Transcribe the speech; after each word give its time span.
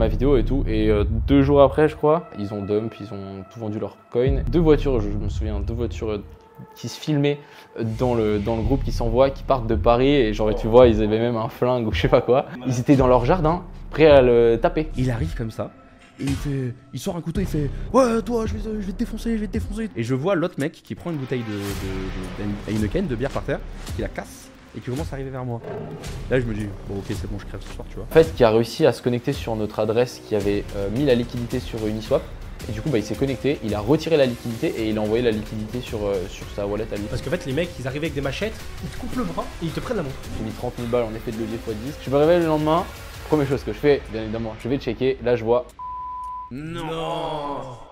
ma 0.00 0.08
vidéo 0.08 0.36
et 0.36 0.44
tout. 0.44 0.64
Et 0.66 0.90
euh, 0.90 1.04
deux 1.04 1.42
jours 1.42 1.60
après, 1.62 1.88
je 1.88 1.94
crois, 1.94 2.28
ils 2.38 2.52
ont 2.52 2.62
dump, 2.62 2.92
ils 3.00 3.12
ont 3.12 3.44
tout 3.52 3.60
vendu 3.60 3.78
leur 3.78 3.96
coin. 4.10 4.42
Deux 4.50 4.58
voitures, 4.58 5.00
je, 5.00 5.08
me 5.08 5.28
souviens, 5.28 5.60
deux 5.60 5.74
voitures 5.74 6.20
qui 6.74 6.88
se 6.88 6.98
filmaient 6.98 7.38
dans 7.98 8.14
le, 8.14 8.38
dans 8.38 8.56
le 8.56 8.62
groupe 8.62 8.82
qui 8.82 8.92
s'envoie, 8.92 9.30
qui 9.30 9.44
partent 9.44 9.66
de 9.66 9.76
Paris. 9.76 10.12
Et 10.12 10.32
genre, 10.34 10.52
tu 10.54 10.66
vois, 10.66 10.88
ils 10.88 11.02
avaient 11.02 11.20
même 11.20 11.36
un 11.36 11.48
flingue 11.48 11.86
ou 11.86 11.92
je 11.92 12.00
sais 12.00 12.08
pas 12.08 12.22
quoi. 12.22 12.46
Ils 12.66 12.80
étaient 12.80 12.96
dans 12.96 13.06
leur 13.06 13.24
jardin, 13.24 13.62
prêts 13.90 14.06
à 14.06 14.22
le 14.22 14.58
taper. 14.60 14.88
Il 14.96 15.10
arrive 15.10 15.34
comme 15.36 15.50
ça. 15.50 15.70
Et 16.18 16.24
il 16.24 16.34
fait, 16.34 16.74
il 16.92 17.00
sort 17.00 17.16
un 17.16 17.22
couteau, 17.22 17.40
il 17.40 17.46
fait 17.46 17.70
Ouais, 17.94 18.20
toi, 18.20 18.44
je 18.44 18.54
vais, 18.54 18.60
je 18.62 18.86
vais 18.86 18.92
te 18.92 18.98
défoncer, 18.98 19.36
je 19.36 19.40
vais 19.40 19.46
te 19.46 19.52
défoncer. 19.52 19.88
Et 19.96 20.02
je 20.02 20.14
vois 20.14 20.34
l'autre 20.34 20.56
mec 20.58 20.72
qui 20.72 20.94
prend 20.94 21.10
une 21.10 21.16
bouteille 21.16 21.44
de, 21.44 22.74
de, 22.74 22.78
de, 22.78 22.88
de 22.88 23.08
de 23.08 23.14
bière 23.14 23.30
par 23.30 23.42
terre, 23.42 23.60
qui 23.96 24.02
la 24.02 24.08
casse 24.08 24.49
et 24.76 24.80
qui 24.80 24.90
commence 24.90 25.12
à 25.12 25.14
arriver 25.14 25.30
vers 25.30 25.44
moi. 25.44 25.60
Là, 26.30 26.40
je 26.40 26.46
me 26.46 26.54
dis 26.54 26.66
Bon, 26.88 26.98
ok, 26.98 27.04
c'est 27.08 27.30
bon, 27.30 27.38
je 27.38 27.46
crève 27.46 27.60
ce 27.66 27.74
soir, 27.74 27.86
tu 27.88 27.96
vois. 27.96 28.04
En 28.10 28.14
fait, 28.14 28.34
qui 28.34 28.44
a 28.44 28.50
réussi 28.50 28.86
à 28.86 28.92
se 28.92 29.02
connecter 29.02 29.32
sur 29.32 29.56
notre 29.56 29.78
adresse 29.80 30.20
qui 30.26 30.34
avait 30.34 30.64
euh, 30.76 30.88
mis 30.90 31.04
la 31.04 31.14
liquidité 31.14 31.60
sur 31.60 31.86
Uniswap. 31.86 32.22
Et 32.68 32.72
du 32.72 32.82
coup, 32.82 32.90
bah, 32.90 32.98
il 32.98 33.04
s'est 33.04 33.14
connecté, 33.14 33.58
il 33.64 33.74
a 33.74 33.80
retiré 33.80 34.18
la 34.18 34.26
liquidité 34.26 34.68
et 34.76 34.90
il 34.90 34.98
a 34.98 35.00
envoyé 35.00 35.24
la 35.24 35.30
liquidité 35.30 35.80
sur, 35.80 36.04
euh, 36.04 36.14
sur 36.28 36.46
sa 36.54 36.66
wallet 36.66 36.86
à 36.92 36.96
lui. 36.96 37.04
Parce 37.08 37.22
qu'en 37.22 37.30
fait, 37.30 37.46
les 37.46 37.54
mecs, 37.54 37.70
ils 37.78 37.86
arrivaient 37.86 38.06
avec 38.06 38.14
des 38.14 38.20
machettes, 38.20 38.54
ils 38.84 38.90
te 38.90 38.98
coupent 38.98 39.16
le 39.16 39.24
bras 39.24 39.44
et 39.62 39.66
ils 39.66 39.72
te 39.72 39.80
prennent 39.80 39.96
la 39.96 40.02
montre. 40.02 40.16
J'ai 40.38 40.44
mis 40.44 40.52
30 40.52 40.74
000 40.76 40.88
balles 40.88 41.04
en 41.04 41.14
effet 41.14 41.30
de 41.32 41.38
levier 41.38 41.56
x 41.56 41.76
10. 41.76 41.94
Je 42.04 42.10
me 42.10 42.16
réveille 42.16 42.40
le 42.40 42.46
lendemain. 42.46 42.84
Première 43.28 43.48
chose 43.48 43.62
que 43.62 43.72
je 43.72 43.78
fais, 43.78 44.02
bien 44.12 44.22
évidemment, 44.22 44.54
je 44.62 44.68
vais 44.68 44.76
checker. 44.76 45.16
Là, 45.22 45.36
je 45.36 45.44
vois 45.44 45.66
Non 46.50 47.89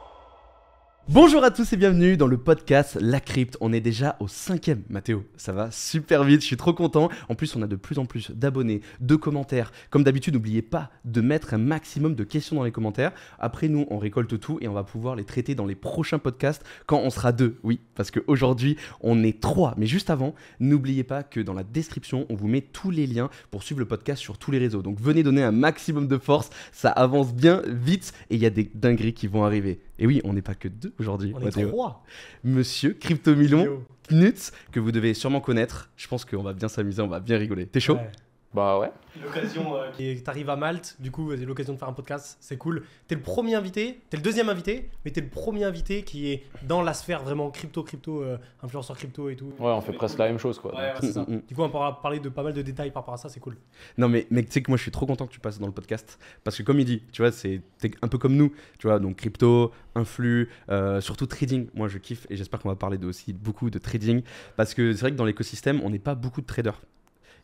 Bonjour 1.11 1.43
à 1.43 1.51
tous 1.51 1.73
et 1.73 1.79
bienvenue 1.79 2.19
dans 2.19 2.27
le 2.27 2.37
podcast 2.37 2.98
La 3.01 3.19
Crypte. 3.19 3.57
On 3.62 3.73
est 3.73 3.80
déjà 3.80 4.19
au 4.21 4.29
cinquième, 4.29 4.83
Mathéo. 4.91 5.25
Ça 5.39 5.55
va 5.55 5.71
super 5.71 6.23
vite, 6.23 6.43
je 6.43 6.47
suis 6.47 6.59
trop 6.59 6.75
content. 6.75 7.09
En 7.31 7.34
plus, 7.34 7.57
on 7.57 7.62
a 7.62 7.67
de 7.67 7.77
plus 7.77 7.98
en 7.98 8.05
plus 8.05 8.31
d'abonnés, 8.31 8.83
de 9.01 9.17
commentaires. 9.17 9.73
Comme 9.89 10.05
d'habitude, 10.05 10.34
n'oubliez 10.34 10.61
pas 10.61 10.91
de 11.07 11.23
mettre 11.23 11.55
un 11.55 11.59
maximum 11.59 12.15
de 12.15 12.25
questions 12.25 12.57
dans 12.57 12.62
les 12.62 12.73
commentaires. 12.73 13.12
Après, 13.39 13.69
nous, 13.69 13.87
on 13.89 13.97
récolte 13.97 14.39
tout 14.39 14.59
et 14.61 14.69
on 14.69 14.75
va 14.75 14.84
pouvoir 14.84 15.17
les 15.17 15.25
traiter 15.25 15.55
dans 15.55 15.65
les 15.65 15.75
prochains 15.75 16.19
podcasts 16.19 16.62
quand 16.84 16.98
on 16.98 17.09
sera 17.09 17.33
deux. 17.33 17.56
Oui, 17.62 17.81
parce 17.95 18.11
qu'aujourd'hui, 18.11 18.77
on 19.00 19.25
est 19.25 19.41
trois. 19.41 19.72
Mais 19.78 19.87
juste 19.87 20.11
avant, 20.11 20.34
n'oubliez 20.61 21.05
pas 21.05 21.22
que 21.22 21.41
dans 21.41 21.55
la 21.55 21.65
description, 21.65 22.27
on 22.28 22.34
vous 22.34 22.48
met 22.48 22.61
tous 22.61 22.91
les 22.91 23.06
liens 23.06 23.31
pour 23.50 23.62
suivre 23.62 23.81
le 23.81 23.89
podcast 23.89 24.20
sur 24.20 24.37
tous 24.37 24.50
les 24.50 24.59
réseaux. 24.59 24.83
Donc 24.83 25.00
venez 25.00 25.22
donner 25.22 25.43
un 25.43 25.53
maximum 25.53 26.06
de 26.06 26.19
force. 26.19 26.50
Ça 26.70 26.91
avance 26.91 27.33
bien 27.33 27.62
vite 27.67 28.12
et 28.28 28.34
il 28.34 28.43
y 28.43 28.47
a 28.47 28.50
des 28.50 28.70
dingueries 28.75 29.15
qui 29.15 29.27
vont 29.27 29.47
arriver. 29.47 29.81
Et 29.98 30.06
oui, 30.06 30.20
on 30.24 30.32
n'est 30.32 30.42
pas 30.42 30.54
que 30.54 30.68
deux 30.68 30.94
aujourd'hui. 30.98 31.32
On 31.34 31.41
est 31.41 31.68
trois. 31.68 32.04
Monsieur 32.44 32.92
Crypto 32.94 33.34
Million 33.34 33.64
Yo. 33.64 33.84
Knut, 34.10 34.52
que 34.72 34.80
vous 34.80 34.92
devez 34.92 35.12
sûrement 35.14 35.41
connaître. 35.41 35.91
Je 35.96 36.08
pense 36.08 36.24
qu'on 36.24 36.42
va 36.42 36.52
bien 36.52 36.68
s'amuser, 36.68 37.02
on 37.02 37.08
va 37.08 37.20
bien 37.20 37.36
rigoler. 37.36 37.66
T'es 37.66 37.80
chaud? 37.80 37.94
Ouais. 37.94 38.10
Bah 38.54 38.78
ouais. 38.78 38.91
L'occasion. 39.22 39.77
euh, 39.77 40.14
t'arrives 40.24 40.48
à 40.48 40.56
Malte, 40.56 40.96
du 41.00 41.10
coup, 41.10 41.32
l'occasion 41.32 41.74
de 41.74 41.78
faire 41.78 41.88
un 41.88 41.92
podcast, 41.92 42.38
c'est 42.41 42.56
cool. 42.56 42.84
T'es 43.06 43.14
le 43.14 43.20
premier 43.20 43.54
invité, 43.54 44.00
t'es 44.08 44.16
le 44.16 44.22
deuxième 44.22 44.48
invité, 44.48 44.88
mais 45.04 45.10
t'es 45.10 45.20
le 45.20 45.28
premier 45.28 45.64
invité 45.64 46.02
qui 46.02 46.30
est 46.30 46.44
dans 46.62 46.80
la 46.80 46.94
sphère 46.94 47.22
vraiment 47.22 47.50
crypto, 47.50 47.82
crypto, 47.82 48.22
euh, 48.22 48.38
influenceur 48.62 48.96
crypto 48.96 49.28
et 49.28 49.36
tout. 49.36 49.52
Ouais, 49.58 49.70
on 49.70 49.80
fait 49.82 49.92
presque 49.92 50.19
la 50.19 50.28
même 50.28 50.38
chose 50.38 50.58
quoi. 50.58 50.74
Ouais, 50.74 50.80
ouais, 50.80 50.94
c'est 51.00 51.12
ça. 51.12 51.26
Du 51.48 51.54
coup, 51.54 51.62
on 51.62 51.69
pourra 51.69 52.00
parler 52.00 52.20
de 52.20 52.28
pas 52.30 52.42
mal 52.42 52.54
de 52.54 52.62
détails 52.62 52.91
par 52.91 53.02
rapport 53.02 53.14
à 53.14 53.19
ça, 53.19 53.28
c'est 53.28 53.41
cool. 53.41 53.56
Non 53.98 54.08
mais 54.08 54.26
mec, 54.30 54.46
tu 54.46 54.52
sais 54.52 54.62
que 54.62 54.70
moi 54.70 54.76
je 54.78 54.82
suis 54.82 54.91
trop 54.91 55.04
content 55.06 55.26
que 55.26 55.32
tu 55.32 55.41
passes 55.41 55.58
dans 55.58 55.66
le 55.66 55.72
podcast 55.72 56.19
parce 56.42 56.56
que 56.56 56.62
comme 56.62 56.80
il 56.80 56.86
dit, 56.86 57.02
tu 57.12 57.20
vois, 57.22 57.32
c'est 57.32 57.60
t'es 57.78 57.91
un 58.00 58.08
peu 58.08 58.19
comme 58.19 58.34
nous, 58.34 58.52
tu 58.78 58.86
vois, 58.86 58.98
donc 58.98 59.16
crypto, 59.16 59.72
influx, 59.94 60.48
euh, 60.70 61.00
surtout 61.02 61.26
trading. 61.26 61.69
Moi 61.74 61.88
je 61.88 61.98
kiffe 61.98 62.26
et 62.30 62.36
j'espère 62.36 62.60
qu'on 62.60 62.70
va 62.70 62.76
parler 62.76 62.96
de, 62.98 63.06
aussi 63.06 63.32
beaucoup 63.34 63.69
de 63.69 63.78
trading 63.78 64.22
parce 64.56 64.72
que 64.72 64.92
c'est 64.92 65.00
vrai 65.00 65.10
que 65.10 65.16
dans 65.16 65.24
l'écosystème, 65.26 65.80
on 65.84 65.91
n'est 65.91 65.98
pas 65.98 66.14
beaucoup 66.14 66.41
de 66.41 66.46
traders. 66.46 66.80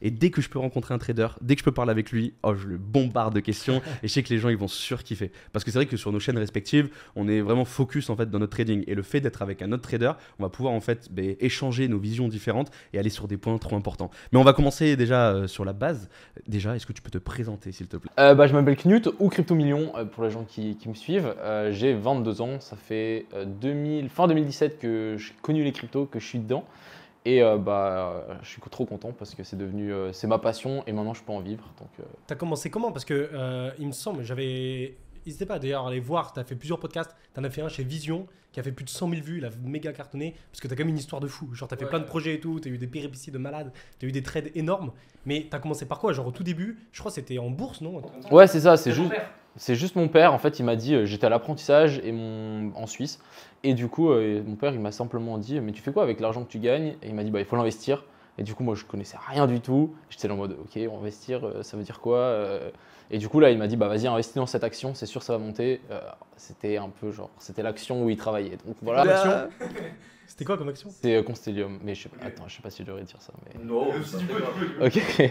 Et 0.05 0.12
dès 0.12 0.30
que 0.30 0.41
je 0.41 0.48
peux 0.48 0.60
rencontrer 0.60 0.94
un 0.94 0.98
trader, 0.98 1.28
dès 1.41 1.56
que 1.56 1.60
je 1.60 1.64
peux 1.64 1.72
parler 1.72 1.91
avec 1.91 2.12
lui, 2.12 2.34
oh, 2.44 2.55
je 2.55 2.69
le 2.69 2.78
bombarde 2.78 3.34
de 3.34 3.41
questions 3.41 3.83
et 4.02 4.08
je 4.08 4.12
sais 4.12 4.22
que 4.22 4.33
les 4.33 4.38
gens 4.38 4.50
ils 4.50 4.56
vont 4.56 4.69
surkiffer. 4.69 5.33
Parce 5.52 5.64
que 5.64 5.72
c'est 5.72 5.78
vrai 5.78 5.86
que 5.86 5.97
sur 5.97 6.12
nos 6.12 6.20
chaînes 6.20 6.38
respectives, 6.38 6.91
on 7.16 7.27
est 7.27 7.41
vraiment 7.41 7.64
focus 7.64 8.10
en 8.10 8.16
fait 8.16 8.30
dans 8.30 8.38
notre 8.38 8.52
trading 8.52 8.84
et 8.86 8.94
le 8.94 9.02
fait 9.02 9.20
d'être 9.20 9.42
avec 9.42 9.62
un 9.62 9.72
autre 9.72 9.82
trader, 9.82 10.12
on 10.38 10.44
va 10.44 10.50
pouvoir 10.50 10.75
en 10.75 10.80
fait 10.80 11.08
ben, 11.10 11.34
échanger 11.41 11.88
nos 11.88 11.98
visions 11.98 12.28
différentes 12.28 12.70
et 12.93 12.98
aller 12.98 13.10
sur 13.10 13.26
des 13.26 13.37
points 13.37 13.59
trop 13.59 13.75
importants. 13.75 14.10
Mais 14.31 14.38
on 14.38 14.44
va 14.44 14.53
commencer 14.53 14.94
déjà 14.97 15.31
euh, 15.31 15.47
sur 15.48 15.64
la 15.64 15.72
base. 15.72 16.09
Déjà, 16.47 16.76
est-ce 16.76 16.87
que 16.87 16.93
tu 16.93 17.03
peux 17.03 17.10
te 17.10 17.19
présenter 17.19 17.72
s'il 17.72 17.88
te 17.88 17.97
plaît? 17.97 18.10
Euh, 18.20 18.34
bah, 18.34 18.47
je 18.47 18.53
m'appelle 18.53 18.76
Knut 18.76 19.09
ou 19.19 19.28
Crypto 19.28 19.54
Million 19.54 19.93
euh, 19.97 20.04
pour 20.04 20.25
les 20.25 20.31
gens 20.31 20.44
qui, 20.44 20.76
qui 20.76 20.88
me 20.88 20.94
suivent. 20.94 21.34
Euh, 21.41 21.72
j'ai 21.72 21.94
22 21.94 22.41
ans, 22.43 22.60
ça 22.60 22.76
fait 22.76 23.26
euh, 23.34 23.44
2000, 23.44 24.09
fin 24.09 24.28
2017 24.28 24.78
que 24.78 25.16
j'ai 25.19 25.32
connu 25.43 25.64
les 25.64 25.72
cryptos, 25.72 26.06
que 26.06 26.19
je 26.19 26.26
suis 26.26 26.38
dedans. 26.38 26.64
Et 27.25 27.43
euh, 27.43 27.57
bah, 27.57 28.27
je 28.43 28.49
suis 28.49 28.61
trop 28.71 28.85
content 28.85 29.12
parce 29.12 29.35
que 29.35 29.45
c'est 29.45 29.57
devenu, 29.57 29.93
euh, 29.93 30.12
c'est 30.12 30.27
ma 30.27 30.39
passion 30.39 30.85
et 30.87 30.93
maintenant 30.93 31.15
je 31.15 31.23
peux 31.23 31.33
en 31.33 31.41
vivre. 31.41 31.65
Donc, 31.79 31.89
euh, 32.01 32.03
T'as 32.27 32.35
commencé 32.35 32.69
comment? 32.69 32.93
Parce 32.93 33.05
que 33.07 33.31
euh, 33.33 33.71
il 33.79 33.87
me 33.87 33.93
semble, 33.93 34.23
j'avais. 34.23 34.97
N'hésitez 35.25 35.47
pas 35.47 35.59
d'ailleurs 35.59 35.87
à 35.87 35.89
aller 35.89 36.01
voir, 36.01 36.35
t'as 36.35 36.45
fait 36.45 36.55
plusieurs 36.55 36.79
podcasts, 36.79 37.17
t'en 37.33 37.43
as 37.45 37.51
fait 37.51 37.62
un 37.62 37.69
chez 37.69 37.83
Vision 37.83 38.27
qui 38.53 38.61
a 38.61 38.62
fait 38.62 38.73
plus 38.73 38.85
de 38.85 38.91
100 38.91 39.09
000 39.09 39.23
vues, 39.23 39.39
il 39.39 39.45
a 39.47 39.51
méga 39.65 39.93
cartonné, 39.93 40.35
parce 40.53 40.61
que 40.61 40.69
t'as 40.69 40.77
quand 40.77 40.83
même 40.83 40.91
une 40.91 40.99
histoire 40.99 41.21
de 41.21 41.27
fou. 41.27 41.53
Genre 41.55 41.67
t'as 41.67 41.77
fait 41.77 41.87
plein 41.87 41.99
de 41.99 42.05
projets 42.05 42.35
et 42.35 42.41
tout, 42.41 42.61
t'as 42.61 42.69
eu 42.69 42.77
des 42.77 42.87
péripéties 42.87 43.31
de 43.31 43.39
malade, 43.39 43.73
t'as 43.99 44.06
eu 44.06 44.12
des 44.12 44.23
trades 44.23 44.51
énormes, 44.55 44.93
mais 45.25 45.49
t'as 45.51 45.59
commencé 45.59 45.87
par 45.87 45.99
quoi? 45.99 46.12
Genre 46.12 46.27
au 46.27 46.31
tout 46.31 46.45
début, 46.45 46.79
je 46.93 47.01
crois 47.01 47.11
que 47.11 47.15
c'était 47.15 47.39
en 47.39 47.49
bourse, 47.49 47.81
non? 47.81 48.03
Ouais, 48.31 48.47
c'est 48.47 48.61
ça, 48.61 48.77
c'est 48.77 48.93
juste, 48.93 49.11
c'est 49.56 49.75
juste 49.75 49.97
mon 49.97 50.09
père. 50.09 50.32
En 50.32 50.38
fait, 50.38 50.59
il 50.59 50.65
m'a 50.65 50.76
dit, 50.76 50.94
euh, 50.94 51.04
j'étais 51.06 51.26
à 51.26 51.31
l'apprentissage 51.31 52.00
et 52.04 52.12
mon, 52.12 52.72
en 52.75 52.87
Suisse. 52.87 53.20
Et 53.62 53.75
du 53.75 53.88
coup, 53.88 54.10
euh, 54.10 54.42
mon 54.47 54.56
père, 54.56 54.72
il 54.72 54.81
m'a 54.81 54.92
simplement 54.92 55.38
dit, 55.38 55.60
mais 55.60 55.72
tu 55.72 55.82
fais 55.82 55.92
quoi 55.92 56.03
avec 56.03 56.20
l'argent 56.20 56.44
que 56.44 56.50
tu 56.50 56.59
gagnes? 56.59 56.94
Et 57.03 57.09
il 57.09 57.15
m'a 57.15 57.25
dit, 57.25 57.31
bah, 57.31 57.41
il 57.41 57.47
faut 57.47 57.56
l'investir. 57.56 58.04
Et 58.37 58.43
du 58.43 58.54
coup, 58.54 58.64
moi, 58.64 58.75
je 58.75 58.84
connaissais 58.84 59.16
rien 59.28 59.47
du 59.47 59.60
tout. 59.60 59.94
J'étais 60.10 60.31
en 60.31 60.37
mode, 60.37 60.56
ok, 60.60 60.76
investir, 60.76 61.47
euh, 61.47 61.62
ça 61.62 61.76
veut 61.76 61.82
dire 61.84 62.00
quoi 62.00 62.19
Euh, 62.19 62.70
Et 63.10 63.19
du 63.19 63.28
coup, 63.28 63.38
là, 63.38 63.50
il 63.50 63.59
m'a 63.59 63.66
dit, 63.69 63.76
bah, 63.76 63.88
vas-y, 63.88 64.06
investis 64.06 64.34
dans 64.34 64.47
cette 64.47 64.64
action, 64.64 64.94
c'est 64.94 65.06
sûr, 65.06 65.22
ça 65.22 65.34
va 65.34 65.38
monter. 65.38 65.81
Euh, 65.91 66.00
c'était 66.37 66.76
un 66.76 66.88
peu 66.88 67.12
genre, 67.12 67.31
c'était 67.38 67.62
l'action 67.62 68.03
où 68.04 68.10
il 68.10 68.16
travaillait. 68.16 68.59
Donc 68.66 68.76
voilà. 68.82 69.03
Action 69.03 69.48
C'était 70.34 70.47
quoi 70.47 70.59
comme 70.59 70.69
action? 70.69 70.89
C'est 70.91 71.15
euh, 71.15 71.22
Constellium, 71.22 71.78
mais 71.84 71.95
je 71.95 72.03
sais 72.03 72.09
pas, 72.09 72.27
attends, 72.27 72.43
je 72.49 72.56
sais 72.56 72.61
pas 72.61 72.69
si 72.69 72.83
je 72.83 72.89
devrais 72.89 73.05
dire 73.05 73.22
ça. 73.22 73.33
Mais... 73.55 73.65
Non, 73.65 73.87
Ok. 74.81 75.00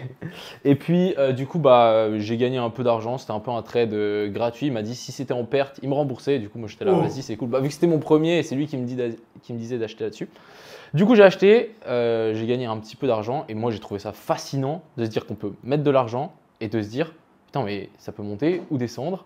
Et 0.64 0.76
puis, 0.76 1.14
euh, 1.18 1.34
du 1.34 1.46
coup, 1.46 1.60
bah, 1.60 2.18
j'ai 2.20 2.38
gagné 2.38 2.56
un 2.58 2.70
peu 2.70 2.86
d'argent. 2.86 3.18
C'était 3.18 3.34
un 3.34 3.42
peu 3.42 3.52
un 3.52 3.62
trade 3.64 3.94
euh, 3.94 4.30
gratuit. 4.30 4.68
Il 4.68 4.72
m'a 4.72 4.82
dit 4.82 4.96
si 4.96 5.12
c'était 5.12 5.34
en 5.34 5.44
perte, 5.44 5.78
il 5.84 5.90
me 5.90 5.94
remboursait. 5.94 6.40
Du 6.40 6.48
coup, 6.48 6.58
moi, 6.58 6.70
j'étais 6.70 6.86
là, 6.86 6.94
Oh. 6.96 7.02
vas-y, 7.02 7.22
c'est 7.22 7.36
cool. 7.36 7.50
Bah, 7.50 7.60
vu 7.60 7.68
que 7.68 7.74
c'était 7.74 7.88
mon 7.88 8.00
premier, 8.00 8.38
et 8.40 8.44
c'est 8.44 8.56
lui 8.56 8.66
qui 8.66 8.78
me, 8.78 8.86
dit 8.86 8.98
qui 9.42 9.52
me 9.52 9.58
disait 9.58 9.78
d'acheter 9.78 10.06
là-dessus. 10.06 10.30
Du 10.94 11.06
coup, 11.06 11.16
j'ai 11.16 11.24
acheté. 11.24 11.76
euh, 11.86 12.34
j'ai 12.34 12.48
gagné 12.48 12.66
un 12.66 12.78
petit 12.78 12.96
peu 12.96 13.06
d'argent. 13.06 13.44
Et 13.50 13.56
moi, 13.56 13.72
j'ai 13.72 13.80
trouvé 13.80 14.00
ça 14.00 14.14
fascinant 14.14 14.84
de 14.96 15.04
se 15.04 15.10
dire 15.10 15.26
qu'on 15.26 15.36
peut 15.36 15.52
mettre 15.66 15.84
de 15.84 15.92
l'argent 15.92 16.32
et 16.62 16.70
de 16.70 16.82
se 16.82 16.88
dire 16.88 17.14
putain, 17.48 17.64
mais 17.66 17.90
ça 17.98 18.14
peut 18.14 18.24
monter 18.24 18.62
ou 18.72 18.78
descendre. 18.78 19.26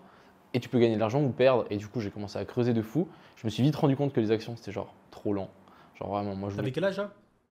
Et 0.54 0.58
tu 0.60 0.68
peux 0.68 0.80
gagner 0.80 0.96
de 0.96 1.00
l'argent 1.00 1.22
ou 1.22 1.28
perdre. 1.28 1.66
Et 1.70 1.76
du 1.76 1.86
coup, 1.86 2.00
j'ai 2.00 2.10
commencé 2.10 2.36
à 2.36 2.44
creuser 2.44 2.72
de 2.72 2.82
fou. 2.82 3.06
Je 3.36 3.46
me 3.46 3.50
suis 3.50 3.62
vite 3.62 3.76
rendu 3.76 3.94
compte 3.94 4.12
que 4.12 4.18
les 4.20 4.32
actions, 4.32 4.56
c'était 4.56 4.72
genre 4.72 4.92
trop 5.12 5.32
lent. 5.32 5.48
Genre 5.98 6.08
vraiment, 6.10 6.34
moi, 6.34 6.50
je 6.50 6.56
T'avais 6.56 6.70
quel 6.72 6.84
âge 6.84 6.96
là 6.98 7.10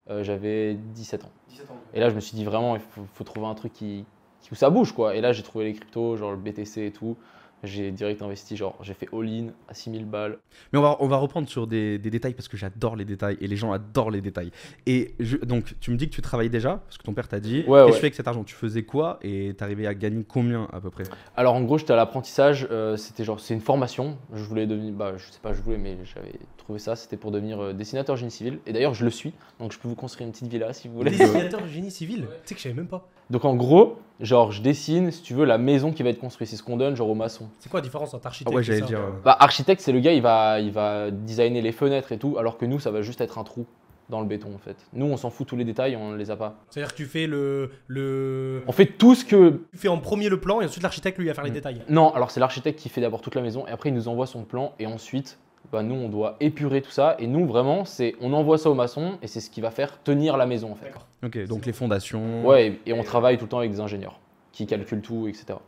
euh, 0.09 0.23
j'avais 0.23 0.73
17 0.73 1.25
ans. 1.25 1.31
17 1.49 1.69
ans. 1.69 1.75
Et 1.93 1.99
là, 1.99 2.09
je 2.09 2.15
me 2.15 2.21
suis 2.21 2.35
dit 2.35 2.45
vraiment, 2.45 2.75
il 2.75 2.81
faut, 2.81 3.01
faut 3.13 3.23
trouver 3.25 3.47
un 3.47 3.55
truc 3.55 3.73
qui, 3.73 4.05
qui- 4.41 4.51
où 4.53 4.55
ça 4.55 4.69
bouge, 4.69 4.93
quoi. 4.93 5.15
Et 5.15 5.21
là, 5.21 5.33
j'ai 5.33 5.43
trouvé 5.43 5.65
les 5.65 5.73
cryptos, 5.73 6.15
genre 6.17 6.31
le 6.31 6.37
BTC 6.37 6.85
et 6.85 6.91
tout. 6.91 7.17
J'ai 7.63 7.91
direct 7.91 8.21
investi, 8.21 8.55
genre, 8.55 8.77
j'ai 8.83 8.93
fait 8.93 9.07
all-in 9.11 9.47
à 9.67 9.73
6000 9.73 10.05
balles. 10.05 10.37
Mais 10.71 10.77
on 10.77 10.83
va, 10.83 10.95
on 10.99 11.07
va 11.07 11.17
reprendre 11.17 11.49
sur 11.49 11.65
des, 11.65 11.97
des 11.97 12.11
détails 12.11 12.35
parce 12.35 12.47
que 12.47 12.55
j'adore 12.55 12.95
les 12.95 13.03
détails 13.03 13.35
et 13.41 13.47
les 13.47 13.55
gens 13.57 13.71
adorent 13.71 14.11
les 14.11 14.21
détails. 14.21 14.51
Et 14.85 15.15
je- 15.19 15.37
donc, 15.37 15.73
tu 15.79 15.89
me 15.89 15.97
dis 15.97 16.07
que 16.07 16.13
tu 16.13 16.21
travailles 16.21 16.51
déjà 16.51 16.77
parce 16.85 16.99
que 16.99 17.03
ton 17.03 17.13
père 17.13 17.27
t'a 17.27 17.39
dit. 17.39 17.63
Ouais, 17.65 17.65
Qu'est-ce 17.65 17.67
que 17.67 17.85
ouais. 17.85 17.85
tu 17.93 17.93
fais 17.99 18.05
avec 18.05 18.13
cet 18.15 18.27
argent? 18.27 18.43
Tu 18.43 18.53
faisais 18.53 18.83
quoi 18.83 19.17
et 19.23 19.55
t'arrivais 19.57 19.87
à 19.87 19.95
gagner 19.95 20.23
combien 20.23 20.67
à 20.71 20.79
peu 20.79 20.91
près? 20.91 21.03
Alors, 21.35 21.55
en 21.55 21.61
gros, 21.63 21.79
j'étais 21.79 21.93
à 21.93 21.95
l'apprentissage. 21.95 22.67
euh, 22.69 22.95
c'était 22.95 23.23
genre, 23.23 23.39
c'est 23.39 23.55
une 23.55 23.61
formation. 23.61 24.19
Je 24.35 24.43
voulais 24.43 24.67
devenir, 24.67 24.93
bah, 24.93 25.13
je 25.17 25.25
sais 25.31 25.39
pas, 25.41 25.53
je 25.53 25.61
voulais, 25.63 25.77
mais 25.79 25.97
j'avais 26.05 26.33
trouvé 26.57 26.77
ça. 26.77 26.95
C'était 26.95 27.17
pour 27.17 27.31
devenir 27.31 27.59
euh, 27.59 27.73
dessinateur 27.73 28.17
génie 28.17 28.29
civil. 28.31 28.59
Et 28.67 28.71
d'ailleurs, 28.73 28.93
je 28.93 29.03
le 29.03 29.09
suis. 29.09 29.33
Donc, 29.59 29.71
je 29.73 29.79
peux 29.79 29.87
vous 29.87 29.95
construire 29.95 30.27
une 30.27 30.31
petite 30.31 30.47
villa 30.51 30.73
si 30.73 30.87
vous 30.89 30.97
voulez. 30.97 31.09
Dessinateur 31.09 31.61
de 31.63 31.67
génie 31.67 31.89
civil? 31.91 32.27
Tu 32.45 32.49
sais 32.49 32.53
que 32.53 32.59
je 32.59 32.63
savais 32.63 32.75
même 32.75 32.87
pas. 32.87 33.07
Donc, 33.29 33.45
en 33.45 33.55
gros, 33.55 33.97
genre, 34.19 34.51
je 34.51 34.61
dessine, 34.61 35.11
si 35.11 35.21
tu 35.21 35.33
veux, 35.33 35.45
la 35.45 35.57
maison 35.57 35.91
qui 35.91 36.03
va 36.03 36.09
être 36.09 36.19
construite. 36.19 36.49
C'est 36.49 36.55
ce 36.55 36.63
qu'on 36.63 36.77
donne, 36.77 36.95
genre, 36.95 37.09
aux 37.09 37.15
maçons. 37.15 37.49
C'est 37.59 37.69
quoi 37.69 37.79
la 37.79 37.83
différence 37.85 38.13
entre 38.13 38.23
Ah 38.25 38.27
architecte 38.29 38.55
ouais, 38.55 38.63
j'allais 38.63 38.79
ça 38.79 38.85
dire. 38.85 38.99
euh, 38.99 39.11
Bah, 39.23 39.35
architecte, 39.39 39.81
c'est 39.81 39.91
le 39.91 39.99
gars, 39.99 40.13
il 40.13 40.21
va, 40.21 40.59
il 40.59 40.71
va 40.71 41.11
designer 41.11 41.61
les 41.61 41.71
fenêtres 41.71 42.11
et 42.11 42.17
tout, 42.17 42.37
alors 42.37 42.57
que 42.57 42.65
nous, 42.65 42.79
ça 42.79 42.91
va 42.91 43.01
juste 43.01 43.21
être 43.21 43.37
un 43.37 43.43
trou 43.43 43.65
dans 44.09 44.21
le 44.21 44.25
béton 44.25 44.47
en 44.55 44.57
fait. 44.57 44.77
Nous, 44.93 45.05
on 45.05 45.17
s'en 45.17 45.29
fout 45.29 45.45
tous 45.45 45.57
les 45.57 45.65
détails, 45.65 45.97
on 45.97 46.13
les 46.13 46.31
a 46.31 46.37
pas. 46.37 46.55
C'est-à-dire 46.69 46.93
que 46.93 46.97
tu 46.97 47.05
fais 47.05 47.27
le, 47.27 47.71
le... 47.87 48.63
On 48.65 48.71
fait 48.71 48.85
tout 48.85 49.15
ce 49.15 49.25
que. 49.25 49.59
Tu 49.73 49.77
fais 49.77 49.89
en 49.89 49.97
premier 49.97 50.29
le 50.29 50.39
plan 50.39 50.61
et 50.61 50.65
ensuite 50.65 50.81
l'architecte 50.81 51.17
lui 51.17 51.27
va 51.27 51.33
faire 51.33 51.43
les 51.43 51.49
Mm. 51.49 51.53
détails. 51.53 51.81
Non, 51.89 52.13
alors 52.13 52.31
c'est 52.31 52.39
l'architecte 52.39 52.79
qui 52.79 52.87
fait 52.87 53.01
d'abord 53.01 53.19
toute 53.19 53.35
la 53.35 53.41
maison 53.41 53.67
et 53.67 53.71
après 53.71 53.89
il 53.89 53.95
nous 53.95 54.07
envoie 54.07 54.25
son 54.25 54.43
plan 54.45 54.71
et 54.79 54.85
ensuite, 54.87 55.37
bah, 55.71 55.83
nous, 55.83 55.95
on 55.95 56.09
doit 56.09 56.37
épurer 56.39 56.81
tout 56.81 56.91
ça 56.91 57.15
et 57.19 57.27
nous, 57.27 57.45
vraiment, 57.45 57.85
c'est 57.85 58.15
on 58.21 58.33
envoie 58.33 58.57
ça 58.57 58.69
au 58.69 58.73
maçon 58.73 59.17
et 59.21 59.27
c'est 59.27 59.39
ce 59.39 59.49
qui 59.49 59.61
va 59.61 59.71
faire 59.71 60.01
tenir 60.03 60.37
la 60.37 60.45
maison 60.45 60.71
en 60.71 60.75
fait. 60.75 60.93
Ok, 61.23 61.45
donc 61.47 61.65
les 61.65 61.73
fondations. 61.73 62.45
Ouais, 62.45 62.67
et, 62.85 62.91
et 62.91 62.93
on 62.93 63.03
travaille 63.03 63.37
tout 63.37 63.45
le 63.45 63.49
temps 63.49 63.59
avec 63.59 63.71
des 63.71 63.79
ingénieurs 63.79 64.19
qui 64.51 64.65
calculent 64.65 65.01
tout, 65.01 65.27
etc. 65.27 65.59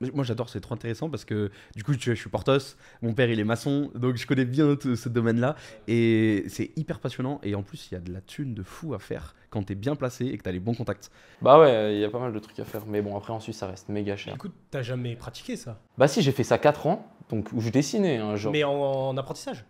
Moi 0.00 0.22
j'adore, 0.24 0.48
c'est 0.48 0.60
trop 0.60 0.74
intéressant 0.74 1.10
parce 1.10 1.24
que 1.24 1.50
du 1.74 1.82
coup 1.82 1.96
tu- 1.96 2.10
je 2.14 2.20
suis 2.20 2.30
Portos, 2.30 2.76
mon 3.02 3.14
père 3.14 3.28
il 3.30 3.40
est 3.40 3.44
maçon, 3.44 3.90
donc 3.96 4.16
je 4.16 4.26
connais 4.28 4.44
bien 4.44 4.76
tout 4.76 4.94
ce 4.94 5.08
domaine-là 5.08 5.56
et 5.88 6.44
c'est 6.48 6.70
hyper 6.76 7.00
passionnant 7.00 7.40
et 7.42 7.54
en 7.56 7.62
plus 7.64 7.88
il 7.90 7.94
y 7.94 7.96
a 7.96 8.00
de 8.00 8.12
la 8.12 8.20
thune 8.20 8.54
de 8.54 8.62
fou 8.62 8.94
à 8.94 9.00
faire 9.00 9.34
quand 9.50 9.64
t'es 9.64 9.74
bien 9.74 9.96
placé 9.96 10.26
et 10.26 10.38
que 10.38 10.42
t'as 10.44 10.52
les 10.52 10.60
bons 10.60 10.74
contacts. 10.74 11.10
Bah 11.42 11.58
ouais, 11.58 11.94
il 11.96 12.00
y 12.00 12.04
a 12.04 12.10
pas 12.10 12.20
mal 12.20 12.32
de 12.32 12.38
trucs 12.38 12.58
à 12.60 12.64
faire. 12.64 12.82
Mais 12.86 13.02
bon, 13.02 13.16
après 13.16 13.32
en 13.32 13.40
Suisse, 13.40 13.56
ça 13.56 13.66
reste 13.66 13.88
méga 13.88 14.14
cher. 14.16 14.34
Écoute, 14.34 14.52
t'as 14.70 14.82
jamais 14.82 15.16
pratiqué 15.16 15.56
ça? 15.56 15.80
Bah 15.96 16.06
si, 16.06 16.22
j'ai 16.22 16.32
fait 16.32 16.44
ça 16.44 16.58
4 16.58 16.86
ans, 16.86 17.06
donc 17.30 17.48
où 17.52 17.60
je 17.60 17.70
dessinais. 17.70 18.18
hein, 18.18 18.36
genre, 18.36 18.52
Mais 18.52 18.62
en, 18.64 18.72
en 18.72 19.16
apprentissage? 19.16 19.64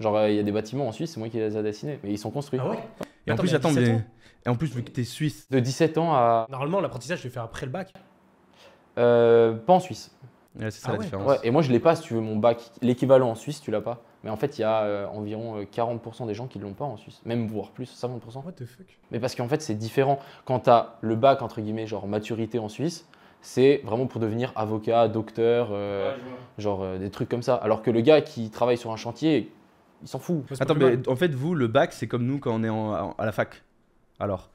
Genre 0.00 0.16
euh, 0.16 0.30
il 0.30 0.36
y 0.36 0.38
a 0.38 0.44
des 0.44 0.52
bâtiments 0.52 0.86
en 0.86 0.92
Suisse, 0.92 1.10
c'est 1.14 1.18
moi 1.18 1.28
qui 1.28 1.38
les 1.38 1.56
ai 1.56 1.62
dessinés, 1.64 1.98
mais 2.04 2.12
ils 2.12 2.18
sont 2.18 2.30
construits. 2.30 2.60
Ah 2.62 2.68
ouais? 2.70 2.78
Et 3.26 3.32
en 3.32 3.36
plus 3.36 3.48
mais 3.48 3.54
à 3.54 3.56
attends, 3.56 3.70
17 3.70 3.84
mais- 3.88 3.94
ans? 3.94 4.02
et 4.46 4.48
en 4.48 4.54
plus 4.54 4.72
vu 4.72 4.84
que 4.84 4.90
t'es 4.90 5.02
suisse, 5.02 5.48
De 5.50 5.58
17 5.58 5.98
ans 5.98 6.12
à. 6.14 6.46
Normalement, 6.50 6.80
l'apprentissage, 6.80 7.18
je 7.18 7.24
le 7.24 7.30
fais 7.30 7.40
après 7.40 7.66
le 7.66 7.72
bac. 7.72 7.92
Euh, 8.98 9.54
pas 9.54 9.72
en 9.74 9.80
Suisse. 9.80 10.10
ouais, 10.58 10.70
c'est 10.70 10.80
ça 10.80 10.88
Ah 10.88 10.92
la 10.92 10.98
ouais. 10.98 11.04
différence. 11.04 11.28
Ouais, 11.28 11.38
et 11.44 11.50
moi 11.50 11.62
je 11.62 11.70
l'ai 11.72 11.80
pas 11.80 11.94
si 11.96 12.02
tu 12.02 12.14
veux 12.14 12.20
mon 12.20 12.36
bac. 12.36 12.70
L'équivalent 12.82 13.30
en 13.30 13.34
Suisse, 13.34 13.60
tu 13.60 13.70
l'as 13.70 13.80
pas. 13.80 14.02
Mais 14.24 14.30
en 14.30 14.36
fait, 14.36 14.58
il 14.58 14.62
y 14.62 14.64
a 14.64 14.82
euh, 14.82 15.06
environ 15.06 15.58
euh, 15.60 15.62
40% 15.64 16.26
des 16.26 16.34
gens 16.34 16.48
qui 16.48 16.58
l'ont 16.58 16.72
pas 16.72 16.84
en 16.84 16.96
Suisse, 16.96 17.20
même 17.24 17.46
voire 17.46 17.70
plus, 17.70 17.88
50%. 17.94 18.44
What 18.44 18.52
the 18.56 18.64
fuck? 18.66 18.86
Mais 19.12 19.20
parce 19.20 19.36
qu'en 19.36 19.46
fait, 19.46 19.62
c'est 19.62 19.76
différent. 19.76 20.18
Quand 20.44 20.60
tu 20.60 20.70
as 20.70 20.96
le 21.02 21.14
bac, 21.14 21.40
entre 21.42 21.60
guillemets, 21.60 21.86
genre 21.86 22.08
maturité 22.08 22.58
en 22.58 22.68
Suisse, 22.68 23.06
c'est 23.40 23.80
vraiment 23.84 24.06
pour 24.06 24.20
devenir 24.20 24.52
avocat, 24.56 25.06
docteur, 25.06 25.68
euh, 25.70 26.16
genre 26.58 26.82
euh, 26.82 26.98
des 26.98 27.10
trucs 27.10 27.28
comme 27.28 27.42
ça. 27.42 27.54
Alors 27.54 27.82
que 27.82 27.92
le 27.92 28.00
gars 28.00 28.20
qui 28.20 28.50
travaille 28.50 28.76
sur 28.76 28.90
un 28.90 28.96
chantier, 28.96 29.52
il 30.02 30.08
s'en 30.08 30.18
fout. 30.18 30.42
Attends, 30.58 30.74
mais 30.74 30.96
mal. 30.96 31.02
en 31.06 31.14
fait 31.14 31.32
vous 31.32 31.54
le 31.54 31.68
bac 31.68 31.92
c'est 31.92 32.08
comme 32.08 32.24
nous 32.26 32.40
quand 32.40 32.52
on 32.52 32.64
est 32.64 32.68
en- 32.68 33.12
à 33.16 33.24
la 33.24 33.30
fac. 33.32 33.62
Alors, 34.18 34.50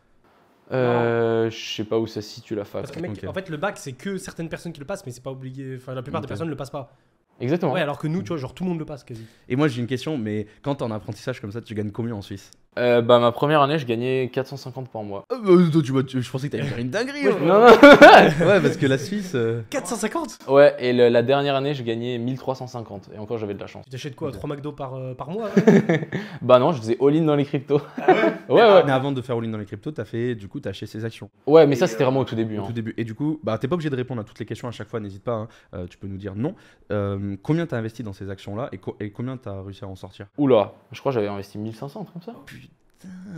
Euh, 0.72 1.50
je 1.50 1.76
sais 1.76 1.84
pas 1.84 2.00
où 2.00 2.08
ça 2.08 2.22
se 2.22 2.30
situe 2.30 2.56
la 2.56 2.66
fac. 2.66 2.84
Parce 2.84 2.96
que 2.96 3.00
mec, 3.00 3.24
en 3.28 3.34
fait, 3.34 3.50
le 3.50 3.58
bac, 3.58 3.78
c'est 3.78 3.94
que 3.94 4.18
certaines 4.18 4.50
personnes 4.50 4.74
qui 4.74 4.80
le 4.80 4.86
passent, 4.86 5.06
mais 5.06 5.12
c'est 5.12 5.24
pas 5.24 5.32
obligé. 5.32 5.76
Enfin, 5.78 5.94
la 5.94 6.02
plupart 6.02 6.22
des 6.22 6.28
personnes 6.28 6.48
ne 6.48 6.52
le 6.52 6.58
passent 6.58 6.70
pas. 6.70 6.96
Exactement. 7.40 7.74
Ouais, 7.74 7.82
alors 7.82 7.98
que 7.98 8.08
nous, 8.08 8.22
tu 8.22 8.30
vois, 8.30 8.38
genre 8.38 8.54
tout 8.54 8.64
le 8.64 8.70
monde 8.70 8.80
le 8.80 8.86
passe 8.86 9.04
quasi. 9.04 9.26
et 9.50 9.56
moi 9.56 9.68
j'ai 9.68 9.82
une 9.82 9.88
question, 9.88 10.18
mais 10.18 10.48
quand 10.62 10.76
t'es 10.76 10.84
en 10.84 10.92
apprentissage 10.92 11.42
comme 11.42 11.52
ça, 11.52 11.62
tu 11.62 11.74
gagnes 11.74 11.92
combien 11.92 12.16
en 12.16 12.22
Suisse? 12.22 12.52
Euh, 12.80 13.02
bah, 13.02 13.20
ma 13.20 13.32
première 13.32 13.62
année, 13.62 13.78
je 13.78 13.86
gagnais 13.86 14.30
450 14.34 14.90
par 14.90 15.04
mois. 15.04 15.26
Euh, 15.32 15.36
euh, 15.46 15.70
toi, 15.72 15.82
tu 15.84 15.92
vois, 15.92 16.04
tu- 16.04 16.22
je 16.22 16.32
pensais 16.32 16.48
que 16.48 16.54
t'allais 16.58 16.68
faire 16.68 16.80
une 16.80 16.90
dinguerie. 16.90 17.28
hein. 17.28 17.38
Non, 17.42 17.60
non. 17.60 17.66
ouais, 18.48 18.62
parce 18.62 18.78
que 18.78 18.86
la 18.88 18.98
Suisse. 18.98 19.34
euh, 19.36 19.62
450 19.70 20.40
Ouais, 20.48 20.76
et 20.80 20.92
le- 20.94 21.10
la 21.10 21.22
dernière 21.22 21.56
année, 21.56 21.74
je 21.74 21.84
gagnais 21.84 22.18
1350. 22.18 23.10
Et 23.16 23.20
encore, 23.20 23.38
j'avais 23.38 23.54
de 23.54 23.60
la 23.60 23.68
chance. 23.68 23.86
Tu 23.86 23.92
t'achètes 23.92 24.16
quoi 24.16 24.30
Ok. 24.30 24.36
3 24.36 24.50
McDo 24.50 24.72
par, 24.72 24.96
euh, 24.96 25.14
par 25.14 25.30
mois 25.30 25.50
Bah 26.42 26.60
non, 26.60 26.72
je 26.72 26.80
faisais 26.80 26.98
all-in 27.02 27.22
dans 27.24 27.36
les 27.36 27.46
cryptos. 27.46 27.82
ouais, 28.08 28.14
Mais 28.50 28.54
ouais. 28.56 28.92
avant 28.92 29.12
de 29.12 29.22
faire 29.22 29.38
all-in 29.38 29.50
dans 29.50 29.58
les 29.58 29.66
cryptos, 29.66 29.92
t'as 29.92 30.06
fait, 30.06 30.36
du 30.36 30.48
coup, 30.48 30.60
t'as 30.60 30.72
acheté 30.72 30.86
ses 30.86 31.06
actions 31.06 31.30
Ouais, 31.48 31.68
mais 31.68 31.76
ça, 31.76 31.88
c'était 31.88 32.04
vraiment 32.04 32.22
au 32.22 32.26
tout 32.26 32.36
début. 32.36 32.58
au 32.58 32.62
hein. 32.62 32.66
tout 32.68 32.74
début. 32.74 32.94
Et 32.98 33.04
du 33.04 33.14
coup, 33.14 33.40
bah, 33.44 33.58
t'es 33.58 33.68
pas 33.68 33.76
obligé 33.76 33.90
de 33.90 33.96
répondre 33.96 34.22
à 34.22 34.24
toutes 34.24 34.40
les 34.40 34.46
questions 34.46 34.68
à 34.68 34.72
chaque 34.72 34.88
fois, 34.90 35.00
n'hésite 35.00 35.24
pas. 35.24 35.34
hein. 35.34 35.48
Euh, 35.74 35.86
tu 35.88 35.98
peux 35.98 36.08
nous 36.08 36.18
dire 36.18 36.34
non. 36.36 36.56
Euh, 36.92 37.36
combien 37.44 37.66
t'as 37.66 37.78
investi 37.78 38.04
dans 38.04 38.14
ces 38.14 38.30
actions-là 38.30 38.70
et, 38.72 38.78
co- 38.78 38.98
et 39.00 39.12
combien 39.12 39.38
t'as 39.38 39.62
réussi 39.62 39.84
à 39.84 39.88
en 39.88 39.96
sortir? 39.96 40.26
Oula, 40.38 40.74
je 40.92 41.00
crois 41.00 41.12
que 41.12 41.16
j'avais 41.16 41.28
investi 41.28 41.58
1500, 41.58 42.02
un 42.02 42.04
truc 42.06 42.14
comme 42.14 42.34
ça. 42.34 42.40
Putain, 42.46 42.63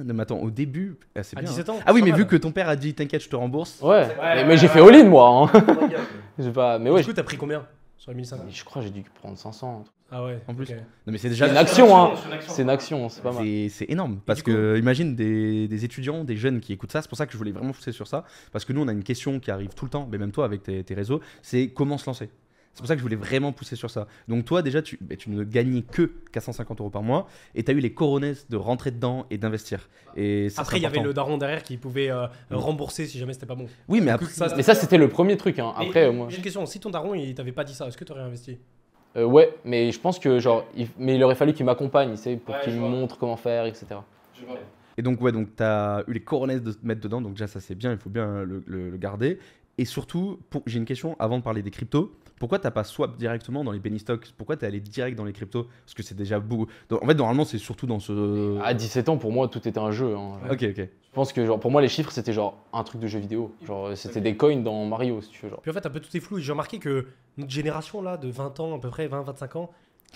non, 0.03 0.13
mais 0.13 0.21
attends, 0.23 0.39
au 0.39 0.51
début, 0.51 0.97
ah, 1.15 1.23
c'est 1.23 1.37
À 1.37 1.41
bien. 1.41 1.49
hein. 1.49 1.53
17 1.53 1.69
ans 1.69 1.79
Ah 1.85 1.93
oui, 1.93 2.01
c'est 2.03 2.11
mais 2.11 2.17
vu 2.17 2.25
que 2.27 2.35
ton 2.35 2.51
père 2.51 2.69
a 2.69 2.75
dit 2.75 2.93
t'inquiète, 2.93 3.23
je 3.23 3.29
te 3.29 3.35
rembourse. 3.35 3.81
Ouais, 3.81 4.07
mais, 4.21 4.45
mais 4.45 4.57
j'ai 4.57 4.67
fait 4.67 4.79
all-in 4.81 5.05
moi. 5.09 5.49
Hein. 5.53 5.63
J'ai 6.39 6.51
pas... 6.51 6.79
Mais 6.79 6.89
ouais, 6.89 7.01
Du 7.01 7.07
coup, 7.07 7.13
t'as 7.13 7.23
pris 7.23 7.37
combien 7.37 7.65
sur 7.97 8.11
les 8.11 8.17
1500 8.17 8.43
je... 8.49 8.55
je 8.57 8.63
crois 8.65 8.81
que 8.81 8.87
j'ai 8.87 8.93
dû 8.93 9.03
prendre 9.21 9.37
500. 9.37 9.71
un 9.79 9.83
truc. 9.83 9.91
Ah 10.11 10.23
ouais. 10.23 10.39
En 10.47 10.53
plus. 10.53 10.65
ok. 10.69 10.75
Non, 10.75 10.83
mais 11.07 11.17
c'est 11.17 11.23
C'est 11.23 11.29
déjà. 11.29 11.47
une 11.47 11.57
action, 11.57 11.97
hein. 11.97 12.13
C'est 12.47 12.61
une 12.61 12.69
action, 12.69 13.09
c'est 13.09 13.23
pas 13.23 13.31
mal. 13.31 13.43
C'est 13.43 13.69
c'est 13.69 13.89
énorme 13.89 14.19
parce 14.25 14.39
du 14.43 14.51
que 14.51 14.77
imagine 14.77 15.15
des, 15.15 15.67
des 15.67 15.85
étudiants, 15.85 16.23
des 16.23 16.35
jeunes 16.37 16.59
qui 16.59 16.73
écoutent 16.73 16.91
ça. 16.91 17.01
C'est 17.01 17.07
pour 17.09 17.17
ça 17.17 17.25
que 17.25 17.31
je 17.33 17.37
voulais 17.37 17.51
vraiment 17.51 17.71
pousser 17.71 17.91
sur 17.91 18.05
ça 18.07 18.23
parce 18.51 18.65
que 18.65 18.73
nous 18.73 18.81
on 18.81 18.87
a 18.87 18.91
une 18.91 19.03
question 19.03 19.39
qui 19.39 19.49
arrive 19.49 19.73
tout 19.73 19.85
le 19.85 19.89
temps, 19.91 20.07
mais 20.11 20.17
même 20.19 20.31
toi 20.31 20.45
avec 20.45 20.61
tes, 20.61 20.83
tes 20.83 20.93
réseaux, 20.93 21.21
c'est 21.41 21.69
comment 21.69 21.97
se 21.97 22.05
lancer? 22.05 22.29
C'est 22.75 22.81
pour 22.81 22.87
ça 22.87 22.95
que 22.95 22.99
je 22.99 23.03
voulais 23.03 23.15
vraiment 23.15 23.53
pousser 23.53 23.77
sur 23.77 23.89
ça. 23.89 24.05
Donc 24.27 24.43
toi 24.43 24.61
déjà 24.61 24.81
tu, 24.81 24.97
ben, 24.99 25.17
tu 25.17 25.29
ne 25.29 25.45
gagnais 25.45 25.81
que 25.81 26.11
450 26.33 26.81
euros 26.81 26.89
par 26.89 27.03
mois 27.03 27.27
et 27.55 27.63
tu 27.63 27.71
as 27.71 27.73
eu 27.73 27.79
les 27.79 27.93
coronesses 27.93 28.49
de 28.49 28.57
rentrer 28.57 28.91
dedans 28.91 29.25
et 29.31 29.37
d'investir. 29.37 29.87
Et 30.17 30.49
ça, 30.49 30.61
Après, 30.61 30.77
il 30.77 30.83
y 30.83 30.85
avait 30.85 30.99
le 31.01 31.13
daron 31.13 31.37
derrière 31.37 31.63
qui 31.63 31.77
pouvait 31.77 32.11
euh, 32.11 32.27
rembourser 32.51 33.05
si 33.07 33.17
jamais 33.17 33.31
c'était 33.31 33.45
pas 33.45 33.55
bon. 33.55 33.67
Oui 33.87 34.01
mais 34.01 34.11
après 34.11 34.27
ça, 34.29 34.53
Mais 34.57 34.61
ça, 34.63 34.75
c'était 34.75 34.97
le 34.97 35.07
premier 35.07 35.37
truc. 35.37 35.57
Hein. 35.59 35.73
Après, 35.77 36.03
euh, 36.07 36.11
moi. 36.11 36.27
J'ai 36.29 36.35
une 36.37 36.43
question. 36.43 36.65
Si 36.65 36.79
ton 36.81 36.89
daron, 36.89 37.13
il 37.15 37.33
t'avait 37.33 37.53
pas 37.53 37.63
dit 37.63 37.73
ça, 37.73 37.87
est-ce 37.87 37.97
que 37.97 38.03
t'aurais 38.03 38.21
investi? 38.21 38.57
Euh, 39.15 39.23
ouais, 39.23 39.55
mais 39.63 39.93
je 39.93 39.99
pense 40.01 40.19
que 40.19 40.39
genre, 40.39 40.65
il... 40.75 40.89
mais 40.99 41.15
il 41.15 41.23
aurait 41.23 41.35
fallu 41.35 41.53
qu'il 41.53 41.65
m'accompagne, 41.65 42.15
tu 42.21 42.35
pour 42.35 42.55
Ouais, 42.55 42.61
qu'il 42.61 42.73
je 42.73 42.77
me 42.77 42.81
vois. 42.81 42.89
montre 42.89 43.17
comment 43.17 43.37
faire, 43.37 43.65
etc. 43.65 43.85
Et 44.97 45.01
donc, 45.01 45.21
ouais, 45.21 45.31
donc 45.31 45.55
tu 45.55 45.63
as 45.63 46.03
eu 46.07 46.13
les 46.13 46.19
coronesses 46.21 46.61
de 46.61 46.73
te 46.73 46.85
mettre 46.85 46.99
dedans, 47.01 47.21
donc 47.21 47.31
déjà 47.33 47.47
ça 47.47 47.59
c'est 47.61 47.75
bien, 47.75 47.91
il 47.93 47.97
faut 47.97 48.09
bien 48.09 48.43
le, 48.43 48.63
le- 48.65 48.89
le 48.89 48.97
garder. 48.97 49.39
Et 49.77 49.85
surtout, 49.85 50.39
pour- 50.49 50.63
j'ai 50.65 50.77
une 50.79 50.85
question 50.85 51.15
avant 51.19 51.37
de 51.37 51.43
parler 51.43 51.61
des 51.61 51.71
cryptos. 51.71 52.13
Pourquoi 52.39 52.59
t'as 52.59 52.71
pas 52.71 52.83
swap 52.83 53.15
directement 53.17 53.63
dans 53.63 53.71
les 53.71 53.79
penny 53.79 53.99
stocks? 53.99 54.33
Pourquoi 54.37 54.57
t'es 54.57 54.65
allé 54.65 54.79
direct 54.81 55.17
dans 55.17 55.23
les 55.23 55.31
cryptos? 55.33 55.67
Parce 55.85 55.93
que 55.93 56.03
c'est 56.03 56.15
déjà 56.15 56.39
beaucoup. 56.39 56.67
donc, 56.89 57.01
en 57.01 57.07
fait, 57.07 57.13
normalement, 57.13 57.45
c'est 57.45 57.57
surtout 57.57 57.87
dans 57.87 57.99
ce. 57.99 58.59
À 58.61 58.73
17 58.73 59.07
ans, 59.09 59.17
pour 59.17 59.31
moi, 59.31 59.47
tout 59.47 59.65
était 59.67 59.79
un 59.79 59.91
jeu. 59.91 60.15
hein. 60.15 60.33
Ok, 60.51 60.63
ok. 60.63 60.77
Je 60.77 60.87
pense 61.13 61.31
que 61.31 61.45
genre, 61.45 61.59
pour 61.59 61.71
moi, 61.71 61.81
les 61.81 61.87
chiffres, 61.87 62.11
c'était 62.11 62.33
genre 62.33 62.57
un 62.73 62.83
truc 62.83 62.99
de 62.99 63.07
jeu 63.07 63.19
vidéo. 63.19 63.55
Genre, 63.65 63.95
c'était 63.95 64.19
des 64.19 64.35
coins 64.35 64.57
dans 64.57 64.85
Mario, 64.85 65.21
si 65.21 65.29
tu 65.29 65.43
veux. 65.43 65.49
Genre. 65.49 65.61
Puis 65.61 65.71
en 65.71 65.73
fait, 65.73 65.85
un 65.85 65.89
peu 65.89 66.01
tout 66.01 66.15
est 66.15 66.19
flou. 66.19 66.39
J'ai 66.39 66.51
remarqué 66.51 66.77
que 66.79 67.07
notre 67.37 67.51
génération 67.51 68.01
là, 68.01 68.17
de 68.17 68.27
20 68.29 68.59
ans, 68.59 68.75
à 68.75 68.79
peu 68.79 68.89
près 68.89 69.07
20-25 69.07 69.57
ans, 69.57 69.71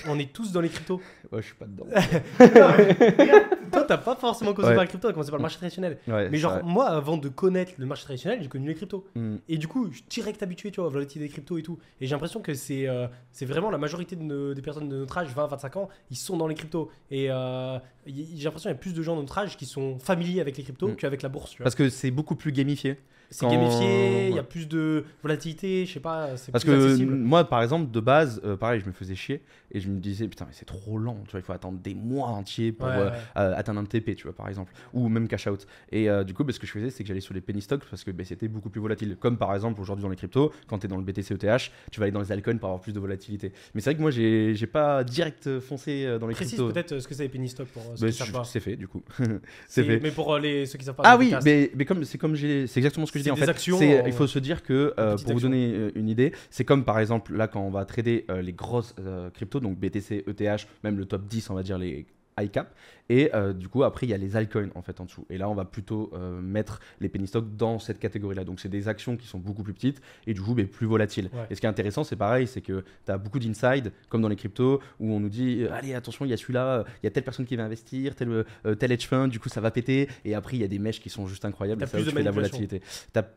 on 0.07 0.19
est 0.19 0.31
tous 0.33 0.51
dans 0.51 0.62
les 0.62 0.69
cryptos. 0.69 1.01
Ouais, 1.31 1.42
je 1.42 1.48
suis 1.48 1.56
pas 1.56 1.66
dedans. 1.68 1.86
Toi, 3.71 3.83
t'as 3.88 3.98
pas 3.98 4.16
forcément 4.16 4.54
commencé 4.54 4.69
Ouais. 4.71 4.75
par 4.75 4.83
les 4.83 4.88
cryptos, 4.89 5.07
t'as 5.07 5.13
commencé 5.13 5.30
par 5.31 5.38
le 5.39 5.44
marché 5.44 5.57
traditionnel. 5.57 5.98
Ouais, 6.07 6.30
Mais 6.30 6.38
genre, 6.38 6.54
vrai. 6.54 6.62
moi, 6.63 6.88
avant 6.88 7.18
de 7.18 7.30
connaître 7.30 7.74
le 7.77 7.86
marché 7.86 8.04
traditionnel, 8.04 8.39
j'ai 8.42 8.48
connu 8.50 8.68
les 8.68 8.75
cryptos. 8.75 9.06
Hmm. 9.16 9.36
Et 9.48 9.57
du 9.57 9.68
coup, 9.68 9.88
je 9.92 9.98
suis 9.98 10.06
direct 10.10 10.42
habitué, 10.44 10.71
tu 10.71 10.77
vois, 10.81 10.86
à 10.86 10.89
la 10.89 10.94
volatilité 10.94 11.27
des 11.27 11.31
cryptos 11.31 11.57
et 11.57 11.63
tout. 11.63 11.77
Et 12.01 12.06
j'ai 12.07 12.12
l'impression 12.16 12.42
que 12.42 12.54
c'est 12.54 12.88
euh, 12.88 13.07
c'est 13.31 13.45
vraiment 13.45 13.69
la 13.71 13.77
majorité 13.77 14.16
de 14.16 14.24
nos- 14.24 14.54
des 14.54 14.62
personnes 14.62 14.89
de 14.89 14.98
notre 14.98 15.18
âge, 15.18 15.27
20-25 15.36 15.77
ans, 15.77 15.89
ils 16.12 16.18
sont 16.18 16.38
dans 16.38 16.48
les 16.48 16.56
cryptos. 16.56 16.89
Et 17.12 17.27
euh, 17.30 17.77
j'ai 18.07 18.44
l'impression 18.44 18.69
qu'il 18.69 18.75
y 18.75 18.80
a 18.80 18.80
plus 18.80 18.94
de 18.94 19.01
gens 19.01 19.16
de 19.16 19.21
notre 19.21 19.38
âge 19.38 19.57
qui 19.57 19.66
sont 19.66 20.00
familiers 20.00 20.42
avec 20.42 20.57
les 20.57 20.63
cryptos 20.63 20.88
Mm. 20.89 20.95
qu'avec 20.95 21.21
la 21.21 21.30
bourse. 21.30 21.51
tu 21.51 21.57
vois. 21.57 21.63
Parce 21.66 21.75
que 21.75 21.89
c'est 21.89 22.12
beaucoup 22.12 22.36
plus 22.36 22.51
gamifié. 22.51 22.98
C'est 23.31 23.45
quand- 23.45 23.51
gamifié, 23.51 24.30
il 24.30 24.36
y 24.36 24.39
a 24.39 24.44
plus 24.44 24.68
de 24.68 25.06
volatilité, 25.21 25.86
je 25.86 25.94
sais 25.94 26.00
pas, 26.00 26.30
Parce 26.30 26.48
plus 26.50 26.63
que 26.66 26.71
accessible. 26.86 27.13
moi, 27.13 27.44
par 27.44 27.62
exemple, 27.62 27.92
de 27.92 28.00
base, 28.00 28.42
euh, 28.44 28.57
pareil, 28.57 28.80
je 28.81 28.88
me 28.88 28.92
faisais 28.92 29.13
chier 29.13 29.44
et 29.71 29.80
je 29.80 29.88
me 29.88 30.00
disais, 30.00 30.27
putain, 30.27 30.45
mais 30.45 30.54
c'est 30.54 30.66
trop 30.66 30.98
lent, 30.98 31.18
tu 31.25 31.31
vois, 31.31 31.39
il 31.39 31.44
faut 31.44 31.54
attendre 31.54 31.77
des 31.77 31.94
mois 31.94 32.30
entiers 32.30 32.71
pour 32.71 32.88
Ouais, 32.88 32.98
ouais. 32.98 33.12
Euh, 33.60 33.62
atteindre 33.62 33.80
un 33.82 33.86
TP, 33.86 34.16
tu 34.16 34.24
vois, 34.24 34.34
par 34.36 34.48
exemple, 34.48 34.74
ou 34.94 35.10
même 35.10 35.28
cash 35.28 35.48
out. 35.48 35.68
Et 35.92 36.10
euh, 36.10 36.24
du 36.24 36.34
coup, 36.34 36.44
bah, 36.44 36.54
ce 36.54 36.60
que 36.60 36.68
je 36.68 36.72
faisais, 36.72 36.90
c'est 36.90 37.04
que 37.04 37.08
j'allais 37.08 37.20
sur 37.22 37.34
les 37.34 37.42
penny 37.42 37.62
stocks 37.62 37.84
parce 37.90 38.04
que 38.04 38.12
bah, 38.12 38.24
c'était 38.24 38.48
beaucoup 38.48 38.70
plus 38.70 38.82
volatile. 38.82 39.18
Comme 39.20 39.38
par 39.38 39.54
exemple, 39.54 39.82
aujourd'hui 39.82 40.04
dans 40.04 40.10
les 40.10 40.16
cryptos, 40.16 40.52
quand 40.68 40.80
tu 40.80 40.86
es 40.86 40.90
dans 40.90 40.98
le 40.98 41.04
BTC 41.04 41.34
ETH, 41.36 41.72
tu 41.92 42.00
vas 42.00 42.04
aller 42.06 42.12
dans 42.12 42.22
les 42.22 42.32
altcoins 42.32 42.58
pour 42.58 42.70
avoir 42.70 42.82
plus 42.82 42.94
de 42.94 43.00
volatilité. 43.00 43.52
Mais 43.74 43.82
c'est 43.82 43.90
vrai 43.92 43.96
que 43.96 44.02
moi, 44.02 44.12
j'ai 44.12 44.56
j'ai 44.56 44.68
pas 44.68 45.04
direct 45.04 45.60
foncé 45.60 46.06
euh, 46.06 46.20
dans 46.20 46.28
les 46.28 46.34
Précise 46.34 46.56
cryptos. 46.56 46.74
peut-être 46.74 46.92
euh, 46.94 47.00
ce 47.00 47.08
que 47.08 47.14
c'est 47.14 47.24
les 47.24 47.30
penny 47.30 47.50
stocks 47.50 47.68
pour 47.70 47.84
euh, 47.84 47.96
ceux 47.96 48.06
Bah, 48.06 48.12
qui 48.12 48.18
savent 48.18 48.32
pas. 48.32 48.44
c'est 48.44 48.60
fait, 48.60 48.76
du 48.76 48.88
coup. 48.88 49.04
C'est- 49.68 49.84
fait. 49.84 50.00
Mais 50.02 50.12
pour 50.12 50.34
euh, 50.34 50.40
les, 50.40 50.66
ceux 50.66 50.78
qui 50.78 50.86
savent 50.86 50.96
pas. 50.96 51.04
Ah 51.06 51.18
oui, 51.18 51.34
mais, 51.44 51.72
mais 51.76 51.86
comme 51.86 52.04
c'est 52.04 52.18
comme 52.18 52.36
j'ai, 52.36 52.68
c'est 52.68 52.80
exactement 52.80 53.06
ce 53.06 53.12
que 53.12 53.20
je 53.20 53.24
dis 53.24 53.32
en 53.32 53.36
fait. 53.36 53.48
actions 53.50 53.78
C'est- 53.78 54.02
en- 54.02 54.06
il 54.06 54.14
faut 54.14 54.28
se 54.28 54.40
dire 54.40 54.64
que 54.64 54.94
euh, 55.00 55.18
pour 55.18 55.34
vous 55.34 55.40
donner 55.42 55.74
euh, 55.74 55.92
une 55.96 56.10
idée, 56.10 56.34
c'est 56.50 56.66
comme 56.66 56.84
par 56.86 57.00
exemple 57.00 57.36
là 57.36 57.48
quand 57.48 57.62
on 57.62 57.70
va 57.70 57.86
trader 57.86 58.26
euh, 58.30 58.42
les 58.42 58.54
grosses 58.54 58.96
euh, 59.00 59.30
cryptos, 59.30 59.60
donc 59.60 59.78
BTC, 59.80 60.24
ETH, 60.28 60.68
même 60.83 60.98
le 60.98 61.06
top 61.06 61.26
10, 61.28 61.50
on 61.50 61.56
va 61.56 61.64
dire 61.64 61.78
les 61.78 62.06
high 62.40 62.52
cap. 62.52 62.74
Et 63.09 63.30
euh, 63.33 63.54
du 63.54 63.68
coup 63.68 63.83
après 63.83 64.06
il 64.06 64.09
y 64.09 64.13
a 64.13 64.18
les 64.18 64.35
altcoins 64.35 64.69
en 64.75 64.81
fait 64.81 64.99
en 65.01 65.06
dessous. 65.06 65.25
Et 65.30 65.37
là 65.37 65.49
on 65.49 65.56
va 65.56 65.66
plutôt 65.66 66.11
euh, 66.13 66.39
mettre 66.42 66.80
les 66.99 67.09
penny 67.09 67.28
stocks 67.28 67.56
dans 67.57 67.80
cette 67.80 67.99
catégorie-là. 67.99 68.44
Donc 68.44 68.59
c'est 68.59 68.69
des 68.69 68.87
actions 68.87 69.18
qui 69.18 69.28
sont 69.28 69.39
beaucoup 69.39 69.63
plus 69.63 69.73
petites 69.73 70.01
et 70.28 70.33
du 70.33 70.42
coup 70.42 70.54
mais 70.56 70.66
plus 70.66 70.87
volatiles. 70.87 71.30
Ouais. 71.33 71.47
Et 71.49 71.56
ce 71.56 71.59
qui 71.59 71.66
est 71.66 71.69
intéressant 71.69 72.04
c'est 72.04 72.16
pareil, 72.16 72.47
c'est 72.47 72.61
que 72.61 72.83
tu 73.06 73.11
as 73.11 73.18
beaucoup 73.18 73.39
d'inside 73.39 73.92
comme 74.09 74.21
dans 74.21 74.30
les 74.30 74.35
cryptos 74.35 74.80
où 74.99 75.11
on 75.11 75.19
nous 75.19 75.30
dit 75.30 75.63
euh, 75.63 75.73
allez 75.73 75.94
attention 75.94 76.25
il 76.25 76.30
y 76.30 76.33
a 76.33 76.37
celui-là, 76.37 76.85
il 77.01 77.06
y 77.06 77.07
a 77.07 77.11
telle 77.11 77.23
personne 77.23 77.45
qui 77.45 77.56
va 77.56 77.63
investir, 77.63 78.16
tel, 78.16 78.45
tel 78.78 78.92
hedge 78.92 79.07
fund, 79.07 79.28
du 79.30 79.39
coup 79.39 79.49
ça 79.49 79.61
va 79.61 79.71
péter. 79.71 80.07
Et 80.25 80.35
après 80.35 80.57
il 80.57 80.61
y 80.61 80.63
a 80.63 80.68
des 80.68 80.80
mèches 80.80 81.01
qui 81.01 81.09
sont 81.09 81.25
juste 81.28 81.45
incroyables. 81.45 81.81
Ça 81.81 81.87
plus 81.87 82.06
de 82.06 82.09
tu 82.09 82.16
fais 82.16 82.19
de 82.21 82.25
la 82.25 82.31
volatilité. 82.31 82.81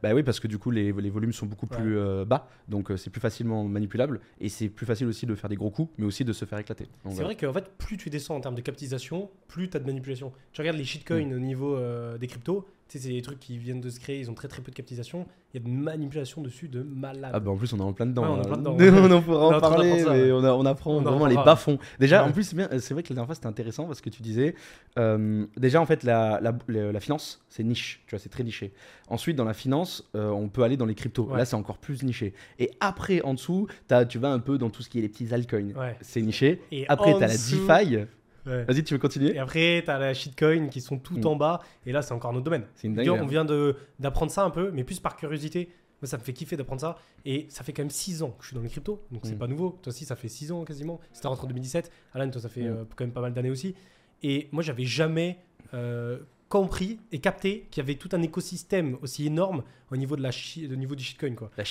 Bah 0.02 0.10
oui, 0.14 0.22
parce 0.22 0.40
que 0.40 0.48
du 0.48 0.58
coup, 0.58 0.70
les, 0.70 0.92
les 0.92 1.10
volumes 1.10 1.32
sont 1.32 1.46
beaucoup 1.46 1.66
Ouais. 1.70 1.76
plus 1.78 2.24
bas, 2.26 2.48
donc 2.68 2.90
c'est 2.96 3.08
plus 3.10 3.20
facilement 3.20 3.62
manipulable 3.64 4.20
et 4.40 4.48
c'est 4.48 4.68
plus 4.68 4.84
facile 4.84 5.06
aussi 5.06 5.26
de 5.26 5.34
faire 5.36 5.48
des 5.48 5.54
gros 5.56 5.70
coups, 5.70 5.92
mais 5.96 6.04
aussi 6.04 6.24
de 6.24 6.32
se 6.32 6.44
faire 6.44 6.58
éclater. 6.58 6.88
C'est 7.08 7.22
vrai 7.22 7.36
qu'en 7.36 7.52
fait, 7.52 7.70
plus 7.78 7.96
tu 7.96 8.10
descends 8.10 8.34
en 8.36 8.40
termes 8.40 8.56
de 8.56 8.60
capitalisation, 8.60 9.30
plus 9.46 9.62
tu 9.69 9.76
as 9.76 9.81
de 9.81 9.87
manipulation. 9.87 10.33
Tu 10.52 10.61
regardes 10.61 10.78
les 10.78 10.85
shitcoins 10.85 11.26
Mm. 11.26 11.33
au 11.35 11.38
niveau 11.38 11.76
euh, 11.76 12.19
des 12.19 12.26
cryptos, 12.26 12.66
tu 12.88 12.99
sais, 12.99 13.04
c'est 13.04 13.12
des 13.12 13.23
trucs 13.23 13.40
qui 13.40 13.57
viennent 13.59 13.81
de 13.81 13.88
se 13.88 13.99
créer, 13.99 14.21
ils 14.21 14.31
ont 14.31 14.35
très 14.35 14.49
très 14.49 14.61
peu 14.61 14.71
de 14.71 14.76
capitalisation. 14.76 15.26
Il 15.54 15.61
y 15.61 15.64
a 15.64 15.66
de 15.69 15.73
manipulation 15.75 16.40
dessus 16.42 16.69
de 16.69 16.83
malade. 16.83 17.31
Ah 17.35 17.40
bah 17.40 17.50
en 17.50 17.57
plus 17.57 17.73
on 17.75 17.78
est 17.78 17.83
en 17.83 17.92
plein 17.92 18.07
dedans. 18.07 18.23
Ouais, 18.23 18.28
on 18.31 18.37
est 18.37 18.40
en 18.40 18.49
plein 18.49 18.57
dedans. 18.59 18.76
on 19.09 19.11
en 19.11 19.23
pourra 19.23 19.47
en 19.57 19.61
parler, 19.61 20.02
mais 20.04 20.09
ouais. 20.09 20.33
on, 20.33 20.45
a- 20.45 20.52
on 20.52 20.64
apprend 20.66 20.95
On 20.95 20.99
en 20.99 21.02
vraiment 21.02 21.26
les 21.26 21.37
reparlera. 21.37 21.45
bas 21.45 21.57
fonds. 21.57 21.78
Déjà, 21.99 22.23
Ouais. 22.23 22.28
en 22.28 22.33
plus 22.33 22.45
c'est 22.45 22.57
bien, 22.57 22.69
c'est 22.78 22.92
vrai 22.95 23.02
que 23.02 23.09
la 23.11 23.14
dernière 23.16 23.26
fois 23.26 23.35
c'était 23.35 23.47
intéressant 23.47 23.87
parce 23.87 24.00
que 24.00 24.09
tu 24.11 24.23
disais, 24.23 24.54
euh, 24.99 25.47
déjà 25.57 25.81
en 25.81 25.87
fait 25.87 26.02
la, 26.04 26.38
la, 26.42 26.57
la- 26.69 26.92
la 26.92 27.00
finance 27.00 27.42
c'est 27.49 27.62
niche, 27.64 28.02
tu 28.07 28.11
vois, 28.14 28.19
c'est 28.19 28.28
très 28.31 28.45
niché. 28.45 28.73
Ensuite 29.09 29.37
dans 29.37 29.45
la 29.45 29.54
finance, 29.54 30.09
euh, 30.14 30.28
on 30.31 30.49
peut 30.49 30.62
aller 30.62 30.76
dans 30.78 30.87
les 30.87 30.95
cryptos. 30.95 31.25
Ouais. 31.25 31.38
Là 31.38 31.45
c'est 31.45 31.57
encore 31.57 31.78
plus 31.78 32.02
niché. 32.02 32.33
Et 32.59 32.71
après 32.81 33.21
en 33.23 33.35
dessous, 33.35 33.69
as, 33.90 34.04
tu 34.07 34.19
vas 34.19 34.33
un 34.33 34.38
peu 34.38 34.57
dans 34.59 34.71
tout 34.71 34.83
ce 34.83 34.88
qui 34.90 34.99
est 34.99 35.02
les 35.02 35.09
petits 35.09 35.33
altcoins. 35.35 35.73
Ouais. 35.76 35.97
C'est 36.02 36.23
niché. 36.23 36.61
Et 36.73 36.87
Après 36.88 37.12
en 37.12 37.19
t'as 37.19 37.26
la 37.26 37.35
DeFi. 37.35 37.99
Ouais. 38.46 38.64
Vas-y, 38.64 38.82
tu 38.84 38.94
veux 38.94 38.99
continuer 38.99 39.34
Et 39.34 39.38
après, 39.38 39.82
tu 39.84 39.90
as 39.90 39.99
la 39.99 40.14
shitcoin 40.14 40.68
qui 40.68 40.80
sont 40.80 40.99
tout 40.99 41.16
Mm. 41.18 41.26
en 41.26 41.37
bas. 41.37 41.61
Et 41.87 41.92
là, 41.92 42.02
c'est 42.02 42.12
encore 42.12 42.32
notre 42.32 42.44
domaine. 42.44 42.64
C'est 42.75 42.88
une 42.88 42.94
dinguerie. 42.94 43.20
on 43.20 43.26
vient 43.26 43.44
de- 43.44 43.76
d'apprendre 44.00 44.32
ça 44.32 44.42
un 44.44 44.50
peu, 44.50 44.70
mais 44.72 44.82
plus 44.84 44.99
par 45.00 45.16
curiosité. 45.16 45.68
Moi, 46.00 46.08
ça 46.08 46.18
me 46.18 46.22
fait 46.22 46.32
kiffer 46.32 46.56
d'apprendre 46.56 46.80
ça. 46.80 46.96
Et 47.25 47.46
ça 47.49 47.62
fait 47.62 47.72
quand 47.72 47.82
même 47.82 47.90
6 47.90 48.22
ans 48.25 48.30
que 48.30 48.42
je 48.42 48.49
suis 48.49 48.56
dans 48.56 48.62
les 48.62 48.68
cryptos. 48.68 49.04
Donc, 49.12 49.20
c'est 49.25 49.37
Mm. 49.37 49.38
pas 49.38 49.46
nouveau. 49.46 49.78
Toi 49.82 49.90
aussi, 49.92 50.04
ça 50.04 50.16
fait 50.16 50.26
6 50.28 50.50
ans 50.50 50.64
quasiment. 50.64 50.99
C'était 51.12 51.28
rentré 51.28 51.44
en 51.44 51.49
2017. 51.49 51.92
Alan, 52.14 52.28
toi, 52.30 52.40
ça 52.40 52.49
fait 52.49 52.62
Mm. 52.62 52.66
euh, 52.76 52.84
quand 52.96 53.04
même 53.04 53.12
pas 53.12 53.20
mal 53.20 53.32
d'années 53.32 53.50
aussi. 53.50 53.76
Et 54.25 54.49
moi, 54.52 54.62
j'avais 54.62 54.84
jamais 54.84 55.38
euh, 55.75 56.18
compris 56.50 56.99
et 57.12 57.18
capté 57.20 57.66
qu'il 57.70 57.80
y 57.82 57.87
avait 57.87 57.94
tout 57.94 58.11
un 58.12 58.20
écosystème 58.20 58.99
aussi 59.00 59.26
énorme 59.26 59.62
au 59.90 59.96
niveau, 59.96 60.16
de 60.16 60.22
la 60.22 60.28
au 60.28 60.76
niveau 60.76 60.94
du 60.94 61.02
shitcoin. 61.02 61.34
Quoi. 61.34 61.50
La 61.56 61.64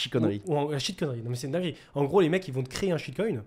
en- 0.48 0.70
la 0.72 0.80
shitcoinerie. 0.80 1.22
Non, 1.22 1.30
mais 1.30 1.36
c'est 1.36 1.46
une 1.48 1.54
dinguerie. 1.54 1.76
En 1.94 2.06
gros, 2.06 2.20
les 2.22 2.30
mecs, 2.30 2.48
ils 2.48 2.54
vont 2.54 2.64
te 2.64 2.70
créer 2.70 2.92
un 2.92 2.98
shitcoin. 2.98 3.44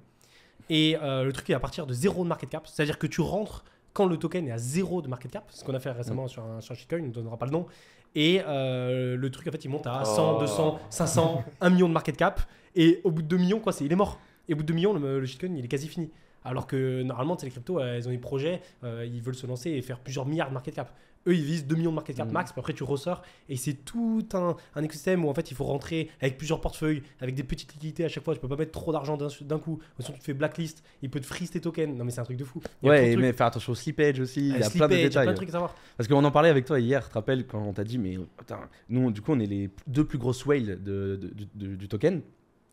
Et 0.70 0.96
euh, 1.02 1.24
le 1.24 1.32
truc 1.32 1.50
est 1.50 1.54
à 1.54 1.60
partir 1.60 1.86
de 1.86 1.92
zéro 1.92 2.22
de 2.24 2.28
market 2.28 2.48
cap. 2.50 2.66
C'est-à-dire 2.66 2.98
que 2.98 3.06
tu 3.06 3.20
rentres 3.20 3.64
quand 3.92 4.06
le 4.06 4.16
token 4.16 4.48
est 4.48 4.52
à 4.52 4.58
zéro 4.58 5.02
de 5.02 5.08
market 5.08 5.30
cap. 5.30 5.44
Ce 5.50 5.64
qu'on 5.64 5.74
a 5.74 5.80
fait 5.80 5.90
récemment 5.90 6.26
sur, 6.28 6.42
un, 6.44 6.60
sur 6.60 6.72
un 6.72 6.76
shitcoin. 6.76 7.00
On 7.00 7.06
ne 7.06 7.12
donnera 7.12 7.36
pas 7.36 7.46
le 7.46 7.52
nom. 7.52 7.66
Et 8.14 8.40
euh, 8.46 9.16
le 9.16 9.30
truc, 9.30 9.46
en 9.48 9.50
fait, 9.50 9.64
il 9.64 9.68
monte 9.70 9.86
à 9.86 10.04
100, 10.04 10.36
Oh. 10.36 10.40
200, 10.40 10.78
500, 10.90 11.44
1 11.60 11.70
million 11.70 11.88
de 11.88 11.92
market 11.92 12.16
cap. 12.16 12.40
Et 12.74 13.00
au 13.04 13.10
bout 13.10 13.22
de 13.22 13.28
2 13.28 13.36
millions, 13.36 13.60
quoi, 13.60 13.72
c'est, 13.72 13.84
il 13.84 13.92
est 13.92 13.96
mort. 13.96 14.18
Et 14.48 14.54
au 14.54 14.56
bout 14.56 14.62
de 14.62 14.68
2 14.68 14.74
millions, 14.74 14.92
le, 14.94 15.20
le 15.20 15.26
shitcoin, 15.26 15.54
il 15.56 15.64
est 15.64 15.68
quasi 15.68 15.88
fini. 15.88 16.10
Alors 16.44 16.66
que 16.66 17.02
normalement, 17.02 17.36
les 17.42 17.50
cryptos, 17.50 17.80
euh, 17.80 17.96
ils 17.98 18.06
ont 18.06 18.10
des 18.10 18.18
projets, 18.18 18.60
euh, 18.84 19.06
ils 19.10 19.22
veulent 19.22 19.34
se 19.34 19.46
lancer 19.46 19.70
et 19.70 19.80
faire 19.82 19.98
plusieurs 19.98 20.26
milliards 20.26 20.48
de 20.48 20.54
market 20.54 20.74
cap. 20.74 20.92
Eux, 21.26 21.34
ils 21.34 21.42
visent 21.44 21.66
2 21.66 21.76
millions 21.76 21.90
de 21.90 21.94
market 21.94 22.16
cap 22.16 22.28
Mm. 22.28 22.32
max, 22.32 22.52
puis 22.52 22.60
après 22.60 22.72
tu 22.74 22.82
ressors. 22.84 23.22
Et 23.48 23.56
c'est 23.56 23.72
tout 23.74 24.26
un, 24.34 24.56
un 24.74 24.82
écosystème 24.82 25.24
où 25.24 25.28
en 25.28 25.34
fait 25.34 25.50
il 25.50 25.54
faut 25.54 25.64
rentrer 25.64 26.10
avec 26.20 26.36
plusieurs 26.36 26.60
portefeuilles, 26.60 27.02
avec 27.20 27.34
des 27.34 27.42
petites 27.44 27.72
liquidités 27.72 28.04
à 28.04 28.08
chaque 28.08 28.24
fois. 28.24 28.34
Tu 28.34 28.40
peux 28.40 28.48
pas 28.48 28.56
mettre 28.56 28.72
trop 28.72 28.92
d'argent 28.92 29.16
d'un, 29.16 29.28
d'un 29.42 29.58
coup. 29.58 29.78
Sinon, 29.98 30.12
tu 30.14 30.20
te 30.20 30.24
fais 30.24 30.34
blacklist, 30.34 30.82
il 31.02 31.10
peut 31.10 31.20
te 31.20 31.26
freeze 31.26 31.50
tes 31.50 31.60
tokens. 31.60 31.96
Non, 31.96 32.04
mais 32.04 32.10
c'est 32.10 32.20
un 32.20 32.24
truc 32.24 32.36
de 32.36 32.44
fou. 32.44 32.60
Il 32.82 32.88
Ouais, 32.90 33.14
de 33.14 33.20
mais 33.20 33.32
faire 33.32 33.46
attention 33.46 33.72
au 33.72 33.74
slippage 33.74 34.20
aussi. 34.20 34.40
Il 34.50 34.58
y 34.58 34.62
a 34.62 34.68
plein 34.70 34.86
de 34.88 34.94
détails. 34.94 35.24
plein 35.24 35.32
de 35.32 35.36
trucs 35.36 35.48
à 35.48 35.52
savoir. 35.52 35.74
Parce 35.96 36.08
qu'on 36.08 36.22
en 36.24 36.30
parlait 36.30 36.50
avec 36.50 36.64
toi 36.66 36.78
hier, 36.78 37.02
tu 37.04 37.08
te 37.08 37.14
rappelles, 37.14 37.46
quand 37.46 37.62
on 37.62 37.72
t'a 37.72 37.84
dit, 37.84 37.98
mais 37.98 38.18
putain, 38.36 38.58
nous, 38.88 39.10
du 39.10 39.20
coup, 39.22 39.32
on 39.32 39.40
est 39.40 39.46
les 39.46 39.70
deux 39.86 40.04
plus 40.04 40.18
grosses 40.18 40.44
whales 40.44 40.82
de, 40.82 41.16
de- 41.16 41.28
du- 41.34 41.48
du- 41.54 41.76
du 41.76 41.88
token 41.88 42.20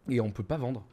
et 0.10 0.20
on 0.20 0.29
peut 0.29 0.43
pas 0.43 0.58
vendre. 0.58 0.84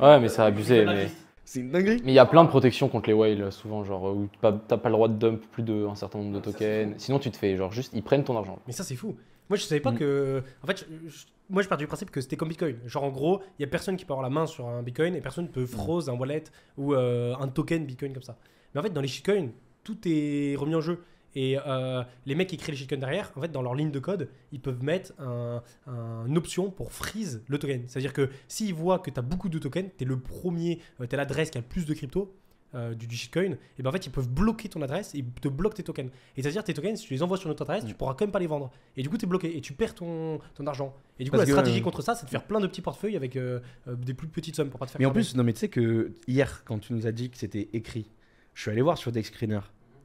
Ouais, 0.00 0.20
mais 0.20 0.28
c'est 0.28 0.42
abusé. 0.42 0.84
Mais 0.86 1.10
C'est 1.44 1.60
une 1.60 1.70
dinguerie. 1.70 2.00
mais 2.04 2.12
il 2.12 2.14
y 2.14 2.18
a 2.18 2.26
plein 2.26 2.44
de 2.44 2.48
protections 2.48 2.88
contre 2.88 3.08
les 3.08 3.14
whales, 3.14 3.50
souvent, 3.52 3.84
genre 3.84 4.04
où 4.16 4.28
t'as 4.40 4.52
pas 4.52 4.88
le 4.88 4.92
droit 4.94 5.08
de 5.08 5.14
dump 5.14 5.42
plus 5.50 5.62
d'un 5.62 5.94
certain 5.94 6.18
nombre 6.18 6.34
de 6.34 6.40
tokens. 6.40 6.94
Sinon, 6.98 7.18
tu 7.18 7.30
te 7.30 7.36
fais, 7.36 7.56
genre, 7.56 7.72
juste, 7.72 7.92
ils 7.94 8.02
prennent 8.02 8.24
ton 8.24 8.36
argent. 8.36 8.58
Mais 8.66 8.72
ça, 8.72 8.84
c'est 8.84 8.96
fou. 8.96 9.16
Moi, 9.48 9.56
je 9.58 9.64
savais 9.64 9.80
pas 9.80 9.90
Mm. 9.90 9.98
que. 9.98 10.42
En 10.62 10.66
fait, 10.66 10.78
je- 10.88 11.08
je- 11.10 11.24
moi, 11.50 11.62
je 11.62 11.68
pars 11.68 11.76
du 11.76 11.86
principe 11.86 12.10
que 12.10 12.20
c'était 12.20 12.36
comme 12.36 12.48
Bitcoin. 12.48 12.76
Genre, 12.86 13.02
en 13.04 13.10
gros, 13.10 13.40
il 13.58 13.62
y 13.62 13.64
a 13.64 13.68
personne 13.68 13.96
qui 13.96 14.04
peut 14.04 14.12
avoir 14.12 14.22
la 14.22 14.30
main 14.34 14.46
sur 14.46 14.66
un 14.68 14.82
Bitcoin 14.82 15.14
et 15.16 15.20
personne 15.20 15.44
ne 15.44 15.50
peut 15.50 15.66
froze 15.66 16.08
un 16.08 16.14
wallet 16.14 16.44
ou 16.78 16.94
euh, 16.94 17.34
un 17.38 17.48
token 17.48 17.84
Bitcoin 17.84 18.12
comme 18.14 18.22
ça. 18.22 18.36
Mais 18.72 18.80
en 18.80 18.82
fait, 18.84 18.90
dans 18.90 19.00
les 19.02 19.08
shitcoins, 19.08 19.48
tout 19.84 19.98
est 20.06 20.54
remis 20.56 20.76
en 20.76 20.80
jeu. 20.80 21.02
Et 21.34 21.58
euh, 21.66 22.02
les 22.26 22.34
mecs 22.34 22.48
qui 22.48 22.56
créent 22.56 22.72
les 22.72 22.78
shitcoins 22.78 22.98
derrière, 22.98 23.32
en 23.36 23.40
fait, 23.40 23.50
dans 23.50 23.62
leur 23.62 23.74
ligne 23.74 23.90
de 23.90 23.98
code, 23.98 24.28
ils 24.52 24.60
peuvent 24.60 24.82
mettre 24.82 25.12
un, 25.18 25.62
un- 25.86 26.26
une 26.26 26.36
option 26.36 26.70
pour 26.70 26.92
freeze 26.92 27.42
le 27.48 27.58
token. 27.58 27.84
C'est-à-dire 27.86 28.12
que 28.12 28.28
s'ils 28.48 28.74
voient 28.74 28.98
que 28.98 29.10
tu 29.10 29.18
as 29.18 29.22
beaucoup 29.22 29.48
de 29.48 29.58
tokens, 29.58 29.90
tu 29.96 30.04
es 30.04 30.06
le 30.06 30.18
premier, 30.18 30.80
tu 30.98 31.04
es 31.10 31.16
l'adresse 31.16 31.50
qui 31.50 31.58
a 31.58 31.60
le 31.60 31.66
plus 31.66 31.86
de 31.86 31.94
crypto. 31.94 32.34
euh, 32.74 32.94
du, 32.94 33.06
du 33.06 33.16
shitcoin, 33.16 33.58
et 33.78 33.82
ben 33.82 33.90
en 33.90 33.92
fait 33.92 34.06
ils 34.06 34.10
peuvent 34.10 34.30
bloquer 34.30 34.66
ton 34.70 34.80
adresse 34.80 35.14
et 35.14 35.18
ils 35.18 35.26
te 35.30 35.48
bloquent 35.48 35.74
tes 35.76 35.82
tokens. 35.82 36.10
Et 36.38 36.42
c'est-à-dire 36.42 36.64
tes 36.64 36.72
tokens, 36.72 36.98
si 36.98 37.06
tu 37.06 37.12
les 37.12 37.22
envoies 37.22 37.36
sur 37.36 37.48
notre 37.50 37.60
adresse, 37.64 37.84
tu 37.84 37.92
Mm. 37.92 37.96
pourras 37.98 38.14
quand 38.14 38.24
même 38.24 38.32
pas 38.32 38.38
les 38.38 38.46
vendre. 38.46 38.70
Et 38.96 39.02
du 39.02 39.10
coup, 39.10 39.18
tu 39.18 39.26
es 39.26 39.28
bloqué 39.28 39.54
et 39.54 39.60
tu 39.60 39.74
perds 39.74 39.94
ton, 39.94 40.38
ton 40.54 40.66
argent. 40.66 40.96
Et 41.18 41.24
du 41.24 41.30
coup, 41.30 41.36
la 41.36 41.44
stratégie 41.44 41.80
euh, 41.80 41.82
contre 41.82 42.00
ça, 42.00 42.14
c'est 42.14 42.24
de 42.24 42.30
faire 42.30 42.44
plein 42.44 42.60
de 42.60 42.66
petits 42.66 42.80
portefeuilles 42.80 43.14
avec 43.16 43.36
euh, 43.36 43.60
euh, 43.88 43.94
des 43.94 44.14
plus 44.14 44.26
petites 44.26 44.56
sommes 44.56 44.70
pour 44.70 44.80
pas 44.80 44.86
te 44.86 44.92
faire 44.92 45.00
Mais 45.00 45.04
en 45.04 45.10
plus, 45.12 45.36
non, 45.36 45.44
mais 45.44 45.52
tu 45.52 45.58
sais 45.58 45.68
que 45.68 46.12
hier, 46.26 46.62
quand 46.64 46.78
tu 46.78 46.94
nous 46.94 47.06
as 47.06 47.12
dit 47.12 47.28
que 47.28 47.36
c'était 47.36 47.68
écrit, 47.74 48.10
je 48.54 48.62
suis 48.62 48.70
allé 48.70 48.80
voir 48.80 48.96
sur 48.96 49.12
Dexscreener, 49.12 49.60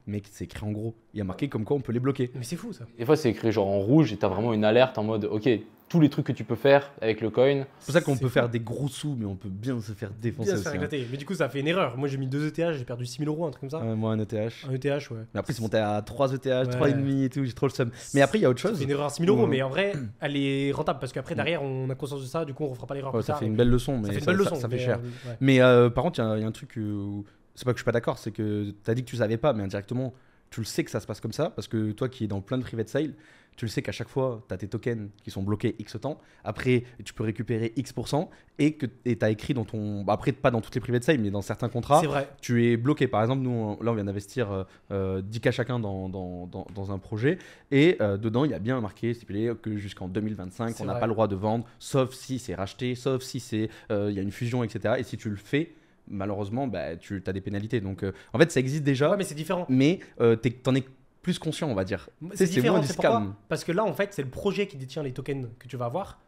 mais 0.08 0.20
c'est 0.30 0.44
écrit 0.44 0.66
en 0.66 0.72
gros. 0.72 0.94
Il 1.14 1.18
y 1.18 1.20
a 1.20 1.24
marqué 1.24 1.48
comme 1.48 1.64
quoi 1.64 1.76
on 1.76 1.80
peut 1.80 1.92
les 1.92 2.00
bloquer. 2.00 2.30
Mais 2.34 2.42
c'est 2.42 2.56
fou 2.56 2.72
ça. 2.72 2.84
Des 2.98 3.04
fois, 3.04 3.16
c'est 3.16 3.30
écrit 3.30 3.52
genre 3.52 3.68
en 3.68 3.78
rouge 3.78 4.12
et 4.12 4.16
t'as 4.16 4.28
vraiment 4.28 4.52
une 4.52 4.64
alerte 4.64 4.98
en 4.98 5.04
mode, 5.04 5.26
ok, 5.26 5.48
tous 5.88 6.00
les 6.00 6.10
trucs 6.10 6.26
que 6.26 6.32
tu 6.32 6.44
peux 6.44 6.54
faire 6.54 6.92
avec 7.00 7.22
le 7.22 7.30
coin. 7.30 7.64
C'est 7.80 7.86
pour 7.86 7.92
ça 7.94 8.00
qu'on 8.02 8.14
C'est 8.14 8.20
peut 8.20 8.26
fou. 8.28 8.34
faire 8.34 8.48
des 8.50 8.60
gros 8.60 8.88
sous, 8.88 9.14
mais 9.18 9.24
on 9.24 9.36
peut 9.36 9.48
bien 9.48 9.80
se 9.80 9.92
faire 9.92 10.10
défoncer 10.20 10.48
Bien 10.52 10.56
se 10.62 10.68
aussi. 10.68 10.78
faire 10.78 10.82
hein. 11.00 11.04
Mais 11.10 11.16
du 11.16 11.24
coup, 11.24 11.34
ça 11.34 11.48
fait 11.48 11.60
une 11.60 11.66
erreur. 11.66 11.96
Moi, 11.96 12.08
j'ai 12.08 12.18
mis 12.18 12.26
deux 12.26 12.46
ETH, 12.46 12.72
j'ai 12.74 12.84
perdu 12.84 13.06
6000 13.06 13.26
euros, 13.28 13.46
un 13.46 13.50
truc 13.50 13.60
comme 13.62 13.70
ça. 13.70 13.78
Ouais, 13.78 13.94
moi, 13.94 14.12
un 14.12 14.18
ETH. 14.18 14.34
Un 14.68 14.74
ETH, 14.74 14.84
ouais. 15.10 15.16
Mais 15.32 15.40
après, 15.40 15.54
c'est 15.54 15.62
monté 15.62 15.78
à 15.78 16.02
3 16.02 16.34
ETH, 16.34 16.44
Ouais. 16.46 16.64
3,5 16.66 17.24
et 17.24 17.28
tout, 17.30 17.42
j'ai 17.44 17.52
trop 17.54 17.66
le 17.66 17.72
seum. 17.72 17.90
Mais 18.12 18.20
après, 18.20 18.38
il 18.38 18.42
y 18.42 18.44
a 18.44 18.50
autre 18.50 18.60
chose. 18.60 18.76
fait 18.76 18.84
une 18.84 18.90
erreur 18.90 19.10
6000 19.10 19.30
euros, 19.30 19.42
Ouais. 19.44 19.48
mais 19.48 19.62
en 19.62 19.70
vrai, 19.70 19.94
elle 20.20 20.36
est 20.36 20.72
rentable 20.72 20.98
parce 21.00 21.12
qu'après, 21.12 21.34
derrière, 21.34 21.62
on 21.62 21.88
a 21.88 21.94
conscience 21.94 22.20
de 22.20 22.26
ça, 22.26 22.44
du 22.44 22.52
coup, 22.52 22.64
on 22.64 22.68
refera 22.68 22.86
pas 22.86 22.94
l'erreur 22.94 23.14
Ouais, 23.14 23.22
ça 23.22 23.28
tard. 23.28 23.38
fait 23.38 23.46
une 23.46 23.56
belle 23.56 23.70
leçon, 23.70 23.96
mais 23.98 24.08
Ça 24.08 24.12
fait 24.12 24.18
une 24.18 24.24
ça, 24.24 24.30
belle 24.32 24.38
ça- 24.44 24.50
leçon. 24.50 24.60
ça 24.60 24.68
fait 24.68 24.76
mais, 24.76 24.82
cher. 24.82 24.98
euh. 25.02 25.32
Mais 25.40 25.60
euh, 25.60 25.88
par 25.88 26.04
contre, 26.04 26.18
il 26.20 26.22
y, 26.22 26.28
a- 26.28 26.36
il 26.36 26.40
y 26.42 26.44
a 26.44 26.48
un 26.48 26.52
truc 26.52 26.74
où. 26.76 27.24
C'est 27.58 27.64
pas 27.64 27.72
que 27.72 27.78
je 27.78 27.82
suis 27.82 27.84
pas 27.86 27.90
d'accord, 27.92 28.18
c'est 28.18 28.30
que 28.30 28.70
tu 28.84 28.88
as 28.90 28.94
dit 28.94 29.02
que 29.04 29.10
tu 29.10 29.16
savais 29.16 29.36
pas, 29.36 29.52
mais 29.52 29.64
indirectement, 29.64 30.14
tu 30.48 30.60
le 30.60 30.66
sais 30.66 30.84
que 30.84 30.92
ça 30.92 31.00
se 31.00 31.06
passe 31.08 31.20
comme 31.20 31.32
ça, 31.32 31.50
parce 31.50 31.66
que 31.66 31.90
toi 31.90 32.08
qui 32.08 32.22
es 32.22 32.26
dans 32.28 32.40
plein 32.40 32.56
de 32.56 32.62
private 32.62 32.88
sale, 32.88 33.14
tu 33.56 33.64
le 33.64 33.68
sais 33.68 33.82
qu'à 33.82 33.90
chaque 33.90 34.08
fois, 34.08 34.44
tu 34.46 34.54
as 34.54 34.56
tes 34.58 34.68
tokens 34.68 35.08
qui 35.24 35.32
sont 35.32 35.42
bloqués 35.42 35.74
X 35.80 35.96
temps. 36.00 36.20
Après, 36.44 36.84
tu 37.04 37.12
peux 37.12 37.24
récupérer 37.24 37.72
X% 37.74 38.30
et 38.60 38.74
que 38.74 38.86
tu 38.86 39.18
as 39.20 39.30
écrit 39.30 39.54
dans 39.54 39.64
ton. 39.64 40.04
bah, 40.04 40.12
après, 40.12 40.30
pas 40.30 40.52
dans 40.52 40.60
toutes 40.60 40.76
les 40.76 40.80
private 40.80 41.02
sale, 41.02 41.18
mais 41.18 41.30
dans 41.32 41.42
certains 41.42 41.68
contrats, 41.68 42.00
vrai. 42.06 42.28
tu 42.40 42.64
es 42.66 42.76
bloqué. 42.76 43.08
Par 43.08 43.20
exemple, 43.22 43.42
nous, 43.42 43.50
on- 43.50 43.82
là, 43.82 43.90
on 43.90 43.94
vient 43.96 44.04
d'investir 44.04 44.52
euh, 44.52 44.62
euh, 44.92 45.22
10K 45.22 45.50
chacun 45.50 45.80
dans, 45.80 46.08
dans, 46.08 46.46
dans- 46.46 46.68
dans 46.72 46.92
un 46.92 46.98
projet. 47.00 47.38
Et 47.72 47.96
euh, 48.00 48.16
dedans, 48.16 48.44
il 48.44 48.52
y 48.52 48.54
a 48.54 48.60
bien 48.60 48.80
marqué, 48.80 49.12
stipulé, 49.12 49.52
que 49.60 49.76
jusqu'en 49.76 50.06
2025, 50.06 50.76
C'est 50.76 50.82
on 50.84 50.86
n'a 50.86 50.94
pas 50.94 51.06
le 51.08 51.12
droit 51.14 51.26
de 51.26 51.34
vendre, 51.34 51.64
sauf 51.80 52.14
si 52.14 52.38
c'est 52.38 52.54
racheté, 52.54 52.94
sauf 52.94 53.22
si 53.24 53.40
c'est 53.40 53.70
euh, 53.90 54.06
il 54.08 54.16
y 54.16 54.20
a 54.20 54.22
une 54.22 54.30
fusion, 54.30 54.62
etc. 54.62 54.94
Et 54.98 55.02
si 55.02 55.16
tu 55.16 55.28
le 55.30 55.36
fais, 55.36 55.74
malheureusement, 56.10 56.66
bah, 56.66 56.96
tu 56.96 57.22
as 57.26 57.32
des 57.32 57.40
pénalités. 57.40 57.80
Donc, 57.80 58.02
euh, 58.02 58.12
en 58.32 58.38
fait, 58.38 58.50
ça 58.50 58.60
existe 58.60 58.84
déjà, 58.84 59.10
Ouais, 59.10 59.16
mais 59.16 59.24
c'est 59.24 59.34
différent. 59.34 59.66
mais 59.68 60.00
euh, 60.20 60.36
t'en 60.36 60.74
es 60.74 60.84
plus 61.22 61.38
conscient, 61.38 61.68
on 61.68 61.74
va 61.74 61.84
dire. 61.84 62.08
C'est 62.34 62.46
différent, 62.50 62.82
c'est 62.82 62.94
pourquoi. 62.94 63.34
Parce 63.48 63.64
que 63.64 63.72
là, 63.72 63.84
en 63.84 63.92
fait, 63.92 64.14
c'est 64.14 64.22
le 64.22 64.30
projet 64.30 64.66
qui 64.66 64.76
détient 64.76 65.02
les 65.02 65.12
tokens 65.12 65.48
que 65.58 65.66
tu 65.68 65.76
vas 65.76 65.86
avoir. 65.86 66.18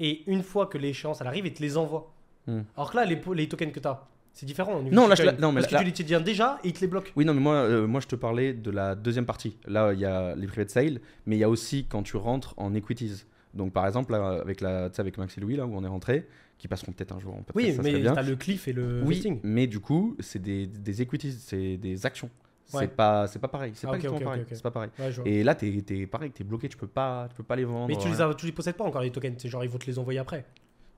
Et 0.00 0.22
une 0.30 0.42
fois 0.42 0.66
que 0.66 0.78
l'échéance 0.78 1.20
elle 1.20 1.26
arrive, 1.26 1.46
il 1.46 1.52
te 1.52 1.62
les 1.62 1.76
envoie. 1.76 2.12
Hmm. 2.46 2.62
Alors 2.76 2.90
que 2.90 2.96
là, 2.96 3.04
les, 3.04 3.20
les 3.34 3.48
tokens 3.48 3.70
que 3.72 3.78
tu 3.78 3.86
as, 3.86 4.04
c'est 4.32 4.46
différent. 4.46 4.82
Non, 4.90 5.06
là, 5.06 5.14
je- 5.14 5.22
non, 5.40 5.52
mais 5.52 5.60
Parce 5.60 5.72
là- 5.72 5.78
que 5.78 5.84
tu 5.84 5.90
les 5.90 5.92
détiens 5.92 6.20
déjà 6.20 6.58
et 6.64 6.68
il 6.68 6.72
te 6.72 6.80
les 6.80 6.86
bloque. 6.88 7.12
Oui, 7.14 7.24
non, 7.24 7.34
mais 7.34 7.40
moi, 7.40 7.54
euh, 7.54 7.86
moi, 7.86 8.00
je 8.00 8.08
te 8.08 8.16
parlais 8.16 8.52
de 8.54 8.70
la 8.70 8.94
deuxième 8.96 9.26
partie. 9.26 9.58
Là, 9.66 9.92
il 9.92 10.00
y 10.00 10.04
a 10.06 10.34
les 10.34 10.46
private 10.46 10.70
sale, 10.70 11.00
mais 11.26 11.36
il 11.36 11.38
y 11.38 11.44
a 11.44 11.50
aussi 11.50 11.86
quand 11.88 12.02
tu 12.02 12.16
rentres 12.16 12.54
en 12.56 12.74
equities. 12.74 13.24
Donc, 13.54 13.72
par 13.74 13.86
exemple, 13.86 14.12
là, 14.12 14.40
avec, 14.40 14.60
la, 14.62 14.88
avec 14.96 15.18
Max 15.18 15.36
et 15.36 15.40
Louis, 15.42 15.56
là, 15.56 15.66
où 15.66 15.76
on 15.76 15.84
est 15.84 15.88
rentré, 15.88 16.26
qui 16.62 16.68
passeront 16.68 16.92
peut-être 16.92 17.12
un 17.12 17.18
jour 17.18 17.34
en 17.34 17.42
podcast, 17.42 17.56
Oui, 17.56 17.74
ça 17.74 17.82
mais 17.82 17.98
bien. 18.00 18.12
tu 18.12 18.18
as 18.20 18.22
le 18.22 18.36
cliff 18.36 18.68
et 18.68 18.72
le 18.72 19.02
Oui, 19.04 19.14
vesting. 19.16 19.40
mais 19.42 19.66
du 19.66 19.80
coup, 19.80 20.16
c'est 20.20 20.40
des, 20.40 20.68
des 20.68 21.02
equities, 21.02 21.32
c'est 21.32 21.76
des 21.76 22.06
actions. 22.06 22.30
Ouais. 22.72 22.82
C'est 22.82 22.94
pas, 22.96 23.26
c'est 23.26 23.40
pas 23.40 23.48
pareil. 23.48 23.72
C'est 23.74 23.86
Ah, 23.88 23.90
pas 23.90 23.98
pareil. 24.20 24.44
C'est 24.48 24.62
pas. 24.62 24.80
Ouais. 24.80 25.12
Et 25.26 25.42
là, 25.42 25.56
t'es 25.56 25.82
es 25.90 26.06
pareil, 26.06 26.30
t'es 26.30 26.44
bloqué, 26.44 26.68
tu 26.68 26.76
peux 26.76 26.86
pas, 26.86 27.26
tu 27.28 27.34
peux 27.34 27.42
pas 27.42 27.56
les 27.56 27.64
vendre. 27.64 27.88
Mais 27.88 27.96
tu 27.96 28.06
les, 28.08 28.14
rien. 28.14 28.30
as, 28.30 28.34
tu 28.34 28.46
les 28.46 28.52
possèdes 28.52 28.76
pas 28.76 28.84
encore 28.84 29.02
les 29.02 29.10
tokens. 29.10 29.34
C'est 29.38 29.48
genre 29.48 29.64
ils 29.64 29.68
vont 29.70 29.78
te 29.78 29.86
les 29.86 29.98
envoyer 29.98 30.20
après. 30.20 30.44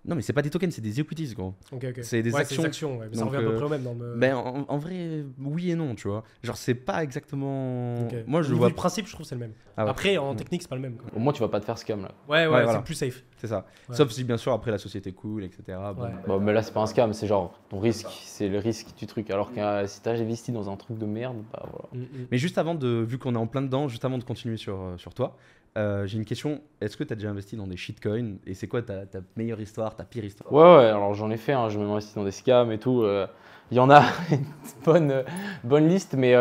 Non, 0.06 0.14
mais 0.16 0.23
c'est 0.23 0.34
pas 0.34 0.42
des 0.42 0.50
tokens, 0.50 0.75
c'est 0.75 0.82
des 0.82 1.00
equities, 1.00 1.32
gros. 1.34 1.54
Ok, 1.73 1.84
ok. 1.88 2.00
C'est 2.02 2.23
des 2.23 2.30
Ouais, 2.32 2.40
actions. 2.40 2.99
ouais, 2.99 3.06
mais 3.11 3.16
ça 3.16 3.25
Donc, 3.25 3.32
revient 3.32 3.42
à 3.44 3.49
peu 3.49 3.54
euh, 3.54 3.56
près 3.56 3.64
au 3.64 3.68
même 3.70 3.82
dans 3.82 3.94
le. 3.94 4.16
Ben, 4.16 4.34
en, 4.37 4.66
en 4.68 4.76
vrai, 4.76 5.25
oui 5.40 5.70
et 5.70 5.75
non, 5.75 5.94
tu 5.94 6.08
vois. 6.08 6.25
Genre, 6.42 6.56
c'est 6.58 6.75
pas 6.75 7.02
exactement. 7.02 8.06
Moi, 8.26 8.42
je 8.42 8.52
vois. 8.54 8.68
du 8.68 8.75
principe, 8.75 9.06
je 9.06 9.12
trouve 9.12 9.25
que 9.25 9.28
c'est 9.28 9.34
le 9.34 9.40
même. 9.40 9.52
Ah 9.76 9.84
ouais. 9.84 9.90
Après, 9.90 10.16
en 10.18 10.34
technique, 10.34 10.62
c'est 10.62 10.68
pas 10.68 10.76
le 10.76 10.82
même. 10.82 10.96
quoi. 10.96 11.11
Au 11.16 11.18
moins, 11.18 11.32
tu 11.32 11.40
vas 11.40 11.49
pas 11.49 11.58
te 11.58 11.64
faire 11.64 11.78
scam 11.78 12.02
là. 12.02 12.12
Ouais, 12.28 12.46
ouais, 12.46 12.52
Ouais, 12.52 12.58
c'est 12.58 12.64
voilà. 12.64 12.82
plus 12.82 12.94
safe. 12.94 13.25
C'est 13.38 13.46
ça. 13.49 13.66
Ouais. 13.88 13.96
Sauf 13.96 14.11
si, 14.11 14.25
bien 14.25 14.37
sûr, 14.37 14.52
après 14.52 14.70
la 14.70 14.78
société 14.78 15.12
cool, 15.12 15.42
etc. 15.44 15.62
Bon, 15.96 16.02
Ouais. 16.04 16.11
Bon, 16.26 16.38
mais 16.40 16.52
là, 16.52 16.62
c'est 16.62 16.73
pas 16.73 16.80
un 16.82 16.87
scam, 16.87 17.12
c'est 17.12 17.26
genre 17.26 17.58
ton 17.70 17.80
risque, 17.80 18.06
c'est 18.25 18.49
le 18.49 18.58
risque 18.58 18.94
du 18.96 19.06
truc. 19.06 19.30
Alors 19.30 19.52
que 19.52 19.87
si 19.87 20.00
t'as 20.02 20.12
investi 20.12 20.52
dans 20.52 20.68
un 20.70 20.76
truc 20.76 20.99
de 20.99 21.06
merde, 21.06 21.38
bah 21.52 21.62
voilà. 21.70 21.88
Mm, 21.92 21.99
mm. 22.23 22.26
Mais 22.30 22.38
juste 22.38 22.58
avant 22.58 22.75
de, 22.75 22.88
vu 22.88 23.18
qu'on 23.18 23.34
est 23.34 23.38
en 23.38 23.46
plein 23.46 23.62
dedans, 23.62 23.88
juste 23.88 24.04
avant 24.04 24.18
de 24.18 24.25
continuer 24.25 24.56
sur, 24.58 24.78
euh, 24.80 24.96
sur 24.99 25.12
toi, 25.14 25.37
euh, 25.76 26.07
j'ai 26.07 26.19
une 26.19 26.25
question. 26.25 26.61
Est-ce 26.81 26.97
que 26.97 27.04
tu 27.04 27.12
as 27.12 27.16
déjà 27.16 27.31
investi 27.31 27.57
dans 27.57 27.66
des 27.66 27.76
shitcoins 27.76 28.37
Et 28.47 28.54
c'est 28.54 28.69
quoi 28.69 28.83
ta, 28.83 29.02
meilleure 29.37 29.61
histoire, 29.61 29.97
ta 29.97 30.04
pire 30.04 30.25
histoire? 30.25 30.52
Ouais, 30.52 30.62
ouais, 30.62 30.90
alors 30.90 31.14
j'en 31.14 31.31
ai 31.31 31.37
fait, 31.37 31.52
hein, 31.52 31.69
je 31.69 31.78
me 31.78 31.85
investi 31.88 32.14
dans 32.14 32.25
des 32.25 32.31
scams 32.31 32.71
et 32.73 32.78
tout. 32.78 33.02
euh, 33.02 33.26
Il 33.71 33.76
y 33.76 33.81
en 33.81 33.90
a 33.90 34.02
une 34.31 34.45
bonne, 34.85 35.11
euh, 35.11 35.23
bonne 35.64 35.88
liste, 35.88 36.14
mais 36.14 36.35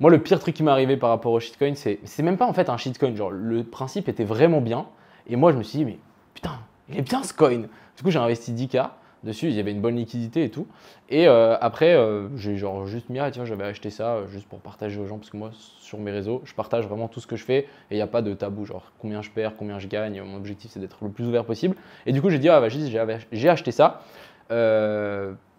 moi, 0.00 0.10
le 0.10 0.18
pire 0.18 0.40
truc 0.40 0.54
qui 0.54 0.62
m'est 0.62 0.70
arrivé 0.70 0.96
par 0.96 1.10
rapport 1.10 1.32
au 1.32 1.40
shitcoin, 1.40 1.74
c'est 1.74 2.00
c'est 2.04 2.22
même 2.22 2.36
pas 2.36 2.46
en 2.46 2.52
fait 2.52 2.68
un 2.68 2.76
shitcoin. 2.76 3.14
Genre, 3.14 3.30
le 3.30 3.62
principe 3.64 4.08
était 4.08 4.24
vraiment 4.24 4.60
bien. 4.60 4.86
Et 5.28 5.36
moi, 5.36 5.52
je 5.52 5.58
me 5.58 5.62
suis 5.62 5.78
dit, 5.78 5.84
mais 5.84 5.98
putain, 6.34 6.58
il 6.88 6.98
est 6.98 7.02
bien 7.02 7.22
ce 7.22 7.32
coin. 7.32 7.58
Du 7.96 8.02
coup, 8.02 8.10
j'ai 8.10 8.18
investi 8.18 8.52
10K 8.52 8.90
dessus, 9.24 9.48
il 9.48 9.54
y 9.54 9.60
avait 9.60 9.70
une 9.70 9.80
bonne 9.80 9.96
liquidité 9.96 10.44
et 10.44 10.50
tout. 10.50 10.66
Et 11.08 11.28
euh, 11.28 11.56
après, 11.60 11.94
euh, 11.94 12.28
j'ai 12.36 12.56
genre 12.56 12.86
juste 12.86 13.08
mis, 13.08 13.18
ah 13.18 13.30
tiens, 13.30 13.44
j'avais 13.44 13.64
acheté 13.64 13.90
ça 13.90 14.14
euh, 14.14 14.26
juste 14.28 14.48
pour 14.48 14.60
partager 14.60 14.98
aux 14.98 15.06
gens, 15.06 15.18
parce 15.18 15.30
que 15.30 15.36
moi, 15.36 15.50
sur 15.80 15.98
mes 15.98 16.10
réseaux, 16.10 16.42
je 16.44 16.54
partage 16.54 16.86
vraiment 16.86 17.08
tout 17.08 17.20
ce 17.20 17.26
que 17.26 17.36
je 17.36 17.44
fais 17.44 17.58
et 17.58 17.66
il 17.92 17.96
n'y 17.96 18.02
a 18.02 18.06
pas 18.06 18.22
de 18.22 18.34
tabou, 18.34 18.64
genre 18.64 18.92
combien 18.98 19.22
je 19.22 19.30
perds, 19.30 19.54
combien 19.56 19.78
je 19.78 19.88
gagne. 19.88 20.22
Mon 20.22 20.36
objectif, 20.36 20.70
c'est 20.72 20.80
d'être 20.80 20.98
le 21.02 21.10
plus 21.10 21.26
ouvert 21.26 21.44
possible. 21.44 21.76
Et 22.06 22.12
du 22.12 22.20
coup, 22.20 22.30
j'ai 22.30 22.38
dit, 22.38 22.48
ah, 22.48 22.60
vas-y, 22.60 22.90
j'ai 23.32 23.48
acheté 23.48 23.72
ça. 23.72 24.02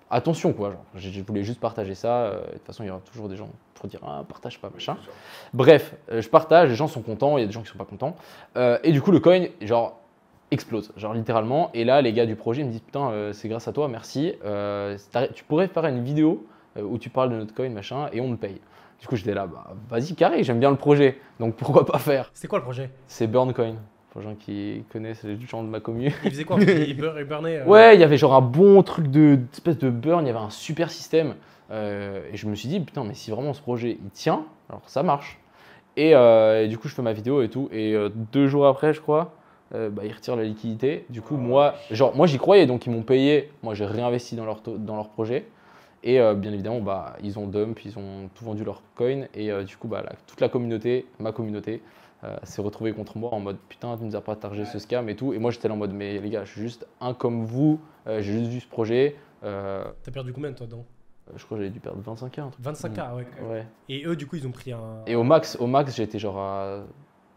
Attention, 0.10 0.53
quoi. 0.53 0.72
Genre, 0.72 0.86
je 0.96 1.22
voulais 1.22 1.43
juste 1.43 1.60
partager 1.60 1.96
ça. 1.96 2.32
de 2.32 2.53
toute 2.53 2.67
façon, 2.67 2.84
il 2.84 2.88
y 2.88 2.89
aura 2.91 3.00
toujours 3.00 3.29
des 3.29 3.36
gens 3.36 3.50
pour 3.74 3.89
dire, 3.89 4.00
ah, 4.05 4.24
partage 4.27 4.60
pas, 4.60 4.70
machin. 4.72 4.98
Bref, 5.53 5.96
je 6.12 6.27
partage, 6.29 6.70
les 6.70 6.75
gens 6.75 6.88
sont 6.88 7.01
contents, 7.01 7.38
il 7.38 7.41
y 7.41 7.43
a 7.43 7.48
des 7.48 7.53
gens 7.53 7.63
qui 7.63 7.70
sont 7.70 7.77
pas 7.77 7.86
contents. 7.86 8.15
Et 8.84 8.91
du 8.91 9.01
coup, 9.01 9.12
le 9.12 9.20
coin, 9.20 9.46
genre, 9.62 10.02
explose, 10.53 10.93
genre 10.95 11.13
littéralement. 11.13 11.69
Et 11.74 11.83
là, 11.83 12.01
les 12.01 12.13
gars 12.13 12.25
du 12.25 12.36
projet 12.36 12.63
me 12.63 12.69
disent, 12.72 12.81
putain, 12.81 13.10
euh, 13.10 13.33
c'est 13.33 13.50
grâce 13.50 13.67
à 13.67 13.74
toi, 13.74 13.88
merci. 13.88 14.33
Euh, 14.45 14.98
tu 15.33 15.43
pourrais 15.43 15.67
faire 15.67 15.86
une 15.86 16.03
vidéo 16.03 16.45
euh, 16.77 16.83
où 16.83 16.98
tu 16.98 17.10
parles 17.10 17.31
de 17.31 17.36
notre 17.36 17.53
coin, 17.53 17.69
machin, 17.69 18.07
et 18.13 18.22
on 18.22 18.29
me 18.29 18.38
paye. 18.38 18.62
Du 19.01 19.07
coup, 19.07 19.15
j'étais 19.17 19.33
là, 19.33 19.45
bah, 19.48 19.74
vas-y, 19.89 20.15
carré, 20.15 20.43
j'aime 20.43 20.60
bien 20.60 20.72
le 20.72 20.77
projet, 20.77 21.17
donc 21.39 21.55
pourquoi 21.55 21.86
pas 21.86 22.00
faire? 22.00 22.29
C'était 22.33 22.48
quoi 22.48 22.60
le 22.60 22.63
projet? 22.63 22.89
C'est 23.07 23.27
Burncoin. 23.27 23.75
Pour 24.12 24.22
les 24.22 24.27
gens 24.27 24.36
qui 24.36 24.83
connaissent 24.91 25.24
les 25.24 25.38
gens 25.41 25.63
de 25.63 25.69
ma 25.69 25.79
commune. 25.79 26.12
Il 26.24 26.29
faisait 26.29 26.43
quoi? 26.43 26.57
Il 26.62 26.95
bur- 26.95 27.19
il 27.19 27.25
burnait 27.25 27.57
euh, 27.62 27.65
Ouais, 27.65 27.95
il 27.95 28.00
y 28.00 28.03
avait 28.03 28.17
genre 28.17 28.36
un 28.36 28.41
bon 28.41 28.83
truc 28.83 29.07
de 29.07 29.39
espèce 29.51 29.79
de 29.79 29.89
burn, 29.89 30.24
il 30.24 30.27
y 30.27 30.29
avait 30.29 30.39
un 30.39 30.51
super 30.51 30.91
système. 30.91 31.33
Et 31.72 32.36
je 32.38 32.48
me 32.48 32.53
suis 32.53 32.69
dit, 32.69 32.79
putain, 32.79 33.03
mais 33.03 33.15
si 33.15 33.31
vraiment 33.31 33.53
ce 33.53 33.62
projet 33.62 33.98
il 34.00 34.10
tient, 34.12 34.45
alors 34.69 34.83
ça 34.86 35.01
marche. 35.01 35.39
Et, 35.98 36.12
et 36.12 36.67
du 36.67 36.77
coup, 36.77 36.88
je 36.88 36.93
fais 36.93 37.01
ma 37.01 37.13
vidéo 37.13 37.41
et 37.41 37.50
tout. 37.50 37.67
Et 37.72 37.95
deux 38.31 38.45
jours 38.45 38.67
après, 38.67 38.93
je 38.93 39.01
crois, 39.01 39.33
euh, 39.74 39.89
bah, 39.89 40.03
ils 40.06 40.12
retirent 40.13 40.36
la 40.36 40.44
liquidité. 40.44 41.06
Du 41.10 41.22
coup, 41.22 41.36
moi, 41.38 41.75
genre, 41.92 42.15
moi 42.15 42.27
j'y 42.27 42.38
croyais, 42.38 42.65
donc 42.65 42.86
ils 42.86 42.92
m'ont 42.92 43.03
payé. 43.03 43.51
Moi, 43.63 43.74
j'ai 43.74 43.86
réinvesti 43.86 44.36
dans 44.36 44.46
leur, 44.46 44.62
dans 44.62 44.96
leur 44.96 45.10
projet. 45.10 45.46
Et 46.03 46.20
euh, 46.20 46.34
bien 46.34 46.51
évidemment, 46.51 46.82
bah, 46.82 47.15
ils 47.24 47.39
ont 47.39 47.48
dump, 47.48 47.80
ils 47.86 47.98
ont 47.98 48.30
tout 48.36 48.44
vendu 48.46 48.63
leur 48.63 48.82
coin. 48.96 49.24
Et 49.34 49.51
euh, 49.51 49.63
du 49.63 49.77
coup, 49.77 49.88
bah, 49.88 50.01
la- 50.03 50.13
toute 50.27 50.42
la 50.42 50.50
communauté, 50.50 51.06
ma 51.20 51.32
communauté, 51.32 51.82
s'est 52.44 52.62
retrouvée 52.62 52.94
contre 52.94 53.18
moi 53.18 53.34
en 53.34 53.42
mode 53.42 53.58
putain, 53.68 53.98
tu 53.98 54.06
nous 54.06 54.15
as 54.15 54.22
partagé 54.22 54.63
ce 54.63 54.80
scam 54.80 55.10
et 55.10 55.15
tout. 55.18 55.34
Et 55.34 55.39
moi, 55.39 55.51
j'étais 55.51 55.68
là 55.68 55.74
en 55.74 55.77
mode, 55.77 55.92
mais 55.92 56.20
les 56.20 56.30
gars, 56.30 56.46
je 56.46 56.51
suis 56.53 56.62
juste 56.62 56.88
un 57.01 57.13
comme 57.13 57.44
vous, 57.44 57.82
j'ai 58.08 58.22
juste 58.22 58.50
vu 58.50 58.62
ce 58.62 58.68
projet. 58.68 59.18
T'as 59.42 60.12
perdu 60.13 60.32
combien 60.32 60.53
toi 60.53 60.65
dedans? 60.65 60.86
je 61.36 61.44
crois 61.46 61.58
que 61.58 61.63
j'avais 61.63 61.74
dû 61.74 61.80
perdre 61.80 62.00
25K. 62.01 62.42
Un 62.42 62.50
truc. 62.50 62.65
25K, 62.65 63.15
ouais. 63.15 63.25
Ouais. 63.50 63.65
Et 63.89 64.06
eux, 64.06 64.15
du 64.15 64.27
coup, 64.27 64.36
ils 64.36 64.48
ont 64.48 64.51
pris 64.51 64.72
un. 64.72 65.01
Et 65.08 65.15
au 65.15 65.24
max, 65.24 65.58
au 65.60 65.68
max 65.68 65.96
j'étais 65.96 66.20
genre 66.20 66.38
à 66.38 66.84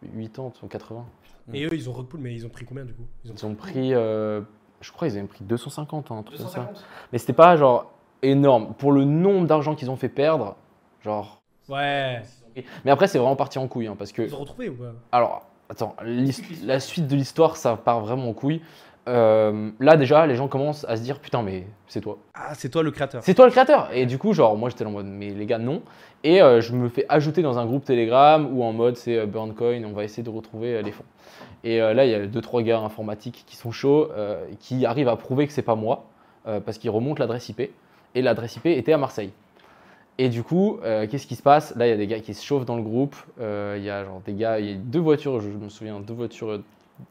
80 0.02 0.52
ou 0.62 0.66
80. 0.66 1.04
Et 1.52 1.64
eux, 1.64 1.72
ils 1.72 1.88
ont 1.88 1.92
repool, 1.92 2.20
mais 2.20 2.34
ils 2.34 2.44
ont 2.44 2.48
pris 2.48 2.64
combien 2.64 2.84
du 2.84 2.92
coup? 2.92 3.06
Ils 3.24 3.32
Ils 3.32 3.46
ont 3.46 3.54
pris, 3.54 3.94
euh, 3.94 4.40
je 4.80 4.90
crois, 4.92 5.08
ils 5.08 5.16
avaient 5.16 5.26
pris 5.26 5.44
250, 5.44 6.10
hein, 6.10 6.16
un 6.18 6.22
truc 6.22 6.38
comme 6.38 6.48
ça. 6.48 6.60
250 6.60 6.84
Mais 7.12 7.18
c'était 7.18 7.32
pas 7.32 7.56
genre 7.56 7.92
énorme. 8.22 8.74
Pour 8.74 8.92
le 8.92 9.04
nombre 9.04 9.46
d'argent 9.46 9.74
qu'ils 9.74 9.90
ont 9.90 9.96
fait 9.96 10.08
perdre, 10.08 10.56
genre. 11.04 11.40
Ouais. 11.68 12.22
Mais 12.84 12.90
après, 12.90 13.06
c'est 13.06 13.18
vraiment 13.18 13.36
parti 13.36 13.58
en 13.58 13.68
couille, 13.68 13.86
hein, 13.86 13.96
parce 13.98 14.12
que. 14.12 14.22
Ils 14.22 14.34
ont 14.34 14.38
retrouvé 14.38 14.68
ou 14.68 14.74
pas? 14.74 14.92
Alors, 15.12 15.46
attends, 15.68 15.94
la 16.62 16.80
suite 16.80 17.06
de 17.06 17.16
l'histoire, 17.16 17.56
ça 17.56 17.76
part 17.76 18.00
vraiment 18.00 18.28
en 18.28 18.32
couille. 18.32 18.62
Euh, 19.08 19.70
là, 19.78 19.96
déjà, 19.96 20.26
les 20.26 20.34
gens 20.34 20.48
commencent 20.48 20.84
à 20.84 20.96
se 20.96 21.02
dire 21.02 21.20
putain, 21.20 21.42
mais 21.42 21.66
c'est 21.86 22.00
toi. 22.00 22.18
Ah, 22.34 22.54
c'est 22.54 22.68
toi 22.68 22.82
le 22.82 22.90
créateur. 22.90 23.22
C'est 23.22 23.34
toi 23.34 23.46
le 23.46 23.52
créateur 23.52 23.88
Et 23.92 24.06
du 24.06 24.18
coup, 24.18 24.32
genre, 24.32 24.56
moi 24.56 24.68
j'étais 24.68 24.84
en 24.84 24.90
mode, 24.90 25.06
mais 25.06 25.30
les 25.30 25.46
gars, 25.46 25.58
non. 25.58 25.82
Et 26.24 26.42
euh, 26.42 26.60
je 26.60 26.72
me 26.72 26.88
fais 26.88 27.06
ajouter 27.08 27.42
dans 27.42 27.58
un 27.58 27.66
groupe 27.66 27.84
Telegram 27.84 28.48
où 28.52 28.64
en 28.64 28.72
mode 28.72 28.96
c'est 28.96 29.16
euh, 29.16 29.26
Burncoin, 29.26 29.84
on 29.84 29.92
va 29.92 30.04
essayer 30.04 30.22
de 30.22 30.30
retrouver 30.30 30.76
euh, 30.76 30.82
les 30.82 30.92
fonds. 30.92 31.04
Et 31.64 31.78
là, 31.78 32.04
il 32.04 32.10
y 32.12 32.14
a 32.14 32.26
deux, 32.26 32.40
trois 32.40 32.62
gars 32.62 32.78
informatiques 32.78 33.42
qui 33.44 33.56
sont 33.56 33.72
chauds, 33.72 34.08
qui 34.60 34.86
arrivent 34.86 35.08
à 35.08 35.16
prouver 35.16 35.48
que 35.48 35.52
c'est 35.52 35.62
pas 35.62 35.74
moi, 35.74 36.04
parce 36.44 36.78
qu'ils 36.78 36.90
remontent 36.90 37.18
l'adresse 37.18 37.48
IP. 37.48 37.72
Et 38.14 38.22
l'adresse 38.22 38.54
IP 38.54 38.66
était 38.66 38.92
à 38.92 38.98
Marseille. 38.98 39.32
Et 40.18 40.28
du 40.28 40.42
coup, 40.42 40.78
euh, 40.82 41.06
qu'est-ce 41.06 41.26
qui 41.26 41.34
se 41.34 41.42
passe? 41.42 41.74
Là, 41.76 41.86
il 41.86 41.90
y 41.90 41.92
a 41.92 41.96
des 41.96 42.06
gars 42.06 42.20
qui 42.20 42.32
se 42.32 42.44
chauffent 42.44 42.64
dans 42.64 42.76
le 42.76 42.82
groupe. 42.82 43.14
Euh, 43.40 43.76
Il 43.78 43.84
y 43.84 43.90
a 43.90 44.04
genre 44.04 44.22
des 44.24 44.32
gars, 44.32 44.58
il 44.58 44.70
y 44.70 44.72
a 44.72 44.76
deux 44.76 44.98
voitures, 44.98 45.40
je 45.40 45.48
me 45.48 45.68
souviens, 45.68 46.00
deux 46.00 46.14
voitures 46.14 46.62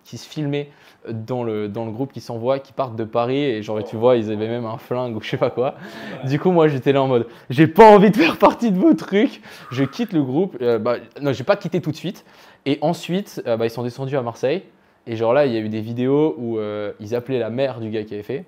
qui 0.04 0.18
se 0.18 0.28
filmaient 0.28 0.70
dans 1.10 1.44
le, 1.44 1.68
dans 1.68 1.86
le 1.86 1.92
groupe 1.92 2.12
qui 2.12 2.22
s'envoient, 2.22 2.60
qui 2.60 2.74
partent 2.74 2.96
de 2.96 3.04
Paris. 3.04 3.44
Et 3.44 3.64
genre, 3.64 3.84
tu 3.84 3.96
vois, 3.96 4.18
ils 4.18 4.32
avaient 4.32 4.48
même 4.48 4.66
un 4.66 4.78
flingue 4.78 5.16
ou 5.16 5.22
je 5.22 5.30
sais 5.30 5.38
pas 5.38 5.50
quoi. 5.50 5.76
Du 6.26 6.40
coup, 6.40 6.52
moi, 6.52 6.68
j'étais 6.68 6.92
là 6.92 7.02
en 7.02 7.08
mode, 7.08 7.28
j'ai 7.50 7.68
pas 7.68 7.90
envie 7.96 8.12
de 8.12 8.18
faire 8.18 8.38
partie 8.38 8.72
de 8.72 8.80
vos 8.80 8.94
trucs. 8.94 9.42
Je 9.72 9.84
quitte 9.84 10.14
le 10.14 10.24
groupe. 10.24 10.58
Euh, 10.62 10.80
bah, 10.80 10.98
non, 11.22 11.34
j'ai 11.34 11.44
pas 11.44 11.56
quitté 11.56 11.82
tout 11.82 11.92
de 11.92 11.98
suite. 11.98 12.26
Et 12.66 12.80
ensuite, 12.82 13.42
euh, 13.46 13.58
bah, 13.58 13.66
ils 13.66 13.72
sont 13.72 13.84
descendus 13.84 14.18
à 14.18 14.22
Marseille. 14.22 14.64
Et 15.08 15.16
genre 15.16 15.34
là, 15.34 15.46
il 15.46 15.54
y 15.54 15.58
a 15.58 15.60
eu 15.60 15.70
des 15.70 15.82
vidéos 15.82 16.36
où 16.38 16.58
euh, 16.58 16.94
ils 17.00 17.14
appelaient 17.16 17.40
la 17.40 17.50
mère 17.50 17.80
du 17.80 17.90
gars 17.90 18.04
qui 18.04 18.14
avait 18.14 18.24
fait. 18.24 18.46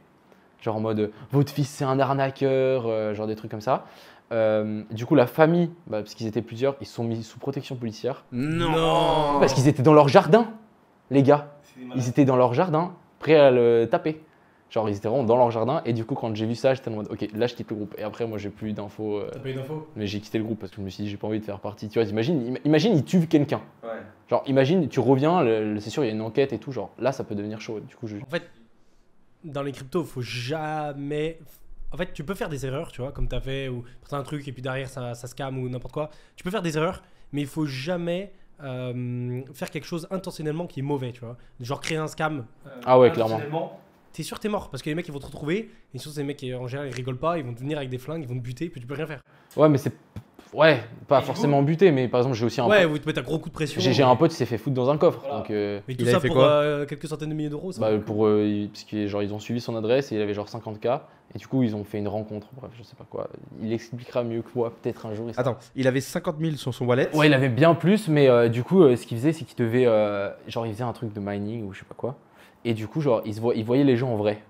Genre 0.61 0.75
en 0.75 0.79
mode, 0.79 1.11
votre 1.31 1.51
fils 1.51 1.69
c'est 1.69 1.85
un 1.85 1.99
arnaqueur, 1.99 2.85
euh, 2.87 3.13
genre 3.13 3.27
des 3.27 3.35
trucs 3.35 3.51
comme 3.51 3.61
ça. 3.61 3.85
Euh, 4.31 4.81
du 4.91 5.05
coup, 5.05 5.15
la 5.15 5.27
famille, 5.27 5.69
bah, 5.85 5.99
parce 6.01 6.15
qu'ils 6.15 6.27
étaient 6.27 6.41
plusieurs, 6.41 6.75
ils 6.81 6.87
sont 6.87 7.03
mis 7.03 7.23
sous 7.23 7.39
protection 7.39 7.75
policière. 7.75 8.25
Non. 8.31 9.39
Parce 9.39 9.53
qu'ils 9.53 9.67
étaient 9.67 9.83
dans 9.83 9.93
leur 9.93 10.09
jardin, 10.09 10.47
les 11.09 11.23
gars. 11.23 11.53
Ils 11.95 12.09
étaient 12.09 12.25
dans 12.25 12.35
leur 12.37 12.53
jardin, 12.53 12.95
prêts 13.19 13.35
à 13.35 13.51
le 13.51 13.87
taper. 13.89 14.21
Genre, 14.69 14.89
ils 14.89 14.97
étaient 14.97 15.07
vraiment 15.07 15.23
dans 15.23 15.37
leur 15.37 15.49
jardin. 15.51 15.81
Et 15.85 15.93
du 15.93 16.03
coup, 16.03 16.15
quand 16.15 16.35
j'ai 16.35 16.45
vu 16.45 16.55
ça, 16.55 16.73
j'étais 16.73 16.89
en 16.89 16.95
mode, 16.95 17.07
ok, 17.09 17.27
là, 17.33 17.47
je 17.47 17.55
quitte 17.55 17.69
le 17.69 17.75
groupe. 17.77 17.95
Et 17.97 18.03
après, 18.03 18.27
moi, 18.27 18.37
j'ai 18.37 18.49
plus 18.49 18.73
d'infos. 18.73 19.19
euh, 19.19 19.29
T'as 19.31 19.39
pas 19.39 19.49
eu 19.49 19.53
d'infos? 19.53 19.87
mais 19.95 20.07
j'ai 20.07 20.19
quitté 20.19 20.37
le 20.37 20.43
groupe 20.43 20.59
parce 20.59 20.71
que 20.71 20.77
je 20.77 20.81
me 20.81 20.89
suis 20.89 21.03
dit, 21.03 21.09
j'ai 21.09 21.15
pas 21.17 21.27
envie 21.27 21.39
de 21.39 21.45
faire 21.45 21.59
partie. 21.59 21.87
Tu 21.87 21.99
vois, 22.01 22.09
imagine, 22.09 22.55
im- 22.55 22.59
imagine, 22.65 22.93
il 22.97 23.05
tue 23.05 23.27
quelqu'un. 23.27 23.61
Ouais. 23.83 23.89
Genre, 24.29 24.43
imagine, 24.47 24.89
tu 24.89 24.99
reviens, 24.99 25.41
le- 25.43 25.75
le- 25.75 25.79
c'est 25.79 25.89
sûr, 25.89 26.03
il 26.03 26.07
y 26.07 26.09
a 26.09 26.13
une 26.13 26.21
enquête 26.21 26.51
et 26.51 26.57
tout. 26.59 26.73
Genre, 26.73 26.89
là, 26.99 27.13
ça 27.13 27.23
peut 27.23 27.35
devenir 27.35 27.61
chaud. 27.61 27.79
Du 27.79 27.95
coup, 27.95 28.07
je. 28.07 28.17
En 28.17 28.29
fait, 28.29 28.43
dans 29.45 29.61
les 29.61 29.71
cryptos, 29.71 30.03
faut 30.03 30.21
jamais. 30.21 31.39
En 31.93 31.95
fait, 31.97 32.11
tu 32.11 32.25
peux 32.25 32.33
faire 32.33 32.49
des 32.49 32.65
erreurs, 32.65 32.91
tu 32.91 33.01
vois, 33.01 33.13
comme 33.13 33.29
t'as 33.29 33.39
fait, 33.39 33.69
ou 33.69 33.85
t'as 34.09 34.17
un 34.17 34.23
truc 34.23 34.45
et 34.47 34.51
puis 34.51 34.61
derrière 34.61 34.89
ça, 34.89 35.13
ça 35.15 35.27
scam 35.27 35.57
ou 35.57 35.69
n'importe 35.69 35.93
quoi. 35.93 36.09
Tu 36.35 36.43
peux 36.43 36.51
faire 36.51 36.61
des 36.61 36.75
erreurs, 36.77 37.01
mais 37.31 37.41
il 37.41 37.47
faut 37.47 37.65
jamais 37.65 38.33
euh, 38.63 39.41
faire 39.53 39.69
quelque 39.69 39.85
chose 39.85 40.07
intentionnellement 40.11 40.67
qui 40.67 40.79
est 40.79 40.83
mauvais, 40.83 41.11
tu 41.11 41.21
vois. 41.21 41.37
Genre 41.59 41.79
créer 41.81 41.97
un 41.97 42.07
scam. 42.07 42.45
euh, 42.65 42.69
Ah 42.85 42.99
ouais, 42.99 43.11
clairement. 43.11 43.35
intentionnellement, 43.35 43.79
T'es 44.13 44.23
sûr 44.23 44.39
t'es 44.39 44.49
mort 44.49 44.71
parce 44.71 44.81
que 44.81 44.89
les 44.89 44.95
mecs 44.95 45.07
ils 45.07 45.11
vont 45.11 45.19
te 45.19 45.27
retrouver 45.27 45.69
et 45.93 45.97
surtout 45.99 46.15
ces 46.15 46.23
mecs 46.23 46.43
en 46.59 46.67
général 46.67 46.89
ils 46.89 46.95
rigolent 46.95 47.19
pas 47.19 47.37
ils 47.37 47.43
vont 47.45 47.53
te 47.53 47.59
venir 47.59 47.77
avec 47.77 47.89
des 47.91 47.99
flingues 47.99 48.23
ils 48.23 48.27
vont 48.27 48.33
te 48.33 48.39
buter 48.41 48.67
puis 48.67 48.81
tu 48.81 48.87
peux 48.87 48.95
rien 48.95 49.05
faire 49.05 49.21
Ouais, 49.55 49.69
mais 49.69 49.77
c'est. 49.77 49.93
Ouais, 50.53 50.79
pas 51.07 51.21
forcément 51.21 51.61
buté, 51.61 51.91
mais 51.91 52.07
par 52.07 52.21
exemple, 52.21 52.35
j'ai 52.35 52.45
aussi 52.45 52.61
un 52.61 52.67
ouais 52.67 52.83
pote. 52.83 52.91
vous 52.91 52.97
te 52.99 53.07
mettez 53.07 53.19
un 53.19 53.23
gros 53.23 53.37
coup 53.39 53.49
de 53.49 53.53
pression 53.53 53.81
J'ai 53.81 53.93
j'ai 53.93 54.03
un 54.03 54.15
pote 54.15 54.31
qui 54.31 54.37
s'est 54.37 54.45
fait 54.45 54.57
foutre 54.57 54.75
dans 54.75 54.89
un 54.89 54.97
coffre. 54.97 55.19
Voilà. 55.21 55.37
Donc, 55.37 55.51
euh, 55.51 55.79
mais 55.87 55.95
tout 55.95 56.05
Il 56.05 56.09
ça 56.11 56.19
fait 56.19 56.27
pour 56.27 56.37
quoi 56.37 56.47
euh, 56.49 56.85
quelques 56.85 57.07
centaines 57.07 57.29
de 57.29 57.33
milliers 57.35 57.49
d'euros 57.49 57.71
ça 57.71 57.81
bah, 57.81 57.97
pour, 58.03 58.25
euh, 58.25 58.43
il- 58.45 58.69
parce 58.69 58.83
qu'ils 58.85 59.07
genre, 59.07 59.21
ils 59.23 59.33
ont 59.33 59.39
suivi 59.39 59.59
son 59.59 59.75
adresse 59.75 60.11
et 60.11 60.15
il 60.15 60.21
avait 60.21 60.33
genre 60.33 60.47
50K. 60.47 61.01
Et 61.35 61.37
du 61.37 61.45
coup, 61.47 61.61
ils 61.63 61.75
ont 61.75 61.83
fait 61.83 61.97
une 61.97 62.07
rencontre. 62.07 62.47
Bref, 62.53 62.71
je 62.77 62.83
sais 62.83 62.95
pas 62.95 63.05
quoi. 63.09 63.27
Il 63.61 63.73
expliquera 63.73 64.23
mieux 64.23 64.41
que 64.41 64.47
moi, 64.55 64.71
peut-être 64.81 65.05
un 65.05 65.13
jour. 65.13 65.27
il 65.29 65.37
Attends, 65.37 65.57
il 65.75 65.85
avait 65.87 65.99
50 65.99 66.37
000 66.39 66.55
sur 66.55 66.73
son 66.73 66.85
wallet. 66.85 67.09
Ouais, 67.13 67.27
il 67.27 67.33
avait 67.33 67.49
bien 67.49 67.75
plus, 67.75 68.07
mais 68.07 68.29
euh, 68.29 68.47
du 68.47 68.63
coup, 68.63 68.81
euh, 68.83 68.95
ce 68.95 69.05
qu'il 69.05 69.17
faisait, 69.17 69.33
c'est 69.33 69.43
qu'il 69.43 69.57
devait. 69.57 69.85
euh, 69.85 70.29
genre, 70.47 70.65
il 70.65 70.71
faisait 70.71 70.85
un 70.85 70.93
truc 70.93 71.11
de 71.13 71.19
mining 71.19 71.63
ou 71.67 71.73
je 71.73 71.79
sais 71.79 71.85
pas 71.85 71.95
quoi. 71.95 72.15
Et 72.63 72.73
du 72.73 72.87
coup, 72.87 73.01
genre, 73.01 73.21
il, 73.25 73.33
se 73.35 73.41
voit, 73.41 73.53
il 73.55 73.65
voyait 73.65 73.83
les 73.83 73.97
gens 73.97 74.09
en 74.09 74.15
vrai. 74.15 74.41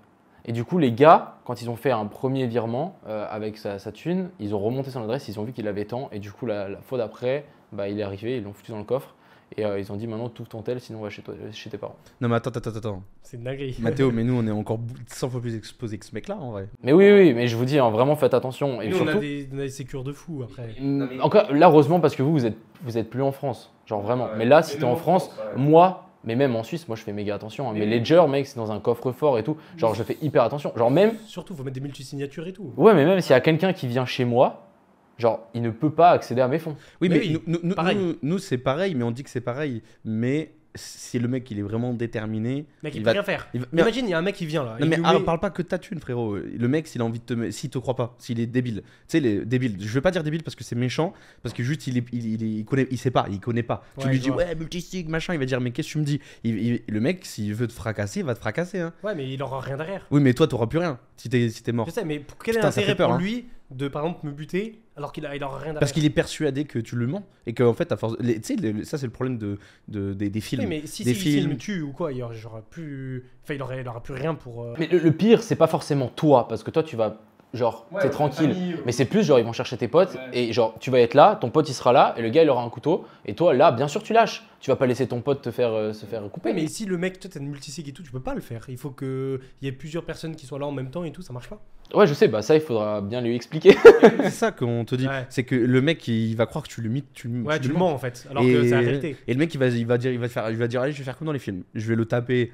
Et 0.48 0.52
du 0.52 0.64
coup, 0.64 0.78
les 0.78 0.90
gars, 0.92 1.34
quand 1.44 1.62
ils 1.62 1.68
ont 1.70 1.76
fait 1.76 1.90
un 1.92 2.06
premier 2.06 2.46
virement 2.46 2.96
euh, 3.06 3.26
avec 3.30 3.56
sa, 3.58 3.78
sa 3.78 3.92
thune, 3.92 4.30
ils 4.40 4.54
ont 4.54 4.58
remonté 4.58 4.90
son 4.90 5.02
adresse, 5.02 5.28
ils 5.28 5.38
ont 5.38 5.44
vu 5.44 5.52
qu'il 5.52 5.68
avait 5.68 5.84
tant. 5.84 6.08
Et 6.10 6.18
du 6.18 6.32
coup, 6.32 6.46
la, 6.46 6.68
la 6.70 6.78
fois 6.80 6.98
d'après, 6.98 7.44
bah, 7.70 7.88
il 7.88 8.00
est 8.00 8.02
arrivé, 8.02 8.38
ils 8.38 8.42
l'ont 8.42 8.54
foutu 8.54 8.72
dans 8.72 8.78
le 8.78 8.84
coffre. 8.84 9.14
Et 9.56 9.64
euh, 9.64 9.78
ils 9.78 9.90
ont 9.92 9.96
dit 9.96 10.06
maintenant, 10.06 10.28
tout 10.28 10.44
ton 10.44 10.60
tel, 10.62 10.78
sinon 10.80 10.98
on 10.98 11.02
va 11.02 11.08
chez, 11.10 11.22
toi, 11.22 11.32
chez 11.52 11.70
tes 11.70 11.78
parents. 11.78 11.96
Non, 12.20 12.28
mais 12.28 12.36
attends, 12.36 12.50
attends, 12.50 12.68
attends, 12.70 12.78
attends. 12.78 13.02
c'est 13.22 13.38
une 13.38 13.44
dinguerie 13.44 13.76
Mathéo, 13.80 14.10
mais 14.12 14.22
nous, 14.24 14.34
on 14.38 14.46
est 14.46 14.50
encore 14.50 14.76
bou- 14.78 14.94
100 15.06 15.30
fois 15.30 15.40
plus 15.40 15.54
exposé 15.56 15.96
que 15.98 16.04
ce 16.04 16.14
mec-là, 16.14 16.36
en 16.36 16.50
vrai. 16.52 16.68
Mais 16.82 16.92
oui, 16.92 17.10
oui, 17.12 17.32
mais 17.34 17.46
je 17.48 17.56
vous 17.56 17.64
dis, 17.64 17.78
hein, 17.78 17.88
vraiment, 17.90 18.14
faites 18.16 18.34
attention. 18.34 18.82
Et 18.82 18.88
Nous, 18.88 18.96
on 18.98 19.02
a 19.02 19.04
surtout, 19.04 19.20
des, 19.20 19.48
on 19.52 19.58
a 19.58 19.62
des 19.62 19.68
sécures 19.70 20.04
de 20.04 20.12
fou 20.12 20.42
après 20.44 20.74
Mm, 20.80 21.20
Encore, 21.22 21.52
là, 21.52 21.68
heureusement, 21.68 21.98
parce 22.00 22.14
que 22.14 22.22
vous, 22.22 22.32
vous 22.32 22.44
êtes, 22.46 22.56
vous 22.82 22.98
êtes 22.98 23.08
plus 23.08 23.22
en 23.22 23.32
France. 23.32 23.72
Genre 23.86 24.00
vraiment. 24.02 24.28
mais 24.36 24.44
là, 24.44 24.62
si 24.62 24.76
t'es 24.78 24.84
en 24.84 24.96
France, 24.96 25.30
moi, 25.56 26.07
mais 26.28 26.36
même 26.36 26.54
en 26.54 26.62
Suisse, 26.62 26.86
moi, 26.88 26.96
je 26.96 27.02
fais 27.02 27.12
méga 27.12 27.34
attention. 27.34 27.68
hein. 27.70 27.72
Mais 27.74 27.86
Ledger, 27.86 28.22
mec, 28.28 28.46
c'est 28.46 28.56
dans 28.56 28.70
un 28.70 28.78
coffre-fort 28.80 29.38
et 29.38 29.42
tout. 29.42 29.56
Genre, 29.78 29.94
je 29.94 30.02
fais 30.02 30.18
hyper 30.22 30.42
attention. 30.42 30.72
Genre, 30.76 30.90
même, 30.90 31.14
surtout 31.26 31.54
faut 31.56 31.64
mettre 31.64 31.74
des 31.74 31.80
multisignatures 31.80 32.46
et 32.46 32.52
tout 32.52 32.72
ouais, 32.76 32.92
mais 32.94 33.04
même 33.06 33.20
s'il 33.20 33.30
y 33.30 33.34
a 33.34 33.40
quelqu'un 33.40 33.72
qui 33.72 33.86
vient 33.86 34.04
chez 34.04 34.24
moi, 34.26 34.68
genre, 35.16 35.40
il 35.54 35.62
ne 35.62 35.70
peut 35.70 35.90
pas 35.90 36.10
accéder 36.10 36.40
à 36.42 36.48
mes 36.48 36.58
fonds. 36.58 36.76
Oui, 37.00 37.08
Mais 37.08 37.16
mais, 37.16 37.20
oui, 37.22 37.32
nous, 37.32 37.40
nous- 37.54 37.60
nous- 37.70 37.74
pareil. 37.74 37.96
nous- 37.96 38.14
nous, 38.22 38.38
c'est 38.38 38.58
pareil, 38.58 38.94
mais 38.94 39.04
on 39.04 39.10
dit 39.10 39.24
que 39.24 39.30
c'est 39.30 39.40
pareil. 39.40 39.82
Mais 40.04 40.52
si 40.78 41.18
le 41.18 41.28
mec, 41.28 41.50
il 41.50 41.58
est 41.58 41.62
vraiment 41.62 41.92
déterminé. 41.92 42.66
mec 42.82 42.94
il, 42.94 42.98
il 42.98 43.02
peut 43.02 43.06
va- 43.06 43.12
rien 43.12 43.22
faire 43.22 43.48
il 43.54 43.60
va- 43.60 43.66
mais- 43.72 43.82
imagine 43.82 44.06
il 44.06 44.10
y 44.10 44.14
a 44.14 44.18
un 44.18 44.22
mec 44.22 44.34
qui 44.36 44.46
vient 44.46 44.62
là 44.64 44.76
Non 44.80 44.86
il 44.86 44.88
mais 44.90 44.98
ah, 45.04 45.18
parle 45.24 45.40
pas 45.40 45.50
que 45.50 45.62
de 45.62 45.66
ta 45.68 45.78
thune 45.78 46.00
frérot. 46.00 46.36
Le 46.36 46.68
mec 46.68 46.86
s'il 46.86 47.00
a 47.00 47.04
envie 47.04 47.20
de 47.20 47.24
te 47.24 47.50
s'il 47.50 47.70
te 47.70 47.78
croit 47.78 47.96
pas, 47.96 48.14
s'il 48.18 48.40
est 48.40 48.46
débile. 48.46 48.82
Tu 48.82 48.88
sais 49.08 49.20
les 49.20 49.44
débiles. 49.44 49.76
Je 49.80 49.88
veux 49.88 50.00
pas 50.00 50.10
dire 50.10 50.22
débile 50.22 50.42
parce 50.42 50.54
que 50.54 50.64
c'est 50.64 50.76
méchant 50.76 51.12
parce 51.42 51.54
que 51.54 51.62
juste 51.62 51.86
il 51.86 51.98
est, 51.98 52.04
il, 52.12 52.60
est- 52.60 52.64
connaît 52.64 52.86
il 52.90 52.98
sait 52.98 53.10
pas, 53.10 53.26
il 53.30 53.40
connaît 53.40 53.62
pas. 53.62 53.84
tu 54.00 54.08
lui 54.08 54.18
dis 54.18 54.28
vois. 54.28 54.38
ouais 54.44 54.54
multisig 54.54 55.08
machin, 55.08 55.34
il 55.34 55.38
va 55.38 55.44
dire 55.46 55.60
mais 55.60 55.70
qu'est-ce 55.70 55.88
que 55.88 55.92
tu 55.92 55.98
me 55.98 56.04
dis? 56.04 56.20
Le 56.44 57.00
mec 57.00 57.24
s'il 57.24 57.54
veut 57.54 57.66
te 57.66 57.72
fracasser, 57.72 58.20
il 58.20 58.26
va 58.26 58.34
te 58.34 58.40
fracasser 58.40 58.78
hein. 58.80 58.92
ouais 59.02 59.14
mais 59.14 59.30
il 59.32 59.42
aura 59.42 59.60
rien 59.60 59.76
derrière 59.76 60.06
Oui 60.10 60.20
mais 60.20 60.34
toi 60.34 60.46
t'auras 60.46 60.66
plus 60.66 60.78
rien 60.78 60.98
si 61.16 61.28
t'es 61.28 61.48
si 61.48 61.62
mort. 61.72 61.86
je 61.86 61.92
sais 61.92 62.04
mais 62.04 62.20
pour- 62.20 62.38
quel 62.38 62.54
est 62.54 62.58
Putain, 62.58 62.70
ça 62.70 62.80
l'intérêt 62.80 62.96
pour 62.96 63.14
hein. 63.14 63.18
lui 63.18 63.46
de 63.70 63.86
par 63.88 64.04
exemple 64.04 64.26
me 64.26 64.32
buter 64.32 64.80
alors 64.96 65.12
qu'il 65.12 65.26
a, 65.26 65.36
il 65.36 65.44
aura 65.44 65.56
rien 65.56 65.64
derrière 65.66 65.80
Parce 65.80 65.92
qu'il 65.92 66.04
est 66.04 66.10
persuadé 66.10 66.64
que 66.64 66.78
tu 66.78 66.96
le 66.96 67.06
mens 67.06 67.22
et 67.46 67.52
qu'en 67.54 67.74
fait 67.74 67.92
à 67.92 67.96
force 67.96 68.16
les- 68.18 68.40
tu 68.40 68.56
sais 68.56 68.84
ça 68.84 68.96
c'est 68.98 69.06
le 69.06 69.12
problème 69.12 69.36
de, 69.38 69.58
de- 69.88 70.14
des, 70.14 70.30
des 70.30 70.40
films. 70.40 70.62
Oui, 70.62 70.68
mais 70.68 70.86
si, 70.86 71.04
des 71.04 71.12
si, 71.14 71.20
films. 71.34 71.50
me 71.50 71.56
tue 71.56 71.82
ou 71.82 71.92
quoi, 71.92 72.12
il 72.12 72.22
aura, 72.22 72.62
plus. 72.62 73.24
Enfin, 73.44 73.54
il 73.54 73.62
aura, 73.62 73.76
il 73.76 73.86
aura 73.86 74.02
plus 74.02 74.14
rien 74.14 74.34
pour. 74.34 74.64
euh, 74.64 74.74
Mais 74.78 74.86
le, 74.88 74.98
le 74.98 75.12
pire, 75.12 75.42
c'est 75.42 75.56
pas 75.56 75.66
forcément 75.66 76.08
toi, 76.08 76.48
parce 76.48 76.62
que 76.62 76.70
toi, 76.70 76.82
tu 76.82 76.96
vas, 76.96 77.20
genre, 77.54 77.86
t'es 78.00 78.10
tranquille. 78.10 78.54
Mais 78.84 78.92
c'est 78.92 79.04
plus, 79.04 79.24
genre, 79.24 79.38
ils 79.38 79.44
vont 79.44 79.52
chercher 79.52 79.76
tes 79.76 79.88
potes 79.88 80.16
et, 80.32 80.52
genre, 80.52 80.74
tu 80.80 80.90
vas 80.90 81.00
être 81.00 81.14
là, 81.14 81.36
ton 81.40 81.50
pote, 81.50 81.68
il 81.68 81.74
sera 81.74 81.92
là, 81.92 82.14
et 82.16 82.22
le 82.22 82.28
gars, 82.28 82.42
il 82.42 82.50
aura 82.50 82.62
un 82.62 82.68
couteau. 82.70 83.06
Et 83.26 83.34
toi, 83.34 83.54
là, 83.54 83.72
bien 83.72 83.88
sûr, 83.88 84.02
tu 84.02 84.12
lâches. 84.12 84.44
Tu 84.60 84.70
vas 84.70 84.76
pas 84.76 84.86
laisser 84.86 85.06
ton 85.06 85.20
pote 85.20 85.40
te 85.40 85.52
faire, 85.52 85.72
euh, 85.72 85.92
se 85.92 86.04
faire 86.04 86.20
couper. 86.30 86.48
Ouais, 86.48 86.54
mais 86.56 86.66
si 86.66 86.84
le 86.84 86.98
mec, 86.98 87.20
toi, 87.20 87.30
t'as 87.32 87.38
une 87.38 87.46
multisig 87.48 87.88
et 87.88 87.92
tout, 87.92 88.02
tu 88.02 88.10
peux 88.10 88.18
pas 88.20 88.34
le 88.34 88.40
faire. 88.40 88.64
Il 88.68 88.76
faut 88.76 88.90
qu'il 88.90 89.38
y 89.62 89.68
ait 89.68 89.72
plusieurs 89.72 90.02
personnes 90.04 90.34
qui 90.34 90.46
soient 90.46 90.58
là 90.58 90.66
en 90.66 90.72
même 90.72 90.90
temps 90.90 91.04
et 91.04 91.12
tout, 91.12 91.22
ça 91.22 91.32
marche 91.32 91.48
pas. 91.48 91.60
Ouais, 91.94 92.06
je 92.06 92.12
sais, 92.12 92.28
bah 92.28 92.42
ça, 92.42 92.54
il 92.54 92.60
faudra 92.60 93.00
bien 93.00 93.20
lui 93.20 93.34
expliquer. 93.34 93.74
c'est 94.22 94.30
ça 94.30 94.50
qu'on 94.50 94.84
te 94.84 94.94
dit. 94.94 95.06
Ouais. 95.06 95.26
C'est 95.30 95.44
que 95.44 95.54
le 95.54 95.80
mec 95.80 96.06
il 96.08 96.34
va 96.34 96.44
croire 96.46 96.64
que 96.64 96.68
tu 96.68 96.82
le 96.82 96.88
mythes, 96.90 97.06
tu, 97.14 97.28
le- 97.28 97.42
Ouais, 97.44 97.56
tu 97.60 97.68
tu 97.68 97.72
le 97.72 97.78
mens. 97.78 97.92
en 97.92 97.98
fait, 97.98 98.26
alors 98.30 98.42
que 98.42 98.62
c'est 98.64 98.70
la 98.74 98.82
vérité. 98.82 99.16
Et 99.26 99.32
le 99.32 99.38
mec 99.38 99.54
il 99.54 99.58
va, 99.58 99.68
il 99.68 99.86
va 99.86 99.96
dire, 99.96 100.10
il 100.12 100.18
va 100.18 100.28
faire, 100.28 100.50
il 100.50 100.56
va 100.56 100.66
dire 100.68 100.82
allez 100.82 100.92
je 100.92 100.98
vais 100.98 101.04
faire 101.04 101.16
comme 101.16 101.26
dans 101.26 101.32
les 101.32 101.38
films? 101.38 101.62
Je 101.74 101.88
vais 101.88 101.94
le 101.94 102.04
taper 102.04 102.52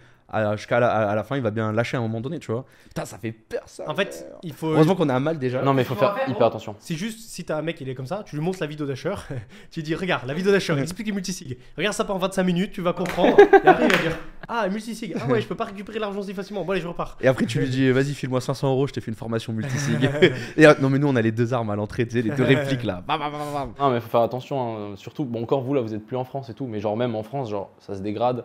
jusqu'à 0.57 0.81
la, 0.81 0.91
à 1.11 1.15
la 1.15 1.23
fin, 1.23 1.37
il 1.37 1.43
va 1.43 1.51
bien 1.51 1.73
lâcher 1.73 1.97
à 1.97 2.01
un 2.01 2.03
moment 2.03 2.21
donné, 2.21 2.39
tu 2.39 2.51
vois. 2.51 2.65
Putain, 2.89 3.05
ça 3.05 3.19
fait 3.19 3.33
peur 3.33 3.63
ça. 3.67 3.85
En 3.89 3.95
fait, 3.95 4.27
il 4.43 4.53
faut. 4.53 4.69
heureusement 4.69 4.95
qu'on 4.97 5.09
a 5.09 5.15
un 5.15 5.21
mal 5.21 5.39
déjà. 5.39 5.63
Non, 5.63 5.75
mais 5.75 5.83
il 5.83 5.85
faut 5.85 5.95
faut 5.95 6.01
faire 6.01 6.15
faire, 6.17 6.29
hyper 6.29 6.47
attention. 6.47 6.75
C'est 6.79 6.95
juste, 6.97 7.21
si 7.29 7.45
t'as 7.45 7.57
un 7.59 7.63
mec, 7.63 7.81
il 7.81 7.89
est 7.89 7.95
comme 7.95 8.07
ça, 8.07 8.23
tu 8.27 8.37
lui 8.37 8.43
montres 8.43 8.59
la 8.61 8.67
vidéo 8.67 8.87
d'Asher, 8.87 9.15
tu 9.71 9.81
lui 9.81 9.85
dis, 9.85 9.95
regarde, 9.95 10.27
la 10.27 10.35
vidéo 10.35 10.51
d'Asher, 10.53 10.75
il 10.77 10.83
explique 10.83 11.07
les 11.07 11.13
multisig. 11.13 11.59
Regarde 11.77 11.95
ça 11.95 12.05
pendant 12.05 12.21
25 12.21 12.43
minutes, 12.43 12.73
tu 12.73 12.81
vas 12.83 12.93
comprendre. 12.93 13.37
et 13.41 13.67
après, 13.69 13.87
il 13.87 13.93
va 13.93 13.99
dire, 13.99 14.17
ah, 14.49 14.69
multisig, 14.69 15.15
ah 15.21 15.27
ouais, 15.27 15.41
je 15.41 15.47
peux 15.47 15.55
pas 15.55 15.65
récupérer 15.65 15.99
l'argent 15.99 16.23
si 16.23 16.35
facilement. 16.35 16.65
Bon, 16.65 16.73
allez, 16.73 16.81
je 16.81 16.89
repars. 16.89 17.17
Et 17.21 17.29
après, 17.29 17.47
tu 17.47 17.59
lui 17.61 17.69
dis, 17.69 17.91
vas-y, 17.91 18.15
file-moi 18.15 18.41
500 18.41 18.71
euros, 18.71 18.87
je 18.87 18.93
t'ai 18.93 19.01
fait 19.01 19.11
une 19.11 19.17
formation 19.17 19.53
multisig. 19.53 20.09
Et, 20.57 20.67
euh, 20.67 20.75
non, 20.81 20.91
mais 20.91 20.99
nous, 20.99 21.09
on 21.09 21.17
a 21.17 21.23
les 21.23 21.33
deux 21.33 21.55
armes 21.55 21.71
à 21.71 21.77
l'entrée, 21.77 22.07
tu 22.07 22.17
sais, 22.17 22.23
les 22.23 22.31
deux 22.35 22.45
répliques 22.45 22.85
là. 22.85 23.03
Bam, 23.07 23.19
bam, 23.19 23.33
bam, 23.33 23.41
bam. 23.53 23.73
Non, 23.79 23.91
mais 23.91 24.01
faut 24.01 24.09
faire 24.09 24.21
attention. 24.23 24.93
hein. 24.93 24.97
Surtout, 24.97 25.25
bon, 25.25 25.43
encore 25.43 25.63
vous 25.63 25.75
là, 25.75 25.81
vous 25.81 25.95
êtes 25.95 26.05
plus 26.07 26.17
en 26.17 26.25
France 26.25 26.51
et 26.51 26.55
tout, 26.55 26.67
mais 26.67 26.81
genre, 26.81 26.97
même 26.97 27.15
en 27.15 27.23
France, 27.23 27.51
genre, 27.51 27.71
ça 27.79 27.95
se 27.95 28.01
dégrade, 28.01 28.45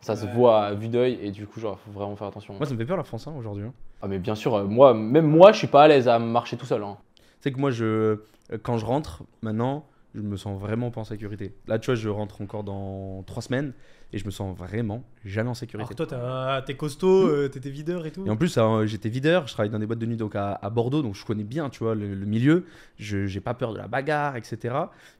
ça 0.00 0.16
se 0.16 0.26
voit 0.26 0.64
à 0.64 0.74
vue 0.74 0.88
d'œil, 0.88 1.18
et 1.22 1.30
du 1.30 1.46
coup, 1.46 1.60
genre, 1.60 1.78
faut 1.80 1.90
vraiment 1.90 2.16
faire 2.16 2.28
attention. 2.28 2.54
Moi, 2.54 2.66
ça 2.66 2.72
me 2.72 2.78
fait 2.78 2.86
peur 2.86 2.96
la 2.96 3.04
France 3.04 3.26
hein, 3.26 3.34
aujourd'hui. 3.38 3.64
hein. 3.64 3.72
Ah, 4.00 4.06
mais 4.08 4.18
bien 4.18 4.34
sûr, 4.34 4.54
euh, 4.54 4.64
moi, 4.64 4.94
même 4.94 5.26
moi, 5.26 5.52
je 5.52 5.58
suis 5.58 5.66
pas 5.66 5.82
à 5.84 5.88
l'aise 5.88 6.06
à 6.08 6.18
marcher 6.18 6.56
tout 6.56 6.66
seul. 6.66 6.82
hein. 6.82 6.96
Tu 7.16 7.22
sais 7.40 7.52
que 7.52 7.58
moi, 7.58 7.70
je, 7.70 7.84
euh, 7.84 8.18
quand 8.62 8.78
je 8.78 8.84
rentre, 8.86 9.24
maintenant, 9.42 9.84
je 10.14 10.22
me 10.22 10.36
sens 10.36 10.58
vraiment 10.58 10.90
pas 10.90 11.00
en 11.00 11.04
sécurité. 11.04 11.54
Là, 11.66 11.78
tu 11.78 11.86
vois, 11.86 11.94
je 11.94 12.08
rentre 12.08 12.40
encore 12.40 12.64
dans 12.64 13.22
trois 13.26 13.42
semaines 13.42 13.72
et 14.12 14.18
je 14.18 14.24
me 14.24 14.30
sens 14.30 14.56
vraiment 14.56 15.02
jamais 15.24 15.50
en 15.50 15.54
sécurité. 15.54 15.80
Alors 15.94 16.08
que 16.08 16.14
toi, 16.14 16.62
t'es 16.64 16.74
costaud, 16.74 17.28
euh, 17.28 17.48
t'étais 17.48 17.68
videur 17.68 18.06
et 18.06 18.10
tout. 18.10 18.24
Et 18.26 18.30
en 18.30 18.36
plus, 18.36 18.56
euh, 18.56 18.86
j'étais 18.86 19.10
videur, 19.10 19.46
je 19.46 19.52
travaille 19.52 19.68
dans 19.70 19.78
des 19.78 19.86
boîtes 19.86 19.98
de 19.98 20.06
nuit 20.06 20.16
donc 20.16 20.34
à, 20.34 20.52
à 20.62 20.70
Bordeaux, 20.70 21.02
donc 21.02 21.14
je 21.14 21.24
connais 21.26 21.44
bien, 21.44 21.68
tu 21.68 21.84
vois, 21.84 21.94
le, 21.94 22.14
le 22.14 22.24
milieu. 22.26 22.64
Je 22.98 23.26
j'ai 23.26 23.40
pas 23.40 23.52
peur 23.52 23.72
de 23.74 23.78
la 23.78 23.86
bagarre, 23.86 24.36
etc. 24.36 24.74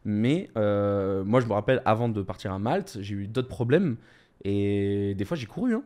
Mais 0.07 0.49
euh, 0.57 1.23
moi, 1.23 1.41
je 1.41 1.47
me 1.47 1.53
rappelle, 1.53 1.83
avant 1.85 2.09
de 2.09 2.23
partir 2.23 2.53
à 2.53 2.59
Malte, 2.59 2.97
j'ai 3.01 3.15
eu 3.15 3.27
d'autres 3.27 3.49
problèmes 3.49 3.97
et 4.45 5.15
des 5.17 5.25
fois, 5.25 5.37
j'ai 5.37 5.47
couru. 5.47 5.75
Hein. 5.75 5.83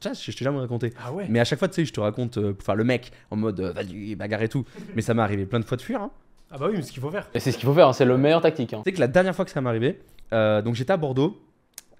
Ça, 0.00 0.12
je 0.14 0.30
t'ai 0.32 0.44
jamais 0.44 0.58
raconté. 0.58 0.92
Ah 1.04 1.12
ouais 1.12 1.26
Mais 1.28 1.38
à 1.40 1.44
chaque 1.44 1.58
fois, 1.58 1.68
tu 1.68 1.74
sais, 1.74 1.84
je 1.84 1.92
te 1.92 2.00
raconte, 2.00 2.38
euh, 2.38 2.54
enfin, 2.58 2.74
le 2.74 2.84
mec 2.84 3.12
en 3.30 3.36
mode 3.36 3.60
euh, 3.60 3.72
vas-y, 3.72 4.14
bagarre 4.16 4.42
et 4.42 4.48
tout. 4.48 4.64
Mais 4.94 5.02
ça 5.02 5.12
m'est 5.12 5.20
arrivé 5.22 5.44
plein 5.44 5.60
de 5.60 5.64
fois 5.66 5.76
de 5.76 5.82
fuir. 5.82 6.00
Hein. 6.00 6.10
Ah 6.50 6.58
bah 6.58 6.66
oui, 6.70 6.76
mais 6.76 6.82
ce 6.82 6.92
qu'il 6.92 7.02
faut 7.02 7.10
faire. 7.10 7.28
Et 7.34 7.40
c'est 7.40 7.52
ce 7.52 7.58
qu'il 7.58 7.66
faut 7.66 7.74
faire, 7.74 7.88
hein, 7.88 7.92
c'est 7.92 8.04
le 8.06 8.16
meilleur 8.16 8.40
tactique. 8.40 8.72
hein. 8.72 8.78
Tu 8.84 8.90
sais 8.90 8.94
que 8.94 9.00
la 9.00 9.08
dernière 9.08 9.34
fois 9.34 9.44
que 9.44 9.50
ça 9.50 9.60
m'est 9.60 9.68
arrivé, 9.68 10.00
euh, 10.32 10.62
donc 10.62 10.74
j'étais 10.76 10.92
à 10.92 10.96
Bordeaux. 10.96 11.38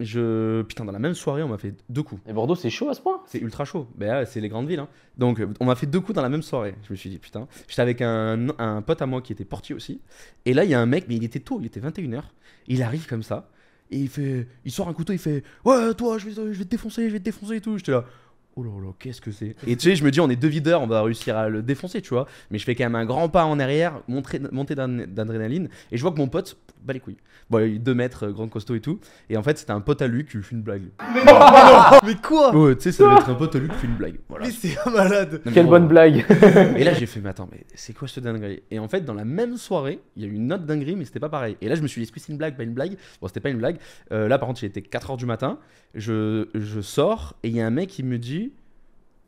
Je... 0.00 0.62
Putain, 0.62 0.84
dans 0.84 0.92
la 0.92 0.98
même 0.98 1.14
soirée, 1.14 1.42
on 1.42 1.48
m'a 1.48 1.58
fait 1.58 1.74
deux 1.88 2.02
coups. 2.02 2.20
Et 2.26 2.32
Bordeaux, 2.32 2.54
c'est 2.54 2.70
chaud 2.70 2.88
à 2.88 2.94
ce 2.94 3.00
point? 3.00 3.20
C'est 3.26 3.38
ultra 3.38 3.64
chaud. 3.64 3.86
Ben 3.94 4.24
c'est 4.24 4.40
les 4.40 4.48
grandes 4.48 4.66
villes. 4.68 4.80
hein. 4.80 4.88
Donc, 5.18 5.40
on 5.60 5.64
m'a 5.66 5.74
fait 5.76 5.86
deux 5.86 6.00
coups 6.00 6.16
dans 6.16 6.22
la 6.22 6.28
même 6.30 6.42
soirée. 6.42 6.74
Je 6.88 6.92
me 6.92 6.96
suis 6.96 7.08
dit, 7.10 7.18
putain. 7.18 7.46
J'étais 7.68 7.82
avec 7.82 8.00
un, 8.00 8.48
un 8.58 8.82
pote 8.82 9.00
à 9.02 9.06
moi 9.06 9.20
qui 9.20 9.32
était 9.32 9.44
portier 9.44 9.74
aussi. 9.74 10.00
Et 10.44 10.54
là, 10.54 10.64
il 10.64 10.70
y 10.70 10.74
a 10.74 10.80
un 10.80 10.86
mec, 10.86 11.04
mais 11.08 11.14
il 11.16 11.24
était 11.24 11.40
tôt, 11.40 11.58
il 11.60 11.66
était 11.66 11.78
21h. 11.80 12.22
Il 12.68 12.82
arrive 12.82 13.06
comme 13.06 13.22
ça. 13.22 13.48
Et 13.92 13.98
il 13.98 14.08
fait. 14.08 14.48
Il 14.64 14.72
sort 14.72 14.88
un 14.88 14.94
couteau, 14.94 15.12
il 15.12 15.18
fait 15.18 15.44
Ouais, 15.64 15.94
toi, 15.94 16.18
je 16.18 16.26
vais, 16.28 16.32
je 16.34 16.58
vais 16.58 16.64
te 16.64 16.70
défoncer, 16.70 17.08
je 17.08 17.12
vais 17.12 17.18
te 17.20 17.24
défoncer 17.24 17.56
et 17.56 17.60
tout. 17.60 17.76
J'étais 17.76 17.92
là. 17.92 18.04
Oh 18.54 18.62
là 18.62 18.70
là, 18.84 18.92
qu'est-ce 18.98 19.20
que 19.22 19.30
c'est 19.30 19.56
Et 19.66 19.76
tu 19.76 19.88
sais, 19.88 19.96
je 19.96 20.04
me 20.04 20.10
dis, 20.10 20.20
on 20.20 20.28
est 20.28 20.36
deux 20.36 20.48
videurs, 20.48 20.82
on 20.82 20.86
va 20.86 21.02
réussir 21.02 21.36
à 21.38 21.48
le 21.48 21.62
défoncer, 21.62 22.02
tu 22.02 22.10
vois. 22.10 22.26
Mais 22.50 22.58
je 22.58 22.64
fais 22.64 22.74
quand 22.74 22.84
même 22.84 22.96
un 22.96 23.06
grand 23.06 23.28
pas 23.30 23.44
en 23.46 23.58
arrière, 23.58 24.02
d'ad- 24.08 25.14
d'adrénaline. 25.14 25.68
Et 25.90 25.96
je 25.96 26.02
vois 26.02 26.12
que 26.12 26.18
mon 26.18 26.28
pote, 26.28 26.56
bat 26.84 26.92
les 26.92 27.00
couilles. 27.00 27.16
Bon, 27.48 27.58
il 27.60 27.76
est 27.76 27.78
2 27.78 27.94
mètres, 27.94 28.26
euh, 28.26 28.32
grand 28.32 28.48
costaud 28.48 28.74
et 28.74 28.80
tout. 28.80 28.98
Et 29.30 29.36
en 29.36 29.42
fait, 29.42 29.56
c'était 29.58 29.72
un 29.72 29.80
pote 29.80 30.02
à 30.02 30.06
lui 30.06 30.24
qui 30.24 30.36
lui 30.36 30.44
fait 30.44 30.54
une 30.54 30.62
blague. 30.62 30.82
Mais 32.04 32.14
quoi 32.22 32.54
Ouais, 32.54 32.76
tu 32.76 32.82
sais, 32.82 32.92
ça 32.92 33.04
doit 33.04 33.14
être 33.20 33.28
un 33.30 33.34
pote 33.34 33.54
à 33.56 33.58
lui 33.58 33.68
qui 33.68 33.74
fait 33.76 33.86
une 33.86 33.96
blague. 33.96 34.16
Voilà. 34.28 34.46
Mais 34.46 34.52
c'est 34.52 34.76
un 34.86 34.90
malade 34.90 35.32
Non, 35.34 35.40
mais 35.46 35.52
Quelle 35.52 35.64
bon, 35.64 35.70
bonne 35.70 35.88
blague 35.88 36.24
Et 36.76 36.84
là, 36.84 36.94
j'ai 36.94 37.06
fait, 37.06 37.20
mais 37.20 37.30
attends, 37.30 37.48
mais 37.50 37.64
c'est 37.74 37.94
quoi 37.94 38.08
cette 38.08 38.24
dinguerie? 38.24 38.62
Et 38.70 38.78
en 38.78 38.88
fait, 38.88 39.02
dans 39.04 39.14
la 39.14 39.24
même 39.24 39.56
soirée, 39.56 40.00
il 40.16 40.22
y 40.22 40.26
a 40.26 40.28
eu 40.28 40.34
une 40.34 40.52
autre 40.52 40.64
dinguerie, 40.64 40.96
mais 40.96 41.04
c'était 41.04 41.20
pas 41.20 41.28
pareil. 41.28 41.56
Et 41.60 41.68
là, 41.68 41.74
je 41.74 41.82
me 41.82 41.86
suis 41.88 42.00
dit, 42.00 42.04
est-ce 42.04 42.12
que 42.12 42.20
c'est 42.20 42.32
une 42.32 42.38
blague, 42.38 42.56
pas 42.56 42.62
une 42.64 42.74
blague? 42.74 42.96
Bon, 43.20 43.28
c'était 43.28 43.40
pas 43.40 43.50
une 43.50 43.58
blague. 43.58 43.76
Euh, 44.12 44.28
là, 44.28 44.38
par 44.38 44.48
contre, 44.48 44.62
il 44.62 44.66
était 44.66 44.80
4h 44.80 45.16
du 45.16 45.26
matin. 45.26 45.58
Je, 45.94 46.48
je 46.54 46.80
sors 46.80 47.34
et 47.42 47.48
il 47.48 47.56
y 47.56 47.60
a 47.60 47.66
un 47.66 47.70
mec 47.70 47.88
qui 47.90 48.02
me 48.02 48.18
dit. 48.18 48.51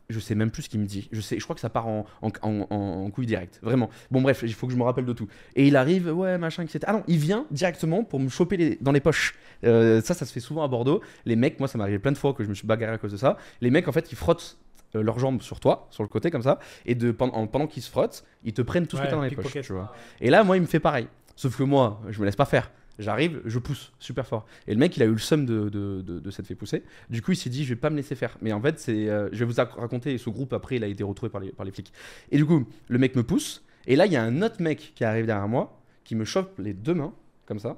Je 0.09 0.19
sais 0.19 0.35
même 0.35 0.51
plus 0.51 0.63
ce 0.63 0.69
qu'il 0.69 0.79
me 0.79 0.85
dit. 0.85 1.09
Je, 1.11 1.19
sais, 1.19 1.39
je 1.39 1.43
crois 1.43 1.55
que 1.55 1.59
ça 1.59 1.69
part 1.69 1.87
en, 1.87 2.05
en, 2.21 2.31
en, 2.43 3.09
couille 3.09 3.25
directe. 3.25 3.59
Vraiment. 3.63 3.89
Bon, 4.11 4.21
bref, 4.21 4.41
il 4.45 4.53
faut 4.53 4.67
que 4.67 4.73
je 4.73 4.77
me 4.77 4.83
rappelle 4.83 5.05
de 5.05 5.13
tout. 5.13 5.27
Et 5.55 5.67
il 5.67 5.75
arrive, 5.75 6.15
ouais, 6.15 6.37
machin, 6.37 6.61
etc. 6.63 6.79
Ah 6.85 6.93
non, 6.93 7.03
il 7.07 7.17
vient 7.17 7.45
directement 7.49 8.03
pour 8.03 8.19
me 8.19 8.29
choper 8.29 8.55
les- 8.57 8.77
dans 8.81 8.91
les 8.91 8.99
poches. 8.99 9.33
Euh, 9.63 10.01
ça, 10.01 10.13
ça 10.13 10.25
se 10.25 10.31
fait 10.33 10.39
souvent 10.39 10.63
à 10.63 10.67
Bordeaux. 10.67 11.01
Les 11.25 11.35
mecs, 11.35 11.57
moi, 11.59 11.67
ça 11.67 11.77
m'est 11.79 11.83
arrivé 11.83 11.97
plein 11.99 12.11
de 12.11 12.17
fois 12.17 12.33
que 12.33 12.43
je 12.43 12.49
me 12.49 12.53
suis 12.53 12.67
bagarré 12.67 12.93
à 12.93 12.97
cause 12.99 13.11
de 13.13 13.17
ça. 13.17 13.37
Les 13.61 13.71
mecs, 13.71 13.87
en 13.87 13.91
fait, 13.91 14.11
ils 14.11 14.15
frottent 14.15 14.57
euh, 14.95 15.01
leurs 15.01 15.17
jambes 15.17 15.41
sur 15.41 15.59
toi, 15.59 15.87
sur 15.89 16.03
le 16.03 16.09
côté, 16.09 16.29
comme 16.29 16.43
ça. 16.43 16.59
Et 16.85 16.93
de, 16.93 17.09
pendant, 17.11 17.47
pendant 17.47 17.65
qu'ils 17.65 17.81
se 17.81 17.89
frottent, 17.89 18.23
ils 18.43 18.53
te 18.53 18.61
prennent 18.61 18.85
tout 18.85 18.97
ce 18.97 19.01
Ouais, 19.01 19.07
que 19.07 19.11
t'as 19.11 19.17
dans 19.17 19.23
les 19.23 19.31
poches. 19.35 19.59
Tu 19.61 19.73
vois. 19.73 19.91
Et 20.21 20.29
là, 20.29 20.43
moi, 20.43 20.55
il 20.57 20.61
me 20.61 20.67
fait 20.67 20.79
pareil. 20.79 21.07
Sauf 21.35 21.57
que 21.57 21.63
moi, 21.63 21.99
je 22.09 22.19
me 22.19 22.25
laisse 22.25 22.35
pas 22.35 22.45
faire. 22.45 22.69
J'arrive, 22.97 23.41
je 23.45 23.59
pousse 23.59 23.91
super 23.99 24.25
fort. 24.25 24.45
Et 24.67 24.73
le 24.73 24.79
mec, 24.79 24.95
il 24.95 25.03
a 25.03 25.05
eu 25.05 25.11
le 25.11 25.17
seum 25.17 25.45
de, 25.45 25.69
de, 25.69 26.01
de, 26.01 26.19
de 26.19 26.31
s'être 26.31 26.47
fait 26.47 26.55
pousser. 26.55 26.83
Du 27.09 27.21
coup, 27.21 27.33
il 27.33 27.35
s'est 27.35 27.49
dit, 27.49 27.63
je 27.63 27.69
vais 27.69 27.79
pas 27.79 27.89
me 27.89 27.97
laisser 27.97 28.15
faire. 28.15 28.37
Mais 28.41 28.53
en 28.53 28.61
fait, 28.61 28.79
c'est, 28.79 29.09
euh, 29.09 29.29
je 29.31 29.43
vais 29.43 29.45
vous 29.45 29.55
raconter 29.55 30.17
ce 30.17 30.29
groupe. 30.29 30.53
Après, 30.53 30.77
il 30.77 30.83
a 30.83 30.87
été 30.87 31.03
retrouvé 31.03 31.29
par 31.29 31.41
les, 31.41 31.71
flics. 31.71 31.91
Et 32.31 32.37
du 32.37 32.45
coup, 32.45 32.65
le 32.87 32.97
mec 32.97 33.15
me 33.15 33.23
pousse. 33.23 33.63
Et 33.87 33.95
là, 33.95 34.05
il 34.05 34.13
y 34.13 34.15
a 34.15 34.23
un 34.23 34.41
autre 34.41 34.61
mec 34.61 34.93
qui 34.95 35.03
arrive 35.03 35.25
derrière 35.25 35.47
moi, 35.47 35.81
qui 36.03 36.15
me 36.15 36.25
chope 36.25 36.57
les 36.57 36.73
deux 36.73 36.93
mains, 36.93 37.13
comme 37.45 37.59
ça. 37.59 37.77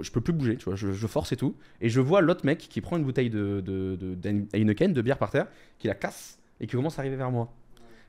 Je 0.00 0.10
peux 0.10 0.20
plus 0.20 0.32
bouger, 0.32 0.56
tu 0.56 0.64
vois, 0.64 0.74
je, 0.74 1.06
force 1.06 1.30
et 1.30 1.36
tout. 1.36 1.54
Et 1.80 1.88
je 1.88 2.00
vois 2.00 2.20
l'autre 2.20 2.44
mec 2.44 2.58
qui 2.58 2.80
prend 2.80 2.96
une 2.96 3.04
bouteille 3.04 3.30
de, 3.30 3.60
de, 3.60 3.94
de 3.96 5.02
bière 5.02 5.18
par 5.18 5.30
terre, 5.30 5.46
qui 5.78 5.86
la 5.86 5.94
casse 5.94 6.38
et 6.60 6.66
qui 6.66 6.74
commence 6.74 6.98
à 6.98 7.02
arriver 7.02 7.16
vers 7.16 7.30
moi. 7.30 7.52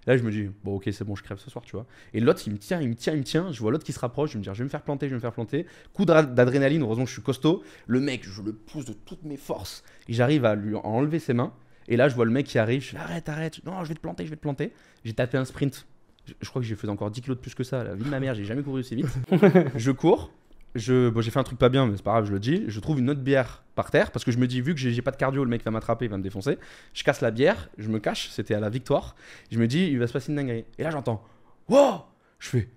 Là, 0.08 0.16
je 0.16 0.24
me 0.24 0.32
dis, 0.32 0.50
bon, 0.64 0.76
ok, 0.76 0.90
c'est 0.92 1.04
bon, 1.04 1.16
je 1.16 1.24
crève 1.24 1.38
ce 1.38 1.50
soir, 1.50 1.66
tu 1.66 1.74
vois. 1.74 1.86
Et 2.14 2.22
l'autre, 2.22 2.42
il 2.48 2.54
me 2.54 2.58
tient, 2.58 2.80
il 2.82 2.88
me 2.88 2.96
tient, 2.96 3.14
il 3.14 3.20
me 3.20 3.24
tient. 3.24 3.52
Je 3.52 3.60
vois 3.60 3.72
l'autre 3.72 3.84
qui 3.84 3.92
se 3.92 4.00
rapproche. 4.00 4.32
Je 4.32 4.38
me 4.38 4.44
dis, 4.44 4.50
je 4.52 4.58
vais 4.58 4.64
me 4.64 4.70
faire 4.70 4.82
planter, 4.82 5.08
je 5.08 5.12
vais 5.12 5.16
me 5.18 5.22
faire 5.22 5.34
planter. 5.34 5.66
Coup 5.94 6.06
d'adrénaline, 6.06 6.82
heureusement 6.82 7.04
que 7.04 7.10
je 7.10 7.16
suis 7.16 7.22
costaud. 7.22 7.62
Le 7.88 8.00
mec, 8.00 8.24
je 8.24 8.42
le 8.42 8.54
pousse 8.54 8.86
de 8.86 8.94
toutes 8.94 9.24
mes 9.24 9.36
forces. 9.36 9.84
Et 10.08 10.14
j'arrive 10.14 10.46
à 10.46 10.56
lui 10.56 10.76
enlever 10.76 11.20
ses 11.20 11.34
mains. 11.34 11.54
Et 11.90 11.98
là, 11.98 12.08
je 12.08 12.16
vois 12.16 12.26
le 12.26 12.32
mec 12.32 12.46
qui 12.46 12.58
arrive. 12.58 12.82
Je 12.82 12.92
fais, 12.92 12.98
arrête, 12.98 13.28
arrête. 13.28 13.64
Non, 13.66 13.84
je 13.84 13.90
vais 13.90 13.96
te 13.96 14.00
planter, 14.00 14.26
je 14.26 14.30
vais 14.30 14.38
te 14.38 14.42
planter. 14.42 14.72
J'ai 15.04 15.14
tapé 15.14 15.38
un 15.38 15.46
sprint. 15.46 15.86
Je, 16.26 16.34
je 16.42 16.50
crois 16.50 16.62
que 16.62 16.68
j'ai 16.68 16.76
fait 16.76 16.88
encore 16.88 17.12
10 17.12 17.22
kilos 17.22 17.38
de 17.38 17.42
plus 17.42 17.54
que 17.54 17.64
ça. 17.66 17.84
La 17.84 17.94
vie 17.94 18.04
de 18.04 18.10
ma 18.10 18.22
mère, 18.22 18.34
j'ai 18.34 18.46
jamais 18.46 18.64
couru 18.64 18.80
aussi 18.80 18.96
vite. 18.96 19.08
je 19.76 19.92
cours. 19.92 20.32
Je, 20.78 21.10
bon, 21.10 21.22
j'ai 21.22 21.32
fait 21.32 21.40
un 21.40 21.44
truc 21.44 21.58
pas 21.60 21.70
bien, 21.70 21.86
mais 21.88 21.98
c'est 21.98 22.04
pas 22.04 22.12
grave, 22.12 22.26
je 22.26 22.32
le 22.32 22.40
dis. 22.40 22.64
Je 22.68 22.80
trouve 22.80 23.00
une 23.00 23.10
autre 23.10 23.22
bière 23.22 23.64
par 23.76 23.92
terre 23.92 24.12
parce 24.12 24.24
que 24.24 24.32
je 24.32 24.38
me 24.38 24.48
dis, 24.48 24.62
vu 24.62 24.74
que 24.74 24.80
j'ai 24.80 25.02
pas 25.02 25.12
de 25.12 25.18
cardio, 25.18 25.44
le 25.44 25.50
mec 25.50 25.64
va 25.64 25.72
m'attraper, 25.72 26.06
il 26.06 26.12
va 26.12 26.18
me 26.18 26.24
défoncer. 26.24 26.58
Je 26.94 27.04
casse 27.04 27.22
la 27.22 27.32
bière, 27.32 27.70
je 27.78 27.90
me 27.90 28.00
cache, 28.00 28.30
c'était 28.30 28.54
à 28.54 28.60
la 28.60 28.70
victoire. 28.70 29.16
Je 29.52 29.60
me 29.60 29.68
dis, 29.68 29.88
il 29.88 30.00
va 30.00 30.08
se 30.08 30.14
passer 30.14 30.32
une 30.32 30.38
dinguerie. 30.38 30.66
Et 30.78 30.84
là, 30.84 30.92
j'entends, 30.92 31.24
wow 31.70 32.02
Je 32.40 32.50
fais, 32.50 32.70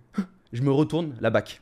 je 0.52 0.62
me 0.62 0.70
retourne, 0.70 1.14
la 1.20 1.30
bac. 1.30 1.60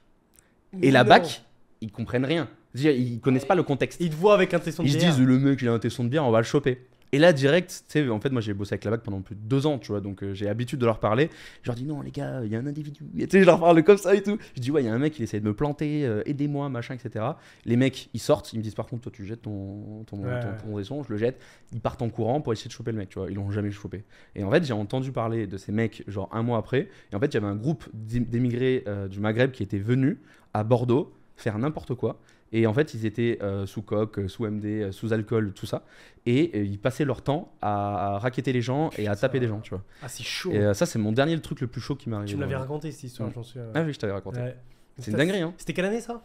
Et 0.83 0.90
la 0.90 1.05
bac, 1.05 1.44
ils 1.81 1.90
comprennent 1.90 2.24
rien. 2.24 2.48
Ils 2.74 3.20
connaissent 3.20 3.44
pas 3.46 3.55
le 3.55 3.62
contexte. 3.62 4.01
Ils 4.01 4.11
te 4.11 4.14
voient 4.14 4.35
avec 4.35 4.55
un 4.55 4.59
tesson 4.59 4.83
de 4.83 4.88
Ils 4.88 4.92
se 4.92 4.98
bière. 4.98 5.14
disent, 5.14 5.24
le 5.24 5.38
mec, 5.38 5.61
il 5.62 5.68
a 5.68 5.72
un 5.72 5.79
tesson 5.79 6.05
de 6.05 6.09
bière, 6.09 6.24
on 6.24 6.31
va 6.31 6.38
le 6.38 6.44
choper. 6.44 6.87
Et 7.12 7.18
là, 7.18 7.33
direct, 7.33 7.85
tu 7.88 7.92
sais, 8.05 8.09
en 8.09 8.21
fait, 8.21 8.31
moi 8.31 8.40
j'ai 8.42 8.53
bossé 8.55 8.75
avec 8.75 8.85
la 8.85 8.90
BAC 8.90 9.03
pendant 9.03 9.21
plus 9.23 9.35
de 9.35 9.40
deux 9.40 9.66
ans, 9.66 9.79
tu 9.79 9.92
vois, 9.92 10.01
donc 10.01 10.23
euh, 10.23 10.35
j'ai 10.35 10.44
l'habitude 10.44 10.79
de 10.79 10.85
leur 10.87 10.99
parler. 11.01 11.31
Je 11.62 11.68
leur 11.71 11.75
dis, 11.77 11.85
non, 11.85 12.03
les 12.03 12.11
gars, 12.11 12.42
il 12.44 12.51
y 12.53 12.57
a 12.57 12.59
un 12.59 12.66
individu. 12.66 13.03
Tu 13.18 13.27
sais, 13.31 13.40
je 13.40 13.47
leur 13.47 13.59
parle 13.61 13.83
comme 13.83 13.97
ça 13.97 14.14
et 14.14 14.23
tout. 14.23 14.37
Je 14.55 14.61
dis, 14.61 14.71
ouais, 14.71 14.83
il 14.83 14.87
y 14.87 14.88
a 14.88 14.94
un 14.94 14.99
mec, 14.99 15.18
il 15.18 15.23
essaie 15.23 15.40
de 15.40 15.47
me 15.47 15.55
planter, 15.55 16.05
euh, 16.05 16.23
aidez-moi, 16.27 16.68
machin, 16.68 16.94
etc. 16.94 17.25
Les 17.64 17.77
mecs, 17.77 18.11
ils 18.12 18.21
sortent, 18.21 18.53
ils 18.53 18.59
me 18.59 18.62
disent, 18.62 18.75
par 18.75 18.87
contre, 18.87 19.05
toi, 19.05 19.12
tu 19.14 19.25
jettes 19.25 19.42
ton, 19.42 20.05
ton, 20.05 20.18
Ouais. 20.18 20.40
ton, 20.40 20.68
ton 20.71 20.77
tesson, 20.77 21.03
je 21.03 21.11
le 21.12 21.16
jette. 21.18 21.40
Ils 21.73 21.81
partent 21.81 22.03
en 22.03 22.11
courant 22.11 22.40
pour 22.40 22.53
essayer 22.53 22.68
de 22.68 22.73
choper 22.75 22.92
le 22.92 22.99
mec, 22.99 23.09
tu 23.09 23.18
vois. 23.18 23.31
Ils 23.31 23.37
l'ont 23.37 23.51
jamais 23.51 23.71
chopé. 23.71 24.05
Et 24.35 24.44
en 24.44 24.51
fait, 24.51 24.64
j'ai 24.64 24.73
entendu 24.75 25.11
parler 25.12 25.47
de 25.47 25.57
ces 25.57 25.73
mecs, 25.73 26.03
genre 26.09 26.29
un 26.33 26.42
mois 26.42 26.59
après. 26.59 26.88
Et 27.12 27.16
en 27.16 27.21
fait, 27.21 27.27
il 27.27 27.35
y 27.35 27.37
avait 27.38 27.47
un 27.47 27.57
groupe 27.57 27.85
d'émigrés 27.94 28.85
euh, 28.87 29.09
du 29.09 29.21
Maghreb 29.21 29.51
qui 29.53 29.62
était 29.62 29.79
venu 29.79 30.18
à 30.55 30.64
Bordeaux 30.64 31.12
faire 31.38 31.59
n'importe 31.59 31.94
quoi. 31.94 32.18
Et 32.53 32.66
en 32.66 32.72
fait, 32.72 32.94
ils 32.94 33.05
étaient 33.05 33.38
euh, 33.42 33.66
sous 33.66 33.83
coque, 33.83 34.18
euh, 34.18 34.29
sous 34.29 34.46
MD, 34.46 34.64
euh, 34.64 34.92
sous 34.92 35.12
alcool, 35.12 35.53
tout 35.53 35.66
ça. 35.66 35.83
Et 36.24 36.51
euh, 36.55 36.64
ils 36.64 36.79
passaient 36.79 37.05
leur 37.05 37.20
temps 37.22 37.53
à, 37.61 38.14
à 38.14 38.18
raqueter 38.18 38.53
les 38.53 38.62
gens 38.62 38.88
et 38.98 39.07
à 39.07 39.14
taper 39.16 39.38
des 39.38 39.48
gens, 39.48 39.61
tu 39.61 39.70
vois. 39.70 39.83
Ah, 40.03 40.09
c'est 40.09 40.22
chaud. 40.24 40.51
Et 40.53 40.59
euh, 40.59 40.72
ça, 40.74 40.87
c'est 40.87 40.98
mon 40.98 41.12
dernier 41.12 41.35
le 41.35 41.42
truc 41.42 41.61
le 41.61 41.66
plus 41.66 41.81
chaud 41.83 41.94
qui 41.94 42.09
m'est 42.09 42.16
arrivé. 42.16 42.31
tu 42.31 42.37
me 42.37 42.40
l'avais 42.42 42.57
raconté 42.57 42.90
cette 42.90 43.05
histoire, 43.05 43.29
Mm. 43.29 43.33
j'en 43.35 43.42
suis. 43.42 43.59
euh, 43.61 43.72
Ah 43.74 43.83
oui, 43.83 43.92
je 43.92 43.98
t'avais 43.98 44.12
raconté. 44.14 44.40
ouais. 44.40 44.57
C'est 44.98 45.11
une 45.11 45.16
dinguerie, 45.18 45.42
hein. 45.42 45.53
C'était 45.59 45.74
quelle 45.74 45.85
année 45.85 46.01
ça? 46.01 46.22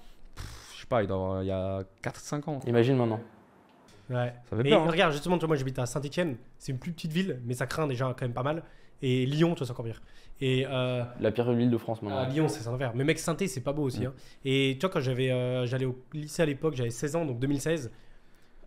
Je 0.76 0.80
sais 0.82 0.88
pas, 0.88 1.04
il, 1.04 1.08
doit 1.08 1.16
avoir- 1.18 1.44
il 1.44 1.48
y 1.48 1.52
a 1.52 1.84
4-5 2.02 2.48
ans. 2.50 2.60
Imagine 2.68 2.96
maintenant. 2.98 3.20
Ouais. 4.10 4.34
Ça 4.50 4.56
fait 4.58 4.66
Et 4.68 4.70
peur. 4.72 4.82
hein. 4.84 4.90
regarde, 4.90 5.12
justement, 5.14 5.36
tu 5.38 5.42
vois, 5.42 5.48
moi 5.50 5.56
j'habite 5.58 5.78
à 5.80 5.86
Saint-Etienne, 5.86 6.38
c'est 6.58 6.72
une 6.72 6.80
plus 6.80 6.92
petite 6.92 7.12
ville, 7.12 7.40
mais 7.46 7.54
ça 7.54 7.68
craint 7.68 7.88
déjà 7.88 8.06
quand 8.18 8.22
même 8.26 8.34
pas 8.34 8.44
mal. 8.44 8.64
Et 9.04 9.26
Lyon, 9.28 9.54
tu 9.54 9.60
vois, 9.60 9.68
c'est 9.68 9.72
encore 9.74 9.86
pire. 9.86 10.02
Et 10.42 10.66
euh, 10.68 11.04
La 11.20 11.32
pire 11.32 11.52
ville 11.54 11.70
de 11.70 11.78
France 11.78 12.00
à 12.02 12.06
maintenant. 12.06 12.30
Lyon, 12.34 12.48
c'est 12.48 12.68
un 12.68 12.74
enfer. 12.74 12.94
Mais 12.96 13.04
mec, 13.04 13.20
saint 13.20 13.38
c'est 13.38 13.62
pas 13.62 13.74
beau 13.74 13.84
aussi. 13.84 14.02
Mm. 14.02 14.06
hein. 14.08 14.14
Et 14.46 14.78
tu 14.80 14.86
vois, 14.86 14.90
quand 14.90 15.02
j'avais, 15.02 15.30
euh, 15.30 15.66
j'allais 15.68 15.86
au 15.86 15.96
lycée 16.14 16.42
à 16.42 16.46
l'époque, 16.46 16.74
j'avais 16.76 16.90
16 16.90 17.16
ans, 17.18 17.26
donc 17.26 17.40
2016, 17.40 17.92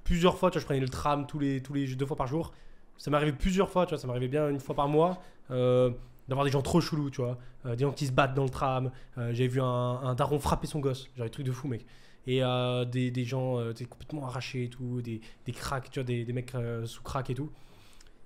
plusieurs 0.05 0.37
fois, 0.38 0.51
tu 0.51 0.55
vois, 0.55 0.61
je 0.61 0.66
prenais 0.66 0.81
le 0.81 0.88
tram 0.88 1.27
tous 1.27 1.38
les, 1.38 1.61
tous 1.61 1.72
les 1.72 1.87
deux 1.94 2.07
fois 2.07 2.16
par 2.16 2.27
jour. 2.27 2.53
Ça 2.99 3.11
m'arrivait 3.11 3.33
plusieurs 3.33 3.68
fois, 3.68 3.87
tu 3.87 3.90
vois, 3.90 3.99
ça 3.99 4.07
m'arrivait 4.07 4.29
bien 4.29 4.49
une 4.49 4.61
fois 4.61 4.75
par 4.77 4.88
mois. 4.88 5.18
euh, 5.51 5.90
d'avoir 6.29 6.44
des 6.44 6.51
gens 6.51 6.61
trop 6.62 6.81
chelous, 6.81 7.09
tu 7.09 7.20
vois, 7.22 7.38
des 7.64 7.85
gens 7.85 7.92
qui 7.92 8.05
se 8.05 8.11
battent 8.11 8.35
dans 8.35 8.42
le 8.42 8.51
tram. 8.51 8.90
J'avais 9.16 9.46
vu 9.46 9.61
un, 9.61 9.64
un 9.64 10.14
daron 10.16 10.40
frapper 10.40 10.66
son 10.66 10.81
gosse, 10.81 11.09
genre 11.16 11.25
des 11.25 11.31
trucs 11.31 11.46
de 11.46 11.53
fou, 11.53 11.68
mec. 11.68 11.87
Et 12.27 12.42
euh, 12.42 12.85
des, 12.85 13.11
des 13.11 13.25
gens 13.25 13.61
euh, 13.61 13.72
complètement 13.88 14.27
arrachés 14.27 14.64
et 14.64 14.68
tout, 14.68 15.01
des, 15.01 15.20
des 15.44 15.53
cracks, 15.53 15.90
tu 15.90 16.01
vois, 16.01 16.05
des, 16.05 16.25
des 16.25 16.33
mecs 16.33 16.55
euh, 16.55 16.85
sous 16.85 17.03
crack 17.03 17.31
et 17.31 17.35
tout. 17.35 17.51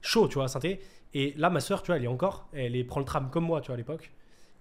Chaud, 0.01 0.29
tu 0.29 0.35
vois, 0.35 0.49
Saint-Étienne. 0.49 0.79
Et 1.15 1.35
là, 1.37 1.51
ma 1.51 1.61
soeur, 1.61 1.83
tu 1.83 1.89
vois, 1.89 1.97
elle 1.97 2.05
est 2.05 2.09
encore, 2.09 2.49
elle 2.53 2.77
est, 2.77 2.85
prend 2.85 3.01
le 3.01 3.07
tram 3.07 3.31
comme 3.31 3.45
moi, 3.45 3.61
tu 3.61 3.67
vois, 3.67 3.75
à 3.75 3.79
l'époque. 3.79 4.13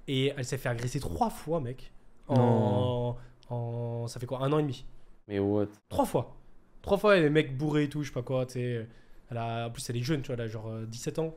Et 0.07 0.33
elle 0.35 0.45
s'est 0.45 0.57
fait 0.57 0.69
agresser 0.69 0.99
trois 0.99 1.29
fois, 1.29 1.59
mec. 1.59 1.91
En, 2.27 3.15
en- 3.49 4.07
Ça 4.07 4.19
fait 4.19 4.25
quoi 4.25 4.39
Un 4.43 4.51
an 4.53 4.59
et 4.59 4.63
demi. 4.63 4.85
Mais 5.27 5.39
what? 5.39 5.67
Trois 5.89 6.05
fois. 6.05 6.35
Trois 6.81 6.97
fois, 6.97 7.17
les 7.19 7.29
mecs 7.29 7.55
bourrés 7.57 7.83
et 7.83 7.89
tout, 7.89 8.01
je 8.03 8.07
sais 8.07 8.13
pas 8.13 8.23
quoi, 8.23 8.45
tu 8.45 8.53
sais. 8.53 8.88
Elle 9.29 9.38
a, 9.38 9.67
en 9.67 9.69
plus, 9.71 9.88
elle 9.89 9.97
est 9.97 10.01
jeune, 10.03 10.21
tu 10.21 10.27
vois, 10.27 10.35
elle 10.35 10.41
a 10.41 10.47
genre 10.47 10.67
euh, 10.69 10.85
17 10.85 11.19
ans. 11.19 11.35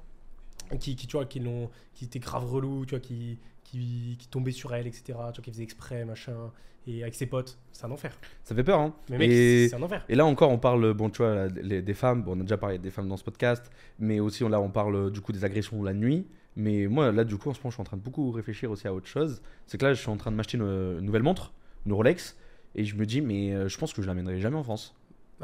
Qui, 0.79 0.97
qui, 0.97 1.07
tu 1.07 1.17
vois, 1.17 1.27
qui, 1.27 1.41
l'ont, 1.41 1.71
qui 1.95 2.05
était 2.07 2.19
grave 2.19 2.45
relou, 2.51 2.85
tu 2.87 2.91
vois, 2.91 3.01
qui, 3.01 3.39
qui, 3.65 4.17
qui 4.19 4.29
tombait 4.29 4.51
sur 4.53 4.75
elle, 4.75 4.87
etc. 4.87 5.03
Tu 5.07 5.13
vois, 5.15 5.31
qui 5.45 5.51
faisait 5.51 5.63
exprès, 5.63 6.05
machin. 6.05 6.51
Et 6.87 7.03
avec 7.03 7.15
ses 7.15 7.27
potes, 7.27 7.59
c'est 7.71 7.85
un 7.85 7.91
enfer. 7.93 8.19
Ça 8.43 8.55
fait 8.57 8.65
peur, 8.65 8.81
hein. 8.81 8.93
Mais 9.09 9.19
mec, 9.19 9.31
Et- 9.31 9.69
c'est 9.69 9.77
un 9.77 9.83
enfer. 9.83 10.05
Et 10.09 10.15
là 10.17 10.25
encore, 10.27 10.51
on 10.51 10.59
parle, 10.59 10.95
bon, 10.95 11.11
tu 11.11 11.19
vois, 11.19 11.35
là, 11.35 11.47
les- 11.49 11.81
des 11.83 11.95
femmes. 11.95 12.23
Bon, 12.25 12.37
on 12.37 12.41
a 12.41 12.43
déjà 12.43 12.57
parlé 12.59 12.79
des 12.79 12.91
femmes 12.91 13.09
dans 13.09 13.17
ce 13.17 13.23
podcast, 13.25 13.71
mais 14.01 14.19
aussi 14.19 14.43
on- 14.43 14.49
là, 14.49 14.61
on 14.61 14.71
parle 14.71 14.97
euh, 14.97 15.11
du 15.11 15.21
coup 15.21 15.31
des 15.33 15.45
agressions 15.45 15.81
la 15.83 15.93
nuit. 15.95 16.27
Mais 16.57 16.87
moi, 16.89 17.13
là, 17.13 17.23
du 17.25 17.37
coup, 17.39 17.51
en 17.51 17.55
ce 17.55 17.61
moment, 17.61 17.71
je 17.71 17.77
suis 17.77 17.81
en 17.81 17.85
train 17.85 17.97
de 17.97 18.03
beaucoup 18.03 18.31
réfléchir 18.33 18.71
aussi 18.71 18.89
à 18.89 18.93
autre 18.95 19.07
chose. 19.07 19.41
C'est 19.67 19.79
que 19.79 19.85
là, 19.87 19.95
je 19.95 20.01
suis 20.01 20.11
en 20.11 20.17
train 20.17 20.31
de 20.33 20.37
m'acheter 20.37 20.59
une, 20.59 20.65
une 20.65 21.01
nouvelle 21.07 21.23
montre, 21.23 21.53
une 21.87 21.93
Rolex, 21.93 22.37
et 22.75 22.85
je 22.85 22.97
me 22.97 23.07
dis, 23.07 23.21
mais 23.21 23.53
euh, 23.55 23.69
je 23.69 23.79
pense 23.79 23.93
que 23.93 24.03
je 24.03 24.07
l'amènerai 24.09 24.41
jamais 24.41 24.57
en 24.57 24.63
France. 24.65 24.95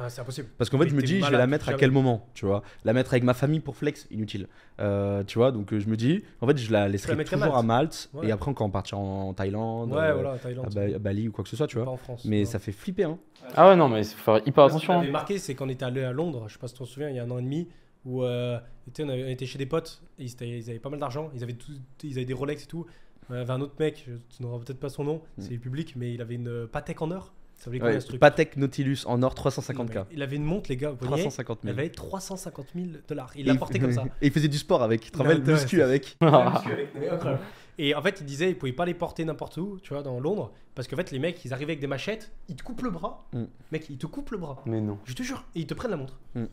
Ah, 0.00 0.08
c'est 0.08 0.20
impossible. 0.20 0.46
Parce 0.56 0.70
qu'en 0.70 0.78
fait, 0.78 0.84
Mais 0.84 0.90
je 0.90 0.94
me 0.94 1.00
t'es 1.00 1.06
dis, 1.08 1.12
je 1.14 1.16
vais 1.18 1.22
malade, 1.22 1.40
la 1.40 1.46
mettre 1.48 1.68
à 1.68 1.72
jamais. 1.72 1.80
quel 1.80 1.90
moment, 1.90 2.28
tu 2.32 2.46
vois? 2.46 2.62
La 2.84 2.92
mettre 2.92 3.12
avec 3.12 3.24
ma 3.24 3.34
famille 3.34 3.58
pour 3.58 3.76
flex, 3.76 4.06
inutile. 4.12 4.46
Euh, 4.78 5.24
tu 5.24 5.38
vois, 5.38 5.50
donc 5.50 5.72
euh, 5.72 5.80
je 5.80 5.88
me 5.88 5.96
dis, 5.96 6.22
en 6.40 6.46
fait, 6.46 6.56
je 6.56 6.70
la 6.72 6.88
laisserai 6.88 7.24
toujours 7.24 7.56
à 7.56 7.62
Malte, 7.64 8.08
Ouais. 8.14 8.28
et 8.28 8.30
après, 8.30 8.54
quand 8.54 8.64
on 8.64 8.70
partira 8.70 9.00
en, 9.00 9.34
Thaïlande, 9.34 9.90
Ouais, 9.92 9.98
euh, 9.98 10.14
voilà, 10.14 10.32
à, 10.32 10.38
Thaïlande. 10.38 10.72
Ba- 10.72 10.94
à 10.94 10.98
Bali 11.00 11.26
ou 11.28 11.32
quoi 11.32 11.42
que 11.42 11.50
ce 11.50 11.56
soit, 11.56 11.66
tu 11.66 11.76
pas 11.76 11.82
vois. 11.82 11.92
en 11.94 11.96
France. 11.96 12.24
Mais 12.24 12.40
non. 12.44 12.46
ça 12.46 12.60
fait 12.60 12.70
flipper, 12.72 13.04
hein. 13.04 13.18
Ah 13.56 13.68
ouais, 13.68 13.76
non, 13.76 13.88
mais 13.88 14.00
il 14.02 14.04
faut 14.06 14.34
faire 14.36 14.46
hyper 14.46 14.64
Ce 14.66 14.70
qui 14.70 14.76
attention. 14.76 14.94
m'avait 14.94 15.08
hein. 15.08 15.12
marqué, 15.12 15.38
c'est 15.38 15.54
qu'on 15.56 15.68
était 15.68 15.84
allé 15.84 16.02
à 16.04 16.12
Londres, 16.12 16.44
je 16.46 16.52
sais 16.52 16.58
pas 16.60 16.68
si 16.68 16.74
tu 16.74 16.78
t'en 16.78 16.84
souviens, 16.86 17.08
il 17.10 17.16
y 17.16 17.18
a 17.18 17.24
un 17.24 17.30
an 17.32 17.38
et 17.38 17.42
demi, 17.42 17.68
où 18.04 18.22
euh, 18.22 18.58
tu 18.94 19.02
sais, 19.02 19.04
on, 19.04 19.08
avait- 19.08 19.24
on 19.24 19.28
était 19.28 19.46
chez 19.46 19.58
des 19.58 19.66
potes, 19.66 20.00
et 20.18 20.24
ils, 20.24 20.30
étaient- 20.30 20.48
ils 20.48 20.70
avaient 20.70 20.78
pas 20.78 20.90
mal 20.90 21.00
d'argent, 21.00 21.30
ils 21.34 21.42
avaient, 21.42 21.54
tout- 21.54 21.72
ils 22.04 22.12
avaient 22.16 22.24
des 22.24 22.34
Rolex 22.34 22.62
et 22.62 22.66
tout. 22.66 22.86
Il 23.30 23.36
y 23.36 23.38
avait 23.40 23.50
un 23.50 23.60
autre 23.60 23.74
mec, 23.78 24.04
je- 24.06 24.14
tu 24.36 24.42
n'auras 24.42 24.58
peut-être 24.64 24.78
pas 24.80 24.88
son 24.88 25.02
nom, 25.04 25.22
c'est 25.38 25.58
public, 25.58 25.94
mais 25.96 26.14
il 26.14 26.22
avait 26.22 26.36
une 26.36 26.48
euh, 26.48 26.66
Patek 26.66 27.02
en 27.02 27.10
or. 27.10 27.32
Ça 27.58 27.70
voulait 27.70 27.82
Ouais, 27.82 28.00
ce 28.00 28.06
truc 28.06 28.20
Patek 28.20 28.56
Nautilus 28.56 29.00
en 29.06 29.20
or 29.22 29.34
Non, 29.36 29.50
350K. 29.50 29.94
mais 29.94 30.04
Il 30.12 30.22
avait 30.22 30.36
une 30.36 30.44
montre, 30.44 30.70
les 30.70 30.76
gars, 30.76 30.92
poignet, 30.92 31.16
350 31.22 31.58
elle 31.64 31.68
000. 31.70 31.76
valait 31.76 31.88
350 31.90 32.66
000 32.74 32.86
dollars. 33.08 33.32
Il 33.34 33.40
Et 33.48 33.52
l'a 33.52 33.56
porté 33.56 33.80
comme 33.80 33.92
ça. 33.92 34.04
Et 34.22 34.26
il 34.28 34.32
faisait 34.32 34.48
du 34.48 34.58
sport 34.58 34.82
avec, 34.82 35.00
tu 35.00 35.10
te 35.10 35.18
rappelles, 35.18 35.42
Ouais, 35.42 35.52
muscu 35.52 35.82
avec. 35.82 36.16
Et 37.80 37.94
en 37.94 38.02
fait, 38.02 38.20
il 38.20 38.26
disait, 38.26 38.50
il 38.50 38.58
pouvait 38.58 38.72
pas 38.72 38.86
les 38.86 38.94
porter 38.94 39.24
n'importe 39.24 39.56
où, 39.56 39.78
tu 39.82 39.92
vois, 39.92 40.02
dans 40.02 40.18
Londres, 40.18 40.52
parce 40.74 40.88
qu'en 40.88 40.96
fait, 40.96 41.10
les 41.12 41.18
mecs, 41.20 41.44
ils 41.44 41.52
arrivaient 41.52 41.72
avec 41.72 41.80
des 41.80 41.86
machettes, 41.86 42.32
ils 42.48 42.56
te 42.56 42.62
coupent 42.64 42.82
le 42.82 42.90
bras. 42.90 43.28
Mm. 43.32 43.44
Mec, 43.70 43.88
ils 43.90 43.98
te 43.98 44.06
coupent 44.06 44.30
le 44.30 44.38
bras. 44.38 44.62
Mais 44.66 44.80
non. 44.80 44.98
Je 45.04 45.14
te 45.14 45.22
jure, 45.22 45.44
et 45.54 45.60
ils 45.60 45.66
te 45.66 45.74
prennent 45.74 45.92
la 45.92 45.96
montre. 45.96 46.18
Mm. 46.34 46.44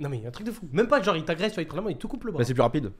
Non 0.00 0.08
mais 0.10 0.24
un 0.26 0.30
truc 0.30 0.46
de 0.46 0.52
fou. 0.52 0.68
Même 0.72 0.86
pas 0.86 1.02
genre 1.02 1.16
ils 1.16 1.24
t'agressent, 1.24 1.52
tu 1.52 1.56
vois, 1.56 1.62
ils 1.62 1.66
te 1.66 1.70
prennent 1.70 1.82
la 1.82 1.88
main, 1.88 1.90
ils 1.90 1.98
te 1.98 2.06
coupent 2.06 2.24
le 2.24 2.30
bras. 2.32 2.38
Bah, 2.38 2.44
c'est 2.44 2.54
plus 2.54 2.62
rapide. 2.62 2.92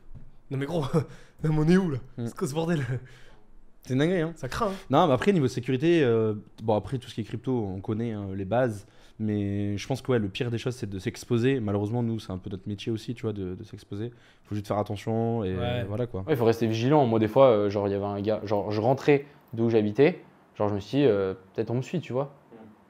non 0.50 0.58
mais 0.58 0.66
gros, 0.66 0.84
on 1.44 1.68
est 1.68 1.76
où 1.76 1.90
là? 1.90 1.98
Mm. 2.16 2.26
C'est 2.26 2.36
quoi 2.36 2.48
ce 2.48 2.54
bordel? 2.54 2.84
C'est 3.82 3.94
une 3.94 4.00
dinguerie, 4.00 4.20
hein. 4.20 4.32
Ça 4.36 4.48
craint. 4.48 4.68
hein. 4.68 4.72
Non, 4.90 5.06
mais 5.06 5.14
après, 5.14 5.32
niveau 5.32 5.48
sécurité, 5.48 6.02
euh, 6.04 6.34
bon, 6.62 6.74
après, 6.74 6.98
tout 6.98 7.08
ce 7.08 7.14
qui 7.14 7.22
est 7.22 7.24
crypto, 7.24 7.52
on 7.74 7.80
connaît 7.80 8.12
hein, 8.12 8.26
les 8.34 8.44
bases. 8.44 8.86
Mais 9.20 9.76
je 9.76 9.86
pense 9.88 10.00
que 10.02 10.12
ouais, 10.12 10.18
le 10.18 10.28
pire 10.28 10.50
des 10.50 10.58
choses, 10.58 10.76
c'est 10.76 10.88
de 10.88 10.98
s'exposer. 10.98 11.58
Malheureusement, 11.58 12.02
nous, 12.04 12.20
c'est 12.20 12.30
un 12.30 12.38
peu 12.38 12.50
notre 12.50 12.68
métier 12.68 12.92
aussi, 12.92 13.14
tu 13.14 13.22
vois, 13.22 13.32
de, 13.32 13.54
de 13.54 13.64
s'exposer. 13.64 14.12
faut 14.44 14.54
juste 14.54 14.68
faire 14.68 14.78
attention 14.78 15.42
et 15.42 15.56
Ouais. 15.56 15.84
voilà 15.88 16.06
quoi. 16.06 16.20
Ouais, 16.20 16.34
il 16.34 16.36
faut 16.36 16.44
rester 16.44 16.66
vigilant. 16.68 17.04
Moi, 17.06 17.18
des 17.18 17.26
fois, 17.28 17.46
euh, 17.46 17.70
genre, 17.70 17.88
il 17.88 17.90
y 17.90 17.94
avait 17.94 18.04
un 18.04 18.20
gars, 18.20 18.40
genre, 18.44 18.70
je 18.70 18.80
rentrais 18.80 19.24
d'où 19.54 19.70
j'habitais, 19.70 20.20
genre, 20.56 20.68
je 20.68 20.74
me 20.74 20.80
suis 20.80 20.98
dit, 20.98 21.04
euh, 21.04 21.34
peut-être 21.54 21.70
on 21.70 21.74
me 21.74 21.82
suit, 21.82 22.00
tu 22.00 22.12
vois. 22.12 22.32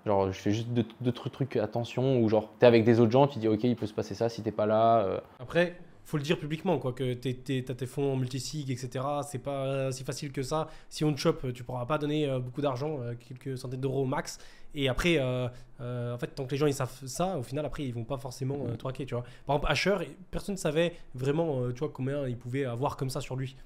Genre, 0.04 0.30
je 0.32 0.38
fais 0.38 0.50
juste 0.50 0.68
deux, 0.68 0.84
deux 1.00 1.12
trucs, 1.12 1.32
trucs, 1.32 1.56
attention, 1.56 2.20
ou 2.20 2.28
genre, 2.28 2.50
t'es 2.58 2.66
avec 2.66 2.84
des 2.84 3.00
autres 3.00 3.10
gens, 3.12 3.26
tu 3.26 3.38
dis, 3.38 3.48
ok, 3.48 3.64
il 3.64 3.76
peut 3.76 3.86
se 3.86 3.94
passer 3.94 4.14
ça 4.14 4.28
si 4.28 4.42
t'es 4.42 4.52
pas 4.52 4.66
là. 4.66 5.00
euh. 5.00 5.20
Après, 5.38 5.76
faut 6.08 6.16
le 6.16 6.22
dire 6.22 6.38
publiquement 6.38 6.78
quoi, 6.78 6.94
que 6.94 7.12
t'as 7.12 7.74
tes 7.74 7.86
fonds 7.86 8.14
en 8.14 8.16
multisig, 8.16 8.70
etc. 8.70 9.04
C'est 9.28 9.40
pas 9.40 9.66
euh, 9.66 9.90
si 9.92 10.04
facile 10.04 10.32
que 10.32 10.42
ça. 10.42 10.68
Si 10.88 11.04
on 11.04 11.12
te 11.12 11.20
chope, 11.20 11.52
tu 11.52 11.64
pourras 11.64 11.84
pas 11.84 11.98
donner 11.98 12.26
euh, 12.26 12.38
beaucoup 12.38 12.62
d'argent, 12.62 12.98
euh, 13.02 13.12
quelques 13.14 13.58
centaines 13.58 13.82
d'euros 13.82 14.04
au 14.04 14.06
max. 14.06 14.38
Et 14.74 14.88
après, 14.88 15.18
en 15.20 16.18
fait, 16.18 16.28
tant 16.28 16.46
que 16.46 16.50
les 16.52 16.56
gens 16.56 16.66
ils 16.66 16.74
savent 16.74 17.06
ça, 17.06 17.38
au 17.38 17.42
final, 17.42 17.64
après, 17.64 17.84
ils 17.84 17.92
vont 17.92 18.04
pas 18.04 18.18
forcément 18.18 18.66
traquer, 18.78 19.06
tu 19.06 19.14
vois. 19.14 19.24
Par 19.46 19.56
exemple, 19.56 19.72
Asher, 19.72 20.16
personne 20.30 20.54
ne 20.54 20.58
savait 20.58 20.94
vraiment, 21.14 21.72
tu 21.72 21.78
vois, 21.78 21.88
combien 21.88 22.28
il 22.28 22.36
pouvait 22.36 22.66
avoir 22.66 22.96
comme 22.96 23.08
ça 23.08 23.22
sur 23.22 23.34
lui. 23.34 23.56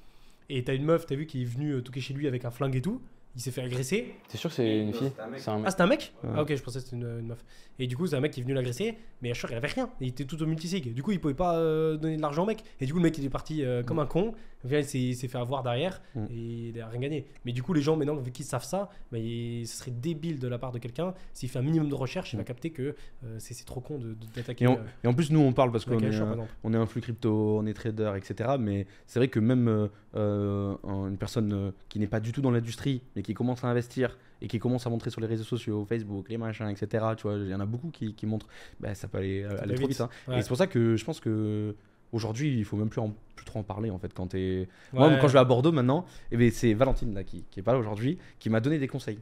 Et 0.49 0.63
t'as 0.63 0.75
une 0.75 0.85
meuf, 0.85 1.05
t'as 1.05 1.17
vu, 1.17 1.27
qui 1.27 1.43
est 1.43 1.45
venue 1.45 1.83
toquer 1.83 2.01
chez 2.01 2.15
lui 2.15 2.29
avec 2.29 2.45
un 2.45 2.53
flingue 2.53 2.77
et 2.77 2.83
tout. 2.83 3.03
Il 3.35 3.41
s'est 3.41 3.51
fait 3.51 3.63
agresser. 3.63 4.15
T'es 4.29 4.37
sûr 4.37 4.51
que 4.51 4.57
c'est 4.57 4.79
une 4.81 4.93
fille? 4.93 5.11
C'est 5.17 5.23
un 5.23 5.29
mec. 5.29 5.41
Ah, 5.67 5.71
c'était 5.71 5.83
un 5.83 5.87
mec? 5.87 6.13
Ouais. 6.23 6.31
Ah, 6.35 6.43
ok, 6.43 6.55
je 6.55 6.63
pensais 6.63 6.81
que 6.81 6.85
c'était 6.85 6.97
une, 6.97 7.19
une 7.21 7.27
meuf. 7.29 7.43
Et 7.79 7.87
du 7.87 7.97
coup, 7.97 8.07
c'est 8.07 8.15
un 8.17 8.21
mec 8.21 8.31
qui 8.33 8.41
est 8.41 8.43
venu 8.43 8.53
l'agresser, 8.53 8.99
mais 9.23 9.31
Asher, 9.31 9.47
il 9.51 9.57
avait 9.57 9.69
rien. 9.69 9.89
Il 10.03 10.09
était 10.09 10.25
tout 10.27 10.41
au 10.43 10.47
multisig. 10.47 10.93
Du 10.93 11.03
coup, 11.03 11.13
il 11.13 11.19
pouvait 11.21 11.33
pas 11.33 11.57
euh, 11.57 11.97
donner 11.97 12.17
de 12.19 12.23
l'argent 12.23 12.43
au 12.43 12.47
mec. 12.47 12.63
Et 12.81 12.85
du 12.87 12.93
coup, 12.93 12.99
le 12.99 13.05
mec, 13.05 13.17
il 13.17 13.25
est 13.25 13.31
parti 13.31 13.65
euh, 13.65 13.83
comme 13.83 13.99
un 14.01 14.07
con. 14.07 14.35
Il 14.71 14.85
s'est- 14.85 15.01
il 15.01 15.17
s'est 15.17 15.27
fait 15.27 15.39
avoir 15.39 15.63
derrière 15.65 16.01
Mm. 16.15 16.25
et 16.31 16.35
il 16.69 16.81
a 16.81 16.87
rien 16.87 17.01
gagné. 17.01 17.27
Mais 17.45 17.51
du 17.53 17.63
coup, 17.65 17.73
les 17.73 17.81
gens, 17.83 17.97
maintenant, 17.97 18.15
vu 18.17 18.31
qu'ils 18.31 18.45
savent 18.45 18.63
ça, 18.65 18.91
bah, 19.11 19.19
il- 19.19 19.67
ce 19.67 19.79
serait 19.79 19.91
débile 19.91 20.39
de 20.39 20.47
la 20.47 20.59
part 20.59 20.71
de 20.71 20.79
quelqu'un. 20.79 21.15
S'il 21.33 21.49
fait 21.49 21.59
un 21.59 21.63
minimum 21.63 21.89
de 21.89 21.95
recherche, 21.97 22.33
il 22.35 22.37
va 22.37 22.43
Mm. 22.43 22.47
capter 22.47 22.71
que 22.71 22.95
euh, 23.25 23.37
c'est 23.39 23.55
c'est 23.55 23.65
trop 23.65 23.81
con 23.81 23.99
de- 23.99 24.09
de- 24.09 24.17
d'attaquer 24.37 24.65
Et, 24.65 24.69
en- 24.69 24.75
euh, 24.75 24.85
et 25.03 25.09
en 25.09 25.15
plus, 25.15 25.31
nous, 25.33 25.41
on 25.41 25.53
parle 25.53 25.73
parce 25.73 25.85
qu'on 25.87 25.97
d'attaquer 25.97 26.17
est, 26.17 26.47
on 26.65 26.75
est 26.75 26.77
un 26.77 26.87
flux 26.87 27.01
crypto, 27.01 27.59
on 27.59 27.67
est 27.67 27.73
trader, 27.73 28.13
etc. 28.17 28.51
Mais 28.61 28.87
c'est 29.07 29.19
vrai 29.19 29.29
que 29.29 29.41
même 29.41 29.67
euh, 29.69 29.89
euh, 30.15 30.77
un- 30.85 31.09
une 31.09 31.17
personne 31.17 31.53
euh, 31.53 31.71
qui 31.89 31.99
n'est 31.99 32.07
pas 32.07 32.21
du 32.21 32.31
tout 32.33 32.43
dans 32.43 32.51
l'industrie, 32.51 33.03
mais 33.17 33.22
qui 33.23 33.35
commence 33.35 33.65
à 33.65 33.69
investir 33.69 34.19
et 34.41 34.49
qui 34.49 34.59
commence 34.59 34.87
à 34.87 34.91
montrer 34.91 35.11
sur 35.11 35.21
les 35.21 35.27
réseaux 35.27 35.45
sociaux, 35.45 35.85
Facebook, 35.89 36.29
les 36.29 36.37
machins, 36.39 36.69
etc. 36.69 37.05
Tu 37.17 37.23
vois, 37.23 37.35
il 37.37 37.49
y 37.49 37.55
en 37.55 37.61
a 37.61 37.67
beaucoup 37.67 37.91
qui, 37.91 38.15
qui 38.15 38.27
montrent, 38.27 38.49
bah, 38.81 38.95
ça 38.95 39.09
peut 39.09 39.19
aller, 39.19 39.47
trop 39.49 39.67
vite. 39.77 39.89
vite. 39.89 40.01
hein. 40.01 40.09
Ouais. 40.29 40.39
Et 40.39 40.43
c'est 40.43 40.49
pour 40.49 40.57
ça 40.57 40.67
que 40.67 40.97
je 40.97 41.05
pense 41.05 41.21
que 41.21 41.75
aujourd'hui, 42.13 42.59
il 42.59 42.65
faut 42.65 42.77
même 42.77 42.89
plus, 42.91 43.01
en- 43.01 43.15
plus 43.37 43.45
trop 43.47 43.59
en 43.61 43.63
parler 43.63 43.91
en 43.91 43.99
fait. 43.99 44.13
Quand 44.13 44.27
t'es- 44.29 44.69
Moi, 44.93 45.09
quand 45.21 45.29
je 45.29 45.33
vais 45.33 45.39
à 45.39 45.45
Bordeaux 45.45 45.73
maintenant, 45.73 46.05
eh 46.31 46.37
ben, 46.37 46.51
c'est 46.51 46.75
Valentine 46.75 47.15
là 47.15 47.25
qui, 47.25 47.45
qui 47.51 47.61
est 47.61 47.63
pas 47.63 47.73
là 47.73 47.79
aujourd'hui, 47.79 48.19
qui 48.39 48.51
m'a 48.51 48.61
donné 48.61 48.79
des 48.79 48.89
conseils. 48.89 49.19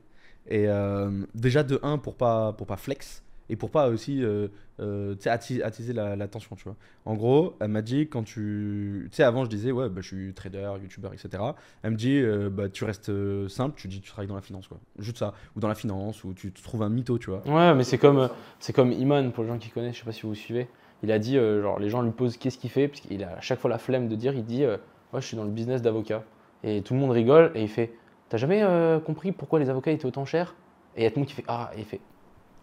Et 0.48 0.66
euh, 0.68 1.10
déjà 1.34 1.62
de 1.62 1.78
1 1.82 1.98
pour 1.98 2.16
pas 2.16 2.52
pour 2.54 2.66
pas 2.66 2.76
flex 2.78 3.22
et 3.50 3.56
pour 3.56 3.70
pas 3.70 3.88
aussi 3.88 4.24
euh, 4.24 4.48
euh, 4.80 5.14
attiser, 5.26 5.62
attiser 5.62 5.92
la- 5.92 6.16
l'attention, 6.16 6.56
tu 6.56 6.64
vois. 6.64 6.76
En 7.04 7.14
gros, 7.14 7.56
elle 7.60 7.68
m'a 7.68 7.82
dit 7.82 8.08
quand 8.08 8.22
tu 8.22 9.08
tu 9.10 9.16
sais 9.16 9.22
avant 9.24 9.44
je 9.44 9.50
disais 9.50 9.72
ouais 9.72 9.88
bah, 9.90 10.00
je 10.00 10.06
suis 10.06 10.32
trader, 10.32 10.72
youtubeur, 10.82 11.12
etc. 11.12 11.42
Elle 11.82 11.90
me 11.90 11.96
dit 11.96 12.16
euh, 12.16 12.48
bah 12.48 12.68
tu 12.68 12.84
restes 12.84 13.10
euh, 13.10 13.48
simple, 13.48 13.74
tu 13.78 13.88
dis 13.88 14.00
tu 14.00 14.08
travailles 14.10 14.28
dans 14.28 14.34
la 14.36 14.40
finance 14.40 14.68
quoi, 14.68 14.78
juste 14.98 15.18
ça 15.18 15.34
ou 15.56 15.60
dans 15.60 15.68
la 15.68 15.74
finance 15.74 16.24
ou 16.24 16.32
tu 16.32 16.52
te 16.52 16.62
trouves 16.62 16.82
un 16.82 16.88
mytho, 16.88 17.18
tu 17.18 17.28
vois. 17.30 17.42
Ouais, 17.46 17.74
mais 17.74 17.84
c'est 17.84 17.98
comme, 17.98 18.18
euh, 18.18 18.28
c'est 18.60 18.72
comme 18.72 18.92
Iman, 18.92 19.32
pour 19.32 19.42
les 19.44 19.50
gens 19.50 19.58
qui 19.58 19.68
connaissent, 19.70 19.94
je 19.96 20.00
sais 20.00 20.04
pas 20.06 20.12
si 20.12 20.22
vous 20.22 20.34
suivez. 20.34 20.68
Il 21.02 21.10
a 21.12 21.18
dit, 21.18 21.34
genre, 21.36 21.78
les 21.78 21.88
gens 21.88 22.02
lui 22.02 22.10
posent 22.12 22.36
qu'est-ce 22.36 22.58
qu'il 22.58 22.68
fait, 22.70 22.86
parce 22.86 23.00
qu'il 23.00 23.24
a 23.24 23.36
à 23.38 23.40
chaque 23.40 23.58
fois 23.58 23.70
la 23.70 23.78
flemme 23.78 24.06
de 24.08 24.14
dire, 24.16 24.34
il 24.34 24.44
dit, 24.44 24.66
ouais, 24.66 24.78
je 25.14 25.20
suis 25.20 25.36
dans 25.36 25.44
le 25.44 25.50
business 25.50 25.80
d'avocat. 25.82 26.22
Et 26.62 26.82
tout 26.82 26.92
le 26.92 27.00
monde 27.00 27.10
rigole, 27.10 27.52
et 27.54 27.62
il 27.62 27.68
fait, 27.68 27.90
t'as 28.28 28.36
jamais 28.36 28.62
compris 29.06 29.32
pourquoi 29.32 29.58
les 29.60 29.70
avocats 29.70 29.92
étaient 29.92 30.04
autant 30.04 30.26
chers 30.26 30.54
Et 30.96 31.00
il 31.00 31.04
y 31.04 31.06
a 31.06 31.10
tout 31.10 31.16
le 31.16 31.20
monde 31.20 31.28
qui 31.28 31.34
fait, 31.34 31.44
ah, 31.48 31.70
et 31.74 31.78
il 31.80 31.84
fait, 31.86 32.00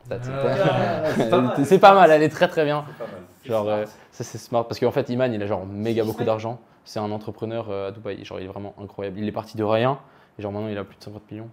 c'est- 0.10 1.30
Ah, 1.34 1.56
c'est 1.66 1.80
pas 1.80 1.94
mal, 1.94 2.12
elle 2.12 2.24
est 2.24 2.30
très 2.30 2.48
très 2.48 2.64
bien. 2.66 2.86
Genre, 3.46 3.68
euh, 3.68 3.86
ça 4.12 4.24
c'est 4.24 4.38
smart 4.38 4.66
parce 4.68 4.80
qu'en 4.80 4.92
fait, 4.92 5.10
Iman, 5.10 5.32
il 5.34 5.42
a 5.42 5.48
genre 5.48 5.66
méga 5.66 6.04
beaucoup 6.04 6.24
d'argent. 6.26 6.60
C'est 6.86 7.00
un 7.00 7.12
entrepreneur 7.12 7.68
euh, 7.70 7.90
à 7.90 7.92
Dubaï. 7.92 8.24
Genre, 8.24 8.40
il 8.40 8.46
est 8.46 8.50
vraiment 8.50 8.74
incroyable. 8.82 9.20
Il 9.20 9.28
est 9.28 9.32
parti 9.34 9.58
de 9.58 9.64
rien 9.64 10.00
et 10.38 10.42
genre 10.42 10.52
maintenant, 10.52 10.70
il 10.70 10.78
a 10.78 10.84
plus 10.84 10.98
de 10.98 11.04
50 11.04 11.30
millions. 11.32 11.50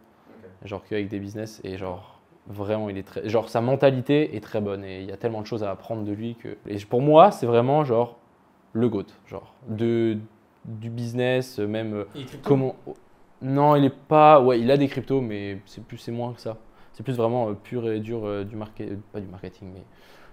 Genre 0.64 0.82
qu'avec 0.88 1.08
des 1.08 1.18
business 1.18 1.60
et 1.64 1.76
genre 1.76 2.20
vraiment, 2.46 2.88
il 2.88 2.96
est 2.98 3.02
très. 3.02 3.28
Genre, 3.28 3.48
sa 3.48 3.60
mentalité 3.60 4.36
est 4.36 4.40
très 4.40 4.60
bonne 4.60 4.84
et 4.84 5.00
il 5.00 5.08
y 5.08 5.12
a 5.12 5.16
tellement 5.16 5.40
de 5.40 5.46
choses 5.46 5.62
à 5.64 5.70
apprendre 5.70 6.04
de 6.04 6.12
lui 6.12 6.36
que. 6.36 6.56
Et 6.68 6.76
pour 6.84 7.00
moi, 7.02 7.30
c'est 7.32 7.46
vraiment 7.46 7.84
genre 7.84 8.16
le 8.72 8.88
GOAT. 8.88 9.06
Genre, 9.26 9.52
de, 9.68 10.18
du 10.64 10.90
business, 10.90 11.58
même. 11.58 11.94
euh, 11.94 12.04
Comment 12.44 12.76
Non, 13.42 13.76
il 13.76 13.84
est 13.84 13.90
pas. 13.94 14.40
Ouais, 14.40 14.60
il 14.60 14.70
a 14.70 14.76
des 14.76 14.88
cryptos, 14.88 15.20
mais 15.20 15.58
c'est 15.66 15.84
plus, 15.84 15.98
c'est 15.98 16.12
moins 16.12 16.32
que 16.32 16.40
ça. 16.40 16.56
C'est 16.94 17.02
plus 17.02 17.14
vraiment 17.16 17.50
euh, 17.50 17.52
pur 17.54 17.86
et 17.90 18.00
dur 18.00 18.24
euh, 18.24 18.44
du 18.44 18.56
marketing, 18.56 18.98
pas 19.12 19.20
du 19.20 19.26
marketing, 19.28 19.68
mais 19.74 19.82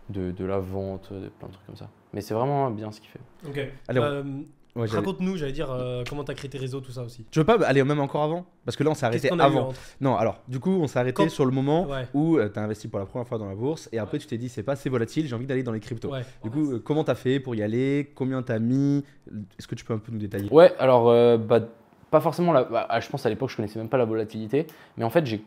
de, 0.09 0.31
de 0.31 0.45
la 0.45 0.59
vente, 0.59 1.11
de 1.11 1.27
plein 1.29 1.47
de 1.49 1.53
trucs 1.53 1.65
comme 1.65 1.75
ça. 1.75 1.89
Mais 2.13 2.21
c'est 2.21 2.33
vraiment 2.33 2.69
bien 2.71 2.91
ce 2.91 3.01
qu'il 3.01 3.09
fait. 3.09 3.19
Ok. 3.47 3.59
Allez, 3.87 3.99
on- 3.99 4.03
Euh, 4.03 4.23
Ouais, 4.73 4.87
j'allais- 4.87 4.99
Raconte-nous, 4.99 5.35
j'allais 5.35 5.51
dire, 5.51 5.69
euh, 5.69 6.05
comment 6.07 6.23
t'as 6.23 6.33
créé 6.33 6.49
tes 6.49 6.57
réseaux, 6.57 6.79
tout 6.79 6.93
ça 6.93 7.03
aussi. 7.03 7.25
Tu 7.29 7.39
veux 7.39 7.43
pas 7.45 7.61
aller 7.65 7.83
même 7.83 7.99
encore 7.99 8.23
avant 8.23 8.45
Parce 8.63 8.77
que 8.77 8.85
là 8.85 8.89
on 8.91 8.93
s'est 8.93 9.05
arrêté 9.05 9.27
qu'on 9.27 9.37
a 9.39 9.43
eu 9.43 9.47
avant. 9.47 9.67
entre 9.67 9.75
Non, 9.99 10.15
alors 10.15 10.39
du 10.47 10.61
coup 10.61 10.69
on 10.69 10.87
s'est 10.87 10.97
arrêté 10.97 11.23
Quand- 11.23 11.29
sur 11.29 11.43
le 11.45 11.51
moment 11.51 11.89
Ouais. 11.89 12.07
où 12.13 12.37
tu 12.39 12.57
as 12.57 12.63
investi 12.63 12.87
pour 12.87 12.97
la 12.99 13.05
première 13.05 13.27
fois 13.27 13.37
dans 13.37 13.49
la 13.49 13.55
bourse 13.55 13.89
et 13.91 13.99
après 13.99 14.17
tu 14.17 14.27
t'es 14.27 14.37
dit 14.37 14.47
c'est 14.47 14.63
pas 14.63 14.71
assez 14.71 14.87
volatile, 14.89 15.27
j'ai 15.27 15.35
envie 15.35 15.45
d'aller 15.45 15.63
dans 15.63 15.73
les 15.73 15.81
cryptos. 15.81 16.09
Ouais. 16.09 16.21
Du 16.41 16.49
coup, 16.49 16.71
euh, 16.71 16.79
comment 16.79 17.03
t'as 17.03 17.15
fait 17.15 17.41
pour 17.41 17.53
y 17.53 17.61
aller? 17.61 18.13
Combien 18.15 18.41
t'as 18.43 18.59
mis? 18.59 19.03
Est-ce 19.59 19.67
que 19.67 19.75
tu 19.75 19.83
peux 19.83 19.93
un 19.93 19.97
peu 19.97 20.09
nous 20.13 20.19
détailler? 20.19 20.49
Ouais, 20.49 20.73
alors, 20.79 21.09
euh, 21.09 21.37
bah, 21.37 21.59
pas 22.09 22.21
forcément. 22.21 22.53
La, 22.53 22.63
bah, 22.63 22.87
je 23.01 23.09
pense 23.09 23.25
à 23.25 23.29
l'époque, 23.29 23.49
je 23.49 23.57
connaissais 23.57 23.77
même 23.77 23.89
pas 23.89 23.97
la 23.97 24.05
volatilité. 24.05 24.67
Mais 24.95 25.03
en 25.03 25.09
fait, 25.09 25.25
j'ai 25.25 25.43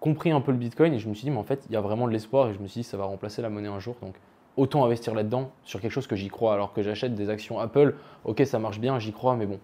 compris 0.00 0.30
un 0.30 0.40
peu 0.40 0.52
le 0.52 0.58
bitcoin 0.58 0.92
et 0.94 0.98
je 0.98 1.08
me 1.08 1.14
suis 1.14 1.24
dit, 1.24 1.30
mais 1.30 1.38
en 1.38 1.44
fait, 1.44 1.64
il 1.68 1.72
y 1.72 1.76
a 1.76 1.80
vraiment 1.80 2.06
de 2.06 2.12
l'espoir 2.12 2.48
et 2.48 2.54
je 2.54 2.58
me 2.60 2.66
suis 2.66 2.82
dit, 2.82 2.88
ça 2.88 2.96
va 2.96 3.04
remplacer 3.04 3.42
la 3.42 3.50
monnaie 3.50 3.68
un 3.68 3.80
jour. 3.80 3.96
Donc, 4.02 4.14
autant 4.56 4.84
investir 4.84 5.14
là-dedans 5.14 5.50
sur 5.64 5.80
quelque 5.80 5.92
chose 5.92 6.06
que 6.06 6.16
j'y 6.16 6.28
crois. 6.28 6.54
Alors 6.54 6.72
que 6.72 6.82
j'achète 6.82 7.14
des 7.14 7.30
actions 7.30 7.58
Apple, 7.58 7.94
ok, 8.24 8.42
ça 8.44 8.58
marche 8.58 8.80
bien, 8.80 8.98
j'y 8.98 9.12
crois, 9.12 9.36
mais 9.36 9.46
bon, 9.46 9.58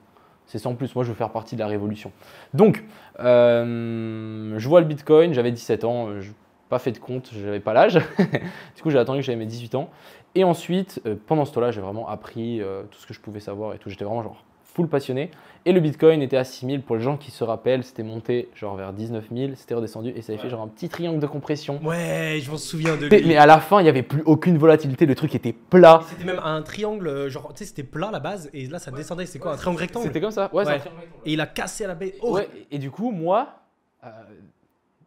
c'est 0.47 0.59
sans 0.59 0.75
plus. 0.75 0.95
Moi, 0.95 1.05
je 1.05 1.11
veux 1.11 1.17
faire 1.17 1.31
partie 1.31 1.57
de 1.57 1.61
la 1.61 1.67
révolution. 1.67 2.13
Donc, 2.55 2.85
euh, 3.21 4.55
je 4.57 4.69
vois 4.69 4.81
le 4.81 4.87
bitcoin, 4.87 5.35
j'avais 5.35 5.53
17 5.53 5.85
ans, 5.85 6.09
euh, 6.09 6.21
je 6.21 6.33
pas 6.71 6.79
fait 6.79 6.93
de 6.93 6.99
compte, 6.99 7.31
j'avais 7.33 7.61
pas 7.61 7.75
l'âge. 7.75 7.95
du 8.77 8.83
coup, 8.83 8.91
j'ai 8.91 8.99
attendu 8.99 9.21
que 9.21 9.27
j'avais 9.27 9.37
mes 9.37 9.47
18 9.47 9.75
ans. 9.75 9.91
Et 10.35 10.45
ensuite, 10.45 11.01
euh, 11.07 11.15
pendant 11.27 11.45
ce 11.45 11.53
temps-là, 11.53 11.71
j'ai 11.71 11.83
vraiment 11.83 12.09
appris 12.09 12.63
tout 12.91 12.99
ce 12.99 13.07
que 13.07 13.13
je 13.13 13.21
pouvais 13.21 13.41
savoir 13.41 13.75
et 13.75 13.79
tout. 13.79 13.91
J'étais 13.91 14.05
vraiment 14.05 14.23
genre 14.23 14.43
full 14.63 14.89
passionné. 14.89 15.31
Et 15.67 15.73
le 15.73 15.81
Bitcoin 15.81 16.21
était 16.21 16.37
à 16.37 16.45
6000. 16.45 16.83
Pour 16.83 16.97
les 16.97 17.03
gens 17.03 17.17
qui 17.17 17.31
se 17.31 17.43
rappellent, 17.43 17.85
c'était 17.85 18.03
monté 18.03 18.51
genre 18.55 18.77
vers 18.77 18.93
19 18.93 19.29
000, 19.35 19.53
c'était 19.57 19.75
redescendu 19.75 20.11
et 20.11 20.21
ça 20.21 20.33
avait 20.35 20.43
fait 20.43 20.51
genre 20.51 20.61
un 20.61 20.69
petit 20.69 20.91
triangle 20.91 21.21
de 21.21 21.27
compression. 21.27 21.81
Ouais, 21.83 22.39
je 22.43 22.51
m'en 22.51 22.59
souviens 22.59 22.97
de 22.99 23.09
Mais 23.11 23.21
lui. 23.21 23.35
à 23.37 23.47
la 23.47 23.59
fin, 23.61 23.81
il 23.81 23.85
n'y 23.85 23.89
avait 23.89 24.03
plus 24.03 24.23
aucune 24.27 24.59
volatilité, 24.59 25.07
le 25.07 25.15
truc 25.15 25.35
était 25.35 25.55
plat. 25.55 26.03
C'était 26.11 26.25
même 26.25 26.41
un 26.45 26.61
triangle, 26.61 27.09
euh, 27.09 27.31
genre, 27.31 27.49
tu 27.55 27.61
sais, 27.61 27.65
c'était 27.65 27.83
plat 27.83 28.11
la 28.11 28.21
base, 28.21 28.51
et 28.53 28.67
là 28.67 28.79
ça 28.79 28.91
descendait, 28.91 29.25
c'est 29.25 29.39
quoi 29.39 29.55
Un 29.55 29.57
triangle 29.57 29.81
rectangle? 29.81 30.07
C'était 30.07 30.21
comme 30.21 30.31
ça. 30.33 30.51
Ouais, 30.53 30.69
un 30.69 30.79
triangle. 30.79 31.01
Et 31.25 31.33
il 31.33 31.41
a 31.41 31.47
cassé 31.47 31.85
à 31.85 31.89
la 31.89 31.95
baie. 31.95 32.15
Oh 32.21 32.35
Ouais, 32.35 32.47
et 32.71 32.79
du 32.79 32.91
coup, 32.91 33.11
moi, 33.11 33.49
euh, 34.05 34.09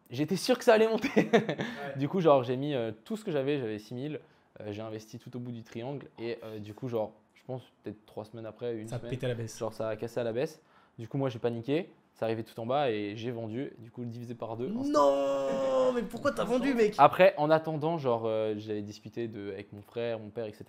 j'étais 0.10 0.38
sûr 0.38 0.58
que 0.58 0.64
ça 0.64 0.74
allait 0.74 0.88
monter. 0.88 1.30
Du 1.98 2.08
coup, 2.10 2.20
genre, 2.20 2.44
j'ai 2.44 2.58
mis 2.58 2.74
euh, 2.74 2.92
tout 3.06 3.16
ce 3.16 3.24
que 3.24 3.32
j'avais, 3.32 3.60
j'avais 3.60 3.78
6000. 3.80 4.20
euh, 4.62 4.64
j'ai 4.72 4.82
investi 4.82 5.20
tout 5.20 5.36
au 5.36 5.40
bout 5.40 5.52
du 5.52 5.62
triangle. 5.64 6.08
Et 6.20 6.40
euh, 6.44 6.58
du 6.60 6.74
coup, 6.74 6.88
genre, 6.88 7.12
pense 7.48 7.64
peut-être 7.84 8.06
trois 8.06 8.26
semaines 8.26 8.46
après, 8.46 8.76
une 8.76 8.88
Ça 8.88 8.98
a 8.98 9.00
pété 9.00 9.26
à 9.26 9.30
la 9.30 9.36
baisse. 9.36 9.58
genre, 9.58 9.74
ça 9.74 9.90
a 9.90 9.96
cassé 9.96 10.20
à 10.20 10.24
la 10.24 10.34
baisse. 10.34 10.62
Du 11.00 11.08
coup, 11.08 11.18
moi, 11.18 11.30
j'ai 11.30 11.40
paniqué. 11.40 11.90
Ça 12.14 12.26
arrivait 12.26 12.44
tout 12.44 12.60
en 12.60 12.66
bas 12.66 12.90
et 12.90 13.16
j'ai 13.16 13.30
vendu. 13.32 13.72
Du 13.78 13.92
coup, 13.92 14.04
divisé 14.04 14.34
par 14.36 14.58
deux. 14.58 14.68
Non 14.70 15.92
Mais 15.94 16.02
pourquoi 16.02 16.32
t'as 16.32 16.44
vendu, 16.44 16.74
mec? 16.74 16.96
Après, 16.98 17.34
en 17.38 17.50
attendant, 17.52 17.98
genre, 18.00 18.24
euh, 18.26 18.56
j'avais 18.58 18.82
discuté 18.82 19.28
de, 19.28 19.52
avec 19.52 19.72
mon 19.72 19.82
frère, 19.84 20.18
mon 20.20 20.30
père, 20.30 20.46
etc. 20.46 20.66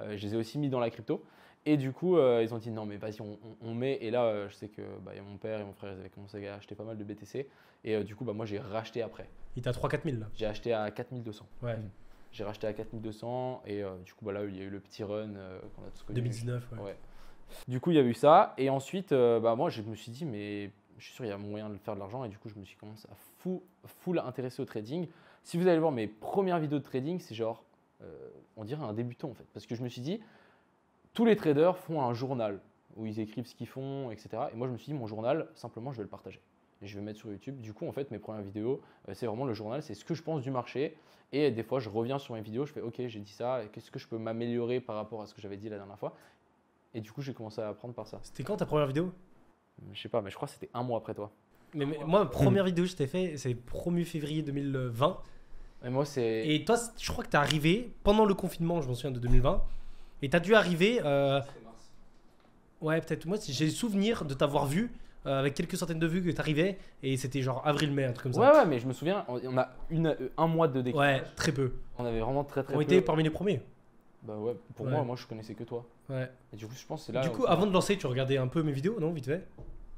Euh, 0.00 0.16
je 0.16 0.26
les 0.26 0.34
ai 0.34 0.36
aussi 0.38 0.58
mis 0.58 0.68
dans 0.70 0.80
la 0.80 0.88
crypto. 0.90 1.22
Et 1.66 1.76
du 1.76 1.92
coup, 1.92 2.16
euh, 2.16 2.42
ils 2.42 2.54
ont 2.54 2.58
dit 2.58 2.70
non, 2.70 2.86
mais 2.86 2.96
vas-y, 2.96 3.20
on, 3.20 3.38
on- 3.62 3.68
on 3.68 3.74
met. 3.74 3.98
Et 4.00 4.10
là, 4.10 4.24
euh, 4.24 4.48
je 4.48 4.54
sais 4.54 4.68
que 4.68 4.80
bah, 5.04 5.14
y 5.14 5.18
a 5.18 5.22
mon 5.22 5.36
père 5.36 5.60
et 5.60 5.64
mon 5.64 5.72
frère, 5.74 5.92
ils 5.92 6.00
avaient 6.00 6.08
commencé 6.10 6.46
à 6.46 6.54
acheter 6.54 6.74
pas 6.74 6.84
mal 6.84 6.96
de 6.96 7.04
BTC. 7.04 7.46
Et 7.84 7.94
euh, 7.96 8.02
du 8.02 8.16
coup, 8.16 8.24
bah, 8.24 8.32
moi, 8.32 8.46
j'ai 8.46 8.58
racheté 8.58 9.02
après. 9.02 9.28
Il 9.56 9.62
t'a 9.62 9.72
3-4 9.72 10.02
000 10.04 10.16
là. 10.20 10.26
J'ai 10.34 10.46
acheté 10.46 10.72
à 10.72 10.90
4200. 10.90 11.44
Ouais. 11.62 11.76
J'ai 12.32 12.44
racheté 12.44 12.66
à 12.66 12.72
4200. 12.72 13.62
Et 13.66 13.82
euh, 13.82 13.96
du 14.04 14.14
coup, 14.14 14.24
bah, 14.24 14.32
là, 14.32 14.44
il 14.44 14.56
y 14.56 14.60
a 14.60 14.64
eu 14.64 14.70
le 14.70 14.80
petit 14.80 15.04
run 15.04 15.34
euh, 15.34 15.60
qu'on 15.74 15.82
a 15.82 15.90
tous 15.90 16.02
connu. 16.02 16.16
2019, 16.16 16.72
ouais. 16.72 16.78
Ouais. 16.80 16.96
Du 17.68 17.80
coup, 17.80 17.90
il 17.90 17.96
y 17.96 18.00
a 18.00 18.02
eu 18.02 18.14
ça. 18.14 18.54
Et 18.58 18.70
ensuite, 18.70 19.12
euh, 19.12 19.40
bah, 19.40 19.54
moi, 19.54 19.70
je 19.70 19.82
me 19.82 19.94
suis 19.94 20.10
dit, 20.12 20.24
mais 20.24 20.70
je 20.98 21.04
suis 21.04 21.14
sûr, 21.14 21.24
il 21.24 21.28
y 21.28 21.32
a 21.32 21.38
moyen 21.38 21.68
de 21.68 21.78
faire 21.78 21.94
de 21.94 22.00
l'argent. 22.00 22.24
Et 22.24 22.28
du 22.28 22.38
coup, 22.38 22.48
je 22.48 22.58
me 22.58 22.64
suis 22.64 22.76
commencé 22.76 23.06
à 23.10 23.14
fou, 23.38 23.62
full 23.84 24.18
intéresser 24.18 24.62
au 24.62 24.66
trading. 24.66 25.08
Si 25.42 25.56
vous 25.56 25.66
allez 25.68 25.78
voir 25.78 25.92
mes 25.92 26.08
premières 26.08 26.58
vidéos 26.58 26.78
de 26.78 26.84
trading, 26.84 27.20
c'est 27.20 27.34
genre, 27.34 27.62
on 28.56 28.64
dirait 28.64 28.84
un 28.84 28.92
débutant 28.92 29.30
en 29.30 29.34
fait. 29.34 29.46
Parce 29.54 29.64
que 29.64 29.76
je 29.76 29.82
me 29.82 29.88
suis 29.88 30.00
dit, 30.00 30.20
tous 31.14 31.24
les 31.24 31.36
traders 31.36 31.78
font 31.78 32.02
un 32.02 32.14
journal 32.14 32.60
où 32.96 33.06
ils 33.06 33.20
écrivent 33.20 33.46
ce 33.46 33.54
qu'ils 33.54 33.68
font, 33.68 34.10
etc. 34.10 34.30
Et 34.52 34.56
moi, 34.56 34.66
je 34.66 34.72
me 34.72 34.78
suis 34.78 34.86
dit, 34.86 34.98
mon 34.98 35.06
journal, 35.06 35.48
simplement, 35.54 35.92
je 35.92 35.98
vais 35.98 36.02
le 36.02 36.08
partager. 36.08 36.40
Et 36.82 36.86
je 36.86 36.96
vais 36.96 37.02
mettre 37.04 37.18
sur 37.18 37.30
YouTube. 37.30 37.60
Du 37.60 37.72
coup, 37.72 37.86
en 37.88 37.92
fait, 37.92 38.10
mes 38.10 38.18
premières 38.18 38.42
vidéos, 38.42 38.80
euh, 39.08 39.14
c'est 39.14 39.26
vraiment 39.26 39.44
le 39.46 39.54
journal, 39.54 39.82
c'est 39.82 39.94
ce 39.94 40.04
que 40.04 40.14
je 40.14 40.22
pense 40.22 40.42
du 40.42 40.50
marché. 40.50 40.96
Et 41.32 41.50
des 41.50 41.62
fois, 41.62 41.80
je 41.80 41.88
reviens 41.88 42.18
sur 42.18 42.34
mes 42.34 42.42
vidéos, 42.42 42.66
je 42.66 42.72
fais, 42.72 42.80
ok, 42.80 43.02
j'ai 43.06 43.20
dit 43.20 43.32
ça, 43.32 43.62
qu'est-ce 43.72 43.90
que 43.90 43.98
je 43.98 44.06
peux 44.06 44.18
m'améliorer 44.18 44.80
par 44.80 44.96
rapport 44.96 45.22
à 45.22 45.26
ce 45.26 45.34
que 45.34 45.40
j'avais 45.40 45.56
dit 45.56 45.68
la 45.68 45.76
dernière 45.78 45.98
fois? 45.98 46.14
Et 46.94 47.00
du 47.00 47.10
coup, 47.12 47.20
j'ai 47.22 47.34
commencé 47.34 47.60
à 47.60 47.68
apprendre 47.68 47.94
par 47.94 48.06
ça. 48.06 48.20
C'était 48.22 48.42
quand 48.42 48.56
ta 48.56 48.66
première 48.66 48.86
vidéo? 48.86 49.12
Je 49.92 50.00
sais 50.00 50.08
pas, 50.08 50.22
mais 50.22 50.30
je 50.30 50.36
crois 50.36 50.48
que 50.48 50.54
c'était 50.54 50.70
un 50.72 50.82
mois 50.82 50.98
après 50.98 51.14
toi. 51.14 51.30
mais, 51.74 51.84
mais 51.84 51.98
moi, 52.06 52.20
ma 52.20 52.26
première 52.26 52.64
vidéo 52.64 52.84
que 52.84 52.90
je 52.90 52.96
t'ai 52.96 53.06
fait, 53.06 53.36
c'est 53.36 53.52
1er 53.54 54.04
février 54.04 54.42
2020. 54.42 55.18
Et 55.84 55.90
moi, 55.90 56.04
c'est. 56.06 56.48
Et 56.48 56.64
toi, 56.64 56.76
je 56.98 57.10
crois 57.10 57.24
que 57.24 57.28
t'es 57.28 57.36
arrivé 57.36 57.92
pendant 58.02 58.24
le 58.24 58.34
confinement, 58.34 58.80
je 58.80 58.88
m'en 58.88 58.94
souviens 58.94 59.10
de 59.10 59.18
2020. 59.18 59.62
Et 60.22 60.30
t'as 60.30 60.40
dû 60.40 60.54
arriver. 60.54 61.00
euh, 61.04 61.40
ouais, 62.80 63.00
peut-être. 63.00 63.26
Moi, 63.26 63.36
j'ai 63.46 63.66
le 63.66 63.70
souvenir 63.70 64.24
de 64.24 64.34
t'avoir 64.34 64.66
vu 64.66 64.90
euh, 65.26 65.38
avec 65.40 65.54
quelques 65.54 65.76
centaines 65.76 65.98
de 65.98 66.06
vues 66.06 66.22
que 66.22 66.30
t'arrivais. 66.30 66.78
Et 67.02 67.16
c'était 67.16 67.42
genre 67.42 67.62
avril-mai, 67.66 68.04
un 68.04 68.12
truc 68.12 68.24
comme 68.24 68.32
ça. 68.32 68.40
Ouais, 68.52 68.58
ouais, 68.58 68.66
mais 68.66 68.78
je 68.78 68.86
me 68.86 68.92
souviens, 68.92 69.24
on 69.28 69.40
on 69.44 69.58
a 69.58 69.68
une, 69.90 70.06
euh, 70.08 70.28
un 70.36 70.46
mois 70.46 70.68
de 70.68 70.80
décalage. 70.82 71.20
Ouais, 71.22 71.26
très 71.36 71.52
peu. 71.52 71.72
On 71.98 72.04
avait 72.04 72.20
vraiment 72.20 72.44
très 72.44 72.62
très 72.62 72.74
On 72.74 72.78
peu. 72.78 72.82
était 72.84 73.00
parmi 73.00 73.22
les 73.22 73.30
premiers. 73.30 73.60
Bah 74.22 74.36
ouais, 74.36 74.56
pour 74.74 74.86
Ouais. 74.86 74.92
moi, 74.92 75.02
moi 75.04 75.16
je 75.16 75.26
connaissais 75.26 75.54
que 75.54 75.64
toi. 75.64 75.84
Ouais. 76.08 76.28
Et 76.52 76.56
du 76.56 76.66
coup, 76.66 76.74
je 76.74 76.84
pense 76.86 77.00
que 77.02 77.06
c'est 77.06 77.12
là. 77.12 77.20
du 77.20 77.30
coup, 77.30 77.44
avant 77.46 77.66
de 77.66 77.72
lancer, 77.72 77.96
tu 77.96 78.06
regardais 78.06 78.36
un 78.38 78.48
peu 78.48 78.62
mes 78.62 78.72
vidéos, 78.72 78.98
non 79.00 79.12
Vite 79.12 79.26
fait? 79.26 79.46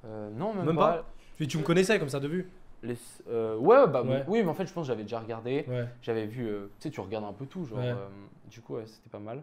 Euh, 0.05 0.31
non, 0.31 0.53
même, 0.55 0.67
Même 0.67 0.77
pas. 0.77 1.05
Puis 1.37 1.47
tu 1.49 1.57
me 1.59 1.63
connaissais 1.63 1.99
comme 1.99 2.09
ça 2.09 2.21
de 2.21 2.29
vue 2.29 2.51
Les- 2.83 2.97
euh, 3.29 3.57
ouais, 3.57 3.87
bah 3.89 4.03
Ouais. 4.03 4.25
oui, 4.29 4.43
mais 4.43 4.49
en 4.49 4.55
fait, 4.55 4.67
je 4.67 4.73
pense 4.73 4.85
que 4.87 4.89
j'avais 4.93 5.03
déjà 5.03 5.19
regardé. 5.21 5.65
Ouais. 5.69 5.87
J'avais 6.03 6.27
vu, 6.27 6.47
euh, 6.47 6.67
tu 6.79 6.85
sais, 6.85 6.91
tu 6.91 7.01
regardes 7.01 7.25
un 7.25 7.33
peu 7.33 7.47
tout, 7.47 7.65
genre. 7.65 7.79
Ouais. 7.79 7.89
euh, 7.89 8.07
du 8.51 8.61
coup, 8.61 8.75
ouais, 8.77 8.87
c'était 8.87 9.09
pas 9.11 9.19
mal. 9.19 9.43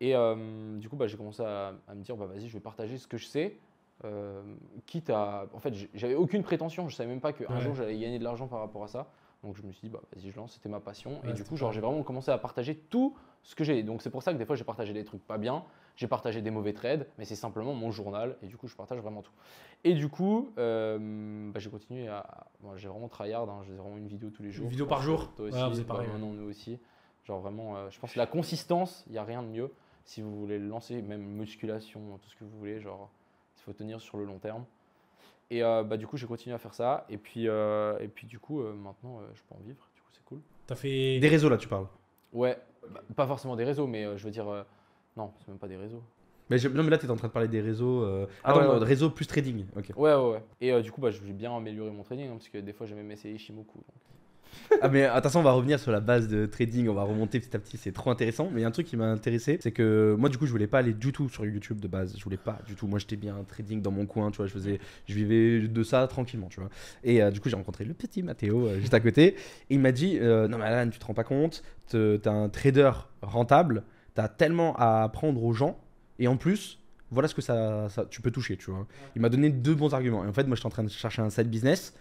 Et 0.00 0.12
du 0.78 0.88
coup, 0.88 0.96
bah, 0.96 1.06
j'ai 1.06 1.16
commencé 1.16 1.42
à, 1.42 1.72
à 1.88 1.94
me 1.94 2.02
dire, 2.02 2.16
bah 2.16 2.26
vas-y, 2.26 2.48
je 2.48 2.52
vais 2.52 2.60
partager 2.60 2.98
ce 2.98 3.06
que 3.06 3.16
je 3.16 3.24
sais. 3.26 3.56
Euh, 4.04 4.42
quitte 4.86 5.10
à. 5.10 5.46
En 5.54 5.60
fait, 5.60 5.72
j'ai- 5.74 5.90
j'avais 5.94 6.14
aucune 6.14 6.42
prétention, 6.42 6.88
je 6.88 6.96
savais 6.96 7.08
même 7.08 7.20
pas 7.20 7.32
qu'un 7.32 7.46
Ouais. 7.54 7.60
jour 7.60 7.74
j'allais 7.74 7.98
gagner 7.98 8.18
de 8.18 8.24
l'argent 8.24 8.46
par 8.48 8.60
rapport 8.60 8.82
à 8.84 8.88
ça. 8.88 9.08
Donc 9.42 9.56
je 9.56 9.62
me 9.62 9.72
suis 9.72 9.88
dit, 9.88 9.90
bah 9.90 10.00
vas-y, 10.14 10.30
je 10.30 10.36
lance, 10.36 10.54
c'était 10.54 10.70
ma 10.70 10.80
passion. 10.80 11.20
Ouais, 11.22 11.30
et 11.30 11.32
du 11.34 11.44
coup, 11.44 11.56
genre, 11.56 11.70
j'ai 11.70 11.80
vraiment 11.82 12.02
commencé 12.02 12.30
à 12.30 12.38
partager 12.38 12.74
tout 12.76 13.14
ce 13.42 13.54
que 13.54 13.62
j'ai. 13.62 13.82
Donc 13.82 14.00
c'est 14.00 14.08
pour 14.10 14.22
ça 14.22 14.32
que 14.32 14.38
des 14.38 14.46
fois, 14.46 14.56
j'ai 14.56 14.64
partagé 14.64 14.94
des 14.94 15.04
trucs 15.04 15.22
pas 15.22 15.36
bien, 15.36 15.64
j'ai 15.96 16.08
partagé 16.08 16.40
des 16.40 16.50
mauvais 16.50 16.72
trades, 16.72 17.06
mais 17.18 17.26
c'est 17.26 17.36
simplement 17.36 17.74
mon 17.74 17.90
journal. 17.90 18.36
Et 18.42 18.46
du 18.46 18.56
coup, 18.56 18.68
je 18.68 18.74
partage 18.74 18.98
vraiment 19.00 19.20
tout. 19.20 19.32
Et 19.84 19.92
du 19.92 20.08
coup, 20.08 20.50
euh, 20.56 21.50
bah, 21.52 21.60
j'ai 21.60 21.68
continué 21.68 22.08
à. 22.08 22.46
bon, 22.60 22.74
j'ai 22.76 22.88
vraiment 22.88 23.08
tryhard, 23.08 23.48
hein, 23.50 23.58
je 23.64 23.68
faisais 23.68 23.78
vraiment 23.82 23.98
une 23.98 24.08
vidéo 24.08 24.30
tous 24.30 24.42
les 24.42 24.50
jours. 24.50 24.68
vidéo 24.68 24.86
Je 24.86 24.88
par 24.88 25.02
jour 25.02 25.30
Toi 25.36 25.46
aussi, 25.46 25.58
Ouais, 25.62 25.76
bah, 25.76 25.84
pareil, 25.86 26.08
maintenant, 26.08 26.32
nous 26.32 26.48
aussi. 26.48 26.78
Genre 27.24 27.40
vraiment, 27.40 27.76
euh, 27.76 27.90
je 27.90 27.98
pense 28.00 28.14
que 28.14 28.18
la 28.18 28.26
consistance, 28.26 29.04
il 29.08 29.12
n'y 29.12 29.18
a 29.18 29.24
rien 29.24 29.42
de 29.42 29.48
mieux. 29.48 29.70
Si 30.06 30.22
vous 30.22 30.34
voulez 30.38 30.58
le 30.58 30.66
lancer, 30.68 31.00
même 31.02 31.22
musculation, 31.22 32.18
tout 32.22 32.30
ce 32.30 32.36
que 32.36 32.44
vous 32.44 32.58
voulez, 32.58 32.80
genre, 32.80 33.10
faut 33.64 33.72
tenir 33.72 34.00
sur 34.00 34.16
le 34.18 34.24
long 34.24 34.38
terme. 34.38 34.64
Et 35.50 35.62
euh, 35.62 35.82
bah, 35.82 35.96
du 35.96 36.06
coup, 36.06 36.16
j'ai 36.16 36.26
continué 36.26 36.54
à 36.54 36.58
faire 36.58 36.74
ça. 36.74 37.04
Et 37.08 37.18
puis, 37.18 37.48
euh, 37.48 37.98
et 38.00 38.08
puis 38.08 38.26
du 38.26 38.38
coup, 38.38 38.60
euh, 38.62 38.72
maintenant, 38.72 39.20
euh, 39.20 39.26
je 39.34 39.42
peux 39.42 39.54
en 39.54 39.58
vivre. 39.64 39.88
Du 39.94 40.00
coup, 40.00 40.08
c'est 40.12 40.24
cool. 40.24 40.40
T'as 40.66 40.74
fait. 40.74 41.18
Des 41.18 41.28
réseaux 41.28 41.48
là, 41.48 41.56
tu 41.56 41.68
parles. 41.68 41.86
Ouais, 42.32 42.58
bah, 42.90 43.02
pas 43.14 43.26
forcément 43.26 43.54
des 43.56 43.64
réseaux, 43.64 43.86
mais 43.86 44.04
euh, 44.04 44.16
je 44.16 44.24
veux 44.24 44.30
dire, 44.30 44.48
euh, 44.48 44.62
non, 45.16 45.32
c'est 45.40 45.48
même 45.48 45.58
pas 45.58 45.68
des 45.68 45.76
réseaux. 45.76 46.02
Mais 46.50 46.58
je- 46.58 46.68
non, 46.68 46.82
mais 46.82 46.90
là, 46.90 46.98
tu 46.98 47.06
es 47.06 47.10
en 47.10 47.16
train 47.16 47.28
de 47.28 47.32
parler 47.32 47.48
des 47.48 47.60
réseaux. 47.60 48.02
euh, 48.02 48.26
Ah 48.42 48.50
Attends, 48.50 48.60
ouais, 48.60 48.66
non, 48.66 48.78
ouais. 48.80 48.84
réseau 48.84 49.10
plus 49.10 49.26
trading. 49.26 49.66
Ok. 49.76 49.90
Ouais, 49.96 50.14
ouais, 50.14 50.30
ouais. 50.32 50.42
Et 50.60 50.72
euh, 50.72 50.82
du 50.82 50.90
coup, 50.92 51.00
bah, 51.00 51.10
j'ai 51.10 51.20
bien 51.32 51.54
amélioré 51.56 51.90
mon 51.90 52.02
trading, 52.02 52.28
hein, 52.28 52.32
parce 52.36 52.48
que 52.48 52.58
des 52.58 52.72
fois, 52.72 52.86
j'ai 52.86 52.94
même 52.94 53.10
essayé 53.10 53.38
Shimoku. 53.38 53.78
donc. 53.78 53.86
Ah, 54.82 54.88
mais 54.88 55.04
attention, 55.04 55.40
on 55.40 55.42
va 55.42 55.52
revenir 55.52 55.78
sur 55.80 55.90
la 55.92 56.00
base 56.00 56.28
de 56.28 56.46
trading. 56.46 56.88
On 56.88 56.94
va 56.94 57.02
remonter 57.02 57.40
petit 57.40 57.54
à 57.56 57.58
petit. 57.58 57.76
C'est 57.76 57.92
trop 57.92 58.10
intéressant. 58.10 58.48
Mais 58.52 58.60
il 58.60 58.62
y 58.62 58.64
a 58.64 58.68
un 58.68 58.72
truc 58.72 58.86
qui 58.86 58.96
m'a 58.96 59.06
intéressé. 59.06 59.58
C'est 59.62 59.72
que 59.72 60.14
moi, 60.18 60.28
du 60.28 60.38
coup, 60.38 60.46
je 60.46 60.50
voulais 60.52 60.66
pas 60.66 60.78
aller 60.78 60.92
du 60.94 61.12
tout 61.12 61.28
sur 61.28 61.44
YouTube 61.46 61.80
de 61.80 61.88
base. 61.88 62.14
Je 62.18 62.24
voulais 62.24 62.36
pas 62.36 62.58
du 62.66 62.74
tout. 62.74 62.86
Moi, 62.86 62.98
j'étais 62.98 63.16
bien 63.16 63.36
trading 63.48 63.80
dans 63.82 63.90
mon 63.90 64.06
coin. 64.06 64.30
Tu 64.30 64.38
vois, 64.38 64.46
je 64.46 64.52
faisais. 64.52 64.80
Je 65.08 65.14
vivais 65.14 65.60
de 65.68 65.82
ça 65.82 66.06
tranquillement. 66.06 66.48
Tu 66.48 66.60
vois. 66.60 66.68
Et 67.02 67.22
euh, 67.22 67.30
du 67.30 67.40
coup, 67.40 67.48
j'ai 67.48 67.56
rencontré 67.56 67.84
le 67.84 67.94
petit 67.94 68.22
Mathéo 68.22 68.66
euh, 68.66 68.80
juste 68.80 68.94
à 68.94 69.00
côté. 69.00 69.28
Et 69.28 69.36
il 69.70 69.80
m'a 69.80 69.92
dit 69.92 70.18
euh, 70.20 70.48
Non, 70.48 70.58
mais 70.58 70.64
Alan, 70.64 70.90
tu 70.90 70.98
te 70.98 71.04
rends 71.04 71.14
pas 71.14 71.24
compte. 71.24 71.62
te- 71.88 72.16
T'es 72.16 72.28
un 72.28 72.48
trader 72.48 72.90
rentable. 73.22 73.82
T'as 74.14 74.28
tellement 74.28 74.76
à 74.76 75.02
apprendre 75.02 75.42
aux 75.42 75.52
gens. 75.52 75.78
Et 76.18 76.28
en 76.28 76.36
plus, 76.36 76.78
voilà 77.10 77.28
ce 77.28 77.34
que 77.34 77.42
ça, 77.42 77.88
tu 78.10 78.20
peux 78.22 78.30
toucher, 78.30 78.56
tu 78.56 78.70
vois. 78.70 78.86
Il 79.16 79.22
m'a 79.22 79.28
donné 79.28 79.50
deux 79.50 79.74
bons 79.74 79.94
arguments. 79.94 80.24
Et 80.24 80.28
en 80.28 80.32
fait, 80.32 80.44
moi, 80.46 80.54
je 80.56 80.60
suis 80.60 80.66
en 80.66 80.70
train 80.70 80.84
de 80.84 80.88
chercher 80.88 81.22
un 81.22 81.30
side 81.30 81.48
business. 81.48 81.94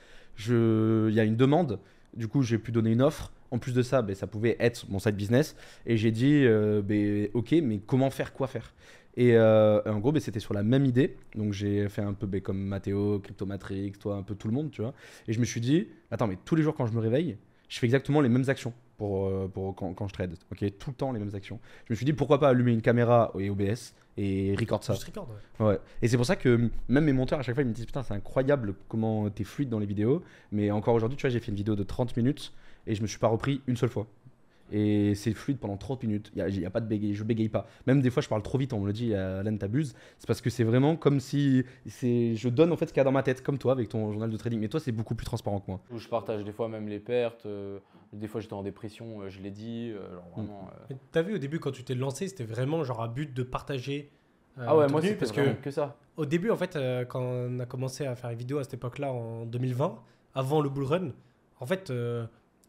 Il 0.48 1.10
y 1.14 1.20
a 1.20 1.24
une 1.24 1.36
demande. 1.36 1.80
Du 2.16 2.28
coup, 2.28 2.42
j'ai 2.42 2.58
pu 2.58 2.72
donner 2.72 2.92
une 2.92 3.02
offre. 3.02 3.32
En 3.52 3.60
plus 3.60 3.74
de 3.74 3.82
ça, 3.82 4.02
ben, 4.02 4.16
ça 4.16 4.28
pouvait 4.28 4.56
être 4.60 4.90
mon 4.90 5.00
side 5.00 5.16
business. 5.16 5.56
Et 5.86 5.98
j'ai 5.98 6.12
dit, 6.12 6.44
euh, 6.46 6.82
ben, 6.82 7.30
ok, 7.34 7.54
mais 7.64 7.80
comment 7.80 8.10
faire, 8.10 8.34
quoi 8.34 8.48
faire? 8.48 8.74
Et 9.16 9.36
euh, 9.36 9.82
en 9.86 10.00
gros, 10.00 10.12
ben, 10.12 10.20
c'était 10.20 10.40
sur 10.40 10.54
la 10.54 10.64
même 10.64 10.86
idée. 10.86 11.18
Donc 11.36 11.54
j'ai 11.54 11.88
fait 11.90 12.02
un 12.02 12.14
peu 12.14 12.28
comme 12.40 12.60
Mathéo, 12.60 13.20
Cryptomatrix, 13.20 13.94
toi, 13.94 14.16
un 14.16 14.24
peu 14.24 14.36
tout 14.36 14.48
le 14.48 14.54
monde, 14.54 14.72
tu 14.72 14.82
vois. 14.82 14.94
Et 15.28 15.34
je 15.34 15.40
me 15.40 15.46
suis 15.46 15.62
dit, 15.62 15.88
attends, 16.10 16.28
mais 16.28 16.38
tous 16.44 16.56
les 16.56 16.64
jours 16.64 16.76
quand 16.76 16.88
je 16.88 16.94
me 16.94 17.00
réveille, 17.00 17.38
je 17.70 17.80
fais 17.80 17.86
exactement 17.86 18.22
les 18.22 18.30
mêmes 18.30 18.50
actions 18.50 18.74
pour, 18.98 19.28
euh, 19.28 19.48
pour 19.48 19.76
quand, 19.76 19.94
quand 19.94 20.08
je 20.08 20.14
trade. 20.14 20.36
Tout 20.80 20.90
le 20.90 20.96
temps 20.96 21.12
les 21.12 21.20
mêmes 21.20 21.36
actions. 21.36 21.60
Je 21.88 21.94
me 21.94 21.96
suis 21.96 22.06
dit, 22.06 22.14
pourquoi 22.14 22.40
pas 22.40 22.50
allumer 22.50 22.72
une 22.72 22.82
caméra 22.82 23.32
et 23.38 23.50
OBS 23.50 23.94
et 24.18 24.56
record 24.60 24.84
ça. 24.84 24.94
Juste 24.94 25.06
record, 25.06 25.28
ouais. 25.60 25.66
Ouais. 25.66 25.80
Et 26.02 26.08
c'est 26.08 26.18
pour 26.18 26.26
ça 26.26 26.36
que 26.36 26.70
même 26.88 27.06
mes 27.06 27.14
monteurs 27.14 27.40
à 27.40 27.42
chaque 27.42 27.56
fois 27.56 27.64
ils 27.64 27.70
me 27.70 27.74
disent 27.74 27.86
putain 27.86 28.04
c'est 28.04 28.14
incroyable 28.14 28.76
comment 28.88 29.30
t'es 29.30 29.44
fluide 29.44 29.70
dans 29.70 29.80
les 29.80 29.86
vidéos. 29.86 30.24
Mais 30.52 30.72
encore 30.72 30.94
aujourd'hui 30.96 31.18
tu 31.18 31.22
vois 31.22 31.30
j'ai 31.30 31.40
fait 31.40 31.52
une 31.52 31.58
vidéo 31.58 31.76
de 31.76 31.84
30 31.84 32.16
minutes 32.18 32.54
et 32.86 32.96
je 32.96 33.02
me 33.02 33.08
suis 33.08 33.20
pas 33.20 33.28
repris 33.28 33.62
une 33.68 33.78
seule 33.78 33.90
fois. 33.90 34.08
Et 34.72 35.14
c'est 35.14 35.34
fluide 35.34 35.60
pendant 35.60 35.78
30 35.78 36.04
minutes. 36.04 36.32
Il 36.36 36.38
n'y 36.38 36.42
a, 36.42 36.50
y 36.50 36.66
a 36.66 36.70
pas 36.70 36.80
de 36.82 36.88
bégaye, 36.88 37.14
je 37.14 37.24
bégaye 37.24 37.50
pas. 37.50 37.68
Même 37.86 38.02
des 38.02 38.10
fois 38.10 38.24
je 38.24 38.30
parle 38.30 38.42
trop 38.42 38.58
vite, 38.58 38.74
on 38.74 38.80
me 38.80 38.88
le 38.88 38.94
dit, 38.94 39.14
euh, 39.14 39.42
Alan 39.42 39.56
t'abuses. 39.58 39.94
C'est 40.18 40.26
parce 40.26 40.42
que 40.42 40.50
c'est 40.50 40.64
vraiment 40.64 40.96
comme 40.96 41.20
si 41.20 41.64
c'est 41.86 42.36
je 42.36 42.50
donne 42.50 42.72
en 42.72 42.78
fait 42.78 42.88
ce 42.88 42.94
qu'il 42.94 43.00
y 43.00 43.02
a 43.02 43.04
dans 43.04 43.12
ma 43.12 43.24
tête, 43.24 43.44
comme 43.44 43.58
toi 43.58 43.74
avec 43.74 43.90
ton 43.90 44.12
journal 44.12 44.30
de 44.32 44.38
trading. 44.38 44.60
Mais 44.60 44.70
toi 44.70 44.80
c'est 44.80 44.92
beaucoup 44.94 45.16
plus 45.16 45.26
transparent 45.26 45.60
que 45.60 45.66
moi. 45.68 45.80
Je 45.96 46.08
partage 46.08 46.44
des 46.44 46.52
fois 46.54 46.70
même 46.70 46.88
les 46.88 47.00
pertes. 47.00 47.46
euh, 47.46 47.80
des 48.14 48.28
fois, 48.28 48.42
j'étais 48.42 48.54
en 48.54 48.62
dépression, 48.62 49.22
euh, 49.22 49.30
je 49.30 49.40
l'ai 49.42 49.50
dit. 49.52 49.92
euh, 49.92 50.00
Mm. 50.08 50.14
genre 50.14 50.24
vraiment. 50.36 50.70
euh, 50.72 50.86
Mais 50.92 50.98
T'as 51.12 51.22
vu 51.24 51.34
au 51.36 51.40
début 51.40 51.60
quand 51.60 51.72
tu 51.72 51.84
t'es 51.84 51.96
lancé, 51.96 52.28
c'était 52.28 52.44
vraiment 52.44 52.84
genre 52.84 53.02
à 53.02 53.08
but 53.08 53.34
de 53.34 53.42
partager. 53.44 54.12
euh, 54.60 54.66
Ah 54.68 54.78
ouais, 54.78 54.88
moi, 54.88 55.02
c'était 55.02 55.16
parce 55.16 55.32
que 55.32 55.54
que 55.62 55.72
ça. 55.72 55.98
au 56.16 56.26
début 56.28 56.52
en 56.52 56.56
fait, 56.58 56.76
euh, 56.76 57.06
quand 57.06 57.22
on 57.24 57.60
a 57.60 57.66
commencé 57.66 58.06
à 58.06 58.16
faire 58.16 58.30
les 58.30 58.36
vidéos 58.36 58.60
à 58.60 58.64
cette 58.64 58.76
époque-là 58.76 59.12
en 59.12 59.46
2020, 59.46 60.00
avant 60.36 60.62
le 60.62 60.70
bull 60.70 60.84
run, 60.84 61.10
en 61.60 61.66
fait 61.66 61.90
euh, 61.90 62.26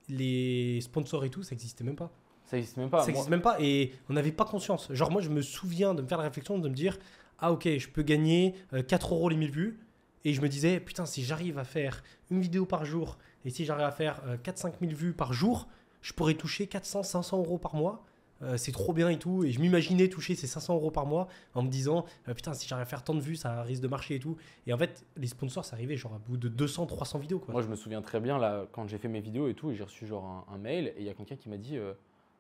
les 0.09 0.81
sponsors 0.81 1.25
et 1.25 1.31
tout, 1.31 1.43
ça 1.43 1.53
existait 1.53 1.85
même 1.85 1.97
pas. 1.97 2.11
Ça 2.47 2.59
existe 2.59 2.77
même 2.77 2.91
pas. 2.91 3.01
ça 3.01 3.07
Moi- 3.07 3.13
existe 3.13 3.31
même 3.31 3.41
pas 3.43 3.57
et 3.61 3.93
on 4.09 4.13
n'avait 4.13 4.33
pas 4.33 4.45
conscience. 4.45 4.93
Genre 4.93 5.11
moi 5.11 5.23
je 5.23 5.31
me 5.31 5.41
souviens 5.43 5.95
de 5.95 6.03
me 6.03 6.07
faire 6.09 6.19
la 6.19 6.25
réflexion 6.25 6.59
de 6.59 6.69
me 6.69 6.75
dire 6.75 6.99
ah 7.39 7.53
ok 7.53 7.67
je 7.79 7.89
peux 7.89 8.03
gagner 8.03 8.55
euh, 8.75 8.83
4 8.83 9.15
euros 9.15 9.29
les 9.29 9.37
1000 9.37 9.51
vues 9.51 9.81
et 10.25 10.35
je 10.35 10.41
me 10.43 10.49
disais 10.49 10.79
putain 10.81 11.07
si 11.07 11.25
j'arrive 11.25 11.59
à 11.59 11.65
faire 11.65 12.03
une 12.31 12.41
vidéo 12.41 12.67
par 12.67 12.85
jour 12.85 13.17
et 13.47 13.51
si 13.51 13.65
j'arrive 13.65 13.87
à 13.87 13.91
faire 13.91 14.23
4-5 14.45 14.75
000 14.81 14.93
vues 14.93 15.13
par 15.15 15.33
jour 15.33 15.69
je 16.03 16.13
pourrais 16.13 16.35
toucher 16.35 16.67
400-500 16.67 17.37
euros 17.39 17.59
par 17.59 17.75
mois 17.75 18.05
euh, 18.43 18.57
c'est 18.57 18.73
trop 18.73 18.93
bien 18.93 19.09
et 19.11 19.19
tout. 19.19 19.45
Et 19.45 19.53
je 19.53 19.61
m'imaginais 19.61 20.09
toucher 20.09 20.35
ces 20.35 20.47
500 20.47 20.75
euros 20.75 20.91
par 20.91 21.07
mois 21.07 21.29
en 21.55 21.63
me 21.63 21.69
disant, 21.69 22.05
euh, 22.29 22.35
putain, 22.35 22.53
si 22.55 22.67
j'arrive 22.69 22.83
à 22.83 22.87
faire 22.87 23.03
tant 23.05 23.15
de 23.15 23.21
vues, 23.21 23.37
ça 23.37 23.63
risque 23.63 23.83
de 23.83 23.89
marcher 23.89 24.17
et 24.17 24.19
tout. 24.21 24.37
Et 24.67 24.73
en 24.73 24.79
fait, 24.79 25.05
les 25.17 25.27
sponsors, 25.27 25.65
ça 25.65 25.77
arrivait 25.77 25.97
genre 25.97 26.15
à 26.15 26.19
bout 26.19 26.37
de 26.37 26.49
200, 26.49 26.87
300 26.87 27.19
vidéos, 27.19 27.39
quoi. 27.39 27.53
Moi, 27.53 27.63
je 27.63 27.69
me 27.69 27.77
souviens 27.77 28.03
très 28.03 28.21
bien 28.21 28.39
là, 28.39 28.67
quand 28.73 28.87
j'ai 28.89 28.99
fait 28.99 29.09
mes 29.09 29.21
vidéos 29.21 29.49
et 29.49 29.55
tout, 29.55 29.71
et 29.71 29.75
j'ai 29.75 29.85
reçu 29.85 30.07
genre 30.07 30.25
un, 30.51 30.55
un 30.55 30.59
mail, 30.59 30.89
et 30.89 30.95
il 30.99 31.05
y 31.05 31.11
a 31.11 31.15
quelqu'un 31.15 31.37
qui 31.37 31.49
m'a 31.49 31.57
dit 31.57 31.77
euh, 31.79 31.93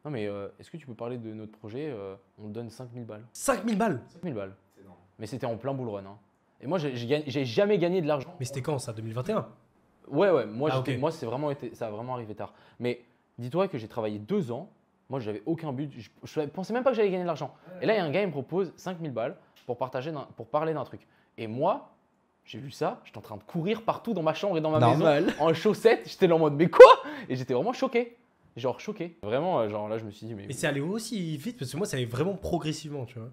Non, 0.05 0.11
mais 0.11 0.27
euh, 0.27 0.49
est-ce 0.59 0.71
que 0.71 0.77
tu 0.77 0.87
peux 0.87 0.95
parler 0.95 1.17
de 1.19 1.33
notre 1.33 1.53
projet 1.53 1.91
euh, 1.91 2.17
On 2.43 2.49
te 2.49 2.53
donne 2.53 2.71
5000 2.71 3.05
balles. 3.05 3.25
5000 3.33 3.79
balles 3.79 4.03
5000 4.09 4.35
balles. 4.35 4.55
Mais 5.19 5.27
c'était 5.27 5.47
en 5.47 5.57
plein 5.57 5.73
bull 5.75 5.89
run. 5.89 6.05
hein. 6.07 6.19
Et 6.61 6.67
moi, 6.67 6.79
j'ai- 6.79 7.45
jamais 7.45 7.79
gagné 7.79 8.01
de 8.03 8.07
l'argent. 8.09 8.35
Mais 8.41 8.47
c'était 8.47 8.63
quand 8.63 8.79
ça 8.79 8.93
2021 8.93 9.47
Ouais, 10.09 10.31
ouais, 10.31 10.45
moi, 10.45 10.71
Ah, 10.73 10.83
moi 10.99 11.11
c'est 11.11 11.25
vraiment 11.25 11.51
été, 11.51 11.75
ça 11.75 11.87
a 11.87 11.91
vraiment 11.91 12.15
arrivé 12.15 12.35
tard. 12.35 12.53
Mais 12.81 13.05
dis-toi 13.39 13.69
que 13.69 13.79
j'ai 13.79 13.89
travaillé 13.89 14.19
deux 14.19 14.51
ans. 14.51 14.71
Moi, 15.11 15.21
j'avais 15.21 15.43
aucun 15.47 15.73
but. 15.73 15.91
Je, 15.97 16.09
je 16.25 16.41
pensais 16.47 16.73
même 16.73 16.83
pas 16.83 16.91
que 16.91 16.97
j'allais 16.97 17.11
gagner 17.11 17.23
de 17.25 17.27
l'argent. 17.29 17.55
Et 17.83 17.87
là, 17.87 17.95
il 17.95 17.97
y 17.97 18.01
a 18.01 18.05
un 18.05 18.11
gars, 18.11 18.23
il 18.23 18.27
me 18.27 18.33
propose 18.33 18.73
5000 18.77 19.11
balles 19.13 19.37
pour, 19.67 19.77
partager 19.77 20.13
pour 20.37 20.47
parler 20.47 20.73
d'un 20.75 20.85
truc. 20.85 21.07
Et 21.37 21.47
moi, 21.47 21.91
j'ai 22.45 22.59
vu 22.59 22.71
ça, 22.71 23.01
j'étais 23.05 23.19
en 23.19 23.23
train 23.23 23.37
de 23.37 23.43
courir 23.43 23.83
partout 23.83 24.13
dans 24.15 24.23
ma 24.23 24.35
chambre 24.35 24.57
et 24.57 24.61
dans 24.61 24.71
ma 24.71 24.79
Normal. 24.79 25.25
maison 25.27 25.37
en 25.41 25.55
chaussettes. 25.55 26.03
J'étais 26.09 26.27
là 26.27 26.35
en 26.35 26.39
mode, 26.39 26.55
mais 26.55 26.69
quoi? 26.69 26.87
Et 27.29 27.37
j'étais 27.37 27.55
vraiment 27.55 27.73
choqué. 27.73 28.17
Genre 28.57 28.79
choqué. 28.81 29.17
Vraiment, 29.23 29.61
euh, 29.61 29.69
genre 29.69 29.89
là, 29.89 29.99
je 29.99 30.05
me 30.05 30.11
suis 30.11 30.27
dit, 30.27 30.35
mais. 30.35 30.47
Mais 30.47 30.53
c'est 30.53 30.67
allé 30.67 30.81
aussi 30.81 31.37
vite? 31.37 31.59
Parce 31.59 31.73
que 31.73 31.77
moi, 31.77 31.87
ça 31.87 31.97
allait 31.97 32.07
vraiment 32.07 32.35
progressivement, 32.35 33.05
tu 33.05 33.19
vois. 33.19 33.31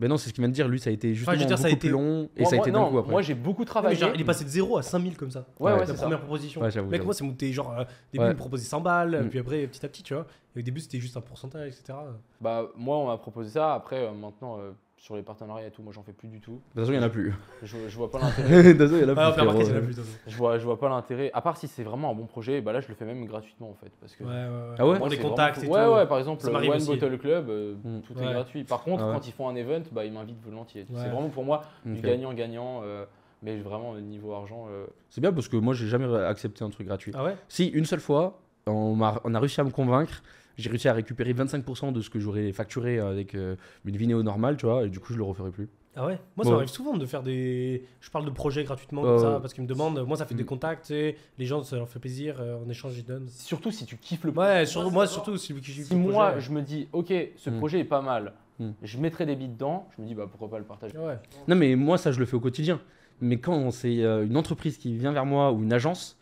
Ben 0.00 0.08
non, 0.08 0.16
c'est 0.16 0.30
ce 0.30 0.34
qu'il 0.34 0.40
vient 0.42 0.48
de 0.48 0.54
dire. 0.54 0.66
Lui, 0.66 0.80
ça 0.80 0.90
a 0.90 0.92
été 0.94 1.14
justement 1.14 1.34
je 1.34 1.40
veux 1.40 1.44
dire, 1.46 1.56
beaucoup 1.56 1.62
ça 1.62 1.68
a 1.68 1.70
été- 1.70 1.78
plus 1.88 1.90
long 1.90 2.28
et 2.36 2.40
Moi- 2.40 2.50
ça 2.50 2.54
a 2.54 2.56
moi- 2.56 2.64
été 2.66 2.72
d'un 2.72 2.78
non, 2.80 2.90
coup 2.90 2.98
après. 2.98 3.10
Moi, 3.12 3.22
j'ai 3.22 3.34
beaucoup 3.34 3.64
travaillé. 3.66 3.96
genre, 3.96 4.10
il 4.14 4.20
est 4.20 4.24
passé 4.24 4.44
de 4.44 4.48
0 4.48 4.78
à 4.78 4.82
5000 4.82 5.16
comme 5.16 5.30
ça. 5.30 5.44
Ouais, 5.60 5.72
ouais, 5.72 5.78
c'est 5.80 5.88
La 5.92 5.96
ça. 5.96 6.02
première 6.02 6.20
proposition. 6.20 6.62
Ouais, 6.62 6.70
j'avoue, 6.70 6.88
Mec, 6.88 6.96
j'avoue. 7.00 7.04
moi, 7.06 7.14
c'est 7.14 7.24
monté 7.24 7.52
genre. 7.52 7.70
euh, 7.72 7.82
au 7.82 7.86
début, 8.12 8.24
Ouais. 8.24 8.30
il 8.30 8.32
me 8.32 8.36
proposait 8.36 8.64
100 8.64 8.80
balles, 8.80 9.24
Mm. 9.24 9.28
puis 9.28 9.38
après, 9.38 9.66
petit 9.66 9.84
à 9.84 9.88
petit, 9.90 10.02
tu 10.02 10.14
vois. 10.14 10.26
Et 10.56 10.60
au 10.60 10.62
début, 10.62 10.80
c'était 10.80 10.98
juste 10.98 11.16
un 11.16 11.20
pourcentage, 11.20 11.68
etc. 11.68 11.98
Bah, 12.40 12.66
moi, 12.76 12.96
on 12.96 13.06
m'a 13.08 13.18
proposé 13.18 13.50
ça. 13.50 13.74
Après, 13.74 14.04
euh, 14.06 14.12
maintenant, 14.12 14.58
euh, 14.58 14.72
sur 15.00 15.16
les 15.16 15.22
partenariats 15.22 15.66
et 15.66 15.70
tout, 15.70 15.82
moi, 15.82 15.94
j'en 15.94 16.02
fais 16.02 16.12
plus 16.12 16.28
du 16.28 16.40
tout. 16.40 16.52
De 16.52 16.56
toute 16.58 16.74
façon, 16.80 16.92
il 16.92 16.98
n'y 16.98 17.02
en 17.02 17.06
a 17.06 17.08
plus. 17.08 17.32
Je, 17.62 17.76
je 17.88 17.96
vois 17.96 18.10
pas 18.10 18.18
l'intérêt. 18.22 18.74
De 18.74 18.86
toute 18.86 18.92
il 18.98 19.00
y 19.00 19.04
en 19.06 19.08
a 19.08 19.14
Ah, 19.16 19.30
on 19.46 19.80
plus. 19.80 19.94
façon. 19.94 20.10
Je 20.26 20.36
vois, 20.36 20.58
je 20.58 20.64
vois 20.66 20.78
pas 20.78 20.90
l'intérêt. 20.90 21.30
À 21.32 21.40
part 21.40 21.56
si 21.56 21.68
c'est 21.68 21.82
vraiment 21.82 22.10
un 22.10 22.14
bon 22.14 22.26
projet, 22.26 22.60
bah 22.60 22.74
là 22.74 22.80
je 22.80 22.88
le 22.88 22.94
fais 22.94 23.06
même 23.06 23.24
gratuitement 23.24 23.70
en 23.70 23.74
fait. 23.74 23.90
Parce 23.98 24.14
que 24.14 24.24
Ouais, 24.24 24.28
ouais, 24.30 24.36
ouais. 24.36 24.74
Ah 24.78 24.86
ouais 24.86 24.98
Pour 24.98 25.08
les 25.08 25.16
contacts 25.16 25.56
vraiment- 25.56 25.74
et 25.74 25.78
Ouais, 25.78 25.86
tout. 25.86 25.92
ouais, 25.94 26.06
par 26.06 26.18
exemple, 26.18 26.46
One 26.46 26.68
aussi. 26.76 26.86
Bottle 26.86 27.18
Club, 27.18 27.48
euh, 27.48 27.74
Mm. 27.82 28.00
tout 28.02 28.12
Ouais. 28.14 28.26
est 28.26 28.32
gratuit. 28.34 28.64
Par 28.64 28.82
contre, 28.82 29.02
Ah 29.02 29.08
ouais. 29.08 29.14
quand 29.14 29.26
ils 29.26 29.32
font 29.32 29.48
un 29.48 29.54
event, 29.56 29.82
bah, 29.90 30.04
ils 30.04 30.12
m'invitent 30.12 30.44
volontiers. 30.44 30.82
Ouais. 30.90 31.00
C'est 31.00 31.08
vraiment 31.08 31.30
pour 31.30 31.44
moi 31.46 31.62
du 31.86 32.02
gagnant-gagnant, 32.02 32.82
euh, 32.84 33.06
mais 33.42 33.58
vraiment 33.58 33.92
au 33.92 34.00
niveau 34.00 34.34
argent. 34.34 34.66
euh, 34.68 34.84
C'est 35.08 35.22
bien 35.22 35.32
parce 35.32 35.48
que 35.48 35.56
moi, 35.56 35.72
j'ai 35.72 35.86
jamais 35.88 36.14
accepté 36.14 36.62
un 36.62 36.68
truc 36.68 36.86
gratuit. 36.86 37.12
Ah 37.16 37.24
ouais? 37.24 37.36
Si, 37.48 37.68
une 37.68 37.86
seule 37.86 38.00
fois, 38.00 38.38
on 38.66 39.00
a 39.00 39.38
réussi 39.40 39.62
à 39.62 39.64
me 39.64 39.70
convaincre. 39.70 40.22
J'ai 40.60 40.68
réussi 40.70 40.88
à 40.88 40.92
récupérer 40.92 41.32
25% 41.32 41.92
de 41.92 42.00
ce 42.02 42.10
que 42.10 42.20
j'aurais 42.20 42.52
facturé 42.52 42.98
avec 42.98 43.34
euh, 43.34 43.56
une 43.86 43.96
vidéo 43.96 44.22
normale, 44.22 44.56
tu 44.56 44.66
vois, 44.66 44.84
et 44.84 44.90
du 44.90 45.00
coup, 45.00 45.12
je 45.14 45.18
le 45.18 45.24
referai 45.24 45.50
plus. 45.50 45.68
Ah 45.96 46.06
ouais? 46.06 46.20
Moi, 46.36 46.44
ça 46.44 46.50
Ouais. 46.50 46.56
m'arrive 46.56 46.68
souvent 46.68 46.96
de 46.96 47.04
faire 47.06 47.22
des. 47.22 47.82
Je 48.00 48.10
parle 48.10 48.24
de 48.24 48.30
projets 48.30 48.62
gratuitement 48.62 49.02
Ouais, 49.02 49.08
comme 49.08 49.18
ça 49.18 49.34
ouais. 49.34 49.40
parce 49.40 49.54
qu'ils 49.54 49.64
me 49.64 49.68
demandent. 49.68 49.98
Moi, 50.06 50.16
ça 50.16 50.24
fait 50.26 50.34
des 50.36 50.44
Mm. 50.44 50.46
contacts, 50.46 50.86
sais, 50.86 51.16
les 51.38 51.46
gens, 51.46 51.62
ça 51.62 51.76
leur 51.76 51.88
fait 51.88 51.98
plaisir. 51.98 52.36
euh, 52.40 52.62
en 52.64 52.68
échange, 52.68 52.96
ils 52.96 53.04
donnent. 53.04 53.26
Surtout 53.28 53.70
si 53.72 53.86
tu 53.86 53.96
kiffes 53.96 54.22
le 54.24 54.30
Ouais, 54.30 54.66
sur, 54.66 54.88
moi, 54.92 55.06
surtout, 55.06 55.36
si, 55.36 55.54
si, 55.62 55.84
Si 55.84 55.96
moi 55.96 56.38
je 56.38 56.50
me 56.52 56.62
dis, 56.62 56.88
ok, 56.92 57.12
ce 57.36 57.50
Mm. 57.50 57.56
projet 57.56 57.80
est 57.80 57.84
pas 57.84 58.02
mal, 58.02 58.34
Mm. 58.60 58.70
je 58.82 58.98
mettrai 58.98 59.24
des 59.26 59.34
billes 59.34 59.48
dedans, 59.48 59.88
je 59.96 60.02
me 60.02 60.06
dis, 60.06 60.14
bah 60.14 60.26
pourquoi 60.30 60.48
pas 60.50 60.58
le 60.58 60.64
partager. 60.64 60.96
Ouais. 60.96 61.16
Non, 61.48 61.56
mais 61.56 61.74
moi, 61.74 61.96
ça, 61.98 62.12
je 62.12 62.20
le 62.20 62.26
fais 62.26 62.34
au 62.36 62.40
quotidien. 62.40 62.80
Mais 63.22 63.38
quand 63.38 63.70
c'est 63.72 64.02
euh, 64.04 64.24
une 64.26 64.36
entreprise 64.36 64.78
qui 64.78 64.96
vient 64.96 65.12
vers 65.12 65.26
moi 65.26 65.50
ou 65.52 65.62
une 65.62 65.72
agence, 65.72 66.18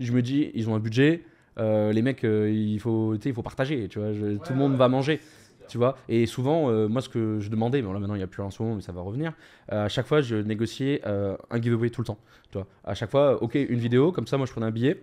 je 0.00 0.12
me 0.12 0.22
dis, 0.22 0.50
ils 0.54 0.70
ont 0.70 0.74
un 0.74 0.78
budget, 0.80 1.22
euh, 1.58 1.92
les 1.92 2.02
mecs, 2.02 2.24
euh, 2.24 2.50
il, 2.50 2.78
faut, 2.80 3.14
tu 3.16 3.22
sais, 3.24 3.28
il 3.30 3.34
faut 3.34 3.42
partager, 3.42 3.88
tu 3.88 3.98
vois, 3.98 4.12
je- 4.12 4.36
tout 4.38 4.52
le 4.52 4.58
monde 4.58 4.76
va 4.76 4.88
manger. 4.88 5.20
Tu 5.68 5.78
vois, 5.78 5.96
et 6.08 6.26
souvent, 6.26 6.68
euh, 6.68 6.88
moi, 6.88 7.00
ce 7.00 7.08
que 7.08 7.38
je 7.38 7.48
demandais, 7.48 7.80
bon 7.80 7.92
là 7.92 8.00
maintenant 8.00 8.16
il 8.16 8.18
n'y 8.18 8.24
a 8.24 8.26
plus 8.26 8.42
en 8.42 8.50
ce 8.50 8.60
moment, 8.60 8.74
mais 8.74 8.82
ça 8.82 8.90
va 8.90 9.02
revenir. 9.02 9.32
euh, 9.72 9.84
à 9.84 9.88
chaque 9.88 10.06
fois, 10.06 10.20
je 10.20 10.34
négociais 10.34 11.00
euh, 11.06 11.36
un 11.48 11.62
giveaway 11.62 11.90
tout 11.90 12.00
le 12.00 12.06
temps. 12.06 12.18
Tu 12.50 12.58
vois, 12.58 12.66
à 12.82 12.94
chaque 12.94 13.10
fois, 13.10 13.40
ok, 13.40 13.54
une 13.54 13.78
vidéo, 13.78 14.10
comme 14.10 14.26
ça, 14.26 14.36
moi, 14.36 14.46
je 14.46 14.50
prenais 14.52 14.66
un 14.66 14.72
billet. 14.72 15.00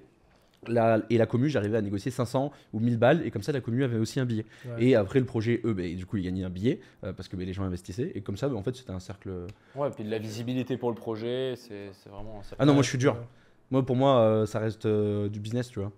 La- 0.67 0.99
et 1.09 1.17
la 1.17 1.25
commu, 1.25 1.47
j'arrivais 1.47 1.77
à 1.77 1.81
négocier 1.81 2.11
500 2.11 2.51
ou 2.73 2.81
1000 2.81 2.97
balles, 2.97 3.21
et 3.25 3.31
comme 3.31 3.43
ça, 3.43 3.53
la 3.53 3.61
commu 3.61 3.83
avait 3.85 3.97
aussi 3.99 4.19
un 4.19 4.25
billet. 4.25 4.43
Ouais. 4.65 4.83
Et 4.87 4.95
après, 4.95 5.19
le 5.19 5.25
projet, 5.25 5.61
eux, 5.63 5.73
ben, 5.73 5.95
du 5.95 6.05
coup, 6.05 6.17
ils 6.17 6.23
gagnaient 6.23 6.43
un 6.43 6.49
billet 6.49 6.81
euh, 7.05 7.13
parce 7.13 7.29
que 7.29 7.37
ben, 7.37 7.45
les 7.45 7.53
gens 7.53 7.63
investissaient. 7.63 8.11
Et 8.15 8.19
comme 8.21 8.35
ça, 8.35 8.49
ben, 8.49 8.55
en 8.55 8.63
fait, 8.63 8.75
c'était 8.75 8.91
un 8.91 8.99
cercle. 8.99 9.29
Ouais, 9.75 9.89
puis 9.91 10.03
de 10.03 10.09
la 10.09 10.17
visibilité 10.17 10.75
pour 10.75 10.89
le 10.89 10.95
projet, 10.95 11.53
c'est 11.55 11.91
vraiment. 12.09 12.41
ça- 12.43 12.57
Ah 12.59 12.65
non, 12.65 12.73
moi, 12.73 12.83
je 12.83 12.89
suis 12.89 12.97
dur. 12.97 13.15
Moi, 13.71 13.85
pour 13.85 13.95
moi, 13.95 14.19
euh, 14.19 14.45
ça 14.45 14.59
reste 14.59 14.85
euh, 14.85 15.29
du 15.29 15.39
business, 15.39 15.69
tu 15.69 15.79
vois. 15.79 15.91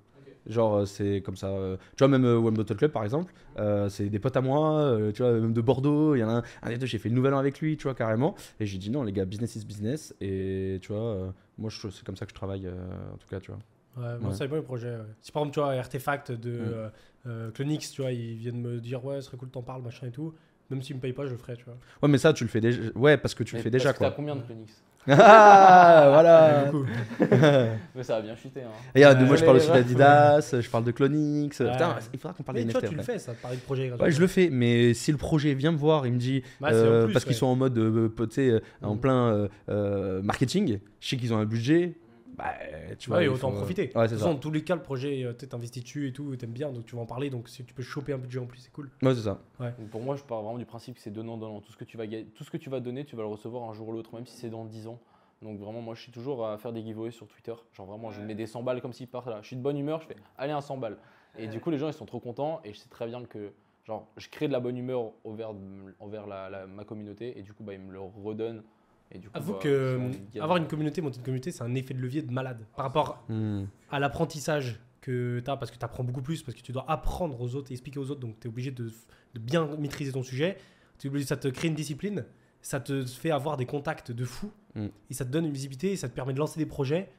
Genre, 0.50 0.78
euh, 0.80 0.86
c'est 0.86 1.22
comme 1.22 1.36
ça. 1.38 1.48
euh, 1.48 1.78
tu 1.96 2.00
vois, 2.00 2.08
même 2.08 2.26
euh, 2.26 2.38
One 2.38 2.56
Bottle 2.56 2.76
Club, 2.76 2.92
par 2.92 3.04
exemple, 3.04 3.34
euh, 3.58 3.88
c'est 3.88 4.10
des 4.10 4.20
potes 4.20 4.36
à 4.36 4.42
moi, 4.42 4.74
euh, 4.82 5.12
tu 5.12 5.22
vois, 5.22 5.32
même 5.34 5.54
de 5.54 5.62
Bordeaux. 5.62 6.16
Il 6.16 6.20
y 6.20 6.24
en 6.24 6.30
a 6.30 6.34
un, 6.40 6.44
un 6.64 6.70
des 6.70 6.78
deux, 6.78 6.88
j'ai 6.88 6.98
fait 6.98 7.10
le 7.10 7.16
nouvel 7.16 7.34
an 7.34 7.38
avec 7.38 7.60
lui, 7.62 7.78
tu 7.78 7.84
vois, 7.84 7.94
carrément. 7.96 8.36
Et 8.60 8.66
j'ai 8.66 8.78
dit 8.80 8.90
non, 8.90 9.04
les 9.04 9.12
gars, 9.14 9.26
business 9.26 9.56
is 9.56 9.66
business. 9.66 10.14
Et 10.20 10.80
tu 10.82 10.92
vois, 10.92 11.02
euh, 11.02 11.32
moi, 11.58 11.70
c'est 11.72 12.04
comme 12.04 12.16
ça 12.18 12.26
que 12.26 12.32
je 12.32 12.36
travaille, 12.36 12.66
euh, 12.68 12.74
en 13.14 13.18
tout 13.18 13.28
cas, 13.30 13.40
tu 13.40 13.52
vois. 13.52 13.60
Ouais, 13.98 14.18
moi, 14.20 14.30
Ouais. 14.32 14.36
ça 14.36 14.46
dépend 14.46 14.58
du 14.58 14.64
projet. 14.64 14.90
ouais. 14.90 15.04
Si 15.22 15.32
par 15.32 15.42
exemple, 15.44 15.54
tu 15.54 15.60
vois, 15.62 15.74
Artefact 15.74 16.32
de 16.32 16.50
Mm. 16.50 16.54
euh, 16.64 16.90
euh, 17.28 17.52
Clonix, 17.52 17.92
tu 17.92 18.02
vois, 18.02 18.12
ils 18.12 18.36
viennent 18.38 18.62
me 18.62 18.80
dire, 18.80 19.04
ouais, 19.06 19.18
ce 19.22 19.28
serait 19.28 19.38
cool, 19.38 19.50
t'en 19.50 19.62
parles, 19.62 19.82
machin 19.84 20.08
et 20.08 20.12
tout. 20.12 20.34
Même 20.70 20.82
s'ils 20.82 20.96
me 20.96 21.02
payent 21.02 21.14
pas, 21.14 21.26
je 21.26 21.32
le 21.32 21.38
ferai, 21.38 21.56
tu 21.58 21.66
vois. 21.66 21.76
Ouais, 22.04 22.10
mais 22.10 22.18
ça, 22.20 22.32
tu 22.34 22.44
le 22.44 22.50
fais 22.50 22.62
déjà. 22.62 22.82
Ouais, 22.96 23.18
parce 23.18 23.34
que 23.36 23.44
tu 23.44 23.56
le 23.56 23.62
fais 23.62 23.72
déjà, 23.72 23.92
que 23.94 23.98
quoi. 23.98 24.12
combien 24.12 24.36
de 24.36 24.42
Clonix? 24.42 24.84
Ah, 25.08 26.10
voilà. 26.12 26.72
Mais 27.96 28.04
ça 28.04 28.18
a 28.18 28.22
bien 28.22 28.36
chuté. 28.36 28.62
Hein. 28.62 28.70
Et 28.96 29.06
euh, 29.06 29.14
Ouais. 29.14 29.26
moi, 29.26 29.36
je 29.36 29.44
parle 29.46 29.58
aussi 29.58 29.72
d'Adidas, 29.72 30.56
je 30.60 30.70
parle 30.70 30.84
de 30.84 30.92
Clonix. 30.92 31.60
Ouais. 31.60 31.72
Putain, 31.72 31.96
il 32.14 32.20
faudra 32.20 32.34
qu'on 32.36 32.44
parle 32.44 32.58
Mais 32.58 32.66
des 32.66 32.72
toi, 32.72 32.82
NFT 32.82 32.90
tu 32.92 32.96
le 32.98 33.04
fais, 33.04 33.20
ça, 33.20 33.32
de 33.34 33.38
parler 33.38 33.58
de 33.58 33.62
projet. 33.62 33.92
Ouais, 33.92 34.12
je 34.12 34.20
le 34.20 34.28
fais, 34.28 34.50
mais 34.52 34.94
si 34.94 35.12
le 35.12 35.18
projet 35.18 35.54
vient 35.54 35.72
me 35.72 35.78
voir, 35.78 36.06
il 36.06 36.14
me 36.14 36.18
dit, 36.20 36.44
Bah, 36.62 36.70
euh, 36.72 37.06
plus, 37.06 37.14
parce 37.14 37.26
qu'ils 37.26 37.36
sont 37.36 37.48
en 37.48 37.56
mode, 37.56 37.78
euh, 37.78 38.10
tu 38.18 38.26
sais, 38.32 38.50
euh, 38.50 38.60
en 38.82 38.96
Mhm. 38.96 39.00
plein 39.00 39.28
euh, 39.34 39.48
euh, 39.70 40.22
marketing, 40.22 40.80
je 41.00 41.08
sais 41.10 41.18
qu'ils 41.18 41.34
ont 41.34 41.38
un 41.38 41.46
budget, 41.46 41.96
bah, 42.40 42.96
tu 42.98 43.10
vois. 43.10 43.20
Ouais, 43.20 43.26
il 43.26 43.30
autant 43.30 43.52
faut- 43.52 43.58
profiter. 43.58 43.92
Ouais, 43.96 44.04
de 44.04 44.08
c'est 44.08 44.08
toute 44.08 44.10
ça. 44.10 44.16
façon, 44.26 44.34
dans 44.34 44.40
tous 44.40 44.52
les 44.52 44.64
cas, 44.64 44.76
le 44.76 44.82
projet, 44.82 45.24
euh, 45.24 45.34
t'es 45.34 45.54
investi 45.54 45.82
dessus 45.82 46.08
et 46.08 46.14
tout, 46.14 46.36
t'aimes 46.36 46.52
bien, 46.52 46.72
donc 46.72 46.86
tu 46.86 46.96
vas 46.96 47.02
en 47.02 47.06
parler. 47.06 47.30
Donc 47.30 47.50
si 47.50 47.64
tu 47.64 47.74
peux 47.74 47.84
choper 47.84 48.14
un 48.14 48.18
budget 48.18 48.40
en 48.40 48.46
plus, 48.48 48.60
c'est 48.60 48.72
cool. 48.72 48.90
Ouais, 49.02 49.14
c'est 49.14 49.22
ça. 49.22 49.40
Donc 49.60 49.90
pour 49.90 50.02
moi, 50.02 50.16
je 50.16 50.24
pars 50.24 50.42
vraiment 50.42 50.58
du 50.58 50.66
principe 50.66 50.96
que 50.96 51.02
c'est 51.02 51.12
donnant-donnant. 51.12 51.62
Tout, 51.62 51.72
ce 51.72 51.78
que 51.78 51.84
tu 51.86 51.98
vas 51.98 52.06
tout 52.08 52.44
ce 52.44 52.50
que 52.50 52.58
tu 52.58 52.70
vas 52.70 52.80
donner, 52.80 53.06
tu 53.06 53.16
vas 53.16 53.22
le 53.24 53.28
recevoir 53.30 53.70
un 53.70 53.74
jour 53.74 53.90
ou 53.90 53.92
l'autre, 53.92 54.14
même 54.16 54.26
si 54.26 54.36
c'est 54.38 54.50
dans 54.50 54.66
10 54.66 54.88
ans. 54.88 55.00
Donc 55.42 55.58
vraiment, 55.60 55.82
moi, 55.82 55.96
je 55.96 56.02
suis 56.02 56.12
toujours 56.12 56.46
à 56.48 56.58
faire 56.58 56.74
des 56.74 56.82
giveaways 56.82 57.12
sur 57.12 57.28
Twitter. 57.28 57.54
Genre 57.74 57.86
vraiment, 57.86 58.12
je 58.12 58.22
mets 58.22 58.36
des 58.36 58.46
100 58.48 58.62
balles 58.64 58.82
comme 58.82 58.92
s'ils 58.94 59.08
partent 59.08 59.28
là. 59.28 59.40
Je 59.42 59.48
suis 59.48 59.56
de 59.56 59.62
bonne 59.62 59.78
humeur, 59.78 60.02
je 60.02 60.08
fais 60.08 60.16
allez 60.38 60.52
un 60.52 60.62
100 60.62 60.78
balles. 60.78 60.98
Et 61.38 61.48
du 61.48 61.60
coup, 61.62 61.70
les 61.70 61.78
gens, 61.78 61.88
ils 61.88 61.94
sont 61.94 62.06
trop 62.06 62.20
contents. 62.20 62.60
Et 62.66 62.74
je 62.74 62.78
sais 62.80 62.90
très 62.90 63.08
bien 63.08 63.24
que 63.24 63.54
genre, 63.86 64.08
je 64.18 64.28
crée 64.28 64.48
de 64.48 64.52
la 64.54 64.60
bonne 64.60 64.78
humeur 64.78 65.12
envers, 65.24 65.52
envers 66.00 66.28
la, 66.28 66.50
la- 66.50 66.68
ma 66.68 66.84
communauté. 66.84 67.40
Et 67.40 67.42
du 67.42 67.54
coup, 67.54 67.64
bah, 67.64 67.74
ils 67.74 67.80
me 67.80 67.94
le 67.94 68.00
redonnent. 68.02 68.64
Et 69.12 69.18
du 69.20 69.28
coup, 69.30 69.38
Avoue 69.38 69.54
bah, 69.54 69.60
que 69.64 69.68
euh, 69.70 70.12
avoir 70.42 70.58
une 70.58 70.68
communauté, 70.68 71.02
monter 71.02 71.18
une 71.18 71.24
communauté, 71.24 71.52
c'est 71.52 71.64
un 71.64 71.74
effet 71.76 71.94
de 71.94 72.00
levier 72.00 72.22
de 72.22 72.32
malade. 72.32 72.66
Par 72.76 72.86
rapport 72.86 73.24
Hmm. 73.30 73.64
à 73.90 74.00
l'apprentissage 74.00 74.80
que 75.02 75.40
tu 75.44 75.50
as, 75.50 75.58
parce 75.58 75.72
que 75.72 75.78
tu 75.78 75.86
apprends 75.86 76.04
beaucoup 76.04 76.22
plus, 76.22 76.44
parce 76.44 76.56
que 76.56 76.62
tu 76.62 76.72
dois 76.72 76.86
apprendre 76.90 77.40
aux 77.42 77.56
autres 77.56 77.72
et 77.72 77.74
expliquer 77.74 78.00
aux 78.00 78.12
autres, 78.12 78.20
donc 78.20 78.40
tu 78.40 78.48
es 78.48 78.50
obligé 78.50 78.70
de, 78.72 78.92
de 79.34 79.40
bien 79.40 79.68
maîtriser 79.80 80.12
ton 80.12 80.22
sujet. 80.24 80.58
Obligé- 81.06 81.26
ça 81.26 81.38
te 81.38 81.48
crée 81.48 81.70
une 81.70 81.76
discipline, 81.76 82.26
ça 82.62 82.80
te 82.82 83.06
fait 83.06 83.32
avoir 83.32 83.56
des 83.58 83.66
contacts 83.66 84.12
de 84.12 84.26
fou, 84.26 84.52
Mm. 84.76 84.88
et 85.10 85.14
ça 85.16 85.26
te 85.26 85.32
donne 85.32 85.46
une 85.46 85.54
visibilité, 85.54 85.94
et 85.94 85.96
ça 85.96 86.08
te 86.10 86.14
permet 86.14 86.34
de 86.34 86.40
lancer 86.40 86.60
des 86.60 86.66
projets 86.68 87.10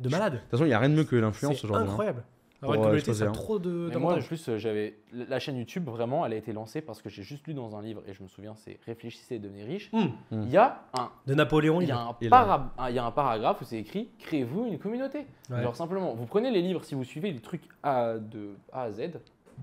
de 0.00 0.08
malade. 0.08 0.32
De 0.32 0.38
toute 0.38 0.50
façon, 0.50 0.64
il 0.64 0.68
n'y 0.68 0.74
a 0.74 0.78
rien 0.80 0.88
de 0.88 0.94
mieux 0.96 1.04
que 1.04 1.14
l'influence 1.14 1.58
C'est 1.58 1.64
aujourd'hui. 1.66 1.86
hein. 1.86 1.90
incroyable. 1.90 2.24
Pour, 2.62 2.70
Avoir 2.72 2.74
une 2.76 2.80
euh, 2.80 3.00
communauté, 3.00 3.10
exploser, 3.10 3.24
ça 3.24 3.40
a 3.40 3.44
trop 3.44 3.58
de- 3.58 3.88
Mais 3.92 3.96
moi, 3.98 4.14
en 4.16 4.20
plus, 4.22 4.48
euh, 4.48 4.56
j'avais 4.56 4.96
la 5.12 5.38
chaîne 5.40 5.56
YouTube, 5.56 5.84
vraiment, 5.88 6.24
elle 6.24 6.32
a 6.32 6.36
été 6.36 6.52
lancée 6.52 6.80
parce 6.80 7.02
que 7.02 7.10
j'ai 7.10 7.22
juste 7.24 7.46
lu 7.48 7.54
dans 7.54 7.74
un 7.76 7.82
livre, 7.82 8.02
et 8.06 8.14
je 8.14 8.22
me 8.22 8.28
souviens, 8.28 8.54
c'est 8.54 8.78
Réfléchissez 8.86 9.34
et 9.34 9.38
devenez 9.40 9.64
riche. 9.64 9.90
Mm. 9.92 10.06
Il 10.30 10.48
y 10.50 10.56
a 10.56 10.84
un 10.94 11.10
De 11.26 11.34
Napoléon 11.34 11.80
il 11.80 11.84
Hill. 11.84 11.88
y, 11.88 11.92
a 11.92 11.98
un 11.98 12.16
Il 12.20 12.30
para- 12.30 12.72
il 12.88 12.94
y 12.94 12.98
a 13.00 13.04
un 13.04 13.10
paragraphe 13.10 13.60
où 13.60 13.64
c'est 13.64 13.78
écrit 13.78 14.10
Créez-vous 14.20 14.66
une 14.66 14.78
communauté. 14.78 15.26
Ouais. 15.50 15.60
Genre 15.62 15.74
simplement, 15.74 16.14
vous 16.14 16.26
prenez 16.26 16.50
les 16.52 16.62
livres, 16.62 16.84
si 16.84 16.94
vous 16.94 17.02
suivez 17.04 17.32
les 17.32 17.40
trucs 17.40 17.62
A 17.82 18.14
de 18.18 18.50
A 18.72 18.82
à 18.84 18.92
Z, 18.92 18.98
Tu 19.00 19.08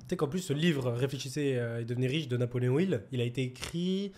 sais 0.10 0.18
qu'en 0.18 0.28
plus, 0.28 0.40
ce 0.40 0.52
livre, 0.54 0.92
Réfléchissez 0.92 1.56
euh, 1.58 1.80
et 1.82 1.86
devenez 1.86 2.08
riche 2.08 2.28
de 2.28 2.36
Napoléon 2.38 2.80
Hill, 2.80 3.02
il 3.14 3.22
a 3.22 3.24
été 3.24 3.44
écrit, 3.44 4.12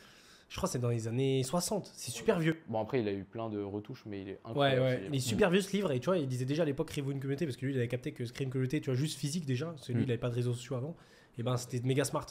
je 0.52 0.58
crois 0.58 0.68
que 0.68 0.74
c'est 0.74 0.80
dans 0.80 0.89
les 0.89 1.08
années 1.08 1.41
60. 1.43 1.91
C'est 1.95 2.12
super 2.12 2.38
vieux. 2.39 2.58
bon 2.68 2.82
après 2.82 2.99
il 2.99 3.08
a 3.08 3.14
eu 3.14 3.24
plein 3.24 3.49
de 3.49 3.60
retouches, 3.64 4.04
mais 4.06 4.22
il 4.22 4.28
est 4.30 4.32
Ouais, 4.34 4.39
incroyable. 4.52 4.82
ouais. 4.82 4.97
livre. 4.97 5.10
Il 5.14 5.16
est 5.16 5.20
super 5.22 5.49
vieux 5.49 5.62
ce 5.62 5.72
livre 5.72 5.91
et 5.93 5.99
tu 5.99 6.06
vois, 6.08 6.18
il 6.18 6.28
disait 6.28 6.43
déjà 6.45 6.64
à 6.64 6.66
l'époque 6.66 6.89
créez-vous 6.89 7.12
une 7.12 7.20
communauté 7.22 7.45
parce 7.45 7.56
que 7.58 7.66
lui 7.66 7.74
il 7.74 7.78
avait 7.78 7.88
capté 7.88 8.12
que 8.12 8.26
se 8.26 8.34
créer 8.34 8.45
une 8.45 8.52
communauté, 8.52 8.82
tu 8.82 8.89
vois, 8.89 8.95
juste 8.95 9.18
physique 9.18 9.45
déjà, 9.45 9.68
parce 9.68 9.88
que 9.88 9.93
lui 9.93 10.02
Mm. 10.02 10.04
il 10.04 10.12
avait 10.12 10.18
pas 10.20 10.30
de 10.30 10.36
réseaux 10.36 10.54
sociaux 10.54 10.76
avant. 10.76 10.95
Et 11.38 11.43
ben 11.43 11.56
c'était 11.56 11.80
méga 11.88 12.04
smart. 12.04 12.26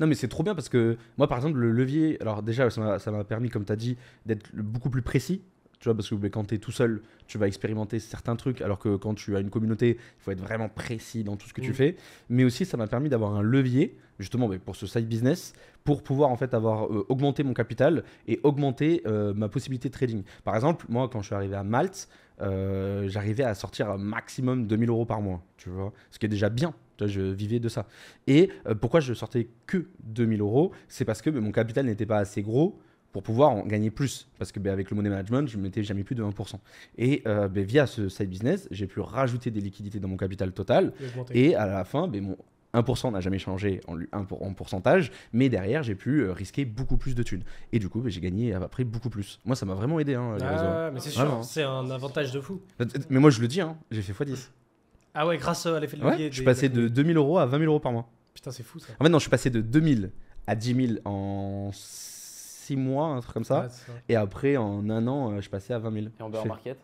Non, 0.00 0.06
mais 0.06 0.14
c'est 0.14 0.28
trop 0.28 0.42
bien 0.42 0.54
parce 0.54 0.70
que 0.70 0.96
moi, 1.18 1.28
par 1.28 1.36
exemple, 1.36 1.58
le 1.58 1.70
levier, 1.70 2.16
alors 2.22 2.42
déjà, 2.42 2.70
ça 2.70 2.98
m'a- 3.10 3.24
permis, 3.24 3.50
comme 3.50 3.66
tu 3.66 3.72
as 3.72 3.76
dit, 3.76 3.98
d'être 4.24 4.50
beaucoup 4.56 4.88
plus 4.88 5.02
précis. 5.02 5.42
Tu 5.86 5.90
vois, 5.90 5.96
parce 5.96 6.10
que 6.10 6.26
quand 6.26 6.42
tu 6.48 6.56
es 6.56 6.58
tout 6.58 6.72
seul, 6.72 7.00
tu 7.28 7.38
vas 7.38 7.46
expérimenter 7.46 8.00
certains 8.00 8.34
trucs, 8.34 8.60
alors 8.60 8.80
que 8.80 8.96
quand 8.96 9.14
tu 9.14 9.36
as 9.36 9.38
une 9.38 9.50
communauté, 9.50 9.90
il 10.00 10.20
faut 10.20 10.32
être 10.32 10.40
vraiment 10.40 10.68
précis 10.68 11.22
dans 11.22 11.36
tout 11.36 11.46
ce 11.46 11.54
que 11.54 11.60
tu 11.60 11.70
Mm. 11.70 11.74
fais. 11.74 11.96
Mais 12.28 12.42
aussi, 12.42 12.64
ça 12.64 12.76
m'a 12.76 12.88
permis 12.88 13.08
d'avoir 13.08 13.36
un 13.36 13.42
levier, 13.42 13.96
justement, 14.18 14.50
pour 14.58 14.74
ce 14.74 14.88
side 14.88 15.06
business, 15.06 15.52
pour 15.84 16.02
pouvoir 16.02 16.30
en 16.30 16.36
fait 16.36 16.54
avoir 16.54 16.86
euh, 16.92 17.06
augmenté 17.08 17.44
mon 17.44 17.54
capital 17.54 18.02
et 18.26 18.40
augmenter 18.42 19.02
euh, 19.06 19.32
ma 19.32 19.48
possibilité 19.48 19.88
de 19.88 19.94
trading. 19.94 20.24
Par 20.42 20.56
exemple, 20.56 20.86
moi, 20.88 21.08
quand 21.08 21.20
je 21.20 21.26
suis 21.26 21.36
arrivé 21.36 21.54
à 21.54 21.62
Malte, 21.62 22.08
euh, 22.42 23.06
j'arrivais 23.08 23.44
à 23.44 23.54
sortir 23.54 23.88
un 23.88 23.96
maximum 23.96 24.66
2000 24.66 24.88
euros 24.88 25.06
par 25.06 25.22
mois, 25.22 25.40
tu 25.56 25.68
vois, 25.68 25.92
ce 26.10 26.18
qui 26.18 26.26
est 26.26 26.28
déjà 26.28 26.48
bien, 26.48 26.74
je 27.00 27.20
vivais 27.20 27.60
de 27.60 27.68
ça. 27.68 27.86
Et 28.26 28.50
pourquoi 28.80 28.98
je 28.98 29.14
sortais 29.14 29.46
que 29.68 29.86
2000 30.02 30.40
euros? 30.40 30.72
C'est 30.88 31.04
parce 31.04 31.22
que 31.22 31.30
ben, 31.30 31.40
mon 31.40 31.52
capital 31.52 31.86
n'était 31.86 32.06
pas 32.06 32.18
assez 32.18 32.42
gros 32.42 32.76
pour 33.16 33.22
pouvoir 33.22 33.48
en 33.48 33.62
gagner 33.64 33.90
plus. 33.90 34.28
Parce 34.38 34.52
que 34.52 34.60
ben, 34.60 34.70
avec 34.70 34.90
le 34.90 34.94
money 34.96 35.08
management, 35.08 35.48
je 35.48 35.56
ne 35.56 35.62
mettais 35.62 35.82
jamais 35.82 36.04
plus 36.04 36.14
de 36.14 36.22
1%. 36.22 36.56
Et 36.98 37.22
euh, 37.26 37.48
ben, 37.48 37.64
via 37.64 37.86
ce 37.86 38.10
side 38.10 38.28
business, 38.28 38.68
j'ai 38.70 38.86
pu 38.86 39.00
rajouter 39.00 39.50
des 39.50 39.62
liquidités 39.62 40.00
dans 40.00 40.08
mon 40.08 40.18
capital 40.18 40.52
total. 40.52 40.92
Et 41.30 41.54
à 41.54 41.64
la 41.66 41.84
fin, 41.84 42.08
ben, 42.08 42.22
mon 42.22 42.36
1% 42.74 43.12
n'a 43.12 43.20
jamais 43.20 43.38
changé 43.38 43.80
en, 44.12 44.52
pourcentage, 44.52 45.10
mais 45.32 45.48
derrière, 45.48 45.82
j'ai 45.82 45.94
pu 45.94 46.24
euh, 46.24 46.32
risquer 46.34 46.66
beaucoup 46.66 46.98
plus 46.98 47.14
de 47.14 47.22
thunes. 47.22 47.42
Et 47.72 47.78
du 47.78 47.88
coup, 47.88 48.02
j'ai 48.06 48.20
gagné 48.20 48.52
après 48.52 48.84
beaucoup 48.84 49.08
plus. 49.08 49.40
Moi, 49.46 49.56
ça 49.56 49.64
m'a 49.64 49.72
vraiment 49.72 49.98
aidé, 49.98 50.14
hein, 50.14 50.36
les 50.38 50.44
Ah, 50.44 50.50
réseaux. 50.50 50.92
mais 50.94 51.00
c'est 51.00 51.14
Vraiment. 51.18 51.42
sûr, 51.42 51.50
c'est 51.52 51.62
un 51.62 51.88
avantage 51.90 52.32
de 52.32 52.40
fou. 52.42 52.60
Mais 53.08 53.18
moi, 53.18 53.30
je 53.30 53.40
le 53.40 53.48
dis, 53.48 53.62
hein, 53.62 53.78
j'ai 53.90 54.02
fait 54.02 54.12
x10. 54.12 54.50
Ah 55.14 55.26
ouais, 55.26 55.38
grâce 55.38 55.64
à 55.64 55.80
l'effet 55.80 55.96
de 55.96 56.02
levier. 56.02 56.24
Ouais, 56.26 56.28
je 56.30 56.34
suis 56.34 56.40
des- 56.42 56.44
passé 56.44 56.68
de 56.68 56.88
2000 56.88 57.16
euros 57.16 57.38
à 57.38 57.46
20 57.46 57.60
000 57.60 57.70
euros 57.70 57.80
par 57.80 57.92
mois. 57.92 58.10
Putain, 58.34 58.50
c'est 58.50 58.62
fou 58.62 58.78
ça. 58.78 58.88
En 59.00 59.04
fait, 59.04 59.08
non, 59.08 59.16
je 59.16 59.22
suis 59.22 59.30
passé 59.30 59.48
de 59.48 59.62
2000 59.62 60.10
à 60.46 60.54
10 60.54 60.74
000 60.88 60.98
en 61.06 61.70
6 62.66 62.76
mois, 62.76 63.06
un 63.08 63.20
truc 63.20 63.34
comme 63.34 63.44
ça. 63.44 63.60
Ouais, 63.62 63.66
c'est 63.70 63.86
ça. 63.86 63.98
Et 64.08 64.16
après, 64.16 64.56
en 64.56 64.88
un 64.90 65.06
an, 65.06 65.32
euh, 65.32 65.40
je 65.40 65.48
passais 65.50 65.72
à 65.74 65.78
20 65.78 65.92
000. 65.92 66.06
Et 66.18 66.22
en 66.22 66.30
fais- 66.30 66.48
market 66.48 66.78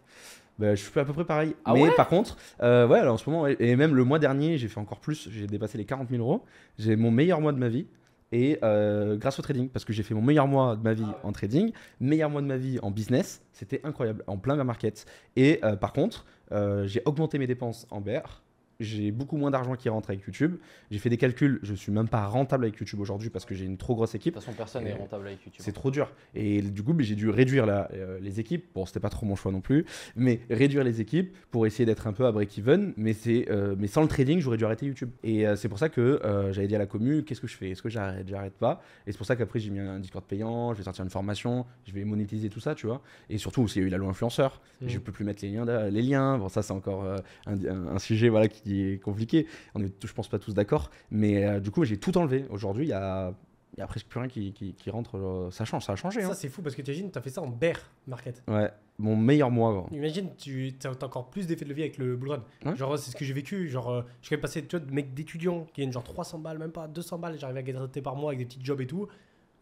Bah, 0.58 0.74
je 0.74 0.82
fais 0.82 1.00
à 1.00 1.04
peu 1.04 1.12
près 1.12 1.24
pareil. 1.24 1.54
Ah 1.64 1.72
mais 1.74 1.82
ouais 1.82 1.90
par 1.96 2.08
contre, 2.08 2.36
euh, 2.62 2.86
ouais, 2.86 2.98
alors 2.98 3.14
en 3.14 3.18
ce 3.18 3.28
moment, 3.28 3.46
et 3.46 3.76
même 3.76 3.94
le 3.94 4.04
mois 4.04 4.18
dernier, 4.18 4.58
j'ai 4.58 4.68
fait 4.68 4.78
encore 4.80 5.00
plus. 5.00 5.28
J'ai 5.30 5.46
dépassé 5.46 5.78
les 5.78 5.84
40 5.84 6.08
000 6.10 6.22
euros. 6.22 6.44
J'ai 6.78 6.94
mon 6.96 7.10
meilleur 7.10 7.40
mois 7.40 7.52
de 7.52 7.58
ma 7.58 7.68
vie. 7.68 7.86
Et 8.34 8.58
euh, 8.62 9.16
grâce 9.16 9.38
au 9.38 9.42
trading, 9.42 9.68
parce 9.68 9.84
que 9.84 9.92
j'ai 9.92 10.02
fait 10.02 10.14
mon 10.14 10.22
meilleur 10.22 10.46
mois 10.46 10.74
de 10.76 10.82
ma 10.82 10.94
vie 10.94 11.04
en 11.22 11.32
trading, 11.32 11.70
meilleur 12.00 12.30
mois 12.30 12.40
de 12.40 12.46
ma 12.46 12.56
vie 12.56 12.78
en 12.82 12.90
business, 12.90 13.42
c'était 13.52 13.82
incroyable, 13.84 14.24
en 14.26 14.38
plein 14.38 14.54
bear 14.56 14.64
market. 14.64 15.04
Et 15.36 15.60
euh, 15.64 15.76
par 15.76 15.92
contre, 15.92 16.24
euh, 16.50 16.86
j'ai 16.86 17.02
augmenté 17.04 17.38
mes 17.38 17.46
dépenses 17.46 17.86
en 17.90 18.00
bear. 18.00 18.42
J'ai 18.82 19.10
beaucoup 19.12 19.36
moins 19.36 19.50
d'argent 19.50 19.74
qui 19.76 19.88
rentre 19.88 20.10
avec 20.10 20.22
YouTube. 20.26 20.56
J'ai 20.90 20.98
fait 20.98 21.08
des 21.10 21.16
calculs, 21.16 21.58
je 21.62 21.74
suis 21.74 21.92
même 21.92 22.08
pas 22.08 22.26
rentable 22.26 22.64
avec 22.64 22.78
YouTube 22.78 23.00
aujourd'hui 23.00 23.30
parce 23.30 23.44
que 23.44 23.54
j'ai 23.54 23.64
une 23.64 23.76
trop 23.76 23.94
grosse 23.94 24.12
De 24.12 24.16
équipe. 24.16 24.34
toute 24.34 24.42
façon, 24.42 24.56
personne 24.56 24.84
n'est 24.84 24.92
rentable 24.94 25.26
avec 25.26 25.38
YouTube. 25.44 25.60
C'est 25.64 25.72
trop 25.72 25.90
dur. 25.90 26.12
Et 26.34 26.60
du 26.62 26.82
coup, 26.82 26.94
j'ai 26.98 27.14
dû 27.14 27.30
réduire 27.30 27.66
la- 27.66 27.88
euh, 27.94 28.18
les 28.20 28.40
équipes. 28.40 28.66
Bon, 28.74 28.84
c'était 28.86 29.00
pas 29.00 29.08
trop 29.10 29.24
mon 29.26 29.36
choix 29.36 29.52
non 29.52 29.60
plus, 29.60 29.84
mais 30.16 30.40
réduire 30.50 30.84
les 30.84 31.00
équipes 31.00 31.34
pour 31.50 31.66
essayer 31.66 31.86
d'être 31.86 32.06
un 32.06 32.12
peu 32.12 32.26
à 32.26 32.32
break-even. 32.32 32.92
Mais, 32.96 33.12
c'est, 33.12 33.46
euh, 33.50 33.74
mais 33.78 33.86
sans 33.86 34.02
le 34.02 34.08
trading, 34.08 34.40
j'aurais 34.40 34.56
dû 34.56 34.64
arrêter 34.64 34.86
YouTube. 34.86 35.10
Et 35.22 35.46
euh, 35.46 35.56
c'est 35.56 35.68
pour 35.68 35.78
ça 35.78 35.88
que 35.88 36.20
j'avais 36.52 36.66
dit 36.68 36.74
à 36.74 36.78
la 36.78 36.86
commu 36.86 37.22
qu'est-ce 37.24 37.40
que 37.40 37.46
je 37.46 37.56
fais? 37.56 37.70
Est-ce 37.70 37.82
que 37.82 37.88
j'arrête 37.88 38.26
J'arrête 38.28 38.54
pas? 38.54 38.82
Et 39.06 39.12
c'est 39.12 39.18
pour 39.18 39.26
ça 39.26 39.36
qu'après, 39.36 39.58
j'ai 39.60 39.70
mis 39.70 39.78
un 39.80 39.98
Discord 40.00 40.24
payant, 40.24 40.72
je 40.72 40.78
vais 40.78 40.84
sortir 40.84 41.04
une 41.04 41.10
formation, 41.10 41.66
je 41.86 41.92
vais 41.92 42.04
monétiser 42.04 42.48
tout 42.48 42.60
ça, 42.60 42.74
tu 42.74 42.86
vois. 42.86 43.02
Et 43.30 43.38
surtout, 43.38 43.62
aussi, 43.62 43.78
il 43.78 43.82
y 43.82 43.84
a 43.84 43.88
eu 43.88 43.90
la 43.90 43.98
loi 43.98 44.08
influenceur. 44.10 44.60
Mm. 44.80 44.88
Je 44.88 44.98
peux 44.98 45.12
plus 45.12 45.24
mettre 45.24 45.44
les 45.44 45.50
liens. 45.50 45.64
Les 45.90 46.02
liens. 46.02 46.38
Bon, 46.38 46.48
ça, 46.48 46.62
c'est 46.62 46.72
encore 46.72 47.04
un, 47.04 47.52
un- 47.52 47.86
un 47.88 47.98
sujet 47.98 48.28
voilà, 48.28 48.48
qui 48.48 48.62
est 48.80 48.98
compliqué. 48.98 49.46
On 49.74 49.82
est, 49.82 49.92
je 50.06 50.12
pense, 50.12 50.28
pas 50.28 50.38
tous 50.38 50.54
d'accord. 50.54 50.90
Mais 51.10 51.44
euh, 51.44 51.60
du 51.60 51.70
coup, 51.70 51.84
j'ai 51.84 51.98
tout 51.98 52.16
enlevé. 52.16 52.46
Aujourd'hui, 52.48 52.86
il 52.86 52.88
y 52.88 52.92
a. 52.94 53.34
Il 53.74 53.80
y 53.80 53.82
a 53.82 53.86
presque 53.86 54.06
plus 54.06 54.20
rien 54.20 54.28
qui, 54.28 54.52
qui, 54.52 54.74
qui 54.74 54.90
rentre. 54.90 55.16
euh, 55.16 55.50
Ça 55.50 55.64
change, 55.64 55.82
ça 55.86 55.94
a 55.94 55.96
changé. 55.96 56.22
hein. 56.22 56.28
Ça, 56.28 56.34
c'est 56.34 56.50
fou 56.50 56.60
parce 56.60 56.74
que 56.74 56.82
t'imagines, 56.82 57.10
t'as 57.10 57.22
fait 57.22 57.30
ça 57.30 57.40
en 57.40 57.46
bear 57.48 57.76
market. 58.06 58.42
Ouais, 58.46 58.70
mon 58.98 59.16
meilleur 59.16 59.50
mois. 59.50 59.72
gros. 59.72 59.86
Imagine, 59.92 60.28
tu 60.36 60.74
as 60.84 60.90
encore 61.06 61.30
plus 61.30 61.46
d'effet 61.46 61.64
de 61.64 61.70
levier 61.70 61.84
avec 61.84 61.96
le 61.96 62.14
bull 62.14 62.32
run. 62.32 62.74
Genre, 62.74 62.98
c'est 62.98 63.10
ce 63.12 63.16
que 63.16 63.24
j'ai 63.24 63.32
vécu. 63.32 63.68
Genre, 63.70 63.88
euh, 63.90 64.02
je 64.20 64.26
suis 64.26 64.36
passé, 64.36 64.62
tu 64.66 64.76
vois, 64.76 64.84
de 64.84 64.92
mecs 64.92 65.14
d'étudiants 65.14 65.66
qui 65.72 65.80
gagnent 65.80 65.92
genre 65.92 66.04
300 66.04 66.40
balles, 66.40 66.58
même 66.58 66.70
pas 66.70 66.86
200 66.86 67.18
balles, 67.18 67.38
j'arrive 67.38 67.56
à 67.56 67.62
gagner 67.62 68.02
par 68.02 68.14
mois 68.14 68.32
avec 68.32 68.40
des 68.40 68.44
petits 68.44 68.62
jobs 68.62 68.82
et 68.82 68.86
tout. 68.86 69.08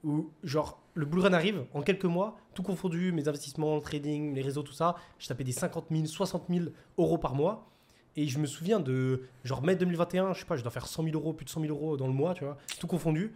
Où, 0.02 0.30
genre, 0.42 0.82
le 0.94 1.06
bull 1.06 1.20
run 1.20 1.32
arrive 1.32 1.62
en 1.72 1.82
quelques 1.82 2.04
mois, 2.06 2.36
tout 2.54 2.64
confondu, 2.64 3.12
mes 3.12 3.28
investissements, 3.28 3.76
le 3.76 3.80
trading, 3.82 4.34
les 4.34 4.42
réseaux, 4.42 4.64
tout 4.64 4.72
ça. 4.72 4.96
Je 5.20 5.28
tapais 5.28 5.44
des 5.44 5.52
50 5.52 5.86
000, 5.88 6.06
60 6.06 6.46
000 6.50 6.64
euros 6.98 7.18
par 7.18 7.36
mois. 7.36 7.70
Et 8.16 8.26
je 8.26 8.38
me 8.38 8.46
souviens 8.46 8.80
de, 8.80 9.22
genre, 9.44 9.62
mai 9.62 9.76
2021, 9.76 10.32
je 10.32 10.40
sais 10.40 10.44
pas, 10.46 10.56
je 10.56 10.62
dois 10.62 10.70
faire 10.72 10.86
100 10.86 11.04
000 11.04 11.14
euros, 11.16 11.32
plus 11.32 11.44
de 11.44 11.50
100 11.50 11.61
000 11.62 11.72
euros 11.72 11.96
dans 11.96 12.06
le 12.06 12.12
mois, 12.12 12.34
tu 12.34 12.44
vois, 12.44 12.56
tout 12.78 12.86
confondu. 12.86 13.32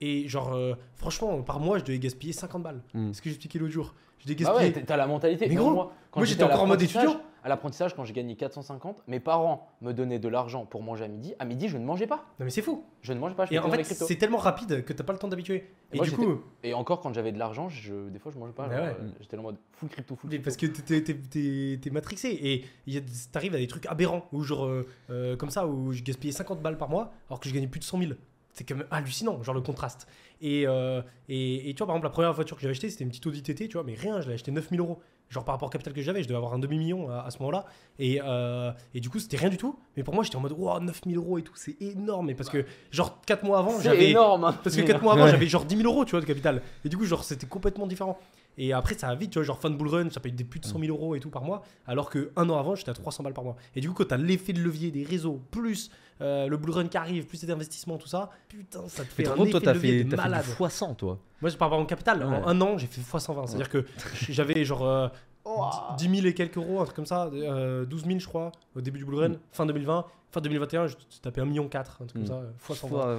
Et 0.00 0.26
genre, 0.28 0.54
euh, 0.54 0.74
franchement, 0.96 1.42
par 1.42 1.60
mois, 1.60 1.78
je 1.78 1.84
devais 1.84 1.98
gaspiller 1.98 2.32
50 2.32 2.62
balles. 2.62 2.82
Mm. 2.94 3.08
C'est 3.08 3.18
ce 3.18 3.22
que 3.22 3.28
j'expliquais 3.28 3.58
l'autre 3.58 3.72
jour. 3.72 3.94
Je 4.18 4.24
devais 4.26 4.42
Bah 4.44 4.50
gaspiller. 4.52 4.74
ouais, 4.76 4.82
t'as- 4.84 4.96
la 4.96 5.06
mentalité. 5.06 5.46
Mais 5.48 5.54
gros, 5.54 5.70
moi, 5.72 5.92
quand 6.10 6.20
moi, 6.20 6.26
j'étais 6.26 6.42
encore 6.42 6.62
en 6.62 6.66
mode 6.66 6.82
étudiant. 6.82 7.20
À 7.44 7.48
l'apprentissage, 7.50 7.94
quand 7.94 8.04
j'ai 8.04 8.14
gagné 8.14 8.36
450, 8.36 9.02
mes 9.06 9.20
parents 9.20 9.68
me 9.82 9.92
donnaient 9.92 10.18
de 10.18 10.28
l'argent 10.28 10.64
pour 10.64 10.82
manger 10.82 11.04
à 11.04 11.08
midi. 11.08 11.34
À 11.38 11.44
midi, 11.44 11.68
je 11.68 11.76
ne 11.76 11.84
mangeais 11.84 12.06
pas. 12.06 12.24
Non, 12.40 12.46
mais 12.46 12.50
c'est 12.50 12.62
fou. 12.62 12.82
Je 13.02 13.12
ne 13.12 13.18
mangeais 13.18 13.34
pas. 13.34 13.44
Je 13.44 13.52
Et 13.52 13.58
en 13.58 13.70
fait, 13.70 13.84
c'est 13.84 14.16
tellement 14.16 14.38
rapide 14.38 14.82
que 14.84 14.92
t'as 14.94 15.04
pas 15.04 15.12
le 15.12 15.18
temps 15.18 15.28
d'habituer. 15.28 15.56
Et, 15.92 15.96
Et 15.96 15.96
moi, 15.98 16.06
du 16.06 16.12
coup, 16.12 16.40
Et 16.62 16.72
encore, 16.72 17.00
quand 17.00 17.12
j'avais 17.12 17.32
de 17.32 17.38
l'argent, 17.38 17.68
je... 17.68 18.08
des 18.08 18.18
fois, 18.18 18.32
je 18.32 18.38
mangeais 18.38 18.54
pas. 18.54 18.66
Bah 18.66 18.74
ouais. 18.76 18.96
euh, 18.98 19.08
J'étais 19.20 19.36
en 19.36 19.42
mode 19.42 19.58
full 19.72 19.90
crypto, 19.90 20.16
full 20.16 20.30
mais 20.30 20.40
crypto. 20.40 20.44
parce 20.44 20.56
que 20.56 21.76
t'es- 21.78 21.90
matrixé 21.90 22.64
et 22.86 23.02
t'arrives 23.30 23.54
à 23.54 23.58
des 23.58 23.66
trucs 23.66 23.86
aberrants 23.86 24.26
où 24.32 24.42
genre 24.42 24.64
euh, 24.64 24.86
euh, 25.10 25.36
comme 25.36 25.50
ça 25.50 25.66
où 25.66 25.92
je 25.92 26.02
gaspillais 26.02 26.32
50 26.32 26.60
balles 26.62 26.78
par 26.78 26.88
mois 26.88 27.12
alors 27.28 27.40
que 27.40 27.48
je 27.48 27.54
gagnais 27.54 27.66
plus 27.68 27.80
de 27.80 27.84
100 27.84 27.98
000. 27.98 28.12
C'est 28.52 28.64
quand 28.64 28.76
même 28.76 28.86
hallucinant, 28.90 29.42
genre 29.42 29.54
le 29.54 29.60
contraste. 29.60 30.06
Et, 30.40 30.64
euh, 30.66 31.02
et, 31.28 31.68
et 31.68 31.74
tu 31.74 31.78
vois, 31.78 31.88
par 31.88 31.96
exemple, 31.96 32.06
la 32.06 32.10
première 32.10 32.32
voiture 32.32 32.56
que 32.56 32.62
j'avais 32.62 32.70
achetée, 32.72 32.88
c'était 32.88 33.02
une 33.04 33.10
petite 33.10 33.26
Audi 33.26 33.42
TT, 33.42 33.66
tu 33.68 33.72
vois, 33.74 33.82
mais 33.84 33.94
rien, 33.94 34.20
je 34.20 34.28
l'ai 34.28 34.34
acheté 34.34 34.52
9000 34.52 34.78
euros. 34.80 35.00
Genre 35.34 35.44
par 35.44 35.56
rapport 35.56 35.66
au 35.66 35.70
capital 35.70 35.92
que 35.92 36.00
j'avais, 36.00 36.22
je 36.22 36.28
devais 36.28 36.36
avoir 36.36 36.54
un 36.54 36.58
demi-million 36.60 37.10
à, 37.10 37.22
à 37.22 37.30
ce 37.30 37.38
moment-là. 37.40 37.64
Et, 37.98 38.20
euh, 38.24 38.70
et 38.94 39.00
du 39.00 39.10
coup, 39.10 39.18
c'était 39.18 39.36
rien 39.36 39.48
du 39.50 39.56
tout. 39.56 39.76
Mais 39.96 40.04
pour 40.04 40.14
moi, 40.14 40.22
j'étais 40.22 40.36
en 40.36 40.40
mode, 40.40 40.52
wow, 40.52 40.78
9000 40.80 41.16
euros 41.16 41.38
et 41.38 41.42
tout, 41.42 41.54
c'est 41.56 41.76
énorme. 41.82 42.30
Et 42.30 42.34
parce 42.34 42.48
que, 42.48 42.64
genre, 42.92 43.20
4 43.26 43.44
mois 43.44 43.58
avant, 43.58 43.80
j'avais. 43.80 44.10
énorme. 44.10 44.44
hein. 44.44 44.56
Parce 44.62 44.76
que 44.76 44.82
4 44.82 45.02
mois 45.02 45.14
avant, 45.14 45.24
Ouais. 45.24 45.30
j'avais 45.30 45.46
genre 45.48 45.64
10 45.64 45.76
000 45.76 45.88
euros, 45.92 46.04
tu 46.04 46.12
vois, 46.12 46.20
de 46.20 46.26
capital. 46.26 46.62
Et 46.84 46.88
du 46.88 46.96
coup, 46.96 47.04
genre, 47.04 47.24
c'était 47.24 47.46
complètement 47.46 47.86
différent. 47.88 48.16
Et 48.56 48.72
après, 48.72 48.94
ça 48.94 49.08
va 49.08 49.16
vite, 49.16 49.30
tu 49.30 49.38
vois, 49.40 49.44
genre, 49.44 49.58
fan 49.58 49.76
bull 49.76 49.88
run, 49.88 50.10
ça 50.10 50.20
paye 50.20 50.30
des 50.30 50.44
plus 50.44 50.60
de 50.60 50.66
100 50.66 50.78
000 50.78 50.96
euros 50.96 51.16
et 51.16 51.20
tout 51.20 51.30
par 51.30 51.42
mois. 51.42 51.62
Alors 51.88 52.08
que 52.08 52.30
un 52.36 52.48
an 52.48 52.56
avant, 52.58 52.76
j'étais 52.76 52.90
à 52.90 52.94
300 52.94 53.24
balles 53.24 53.34
par 53.34 53.42
mois. 53.42 53.56
Et 53.74 53.80
du 53.80 53.88
coup, 53.88 53.94
quand 53.94 54.06
t'as 54.08 54.16
l'effet 54.16 54.52
de 54.52 54.60
levier 54.60 54.92
des 54.92 55.02
réseaux, 55.02 55.40
plus 55.50 55.90
euh, 56.20 56.46
le 56.48 56.56
bull 56.56 56.70
run 56.70 56.86
qui 56.88 56.96
arrive, 56.96 57.26
plus 57.26 57.42
les 57.42 57.50
investissements, 57.50 57.96
tout 57.98 58.06
ça, 58.08 58.30
putain, 58.48 58.80
ça 58.88 59.02
te 59.04 59.08
fait 59.08 59.26
un 59.28 59.34
effet 59.36 59.50
toi, 59.50 59.60
de 59.60 59.70
levier 59.70 59.98
fait, 59.98 60.04
de 60.04 60.16
malade. 60.16 60.44
du 60.44 60.50
fois 60.50 60.70
100, 60.70 60.94
toi. 60.94 61.18
Moi, 61.40 61.50
je 61.50 61.56
parle 61.56 61.74
en 61.74 61.84
capital. 61.86 62.22
En 62.22 62.46
un 62.48 62.60
an, 62.60 62.78
j'ai 62.78 62.86
fait 62.86 63.00
x120. 63.00 63.46
C'est-à-dire 63.46 63.68
que 63.68 63.84
j'avais 64.30 64.64
genre 64.64 64.84
euh, 64.86 65.08
10 65.98 66.08
000 66.16 66.26
et 66.26 66.34
quelques 66.34 66.56
euros, 66.56 66.80
un 66.80 66.84
truc 66.84 66.96
comme 66.96 67.06
ça, 67.06 67.26
euh, 67.34 67.84
12 67.84 68.04
000, 68.06 68.18
je 68.18 68.26
crois, 68.26 68.52
au 68.76 68.80
début 68.80 68.98
du 68.98 69.04
bull 69.04 69.16
run, 69.16 69.28
Mm. 69.30 69.38
fin 69.52 69.66
2020. 69.66 70.04
Fin 70.30 70.40
2021, 70.40 70.86
je 70.88 70.96
tapais 71.22 71.40
1,4 71.42 71.44
million, 71.46 71.64
un 71.72 71.82
truc 71.82 72.12
comme 72.12 72.22
Mm. 72.22 72.26
ça, 72.26 72.40
x 72.70 72.80
120. 72.80 73.18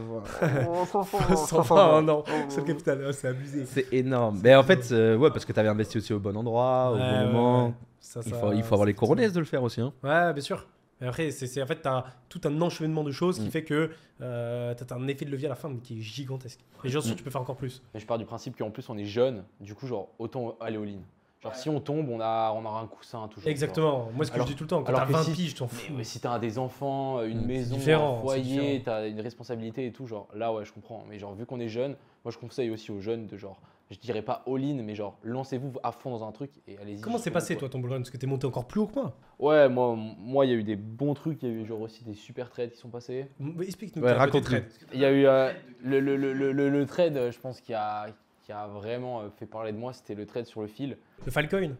Fois- 0.86 1.36
120 1.36 1.88
en 1.98 2.08
an, 2.10 2.24
c'est 2.50 2.62
le 2.62 2.66
capital, 2.68 3.14
c'est 3.14 3.28
abusé. 3.30 3.66
C'est 3.66 3.93
énorme. 3.93 4.39
Mais 4.43 4.56
en 4.56 4.64
fait, 4.64 4.91
euh, 4.91 5.16
ouais, 5.16 5.30
parce 5.30 5.46
que 5.46 5.54
t'avais 5.54 5.70
investi 5.70 5.98
aussi 5.98 6.14
au 6.14 6.20
bon 6.20 6.36
endroit, 6.36 6.91
au 6.91 6.96
Ouais, 6.96 7.00
bon 7.00 7.06
ouais, 7.20 7.26
moment. 7.26 7.66
ouais. 7.68 7.74
Ça, 8.00 8.20
Il 8.26 8.34
faut, 8.34 8.54
il 8.54 8.64
faut 8.64 8.76
avoir 8.76 8.86
les 8.86 8.93
coronets 8.93 9.30
de 9.30 9.39
le 9.39 9.46
faire 9.46 9.64
aussi. 9.64 9.82
Hein. 9.82 9.91
Ouais, 10.04 10.32
bien 10.34 10.41
sûr. 10.43 10.68
Mais 11.02 11.08
après, 11.08 11.32
c'est 11.32 11.48
c'est- 11.48 11.62
en 11.62 11.68
fait, 11.68 11.82
t'as 11.82 12.06
tout 12.30 12.41
un 12.46 12.62
enchaînement 12.62 13.04
de 13.04 13.12
choses 13.12 13.39
qui 13.39 13.48
Mm. 13.48 13.52
fait 13.52 13.64
que 13.64 13.89
euh, 14.22 14.74
t'as 14.74 14.96
un 14.96 15.08
effet 15.08 15.26
de 15.26 15.32
levier 15.32 15.48
à 15.48 15.50
la 15.50 15.56
fin 15.56 15.68
mais 15.70 15.80
qui 15.80 15.98
est 16.00 16.02
gigantesque. 16.02 16.60
Et 16.84 16.89
j'en 16.89 17.02
suis 17.02 17.08
sûr 17.10 17.12
Mm. 17.12 17.14
que 17.14 17.18
tu 17.18 17.24
peux 17.24 17.32
faire 17.32 17.41
encore 17.41 17.58
plus. 17.58 17.82
Mais 17.93 18.00
je 18.00 18.06
pars 18.06 18.18
du 18.18 18.26
principe 18.26 18.58
qu'en 18.58 18.72
plus, 18.72 18.88
on 18.89 18.98
est 18.98 19.06
jeune. 19.06 19.43
Du 19.60 19.76
coup, 19.76 19.88
genre, 19.88 20.10
autant 20.20 20.56
aller 20.62 20.78
au 20.78 20.86
lean. 20.86 21.02
Genre, 21.43 21.54
si 21.54 21.70
on 21.70 21.80
tombe, 21.80 22.10
on, 22.10 22.20
a, 22.22 22.52
on 22.56 22.66
aura 22.66 22.80
un 22.82 22.88
coussin 22.88 23.28
toujours. 23.28 23.48
Exactement. 23.50 24.10
Moi, 24.16 24.26
ce 24.26 24.32
que 24.32 24.36
Alors- 24.36 24.48
je 24.48 24.54
dis 24.54 24.58
tout 24.58 24.64
le 24.64 24.68
temps, 24.70 24.84
quand 24.84 24.93
t'as 24.93 25.06
que 25.06 25.12
20 25.12 25.24
si- 25.24 25.32
piges, 25.34 25.54
tu 25.54 25.60
t'en 25.60 25.66
Mais, 25.66 25.78
fous. 25.80 25.93
mais 25.98 26.04
si 26.04 26.20
t'as 26.20 26.39
des 26.39 26.58
enfants, 26.58 27.22
une 27.24 27.41
Mm. 27.41 27.46
maison, 27.46 27.76
différent, 27.76 28.18
un 28.18 28.22
foyer, 28.22 28.82
t'as 28.84 29.08
une 29.08 29.20
responsabilité 29.20 29.86
et 29.86 29.91
tout, 29.91 30.08
genre 30.08 30.28
là 30.34 30.52
ouais 30.54 30.66
je 30.66 30.72
comprends. 30.74 31.04
Mais 31.10 31.20
genre 31.20 31.36
vu 31.36 31.46
qu'on 31.46 31.60
est 31.60 31.68
jeune, 31.70 31.96
moi 32.24 32.32
je 32.32 32.38
conseille 32.39 32.72
aussi 32.72 32.89
aux 32.91 33.00
jeunes 33.02 33.28
de 33.28 33.38
genre, 33.38 33.60
je 33.92 34.00
dirais 34.00 34.22
pas 34.22 34.44
all-in, 34.48 34.82
mais 34.82 34.96
genre 34.96 35.18
lancez-vous 35.24 35.74
à 35.84 35.92
fond 35.92 36.12
dans 36.12 36.28
un 36.28 36.32
truc 36.32 36.52
et 36.68 36.78
allez-y. 36.78 37.02
Comment 37.02 37.18
c'est 37.18 37.32
passé, 37.32 37.56
toi, 37.56 37.70
ton 37.70 37.80
bull 37.80 37.92
run? 37.92 37.98
Parce 37.98 38.10
que 38.10 38.18
t'es 38.18 38.28
monté 38.28 38.48
encore 38.48 38.68
plus 38.68 38.80
haut 38.80 38.88
que 38.88 38.96
moi. 38.96 39.16
quoi. 39.38 39.50
Ouais, 39.50 39.70
moi 39.70 39.96
moi 39.96 40.46
il 40.46 40.52
y 40.52 40.54
a 40.54 40.58
eu 40.58 40.64
des 40.64 40.76
bons 40.76 41.14
trucs, 41.14 41.44
il 41.44 41.50
y 41.50 41.52
a 41.52 41.56
eu 41.56 41.66
genre 41.66 41.82
aussi 41.82 42.04
des 42.04 42.16
super 42.16 42.50
trades 42.50 42.72
qui 42.72 42.78
sont 42.78 42.90
passés. 42.90 43.28
Explique-nous. 43.62 44.04
Ouais, 44.04 44.42
trades. 44.42 44.66
Il 44.94 45.00
y 45.00 45.06
a 45.06 45.12
eu 45.12 45.26
euh, 45.26 45.52
le, 45.84 46.00
le, 46.00 46.16
le, 46.16 46.52
le, 46.52 46.86
trade, 46.86 47.32
je 47.32 47.40
pense 47.40 47.62
qui 47.62 47.74
a 47.74 48.08
qui 48.46 48.52
a 48.52 48.68
vraiment 48.68 49.22
euh, 49.22 49.30
fait 49.30 49.48
parler 49.48 49.72
de 49.72 49.78
moi, 49.78 49.92
c'était 49.94 50.14
le 50.16 50.26
trade 50.26 50.46
sur 50.46 50.62
le 50.62 50.68
fil. 50.68 50.98
Le 51.26 51.32
Filecoin 51.32 51.76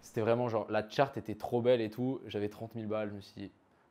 C'était 0.00 0.20
vraiment 0.20 0.48
genre 0.48 0.66
la 0.70 0.88
charte 0.88 1.16
était 1.16 1.34
trop 1.34 1.60
belle 1.60 1.80
et 1.80 1.90
tout. 1.90 2.20
J'avais 2.26 2.48
30 2.48 2.74
000 2.74 2.86
balles, 2.86 3.10
je 3.10 3.14
me 3.14 3.20
suis 3.20 3.40
dit 3.42 3.50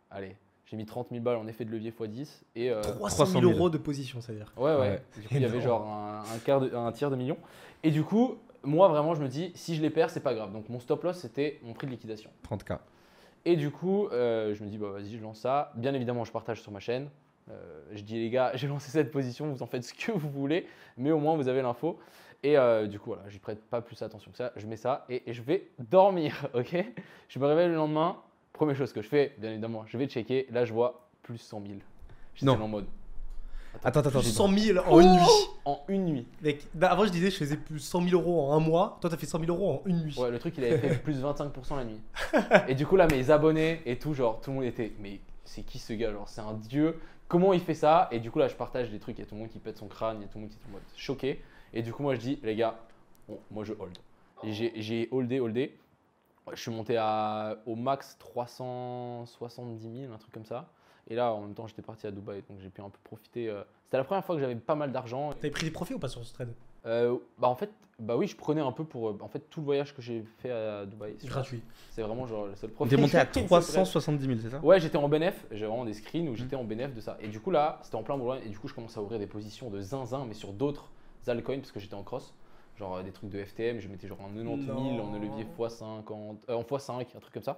allez, 0.09 0.35
j'ai 0.67 0.77
mis 0.77 0.85
30 0.85 1.07
000 1.11 1.21
balles 1.23 1.37
en 1.37 1.47
effet 1.47 1.65
de 1.65 1.71
levier 1.71 1.91
x10 1.91 2.43
et 2.55 2.69
euh, 2.69 2.81
300 2.81 2.97
000 2.97 3.07
300 3.09 3.39
000 3.41 3.51
euros 3.53 3.69
de 3.69 3.77
position, 3.77 4.21
c'est-à-dire. 4.21 4.51
Ouais, 4.57 4.71
ouais. 4.73 4.77
Ouais. 4.79 5.03
Du 5.15 5.21
coup, 5.27 5.35
il 5.35 5.41
y 5.41 5.45
avait 5.45 5.61
genre 5.61 5.87
un, 5.87 6.23
un 6.35 6.37
quart 6.39 6.59
de- 6.61 6.75
un 6.75 6.91
tiers 6.91 7.09
de 7.09 7.15
million. 7.15 7.37
Et 7.83 7.91
du 7.91 8.03
coup, 8.03 8.35
moi, 8.63 8.87
vraiment, 8.89 9.15
je 9.15 9.21
me 9.21 9.27
dis, 9.29 9.51
si 9.55 9.75
je 9.75 9.81
les 9.81 9.89
perds, 9.89 10.09
c'est 10.09 10.19
pas 10.19 10.33
grave. 10.33 10.51
Donc, 10.51 10.67
mon 10.69 10.79
stop 10.79 11.03
loss, 11.03 11.17
c'était 11.17 11.59
mon 11.63 11.73
prix 11.73 11.87
de 11.87 11.91
liquidation. 11.91 12.29
30K. 12.49 12.79
Et 13.45 13.55
du 13.55 13.71
coup, 13.71 14.07
euh, 14.09 14.53
je 14.53 14.63
me 14.63 14.67
dis, 14.69 14.77
bah 14.77 14.89
vas-y, 14.91 15.15
je 15.17 15.23
lance 15.23 15.39
ça. 15.39 15.71
Bien 15.75 15.93
évidemment, 15.93 16.25
je 16.25 16.31
partage 16.33 16.61
sur 16.61 16.71
ma 16.73 16.79
chaîne. 16.81 17.09
Euh, 17.49 17.81
je 17.93 18.01
dis, 18.03 18.15
les 18.19 18.29
gars, 18.29 18.51
j'ai 18.55 18.67
lancé 18.67 18.91
cette 18.91 19.09
position, 19.11 19.49
vous 19.49 19.63
en 19.63 19.67
faites 19.67 19.83
ce 19.85 19.93
que 19.93 20.11
vous 20.11 20.29
voulez, 20.29 20.67
mais 20.97 21.11
au 21.11 21.19
moins, 21.19 21.37
vous 21.37 21.47
avez 21.47 21.61
l'info. 21.61 21.97
Et 22.43 22.57
euh, 22.57 22.87
du 22.87 22.99
coup, 22.99 23.11
voilà, 23.11 23.23
j'y 23.29 23.39
prête 23.39 23.63
pas 23.63 23.81
plus 23.81 24.01
attention 24.01 24.31
que 24.31 24.37
ça. 24.37 24.51
Je 24.57 24.67
mets 24.67 24.75
ça 24.75 25.05
et, 25.09 25.23
et 25.29 25.33
je 25.33 25.41
vais 25.41 25.69
dormir, 25.79 26.47
ok? 26.53 26.75
Je 27.29 27.39
me 27.39 27.45
réveille 27.45 27.69
le 27.69 27.75
lendemain. 27.75 28.17
Première 28.57 28.75
chose 28.75 28.91
que 28.91 29.03
je 29.03 29.07
fais, 29.07 29.35
bien 29.37 29.51
évidemment, 29.51 29.85
je 29.85 29.95
vais 29.99 30.07
checker. 30.07 30.47
Là, 30.49 30.65
je 30.65 30.73
vois 30.73 31.07
plus 31.21 31.37
100 31.37 31.61
000. 31.61 31.73
J'étais 32.33 32.49
en 32.49 32.67
mode. 32.67 32.87
Attends, 33.83 33.99
attends, 33.99 34.09
attends. 34.09 34.19
Plus 34.21 34.33
100 34.33 34.57
000 34.57 34.79
en 34.79 34.99
une 34.99 35.13
nuit. 35.13 35.49
En 35.63 35.81
une 35.87 36.05
nuit. 36.05 36.27
Mec, 36.41 36.65
bah, 36.73 36.91
avant, 36.91 37.05
je 37.05 37.11
disais, 37.11 37.29
je 37.29 37.37
faisais 37.37 37.55
plus 37.55 37.79
100 37.79 38.09
000 38.09 38.19
euros 38.19 38.41
en 38.41 38.55
un 38.55 38.59
mois. 38.59 38.97
Toi, 38.99 39.11
t'as 39.11 39.17
fait 39.17 39.27
100 39.27 39.41
000 39.41 39.51
euros 39.51 39.73
en 39.73 39.87
une 39.87 40.05
nuit. 40.05 40.15
Ouais, 40.17 40.31
le 40.31 40.39
truc, 40.39 40.55
il 40.57 40.63
avait 40.63 40.79
fait 40.79 40.97
plus 41.03 41.21
25% 41.21 41.75
la 41.75 41.85
nuit. 41.85 42.01
Et 42.67 42.73
du 42.73 42.87
coup, 42.87 42.95
là, 42.95 43.05
mes 43.05 43.29
abonnés 43.29 43.83
et 43.85 43.99
tout, 43.99 44.15
genre, 44.15 44.41
tout 44.41 44.49
le 44.49 44.55
monde 44.55 44.65
était. 44.65 44.91
Mais 44.99 45.19
c'est 45.45 45.61
qui 45.61 45.77
ce 45.77 45.93
gars 45.93 46.11
Genre, 46.11 46.27
c'est 46.27 46.41
un 46.41 46.53
dieu. 46.53 46.99
Comment 47.27 47.53
il 47.53 47.59
fait 47.59 47.75
ça? 47.75 48.07
Et 48.11 48.19
du 48.19 48.31
coup, 48.31 48.39
là, 48.39 48.47
je 48.47 48.55
partage 48.55 48.89
des 48.89 48.97
trucs. 48.97 49.19
Il 49.19 49.21
y 49.21 49.23
a 49.23 49.27
tout 49.27 49.35
le 49.35 49.41
monde 49.41 49.49
qui 49.51 49.59
pète 49.59 49.77
son 49.77 49.87
crâne, 49.87 50.17
il 50.17 50.21
y 50.21 50.25
a 50.25 50.27
tout 50.29 50.39
le 50.39 50.45
monde 50.45 50.49
qui 50.49 50.57
est 50.57 50.67
en 50.67 50.71
mode 50.71 50.81
choqué. 50.95 51.41
Et 51.73 51.83
du 51.83 51.93
coup, 51.93 52.01
moi, 52.01 52.15
je 52.15 52.19
dis, 52.21 52.39
les 52.41 52.55
gars, 52.55 52.79
bon, 53.29 53.37
moi, 53.51 53.63
je 53.63 53.73
hold. 53.73 53.95
Et 54.43 54.53
j'ai 54.53 55.07
holdé, 55.11 55.39
holdé. 55.39 55.77
Je 56.53 56.61
suis 56.61 56.71
monté 56.71 56.95
à, 56.97 57.57
au 57.65 57.75
max 57.75 58.17
370 58.19 60.01
000, 60.01 60.13
un 60.13 60.17
truc 60.17 60.33
comme 60.33 60.45
ça. 60.45 60.65
Et 61.09 61.15
là, 61.15 61.31
en 61.33 61.41
même 61.41 61.53
temps, 61.53 61.67
j'étais 61.67 61.81
parti 61.81 62.05
à 62.07 62.11
Dubaï, 62.11 62.43
donc 62.49 62.59
j'ai 62.59 62.69
pu 62.69 62.81
un 62.81 62.89
peu 62.89 62.99
profiter. 63.03 63.49
euh, 63.49 63.63
C'était 63.85 63.97
la 63.97 64.03
première 64.03 64.25
fois 64.25 64.35
que 64.35 64.41
j'avais 64.41 64.55
pas 64.55 64.75
mal 64.75 64.91
d'argent. 64.91 65.31
T'avais 65.33 65.51
pris 65.51 65.65
des 65.65 65.71
profits 65.71 65.93
ou 65.93 65.99
pas 65.99 66.09
sur 66.09 66.23
ce 66.25 66.33
trade? 66.33 66.53
Euh, 66.85 67.17
bah 67.37 67.47
en 67.47 67.55
fait, 67.55 67.69
bah 67.99 68.15
oui, 68.17 68.27
je 68.27 68.35
prenais 68.35 68.61
un 68.61 68.71
peu 68.71 68.83
pour 68.83 69.09
euh, 69.09 69.17
en 69.21 69.27
fait 69.27 69.39
tout 69.49 69.61
le 69.61 69.65
voyage 69.65 69.95
que 69.95 70.01
j'ai 70.01 70.23
fait 70.39 70.51
à 70.51 70.85
Dubaï. 70.85 71.15
c'est- 71.17 71.27
Gratuit. 71.27 71.61
C'est 71.91 72.01
vraiment 72.01 72.27
genre 72.27 72.47
le 72.47 72.55
seul 72.55 72.69
profit. 72.71 72.89
t'es 72.95 73.01
monté 73.01 73.17
à 73.17 73.25
que 73.25 73.33
j'ai 73.33 73.41
fait. 73.41 73.47
370 73.47 74.25
000, 74.25 74.39
c'est 74.41 74.49
ça? 74.49 74.59
Ouais, 74.59 74.79
j'étais 74.79 74.97
en 74.97 75.07
bénéf, 75.09 75.45
j'ai 75.51 75.65
vraiment 75.65 75.85
des 75.85 75.93
screens 75.93 76.27
où 76.29 76.35
j'étais 76.35 76.55
en 76.55 76.63
bénéf 76.65 76.93
de 76.93 77.01
ça. 77.01 77.17
Et 77.21 77.27
du 77.29 77.39
coup 77.39 77.51
là, 77.51 77.79
c'était 77.83 77.95
en 77.95 78.03
plein 78.03 78.17
boulot 78.17 78.35
et 78.45 78.49
du 78.49 78.57
coup 78.59 78.67
je 78.67 78.73
commençais 78.73 78.99
à 78.99 79.01
ouvrir 79.01 79.19
des 79.19 79.27
positions 79.27 79.69
de 79.69 79.79
zinzin 79.81 80.25
mais 80.27 80.33
sur 80.33 80.51
d'autres 80.53 80.89
altcoins 81.27 81.57
parce 81.59 81.71
que 81.71 81.79
j'étais 81.79 81.95
en 81.95 82.03
cross. 82.03 82.33
Genre 82.77 82.97
euh, 82.97 83.03
des 83.03 83.11
trucs 83.11 83.29
de 83.29 83.43
FTM, 83.43 83.79
je 83.79 83.87
mettais 83.87 84.07
genre 84.07 84.19
un 84.21 84.33
90 84.33 84.65
000 84.65 84.79
en 85.03 85.07
Non. 85.11 85.13
levier 85.13 85.45
x50, 85.57 86.37
euh, 86.49 86.53
en 86.53 86.61
x5, 86.63 87.01
un 87.15 87.19
truc 87.19 87.33
comme 87.33 87.43
ça. 87.43 87.57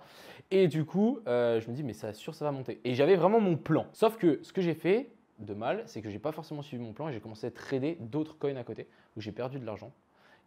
Et 0.51 0.67
du 0.67 0.85
coup, 0.85 1.19
euh, 1.27 1.59
je 1.59 1.69
me 1.69 1.75
dis, 1.75 1.83
mais 1.83 1.93
ça 1.93 2.13
sûr, 2.13 2.33
ça 2.33 2.45
va 2.45 2.51
monter. 2.51 2.79
Et 2.83 2.93
j'avais 2.95 3.15
vraiment 3.15 3.39
mon 3.39 3.57
plan. 3.57 3.85
Sauf 3.93 4.17
que 4.17 4.39
ce 4.43 4.53
que 4.53 4.61
j'ai 4.61 4.73
fait 4.73 5.11
de 5.39 5.53
mal, 5.53 5.83
c'est 5.85 6.01
que 6.01 6.09
j'ai 6.09 6.19
pas 6.19 6.31
forcément 6.31 6.61
suivi 6.61 6.83
mon 6.83 6.93
plan 6.93 7.09
et 7.09 7.13
j'ai 7.13 7.19
commencé 7.19 7.47
à 7.47 7.51
trader 7.51 7.97
d'autres 7.99 8.37
coins 8.37 8.55
à 8.55 8.63
côté 8.63 8.87
où 9.17 9.21
j'ai 9.21 9.31
perdu 9.31 9.59
de 9.59 9.65
l'argent. 9.65 9.91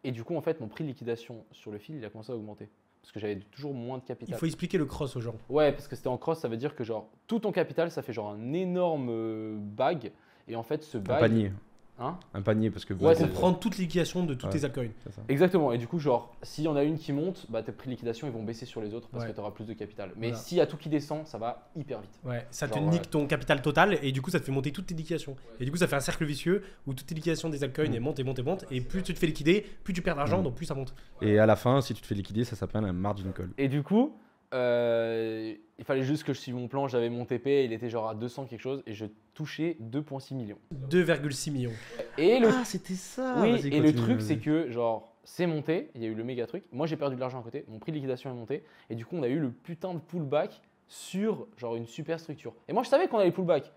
Et 0.04 0.10
du 0.10 0.24
coup, 0.24 0.34
en 0.36 0.40
fait, 0.40 0.60
mon 0.60 0.68
prix 0.68 0.84
de 0.84 0.88
liquidation 0.88 1.44
sur 1.52 1.70
le 1.70 1.78
fil, 1.78 1.96
il 1.96 2.04
a 2.04 2.10
commencé 2.10 2.32
à 2.32 2.36
augmenter. 2.36 2.68
Parce 3.02 3.12
que 3.12 3.20
j'avais 3.20 3.36
toujours 3.36 3.74
moins 3.74 3.98
de 3.98 4.02
Il 4.04 4.06
capital. 4.06 4.38
faut 4.38 4.46
expliquer 4.46 4.78
le 4.78 4.84
cross 4.86 5.16
aux 5.16 5.20
gens. 5.20 5.34
Ouais, 5.48 5.72
parce 5.72 5.88
que 5.88 5.96
c'était 5.96 6.08
en 6.08 6.16
cross, 6.18 6.38
ça 6.38 6.48
veut 6.48 6.56
dire 6.56 6.74
que 6.76 6.84
genre 6.84 7.08
tout 7.26 7.40
ton 7.40 7.52
capital, 7.52 7.90
ça 7.90 8.00
fait 8.02 8.12
genre 8.12 8.30
un 8.30 8.52
énorme 8.52 9.08
euh, 9.10 9.56
bag. 9.58 10.12
Et 10.48 10.56
en 10.56 10.62
fait, 10.62 10.82
ce 10.82 10.98
Un 10.98 11.00
bag. 11.02 11.20
panier. 11.20 11.52
Hein 11.99 12.18
Un 12.32 12.40
panier, 12.43 12.70
parce 12.70 12.84
que. 12.86 12.95
Ouais, 12.95 13.14
Pour 13.14 13.28
prendre 13.30 13.59
toute 13.61 13.76
liquidation 13.76 14.24
de 14.24 14.32
toutes 14.34 14.45
Ouais. 14.53 14.59
tes 14.59 14.64
altcoins. 14.64 14.88
Exactement. 15.28 15.72
Et 15.72 15.78
du 15.78 15.86
coup, 15.86 15.99
genre, 15.99 16.34
s'il 16.43 16.64
y 16.64 16.68
en 16.68 16.74
a 16.74 16.82
une 16.82 16.99
qui 16.99 17.12
monte, 17.12 17.47
bah 17.51 17.62
tes 17.62 17.70
prix 17.70 17.86
de 17.88 17.90
liquidation, 17.93 18.26
ils 18.26 18.32
vont 18.32 18.43
baisser 18.43 18.64
sur 18.66 18.80
les 18.80 18.95
autres 18.95 19.09
parce 19.09 19.24
Ouais. 19.24 19.30
que 19.30 19.34
tu 19.34 19.40
auras 19.40 19.51
plus 19.51 19.66
de 19.66 19.74
capital. 19.74 20.11
Mais 20.16 20.28
Voilà. 20.28 20.43
s'il 20.43 20.57
y 20.59 20.61
a 20.62 20.66
tout 20.66 20.78
qui 20.78 20.88
descend, 20.88 21.26
ça 21.26 21.36
va 21.38 21.68
hyper 21.76 22.01
vite. 22.01 22.18
Ouais, 22.24 22.47
ça 22.51 22.66
te 22.66 22.78
nique 22.78 22.93
ouais. 22.93 22.99
ton 23.11 23.26
capital 23.26 23.61
total 23.61 23.99
et 24.03 24.11
du 24.11 24.22
coup 24.22 24.30
ça 24.30 24.40
te 24.40 24.45
fait 24.47 24.53
monter 24.53 24.72
toutes 24.72 24.86
tes 24.86 24.95
liquidations. 24.95 25.36
Et 25.61 25.64
du 25.66 25.70
coup 25.70 25.76
ça 25.76 25.86
fait 25.86 25.97
un 25.97 26.01
cercle 26.01 26.24
vicieux 26.24 26.62
où 26.86 26.95
toutes 26.95 27.07
tes 27.07 27.14
liquidations 27.14 27.51
des 27.51 27.62
altcoins 27.62 27.88
Mm. 27.88 27.95
elles 27.95 28.01
montent 28.01 28.18
et 28.18 28.24
montent 28.24 28.38
et 28.38 28.43
montent 28.43 28.64
et 28.70 28.80
plus 28.80 29.03
tu 29.03 29.12
te 29.12 29.18
fais 29.18 29.26
liquider, 29.26 29.64
plus 29.84 29.93
tu 29.93 30.01
perds 30.03 30.16
d'argent 30.16 30.40
Mm. 30.40 30.45
donc 30.45 30.55
plus 30.55 30.66
ça 30.66 30.74
monte. 30.74 30.95
Et 31.20 31.38
à 31.38 31.47
la 31.47 31.57
fin, 31.57 31.80
si 31.82 31.93
tu 31.95 32.01
te 32.01 32.07
fais 32.07 32.14
liquider, 32.14 32.45
ça 32.45 32.57
s'appelle 32.57 32.84
un 32.84 32.93
margin 32.93 33.32
call. 33.32 33.51
Et 33.59 33.68
du 33.68 33.82
coup, 33.82 34.16
euh, 34.53 35.55
il 35.78 35.84
fallait 35.84 36.03
juste 36.03 36.24
que 36.24 36.32
je 36.32 36.38
suive 36.38 36.55
mon 36.55 36.68
plan. 36.68 36.88
J'avais 36.88 37.09
mon 37.11 37.24
TP, 37.24 37.64
il 37.64 37.72
était 37.72 37.88
genre 37.88 38.09
à 38.09 38.14
200 38.14 38.46
quelque 38.46 38.61
chose 38.61 38.82
et 38.86 38.92
je 38.92 39.07
touchais 39.34 39.76
2,6 39.82 40.34
millions. 40.34 40.59
2,6 40.90 41.50
millions. 41.50 41.72
Et 42.18 42.38
le 42.38 42.48
Ah, 42.48 42.64
c'était 42.64 42.94
ça 42.94 43.36
Oui, 43.38 43.66
et 43.68 43.80
le 43.80 43.94
truc, 43.94 44.20
c'est 44.20 44.38
que, 44.38 44.70
genre, 44.70 45.14
c'est 45.24 45.46
monté, 45.46 45.90
il 45.94 46.03
y 46.03 46.05
a 46.05 46.09
eu 46.09 46.14
le 46.14 46.24
méga 46.24 46.46
truc. 46.46 46.64
Moi, 46.72 46.86
j'ai 46.86 46.96
perdu 46.96 47.16
de 47.16 47.20
l'argent 47.20 47.40
à 47.40 47.42
côté, 47.42 47.64
mon 47.68 47.78
prix 47.78 47.92
de 47.92 47.96
liquidation 47.96 48.30
est 48.30 48.34
monté, 48.34 48.64
et 48.90 48.94
du 48.94 49.07
coup, 49.07 49.16
on 49.16 49.22
a 49.22 49.28
eu 49.28 49.38
le 49.38 49.50
putain 49.50 49.94
de 49.94 49.98
pullback 50.00 50.61
sur, 50.88 51.46
genre, 51.57 51.76
une 51.76 51.86
super 51.86 52.20
structure. 52.20 52.55
Et 52.68 52.72
moi, 52.72 52.82
je 52.82 52.88
savais 52.88 53.09
qu'on 53.09 53.18
allait 53.18 53.30
pullback. 53.30 53.72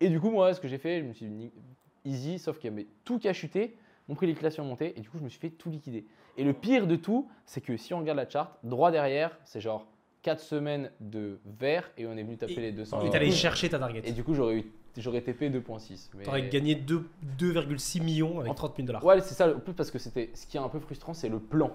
Et 0.00 0.08
du 0.08 0.20
coup, 0.20 0.30
moi, 0.30 0.54
ce 0.54 0.60
que 0.60 0.68
j'ai 0.68 0.78
fait, 0.78 1.00
je 1.00 1.04
me 1.04 1.12
suis 1.12 1.26
dit, 1.26 1.50
easy, 2.04 2.38
sauf 2.38 2.58
qu'il 2.58 2.70
y 2.70 2.72
avait 2.72 2.86
tout 3.04 3.18
qui 3.18 3.28
a 3.28 3.32
chuté, 3.32 3.76
mon 4.08 4.14
prix 4.14 4.26
de 4.26 4.32
liquidation 4.32 4.64
est 4.64 4.68
monté, 4.68 4.92
et 4.96 5.00
du 5.00 5.10
coup, 5.10 5.18
je 5.18 5.24
me 5.24 5.28
suis 5.28 5.40
fait 5.40 5.50
tout 5.50 5.70
liquider. 5.70 6.06
Et 6.36 6.44
le 6.44 6.52
pire 6.52 6.86
de 6.86 6.96
tout, 6.96 7.28
c'est 7.44 7.60
que 7.60 7.76
si 7.76 7.92
on 7.92 7.98
regarde 7.98 8.18
la 8.18 8.28
charte, 8.28 8.52
droit 8.62 8.90
derrière, 8.90 9.38
c'est 9.44 9.60
genre 9.60 9.86
4 10.22 10.40
semaines 10.40 10.90
de 11.00 11.38
vert, 11.58 11.90
et 11.96 12.06
on 12.06 12.12
est 12.16 12.22
venu 12.22 12.36
taper 12.36 12.52
Et- 12.54 12.60
les 12.60 12.72
200. 12.72 13.04
Et 13.06 13.10
t'allais 13.10 13.30
chercher 13.30 13.68
ta 13.68 13.78
target. 13.78 14.02
Et 14.04 14.12
du 14.12 14.22
coup, 14.22 14.34
j'aurais 14.34 14.56
eu 14.56 14.64
j'aurais 14.96 15.22
TP 15.22 15.48
2.6. 15.50 16.10
mais- 16.14 16.24
T'aurais 16.24 16.48
gagné 16.48 16.74
deux- 16.74 17.08
2,6 17.38 18.00
millions 18.00 18.40
avec 18.40 18.50
En- 18.52 18.54
30 18.54 18.76
000 18.76 18.86
dollars. 18.86 19.04
Ouais, 19.04 19.20
c'est 19.20 19.34
ça, 19.34 19.46
le 19.46 19.58
plus 19.58 19.72
parce 19.72 19.90
que 19.90 19.98
c'était 19.98 20.30
ce 20.34 20.46
qui 20.46 20.56
est 20.56 20.60
un 20.60 20.68
peu 20.68 20.80
frustrant, 20.80 21.14
c'est 21.14 21.28
le 21.28 21.38
plan. 21.38 21.70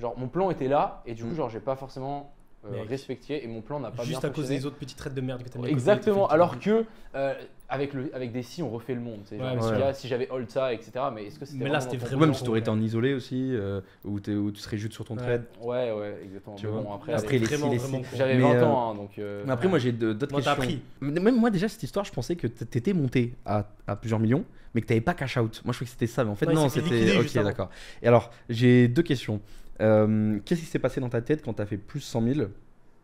Genre, 0.00 0.18
mon 0.18 0.28
plan 0.28 0.50
était 0.50 0.68
là, 0.68 1.02
et 1.06 1.14
du 1.14 1.22
coup, 1.22 1.30
Mm. 1.30 1.34
genre, 1.36 1.50
j'ai 1.50 1.60
pas 1.60 1.76
forcément 1.76 2.32
euh, 2.64 2.84
respecté, 2.88 3.42
et 3.42 3.48
mon 3.48 3.60
plan 3.60 3.80
n'a 3.80 3.90
pas 3.90 4.04
Juste 4.04 4.20
bien 4.20 4.30
à 4.30 4.32
cause 4.32 4.46
des 4.48 4.64
autres 4.66 4.76
petites 4.76 4.96
traites 4.96 5.14
de 5.14 5.20
merde 5.20 5.42
que 5.42 5.48
t'as 5.48 5.58
mis 5.58 5.66
Exactement, 5.66 6.28
alors 6.28 6.60
que 6.60 6.84
euh, 7.16 7.34
avec, 7.72 7.94
le, 7.94 8.10
avec 8.14 8.32
des 8.32 8.42
si, 8.42 8.62
on 8.62 8.68
refait 8.68 8.94
le 8.94 9.00
monde. 9.00 9.20
c'est 9.24 9.38
genre, 9.38 9.54
Ouais, 9.54 9.62
si 9.62 9.68
ouais. 9.72 9.78
là, 9.78 9.94
si 9.94 10.06
j'avais 10.06 10.28
hold 10.30 10.50
ça, 10.50 10.74
etc. 10.74 10.92
Mais 11.14 11.24
est-ce 11.26 11.38
que 11.38 11.46
c'était 11.46 11.64
Mais 11.64 11.70
là, 11.70 11.78
vraiment 11.78 11.90
c'était 11.90 12.04
vraiment 12.04 12.26
même 12.26 12.34
si 12.34 12.44
t'aurais 12.44 12.60
été 12.60 12.68
en 12.68 12.78
isolé 12.80 13.14
aussi, 13.14 13.48
euh, 13.54 13.80
où, 14.04 14.20
tu 14.20 14.32
serais 14.56 14.76
juste 14.76 14.92
sur 14.92 15.06
ton 15.06 15.16
Ouais. 15.16 15.22
trade. 15.22 15.44
Ouais, 15.62 15.90
ouais, 15.90 16.18
exactement. 16.22 16.56
Tu 16.56 16.66
Mais 16.66 16.72
vois. 16.72 16.82
bon, 16.82 16.92
après, 16.92 17.14
Après, 17.14 17.38
les 17.38 17.46
vraiment, 17.46 17.70
si, 17.72 17.78
les 17.78 18.04
si. 18.04 18.16
j'avais 18.16 18.36
Mais, 18.36 18.42
20 18.42 18.54
euh, 18.56 18.64
ans, 18.66 18.90
hein, 18.90 18.94
donc. 18.94 19.18
euh, 19.18 19.42
Mais 19.46 19.52
après, 19.52 19.68
moi, 19.68 19.78
j'ai 19.78 19.92
d'autres 19.92 20.30
Moi, 20.32 20.42
t'as 20.42 20.54
questions. 20.54 20.62
appris. 20.62 20.82
Même 21.00 21.40
moi, 21.40 21.48
déjà, 21.50 21.66
cette 21.68 21.82
histoire, 21.82 22.04
je 22.04 22.12
pensais 22.12 22.36
que 22.36 22.46
t'étais 22.46 22.92
monté 22.92 23.34
à, 23.46 23.66
à 23.86 23.96
plusieurs 23.96 24.20
millions, 24.20 24.44
mais 24.74 24.82
que 24.82 24.86
t'avais 24.86 25.00
pas 25.00 25.14
cash 25.14 25.38
out. 25.38 25.62
Moi, 25.64 25.72
je 25.72 25.78
croyais 25.78 25.86
que 25.86 25.92
c'était 25.92 26.06
ça, 26.06 26.24
mais 26.24 26.30
en 26.30 26.34
fait, 26.34 26.46
Ouais, 26.46 26.54
non, 26.54 26.68
c'était. 26.68 27.16
Ok, 27.18 27.32
d'accord. 27.42 27.70
Et 28.02 28.06
alors, 28.08 28.30
j'ai 28.50 28.86
deux 28.88 29.02
questions. 29.02 29.40
Euh, 29.80 30.38
Qu'est-ce 30.44 30.60
qui 30.60 30.66
s'est 30.66 30.78
passé 30.78 31.00
dans 31.00 31.08
ta 31.08 31.22
tête 31.22 31.42
quand 31.42 31.54
t'as 31.54 31.64
fait 31.66 31.78
plus 31.78 32.00
100 32.00 32.22
000 32.34 32.48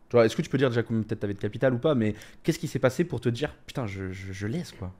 Tu 0.09 0.15
vois, 0.15 0.25
Est-ce 0.25 0.35
que 0.35 0.41
tu 0.41 0.49
peux 0.49 0.57
dire 0.57 0.69
déjà 0.69 0.83
combien 0.83 1.03
peut-être 1.03 1.19
t'avais 1.19 1.33
de 1.35 1.39
capital 1.39 1.73
ou 1.73 1.77
pas, 1.77 1.93
mais 1.95 2.15
qu'est-ce 2.43 2.57
qui 2.59 2.67
s'est 2.67 2.79
passé 2.79 3.03
pour 3.03 3.21
te 3.21 3.29
dire 3.29 3.53
putain, 3.67 3.85
je, 3.85 4.11
je- 4.11 4.33
je 4.33 4.47
laisse 4.47 4.71
quoi 4.71 4.91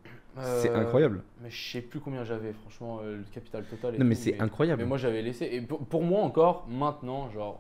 C'est 0.42 0.70
euh, 0.70 0.76
incroyable. 0.76 1.24
Mais 1.42 1.50
je 1.50 1.72
sais 1.72 1.82
plus 1.82 2.00
combien 2.00 2.24
j'avais, 2.24 2.54
franchement, 2.54 3.00
euh, 3.04 3.18
le 3.18 3.24
capital 3.34 3.64
total. 3.66 3.96
et 3.96 3.98
Non, 3.98 4.06
mais 4.06 4.16
c'est 4.16 4.40
incroyable. 4.40 4.82
Mais 4.84 4.88
moi 4.88 4.98
j'avais 4.98 5.22
laissé. 5.22 5.46
Et 5.52 5.62
pour, 5.62 5.80
pour 5.86 6.04
moi 6.04 6.22
encore, 6.22 6.68
maintenant, 6.70 7.30
genre, 7.32 7.60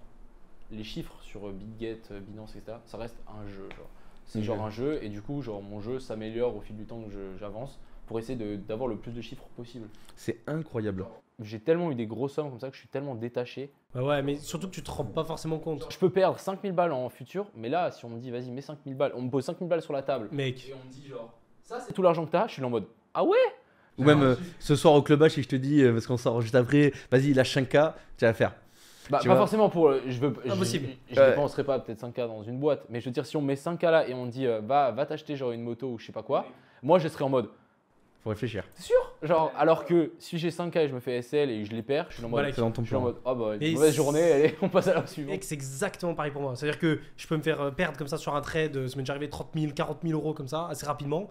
les 0.72 0.84
chiffres 0.84 1.18
sur 1.22 1.48
euh, 1.48 1.52
BitGet, 1.52 2.00
Binance, 2.28 2.56
etc., 2.56 2.78
ça 2.86 2.98
reste 2.98 3.18
un 3.28 3.48
jeu. 3.48 3.68
Genre. 3.76 3.90
C'est 4.28 4.40
Ok. 4.40 4.46
genre 4.46 4.64
un 4.64 4.70
jeu, 4.70 5.00
et 5.02 5.10
du 5.10 5.24
coup, 5.24 5.42
genre, 5.42 5.64
mon 5.64 5.82
jeu 5.82 6.00
s'améliore 6.00 6.56
au 6.56 6.62
fil 6.62 6.76
du 6.78 6.86
temps 6.86 7.02
que 7.02 7.12
j'avance 7.40 7.80
pour 8.06 8.20
essayer 8.20 8.38
d'avoir 8.58 8.88
le 8.88 8.96
plus 8.96 9.12
de 9.12 9.22
chiffres 9.22 9.48
possible. 9.58 9.88
C'est 10.16 10.38
incroyable. 10.46 11.06
J'ai 11.42 11.60
tellement 11.60 11.92
eu 11.92 11.96
des 11.96 12.06
grosses 12.06 12.34
sommes 12.34 12.50
comme 12.50 12.60
ça 12.60 12.68
que 12.70 12.74
je 12.76 12.80
suis 12.80 12.90
tellement 12.90 13.16
détaché. 13.16 13.72
Ouais, 13.96 14.02
ouais, 14.02 14.22
mais 14.22 14.36
surtout 14.36 14.68
que 14.68 14.74
tu 14.74 14.84
te 14.84 14.92
rends 14.92 15.06
pas 15.06 15.24
forcément 15.24 15.58
compte. 15.60 15.88
Je 15.90 15.98
peux 15.98 16.10
perdre 16.10 16.38
5000 16.38 16.74
balles 16.74 16.92
en 16.92 17.08
futur, 17.10 17.48
mais 17.56 17.70
là, 17.70 17.92
si 17.92 18.04
on 18.06 18.10
me 18.10 18.20
dit, 18.20 18.30
vas-y, 18.30 18.52
mets 18.52 18.62
5000 18.62 18.96
balles, 18.96 19.14
on 19.16 19.22
me 19.22 19.30
pose 19.30 19.46
5000 19.46 19.68
balles 19.70 19.82
sur 19.82 19.94
la 19.94 20.02
table, 20.04 20.28
Mec, 20.32 20.68
et 20.68 20.74
on 20.74 20.86
me 20.86 20.92
dit, 20.92 21.08
genre, 21.08 21.34
ça 21.64 21.80
c'est 21.80 21.94
tout 21.94 22.02
l'argent 22.02 22.26
que 22.26 22.32
t'as, 22.32 22.48
je 22.48 22.54
suis 22.54 22.62
là 22.62 22.68
en 22.68 22.72
mode, 22.72 22.88
ah 23.14 23.24
ouais? 23.24 23.38
Ou 23.98 24.04
même 24.04 24.22
euh, 24.22 24.36
ce 24.60 24.76
soir 24.76 24.94
au 24.94 25.02
club 25.02 25.22
H, 25.24 25.30
si 25.30 25.44
je 25.44 25.48
te 25.48 25.56
dis, 25.56 25.82
euh, 25.82 25.92
parce 25.94 26.08
qu'on 26.08 26.18
sort 26.18 26.42
juste 26.42 26.56
après, 26.56 26.92
vas-y, 27.12 27.34
lâche 27.34 27.56
5K, 27.56 27.94
tu 28.18 28.26
vas 28.26 28.34
faire. 28.34 28.56
Bah, 29.10 29.18
Tu 29.22 29.28
pas 29.28 29.34
vois 29.34 29.42
forcément 29.44 29.70
pour. 29.70 29.88
euh, 29.90 30.02
Je 30.08 30.20
veux. 30.20 30.34
Impossible. 30.50 30.90
Je, 31.10 31.16
je 31.16 31.20
Ouais. 31.20 31.30
dépenserai 31.32 31.64
pas 31.64 31.80
peut-être 31.80 32.00
5K 32.06 32.28
dans 32.28 32.44
une 32.44 32.60
boîte, 32.60 32.84
mais 32.90 33.02
je 33.02 33.06
veux 33.06 33.12
dire, 33.12 33.26
si 33.26 33.36
on 33.38 33.42
met 33.42 33.56
5K 33.56 33.84
là 33.90 34.08
et 34.08 34.14
on 34.14 34.26
dit 34.28 34.46
euh, 34.46 34.62
va, 34.62 34.92
va 34.92 35.06
t'acheter 35.06 35.36
genre 35.36 35.52
une 35.52 35.64
moto 35.64 35.88
ou 35.94 35.98
je 35.98 36.06
sais 36.06 36.12
pas 36.12 36.22
quoi, 36.24 36.46
moi 36.84 37.00
je 37.00 37.08
serais 37.08 37.24
en 37.26 37.30
mode 37.30 37.50
Faut 38.24 38.30
réfléchir. 38.32 38.66
c'est 38.74 38.84
sûr? 38.84 38.98
Genre, 39.22 39.52
alors 39.58 39.86
que 39.86 40.12
si 40.20 40.38
j'ai 40.38 40.50
5K 40.50 40.78
et 40.80 40.88
je 40.90 40.94
me 40.94 41.00
fais 41.00 41.22
SL 41.22 41.50
et 41.50 41.64
je 41.64 41.72
les 41.72 41.82
perds, 41.82 42.08
je 42.10 42.16
suis 42.16 42.26
en 42.26 42.28
mode. 42.30 42.40
Voilà, 42.42 42.54
C'est 42.54 42.60
dans 42.62 42.70
ton 42.72 42.82
je 42.84 42.88
suis 42.88 42.96
en 42.96 43.00
plan. 43.00 43.08
mode 43.10 43.18
ah 43.26 43.34
bah 43.34 43.56
une 43.56 43.64
Et 43.64 43.74
mauvaise 43.74 43.92
c'est- 43.92 43.96
journée, 43.96 44.32
allez, 44.32 44.56
on 44.62 44.68
passe 44.68 44.88
à 44.90 44.94
la 44.96 45.08
suivante. 45.08 45.32
mec 45.32 45.44
c'est 45.46 45.56
exactement 45.56 46.14
pareil 46.16 46.32
pour 46.32 46.42
moi. 46.42 46.54
C'est-à-dire 46.56 46.80
que 46.80 47.00
je 47.16 47.28
peux 47.28 47.38
me 47.38 47.42
faire 47.42 47.62
euh, 47.62 47.72
perdre 47.72 47.98
comme 47.98 48.08
ça 48.10 48.18
sur 48.18 48.36
un 48.36 48.42
trade, 48.42 48.76
euh, 48.76 48.88
ça 48.90 48.98
m'est 48.98 49.04
déjà 49.04 49.14
arrivé 49.14 49.30
30 49.30 49.52
000, 49.56 49.72
40 49.74 50.00
000 50.04 50.20
euros 50.20 50.34
comme 50.34 50.50
ça, 50.50 50.68
assez 50.68 50.86
rapidement. 50.86 51.30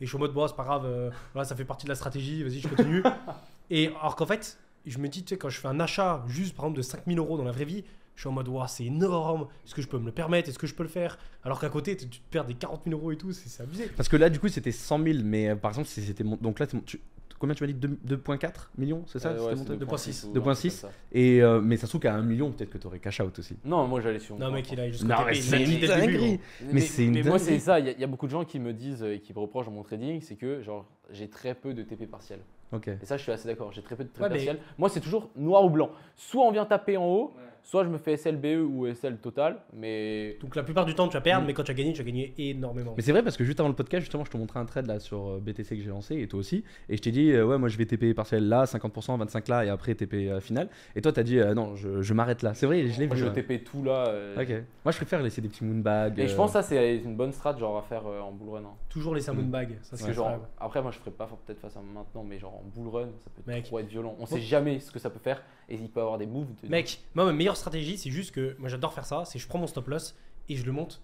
Et 0.00 0.06
je 0.06 0.08
suis 0.08 0.16
en 0.16 0.20
mode, 0.20 0.32
bon, 0.32 0.48
c'est 0.48 0.56
pas 0.56 0.64
grave, 0.64 0.84
euh, 0.86 1.10
voilà, 1.34 1.46
ça 1.46 1.54
fait 1.54 1.66
partie 1.66 1.84
de 1.84 1.90
la 1.90 1.94
stratégie, 1.94 2.42
vas-y, 2.42 2.60
je 2.60 2.68
continue. 2.68 3.02
et 3.70 3.88
alors 4.00 4.16
qu'en 4.16 4.24
fait, 4.24 4.56
je 4.86 4.96
me 4.96 5.08
dis, 5.08 5.22
tu 5.24 5.34
sais, 5.34 5.38
quand 5.38 5.50
je 5.50 5.60
fais 5.60 5.68
un 5.68 5.78
achat 5.78 6.22
juste 6.26 6.56
par 6.56 6.64
exemple 6.64 6.78
de 6.78 6.82
5 6.82 7.02
000 7.06 7.18
euros 7.18 7.36
dans 7.36 7.44
la 7.44 7.52
vraie 7.52 7.66
vie, 7.66 7.84
je 8.20 8.24
suis 8.24 8.28
en 8.28 8.32
mode, 8.32 8.48
waouh, 8.48 8.66
c'est 8.68 8.84
énorme, 8.84 9.46
est-ce 9.64 9.74
que 9.74 9.80
je 9.80 9.88
peux 9.88 9.98
me 9.98 10.04
le 10.04 10.12
permettre, 10.12 10.50
est-ce 10.50 10.58
que 10.58 10.66
je 10.66 10.74
peux 10.74 10.82
le 10.82 10.90
faire? 10.90 11.18
Alors 11.42 11.58
qu'à 11.58 11.70
côté, 11.70 11.96
tu 11.96 12.06
tu 12.06 12.20
te 12.20 12.30
perds 12.30 12.44
des 12.44 12.52
40 12.52 12.82
000 12.84 12.94
euros 13.00 13.12
et 13.12 13.16
tout, 13.16 13.32
c'est 13.32 13.62
abusé. 13.62 13.86
Parce 13.96 14.10
que 14.10 14.16
là, 14.18 14.28
du 14.28 14.38
coup, 14.38 14.48
c'était 14.48 14.72
100 14.72 15.02
000, 15.02 15.18
mais 15.24 15.48
euh, 15.48 15.56
par 15.56 15.70
exemple, 15.70 15.88
si 15.88 16.02
c'était 16.02 16.22
mon- 16.22 16.36
donc 16.36 16.58
là, 16.58 16.66
tu- 16.66 17.00
combien 17.38 17.54
tu 17.54 17.62
m'as 17.62 17.68
dit? 17.68 17.72
Deux- 17.72 17.96
2,4 18.04 18.68
millions, 18.76 19.04
c'est 19.06 19.20
ça? 19.20 19.30
Euh, 19.30 19.32
ouais, 19.36 19.56
c'était 19.56 19.56
c'est 19.56 19.70
monté 19.70 19.86
2.6 19.86 20.26
ou 20.26 20.32
2.6. 20.34 20.50
un 20.50 20.52
truc 20.52 20.62
comme 20.82 20.90
ça. 20.90 20.96
Et 21.12 21.42
euh, 21.42 21.62
mais 21.62 21.78
ça 21.78 21.86
se 21.86 21.92
trouve 21.92 22.02
qu'à 22.02 22.14
un 22.14 22.20
million, 22.22 22.50
peut-être 22.52 22.68
que 22.68 22.76
t'aurais 22.76 22.98
cash 22.98 23.20
out 23.20 23.38
aussi. 23.38 23.56
Non, 23.64 23.86
moi 23.88 24.02
j'allais 24.02 24.18
sur 24.18 24.36
Non, 24.38 24.50
mec, 24.50 24.70
il 24.70 24.78
a 24.78 24.86
il 24.86 24.94
c'est 24.94 25.62
une 25.62 25.80
dinguerie. 25.80 26.16
gros. 26.36 26.38
Mais 26.74 26.80
c'est 26.82 27.06
une 27.06 27.14
mais 27.14 27.22
moi, 27.22 27.38
c'est 27.38 27.58
ça. 27.58 27.80
Il 27.80 27.86
y, 27.86 27.88
a- 27.88 27.92
il 27.92 28.00
y 28.00 28.04
a 28.04 28.06
beaucoup 28.06 28.26
de 28.26 28.32
gens 28.32 28.44
qui 28.44 28.58
me 28.60 28.74
disent 28.74 29.02
euh, 29.02 29.14
et 29.14 29.20
qui 29.20 29.32
me 29.32 29.38
reprochent 29.38 29.64
dans 29.66 29.72
mon 29.72 29.82
trading, 29.82 30.20
c'est 30.20 30.36
que 30.36 30.60
genre 30.60 30.84
j'ai 31.10 31.28
très 31.30 31.54
peu 31.54 31.72
de 31.72 31.82
TP 31.82 32.06
partiel. 32.06 32.40
Ok. 32.72 32.88
Et 32.88 33.04
ça, 33.06 33.16
je 33.16 33.22
suis 33.22 33.32
assez 33.32 33.48
d'accord. 33.48 33.72
J'ai 33.72 33.82
très 33.82 33.96
peu 33.96 34.04
de 34.04 34.10
TP 34.10 34.20
Ouais, 34.22 34.28
mais- 34.28 34.36
partiel. 34.36 34.58
Moi, 34.76 34.88
c'est 34.90 35.00
toujours 35.00 35.30
noir 35.34 35.64
ou 35.64 35.70
blanc. 35.70 35.90
Soit 36.16 36.44
on 36.44 36.52
vient 36.52 36.66
taper 36.66 36.98
en 36.98 37.04
haut, 37.06 37.32
soit 37.62 37.84
je 37.84 37.88
me 37.88 37.98
fais 37.98 38.16
SLBE 38.16 38.60
ou 38.68 38.86
SL 38.92 39.18
total. 39.18 39.58
Mais 39.72 40.36
Donc 40.40 40.56
la 40.56 40.62
plupart 40.62 40.84
du 40.84 40.94
temps, 40.94 41.06
tu 41.08 41.14
vas 41.14 41.20
perdre, 41.20 41.44
Mm. 41.44 41.46
mais 41.46 41.54
quand 41.54 41.62
tu 41.62 41.70
as 41.70 41.74
gagné, 41.74 41.92
tu 41.92 42.00
as 42.00 42.04
gagné 42.04 42.34
énormément. 42.38 42.94
Mais 42.96 43.02
c'est 43.02 43.12
vrai 43.12 43.22
parce 43.22 43.36
que 43.36 43.44
juste 43.44 43.60
avant 43.60 43.68
le 43.68 43.74
podcast, 43.74 44.00
justement, 44.02 44.24
je 44.24 44.30
te 44.30 44.36
montrais 44.36 44.60
un 44.60 44.64
trade 44.66 44.86
là 44.86 44.98
sur 45.00 45.28
euh, 45.28 45.40
BTC 45.40 45.76
que 45.76 45.82
j'ai 45.82 45.90
lancé 45.90 46.16
et 46.20 46.26
toi 46.28 46.40
aussi. 46.40 46.64
Et 46.88 46.96
je 46.96 47.02
t'ai 47.02 47.10
dit, 47.10 47.30
euh, 47.32 47.44
ouais, 47.46 47.58
moi 47.58 47.68
je 47.68 47.76
vais 47.78 47.86
TP 47.86 48.14
partiel 48.14 48.48
là, 48.48 48.64
50%, 48.64 49.16
25 49.18 49.48
là 49.48 49.64
et 49.64 49.68
après 49.68 49.94
TP 49.94 50.14
euh, 50.28 50.40
final. 50.40 50.68
Et 50.96 51.00
toi, 51.02 51.12
t'as 51.12 51.22
dit, 51.22 51.38
euh, 51.38 51.54
non, 51.54 51.76
je, 51.76 52.02
je 52.02 52.14
m'arrête 52.14 52.42
là. 52.42 52.54
C'est 52.54 52.66
vrai, 52.66 52.86
je 52.88 52.98
l'ai 52.98 53.06
moi, 53.06 53.16
vu. 53.16 53.22
je 53.22 53.26
ouais. 53.28 53.32
TP 53.32 53.64
tout 53.64 53.82
là. 53.84 54.06
euh, 54.08 54.40
Ok. 54.40 54.48
Moi, 54.84 54.92
je 54.92 54.96
préfère 54.96 55.22
laisser 55.22 55.40
des 55.40 55.48
petits 55.48 55.64
moonbags. 55.64 56.18
Et 56.18 56.26
je 56.28 56.34
pense 56.34 56.50
que 56.50 56.52
ça, 56.54 56.62
c'est 56.62 56.96
une 56.96 57.16
bonne 57.16 57.32
strat 57.32 57.56
genre 57.56 57.78
à 57.78 57.82
faire 57.82 58.06
euh, 58.06 58.20
en 58.20 58.32
bull 58.32 58.50
run. 58.50 58.60
hein. 58.64 58.74
Toujours 58.88 59.14
les 59.14 59.20
salmon 59.20 59.42
Mm. 59.42 59.50
bag, 59.50 59.78
ça 59.82 59.96
c'est 59.96 60.06
que 60.06 60.12
genre, 60.12 60.38
après, 60.58 60.82
moi, 60.82 60.90
je 60.90 60.98
ferais 60.98 61.10
pas 61.10 61.28
peut-être 61.46 61.60
face 61.60 61.76
à 61.76 61.80
maintenant, 61.80 62.24
mais 62.24 62.38
genre 62.38 62.54
en 62.54 62.64
bull 62.74 62.88
run, 62.88 63.08
ça 63.24 63.30
peut 63.34 63.42
Mec. 63.50 63.64
trop 63.64 63.78
être 63.78 63.88
violent. 63.88 64.16
On 64.18 64.26
sait 64.26 64.40
jamais 64.40 64.80
ce 64.80 64.90
que 64.90 64.98
ça 64.98 65.10
peut 65.10 65.18
faire 65.18 65.42
et 65.70 65.74
il 65.76 65.88
peut 65.88 66.00
avoir 66.00 66.18
des 66.18 66.26
moves. 66.26 66.48
de- 66.62 66.68
Mec, 66.68 67.00
moi 67.14 67.24
ma 67.24 67.32
meilleure 67.32 67.56
stratégie, 67.56 67.96
c'est 67.98 68.10
juste 68.10 68.32
que 68.34 68.56
moi 68.58 68.68
j'adore 68.68 68.92
faire 68.92 69.06
ça, 69.06 69.24
c'est 69.24 69.38
je 69.38 69.46
prends 69.48 69.58
mon 69.58 69.66
stop 69.66 69.88
loss 69.88 70.14
et 70.48 70.56
je 70.56 70.64
le 70.66 70.72
monte 70.72 71.00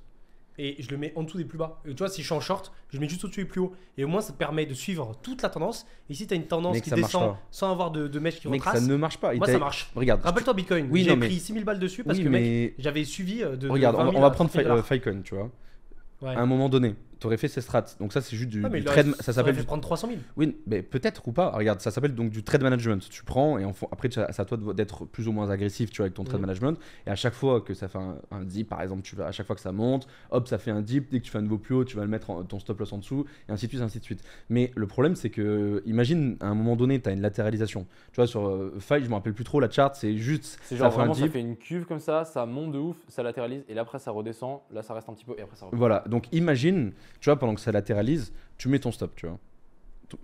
et 0.58 0.76
je 0.78 0.88
le 0.90 0.96
mets 0.96 1.12
en 1.16 1.22
dessous 1.22 1.36
des 1.36 1.44
plus 1.44 1.58
bas. 1.58 1.80
Et 1.84 1.90
tu 1.90 1.98
vois, 1.98 2.08
si 2.08 2.22
je 2.22 2.26
suis 2.26 2.34
en 2.34 2.40
short, 2.40 2.72
je 2.88 2.96
le 2.96 3.00
mets 3.02 3.08
juste 3.10 3.22
au-dessus 3.24 3.42
des 3.42 3.48
plus 3.48 3.60
hauts. 3.60 3.74
Et 3.98 4.04
au 4.04 4.08
moins, 4.08 4.22
ça 4.22 4.32
te 4.32 4.38
permet 4.38 4.64
de 4.64 4.72
suivre 4.72 5.14
toute 5.22 5.42
la 5.42 5.50
tendance. 5.50 5.86
Et 6.08 6.14
si 6.14 6.26
tu 6.26 6.32
as 6.32 6.36
une 6.38 6.46
tendance 6.46 6.72
Mec, 6.76 6.82
qui 6.84 6.88
ça 6.88 6.96
descend 6.96 7.34
sans 7.50 7.70
avoir 7.70 7.90
de, 7.90 8.08
de 8.08 8.18
mèche 8.18 8.40
qui 8.40 8.48
Mec, 8.48 8.62
ça 8.64 8.70
retrace, 8.70 8.88
ne 8.88 8.96
marche 8.96 9.18
pas. 9.18 9.34
Il 9.34 9.38
moi 9.38 9.46
ça 9.48 9.58
marche. 9.58 9.90
Regarde. 9.94 10.22
Rappelle-toi 10.22 10.54
Bitcoin, 10.54 10.88
Oui, 10.90 11.04
j'ai 11.04 11.14
mais- 11.14 11.26
pris 11.26 11.38
6000 11.40 11.62
balles 11.64 11.78
dessus 11.78 12.04
parce 12.04 12.16
Oui, 12.16 12.24
que 12.24 12.28
mais- 12.30 12.74
j'avais 12.78 13.04
suivi 13.04 13.42
euh, 13.42 13.50
de. 13.50 13.66
de 13.66 13.68
Regarde, 13.68 13.96
on 13.96 13.98
20 13.98 14.04
va, 14.06 14.10
000 14.12 14.18
on 14.18 14.20
va 14.22 14.26
à 14.28 14.30
prendre 14.30 14.48
30 14.50 14.62
000 14.64 14.74
Fi- 14.74 14.80
euh. 14.80 14.82
Filecoin, 14.82 15.20
tu 15.22 15.34
vois. 15.34 15.50
Ouais. 16.22 16.34
À 16.34 16.40
un 16.40 16.46
moment 16.46 16.70
donné, 16.70 16.94
tu 17.18 17.26
aurais 17.26 17.36
fait 17.36 17.48
ces 17.48 17.60
strats. 17.60 17.84
Donc 18.00 18.12
ça, 18.12 18.20
c'est 18.20 18.36
juste 18.36 18.50
du, 18.50 18.62
trade. 18.84 19.06
Ça 19.16 19.22
ça 19.24 19.32
s'appelle 19.32 19.54
fait 19.54 19.60
du 19.60 19.66
prendre 19.66 19.82
300 19.82 20.08
000. 20.08 20.20
Oui, 20.36 20.56
mais 20.66 20.82
peut-être 20.82 21.26
ou 21.28 21.32
pas. 21.32 21.50
Regarde, 21.50 21.80
ça 21.80 21.90
s'appelle 21.90 22.14
donc 22.14 22.30
du 22.30 22.42
trade 22.42 22.62
management. 22.62 23.08
Tu 23.08 23.24
prends 23.24 23.58
et 23.58 23.64
en 23.64 23.72
fond- 23.72 23.88
après, 23.92 24.08
tu 24.08 24.20
c'est 24.30 24.40
à 24.40 24.44
toi 24.44 24.58
d'être 24.74 25.04
plus 25.06 25.28
ou 25.28 25.32
moins 25.32 25.50
agressif 25.50 25.90
tu 25.90 25.98
vois, 25.98 26.04
avec 26.04 26.14
ton 26.14 26.24
trade 26.24 26.40
Mhm. 26.40 26.46
management. 26.46 26.78
Et 27.06 27.10
à 27.10 27.14
chaque 27.16 27.34
fois 27.34 27.60
que 27.60 27.74
ça 27.74 27.88
fait 27.88 27.98
un, 27.98 28.16
un 28.30 28.42
dip, 28.44 28.68
par 28.68 28.82
exemple, 28.82 29.02
tu 29.02 29.16
vas, 29.16 29.26
à 29.26 29.32
chaque 29.32 29.46
fois 29.46 29.56
que 29.56 29.62
ça 29.62 29.72
monte, 29.72 30.06
hop, 30.30 30.46
ça 30.48 30.58
fait 30.58 30.70
un 30.70 30.82
dip. 30.82 31.10
Dès 31.10 31.20
que 31.20 31.24
tu 31.24 31.30
fais 31.30 31.38
un 31.38 31.42
nouveau 31.42 31.58
plus 31.58 31.74
haut, 31.74 31.84
tu 31.84 31.96
vas 31.96 32.02
le 32.02 32.10
mettre 32.10 32.30
en- 32.30 32.44
ton 32.44 32.58
stop 32.58 32.78
loss 32.80 32.92
en 32.92 32.98
dessous, 32.98 33.24
et 33.48 33.52
ainsi 33.52 33.66
de 33.66 33.70
suite, 33.70 33.82
ainsi 33.82 33.98
de 33.98 34.04
suite. 34.04 34.22
Mais 34.50 34.72
le 34.76 34.86
problème, 34.86 35.14
c'est 35.16 35.30
que, 35.30 35.82
imagine, 35.86 36.36
à 36.40 36.46
un 36.48 36.54
moment 36.54 36.76
donné, 36.76 37.00
tu 37.00 37.08
as 37.08 37.12
une 37.12 37.20
latéralisation. 37.22 37.86
Tu 38.12 38.16
vois, 38.16 38.26
sur 38.26 38.46
euh, 38.48 38.74
File, 38.80 39.04
je 39.04 39.08
me 39.08 39.14
rappelle 39.14 39.34
plus 39.34 39.44
trop 39.44 39.60
la 39.60 39.70
chart, 39.70 39.94
c'est 39.94 40.16
juste. 40.16 40.58
C'est 40.62 40.76
ça 40.76 40.84
genre 40.84 40.94
fait 40.94 41.00
un 41.00 41.14
ça 41.14 41.22
dip. 41.22 41.32
fait 41.32 41.40
une 41.40 41.56
cuve 41.56 41.84
comme 41.86 41.98
ça, 42.00 42.24
ça 42.24 42.44
monte 42.46 42.72
de 42.72 42.78
ouf, 42.78 42.96
ça 43.08 43.22
latéralise, 43.22 43.64
et 43.68 43.74
là 43.74 43.82
après 43.82 43.98
ça 43.98 44.10
redescend, 44.10 44.60
là 44.70 44.82
ça 44.82 44.94
reste 44.94 45.08
un 45.08 45.14
petit 45.14 45.24
peu, 45.24 45.34
et 45.38 45.42
après 45.42 45.56
ça 45.56 45.66
repart. 45.66 45.78
Voilà, 45.78 46.04
donc 46.06 46.26
imagine, 46.32 46.92
tu 47.20 47.26
vois, 47.30 47.38
pendant 47.38 47.54
que 47.54 47.60
ça 47.60 47.72
latéralise, 47.72 48.32
tu 48.58 48.68
mets 48.68 48.78
ton 48.78 48.92
stop, 48.92 49.14
tu 49.16 49.26
vois. 49.26 49.38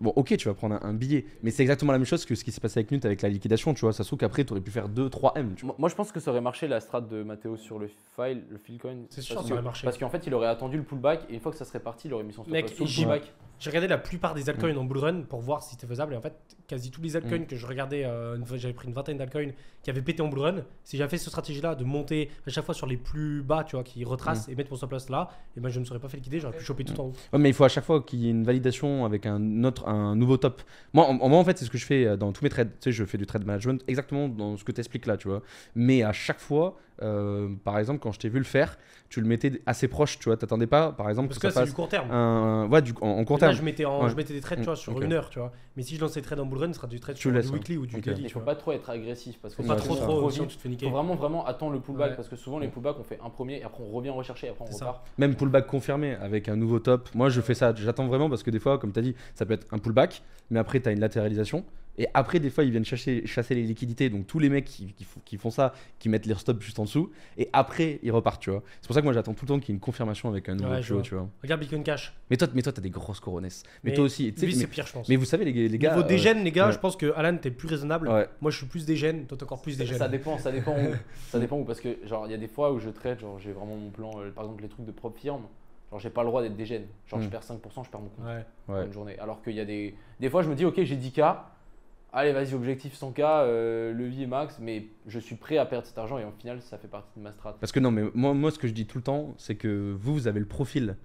Bon, 0.00 0.12
ok, 0.16 0.36
tu 0.36 0.48
vas 0.48 0.54
prendre 0.54 0.76
un, 0.76 0.80
un 0.88 0.94
billet, 0.94 1.24
mais 1.42 1.50
c'est 1.50 1.62
exactement 1.62 1.92
la 1.92 1.98
même 1.98 2.06
chose 2.06 2.24
que 2.24 2.34
ce 2.34 2.44
qui 2.44 2.52
s'est 2.52 2.60
passé 2.60 2.78
avec 2.80 2.90
Nut 2.90 3.04
avec 3.04 3.22
la 3.22 3.28
liquidation, 3.28 3.74
tu 3.74 3.80
vois. 3.80 3.92
Ça 3.92 4.04
se 4.04 4.08
trouve 4.08 4.18
qu'après, 4.18 4.44
tu 4.44 4.52
aurais 4.52 4.60
pu 4.60 4.70
faire 4.70 4.88
2-3 4.88 5.32
M, 5.36 5.54
tu 5.56 5.66
vois. 5.66 5.74
Moi, 5.78 5.88
je 5.88 5.94
pense 5.94 6.12
que 6.12 6.20
ça 6.20 6.30
aurait 6.30 6.40
marché 6.40 6.68
la 6.68 6.80
strat 6.80 7.00
de 7.00 7.22
Mathéo 7.22 7.56
sur 7.56 7.78
le 7.78 7.88
file, 7.88 8.42
le 8.50 8.58
Filecoin. 8.58 9.06
C'est 9.10 9.22
sûr, 9.22 9.42
ça 9.42 9.52
aurait 9.52 9.62
marché. 9.62 9.84
Parce 9.84 9.98
qu'en 9.98 10.08
fait, 10.10 10.26
il 10.26 10.34
aurait 10.34 10.46
attendu 10.48 10.76
le 10.76 10.82
pullback, 10.84 11.26
et 11.28 11.34
une 11.34 11.40
fois 11.40 11.52
que 11.52 11.58
ça 11.58 11.64
serait 11.64 11.80
parti, 11.80 12.08
il 12.08 12.14
aurait 12.14 12.24
mis 12.24 12.32
son 12.32 12.42
stop 12.42 12.52
Mec, 12.52 12.68
sur 12.68 12.84
le 12.84 12.90
pullback. 12.90 13.32
J'ai 13.58 13.70
regardé 13.70 13.86
la 13.86 13.98
plupart 13.98 14.34
des 14.34 14.42
Mm. 14.42 14.48
altcoins 14.48 14.76
en 14.76 14.84
bull 14.84 14.98
run 14.98 15.22
pour 15.22 15.40
voir 15.40 15.62
si 15.62 15.70
c'était 15.70 15.86
faisable. 15.86 16.14
Et 16.14 16.16
en 16.16 16.20
fait, 16.20 16.34
quasi 16.66 16.90
tous 16.90 17.00
les 17.00 17.14
altcoins 17.14 17.44
que 17.44 17.54
je 17.54 17.64
regardais, 17.64 18.04
euh, 18.04 18.36
j'avais 18.56 18.74
pris 18.74 18.88
une 18.88 18.94
vingtaine 18.94 19.18
d'altcoins 19.18 19.50
qui 19.84 19.90
avaient 19.90 20.02
pété 20.02 20.20
en 20.20 20.26
bull 20.26 20.40
run. 20.40 20.54
Si 20.82 20.96
j'avais 20.96 21.08
fait 21.10 21.16
cette 21.18 21.28
stratégie-là 21.28 21.76
de 21.76 21.84
monter 21.84 22.28
à 22.44 22.50
chaque 22.50 22.64
fois 22.64 22.74
sur 22.74 22.88
les 22.88 22.96
plus 22.96 23.40
bas, 23.42 23.62
tu 23.62 23.76
vois, 23.76 23.84
qui 23.84 24.02
retracent 24.04 24.48
et 24.48 24.56
mettre 24.56 24.70
mon 24.72 24.76
stop 24.76 24.90
loss 24.90 25.08
là, 25.10 25.28
et 25.56 25.60
ben 25.60 25.68
je 25.68 25.76
ne 25.76 25.82
me 25.82 25.84
serais 25.86 26.00
pas 26.00 26.08
fait 26.08 26.16
liquider, 26.16 26.40
j'aurais 26.40 26.56
pu 26.56 26.64
choper 26.64 26.82
tout 26.82 26.98
en 27.00 27.04
haut. 27.04 27.12
Ouais, 27.32 27.38
mais 27.38 27.50
il 27.50 27.54
faut 27.54 27.62
à 27.62 27.68
chaque 27.68 27.84
fois 27.84 28.02
qu'il 28.02 28.18
y 28.18 28.26
ait 28.26 28.30
une 28.32 28.42
validation 28.42 29.04
avec 29.04 29.26
un 29.26 29.62
autre, 29.62 29.71
un 29.86 30.16
nouveau 30.16 30.36
top. 30.36 30.62
Moi, 30.92 31.06
en, 31.08 31.44
fait, 31.44 31.58
c'est 31.58 31.64
ce 31.64 31.70
que 31.70 31.78
je 31.78 31.86
fais 31.86 32.06
euh, 32.06 32.16
dans 32.16 32.32
tous 32.32 32.42
mes 32.42 32.50
trades. 32.50 32.70
Tu 32.80 32.90
sais, 32.90 32.92
je 32.92 33.04
fais 33.04 33.18
du 33.18 33.26
trade 33.26 33.44
management 33.44 33.82
exactement 33.88 34.28
dans 34.28 34.56
ce 34.56 34.64
que 34.64 34.72
tu 34.72 34.80
expliques 34.80 35.06
là, 35.06 35.16
tu 35.16 35.28
vois. 35.28 35.42
Mais 35.74 36.02
à 36.02 36.12
chaque 36.12 36.40
fois, 36.40 36.76
euh, 37.02 37.48
par 37.64 37.78
exemple, 37.78 38.00
quand 38.00 38.12
je 38.12 38.20
t'ai 38.20 38.28
vu 38.28 38.38
le 38.38 38.44
faire, 38.44 38.78
tu 39.12 39.20
le 39.20 39.26
mettais 39.26 39.60
assez 39.66 39.88
proche, 39.88 40.18
tu 40.18 40.30
vois. 40.30 40.38
T'attendais 40.38 40.66
pas, 40.66 40.90
par 40.90 41.10
exemple, 41.10 41.28
Parce 41.28 41.38
que 41.38 41.42
que 41.42 41.46
là, 41.48 41.52
ça 41.52 41.60
c'est 41.60 41.66
du 41.66 41.74
court 41.74 41.86
terme. 41.86 42.10
un. 42.10 42.66
Ouais, 42.70 42.80
du, 42.80 42.94
en, 43.02 43.08
en 43.08 43.24
court 43.26 43.36
Là, 43.36 43.48
terme. 43.48 43.52
je 43.52 43.62
mettais, 43.62 43.84
en, 43.84 44.04
Ouais. 44.04 44.08
je 44.08 44.16
mettais 44.16 44.32
des 44.32 44.40
trades 44.40 44.60
tu 44.60 44.64
vois, 44.64 44.74
sur 44.74 44.98
une 45.02 45.12
heure, 45.12 45.28
tu 45.28 45.38
vois. 45.38 45.52
Mais 45.76 45.82
si 45.82 45.96
je 45.96 46.00
lance 46.00 46.14
des 46.14 46.22
trades 46.22 46.40
en 46.40 46.46
bull 46.46 46.60
run, 46.60 46.68
ce 46.68 46.78
sera 46.78 46.86
du 46.86 46.98
trade 46.98 47.16
Tu 47.16 47.20
sur 47.20 47.30
laisses, 47.30 47.44
du 47.44 47.52
ouais. 47.52 47.58
weekly 47.58 47.76
ou 47.76 47.84
du 47.86 47.96
Ok. 47.96 48.04
daily. 48.04 48.22
Il 48.22 48.26
tu 48.28 48.32
faut 48.32 48.40
pas 48.40 48.54
trop 48.54 48.72
être 48.72 48.88
agressif, 48.88 49.38
parce 49.42 49.54
que 49.54 49.62
Faut 49.62 49.68
pas 49.68 49.76
trop 49.76 49.96
trop, 49.96 50.30
sinon 50.30 50.46
tu 50.46 50.56
te 50.56 50.62
fais 50.62 50.70
niquer. 50.70 50.86
faut 50.86 50.92
vraiment, 50.92 51.14
vraiment 51.14 51.44
attendre 51.44 51.72
le 51.74 51.80
pullback 51.80 52.10
Ouais. 52.12 52.16
parce 52.16 52.28
que 52.28 52.36
souvent 52.36 52.58
les 52.58 52.68
pullbacks 52.68 52.96
on 52.98 53.04
fait 53.04 53.18
un 53.22 53.28
premier 53.28 53.58
et 53.58 53.64
après 53.64 53.84
on 53.86 53.92
revient 53.94 54.08
rechercher 54.08 54.46
et 54.46 54.50
après 54.50 54.64
on 54.64 54.68
C'est 54.68 54.78
ça. 54.78 54.86
repart. 54.86 55.04
Même 55.18 55.34
pullback 55.34 55.66
confirmé 55.66 56.14
avec 56.14 56.48
un 56.48 56.56
nouveau 56.56 56.78
top. 56.78 57.10
Moi, 57.14 57.28
je 57.28 57.42
fais 57.42 57.54
ça. 57.54 57.74
J'attends 57.76 58.06
vraiment 58.06 58.30
parce 58.30 58.42
que 58.42 58.50
des 58.50 58.60
fois, 58.60 58.78
comme 58.78 58.92
tu 58.92 58.98
as 58.98 59.02
dit, 59.02 59.14
ça 59.34 59.44
peut 59.44 59.52
être 59.52 59.66
un 59.72 59.78
pullback, 59.78 60.22
mais 60.50 60.58
après, 60.58 60.80
tu 60.80 60.88
as 60.88 60.92
une 60.92 61.00
latéralisation. 61.00 61.64
Et 61.98 62.08
après, 62.14 62.40
des 62.40 62.48
fois, 62.48 62.64
ils 62.64 62.70
viennent 62.70 62.86
chasser, 62.86 63.26
chasser 63.26 63.54
les 63.54 63.64
liquidités. 63.64 64.08
Donc, 64.08 64.26
tous 64.26 64.38
les 64.38 64.48
mecs 64.48 64.64
qui, 64.64 64.94
qui 64.94 65.04
font, 65.04 65.20
qui 65.26 65.36
font 65.36 65.50
ça, 65.50 65.74
qui 65.98 66.08
mettent 66.08 66.24
leur 66.24 66.40
stop 66.40 66.62
juste 66.62 66.78
en 66.78 66.84
dessous. 66.84 67.10
Et 67.36 67.50
après, 67.52 67.98
ils 68.02 68.10
repartent, 68.10 68.40
tu 68.40 68.50
vois. 68.50 68.62
C'est 68.80 68.86
pour 68.86 68.94
ça 68.94 69.00
que 69.02 69.04
moi, 69.04 69.12
j'attends 69.12 69.34
tout 69.34 69.44
le 69.44 69.48
temps 69.48 69.58
qu'il 69.58 69.68
y 69.68 69.72
ait 69.72 69.74
une 69.74 69.80
confirmation 69.80 70.30
avec 70.30 70.48
un 70.48 70.54
nouveau 70.54 70.70
Ouais, 70.70 70.80
vois. 70.80 71.02
tu 71.02 71.14
vois. 71.14 71.28
Regarde 71.42 71.60
Bitcoin 71.60 71.82
Cash. 71.82 72.14
Mais 72.30 72.38
toi, 72.38 72.48
mais 72.54 72.62
toi, 72.62 72.72
t'as 72.72 72.80
des 72.80 72.88
grosses 72.88 73.20
coronesses. 73.20 73.62
Mais, 73.84 73.90
Mais 73.90 73.96
toi 73.96 74.04
aussi, 74.04 74.32
tu 74.32 74.40
sais. 74.40 74.46
Lui, 74.46 74.54
Mais, 74.54 74.60
c'est 74.62 74.66
pire, 74.68 74.86
je 74.86 74.92
pense. 74.92 75.06
mais 75.08 75.16
vous 75.16 75.26
savez, 75.26 75.44
les, 75.44 75.68
les 75.68 75.78
gars. 75.78 75.90
Niveau 75.90 76.04
euh, 76.04 76.08
dégène, 76.08 76.42
les 76.44 76.50
gars, 76.52 76.68
ouais. 76.68 76.72
je 76.72 76.78
pense 76.78 76.96
que 76.96 77.12
Alan, 77.14 77.36
t'es 77.36 77.50
plus 77.50 77.68
raisonnable. 77.68 78.08
Ouais. 78.08 78.26
Moi, 78.40 78.50
je 78.50 78.56
suis 78.56 78.66
plus 78.66 78.86
dégène, 78.86 79.26
toi, 79.26 79.36
t'es 79.36 79.44
encore 79.44 79.60
plus 79.60 79.76
dégène. 79.76 79.98
Ça 79.98 80.08
dépend, 80.08 80.38
ça 80.38 80.50
dépend 80.50 80.72
où. 80.72 80.94
ça 81.28 81.38
dépend 81.38 81.58
où 81.58 81.64
parce 81.64 81.80
que 81.80 81.98
genre 82.06 82.26
il 82.26 82.30
y 82.30 82.34
a 82.34 82.38
des 82.38 82.48
fois 82.48 82.72
où 82.72 82.78
je 82.78 82.88
trade, 82.88 83.20
genre 83.20 83.38
j'ai 83.38 83.52
vraiment 83.52 83.76
mon 83.76 83.90
plan, 83.90 84.10
euh, 84.18 84.30
par 84.30 84.44
exemple 84.44 84.62
les 84.62 84.68
trucs 84.70 84.86
de 84.86 84.92
propre 84.92 85.20
firme, 85.20 85.42
genre 85.90 86.00
j'ai 86.00 86.08
pas 86.10 86.22
le 86.22 86.28
droit 86.28 86.40
d'être 86.40 86.56
dégène. 86.56 86.84
Genre 87.06 87.20
je 87.20 87.26
Mm. 87.26 87.30
perds 87.30 87.42
5%, 87.44 87.84
je 87.84 87.90
perds 87.90 88.00
mon 88.00 88.08
compte 88.08 88.24
Ouais. 88.24 88.44
pour 88.64 88.74
Ouais. 88.76 88.86
une 88.86 88.92
journée. 88.92 89.18
Alors 89.18 89.42
qu'il 89.42 89.54
y 89.54 89.60
a 89.60 89.64
des 89.66 89.94
des 90.20 90.30
fois 90.30 90.42
je 90.42 90.48
me 90.48 90.54
dis 90.54 90.64
OK, 90.64 90.82
j'ai 90.82 90.96
10k. 90.96 91.36
Allez, 92.14 92.32
vas-y, 92.32 92.52
objectif 92.52 92.94
100k, 92.94 93.20
euh, 93.22 93.92
levier 93.94 94.26
max, 94.26 94.58
mais 94.60 94.88
je 95.06 95.18
suis 95.18 95.34
prêt 95.34 95.56
à 95.56 95.64
perdre 95.64 95.86
cet 95.86 95.96
argent 95.96 96.18
et 96.18 96.24
au 96.24 96.30
final, 96.32 96.60
ça 96.60 96.76
fait 96.76 96.88
partie 96.88 97.10
de 97.16 97.22
ma 97.22 97.32
strat. 97.32 97.56
Parce 97.58 97.72
que 97.72 97.80
non, 97.80 97.90
mais 97.90 98.02
moi, 98.12 98.34
moi, 98.34 98.50
ce 98.50 98.58
que 98.58 98.68
je 98.68 98.74
dis 98.74 98.86
tout 98.86 98.98
le 98.98 99.04
temps, 99.04 99.34
c'est 99.38 99.54
que 99.54 99.96
vous, 99.98 100.12
vous 100.12 100.28
avez 100.28 100.40
le 100.40 100.46
profil 100.46 100.96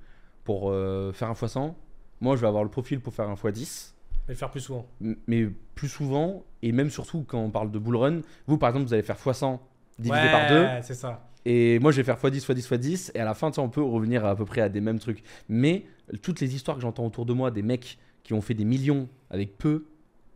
pour 0.43 0.69
euh, 0.69 1.13
faire 1.13 1.29
un 1.29 1.33
x100. 1.33 1.73
Moi, 2.19 2.35
je 2.35 2.41
vais 2.41 2.47
avoir 2.47 2.65
le 2.65 2.69
profil 2.69 2.99
pour 2.99 3.13
faire 3.13 3.29
un 3.29 3.35
x10. 3.35 3.93
Mais 4.27 4.33
le 4.33 4.37
faire 4.37 4.51
plus 4.51 4.59
souvent. 4.59 4.85
Mais 4.99 5.47
plus 5.75 5.87
souvent, 5.87 6.43
et 6.61 6.73
même 6.73 6.89
surtout 6.89 7.23
quand 7.25 7.39
on 7.39 7.51
parle 7.51 7.71
de 7.71 7.79
bull 7.79 7.95
run, 7.95 8.21
vous 8.47 8.57
par 8.57 8.69
exemple, 8.69 8.87
vous 8.87 8.93
allez 8.93 9.03
faire 9.03 9.15
x100 9.15 9.59
divisé 9.99 10.21
ouais, 10.21 10.31
par 10.31 10.49
2, 10.49 10.67
c'est 10.81 10.93
ça. 10.93 11.29
et 11.45 11.79
moi 11.79 11.91
je 11.91 11.97
vais 11.97 12.03
faire 12.03 12.17
x10, 12.17 12.45
x10, 12.45 12.67
x10, 12.67 13.11
et 13.15 13.19
à 13.19 13.25
la 13.25 13.33
fin, 13.33 13.49
tu 13.49 13.55
sais, 13.55 13.61
on 13.61 13.69
peut 13.69 13.81
revenir 13.81 14.25
à, 14.25 14.35
peu 14.35 14.43
près 14.43 14.59
à 14.59 14.67
des 14.67 14.81
mêmes 14.81 14.99
trucs. 14.99 15.23
Mais 15.47 15.85
toutes 16.21 16.41
les 16.41 16.53
histoires 16.53 16.75
que 16.75 16.81
j'entends 16.81 17.05
autour 17.05 17.25
de 17.25 17.31
moi, 17.31 17.49
des 17.49 17.61
mecs 17.61 17.97
qui 18.23 18.33
ont 18.33 18.41
fait 18.41 18.53
des 18.53 18.65
millions 18.65 19.07
avec 19.29 19.57
peu, 19.57 19.85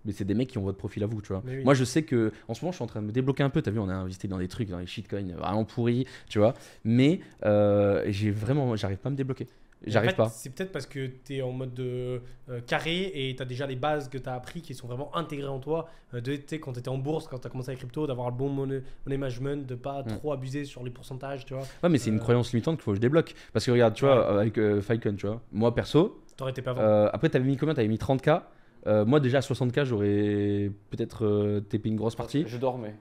mais 0.05 0.11
c'est 0.11 0.25
des 0.25 0.33
mecs 0.33 0.49
qui 0.49 0.57
ont 0.57 0.63
votre 0.63 0.77
profil 0.77 1.03
à 1.03 1.05
vous, 1.07 1.21
tu 1.21 1.29
vois. 1.29 1.43
Oui. 1.45 1.63
Moi, 1.63 1.73
je 1.73 1.83
sais 1.83 2.03
que 2.03 2.31
en 2.47 2.53
ce 2.53 2.61
moment, 2.63 2.71
je 2.71 2.77
suis 2.77 2.83
en 2.83 2.87
train 2.87 3.01
de 3.01 3.07
me 3.07 3.11
débloquer 3.11 3.43
un 3.43 3.49
peu. 3.49 3.61
T'as 3.61 3.71
vu, 3.71 3.79
on 3.79 3.89
a 3.89 3.93
investi 3.93 4.27
dans 4.27 4.37
des 4.39 4.47
trucs, 4.47 4.69
dans 4.69 4.79
les 4.79 4.87
shitcoins 4.87 5.35
vraiment 5.37 5.65
pourris, 5.65 6.05
tu 6.29 6.39
vois. 6.39 6.53
Mais 6.83 7.19
euh, 7.45 8.03
j'ai 8.09 8.31
vraiment, 8.31 8.75
j'arrive 8.75 8.97
pas 8.97 9.09
à 9.09 9.11
me 9.11 9.17
débloquer. 9.17 9.47
J'arrive 9.87 10.09
en 10.09 10.11
fait, 10.11 10.17
pas. 10.17 10.29
C'est 10.29 10.51
peut-être 10.51 10.71
parce 10.71 10.85
que 10.85 11.07
tu 11.07 11.37
es 11.37 11.41
en 11.41 11.51
mode 11.51 11.73
de, 11.73 12.21
euh, 12.49 12.61
carré 12.67 13.11
et 13.15 13.35
tu 13.35 13.41
as 13.41 13.45
déjà 13.45 13.65
les 13.65 13.75
bases 13.75 14.09
que 14.09 14.19
tu 14.19 14.29
as 14.29 14.35
appris 14.35 14.61
qui 14.61 14.75
sont 14.75 14.85
vraiment 14.85 15.09
intégrées 15.15 15.47
en 15.47 15.57
toi. 15.57 15.89
Euh, 16.13 16.21
de, 16.21 16.33
quand 16.57 16.73
tu 16.73 16.79
étais 16.79 16.89
en 16.89 16.99
bourse, 16.99 17.27
quand 17.27 17.39
tu 17.39 17.47
as 17.47 17.49
commencé 17.49 17.71
la 17.71 17.77
crypto, 17.77 18.05
d'avoir 18.05 18.29
le 18.29 18.35
bon 18.35 18.47
money, 18.49 18.83
money 19.07 19.17
management, 19.17 19.65
de 19.65 19.73
pas 19.73 20.03
Mm. 20.03 20.17
trop 20.19 20.33
abuser 20.33 20.65
sur 20.65 20.83
les 20.83 20.91
pourcentages, 20.91 21.45
tu 21.45 21.55
vois. 21.55 21.63
Ouais, 21.81 21.89
mais 21.89 21.97
c'est 21.97 22.11
une 22.11 22.17
Euh, 22.17 22.19
croyance 22.19 22.51
limitante 22.53 22.75
qu'il 22.75 22.83
faut 22.83 22.91
que 22.91 22.97
je 22.97 23.01
débloque. 23.01 23.33
Parce 23.53 23.65
que 23.65 23.71
regarde, 23.71 23.95
tu 23.95 24.05
vois, 24.05 24.39
avec 24.39 24.59
Falcon, 24.81 25.15
tu 25.15 25.25
vois, 25.25 25.41
moi 25.51 25.73
perso, 25.73 26.21
T'aurais 26.37 26.51
été 26.51 26.61
pas 26.61 26.71
avant. 26.71 27.09
après, 27.11 27.29
t'avais 27.29 27.45
mis 27.45 27.57
combien? 27.57 27.73
T'avais 27.73 27.87
mis 27.87 27.97
30k. 27.97 28.43
Euh, 28.87 29.05
moi, 29.05 29.19
déjà 29.19 29.37
à 29.39 29.41
60k, 29.41 29.83
j'aurais 29.85 30.71
peut-être 30.89 31.25
euh, 31.25 31.59
TP 31.61 31.85
une 31.87 31.95
grosse 31.95 32.15
partie. 32.15 32.43
Je 32.47 32.57
dormais. 32.57 32.95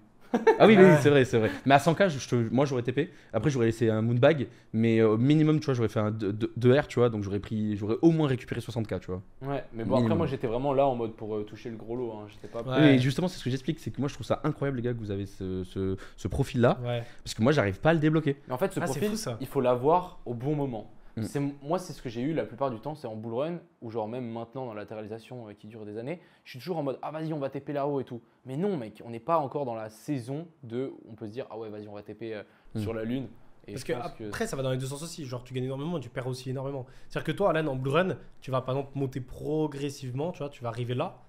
Ah 0.61 0.69
oui, 0.69 0.77
oui, 0.79 0.85
oui, 0.85 0.93
c'est 1.01 1.11
vrai, 1.11 1.25
c'est 1.25 1.39
vrai. 1.41 1.51
Mais 1.67 1.75
à 1.75 1.79
100k, 1.79 2.09
je 2.09 2.29
te- 2.29 2.55
moi 2.55 2.65
j'aurais 2.65 2.83
TP. 2.83 3.11
Après, 3.33 3.51
j'aurais 3.51 3.67
laissé 3.67 3.91
un 3.91 4.01
moonbag. 4.01 4.47
Mais 4.73 5.03
au 5.03 5.19
minimum, 5.19 5.59
tu 5.59 5.65
vois, 5.65 5.75
j'aurais 5.75 5.89
fait 5.89 5.99
un 5.99 6.13
2R, 6.13 6.87
tu 6.87 7.01
vois. 7.01 7.09
Donc 7.09 7.25
j'aurais 7.25 7.41
pris, 7.41 7.77
j'aurais 7.77 7.97
au 8.01 8.13
moins 8.13 8.29
récupéré 8.29 8.61
60k, 8.61 9.01
tu 9.01 9.07
vois. 9.11 9.23
Ouais, 9.43 9.65
mais 9.75 9.83
bon 9.83 9.97
après 10.05 10.15
moi 10.15 10.27
j'étais 10.29 10.47
vraiment 10.47 10.73
là 10.73 10.87
en 10.87 10.95
mode 10.95 11.15
pour 11.15 11.35
euh, 11.35 11.43
toucher 11.43 11.69
le 11.69 11.77
gros 11.77 11.97
lot, 11.97 12.13
hein. 12.13 12.27
j'étais 12.29 12.47
pas 12.47 12.63
Ouais. 12.63 12.95
Et 12.95 12.99
justement, 13.01 13.27
c'est 13.27 13.39
ce 13.39 13.45
que 13.45 13.51
j'explique. 13.51 13.81
C'est 13.81 13.91
que 13.91 13.99
moi, 14.01 14.09
je 14.09 14.15
trouve 14.15 14.27
ça 14.27 14.41
incroyable, 14.45 14.77
les 14.77 14.85
gars, 14.85 14.93
que 14.93 14.99
vous 15.01 15.11
avez 15.11 15.27
ce, 15.27 15.65
ce, 15.65 15.97
ce 16.17 16.29
profil-là. 16.29 16.79
Ouais. 16.85 17.03
Parce 17.25 17.35
que 17.35 17.43
moi, 17.43 17.51
j'arrive 17.51 17.81
pas 17.81 17.91
à 17.91 17.95
le 17.95 17.99
débloquer. 17.99 18.37
Mais 18.47 18.55
en 18.55 18.59
fait, 18.59 18.73
ce 18.73 18.79
Ah, 18.79 18.85
profil, 18.85 19.09
fou, 19.09 19.17
ça. 19.17 19.37
il 19.41 19.49
faut 19.49 19.61
l'avoir 19.61 20.21
au 20.27 20.35
bon 20.35 20.55
moment. 20.55 20.93
Mm. 21.21 21.25
C'est, 21.25 21.41
moi, 21.63 21.79
c'est 21.79 21.93
ce 21.93 22.03
que 22.03 22.09
j'ai 22.09 22.21
eu 22.23 22.33
la 22.33 22.45
plupart 22.45 22.71
du 22.71 22.81
temps, 22.81 22.95
c'est 22.95 23.07
en 23.07 23.17
bull 23.17 23.35
run, 23.35 23.59
ou 23.83 23.91
genre 23.91 24.09
même 24.09 24.29
maintenant 24.29 24.67
dans 24.67 24.75
la 24.75 24.83
latéralisation 24.83 25.49
euh, 25.49 25.53
qui 25.55 25.67
dure 25.67 25.85
des 25.85 25.99
années, 25.99 26.21
je 26.45 26.51
suis 26.51 26.59
toujours 26.59 26.79
en 26.79 26.83
mode 26.83 26.99
ah 27.03 27.11
vas-y, 27.11 27.33
on 27.33 27.39
va 27.39 27.51
TP 27.51 27.71
là-haut 27.73 28.01
et 28.01 28.05
tout. 28.05 28.21
Mais 28.47 28.57
non, 28.57 28.77
mec, 28.77 29.03
on 29.05 29.11
n'est 29.11 29.21
pas 29.21 29.39
encore 29.39 29.65
dans 29.65 29.75
la 29.75 29.91
saison 29.91 30.47
de, 30.63 30.93
on 31.09 31.15
peut 31.15 31.27
se 31.27 31.33
dire 31.33 31.47
ah 31.51 31.59
ouais, 31.59 31.69
vas-y, 31.69 31.89
on 31.89 31.95
va 31.95 32.03
TP 32.03 32.33
euh, 32.33 32.43
Mm. 32.75 32.81
sur 32.81 32.95
la 32.95 33.03
lune. 33.05 33.27
Et 33.67 33.73
Parce 33.73 33.85
que 33.85 33.93
après, 33.93 34.47
ça 34.47 34.57
va 34.57 34.63
dans 34.63 34.71
les 34.71 34.79
deux 34.79 34.87
sens 34.87 35.03
aussi. 35.03 35.25
Genre, 35.27 35.45
tu 35.45 35.53
gagnes 35.55 35.65
énormément, 35.65 35.99
tu 36.01 36.09
perds 36.09 36.27
aussi 36.29 36.51
énormément. 36.51 36.87
C'est-à-dire 37.09 37.27
que 37.27 37.33
toi, 37.37 37.51
Alan, 37.51 37.67
en 37.71 37.77
Blue 37.77 37.91
Run, 37.91 38.17
tu 38.41 38.51
vas 38.51 38.63
par 38.63 38.75
exemple 38.77 38.99
monter 38.99 39.21
progressivement, 39.21 40.33
tu 40.33 40.39
vois, 40.39 40.49
tu 40.49 40.63
vas 40.63 40.69
arriver 40.71 40.95
là. 40.95 41.23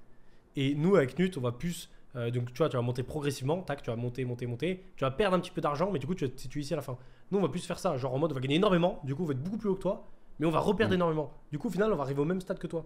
Et 0.56 0.76
nous, 0.76 0.96
avec 0.96 1.18
Nut, 1.20 1.36
on 1.38 1.42
va 1.42 1.52
plus. 1.52 1.90
euh, 2.16 2.30
donc, 2.32 2.52
tu 2.54 2.58
vois, 2.58 2.70
tu 2.70 2.76
vas 2.76 2.82
monter 2.82 3.04
progressivement, 3.04 3.62
tac, 3.62 3.82
tu 3.84 3.90
vas 3.90 3.96
monter, 3.96 4.26
monter, 4.26 4.46
monter. 4.48 4.84
Tu 4.98 5.04
vas 5.04 5.12
perdre 5.12 5.36
un 5.36 5.40
petit 5.40 5.52
peu 5.52 5.62
d'argent, 5.62 5.92
mais 5.92 6.00
du 6.00 6.08
coup, 6.08 6.16
tu 6.16 6.26
vas 6.26 6.32
te 6.32 6.40
situer 6.40 6.62
ici 6.62 6.74
à 6.74 6.76
la 6.78 6.82
fin. 6.82 6.98
Nous, 7.32 7.40
on 7.40 7.42
va 7.42 7.50
plus 7.50 7.66
faire 7.66 7.80
ça. 7.80 7.98
Genre, 7.98 8.14
en 8.14 8.20
mode, 8.20 8.32
on 8.32 8.36
va 8.36 8.42
gagner 8.42 8.56
énormément, 8.56 9.00
du 9.04 9.16
coup, 9.16 9.24
on 9.24 9.28
va 9.28 9.34
être 9.34 9.44
beaucoup 9.44 9.58
plus 9.58 9.70
haut 9.70 9.76
que 9.76 9.82
toi, 9.82 10.06
mais 10.40 10.46
on 10.46 10.52
va 10.52 10.60
reperdre 10.60 10.92
Mm. 10.94 10.96
énormément. 10.96 11.32
Du 11.52 11.58
coup, 11.60 11.68
au 11.68 11.72
final, 11.72 11.92
on 11.94 11.96
va 11.96 12.04
arriver 12.04 12.22
au 12.22 12.26
même 12.26 12.42
stade 12.42 12.60
que 12.60 12.68
toi. 12.68 12.86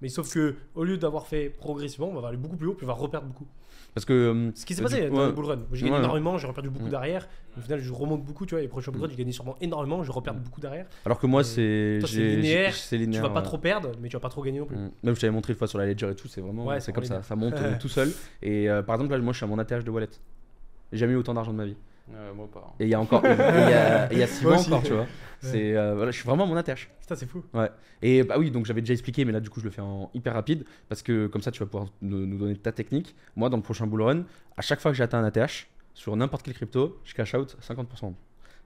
Mais 0.00 0.08
sauf 0.08 0.32
que, 0.32 0.54
au 0.76 0.84
lieu 0.84 0.96
d'avoir 0.96 1.26
fait 1.26 1.48
progressivement, 1.50 2.08
on 2.08 2.20
va 2.20 2.28
aller 2.28 2.36
beaucoup 2.36 2.56
plus 2.56 2.68
haut, 2.68 2.74
puis 2.74 2.84
on 2.84 2.88
va 2.88 2.94
reperdre 2.94 3.26
beaucoup. 3.26 3.46
Parce 3.94 4.04
que. 4.04 4.12
euh, 4.12 4.50
Ce 4.54 4.64
qui 4.64 4.74
s'est 4.74 4.82
passé 4.82 5.08
dans 5.10 5.16
ouais. 5.16 5.26
le 5.26 5.32
bull 5.32 5.44
run. 5.46 5.58
J'ai 5.72 5.86
gagné 5.86 5.96
Ouais, 5.98 6.04
énormément, 6.04 6.38
j'ai 6.38 6.46
reperdu 6.46 6.70
beaucoup 6.70 6.86
Mm. 6.86 6.90
derrière. 6.90 7.28
Au 7.56 7.60
final, 7.60 7.80
je 7.80 7.92
remonte 7.92 8.22
beaucoup, 8.24 8.46
tu 8.46 8.54
vois. 8.54 8.62
Et 8.62 8.68
prochain 8.68 8.92
bull 8.92 9.02
run, 9.02 9.08
j'ai 9.10 9.16
gagné 9.16 9.32
sûrement 9.32 9.56
énormément, 9.60 10.04
je 10.04 10.12
repère 10.12 10.34
Mm. 10.34 10.38
beaucoup 10.40 10.60
derrière. 10.60 10.86
Alors 11.04 11.18
que 11.18 11.26
moi, 11.26 11.40
Et 11.40 11.44
c'est. 11.44 11.98
linéaire, 12.16 12.74
c'est 12.74 12.96
Tu 12.96 13.02
linéaire, 13.02 13.22
vas 13.24 13.30
pas 13.30 13.42
trop 13.42 13.58
perdre, 13.58 13.90
mais 14.00 14.08
tu 14.08 14.14
vas 14.14 14.20
pas 14.20 14.28
trop 14.28 14.42
gagner 14.42 14.60
non 14.60 14.66
plus. 14.66 14.76
Mm. 14.76 14.90
Même 15.02 15.14
je 15.16 15.20
t'avais 15.20 15.32
montré 15.32 15.52
une 15.52 15.58
fois 15.58 15.66
sur 15.66 15.78
la 15.78 15.86
Ledger 15.86 16.10
et 16.10 16.14
tout, 16.14 16.28
c'est 16.28 16.40
vraiment. 16.40 16.64
Ouais, 16.64 16.78
c'est 16.80 16.92
comme 16.92 17.02
ça, 17.04 17.14
linéaire. 17.14 17.24
ça 17.24 17.34
monte 17.34 17.54
euh, 17.54 17.74
tout 17.80 17.88
seul. 17.88 18.12
Et 18.40 18.70
euh, 18.70 18.82
par 18.82 18.94
exemple, 18.94 19.10
là, 19.12 19.18
moi, 19.18 19.32
je 19.32 19.38
suis 19.38 19.44
à 19.44 19.48
mon 19.48 19.58
ATH 19.58 19.82
de 19.84 19.90
wallet. 19.90 20.08
J'ai 20.92 20.98
jamais 20.98 21.14
eu 21.14 21.16
autant 21.16 21.34
d'argent 21.34 21.52
de 21.52 21.56
ma 21.58 21.64
vie. 21.66 21.76
Euh, 22.14 22.34
moi 22.34 22.48
pas. 22.52 22.74
Et 22.80 22.84
il 22.84 22.90
y 22.90 22.94
a 22.94 23.00
encore. 23.00 23.24
et 23.24 23.32
il 23.32 23.38
y 23.38 23.72
a, 23.72 24.12
il 24.12 24.18
y 24.18 24.22
a 24.22 24.26
six 24.26 24.42
Moi 24.44 24.54
mois 24.54 24.62
encore, 24.62 24.82
tu 24.82 24.92
vois. 24.92 25.06
C'est, 25.40 25.76
euh, 25.76 25.94
voilà, 25.94 26.10
je 26.10 26.16
suis 26.16 26.26
vraiment 26.26 26.44
à 26.44 26.46
mon 26.46 26.56
ATH. 26.56 26.88
Putain, 27.00 27.14
c'est 27.14 27.26
fou. 27.26 27.44
Et 28.02 28.22
bah 28.22 28.36
oui, 28.38 28.50
donc 28.50 28.66
j'avais 28.66 28.80
déjà 28.80 28.92
expliqué, 28.92 29.24
mais 29.24 29.32
là 29.32 29.40
du 29.40 29.50
coup 29.50 29.60
je 29.60 29.64
le 29.64 29.70
fais 29.70 29.80
en 29.80 30.10
hyper 30.14 30.34
rapide 30.34 30.64
parce 30.88 31.02
que 31.02 31.26
comme 31.26 31.42
ça 31.42 31.50
tu 31.50 31.60
vas 31.60 31.66
pouvoir 31.66 31.90
nous, 32.02 32.26
nous 32.26 32.38
donner 32.38 32.56
ta 32.56 32.72
technique. 32.72 33.14
Moi 33.36 33.48
dans 33.48 33.56
le 33.56 33.62
prochain 33.62 33.86
bull 33.86 34.02
run, 34.02 34.24
à 34.56 34.62
chaque 34.62 34.80
fois 34.80 34.90
que 34.90 34.96
j'atteins 34.96 35.18
un 35.18 35.24
ATH 35.24 35.68
sur 35.94 36.16
n'importe 36.16 36.44
quelle 36.44 36.54
crypto, 36.54 37.00
je 37.04 37.14
cash 37.14 37.34
out 37.34 37.56
50%. 37.60 38.14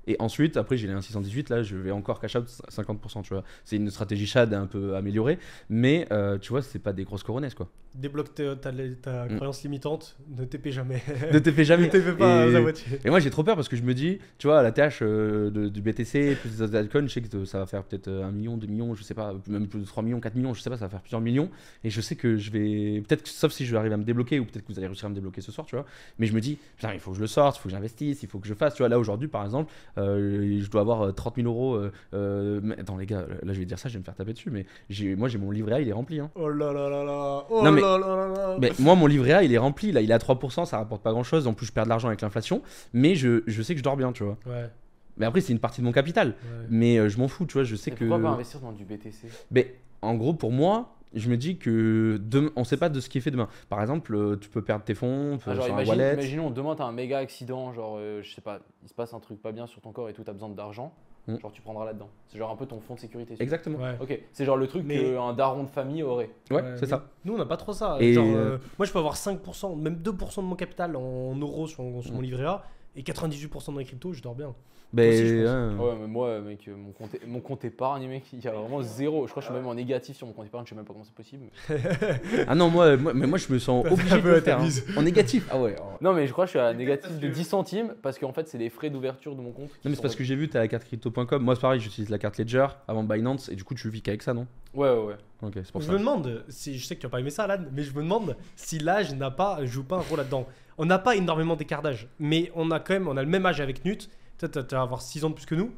Et 0.07 0.17
ensuite, 0.19 0.57
après, 0.57 0.77
j'ai 0.77 0.87
les 0.89 0.93
1,618. 0.95 1.49
Là, 1.51 1.63
je 1.63 1.77
vais 1.77 1.91
encore 1.93 2.21
cash 2.21 2.35
out 2.37 2.47
50%. 2.71 3.23
Tu 3.23 3.35
vois, 3.35 3.45
c'est 3.65 3.77
une 3.77 3.91
stratégie 3.91 4.27
Shad 4.27 4.53
un 4.55 4.67
peu 4.67 4.97
améliorée. 4.97 5.39
Mais 5.69 6.07
euh, 6.13 6.39
tu 6.39 6.51
vois, 6.51 6.63
c'est 6.63 6.79
pas 6.81 6.93
des 6.93 7.05
grosses 7.05 7.23
coronesses 7.23 7.55
quoi. 7.55 7.69
Débloque 7.95 8.35
ta, 8.35 8.57
ta- 8.57 8.73
ta 9.03 9.25
Mm. 9.27 9.37
croyance 9.37 9.63
limitante, 9.65 10.17
ne 10.37 10.45
TP 10.47 10.71
jamais. 10.71 11.03
Ne 11.31 11.39
fais 11.41 11.65
jamais. 11.65 11.87
ne 11.87 11.91
TP 11.93 12.17
pas 12.19 12.47
Et- 12.47 12.57
à 12.57 12.61
moitié. 12.61 12.99
Et 13.05 13.11
moi 13.11 13.21
j'ai 13.21 13.29
trop 13.29 13.45
peur 13.45 13.55
parce 13.55 13.69
que 13.69 13.77
je 13.77 13.83
me 13.83 13.93
dis, 13.93 14.19
tu 14.39 14.47
vois, 14.47 14.63
la 14.63 14.73
TH 14.73 15.03
euh, 15.03 15.51
de- 15.51 15.69
du 15.69 15.83
BTC 15.83 16.37
plus 16.41 16.49
des 16.49 16.63
autres 16.63 16.75
altcoins, 16.75 17.07
je 17.07 17.13
sais 17.13 17.21
que 17.21 17.45
ça 17.45 17.59
va 17.59 17.67
faire 17.67 17.85
peut-être 17.85 18.09
euh, 18.09 18.25
1 18.25 18.31
million, 18.33 18.57
2 18.57 18.67
millions, 18.67 18.95
je 18.95 19.03
sais 19.03 19.13
pas, 19.13 19.35
même 19.47 19.69
plus 19.69 19.81
de 19.81 19.85
3 19.85 20.03
millions, 20.03 20.21
4 20.21 20.35
millions, 20.35 20.55
je 20.55 20.63
sais 20.63 20.71
pas, 20.71 20.79
ça 20.79 20.87
va 20.87 20.89
faire 20.89 21.03
plusieurs 21.03 21.21
millions. 21.21 21.51
Et 21.85 21.91
je 21.91 22.01
sais 22.01 22.17
que 22.17 22.39
je 22.39 22.51
vais, 22.51 23.03
peut-être, 23.07 23.27
sauf 23.29 23.53
si 23.53 23.67
je 23.67 23.73
vais 23.73 23.79
arriver 23.79 23.95
à 23.95 23.99
me 23.99 24.05
débloquer 24.05 24.41
ou 24.41 24.47
peut-être 24.47 24.63
que 24.67 24.73
vous 24.73 24.79
allez 24.79 24.87
réussir 24.87 25.05
à 25.05 25.09
me 25.11 25.15
débloquer 25.15 25.43
ce 25.43 25.53
soir, 25.53 25.67
tu 25.67 25.77
vois. 25.77 25.85
Mais 26.19 26.27
je 26.27 26.33
me 26.35 26.41
dis, 26.41 26.57
putain, 26.77 26.95
il 26.95 26.99
faut 27.01 27.11
que 27.11 27.17
je 27.19 27.21
le 27.21 27.27
sorte, 27.27 27.59
il 27.59 27.61
faut 27.61 27.69
que 27.69 27.75
j'investisse, 27.75 28.23
il 28.23 28.29
faut 28.29 28.39
que 28.39 28.49
je 28.49 28.55
fasse. 28.55 28.73
Tu 28.75 28.79
vois, 28.79 28.89
là 28.89 28.99
aujourd'hui 28.99 29.29
par 29.29 29.45
exemple, 29.45 29.71
euh, 29.92 29.92
je 29.97 30.71
dois 30.71 30.81
avoir 30.81 31.03
euh, 31.03 31.13
30 31.13 31.37
000 31.37 31.49
euros. 31.49 31.75
euh, 31.75 31.93
euh, 32.15 32.61
mais 32.63 32.79
attends 32.79 32.97
les 32.97 33.07
gars, 33.07 33.27
là 33.43 33.53
je 33.53 33.59
vais 33.59 33.65
dire 33.65 33.79
ça, 33.79 33.89
je 33.89 33.95
vais 33.95 33.99
me 34.01 34.05
faire 34.05 34.15
taper 34.15 34.33
dessus, 34.33 34.51
mais 34.51 34.67
j'ai, 34.91 35.17
moi 35.17 35.29
j'ai 35.29 35.39
mon 35.39 35.51
livret 35.51 35.75
A, 35.75 35.81
il 35.81 35.89
est 35.89 35.93
rempli. 35.93 36.21
Hein. 36.21 36.31
Oh 36.35 36.49
là 36.49 36.73
là 36.73 36.89
là 36.89 37.05
là. 37.05 37.45
Oh 37.51 37.63
Non, 37.65 37.73
mais- 37.73 37.81
là 37.81 37.99
là 37.99 38.07
là 38.17 38.29
là. 38.29 38.57
Mais 38.61 38.73
moi, 38.79 38.95
mon 38.95 39.07
livret 39.07 39.33
A, 39.33 39.43
il 39.43 39.53
est 39.53 39.59
rempli. 39.59 39.93
Là, 39.93 40.01
il 40.01 40.11
est 40.11 40.15
à 40.15 40.19
3%, 40.19 40.65
ça 40.67 40.79
rapporte 40.79 41.03
pas 41.03 41.13
grand 41.13 41.23
chose. 41.23 41.47
En 41.47 41.55
plus, 41.55 41.67
je 41.67 41.73
perds 41.73 41.85
de 41.85 41.89
l'argent 41.91 42.09
avec 42.09 42.21
l'inflation. 42.21 42.63
Mais 42.93 43.15
je, 43.15 43.43
je 43.47 43.63
sais 43.63 43.75
que 43.75 43.79
je 43.79 43.85
dors 43.85 43.97
bien, 43.97 44.13
tu 44.13 44.25
vois. 44.25 44.37
Ouais, 44.47 44.69
Mais 45.17 45.27
après, 45.27 45.41
c'est 45.41 45.53
une 45.53 45.59
partie 45.59 45.81
de 45.81 45.87
mon 45.87 45.93
capital. 45.93 46.29
ouais. 46.29 46.35
Mais 46.71 46.99
euh, 46.99 47.09
je 47.09 47.19
m'en 47.19 47.29
fous, 47.29 47.45
tu 47.47 47.55
vois. 47.55 47.65
Je 47.65 47.77
sais 47.77 47.91
Et 47.91 47.95
que. 47.95 48.05
pourquoi 48.05 48.21
pas 48.21 48.35
investir 48.35 48.61
dans 48.61 48.73
du 48.73 48.85
BTC 48.85 49.29
Mais 49.51 49.75
en 50.01 50.15
gros, 50.15 50.35
pour 50.35 50.53
moi, 50.53 50.95
je 51.15 51.29
me 51.31 51.37
dis 51.37 51.59
que 51.59 52.19
demain, 52.23 52.51
on 52.57 52.65
sait 52.65 52.77
pas 52.77 52.89
de 52.89 53.01
ce 53.01 53.09
qui 53.09 53.19
est 53.19 53.21
fait 53.21 53.31
demain. 53.31 53.49
Par 53.69 53.81
exemple, 53.81 54.15
euh, 54.15 54.37
tu 54.37 54.49
peux 54.49 54.63
perdre 54.63 54.85
tes 54.85 54.95
fonds 54.95 55.39
Ah, 55.47 55.55
genre, 55.55 55.65
sur 55.65 55.73
un 55.75 55.77
imagine, 55.83 55.91
wallet. 55.93 56.13
imaginons 56.15 56.51
demain 56.51 56.75
t'as 56.75 56.85
un 56.85 56.93
méga 56.93 57.19
accident, 57.19 57.73
genre 57.73 57.97
euh, 57.99 58.23
je 58.23 58.35
sais 58.35 58.41
pas, 58.41 58.61
il 58.83 58.89
se 58.89 58.95
passe 58.95 59.13
un 59.15 59.21
truc 59.21 59.41
pas 59.43 59.53
bien 59.53 59.67
sur 59.67 59.81
ton 59.81 59.93
corps 59.93 60.09
et 60.09 60.13
tout, 60.13 60.23
t'as 60.25 60.33
besoin 60.33 60.49
d'argent, 60.51 60.93
Mm. 61.29 61.39
genre 61.39 61.53
tu 61.53 61.63
prendras 61.63 61.85
là-dedans. 61.85 62.09
C'est 62.27 62.37
genre 62.39 62.51
un 62.51 62.57
peu 62.57 62.67
ton 62.67 62.81
fonds 62.81 62.95
de 62.95 62.99
sécurité. 63.01 63.35
Exactement. 63.39 63.79
Ouais. 63.79 63.97
Ok, 64.01 64.21
c'est 64.33 64.45
genre 64.45 64.57
le 64.57 64.67
truc 64.67 64.83
Mais- 64.85 65.13
qu'un 65.13 65.33
daron 65.35 65.63
de 65.63 65.69
famille 65.69 66.03
aurait. 66.03 66.31
Ouais, 66.51 66.57
Ouais, 66.63 66.75
c'est 66.77 66.87
ça. 66.87 67.05
Nous, 67.25 67.35
on 67.35 67.39
n'a 67.39 67.47
pas 67.47 67.57
trop 67.57 67.73
ça. 67.73 67.97
Et, 68.01 68.13
Genre, 68.15 68.27
euh, 68.27 68.55
euh, 68.55 68.59
moi, 68.79 68.87
je 68.87 68.93
peux 68.93 68.99
avoir 68.99 69.17
5%, 69.17 69.77
même 69.77 69.95
2% 70.03 70.43
de 70.43 70.47
mon 70.49 70.57
capital 70.57 70.97
en 70.97 71.37
euros 71.37 71.69
sur, 71.69 71.85
sur 72.03 72.13
mon 72.13 72.19
Mm. 72.19 72.23
livret 72.25 72.45
A 72.47 72.65
et 72.97 73.03
98% 73.05 73.71
dans 73.73 73.79
les 73.79 73.85
cryptos, 73.85 74.13
je 74.15 74.21
dors 74.23 74.35
bien. 74.35 74.53
Ben, 74.93 75.09
aussi, 75.09 75.27
je 75.27 75.47
hein. 75.47 75.77
Ouais, 75.79 75.95
mais 76.01 76.07
moi, 76.07 76.41
mec, 76.41 76.69
euh, 76.69 76.77
mon 76.77 76.93
compte, 76.93 77.11
mon 77.27 77.41
compte 77.41 77.65
épargne, 77.65 78.07
mec, 78.09 78.25
il 78.33 78.45
y 78.45 78.49
a 78.49 78.53
vraiment 78.53 78.83
zéro. 78.83 79.27
Je 79.27 79.31
crois 79.31 79.41
que 79.43 79.49
je 79.49 79.53
suis 79.53 79.59
même 79.59 79.67
en 79.69 79.75
négatif 79.75 80.17
sur 80.19 80.27
mon 80.27 80.35
compte 80.35 80.47
épargne, 80.47 80.65
je 80.67 80.71
sais 80.71 80.77
même 80.77 80.85
pas 80.85 80.93
comment 80.93 81.05
c'est 81.05 81.15
possible. 81.15 81.47
Ah 82.47 82.55
non, 82.55 82.69
moi, 82.69 82.97
moi, 82.97 83.15
mais 83.15 83.27
moi, 83.27 83.39
je 83.39 83.51
me 83.53 83.59
sens 83.59 83.87
obligé 83.91 84.17
de 84.17 84.21
peu, 84.21 84.35
le 84.35 84.41
faire. 84.41 84.61
hein. 84.61 84.69
En 84.97 85.03
négatif. 85.03 85.47
Ah 85.51 85.59
ouais. 85.59 85.77
oh. 85.81 85.85
Non, 86.03 86.13
mais 86.13 86.27
je 86.27 86.33
crois 86.33 86.45
que 86.45 86.49
je 86.53 86.59
suis 86.59 86.59
à 86.59 86.75
négatif 86.75 87.19
de 87.19 87.29
10 87.29 87.45
centimes 87.45 87.95
parce 88.03 88.19
qu'en 88.19 88.33
fait, 88.33 88.49
c'est 88.49 88.59
les 88.59 88.69
frais 88.69 88.91
d'ouverture 88.91 89.35
de 89.35 89.41
mon 89.41 89.53
compte. 89.53 89.71
Non, 89.85 89.91
mais 89.91 89.95
c'est 89.95 90.03
parce 90.03 90.15
que 90.17 90.25
j'ai 90.25 90.37
vu, 90.37 90.49
t'as 90.49 90.59
la 90.61 90.69
carte 90.69 90.85
crypto.com. 90.85 91.43
Moi, 91.43 91.55
c'est 91.55 91.61
pareil, 91.63 91.81
j'utilise 91.81 92.11
la 92.11 92.19
carte 92.19 92.37
Ledger 92.39 92.67
avant 92.87 93.03
Binance. 93.03 93.49
Et 93.49 93.57
du 93.57 93.65
coup, 93.65 93.75
tu 93.75 93.89
vis 93.89 94.03
qu'avec 94.03 94.23
ça, 94.23 94.35
non? 94.35 94.47
Ouais, 94.75 94.91
ouais, 94.91 95.05
ouais. 95.07 95.15
Ok, 95.43 95.53
c'est 95.57 95.73
pour 95.73 95.81
Je 95.81 95.87
ça. 95.87 95.93
me 95.93 95.99
demande, 95.99 96.45
si, 96.49 96.79
je 96.79 96.85
sais 96.87 96.97
que 96.97 97.01
tu 97.01 97.07
vas 97.07 97.11
pas 97.11 97.21
aimé 97.21 97.31
ça, 97.31 97.45
Alan, 97.45 97.65
mais 97.73 97.83
je 97.83 97.93
me 97.95 98.03
demande 98.03 98.37
si 98.57 98.79
l'âge 98.79 99.15
n'a 99.15 99.31
pas, 99.31 99.65
joue 99.65 99.85
pas 99.85 99.97
un 99.97 100.01
rôle 100.01 100.19
là-dedans. 100.19 100.47
On 100.79 100.85
n'a 100.85 100.99
pas 100.99 101.17
énormément 101.17 101.57
d'écart 101.57 101.83
d'âge, 101.83 102.09
mais 102.19 102.51
on 102.55 102.71
a 102.71 102.81
quand 102.81 102.95
même, 102.95 103.09
on 103.09 103.17
a 103.17 103.23
le 103.23 103.29
même 103.29 103.45
âge 103.47 103.61
avec 103.61 103.85
Nut. 103.85 104.09
Tu 104.49 104.75
vas 104.75 104.83
avoir 104.83 105.03
6 105.03 105.25
ans 105.25 105.31
de 105.31 105.35
plus 105.35 105.47
que 105.47 105.55
nous. 105.55 105.71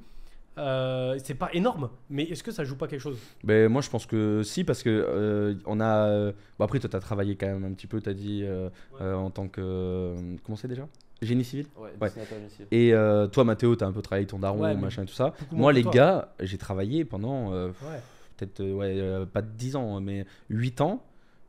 Euh, 0.57 1.19
c'est 1.25 1.35
pas 1.35 1.51
énorme, 1.53 1.91
mais 2.09 2.23
est-ce 2.25 2.45
que 2.45 2.53
ça 2.53 2.63
joue 2.63 2.77
pas 2.77 2.87
quelque 2.87 3.01
chose? 3.01 3.19
Ben, 3.43 3.69
moi, 3.69 3.83
je 3.83 3.91
pense 3.91 4.07
que 4.07 4.43
si, 4.45 4.63
parce 4.63 4.85
que 4.85 4.89
euh, 4.91 5.55
on 5.67 5.81
a. 5.81 6.09
euh, 6.09 6.33
Bon, 6.59 6.65
après, 6.65 6.79
toi, 6.79 6.89
t'as 6.89 7.01
travaillé 7.01 7.35
quand 7.35 7.49
même 7.49 7.65
un 7.65 7.73
petit 7.73 7.89
peu, 7.89 8.01
t'as 8.01 8.13
dit, 8.13 8.43
euh, 8.45 8.69
euh, 9.01 9.15
en 9.15 9.31
tant 9.31 9.49
que. 9.49 9.61
euh, 9.61 10.37
Comment 10.45 10.55
c'est 10.57 10.69
déjà? 10.69 10.87
Génie 11.23 11.45
civil? 11.45 11.67
Ouais, 11.77 11.91
Ouais. 12.01 12.09
dessinateur 12.09 12.39
génial. 12.39 12.69
Et 12.71 12.95
euh, 12.95 13.27
toi, 13.27 13.43
Mathéo, 13.45 13.75
t'as 13.75 13.87
un 13.87 13.93
peu 13.93 14.03
travaillé 14.03 14.27
ton 14.29 14.39
daron, 14.39 14.61
Ouais, 14.61 14.75
mais 14.77 14.81
machin 14.83 15.03
et 15.03 15.07
tout 15.07 15.15
ça. 15.15 15.35
beaucoup 15.41 15.57
Moi, 15.57 15.73
que 15.73 15.77
les 15.79 15.83
toi. 15.83 15.93
gars, 15.93 16.35
j'ai 16.41 16.59
travaillé 16.59 17.05
pendant 17.05 17.53
euh, 17.53 17.69
Ouais. 17.69 18.01
peut-être, 18.37 18.61
euh, 18.61 18.73
ouais, 18.75 18.95
euh, 18.97 19.27
pas 19.27 19.43
10 19.43 19.75
ans, 19.75 20.01
mais 20.01 20.25
8 20.51 20.81
ans. 20.81 21.03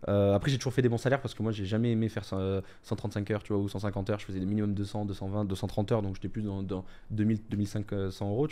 Euh, 0.07 0.33
après, 0.35 0.51
j'ai 0.51 0.57
toujours 0.57 0.73
fait 0.73 0.81
des 0.81 0.89
bons 0.89 0.97
salaires 0.97 1.21
parce 1.21 1.33
que 1.33 1.43
moi, 1.43 1.51
j'ai 1.51 1.65
jamais 1.65 1.91
aimé 1.91 2.09
faire 2.09 2.25
cent- 2.25 2.61
135 2.83 3.31
heures, 3.31 3.43
tu 3.43 3.53
ou 3.53 3.67
150 3.67 4.09
heures. 4.09 4.19
Je 4.19 4.25
faisais 4.25 4.39
des 4.39 4.45
minimum 4.45 4.73
200, 4.73 5.05
220, 5.05 5.45
230 5.45 5.91
heures, 5.91 6.01
donc 6.01 6.15
j'étais 6.15 6.27
plus 6.29 6.41
dans, 6.43 6.63
dans 6.63 6.85
2000, 7.11 7.39
2500 7.49 8.29
euros. 8.29 8.47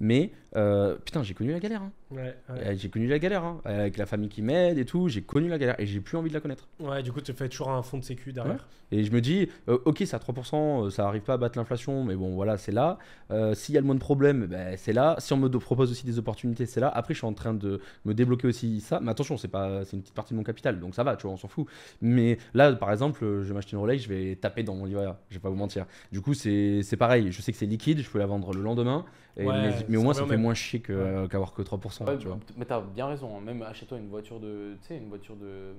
Mais 0.00 0.32
euh, 0.56 0.96
putain, 0.96 1.22
j'ai 1.22 1.34
connu 1.34 1.52
la 1.52 1.60
galère. 1.60 1.82
hein. 1.82 1.92
Ouais, 2.10 2.22
ouais. 2.22 2.34
Euh, 2.50 2.74
J'ai 2.76 2.88
connu 2.88 3.06
la 3.06 3.18
galère, 3.18 3.44
hein. 3.44 3.60
avec 3.64 3.96
la 3.96 4.06
famille 4.06 4.28
qui 4.28 4.42
m'aide 4.42 4.78
et 4.78 4.84
tout. 4.84 5.08
J'ai 5.08 5.22
connu 5.22 5.48
la 5.48 5.58
galère 5.58 5.78
et 5.78 5.86
j'ai 5.86 6.00
plus 6.00 6.16
envie 6.16 6.28
de 6.28 6.34
la 6.34 6.40
connaître. 6.40 6.68
Ouais, 6.80 7.02
du 7.02 7.12
coup, 7.12 7.20
tu 7.20 7.32
fais 7.32 7.48
toujours 7.48 7.70
un 7.70 7.82
fond 7.82 7.98
de 7.98 8.04
sécu 8.04 8.32
derrière. 8.32 8.66
Et 8.92 9.04
je 9.04 9.12
me 9.12 9.20
dis, 9.20 9.48
euh, 9.68 9.78
ok, 9.84 9.98
c'est 9.98 10.14
à 10.14 10.18
3%, 10.18 10.86
euh, 10.86 10.90
ça 10.90 11.06
arrive 11.06 11.22
pas 11.22 11.34
à 11.34 11.36
battre 11.36 11.56
l'inflation, 11.56 12.02
mais 12.02 12.16
bon, 12.16 12.34
voilà, 12.34 12.56
c'est 12.56 12.72
là. 12.72 12.98
Euh, 13.30 13.54
S'il 13.54 13.74
y 13.74 13.78
a 13.78 13.80
le 13.80 13.86
moins 13.86 13.94
de 13.94 14.00
problèmes, 14.00 14.46
ben, 14.46 14.76
c'est 14.76 14.92
là. 14.92 15.14
Si 15.20 15.32
on 15.32 15.36
me 15.36 15.48
propose 15.48 15.92
aussi 15.92 16.04
des 16.04 16.18
opportunités, 16.18 16.66
c'est 16.66 16.80
là. 16.80 16.88
Après, 16.88 17.14
je 17.14 17.18
suis 17.18 17.26
en 17.26 17.32
train 17.32 17.54
de 17.54 17.80
me 18.04 18.14
débloquer 18.14 18.48
aussi 18.48 18.80
ça. 18.80 18.98
Mais 19.00 19.12
attention, 19.12 19.36
c'est 19.36 19.46
pas, 19.46 19.84
c'est 19.84 19.96
une 19.96 20.02
petite 20.02 20.14
partie 20.16 20.34
de 20.34 20.38
mon 20.38 20.42
capital, 20.44 20.80
donc 20.80 20.96
ça 20.96 21.04
va, 21.04 21.14
tu 21.14 21.22
vois, 21.22 21.32
on 21.32 21.36
s'en 21.36 21.46
fout. 21.46 21.68
Mais 22.00 22.38
là, 22.54 22.72
par 22.72 22.90
exemple, 22.90 23.24
euh, 23.24 23.42
je 23.42 23.48
vais 23.48 23.54
m'acheter 23.54 23.72
une 23.74 23.78
Rolex, 23.78 24.02
je 24.02 24.08
vais 24.08 24.34
taper 24.34 24.64
dans 24.64 24.74
mon 24.74 24.86
livret. 24.86 25.06
Je 25.28 25.34
vais 25.36 25.40
pas 25.40 25.50
vous 25.50 25.54
mentir. 25.56 25.86
Du 26.10 26.20
coup, 26.20 26.34
c'est 26.34 26.82
pareil. 26.98 27.30
Je 27.30 27.40
sais 27.42 27.52
que 27.52 27.58
c'est 27.58 27.66
liquide, 27.66 28.00
je 28.00 28.10
peux 28.10 28.18
la 28.18 28.26
vendre 28.26 28.52
le 28.52 28.60
lendemain. 28.62 29.04
Et- 29.36 29.46
Ouais, 29.46 29.62
mais, 29.70 29.86
mais 29.88 29.96
au 29.96 30.02
moins, 30.02 30.12
ça 30.14 30.24
fait 30.24 30.30
même. 30.30 30.42
moins 30.42 30.54
chier 30.54 30.80
que- 30.80 31.22
Ouais. 31.22 31.28
qu'avoir 31.28 31.52
que 31.54 31.62
3%, 31.62 32.04
Ouais, 32.06 32.18
tu 32.18 32.26
vois. 32.26 32.38
mais 32.56 32.64
t'as 32.64 32.80
bien 32.80 33.06
raison, 33.06 33.36
hein. 33.36 33.40
même 33.40 33.62
achète-toi 33.62 33.98
une 33.98 34.08
voiture 34.08 34.40
de. 34.40 34.76
Tu 34.82 34.88
sais, 34.88 34.96
une 34.96 35.08
voiture 35.08 35.36
de. 35.36 35.72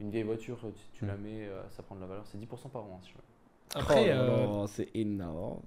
Une 0.00 0.10
vieille 0.10 0.24
voiture, 0.24 0.58
tu, 0.60 0.98
tu 0.98 1.06
la 1.06 1.14
Mm. 1.16 1.20
mets, 1.20 1.46
euh, 1.48 1.62
ça 1.70 1.82
prend 1.82 1.94
de 1.94 2.00
la 2.00 2.06
valeur, 2.06 2.24
c'est 2.26 2.36
10% 2.38 2.68
par 2.68 2.82
an. 2.82 2.98
hein, 3.00 3.04
si. 3.04 3.12
Après, 3.74 4.10
Oh 4.12 4.62
euh, 4.62 4.66
c'est 4.66 4.88
énorme. 4.94 5.60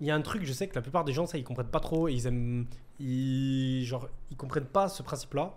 il 0.00 0.06
y 0.06 0.10
a 0.10 0.14
un 0.14 0.20
truc, 0.20 0.44
je 0.44 0.52
sais 0.52 0.68
que 0.68 0.74
la 0.74 0.82
plupart 0.82 1.04
des 1.04 1.12
gens, 1.12 1.26
ça, 1.26 1.38
ils 1.38 1.44
comprennent 1.44 1.66
pas 1.68 1.80
trop. 1.80 2.08
Ils 2.08 2.26
aiment. 2.26 2.66
Ils, 3.00 3.84
genre, 3.84 4.08
ils 4.30 4.36
comprennent 4.36 4.64
pas 4.66 4.88
ce 4.88 5.02
principe-là. 5.02 5.54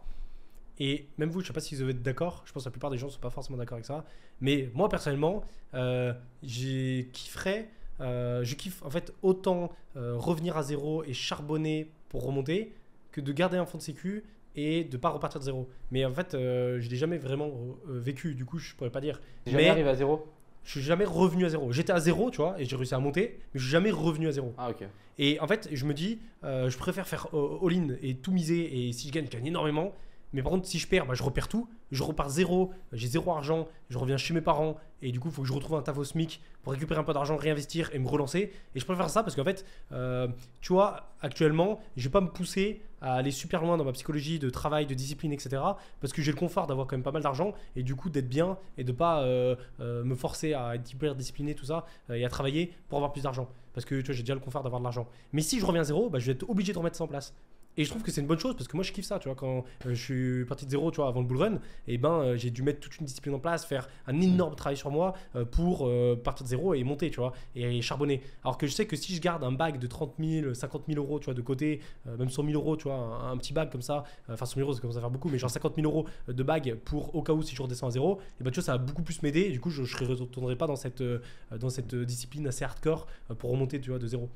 Et 0.79 1.07
même 1.17 1.29
vous, 1.29 1.41
je 1.41 1.47
sais 1.47 1.53
pas 1.53 1.59
si 1.61 1.75
vous 1.75 1.89
êtes 1.89 2.01
d'accord. 2.01 2.41
Je 2.45 2.51
pense 2.51 2.63
que 2.63 2.67
la 2.69 2.71
plupart 2.71 2.89
des 2.89 2.97
gens 2.97 3.09
sont 3.09 3.19
pas 3.19 3.29
forcément 3.29 3.57
d'accord 3.57 3.75
avec 3.75 3.85
ça. 3.85 4.03
Mais 4.41 4.69
moi, 4.73 4.89
personnellement, 4.89 5.43
euh, 5.73 6.13
j'ai 6.43 7.09
kifferais. 7.13 7.69
Euh, 8.01 8.43
je 8.43 8.55
kiffe 8.55 8.81
en 8.83 8.89
fait 8.89 9.13
autant 9.21 9.71
euh, 9.95 10.15
revenir 10.17 10.57
à 10.57 10.63
zéro 10.63 11.03
et 11.03 11.13
charbonner 11.13 11.89
pour 12.09 12.25
remonter 12.25 12.73
que 13.11 13.21
de 13.21 13.31
garder 13.31 13.57
un 13.57 13.65
fond 13.65 13.77
de 13.77 13.83
sécu 13.83 14.23
et 14.55 14.83
de 14.83 14.97
pas 14.97 15.09
repartir 15.09 15.39
de 15.39 15.45
zéro. 15.45 15.69
Mais 15.91 16.05
en 16.05 16.13
fait, 16.13 16.33
euh, 16.33 16.79
je 16.81 16.89
l'ai 16.89 16.95
jamais 16.97 17.17
vraiment 17.17 17.47
euh, 17.47 17.99
vécu. 17.99 18.35
Du 18.35 18.45
coup, 18.45 18.57
je 18.57 18.73
pourrais 18.75 18.89
pas 18.89 19.01
dire. 19.01 19.19
Jamais 19.45 19.63
Mais- 19.63 19.69
arrivé 19.69 19.89
à 19.89 19.95
zéro? 19.95 20.27
Je 20.63 20.71
suis 20.71 20.81
jamais 20.81 21.05
revenu 21.05 21.45
à 21.45 21.49
zéro. 21.49 21.71
J'étais 21.71 21.93
à 21.93 21.99
zéro, 21.99 22.31
tu 22.31 22.37
vois, 22.37 22.59
et 22.59 22.65
j'ai 22.65 22.75
réussi 22.75 22.95
à 22.95 22.99
monter, 22.99 23.37
mais 23.53 23.59
je 23.59 23.63
suis 23.65 23.71
jamais 23.71 23.91
revenu 23.91 24.27
à 24.27 24.31
zéro. 24.31 24.51
Ah, 24.57 24.71
ok. 24.71 24.83
Et 25.19 25.39
en 25.39 25.45
fait, 25.47 25.69
je 25.71 25.85
me 25.85 25.93
dis, 25.93 26.17
je 26.41 26.75
préfère 26.79 27.07
faire 27.07 27.27
all-in 27.63 27.89
et 28.01 28.15
tout 28.15 28.31
miser. 28.31 28.87
Et 28.87 28.91
si 28.91 29.07
je 29.09 29.13
gagne, 29.13 29.25
je 29.25 29.29
gagne 29.29 29.45
énormément. 29.45 29.93
Mais 30.35 30.43
par 30.43 30.51
contre, 30.51 30.67
si 30.67 30.79
je 30.79 30.87
perds, 30.87 31.05
bah, 31.05 31.13
je 31.13 31.23
repère 31.23 31.47
tout. 31.47 31.69
Je 31.91 32.03
repars 32.03 32.29
zéro. 32.29 32.73
J'ai 32.91 33.07
zéro 33.07 33.31
argent. 33.31 33.69
Je 33.89 33.97
reviens 33.97 34.17
chez 34.17 34.33
mes 34.33 34.41
parents. 34.41 34.75
Et 35.01 35.13
du 35.13 35.19
coup, 35.21 35.29
il 35.29 35.33
faut 35.33 35.43
que 35.43 35.47
je 35.47 35.53
retrouve 35.53 35.77
un 35.77 35.81
taf 35.81 35.97
au 35.97 36.03
SMIC 36.03 36.41
pour 36.61 36.73
récupérer 36.73 36.99
un 36.99 37.05
peu 37.05 37.13
d'argent, 37.13 37.37
réinvestir 37.37 37.89
et 37.93 37.99
me 37.99 38.07
relancer. 38.07 38.51
Et 38.75 38.79
je 38.79 38.85
préfère 38.85 39.09
ça 39.09 39.23
parce 39.23 39.33
qu'en 39.33 39.45
fait, 39.45 39.65
euh, 39.93 40.27
tu 40.59 40.73
vois, 40.73 41.07
actuellement, 41.21 41.79
je 41.95 42.03
vais 42.03 42.11
pas 42.11 42.19
me 42.19 42.27
pousser 42.27 42.81
à 42.99 43.13
aller 43.13 43.31
super 43.31 43.61
loin 43.61 43.77
dans 43.77 43.85
ma 43.85 43.93
psychologie 43.93 44.37
de 44.37 44.49
travail, 44.49 44.85
de 44.85 44.93
discipline, 44.93 45.31
etc. 45.31 45.61
Parce 46.01 46.11
que 46.11 46.21
j'ai 46.21 46.31
le 46.33 46.37
confort 46.37 46.67
d'avoir 46.67 46.85
quand 46.85 46.97
même 46.97 47.03
pas 47.03 47.13
mal 47.13 47.23
d'argent 47.23 47.53
et 47.77 47.83
du 47.83 47.95
coup 47.95 48.09
d'être 48.09 48.27
bien 48.27 48.57
et 48.77 48.83
de 48.83 48.91
pas 48.91 49.21
euh, 49.21 49.55
euh, 49.79 50.03
me 50.03 50.15
forcer 50.15 50.53
à 50.53 50.75
être 50.75 50.91
hyper 50.91 51.15
discipliné, 51.15 51.55
tout 51.55 51.65
ça, 51.65 51.85
et 52.11 52.25
à 52.25 52.29
travailler 52.29 52.73
pour 52.89 52.97
avoir 52.97 53.13
plus 53.13 53.21
d'argent. 53.21 53.47
Parce 53.73 53.85
que 53.85 53.95
tu 53.95 54.07
vois, 54.07 54.15
j'ai 54.15 54.23
déjà 54.23 54.33
le 54.33 54.41
confort 54.41 54.63
d'avoir 54.63 54.81
de 54.81 54.85
l'argent. 54.85 55.07
Mais 55.33 55.41
si 55.41 55.59
je 55.59 55.65
reviens 55.65 55.81
à 55.81 55.85
zéro, 55.85 56.09
bah, 56.09 56.19
je 56.19 56.25
vais 56.25 56.31
être 56.31 56.49
obligé 56.49 56.73
de 56.73 56.77
remettre 56.77 56.97
ça 56.97 57.03
en 57.03 57.07
place. 57.07 57.33
Et 57.77 57.83
je 57.83 57.89
trouve 57.89 58.03
que 58.03 58.11
c'est 58.11 58.21
une 58.21 58.27
bonne 58.27 58.39
chose 58.39 58.55
parce 58.55 58.67
que 58.67 58.77
moi 58.77 58.83
je 58.83 58.91
kiffe 58.91 59.05
ça, 59.05 59.19
tu 59.19 59.27
vois, 59.27 59.35
quand 59.35 59.65
euh, 59.85 59.93
je 59.93 59.95
suis 59.95 60.45
parti 60.45 60.65
de 60.65 60.71
zéro, 60.71 60.91
tu 60.91 60.97
vois, 60.97 61.07
avant 61.07 61.21
le 61.21 61.27
bull 61.27 61.37
run, 61.37 61.59
et 61.87 61.97
ben 61.97 62.11
euh, 62.11 62.37
j'ai 62.37 62.49
dû 62.49 62.63
mettre 62.63 62.79
toute 62.79 62.97
une 62.99 63.05
discipline 63.05 63.35
en 63.35 63.39
place, 63.39 63.65
faire 63.65 63.89
un 64.07 64.19
énorme 64.21 64.55
travail 64.55 64.77
sur 64.77 64.91
moi 64.91 65.13
euh, 65.35 65.45
pour 65.45 65.89
partir 66.23 66.43
de 66.43 66.49
zéro 66.49 66.73
et 66.73 66.83
monter, 66.83 67.09
tu 67.09 67.19
vois, 67.19 67.33
et, 67.55 67.81
charbonner. 67.81 68.21
Alors 68.43 68.57
que 68.57 68.67
je 68.67 68.71
sais 68.71 68.85
que 68.85 68.95
si 68.95 69.13
je 69.13 69.21
garde 69.21 69.43
un 69.43 69.51
bag 69.51 69.77
de 69.79 69.87
30 69.87 70.15
000, 70.19 70.53
50 70.53 70.83
000 70.87 71.03
euros, 71.03 71.19
tu 71.19 71.25
vois, 71.25 71.33
de 71.33 71.41
côté, 71.41 71.81
même 72.05 72.29
100 72.29 72.45
000 72.45 72.53
euros, 72.53 72.77
tu 72.77 72.83
vois, 72.85 72.95
un, 72.95 73.31
un 73.31 73.37
petit 73.37 73.53
bag 73.53 73.71
comme 73.71 73.81
ça, 73.81 74.03
enfin 74.29 74.45
100 74.45 74.55
000 74.55 74.65
euros, 74.65 74.73
ça 74.73 74.81
commence 74.81 74.97
à 74.97 75.01
faire 75.01 75.09
beaucoup, 75.09 75.29
mais 75.29 75.37
genre 75.37 75.49
50 75.49 75.75
000 75.75 75.87
euros 75.87 76.05
de 76.27 76.43
bag 76.43 76.75
pour 76.85 77.13
au 77.15 77.21
cas 77.21 77.33
où 77.33 77.41
si 77.43 77.55
je 77.55 77.61
redescends 77.61 77.87
à 77.87 77.91
zéro, 77.91 78.19
et 78.39 78.43
ben 78.43 78.51
tu 78.51 78.55
vois, 78.55 78.63
ça 78.65 78.73
va 78.73 78.77
beaucoup 78.77 79.03
plus 79.03 79.21
m'aider. 79.21 79.41
Et 79.41 79.51
du 79.51 79.59
coup, 79.59 79.69
je 79.69 79.81
ne 79.81 80.07
retournerai 80.15 80.55
pas 80.55 80.67
dans 80.67 80.75
cette, 80.75 81.03
dans 81.51 81.69
cette 81.69 81.95
discipline 81.95 82.47
assez 82.47 82.63
hardcore 82.63 83.07
pour 83.37 83.51
remonter, 83.51 83.79
tu 83.79 83.89
vois, 83.89 83.99
de 83.99 84.07
zéro. 84.07 84.29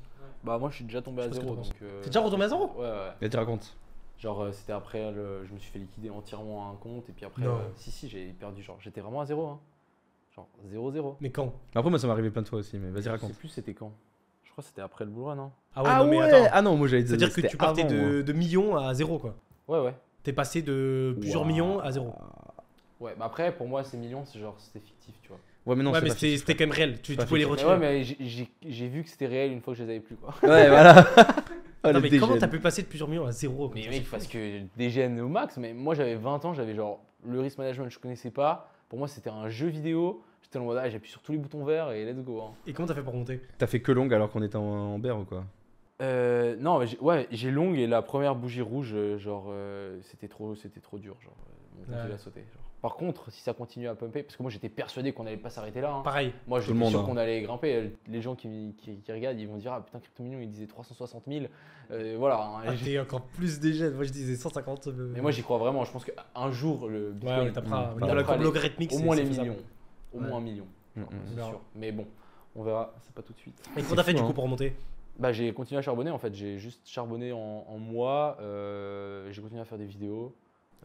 Bah, 0.44 0.58
moi, 0.58 0.70
je 0.70 0.76
suis 0.76 0.84
déjà 0.84 1.02
tombé 1.02 1.22
à 1.22 1.30
zéro. 1.30 1.54
donc, 1.54 1.66
euh, 1.82 2.00
T'es 2.02 2.06
déjà 2.08 2.20
retombé 2.20 2.44
à 2.44 2.48
zéro 2.48 2.72
Ouais, 2.76 2.82
ouais. 2.88 3.10
Et 3.20 3.28
tu 3.28 3.36
racontes. 3.36 3.76
Genre, 4.18 4.42
euh, 4.42 4.52
c'était 4.52 4.72
après, 4.72 5.10
le... 5.12 5.44
je 5.46 5.52
me 5.52 5.58
suis 5.58 5.70
fait 5.70 5.78
liquider 5.78 6.10
entièrement 6.10 6.70
un 6.70 6.74
compte. 6.76 7.08
Et 7.08 7.12
puis 7.12 7.24
après, 7.24 7.42
Non. 7.42 7.56
euh, 7.56 7.60
si, 7.76 7.90
si, 7.90 8.08
j'ai 8.08 8.26
perdu. 8.38 8.62
Genre, 8.62 8.76
j'étais 8.80 9.00
vraiment 9.00 9.20
à 9.20 9.26
zéro. 9.26 9.46
Hein. 9.46 9.58
Genre, 10.34 10.46
0-0. 10.72 11.16
Mais 11.20 11.30
quand? 11.30 11.52
Après, 11.74 11.90
moi, 11.90 11.98
ça 11.98 12.06
m'est 12.06 12.12
arrivé 12.12 12.30
plein 12.30 12.42
de 12.42 12.48
fois 12.48 12.58
aussi, 12.60 12.78
mais 12.78 12.90
vas-y, 12.90 13.02
Je 13.04 13.10
raconte. 13.10 13.30
sais 13.32 13.36
plus 13.38 13.48
c'était 13.48 13.74
quand. 13.74 13.92
Je 14.44 14.50
crois 14.52 14.62
que 14.62 14.68
c'était 14.68 14.82
après 14.82 15.04
le 15.04 15.10
bull 15.10 15.24
run. 15.24 15.38
Hein. 15.38 15.50
Ah 15.74 15.98
non, 16.04 16.10
mais 16.10 16.20
attends. 16.20 16.48
Ah 16.52 16.62
non, 16.62 16.76
moi 16.76 16.88
j'allais 16.88 17.02
dire. 17.04 17.10
C'est-à-dire 17.18 17.34
que 17.34 17.40
tu 17.46 17.56
partais 17.56 17.84
de, 17.84 18.22
de 18.22 18.32
millions 18.32 18.76
à 18.76 18.92
zéro, 18.94 19.18
quoi. 19.18 19.34
Ouais, 19.68 19.78
ouais. 19.80 19.94
T'es 20.22 20.32
passé 20.32 20.60
de 20.62 21.16
plusieurs 21.20 21.42
Waouh. 21.42 21.50
millions 21.52 21.80
à 21.80 21.92
zéro. 21.92 22.12
Ouais, 22.98 23.14
bah 23.18 23.24
après, 23.26 23.54
pour 23.56 23.66
moi, 23.68 23.84
ces 23.84 23.96
millions, 23.96 24.24
c'est 24.26 24.38
genre, 24.38 24.54
c'était 24.58 24.80
fictif, 24.80 25.14
tu 25.22 25.28
vois. 25.28 25.38
Ouais, 25.66 25.76
mais 25.76 25.82
non, 25.84 25.92
ouais, 25.92 26.00
mais 26.00 26.10
c'était 26.10 26.54
quand 26.54 26.64
même 26.64 26.70
réel. 26.72 27.00
Tu, 27.02 27.14
pouvais 27.16 27.38
les 27.40 27.44
Mais 27.44 27.50
retirer. 27.50 27.70
ouais, 27.72 27.78
mais 27.78 28.02
j'ai- 28.02 28.88
vu 28.88 29.02
que 29.02 29.08
c'était 29.10 29.26
réel 29.26 29.52
une 29.52 29.60
fois 29.60 29.74
que 29.74 29.78
je 29.78 29.84
les 29.84 29.90
avais 29.90 30.00
plus, 30.00 30.16
quoi. 30.16 30.34
Ouais, 30.42 30.68
voilà. 30.68 31.06
Oh, 31.84 31.92
le 31.92 32.00
mais 32.00 32.18
comment 32.18 32.36
t'as 32.36 32.48
pu 32.48 32.60
passer 32.60 32.82
de 32.82 32.86
plusieurs 32.88 33.08
millions 33.08 33.26
à 33.26 33.32
zéro 33.32 33.70
Mais 33.74 33.88
mec, 33.88 34.04
parce 34.10 34.26
que 34.26 34.60
DGN 34.76 35.18
au 35.20 35.28
max, 35.28 35.56
mais 35.56 35.72
moi 35.72 35.94
j'avais 35.94 36.14
20 36.16 36.44
ans, 36.44 36.52
j'avais 36.54 36.74
genre 36.74 37.00
le 37.26 37.40
risk 37.40 37.58
management, 37.58 37.88
je 37.90 37.98
connaissais 37.98 38.30
pas. 38.30 38.70
Pour 38.88 38.98
moi, 38.98 39.08
c'était 39.08 39.30
un 39.30 39.48
jeu 39.48 39.68
vidéo. 39.68 40.22
J'étais 40.42 40.58
en 40.58 40.64
mode, 40.64 40.78
ah, 40.82 40.90
j'appuie 40.90 41.10
sur 41.10 41.22
tous 41.22 41.32
les 41.32 41.38
boutons 41.38 41.64
verts 41.64 41.92
et 41.92 42.04
let's 42.04 42.22
go. 42.24 42.40
hein. 42.42 42.52
Et 42.66 42.72
comment 42.72 42.88
t'as 42.88 42.94
fait 42.94 43.02
pour 43.02 43.14
monter 43.14 43.40
T'as 43.58 43.66
fait 43.66 43.80
que 43.80 43.92
longue 43.92 44.12
alors 44.12 44.30
qu'on 44.30 44.42
était 44.42 44.56
en, 44.56 44.62
en 44.62 44.98
berre 44.98 45.18
ou 45.20 45.24
quoi? 45.24 45.44
Euh, 46.02 46.56
non, 46.58 46.80
ouais, 47.00 47.28
j'ai 47.30 47.50
longue 47.50 47.78
et 47.78 47.86
la 47.86 48.02
première 48.02 48.34
bougie 48.34 48.62
rouge, 48.62 48.92
euh, 48.94 49.18
genre, 49.18 49.46
euh, 49.50 49.98
c'était 50.02 50.28
trop, 50.28 50.54
c'était 50.54 50.80
trop 50.80 50.98
dur. 50.98 51.14
Genre, 51.22 51.32
euh, 51.38 51.92
mon 51.94 52.08
Ouais. 52.08 52.14
a 52.14 52.18
sauté. 52.18 52.40
genre. 52.40 52.59
Par 52.82 52.94
contre, 52.96 53.30
si 53.30 53.42
ça 53.42 53.52
continue 53.52 53.88
à 53.88 53.94
pumper, 53.94 54.22
parce 54.22 54.36
que 54.36 54.42
moi 54.42 54.50
j'étais 54.50 54.70
persuadé 54.70 55.12
qu'on 55.12 55.26
allait 55.26 55.36
pas 55.36 55.50
s'arrêter 55.50 55.82
là. 55.82 55.92
hein. 55.92 56.00
Pareil. 56.02 56.32
Moi, 56.46 56.60
Tout 56.60 56.68
le 56.68 56.72
j'étais 56.72 56.78
monde, 56.78 56.90
sûr 56.90 57.00
hein. 57.00 57.04
qu'on 57.04 57.16
allait 57.18 57.42
grimper. 57.42 57.92
Les 58.08 58.22
gens 58.22 58.34
qui, 58.34 58.74
qui- 58.78 58.96
qui 59.00 59.12
regardent, 59.12 59.38
ils 59.38 59.46
vont 59.46 59.58
dire 59.58 59.72
Ah 59.74 59.82
putain, 59.84 59.98
Crypto 60.00 60.22
Million, 60.22 60.38
il 60.40 60.48
disait 60.48 60.66
360 60.66 61.24
000. 61.28 61.44
Euh, 61.90 62.16
voilà. 62.18 62.40
hein. 62.42 62.62
Ah, 62.66 62.72
t'es 62.82 62.98
encore 62.98 63.20
plus 63.22 63.60
dégène. 63.60 63.94
Moi 63.94 64.04
je 64.04 64.10
disais 64.12 64.34
150. 64.36 64.86
euh, 64.86 65.12
Mais 65.14 65.20
moi, 65.20 65.30
j'y 65.30 65.42
crois 65.42 65.58
vraiment. 65.58 65.84
Je 65.84 65.92
pense 65.92 66.04
qu'un 66.06 66.50
jour, 66.50 66.88
le 66.88 67.08
Ouais, 67.08 67.12
Bitcoin. 67.12 67.42
Mm. 67.42 67.46
La 67.46 67.52
tapera 67.52 67.94
courbe 68.24 68.38
les- 68.38 68.44
logarithmique, 68.44 68.92
au 68.92 68.96
c'est- 68.96 69.04
moins 69.04 69.16
c'est 69.16 69.22
les 69.24 69.28
faisable. 69.28 69.48
millions. 69.50 69.62
Au 70.14 70.18
Ouais. 70.18 70.28
moins 70.28 70.38
un 70.38 70.40
million, 70.40 70.66
Mm, 70.96 71.00
mm. 71.02 71.06
c'est 71.26 71.34
verra. 71.34 71.48
sûr. 71.50 71.60
Mais 71.76 71.92
bon, 71.92 72.06
on 72.56 72.62
verra. 72.62 72.94
C'est 73.02 73.14
pas 73.14 73.22
tout 73.22 73.32
de 73.34 73.38
suite. 73.38 73.60
Et 73.76 73.82
comment 73.82 73.96
t'as 73.96 74.02
fait 74.04 74.12
fou, 74.12 74.16
du 74.18 74.22
coup 74.22 74.30
hein. 74.30 74.32
pour 74.32 74.44
remonter? 74.44 74.74
Bah, 75.18 75.32
j'ai 75.32 75.52
continué 75.52 75.78
à 75.78 75.82
charbonner 75.82 76.10
en 76.10 76.18
fait. 76.18 76.34
J'ai 76.34 76.56
juste 76.56 76.80
charbonné 76.88 77.32
en, 77.32 77.66
en 77.68 77.76
mois. 77.78 78.38
euh, 78.40 79.30
j'ai 79.30 79.42
continué 79.42 79.60
à 79.60 79.66
faire 79.66 79.76
des 79.76 79.84
vidéos. 79.84 80.34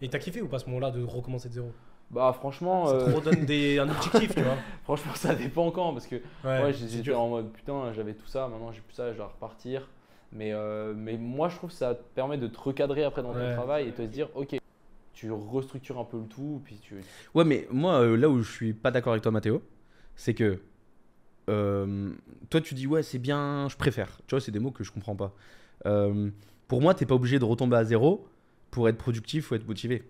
Et 0.02 0.10
t'as 0.10 0.20
kiffé 0.20 0.42
ou 0.42 0.48
pas 0.48 0.58
à 0.58 0.60
ce 0.60 0.66
moment-là 0.68 0.92
de 0.92 1.04
recommencer 1.04 1.50
de 1.50 1.54
zéro 1.54 1.72
Bah, 2.12 2.34
franchement, 2.34 2.88
Ça 2.88 2.94
euh, 2.96 3.06
te 3.12 3.16
redonne 3.16 3.46
des, 3.46 3.80
un 3.80 3.90
objectif, 3.90 4.36
tu 4.36 4.42
vois. 4.42 4.58
franchement, 4.84 5.14
ça 5.16 5.34
dépend 5.36 5.72
quand. 5.72 5.94
Parce 5.94 6.08
que 6.08 6.16
Ouais, 6.44 6.64
Ouais, 6.64 6.74
j'étais 6.74 7.14
en 7.14 7.30
mode 7.30 7.52
putain, 7.52 7.94
j'avais 7.94 8.14
tout 8.14 8.28
ça, 8.28 8.48
maintenant 8.48 8.72
j'ai 8.72 8.82
plus 8.82 8.94
ça, 8.94 9.12
je 9.12 9.18
dois 9.18 9.28
repartir. 9.28 9.88
Mais, 10.32 10.52
euh, 10.54 10.94
mais 10.96 11.18
moi, 11.18 11.48
je 11.50 11.56
trouve 11.56 11.70
que 11.70 11.76
ça 11.76 11.96
te 11.96 12.04
permet 12.14 12.38
de 12.38 12.48
te 12.48 12.60
recadrer 12.60 13.04
après 13.06 13.22
dans 13.24 13.34
ton 13.34 13.54
travail 13.54 13.88
et 13.88 13.92
te 13.94 14.02
dire, 14.02 14.28
ok, 14.36 14.58
tu 15.14 15.32
restructures 15.32 15.98
un 15.98 16.04
peu 16.04 16.18
le 16.20 16.26
tout, 16.26 16.62
puis 16.66 16.78
tu. 16.82 16.96
Ouais, 17.34 17.46
mais 17.46 17.68
moi, 17.72 18.02
euh, 18.02 18.18
là 18.18 18.28
où 18.30 18.42
je 18.42 18.52
suis 18.52 18.74
pas 18.74 18.92
d'accord 18.92 19.14
avec 19.14 19.24
toi, 19.24 19.32
Mathéo, 19.32 19.62
c'est 20.18 20.34
que 20.34 20.60
euh, 21.50 22.12
toi, 22.50 22.60
tu 22.60 22.74
dis 22.74 22.86
ouais, 22.88 23.04
c'est 23.04 23.20
bien, 23.20 23.68
je 23.70 23.78
préfère. 23.78 24.18
Tu 24.28 24.36
vois, 24.36 24.42
c'est 24.42 24.52
des 24.52 24.60
mots 24.60 24.72
que 24.72 24.84
je 24.84 24.92
comprends 24.92 25.16
pas. 25.16 25.34
Euh, 25.86 26.30
pour 26.68 26.82
moi, 26.82 26.94
t'es 26.94 27.06
pas 27.06 27.16
obligé 27.16 27.40
de 27.40 27.46
retomber 27.46 27.78
à 27.78 27.84
zéro 27.84 28.28
pour 28.76 28.90
être 28.90 28.98
productif 28.98 29.50
ou 29.52 29.56
être 29.56 29.66
motivé. 29.66 30.04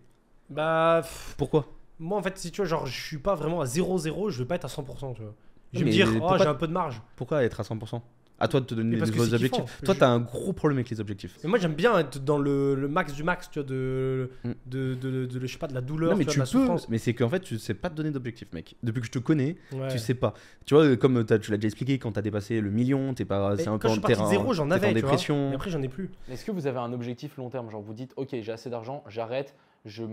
Bah, 0.49 1.01
pff, 1.03 1.35
Pourquoi? 1.37 1.67
moi 1.99 2.17
en 2.17 2.23
fait, 2.23 2.35
si 2.39 2.49
tu 2.51 2.57
vois, 2.61 2.65
genre, 2.65 2.85
je 2.87 2.99
suis 2.99 3.19
pas 3.19 3.35
vraiment 3.35 3.61
à 3.61 3.65
0-0, 3.65 4.31
je 4.31 4.39
vais 4.39 4.45
pas 4.45 4.55
être 4.55 4.65
à 4.65 4.67
100%, 4.69 5.13
tu 5.13 5.21
vois. 5.21 5.35
Je 5.71 5.79
vais 5.79 5.85
Mais 5.85 5.91
me 5.91 5.95
dire, 5.95 6.07
oh, 6.09 6.17
pourquoi- 6.19 6.37
j'ai 6.39 6.47
un 6.47 6.55
peu 6.55 6.67
de 6.67 6.73
marge. 6.73 6.99
Pourquoi 7.15 7.43
être 7.43 7.59
à 7.59 7.63
100% 7.63 8.01
À 8.37 8.49
toi 8.49 8.59
de 8.59 8.65
te 8.65 8.75
donner 8.75 8.97
des 8.97 9.01
nouveaux 9.01 9.23
c'est 9.23 9.37
kiffant. 9.39 9.57
objectifs. 9.59 9.81
Toi, 9.85 9.95
t'as 9.97 10.09
un 10.09 10.19
gros 10.19 10.51
problème 10.51 10.77
avec 10.79 10.89
les 10.89 10.99
objectifs. 10.99 11.37
Mais 11.43 11.49
moi, 11.49 11.57
j'aime 11.57 11.73
bien 11.73 11.97
être 11.99 12.19
dans 12.23 12.37
le, 12.37 12.75
le 12.75 12.87
max 12.89 13.13
du 13.13 13.23
max, 13.23 13.49
tu 13.49 13.59
vois, 13.59 13.67
de, 13.67 14.29
Mm. 14.43 14.49
de, 14.65 14.93
de, 14.95 15.09
de- 15.11 15.25
de- 15.25 15.39
je 15.47 15.51
sais 15.53 15.57
pas, 15.57 15.67
de 15.67 15.73
la 15.73 15.79
douleur, 15.79 16.11
non, 16.11 16.17
mais 16.17 16.25
tu 16.25 16.37
vois, 16.37 16.45
tu 16.45 16.57
de 16.57 16.59
la 16.61 16.65
peux. 16.65 16.73
souffrance. 16.73 16.89
Mais 16.89 16.97
c'est 16.97 17.13
qu'en 17.13 17.29
fait, 17.29 17.39
tu 17.39 17.57
sais 17.57 17.73
pas 17.73 17.89
te 17.89 17.95
donner 17.95 18.11
d'objectifs, 18.11 18.51
mec. 18.51 18.75
Depuis 18.83 18.99
que 18.99 19.07
je 19.07 19.11
te 19.11 19.19
connais, 19.19 19.55
Ouais. 19.71 19.87
tu 19.89 19.99
sais 19.99 20.15
pas. 20.15 20.33
Tu 20.65 20.73
vois, 20.73 20.97
comme 20.97 21.23
t'as- 21.23 21.39
tu 21.39 21.49
l'as 21.51 21.57
déjà 21.57 21.67
expliqué, 21.67 21.97
quand 21.97 22.11
t'as 22.11 22.21
dépassé 22.21 22.59
le 22.59 22.71
million, 22.71 23.13
t'es 23.13 23.23
pas, 23.25 23.55
c'est 23.57 23.67
un 23.69 23.77
peu 23.77 23.87
en 23.87 23.97
terrain. 23.97 24.29
zéro, 24.29 24.53
j'en 24.53 24.69
avais, 24.69 24.89
en 24.89 24.91
dépression. 24.91 25.51
Et 25.51 25.55
après, 25.55 25.69
j'en 25.69 25.81
ai 25.81 25.87
plus. 25.89 26.09
Est-ce 26.29 26.43
que 26.43 26.51
vous 26.51 26.67
avez 26.67 26.79
un 26.79 26.91
objectif 26.91 27.37
long 27.37 27.49
terme? 27.49 27.69
Genre, 27.71 27.81
vous 27.81 27.93
dites, 27.93 28.11
ok, 28.17 28.29
j'ai 28.41 28.51
assez 28.51 28.69
d'argent, 28.69 29.03
j'arrête, 29.07 29.55
je, 29.85 30.03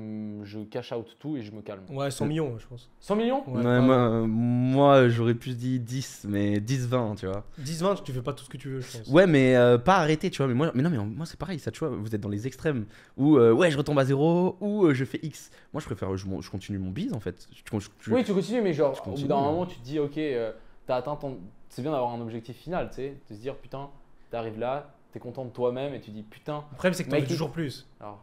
je 0.44 0.58
cash 0.60 0.92
out 0.92 1.16
tout 1.18 1.36
et 1.36 1.42
je 1.42 1.50
me 1.50 1.62
calme. 1.62 1.82
Ouais, 1.88 2.10
100 2.10 2.26
millions, 2.26 2.58
je 2.58 2.66
pense. 2.66 2.90
100 3.00 3.16
millions? 3.16 3.42
Ouais, 3.48 3.80
moi, 3.80 4.26
moi, 4.26 5.08
j'aurais 5.08 5.34
plus 5.34 5.56
dit 5.56 5.80
10, 5.80 6.26
mais 6.28 6.58
10-20, 6.60 7.16
tu 7.16 7.26
vois. 7.26 7.44
10-20, 7.60 8.02
tu 8.02 8.12
fais 8.12 8.20
pas 8.22 8.34
tout 8.34 8.44
ce 8.44 8.50
que 8.50 8.58
tu 8.58 8.68
veux, 8.68 8.80
je 8.82 8.98
pense. 8.98 9.08
Ouais, 9.08 9.26
mais 9.26 9.56
euh, 9.56 9.78
pas 9.78 9.96
arrêter, 9.96 10.30
tu 10.30 10.38
vois. 10.38 10.46
Mais 10.48 10.54
moi, 10.54 10.70
mais 10.74 10.82
non, 10.82 10.90
mais 10.90 10.98
moi, 10.98 11.24
c'est 11.24 11.38
pareil, 11.38 11.58
ça, 11.58 11.70
tu 11.70 11.78
vois. 11.80 11.88
Vous 11.88 12.14
êtes 12.14 12.20
dans 12.20 12.28
les 12.28 12.46
extrêmes 12.46 12.84
où, 13.16 13.38
euh, 13.38 13.52
ouais, 13.52 13.70
je 13.70 13.78
retombe 13.78 13.98
à 13.98 14.04
zéro 14.04 14.56
ou 14.60 14.84
euh, 14.86 14.94
je 14.94 15.04
fais 15.06 15.20
X. 15.22 15.50
Moi, 15.72 15.80
je 15.80 15.86
préfère, 15.86 16.14
je, 16.16 16.26
je 16.40 16.50
continue 16.50 16.78
mon 16.78 16.90
bise, 16.90 17.14
en 17.14 17.20
fait. 17.20 17.46
Je- 17.52 17.78
je- 17.78 17.88
je- 18.00 18.12
Oui, 18.12 18.24
tu 18.24 18.34
continues, 18.34 18.60
mais 18.62 18.74
genre, 18.74 18.94
Je 18.94 19.00
au 19.00 19.04
bout 19.04 19.10
continue, 19.12 19.28
d'un 19.28 19.36
ouais. 19.36 19.42
moment, 19.42 19.66
tu 19.66 19.76
te 19.78 19.82
dis, 19.84 19.98
ok, 19.98 20.18
euh, 20.18 20.52
t'as 20.86 20.96
atteint 20.96 21.16
ton. 21.16 21.38
C'est 21.70 21.80
bien 21.80 21.92
d'avoir 21.92 22.12
un 22.12 22.20
objectif 22.20 22.56
final, 22.58 22.90
tu 22.90 22.96
sais, 22.96 23.16
de 23.30 23.34
se 23.34 23.40
dire, 23.40 23.56
putain, 23.56 23.88
t'arrives 24.30 24.58
là, 24.58 24.94
t'es 25.12 25.18
content 25.18 25.46
de 25.46 25.50
toi-même 25.50 25.94
et 25.94 26.00
tu 26.00 26.10
dis, 26.10 26.22
putain. 26.22 26.64
Le 26.70 26.76
problème, 26.76 26.92
c'est 26.92 27.04
que 27.04 27.10
t'en 27.10 27.18
veux 27.18 27.26
toujours 27.26 27.50
plus. 27.52 27.86
Alors. 28.00 28.22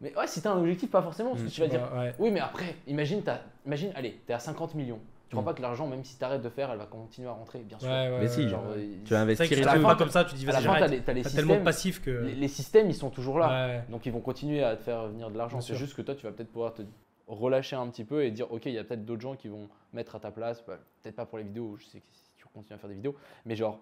Mais 0.00 0.16
ouais, 0.16 0.26
si 0.26 0.40
t'as 0.40 0.52
un 0.52 0.58
objectif, 0.58 0.90
pas 0.90 1.02
forcément, 1.02 1.30
parce 1.30 1.42
que 1.42 1.48
Mm. 1.48 1.50
tu 1.50 1.60
vas 1.60 1.66
dire, 1.66 1.80
Ouais, 1.92 1.98
ouais. 1.98 2.14
Oui, 2.18 2.30
mais 2.30 2.40
après, 2.40 2.76
imagine, 2.86 3.22
t'as- 3.22 3.40
imagine 3.66 3.90
allez, 3.96 4.20
t'es 4.26 4.32
à 4.32 4.38
50 4.38 4.74
millions. 4.74 5.00
Tu 5.28 5.34
crois 5.36 5.42
Mm. 5.42 5.44
pas 5.46 5.54
que 5.54 5.62
l'argent, 5.62 5.86
même 5.86 6.04
si 6.04 6.16
t'arrêtes 6.16 6.40
de 6.40 6.48
faire, 6.48 6.70
elle 6.70 6.78
va 6.78 6.86
continuer 6.86 7.28
à 7.28 7.32
rentrer, 7.32 7.58
bien 7.58 7.78
sûr. 7.78 7.88
Ouais, 7.88 8.08
ouais, 8.10 8.18
Mais 8.20 8.28
si, 8.28 8.48
Genre, 8.48 8.62
ouais. 8.70 8.88
tu 9.04 9.12
vas 9.12 9.20
investir 9.22 9.68
à 9.68 9.74
la 9.76 9.80
fin, 9.80 9.94
comme 9.96 10.08
ça, 10.10 10.24
tu 10.24 10.34
dis 10.36 10.46
vas-y, 10.46 10.64
t'as 10.64 10.86
les, 10.86 11.00
les 11.14 11.24
systèmes. 11.24 11.64
passifs 11.64 12.00
que. 12.02 12.10
les, 12.10 12.34
les 12.34 12.48
systèmes, 12.48 12.88
ils 12.88 12.94
sont 12.94 13.10
toujours 13.10 13.38
là. 13.38 13.66
Ouais. 13.66 13.84
Donc 13.90 14.06
ils 14.06 14.12
vont 14.12 14.20
continuer 14.20 14.62
à 14.62 14.76
te 14.76 14.82
faire 14.82 15.08
venir 15.08 15.30
de 15.30 15.36
l'argent. 15.36 15.60
C'est 15.60 15.74
juste 15.74 15.94
que 15.94 16.02
toi, 16.02 16.14
tu 16.14 16.24
vas 16.24 16.32
peut-être 16.32 16.50
pouvoir 16.52 16.72
te 16.74 16.82
relâcher 17.26 17.76
un 17.76 17.86
petit 17.88 18.04
peu 18.04 18.24
et 18.24 18.30
dire, 18.30 18.50
ok, 18.50 18.62
il 18.66 18.72
y 18.72 18.78
a 18.78 18.84
peut-être 18.84 19.04
d'autres 19.04 19.20
gens 19.20 19.34
qui 19.36 19.48
vont 19.48 19.68
mettre 19.92 20.14
à 20.16 20.20
ta 20.20 20.30
place. 20.30 20.64
Bah, 20.66 20.78
peut-être 21.02 21.16
pas 21.16 21.26
pour 21.26 21.36
les 21.36 21.44
vidéos. 21.44 21.76
Je 21.78 21.84
sais 21.84 21.98
que 21.98 22.06
si 22.12 22.22
tu 22.38 22.46
continues 22.54 22.76
à 22.76 22.78
faire 22.78 22.88
des 22.88 22.94
vidéos, 22.96 23.14
mais 23.44 23.54
genre 23.54 23.80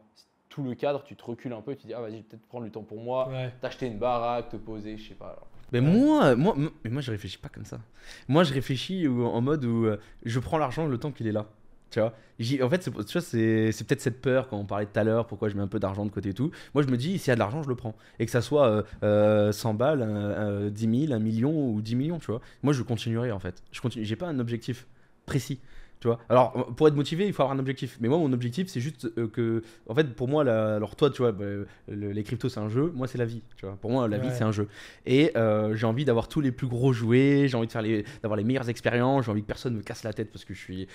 tout 0.48 0.64
le 0.64 0.74
cadre, 0.74 1.04
tu 1.04 1.14
te 1.14 1.24
recules 1.24 1.52
un 1.52 1.60
peu, 1.60 1.76
tu 1.76 1.86
dis, 1.86 1.94
ah 1.94 2.00
vas-y, 2.00 2.12
je 2.12 2.16
vais 2.16 2.22
peut-être 2.22 2.46
prendre 2.48 2.64
le 2.64 2.70
temps 2.72 2.82
pour 2.82 2.98
moi, 3.00 3.28
Ouais. 3.28 3.52
t'acheter 3.60 3.86
une 3.86 3.98
baraque, 3.98 4.48
te 4.48 4.56
poser, 4.56 4.96
je 4.96 5.08
sais 5.10 5.14
pas. 5.14 5.26
alors. 5.26 5.46
Mais 5.72 5.80
moi, 5.80 6.36
moi, 6.36 6.54
moi- 6.56 6.70
mais 6.84 6.90
moi, 6.90 7.02
je 7.02 7.10
réfléchis 7.10 7.38
pas 7.38 7.48
comme 7.48 7.64
ça. 7.64 7.80
Moi, 8.28 8.44
je 8.44 8.52
réfléchis 8.54 9.06
en 9.08 9.40
mode 9.40 9.64
où 9.64 9.86
euh, 9.86 9.96
je 10.24 10.38
prends 10.38 10.58
l'argent 10.58 10.86
le 10.86 10.98
temps 10.98 11.10
qu'il 11.12 11.26
est 11.26 11.32
là. 11.32 11.46
Tu 11.90 12.00
vois 12.00 12.14
En 12.62 12.68
fait, 12.68 12.82
c'est, 12.82 12.90
tu 12.90 13.12
vois, 13.12 13.20
c'est, 13.20 13.72
c'est 13.72 13.84
peut-être 13.86 14.00
cette 14.00 14.20
peur 14.20 14.48
quand 14.48 14.58
on 14.58 14.64
parlait 14.64 14.86
tout 14.86 14.98
à 14.98 15.04
l'heure, 15.04 15.26
pourquoi 15.26 15.48
je 15.48 15.56
mets 15.56 15.62
un 15.62 15.68
peu 15.68 15.78
d'argent 15.78 16.04
de 16.04 16.10
côté 16.10 16.30
et 16.30 16.34
tout. 16.34 16.50
Moi, 16.74 16.82
je 16.82 16.88
me 16.88 16.96
dis, 16.96 17.18
s'il 17.18 17.28
y 17.28 17.30
a 17.30 17.34
de 17.34 17.38
l'argent, 17.40 17.62
je 17.62 17.68
le 17.68 17.76
prends. 17.76 17.94
Et 18.18 18.26
que 18.26 18.30
ça 18.32 18.42
soit 18.42 18.66
euh, 18.68 18.82
euh, 19.02 19.52
100 19.52 19.74
balles, 19.74 20.02
euh, 20.02 20.66
euh, 20.66 20.70
10 20.70 21.06
000, 21.06 21.12
1 21.12 21.18
million 21.20 21.70
ou 21.70 21.80
10 21.80 21.94
millions, 21.94 22.18
tu 22.18 22.26
vois. 22.26 22.40
Moi, 22.62 22.72
je 22.72 22.82
continuerai 22.82 23.30
en 23.32 23.38
fait. 23.38 23.62
Je 23.72 23.80
continue. 23.80 24.04
J'ai 24.04 24.16
pas 24.16 24.26
un 24.28 24.38
objectif 24.40 24.86
précis. 25.26 25.60
Tu 25.98 26.08
vois 26.08 26.18
Alors, 26.28 26.52
pour 26.76 26.88
être 26.88 26.94
motivé, 26.94 27.26
il 27.26 27.32
faut 27.32 27.42
avoir 27.42 27.56
un 27.56 27.58
objectif. 27.58 27.96
Mais 28.00 28.08
moi, 28.08 28.18
mon 28.18 28.32
objectif, 28.32 28.68
c'est 28.68 28.80
juste 28.80 29.10
euh, 29.16 29.28
que. 29.28 29.62
En 29.88 29.94
fait, 29.94 30.14
pour 30.14 30.28
moi, 30.28 30.44
la- 30.44 30.76
alors 30.76 30.94
toi, 30.94 31.08
tu 31.10 31.22
vois, 31.22 31.32
bah, 31.32 31.44
le- 31.88 32.12
les 32.12 32.22
cryptos, 32.22 32.50
c'est 32.50 32.60
un 32.60 32.68
jeu. 32.68 32.92
Moi, 32.94 33.06
c'est 33.08 33.16
la 33.16 33.24
vie. 33.24 33.42
Tu 33.56 33.64
vois 33.64 33.76
Pour 33.76 33.90
moi, 33.90 34.06
la 34.06 34.18
vie, 34.18 34.28
Ouais. 34.28 34.34
c'est 34.34 34.44
un 34.44 34.52
jeu. 34.52 34.68
Et 35.06 35.32
euh, 35.36 35.74
j'ai 35.74 35.86
envie 35.86 36.04
d'avoir 36.04 36.28
tous 36.28 36.40
les 36.42 36.52
plus 36.52 36.66
gros 36.66 36.92
jouets, 36.92 37.46
j'ai 37.48 37.56
envie 37.56 37.66
faire 37.68 37.80
les, 37.82 38.04
d'avoir 38.22 38.36
les 38.36 38.44
meilleures 38.44 38.68
expériences, 38.68 39.24
j'ai 39.24 39.30
envie 39.30 39.40
que 39.42 39.46
personne 39.46 39.74
me 39.74 39.82
casse 39.82 40.02
la 40.04 40.12
tête 40.12 40.30
parce 40.30 40.44
que 40.44 40.52
je 40.54 40.58
suis, 40.60 40.86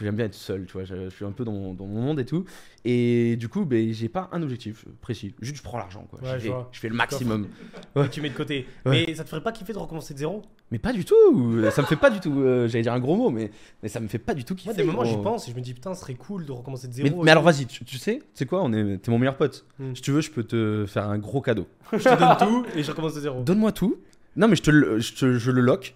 j'aime 0.00 0.16
bien 0.16 0.24
être 0.26 0.34
seul, 0.34 0.64
tu 0.66 0.72
vois, 0.72 0.84
je, 0.84 1.04
je 1.04 1.14
suis 1.14 1.24
un 1.24 1.32
peu 1.32 1.44
dans 1.44 1.52
mon, 1.52 1.74
dans 1.74 1.86
mon 1.86 2.00
monde 2.00 2.20
et 2.20 2.24
tout. 2.24 2.44
Et 2.84 3.36
du 3.36 3.48
coup, 3.48 3.64
ben, 3.66 3.92
j'ai 3.92 4.08
pas 4.08 4.28
un 4.32 4.42
objectif 4.42 4.84
précis, 5.00 5.34
juste 5.42 5.58
je 5.58 5.62
prends 5.62 5.78
l'argent, 5.78 6.06
quoi. 6.08 6.20
Ouais, 6.22 6.34
je, 6.34 6.38
fais, 6.38 6.48
vois. 6.48 6.68
je 6.72 6.80
fais 6.80 6.88
le 6.88 6.94
maximum. 6.94 7.48
Et 7.96 8.08
tu 8.08 8.20
mets 8.22 8.30
de 8.30 8.34
côté. 8.34 8.66
Ouais. 8.86 9.04
Mais 9.06 9.14
ça 9.14 9.24
te 9.24 9.28
ferait 9.28 9.42
pas 9.42 9.52
kiffer 9.52 9.72
de 9.74 9.78
recommencer 9.78 10.14
de 10.14 10.18
zéro? 10.18 10.42
Mais 10.70 10.78
pas 10.78 10.92
du 10.92 11.04
tout, 11.04 11.62
ça 11.70 11.80
me 11.80 11.86
fait 11.86 11.96
pas 11.96 12.10
du 12.10 12.20
tout, 12.20 12.40
euh, 12.40 12.68
j'allais 12.68 12.82
dire 12.82 12.92
un 12.92 13.00
gros 13.00 13.16
mot, 13.16 13.30
mais, 13.30 13.50
mais 13.82 13.88
ça 13.88 14.00
me 14.00 14.08
fait 14.08 14.18
pas 14.18 14.34
du 14.34 14.44
tout 14.44 14.54
kiffer. 14.54 14.68
Moi, 14.68 14.76
des 14.76 14.84
moments, 14.84 15.04
j'y 15.04 15.16
pense 15.16 15.48
et 15.48 15.50
je 15.50 15.56
me 15.56 15.62
dis, 15.62 15.72
putain, 15.72 15.94
ce 15.94 16.00
serait 16.02 16.14
cool 16.14 16.44
de 16.44 16.52
recommencer 16.52 16.88
de 16.88 16.92
zéro. 16.92 17.22
mais 17.22 17.30
alors 17.30 17.42
vas-y, 17.42 17.64
tu, 17.66 17.84
tu 17.86 17.96
sais, 17.96 18.20
c'est 18.34 18.44
quoi, 18.44 18.62
on 18.62 18.72
est, 18.74 18.98
t'es 18.98 19.10
mon 19.10 19.18
meilleur 19.18 19.36
pote. 19.36 19.64
Hmm. 19.78 19.94
Si 19.94 20.02
tu 20.02 20.10
veux, 20.12 20.20
je 20.20 20.30
peux 20.30 20.44
te 20.44 20.84
faire 20.86 21.08
un 21.08 21.16
gros 21.18 21.40
cadeau. 21.40 21.66
je 21.92 21.98
te 21.98 22.18
donne 22.18 22.36
tout 22.38 22.66
et 22.76 22.82
je 22.82 22.90
recommence 22.90 23.14
de 23.14 23.20
zéro. 23.20 23.42
Donne-moi 23.42 23.72
tout. 23.72 23.96
Non, 24.36 24.46
mais 24.46 24.56
je, 24.56 24.62
te 24.62 24.70
le, 24.70 24.98
je, 25.00 25.14
te- 25.14 25.38
je 25.38 25.50
le 25.50 25.62
lock. 25.62 25.94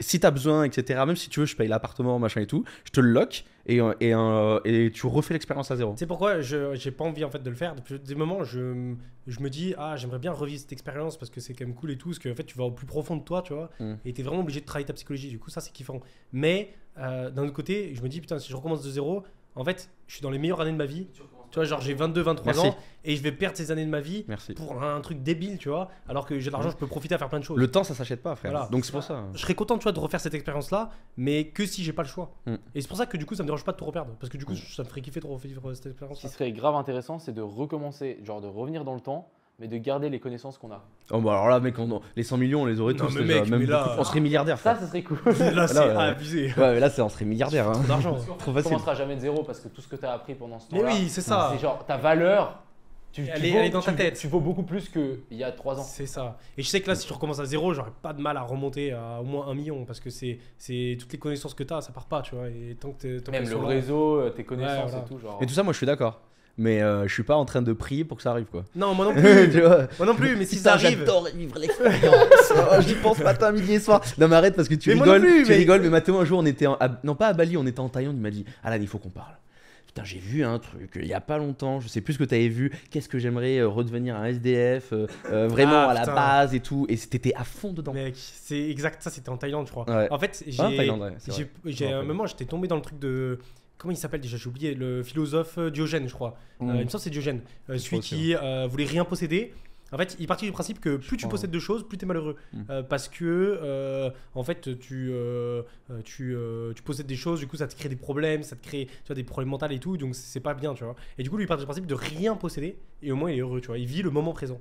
Si 0.00 0.18
t'as 0.18 0.32
besoin, 0.32 0.64
etc., 0.64 1.00
même 1.06 1.14
si 1.16 1.30
tu 1.30 1.40
veux, 1.40 1.46
je 1.46 1.54
paye 1.56 1.68
l'appartement, 1.68 2.18
machin 2.18 2.40
et 2.40 2.46
tout, 2.46 2.64
je 2.84 2.90
te 2.90 3.00
le 3.00 3.08
lock 3.10 3.44
et, 3.66 3.80
euh, 3.80 3.94
et, 4.00 4.12
euh, 4.12 4.58
et 4.64 4.90
tu 4.92 5.06
refais 5.06 5.34
l'expérience 5.34 5.70
à 5.70 5.76
zéro. 5.76 5.96
Sais 5.96 6.06
pourquoi 6.06 6.40
je 6.40 6.74
j'ai 6.74 6.90
pas 6.90 7.04
envie 7.04 7.24
en 7.24 7.30
fait 7.30 7.42
de 7.42 7.48
le 7.48 7.54
faire 7.56 7.74
Depuis 7.76 7.98
des 8.00 8.14
moments, 8.16 8.42
je, 8.42 8.94
je 9.28 9.40
me 9.40 9.48
dis 9.48 9.72
ah 9.78 9.96
j'aimerais 9.96 10.18
bien 10.18 10.32
revivre 10.32 10.60
cette 10.60 10.72
expérience 10.72 11.16
parce 11.16 11.30
que 11.30 11.40
c'est 11.40 11.54
quand 11.54 11.64
même 11.64 11.74
cool 11.76 11.92
et 11.92 11.96
tout, 11.96 12.08
parce 12.08 12.18
que 12.18 12.28
en 12.28 12.34
fait 12.34 12.44
tu 12.44 12.58
vas 12.58 12.64
au 12.64 12.72
plus 12.72 12.86
profond 12.86 13.16
de 13.16 13.22
toi, 13.22 13.40
tu 13.42 13.52
vois, 13.54 13.70
Mm. 13.78 13.94
et 14.04 14.12
t'es 14.12 14.22
vraiment 14.24 14.40
obligé 14.42 14.60
de 14.60 14.66
travailler 14.66 14.86
ta 14.86 14.92
psychologie. 14.94 15.28
Du 15.30 15.38
coup 15.38 15.48
ça 15.50 15.60
c'est 15.60 15.72
kiffant. 15.72 16.00
Mais 16.32 16.74
euh, 16.98 17.30
d'un 17.30 17.44
autre 17.44 17.52
côté, 17.52 17.94
je 17.94 18.02
me 18.02 18.08
dis 18.08 18.20
putain 18.20 18.38
si 18.40 18.50
je 18.50 18.56
recommence 18.56 18.82
de 18.82 18.90
zéro, 18.90 19.22
en 19.54 19.64
fait 19.64 19.88
je 20.08 20.14
suis 20.14 20.22
dans 20.22 20.30
les 20.30 20.38
meilleures 20.38 20.60
années 20.60 20.72
de 20.72 20.76
ma 20.76 20.86
vie. 20.86 21.06
Tu 21.54 21.60
vois 21.60 21.66
genre 21.66 21.80
j'ai 21.80 21.94
22, 21.94 22.20
23 22.20 22.52
Merci. 22.52 22.66
ans 22.68 22.76
et 23.04 23.14
je 23.14 23.22
vais 23.22 23.30
perdre 23.30 23.56
ces 23.56 23.70
années 23.70 23.84
de 23.84 23.90
ma 23.90 24.00
vie 24.00 24.24
Merci. 24.26 24.54
pour 24.54 24.82
un 24.82 25.00
truc 25.00 25.22
débile, 25.22 25.56
tu 25.56 25.68
vois, 25.68 25.88
alors 26.08 26.26
que 26.26 26.36
j'ai 26.40 26.48
de 26.48 26.52
l'argent, 26.52 26.70
je 26.70 26.76
peux 26.76 26.88
profiter 26.88 27.14
à 27.14 27.18
faire 27.18 27.28
plein 27.28 27.38
de 27.38 27.44
choses. 27.44 27.56
Le 27.56 27.70
temps, 27.70 27.84
ça 27.84 27.94
s'achète 27.94 28.24
pas, 28.24 28.34
frère. 28.34 28.50
Voilà. 28.50 28.66
Donc 28.72 28.84
c'est 28.84 28.90
pour 28.90 29.04
ça. 29.04 29.22
Je 29.34 29.38
serais 29.38 29.54
content, 29.54 29.78
tu 29.78 29.84
vois, 29.84 29.92
de 29.92 30.00
refaire 30.00 30.18
cette 30.20 30.34
expérience-là, 30.34 30.90
mais 31.16 31.46
que 31.46 31.64
si 31.64 31.84
j'ai 31.84 31.92
pas 31.92 32.02
le 32.02 32.08
choix. 32.08 32.32
Mm. 32.46 32.54
Et 32.74 32.80
c'est 32.80 32.88
pour 32.88 32.96
ça 32.96 33.06
que 33.06 33.16
du 33.16 33.24
coup, 33.24 33.36
ça 33.36 33.44
me 33.44 33.46
dérange 33.46 33.62
pas 33.62 33.70
de 33.70 33.76
tout 33.76 33.84
reperdre, 33.84 34.16
parce 34.18 34.30
que 34.32 34.36
du 34.36 34.44
coup, 34.44 34.54
Mm. 34.54 34.74
ça 34.74 34.82
me 34.82 34.88
ferait 34.88 35.00
kiffer 35.00 35.20
de 35.20 35.28
revivre 35.28 35.72
cette 35.76 35.96
Ce 36.14 36.20
qui 36.22 36.28
serait 36.28 36.50
grave 36.50 36.74
intéressant, 36.74 37.20
c'est 37.20 37.32
de 37.32 37.40
recommencer, 37.40 38.18
genre 38.24 38.40
de 38.40 38.48
revenir 38.48 38.84
dans 38.84 38.94
le 38.94 39.00
temps, 39.00 39.28
mais 39.60 39.68
de 39.68 39.76
garder 39.78 40.08
les 40.10 40.18
connaissances 40.18 40.58
qu'on 40.58 40.72
a. 40.72 40.82
Oh, 41.12 41.20
bah 41.20 41.32
alors 41.32 41.48
là, 41.48 41.60
mec, 41.60 41.78
on- 41.78 42.00
les 42.16 42.22
100 42.24 42.36
millions, 42.38 42.62
on 42.62 42.66
les 42.66 42.80
aurait 42.80 42.94
Non, 42.94 43.06
tous 43.06 43.14
mais 43.14 43.22
déjà. 43.24 43.40
mec, 43.42 43.50
même 43.50 43.60
mais 43.60 43.66
là- 43.66 43.84
beaucoup- 43.84 44.00
on 44.00 44.04
serait 44.04 44.20
milliardaire. 44.20 44.58
Ça, 44.58 44.74
ça 44.74 44.86
serait 44.86 45.02
cool. 45.02 45.18
Là, 45.54 45.68
c'est 45.68 45.78
abusé. 45.78 46.46
Ouais, 46.56 46.74
mais 46.74 46.80
là, 46.80 46.90
c'est, 46.90 47.02
on 47.02 47.08
serait 47.08 47.24
milliardaire. 47.24 47.68
Hein. 47.68 47.72
Trop 47.74 47.82
d'argent. 47.84 48.14
Trop 48.38 48.50
Tu 48.50 48.52
facile. 48.52 48.62
commenceras 48.72 48.94
jamais 48.94 49.14
de 49.14 49.20
zéro 49.20 49.42
parce 49.44 49.60
que 49.60 49.68
tout 49.68 49.80
ce 49.80 49.86
que 49.88 49.96
tu 49.96 50.04
as 50.04 50.12
appris 50.12 50.34
pendant 50.34 50.58
ce 50.58 50.66
Mais 50.72 50.80
temps-là, 50.80 50.92
oui, 50.94 51.08
c'est 51.08 51.20
ça. 51.20 51.50
c'est 51.52 51.60
genre 51.60 51.84
ta 51.86 51.96
valeur, 51.96 52.58
tu, 53.12 53.20
Elle 53.22 53.40
tu 53.40 53.46
elle 53.50 53.66
est 53.66 53.70
dans 53.70 53.80
ta 53.80 53.92
tu- 53.92 53.98
tête. 53.98 54.16
Tu 54.18 54.26
vaux 54.26 54.40
beaucoup 54.40 54.64
plus 54.64 54.88
qu'il 54.88 55.18
y 55.30 55.44
a 55.44 55.52
3 55.52 55.78
ans. 55.78 55.84
C'est 55.84 56.06
ça. 56.06 56.36
Et 56.58 56.62
je 56.64 56.68
sais 56.68 56.80
que 56.80 56.88
là, 56.88 56.96
si 56.96 57.06
tu 57.06 57.12
recommences 57.12 57.38
à 57.38 57.44
zéro, 57.44 57.72
j'aurais 57.72 57.92
pas 58.02 58.12
de 58.12 58.20
mal 58.20 58.36
à 58.36 58.42
remonter 58.42 58.90
à 58.90 59.20
au 59.20 59.24
moins 59.24 59.46
un 59.46 59.54
million 59.54 59.84
parce 59.84 60.00
que 60.00 60.10
c'est 60.10 60.40
c'est 60.58 60.96
toutes 60.98 61.12
les 61.12 61.18
connaissances 61.20 61.54
que 61.54 61.62
tu 61.62 61.72
as, 61.72 61.80
ça 61.80 61.92
part 61.92 62.06
pas, 62.06 62.22
tu 62.22 62.34
vois. 62.34 62.48
Et 62.48 62.76
tant 62.80 62.90
que 62.90 63.30
Même 63.30 63.48
le 63.48 63.56
réseau, 63.58 64.16
euh, 64.16 64.30
tes 64.30 64.42
connaissances 64.42 64.90
voilà. 64.90 65.04
et 65.04 65.08
tout. 65.08 65.18
Genre. 65.20 65.38
Et 65.40 65.46
tout 65.46 65.54
ça, 65.54 65.62
moi 65.62 65.72
je 65.72 65.76
suis 65.76 65.86
d'accord. 65.86 66.20
Mais 66.56 66.80
euh, 66.82 67.08
je 67.08 67.12
suis 67.12 67.24
pas 67.24 67.34
en 67.34 67.44
train 67.44 67.62
de 67.62 67.72
prier 67.72 68.04
pour 68.04 68.16
que 68.16 68.22
ça 68.22 68.30
arrive 68.30 68.44
quoi. 68.46 68.64
Non, 68.76 68.94
moi 68.94 69.06
non 69.06 69.12
plus. 69.20 69.50
tu 69.50 69.60
vois 69.60 69.88
moi 69.98 70.06
non 70.06 70.14
plus, 70.14 70.36
mais 70.36 70.44
si 70.44 70.56
Putain, 70.56 70.70
ça 70.78 70.86
arrive. 70.86 71.00
j'adore 71.00 71.28
vivre 71.34 71.58
l'expérience. 71.58 72.14
Oh, 72.56 72.80
J'y 72.80 72.94
pense 72.94 73.18
matin, 73.18 73.50
midi 73.50 73.72
et 73.74 73.80
soir. 73.80 74.00
Non 74.18 74.28
mais 74.28 74.36
arrête 74.36 74.54
parce 74.54 74.68
que 74.68 74.74
tu 74.76 74.94
Mais 74.94 75.00
rigoles. 75.00 75.20
plus, 75.20 75.42
tu 75.42 75.48
mais- 75.50 75.56
rigoles. 75.56 75.80
Mais 75.82 75.88
Mathéo 75.90 76.16
un 76.18 76.24
jour 76.24 76.38
on 76.38 76.46
était 76.46 76.66
en... 76.66 76.78
non 77.02 77.14
pas 77.16 77.28
à 77.28 77.32
Bali, 77.32 77.56
on 77.56 77.66
était 77.66 77.80
en 77.80 77.88
Thaïlande. 77.88 78.14
Il 78.16 78.22
m'a 78.22 78.30
dit 78.30 78.44
Alan 78.62 78.76
il 78.80 78.86
faut 78.86 78.98
qu'on 78.98 79.10
parle. 79.10 79.34
Putain 79.86 80.04
j'ai 80.04 80.18
vu 80.18 80.44
un 80.44 80.58
truc 80.60 80.90
il 80.96 81.06
y 81.06 81.12
a 81.14 81.20
pas 81.20 81.38
longtemps. 81.38 81.80
Je 81.80 81.88
sais 81.88 82.00
plus 82.00 82.14
ce 82.14 82.18
que 82.20 82.24
t'avais 82.24 82.46
vu. 82.48 82.70
Qu'est-ce 82.90 83.08
que 83.08 83.18
j'aimerais 83.18 83.58
euh, 83.58 83.66
redevenir 83.68 84.14
un 84.14 84.26
SDF 84.26 84.92
euh, 84.92 85.06
euh, 85.32 85.48
vraiment 85.48 85.72
Ah, 85.88 85.90
à 85.90 85.94
la 85.94 86.06
base 86.06 86.54
et 86.54 86.60
tout. 86.60 86.86
Et 86.88 86.96
c'était 86.96 87.34
à 87.34 87.42
fond 87.42 87.72
dedans. 87.72 87.92
Mec, 87.94 88.14
c'est 88.16 88.70
exact, 88.70 89.02
ça 89.02 89.10
c'était 89.10 89.30
en 89.30 89.36
Thaïlande, 89.36 89.66
je 89.66 89.72
crois. 89.72 89.88
Ouais. 89.88 90.06
En 90.12 90.18
fait, 90.20 90.44
j'ai. 90.46 90.62
Ah, 90.62 90.66
en 90.68 90.76
Thaïlande, 90.76 91.00
ouais, 91.00 91.14
c'est 91.18 91.32
j'ai- 91.34 91.50
Je 91.64 91.84
me 91.84 91.90
à 91.92 91.98
un 91.98 92.02
moment, 92.04 92.26
j'étais 92.26 92.44
tombé 92.44 92.68
dans 92.68 92.76
le 92.76 92.82
truc 92.82 92.98
de. 93.00 93.38
Comment 93.78 93.92
il 93.92 93.96
s'appelle 93.96 94.20
déjà? 94.20 94.36
J'ai 94.36 94.48
oublié, 94.48 94.74
le 94.74 95.02
philosophe 95.02 95.58
euh, 95.58 95.70
Diogène, 95.70 96.08
je 96.08 96.14
crois. 96.14 96.36
Euh, 96.62 96.64
Mm. 96.64 96.68
il 96.68 96.72
me 96.72 96.88
semble 96.88 96.92
que 96.92 96.98
c'est 96.98 97.10
Diogène. 97.10 97.40
Euh, 97.70 97.78
celui 97.78 98.00
qui 98.00 98.34
voulait 98.70 98.84
rien 98.84 99.04
posséder. 99.04 99.52
En 99.92 99.96
fait, 99.98 100.16
il 100.18 100.26
partit 100.26 100.44
du 100.46 100.50
principe 100.50 100.80
que 100.80 100.96
plus 100.96 101.16
tu 101.16 101.28
possèdes 101.28 101.52
de 101.52 101.58
choses, 101.60 101.86
plus 101.86 101.96
tu 101.98 102.04
es 102.04 102.08
malheureux. 102.08 102.34
Mm. 102.52 102.62
Euh, 102.70 102.82
parce 102.82 103.08
que, 103.08 103.24
euh, 103.24 104.10
en 104.34 104.42
fait, 104.42 104.76
tu, 104.80 105.10
euh, 105.12 105.62
tu, 106.04 106.34
tu 106.74 106.82
possèdes 106.82 107.06
des 107.06 107.14
choses, 107.16 107.38
du 107.40 107.46
coup, 107.46 107.56
ça 107.56 107.68
te 107.68 107.76
crée 107.76 107.88
des 107.88 107.94
problèmes, 107.96 108.42
ça 108.42 108.56
te 108.56 108.66
crée 108.66 108.86
tu 108.86 108.92
vois, 109.06 109.14
des 109.14 109.22
problèmes 109.22 109.50
mentaux 109.50 109.66
et 109.68 109.78
tout, 109.78 109.96
donc 109.96 110.14
c'est 110.16 110.40
pas 110.40 110.54
bien, 110.54 110.74
tu 110.74 110.82
vois. 110.84 110.96
Et 111.18 111.22
du 111.22 111.30
coup, 111.30 111.36
lui, 111.36 111.44
il 111.44 111.46
part 111.46 111.58
du 111.58 111.64
principe 111.64 111.86
de 111.86 111.94
rien 111.94 112.34
posséder, 112.34 112.76
et 113.02 113.12
au 113.12 113.16
moins, 113.16 113.30
il 113.30 113.36
est 113.38 113.40
heureux, 113.42 113.60
tu 113.60 113.68
vois. 113.68 113.78
Il 113.78 113.86
vit 113.86 114.02
le 114.02 114.10
moment 114.10 114.32
présent. 114.32 114.60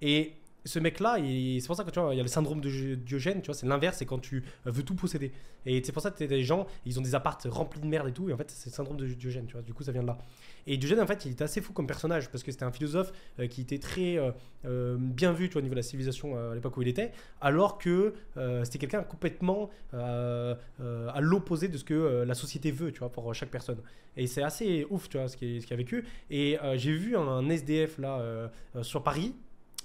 Et 0.00 0.32
ce 0.64 0.78
mec-là, 0.78 1.16
c'est 1.16 1.66
pour 1.66 1.76
ça 1.76 1.84
que 1.84 1.90
tu 1.90 2.00
vois, 2.00 2.14
il 2.14 2.16
y 2.16 2.20
a 2.20 2.22
le 2.22 2.28
syndrome 2.28 2.60
de 2.60 2.94
Diogène, 2.94 3.40
tu 3.42 3.46
vois, 3.46 3.54
c'est 3.54 3.66
l'inverse, 3.66 3.98
c'est 3.98 4.06
quand 4.06 4.18
tu 4.18 4.44
veux 4.64 4.82
tout 4.82 4.94
posséder. 4.94 5.32
Et 5.66 5.82
c'est 5.84 5.92
pour 5.92 6.02
ça 6.02 6.10
que 6.10 6.18
tu 6.18 6.26
des 6.26 6.42
gens, 6.42 6.66
ils 6.86 6.98
ont 6.98 7.02
des 7.02 7.14
appartes 7.14 7.46
remplis 7.50 7.80
de 7.80 7.86
merde 7.86 8.08
et 8.08 8.12
tout, 8.12 8.28
et 8.28 8.32
en 8.32 8.36
fait, 8.36 8.50
c'est 8.50 8.70
le 8.70 8.74
syndrome 8.74 8.96
de 8.96 9.06
Diogène, 9.06 9.46
tu 9.46 9.54
vois, 9.54 9.62
du 9.62 9.74
coup, 9.74 9.82
ça 9.82 9.92
vient 9.92 10.02
de 10.02 10.06
là. 10.06 10.18
Et 10.66 10.76
Diogène, 10.76 11.00
en 11.00 11.06
fait, 11.06 11.24
il 11.24 11.32
était 11.32 11.44
assez 11.44 11.60
fou 11.60 11.72
comme 11.72 11.86
personnage, 11.86 12.30
parce 12.30 12.42
que 12.42 12.52
c'était 12.52 12.64
un 12.64 12.72
philosophe 12.72 13.12
euh, 13.38 13.46
qui 13.46 13.60
était 13.62 13.78
très 13.78 14.18
euh, 14.18 14.30
euh, 14.64 14.96
bien 14.98 15.32
vu, 15.32 15.48
tu 15.48 15.54
vois, 15.54 15.60
au 15.60 15.62
niveau 15.62 15.74
de 15.74 15.80
la 15.80 15.82
civilisation 15.82 16.36
à 16.36 16.54
l'époque 16.54 16.76
où 16.76 16.82
il 16.82 16.88
était, 16.88 17.12
alors 17.40 17.78
que 17.78 18.14
c'était 18.64 18.78
quelqu'un 18.78 19.02
complètement 19.02 19.70
à 19.92 21.20
l'opposé 21.20 21.68
de 21.68 21.76
ce 21.76 21.84
que 21.84 22.24
la 22.26 22.34
société 22.34 22.70
veut, 22.70 22.92
tu 22.92 23.00
vois, 23.00 23.10
pour 23.10 23.34
chaque 23.34 23.50
personne. 23.50 23.78
Et 24.16 24.26
c'est 24.26 24.42
assez 24.42 24.86
ouf, 24.90 25.08
tu 25.08 25.18
vois, 25.18 25.28
ce 25.28 25.36
qu'il 25.36 25.64
a 25.70 25.76
vécu. 25.76 26.04
Et 26.30 26.58
j'ai 26.74 26.92
vu 26.92 27.16
un, 27.16 27.48
SDF, 27.48 27.98
là, 27.98 28.50
sur 28.82 29.02
Paris, 29.02 29.34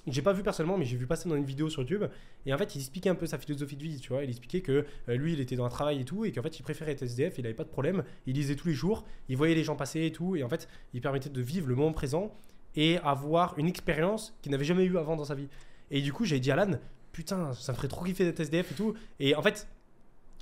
j'ai 0.08 0.22
pas 0.22 0.34
vu 0.34 0.44
personnellement, 0.44 0.78
mais 0.78 0.86
j'ai 0.86 0.98
vu 0.98 1.08
passer 1.08 1.28
dans 1.28 1.36
une 1.36 1.46
vidéo 1.46 1.70
sur 1.70 1.82
YouTube. 1.82 2.04
Et 2.46 2.54
en 2.54 2.58
fait, 2.58 2.76
il 2.76 2.80
expliquait 2.80 3.10
un 3.10 3.16
peu 3.16 3.26
sa 3.26 3.38
philosophie 3.38 3.76
de 3.76 3.84
vie, 3.84 4.00
tu 4.00 4.10
vois. 4.10 4.24
Il 4.24 4.30
expliquait 4.30 4.62
que 4.62 4.86
euh, 5.10 5.16
lui, 5.16 5.34
il 5.34 5.40
était 5.40 5.56
dans 5.56 5.66
un 5.66 5.70
travail 5.70 6.02
et 6.02 6.06
tout, 6.06 6.26
et 6.26 6.32
qu'en 6.32 6.42
fait, 6.42 6.60
il 6.60 6.64
préférait 6.64 6.92
être 6.92 7.04
SDF, 7.04 7.38
il 7.38 7.46
avait 7.46 7.56
pas 7.56 7.64
de 7.64 7.70
problème. 7.70 8.04
Il 8.26 8.36
lisait 8.36 8.56
tous 8.56 8.68
les 8.68 8.74
jours, 8.74 9.06
il 9.30 9.38
voyait 9.38 9.56
les 9.56 9.64
gens 9.64 9.76
passer 9.76 10.06
et 10.06 10.12
tout, 10.12 10.36
et 10.36 10.44
en 10.44 10.50
fait, 10.50 10.68
il 10.94 11.02
permettait 11.02 11.30
de 11.30 11.42
vivre 11.42 11.68
le 11.68 11.76
moment 11.76 11.94
présent 11.94 12.34
et 12.76 12.98
avoir 13.00 13.58
une 13.58 13.68
expérience 13.68 14.38
qu'il 14.42 14.52
n'avait 14.52 14.66
jamais 14.66 14.84
eu 14.84 14.98
avant 14.98 15.16
dans 15.16 15.26
sa 15.26 15.36
vie. 15.36 15.48
Et 15.92 16.02
du 16.02 16.12
coup, 16.12 16.26
j'ai 16.26 16.40
dit 16.40 16.52
à 16.52 16.60
Alan, 16.60 16.78
putain, 17.12 17.54
ça 17.54 17.72
me 17.72 17.78
ferait 17.78 17.88
trop 17.88 18.04
kiffer 18.04 18.26
d'être 18.26 18.40
SDF 18.40 18.72
et 18.72 18.76
tout. 18.76 18.94
Et 19.20 19.36
en 19.36 19.42
fait, 19.42 19.68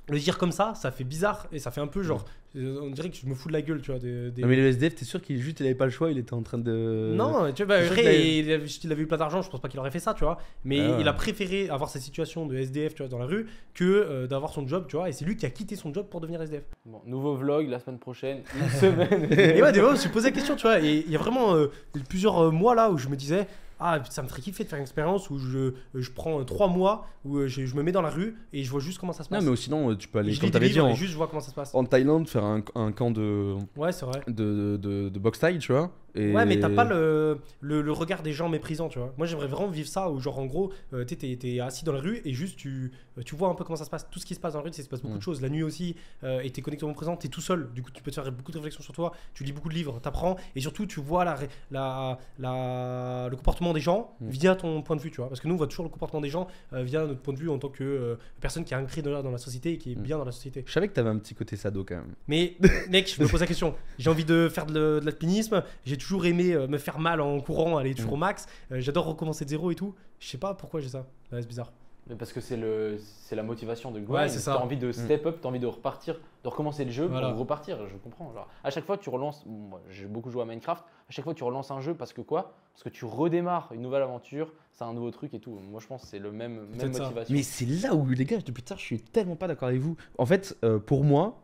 le 0.08 0.18
dire 0.18 0.36
comme 0.38 0.52
ça, 0.52 0.74
ça 0.74 0.90
fait 0.90 1.04
bizarre 1.04 1.46
et 1.52 1.58
ça 1.58 1.70
fait 1.70 1.80
un 1.80 1.86
peu 1.86 2.02
genre, 2.02 2.24
euh, 2.56 2.78
on 2.82 2.90
dirait 2.90 3.08
que 3.10 3.16
je 3.16 3.26
me 3.26 3.34
fous 3.34 3.48
de 3.48 3.54
la 3.54 3.62
gueule, 3.62 3.80
tu 3.80 3.90
vois. 3.90 3.98
Des, 3.98 4.30
des- 4.30 4.42
Non 4.42 4.48
mais 4.48 4.56
le 4.56 4.66
SDF, 4.68 4.94
t'es 4.94 5.04
sûr 5.04 5.20
qu'il 5.22 5.40
juste 5.40 5.60
il 5.60 5.66
avait 5.66 5.74
pas 5.74 5.86
le 5.86 5.90
choix, 5.90 6.10
il 6.10 6.18
était 6.18 6.34
en 6.34 6.42
train 6.42 6.58
de. 6.58 7.12
non, 7.14 7.50
tu 7.52 7.64
vois, 7.64 7.78
bah, 7.78 7.84
après, 7.86 8.06
avait- 8.06 8.38
il, 8.38 8.52
avait, 8.52 8.66
il 8.66 8.92
avait 8.92 9.02
eu 9.02 9.06
plein 9.06 9.16
d'argent, 9.16 9.40
je 9.42 9.48
pense 9.50 9.60
pas 9.60 9.68
qu'il 9.68 9.80
aurait 9.80 9.90
fait 9.90 9.98
ça, 10.00 10.12
tu 10.14 10.24
vois. 10.24 10.38
Mais 10.64 10.78
Ah 10.80 10.90
ouais. 10.92 10.96
il 11.00 11.08
a 11.08 11.12
préféré 11.14 11.68
avoir 11.70 11.88
sa 11.88 12.00
situation 12.00 12.46
de 12.46 12.54
SDF, 12.56 12.94
tu 12.94 13.02
vois, 13.02 13.08
dans 13.08 13.18
la 13.18 13.24
rue, 13.26 13.46
que 13.72 13.84
euh, 13.84 14.26
d'avoir 14.26 14.52
son 14.52 14.66
job, 14.68 14.84
tu 14.88 14.96
vois. 14.96 15.08
Et 15.08 15.12
c'est 15.12 15.24
lui 15.24 15.36
qui 15.36 15.46
a 15.46 15.50
quitté 15.50 15.74
son 15.74 15.92
job 15.92 16.06
pour 16.10 16.20
devenir 16.20 16.42
SDF. 16.42 16.64
Bon, 16.84 17.00
nouveau 17.06 17.34
vlog 17.36 17.68
la 17.68 17.78
semaine 17.80 17.98
prochaine, 17.98 18.42
une 18.60 18.68
semaine. 18.78 19.32
Et 19.32 19.62
ouais, 19.62 19.72
des 19.72 19.80
fois, 19.80 19.88
je 19.88 19.94
me 19.94 19.98
suis 20.00 20.10
posé 20.10 20.28
la 20.28 20.32
question, 20.34 20.54
tu 20.54 20.62
vois. 20.62 20.80
Et 20.80 21.02
il 21.06 21.10
y 21.10 21.16
a 21.16 21.18
vraiment 21.18 21.54
euh, 21.54 21.68
plusieurs 22.10 22.38
euh, 22.38 22.50
mois 22.50 22.74
là 22.74 22.90
où 22.90 22.98
je 22.98 23.08
me 23.08 23.16
disais, 23.16 23.46
ah, 23.80 24.02
ça 24.08 24.22
me 24.22 24.28
ferait 24.28 24.40
kiffer 24.42 24.64
de 24.64 24.68
faire 24.68 24.78
une 24.78 24.82
expérience 24.84 25.30
où 25.30 25.38
je, 25.38 25.72
je 25.94 26.10
prends 26.10 26.42
trois 26.44 26.68
mois, 26.68 27.06
où 27.24 27.38
euh, 27.38 27.48
je, 27.48 27.66
je 27.66 27.74
me 27.74 27.82
mets 27.82 27.92
dans 27.92 28.02
la 28.02 28.10
rue 28.10 28.36
et 28.52 28.62
je 28.64 28.70
vois 28.70 28.80
juste 28.80 28.98
comment 28.98 29.12
ça 29.12 29.24
se 29.24 29.32
Non 29.32 29.38
passe. 29.40 29.48
mais 29.48 29.56
sinon 29.56 29.90
euh, 29.90 29.96
tu 29.96 30.08
peux 30.08 30.18
aller 30.20 30.32
je 30.32 30.40
comme 30.40 30.50
t'avais 30.50 30.68
dit 30.70 30.80
en, 30.80 30.94
juste 30.94 31.12
je 31.12 31.16
vois 31.16 31.26
comment 31.26 31.40
ça 31.40 31.50
se 31.50 31.54
passe. 31.54 31.74
en 31.74 31.84
Thaïlande 31.84 32.28
faire 32.28 32.44
un, 32.44 32.62
un 32.74 32.92
camp 32.92 33.10
de 33.10 33.56
Ouais, 33.76 33.92
c'est 33.92 34.06
vrai. 34.06 34.20
de, 34.28 34.78
de, 34.80 35.08
de 35.08 35.18
boxe 35.18 35.38
thaï, 35.40 35.58
tu 35.58 35.72
vois. 35.72 35.90
Et... 36.14 36.32
Ouais, 36.32 36.46
mais 36.46 36.60
t'as 36.60 36.68
pas 36.70 36.84
le, 36.84 37.38
le, 37.60 37.82
le 37.82 37.92
regard 37.92 38.22
des 38.22 38.32
gens 38.32 38.48
méprisants, 38.48 38.88
tu 38.88 38.98
vois. 38.98 39.12
Moi, 39.18 39.26
j'aimerais 39.26 39.46
vraiment 39.48 39.68
vivre 39.68 39.88
ça 39.88 40.10
où, 40.10 40.20
genre, 40.20 40.38
en 40.38 40.46
gros, 40.46 40.72
euh, 40.92 41.04
t'es- 41.04 41.60
assis 41.60 41.84
dans 41.84 41.92
la 41.92 42.00
rue 42.00 42.20
et 42.24 42.32
juste 42.32 42.56
tu, 42.56 42.92
euh, 43.18 43.22
tu 43.22 43.34
vois 43.34 43.48
un 43.48 43.54
peu 43.54 43.64
comment 43.64 43.76
ça 43.76 43.84
se 43.84 43.90
passe. 43.90 44.08
Tout 44.10 44.18
ce 44.20 44.26
qui 44.26 44.34
se 44.34 44.40
passe 44.40 44.52
dans 44.52 44.60
la 44.60 44.64
rue, 44.64 44.70
c'est 44.70 44.76
qu'il 44.76 44.84
se 44.84 44.88
passe 44.90 45.02
beaucoup 45.02 45.14
Mm. 45.14 45.18
de 45.18 45.22
choses. 45.22 45.42
La 45.42 45.48
nuit 45.48 45.62
aussi, 45.62 45.96
euh, 46.22 46.40
et 46.40 46.50
t'es 46.50 46.62
connecté 46.62 46.84
au 46.84 46.86
moment 46.88 46.96
présent, 46.96 47.16
t'es 47.16 47.28
tout 47.28 47.40
seul. 47.40 47.68
Du 47.74 47.82
coup, 47.82 47.90
tu 47.90 48.02
peux 48.02 48.10
te 48.10 48.20
faire 48.20 48.30
beaucoup 48.30 48.52
de 48.52 48.56
réflexions 48.58 48.82
sur 48.82 48.92
toi. 48.92 49.12
Tu 49.34 49.42
lis 49.44 49.52
beaucoup 49.52 49.68
de 49.68 49.74
livres, 49.74 49.98
t'apprends 50.00 50.36
et 50.54 50.60
surtout, 50.60 50.86
tu 50.86 51.00
vois 51.00 51.24
la, 51.24 51.36
la, 51.72 52.18
la, 52.38 53.28
le 53.30 53.36
comportement 53.36 53.72
des 53.72 53.80
gens 53.80 54.14
Mm. 54.20 54.28
via 54.28 54.54
ton 54.54 54.82
point 54.82 54.96
de 54.96 55.00
vue, 55.00 55.10
tu 55.10 55.16
vois. 55.16 55.28
Parce 55.28 55.40
que 55.40 55.48
nous, 55.48 55.54
on 55.54 55.58
voit 55.58 55.66
toujours 55.66 55.84
le 55.84 55.90
comportement 55.90 56.20
des 56.20 56.28
gens 56.28 56.46
euh, 56.72 56.82
via 56.82 57.04
notre 57.06 57.20
point 57.20 57.34
de 57.34 57.38
vue 57.38 57.50
en 57.50 57.58
tant 57.58 57.68
que 57.68 58.16
personne 58.40 58.64
qui 58.64 58.74
est 58.74 58.76
ancrée 58.76 59.02
dans, 59.02 59.22
dans 59.22 59.30
la 59.30 59.38
société 59.38 59.72
et 59.72 59.78
qui 59.78 59.92
est 59.92 59.96
Mm. 59.96 60.02
bien 60.02 60.18
dans 60.18 60.24
la 60.24 60.32
société. 60.32 60.62
Je 60.66 60.72
savais 60.72 60.88
que 60.88 60.92
t'avais 60.92 61.10
un 61.10 61.18
petit 61.18 61.34
côté 61.34 61.56
sado 61.56 61.84
quand 61.84 61.96
même. 61.96 62.14
Mais 62.28 62.56
mec, 62.90 63.12
je 63.16 63.22
me 63.22 63.28
pose 63.28 63.40
la 63.40 63.46
question. 63.46 63.74
J'ai 63.98 64.10
envie 64.10 64.24
de 64.24 64.48
faire 64.48 64.66
de 64.66 64.74
de 64.74 65.00
l'alpinisme. 65.04 65.62
J'ai 65.86 65.96
toujours 66.04 66.26
aimé 66.26 66.52
euh, 66.52 66.66
me 66.68 66.78
faire 66.78 66.98
mal 66.98 67.20
en 67.20 67.40
courant, 67.40 67.76
aller 67.78 67.94
toujours 67.94 68.12
Mm. 68.12 68.14
au 68.14 68.18
max. 68.18 68.46
Euh, 68.72 68.80
J'adore 68.80 69.06
recommencer 69.06 69.44
de 69.44 69.50
zéro 69.50 69.70
et 69.70 69.74
tout. 69.74 69.94
Je 70.20 70.28
sais 70.28 70.38
pas 70.38 70.54
pourquoi 70.54 70.80
j'ai 70.80 70.88
ça. 70.88 71.06
Ouais, 71.32 71.40
c'est 71.40 71.48
bizarre. 71.48 71.72
Mais 72.06 72.16
parce 72.16 72.34
que 72.34 72.40
c'est 72.42 72.58
le, 72.58 72.98
c'est 73.00 73.34
la 73.34 73.42
motivation 73.42 73.90
de 73.90 73.98
Ouais, 74.00 74.04
grind. 74.04 74.28
c'est 74.28 74.38
ça. 74.38 74.56
T'as 74.58 74.62
envie 74.62 74.76
de 74.76 74.92
step 74.92 75.24
up, 75.24 75.38
t'as 75.40 75.48
envie 75.48 75.58
de 75.58 75.66
repartir, 75.66 76.20
de 76.42 76.48
recommencer 76.50 76.84
le 76.84 76.90
jeu 76.90 77.06
Voilà. 77.06 77.30
pour 77.30 77.38
repartir. 77.38 77.78
Je 77.88 77.96
comprends. 77.96 78.30
Genre, 78.34 78.46
à 78.62 78.68
chaque 78.68 78.84
fois, 78.84 78.98
tu 78.98 79.08
relances. 79.08 79.42
bon, 79.46 79.78
j'ai 79.88 80.04
beaucoup 80.04 80.30
joué 80.30 80.42
à 80.42 80.44
Minecraft. 80.44 80.84
À 80.84 81.12
chaque 81.12 81.24
fois, 81.24 81.32
tu 81.32 81.44
relances 81.44 81.70
un 81.70 81.80
jeu 81.80 81.94
parce 81.94 82.12
que 82.12 82.20
quoi? 82.20 82.52
Parce 82.74 82.82
que 82.82 82.90
tu 82.90 83.06
redémarres 83.06 83.70
une 83.72 83.80
nouvelle 83.80 84.02
aventure. 84.02 84.52
C'est 84.72 84.84
un 84.84 84.92
nouveau 84.92 85.10
truc 85.12 85.32
et 85.32 85.38
tout. 85.40 85.58
Moi, 85.70 85.80
je 85.80 85.86
pense 85.86 86.02
que 86.02 86.08
c'est 86.08 86.18
le 86.18 86.30
même, 86.30 86.66
même 86.76 86.92
ça. 86.92 87.04
motivation. 87.04 87.34
Mais 87.34 87.42
c'est 87.42 87.64
là 87.64 87.94
où 87.94 88.06
les 88.10 88.26
gars, 88.26 88.36
depuis 88.44 88.62
tard, 88.62 88.76
je 88.78 88.84
suis 88.84 89.00
tellement 89.00 89.36
pas 89.36 89.48
d'accord 89.48 89.68
avec 89.68 89.80
vous. 89.80 89.96
En 90.18 90.26
fait, 90.26 90.58
euh, 90.62 90.78
pour 90.78 91.04
moi, 91.04 91.40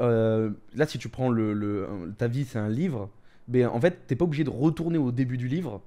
euh, 0.00 0.50
là, 0.74 0.86
si 0.86 0.98
tu 0.98 1.08
prends 1.08 1.30
le, 1.30 1.52
le- 1.52 2.14
ta 2.16 2.28
vie, 2.28 2.44
c'est 2.44 2.58
un 2.60 2.68
livre. 2.68 3.10
Mais 3.48 3.64
en 3.64 3.80
fait, 3.80 4.06
t'es 4.06 4.16
pas 4.16 4.24
obligé 4.24 4.44
de 4.44 4.50
retourner 4.50 4.98
au 4.98 5.12
début 5.12 5.36
du 5.36 5.48
livre. 5.48 5.80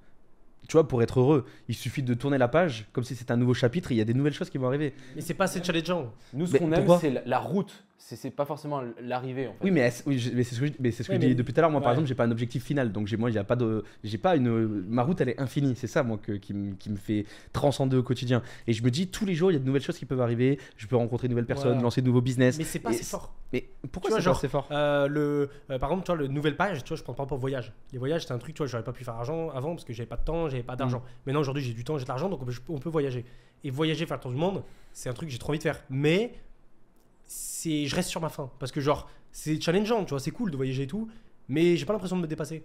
Tu 0.68 0.74
vois, 0.74 0.88
pour 0.88 1.02
être 1.02 1.20
heureux, 1.20 1.46
il 1.68 1.76
suffit 1.76 2.04
de 2.04 2.14
tourner 2.14 2.38
la 2.38 2.48
page 2.48 2.88
comme 2.94 3.04
si 3.04 3.16
c'était 3.16 3.32
un 3.32 3.38
nouveau 3.38 3.54
chapitre. 3.56 3.92
et 3.92 3.96
Il 3.96 3.98
y 3.98 4.02
a 4.02 4.06
des 4.06 4.14
nouvelles 4.14 4.34
choses 4.34 4.50
qui 4.50 4.58
vont 4.58 4.68
arriver. 4.68 4.94
Mais 5.16 5.22
c'est 5.22 5.34
pas 5.34 5.46
assez 5.46 5.64
challengeant. 5.64 6.14
Nous, 6.34 6.46
ce 6.48 6.54
Mais 6.54 6.60
qu'on 6.60 6.72
aime, 6.72 6.86
pourquoi 6.86 7.00
c'est 7.00 7.10
la, 7.10 7.22
la 7.26 7.40
route. 7.40 7.84
C'est 8.02 8.16
c'est 8.16 8.32
pas 8.32 8.46
forcément 8.46 8.82
l'arrivée 9.02 9.48
en 9.48 9.52
fait. 9.52 9.58
Oui, 9.62 9.72
mais, 9.72 9.92
oui, 10.06 10.32
mais 10.34 10.44
c'est 10.44 10.56
ce 10.56 10.62
que 10.62 10.68
je, 10.68 10.72
mais 10.80 10.92
c'est 10.92 11.04
ce 11.04 11.10
que 11.10 11.16
je 11.16 11.20
dis 11.20 11.36
depuis 11.36 11.54
tout 11.54 11.60
à 11.60 11.64
l'heure. 11.64 11.70
Moi, 11.70 11.82
par 11.82 11.92
exemple, 11.92 12.08
j'ai 12.08 12.16
pas 12.16 12.24
un 12.24 12.32
objectif 12.32 12.64
final. 12.64 12.94
Donc, 12.94 13.08
j'ai, 13.08 13.18
moi, 13.18 13.30
il 13.30 13.34
y 13.34 13.38
a 13.38 13.44
pas 13.44 13.58
de, 13.58 13.84
j'ai 14.06 14.18
pas 14.18 14.38
une, 14.38 14.50
ma 14.88 15.04
route, 15.04 15.20
elle 15.20 15.28
est 15.30 15.40
infinie. 15.40 15.76
C'est 15.76 15.86
ça, 15.88 16.02
moi, 16.02 16.18
que- 16.18 16.32
qui, 16.32 16.54
me- 16.54 16.76
qui 16.76 16.90
me 16.90 16.96
fait 16.96 17.26
transcender 17.52 17.98
au 17.98 18.02
quotidien. 18.02 18.42
Et 18.68 18.74
je 18.74 18.82
me 18.84 18.90
dis, 18.90 19.08
tous 19.08 19.26
les 19.26 19.36
jours, 19.36 19.52
il 19.52 19.56
y 19.56 19.58
a 19.58 19.60
de 19.60 19.66
nouvelles 19.66 19.82
choses 19.82 19.98
qui 20.00 20.06
peuvent 20.06 20.22
arriver. 20.22 20.60
Je 20.78 20.88
peux 20.88 20.96
rencontrer 20.96 21.28
de 21.28 21.34
nouvelles 21.34 21.46
personnes, 21.46 21.72
Voilà. 21.72 21.82
lancer 21.84 22.02
de 22.02 22.08
nouveaux 22.08 22.22
business. 22.22 22.58
Mais 22.58 22.64
c'est 22.64 22.80
pas 22.80 22.90
assez 22.92 23.00
c'est- 23.04 23.12
fort. 23.12 23.34
Mais 23.52 23.68
pourquoi 23.92 24.12
c'est 24.12 24.16
pas 24.18 24.22
genre, 24.22 24.38
assez 24.38 24.48
fort? 24.48 24.70
Euh, 24.72 25.08
le, 25.10 25.50
euh, 25.70 25.78
par 25.78 25.90
exemple, 25.90 26.06
tu 26.06 26.12
vois, 26.14 26.22
le 26.22 26.28
nouvelle 26.28 26.56
page, 26.56 26.84
tu 26.86 26.88
vois, 26.90 26.98
je 26.98 27.04
prends 27.04 27.14
pas 27.14 27.26
pour 27.26 27.38
voyage. 27.38 27.74
Les 27.92 27.98
voyages, 28.00 28.26
c'est 28.26 28.34
un 28.34 28.38
truc, 28.38 28.56
tu 28.56 28.60
vois, 28.60 28.68
j'aurais 28.68 28.84
pas 28.84 28.94
pu 28.94 29.04
faire 29.04 29.16
argent 29.16 29.50
avant 29.50 29.72
parce 29.76 29.84
que 29.84 29.92
j'avais 29.92 30.08
pas 30.08 30.16
de 30.18 30.24
temps, 30.24 30.48
j'avais 30.48 30.64
pas 30.64 30.78
d'argent. 30.78 31.04
Maintenant, 31.26 31.42
aujourd'hui, 31.42 31.64
j'ai 31.64 31.74
du 31.74 31.84
temps, 31.84 31.98
j'ai 31.98 32.06
de 32.06 32.10
l'argent, 32.10 32.30
donc 32.30 32.42
on 32.42 32.46
peut, 32.46 32.54
on 32.70 32.80
peut 32.80 32.90
voyager. 32.90 33.26
Et 33.66 33.72
voyager, 33.72 34.06
faire 34.06 34.16
le 34.18 34.22
tour 34.22 34.32
du 34.32 34.38
monde, 34.38 34.64
c'est 34.94 35.10
un 35.10 35.14
truc 35.14 35.28
que 35.28 35.34
j'ai 35.34 35.38
trop 35.40 35.50
envie 35.50 35.58
de 35.60 35.64
faire. 35.64 35.84
Mais 35.90 36.34
c'est, 37.60 37.86
je 37.86 37.96
reste 37.96 38.10
sur 38.10 38.22
ma 38.22 38.30
faim 38.30 38.50
parce 38.60 38.72
que, 38.72 38.80
genre, 38.80 39.10
c'est 39.32 39.60
challengeant, 39.62 40.06
tu 40.06 40.12
vois, 40.12 40.20
c'est 40.20 40.32
cool 40.32 40.50
de 40.52 40.56
voyager 40.56 40.84
et 40.84 40.88
tout, 40.88 41.10
mais 41.50 41.76
j'ai 41.76 41.86
pas 41.86 41.94
l'impression 41.94 42.16
de 42.18 42.22
me 42.22 42.28
dépasser. 42.28 42.64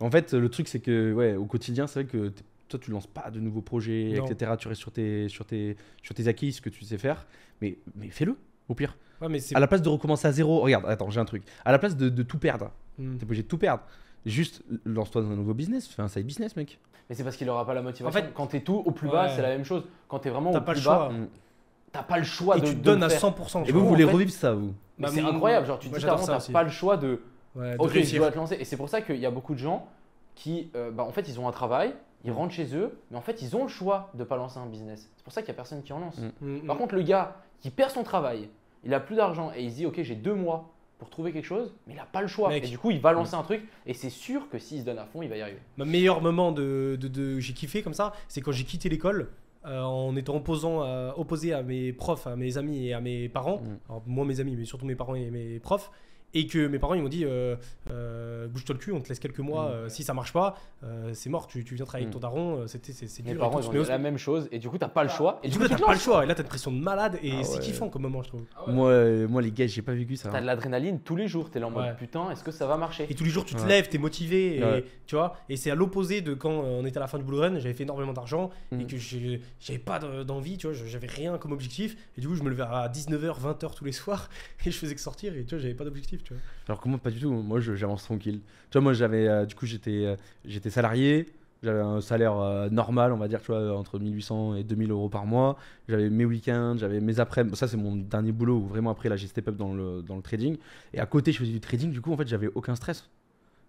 En 0.00 0.10
fait, 0.10 0.32
le 0.32 0.48
truc, 0.48 0.68
c'est 0.68 0.80
que, 0.80 1.12
ouais, 1.12 1.34
au 1.34 1.44
quotidien, 1.44 1.86
c'est 1.86 2.02
vrai 2.02 2.10
que 2.10 2.32
toi, 2.68 2.80
tu 2.80 2.90
lances 2.90 3.06
pas 3.06 3.30
de 3.30 3.38
nouveaux 3.38 3.60
projets, 3.60 4.14
Non. 4.16 4.26
etc. 4.26 4.52
Tu 4.58 4.66
restes 4.68 4.80
sur 4.80 4.90
tes, 4.92 5.28
sur 5.28 5.44
tes, 5.44 5.76
sur 6.02 6.14
tes 6.14 6.26
acquis, 6.26 6.52
ce 6.52 6.60
que 6.60 6.70
tu 6.70 6.84
sais 6.84 6.98
faire. 6.98 7.26
Mais, 7.60 7.78
mais 7.94 8.08
fais-le, 8.08 8.36
au 8.68 8.74
pire. 8.74 8.96
Ouais, 9.20 9.28
mais 9.28 9.38
c'est. 9.38 9.54
À 9.54 9.60
la 9.60 9.68
place 9.68 9.82
de 9.82 9.88
recommencer 9.88 10.26
à 10.26 10.32
zéro, 10.32 10.60
regarde, 10.60 10.84
attends, 10.86 11.10
j'ai 11.10 11.20
un 11.20 11.24
truc. 11.24 11.44
À 11.64 11.70
la 11.70 11.78
place 11.78 11.96
de, 11.96 12.08
de 12.08 12.22
tout 12.22 12.38
perdre, 12.38 12.70
Hmm. 12.98 13.16
t'es 13.16 13.24
obligé 13.24 13.42
de 13.42 13.48
tout 13.48 13.56
perdre. 13.58 13.82
Juste 14.26 14.62
lance-toi 14.84 15.22
dans 15.22 15.30
un 15.30 15.36
nouveau 15.36 15.54
business, 15.54 15.86
fais 15.88 16.02
un 16.02 16.08
side 16.08 16.26
business, 16.26 16.56
mec. 16.56 16.78
Mais 17.08 17.14
c'est 17.16 17.24
parce 17.24 17.36
qu'il 17.36 17.48
aura 17.48 17.64
pas 17.66 17.72
la 17.74 17.80
motivation. 17.82 18.06
En 18.08 18.12
fait- 18.22 18.32
quand 18.34 18.48
t'es 18.48 18.60
tout 18.60 18.82
au 18.84 18.90
plus 18.90 19.08
bas, 19.08 19.24
Ouais. 19.26 19.32
c'est 19.34 19.40
la 19.42 19.48
même 19.48 19.64
chose. 19.64 19.84
Quand 20.08 20.18
t'es 20.18 20.28
vraiment 20.30 20.50
au 20.50 20.52
pas 20.52 20.60
plus 20.60 20.80
le 20.80 20.84
bas, 20.84 21.08
choix. 21.08 21.12
Mm. 21.12 21.28
T'as 21.92 22.02
pas 22.02 22.18
le 22.18 22.24
choix 22.24 22.56
Et 22.56 22.60
de 22.60 22.66
tu 22.66 22.74
te 22.76 22.80
donnes 22.82 23.02
à 23.02 23.08
faire. 23.08 23.20
100%. 23.30 23.68
Et 23.68 23.72
vous, 23.72 23.86
voulez 23.86 24.04
revivre 24.04 24.30
ça, 24.32 24.52
vous 24.54 24.74
Mais 24.98 25.06
Bah, 25.06 25.08
c'est 25.14 25.20
incroyable. 25.20 25.66
Genre, 25.66 25.78
tu 25.78 25.88
te 25.90 25.96
dis 25.98 26.04
t'as 26.04 26.52
pas 26.52 26.62
le 26.62 26.70
choix 26.70 26.96
de. 26.96 27.20
Ouais, 27.54 27.72
de 27.72 27.78
Ok, 27.78 27.88
je 27.90 27.94
réussir. 27.94 28.18
dois 28.20 28.30
te 28.30 28.36
lancer. 28.36 28.56
Et 28.58 28.64
c'est 28.64 28.78
pour 28.78 28.88
ça 28.88 29.02
qu'il 29.02 29.16
y 29.18 29.26
a 29.26 29.30
beaucoup 29.30 29.52
de 29.52 29.58
gens 29.58 29.86
qui, 30.34 30.70
euh, 30.74 30.90
bah, 30.90 31.02
en 31.04 31.12
fait, 31.12 31.28
ils 31.28 31.38
ont 31.38 31.46
un 31.46 31.52
travail, 31.52 31.94
ils 32.24 32.30
Mm. 32.30 32.34
rentrent 32.34 32.54
chez 32.54 32.74
eux, 32.74 32.96
mais 33.10 33.18
en 33.18 33.20
fait, 33.20 33.42
ils 33.42 33.54
ont 33.56 33.62
le 33.64 33.68
choix 33.68 34.10
de 34.14 34.24
pas 34.24 34.36
lancer 34.36 34.58
un 34.58 34.64
business. 34.66 35.10
C'est 35.16 35.24
pour 35.24 35.32
ça 35.34 35.42
qu'il 35.42 35.48
y 35.48 35.52
a 35.52 35.54
personne 35.56 35.82
qui 35.82 35.92
en 35.92 35.98
lance. 35.98 36.16
Mm. 36.18 36.30
Hmm, 36.46 36.60
Par 36.66 36.76
hmm. 36.76 36.78
contre, 36.78 36.94
le 36.94 37.02
gars 37.02 37.36
qui 37.60 37.68
perd 37.70 37.90
son 37.90 38.02
travail, 38.04 38.48
il 38.84 38.94
a 38.94 39.00
plus 39.00 39.16
d'argent 39.16 39.52
et 39.54 39.62
il 39.62 39.70
se 39.70 39.76
dit, 39.76 39.86
ok, 39.86 40.00
j'ai 40.02 40.14
deux 40.14 40.34
mois 40.34 40.70
pour 40.98 41.10
trouver 41.10 41.32
quelque 41.32 41.44
chose, 41.44 41.74
mais 41.86 41.92
il 41.92 41.96
n'a 41.96 42.04
pas 42.06 42.22
le 42.22 42.26
choix. 42.28 42.48
Mec. 42.48 42.64
Et 42.64 42.68
du 42.68 42.78
coup, 42.78 42.90
il 42.90 43.00
va 43.00 43.12
lancer 43.12 43.34
un 43.34 43.42
truc, 43.42 43.62
et 43.86 43.92
c'est 43.92 44.08
sûr 44.08 44.48
que 44.48 44.58
s'il 44.58 44.80
se 44.80 44.84
donne 44.86 44.98
à 44.98 45.04
fond, 45.04 45.20
il 45.20 45.28
va 45.28 45.36
y 45.36 45.42
arriver. 45.42 45.58
Mon 45.76 45.84
meilleur 45.84 46.22
moment 46.22 46.52
de, 46.52 46.96
de, 46.98 47.08
de- 47.08 47.38
j'ai 47.40 47.52
kiffé 47.52 47.82
comme 47.82 47.92
ça, 47.92 48.12
c'est 48.28 48.40
quand 48.40 48.52
j'ai 48.52 48.64
quitté 48.64 48.88
l'école 48.88 49.28
euh, 49.66 49.80
en 49.82 50.16
étant 50.16 50.36
opposant, 50.36 50.82
à- 50.82 51.14
opposé 51.16 51.52
à 51.52 51.62
mes 51.62 51.92
profs, 51.92 52.26
à 52.26 52.36
mes 52.36 52.58
amis 52.58 52.86
et 52.86 52.92
à 52.94 53.00
mes 53.00 53.28
parents. 53.28 53.58
Mm. 53.58 53.78
Alors, 53.88 54.02
moi, 54.06 54.24
mes 54.24 54.40
amis, 54.40 54.56
mais 54.56 54.64
surtout 54.64 54.86
mes 54.86 54.96
parents 54.96 55.14
et 55.14 55.30
mes 55.30 55.58
profs. 55.60 55.90
Et 56.34 56.46
que 56.46 56.66
mes 56.66 56.78
parents 56.78 56.94
ils 56.94 57.02
m'ont 57.02 57.08
dit 57.10 57.24
euh, 57.26 57.56
euh, 57.90 58.46
bouge-toi 58.48 58.74
le 58.74 58.78
cul, 58.78 58.92
on 58.92 59.00
te 59.00 59.08
laisse 59.08 59.18
quelques 59.18 59.38
mois. 59.40 59.66
Mm. 59.68 59.72
euh, 59.72 59.88
si 59.88 60.02
ça 60.02 60.14
marche 60.14 60.32
pas, 60.32 60.56
euh, 60.84 61.10
c'est 61.12 61.28
mort. 61.30 61.46
Tu, 61.46 61.64
tu 61.64 61.74
viens 61.74 61.84
travailler 61.84 62.06
avec 62.06 62.14
Mm. 62.14 62.20
ton 62.20 62.20
daron. 62.20 62.66
C'était 62.66 62.92
c'est 62.92 63.06
Mes 63.22 63.30
dur. 63.32 63.36
et 63.36 63.38
parents, 63.38 63.60
ils 63.60 63.68
ont 63.68 63.72
dit 63.82 63.88
la 63.88 63.98
même 63.98 64.18
chose, 64.18 64.48
et 64.50 64.58
du 64.58 64.68
coup, 64.68 64.78
t'as 64.78 64.88
pas 64.88 65.02
le 65.02 65.08
choix. 65.10 65.40
Et 65.42 65.46
Et 65.46 65.50
du 65.50 65.56
coup, 65.58 65.62
là, 65.64 65.68
tu 65.68 65.76
t'as 65.76 65.86
pas 65.86 65.92
le 65.92 65.98
choix. 65.98 66.24
Et 66.24 66.26
là, 66.26 66.34
t'as 66.34 66.42
une 66.42 66.48
pression 66.48 66.72
de 66.72 66.78
malade. 66.80 67.18
Et 67.22 67.32
Ah 67.40 67.44
c'est 67.44 67.58
kiffant 67.60 67.88
comme 67.88 68.02
moment, 68.02 68.22
je 68.22 68.28
trouve. 68.28 68.42
Moi, 68.68 68.88
euh, 68.90 69.28
moi, 69.28 69.42
les 69.42 69.50
gars, 69.52 69.66
j'ai 69.66 69.82
pas 69.82 69.92
vécu 69.92 70.16
ça. 70.16 70.30
T'as 70.30 70.40
de 70.40 70.46
l'adrénaline 70.46 71.00
tous 71.00 71.16
les 71.16 71.28
jours, 71.28 71.50
t'es 71.50 71.60
là 71.60 71.66
en 71.66 71.70
mode 71.70 71.84
Ouais. 71.84 71.94
putain, 71.98 72.30
est-ce 72.30 72.42
que 72.44 72.50
ça 72.50 72.66
va 72.66 72.76
marcher? 72.76 73.06
Et 73.10 73.14
tous 73.14 73.24
les 73.24 73.30
jours, 73.30 73.44
tu 73.44 73.54
te 73.54 73.60
Ouais. 73.60 73.68
lèves, 73.68 73.88
t'es 73.88 73.98
motivé, 73.98 74.56
et, 74.58 74.64
Ouais. 74.64 74.84
tu 75.06 75.14
vois. 75.16 75.36
Et 75.48 75.56
c'est 75.56 75.70
à 75.70 75.74
l'opposé 75.74 76.20
de 76.22 76.34
quand 76.34 76.50
on 76.50 76.84
était 76.86 76.96
à 76.98 77.00
la 77.00 77.06
fin 77.08 77.18
du 77.18 77.24
Bull 77.24 77.34
Run, 77.36 77.58
j'avais 77.58 77.74
fait 77.74 77.82
énormément 77.82 78.12
d'argent 78.12 78.50
et 78.72 78.76
Mm. 78.76 78.86
que 78.86 78.96
j'avais 78.96 79.78
pas 79.78 79.98
de- 79.98 80.22
d'envie, 80.22 80.56
tu 80.56 80.66
vois, 80.66 80.74
j'avais 80.86 81.06
rien 81.06 81.36
comme 81.38 81.52
objectif. 81.52 81.96
Et 82.16 82.20
du 82.20 82.28
coup, 82.28 82.34
je 82.34 82.42
me 82.42 82.48
levais 82.50 82.62
à 82.62 82.88
19h, 82.88 83.38
20h 83.38 83.74
tous 83.74 83.84
les 83.84 83.92
soirs 83.92 84.30
et 84.66 84.70
je 84.70 84.76
faisais 84.78 84.94
que 84.94 85.00
sortir 85.00 85.36
et 85.36 85.44
tu 85.44 85.54
vois, 85.54 85.62
j'avais 85.62 85.74
pas 85.74 85.84
d'objectif, 85.84 86.21
Alors 86.68 86.80
que 86.80 86.96
pas 86.96 87.10
du 87.10 87.20
tout. 87.20 87.30
Moi, 87.32 87.60
j'avance 87.60 88.04
tranquille. 88.04 88.40
Tu 88.70 88.78
vois, 88.78 88.80
moi, 88.82 88.92
j'avais, 88.92 89.28
euh, 89.28 89.46
du 89.46 89.54
coup, 89.54 89.66
j'étais, 89.66 90.04
euh, 90.06 90.16
j'étais 90.44 90.70
salarié. 90.70 91.26
J'avais 91.62 91.80
un 91.80 92.00
salaire 92.00 92.36
euh, 92.38 92.68
normal, 92.70 93.12
on 93.12 93.18
va 93.18 93.28
dire, 93.28 93.40
entre 93.50 93.98
1800 94.00 94.56
et 94.56 94.64
2000 94.64 94.90
euros 94.90 95.08
par 95.08 95.26
mois. 95.26 95.56
J'avais 95.88 96.10
mes 96.10 96.24
week-ends, 96.24 96.74
j'avais 96.76 97.00
mes 97.00 97.20
après 97.20 97.44
Ça, 97.54 97.68
c'est 97.68 97.76
mon 97.76 97.94
dernier 97.96 98.32
boulot 98.32 98.56
où 98.56 98.66
vraiment 98.66 98.90
après, 98.90 99.08
là, 99.08 99.16
j'ai 99.16 99.28
step 99.28 99.46
up 99.48 99.56
dans 99.56 99.72
le, 99.72 100.02
dans 100.02 100.16
le 100.16 100.22
trading. 100.22 100.56
Et 100.92 100.98
à 100.98 101.06
côté, 101.06 101.30
je 101.32 101.38
faisais 101.38 101.52
du 101.52 101.60
trading. 101.60 101.92
Du 101.92 102.00
coup, 102.00 102.12
en 102.12 102.16
fait, 102.16 102.26
j'avais 102.26 102.48
aucun 102.54 102.74
stress. 102.74 103.08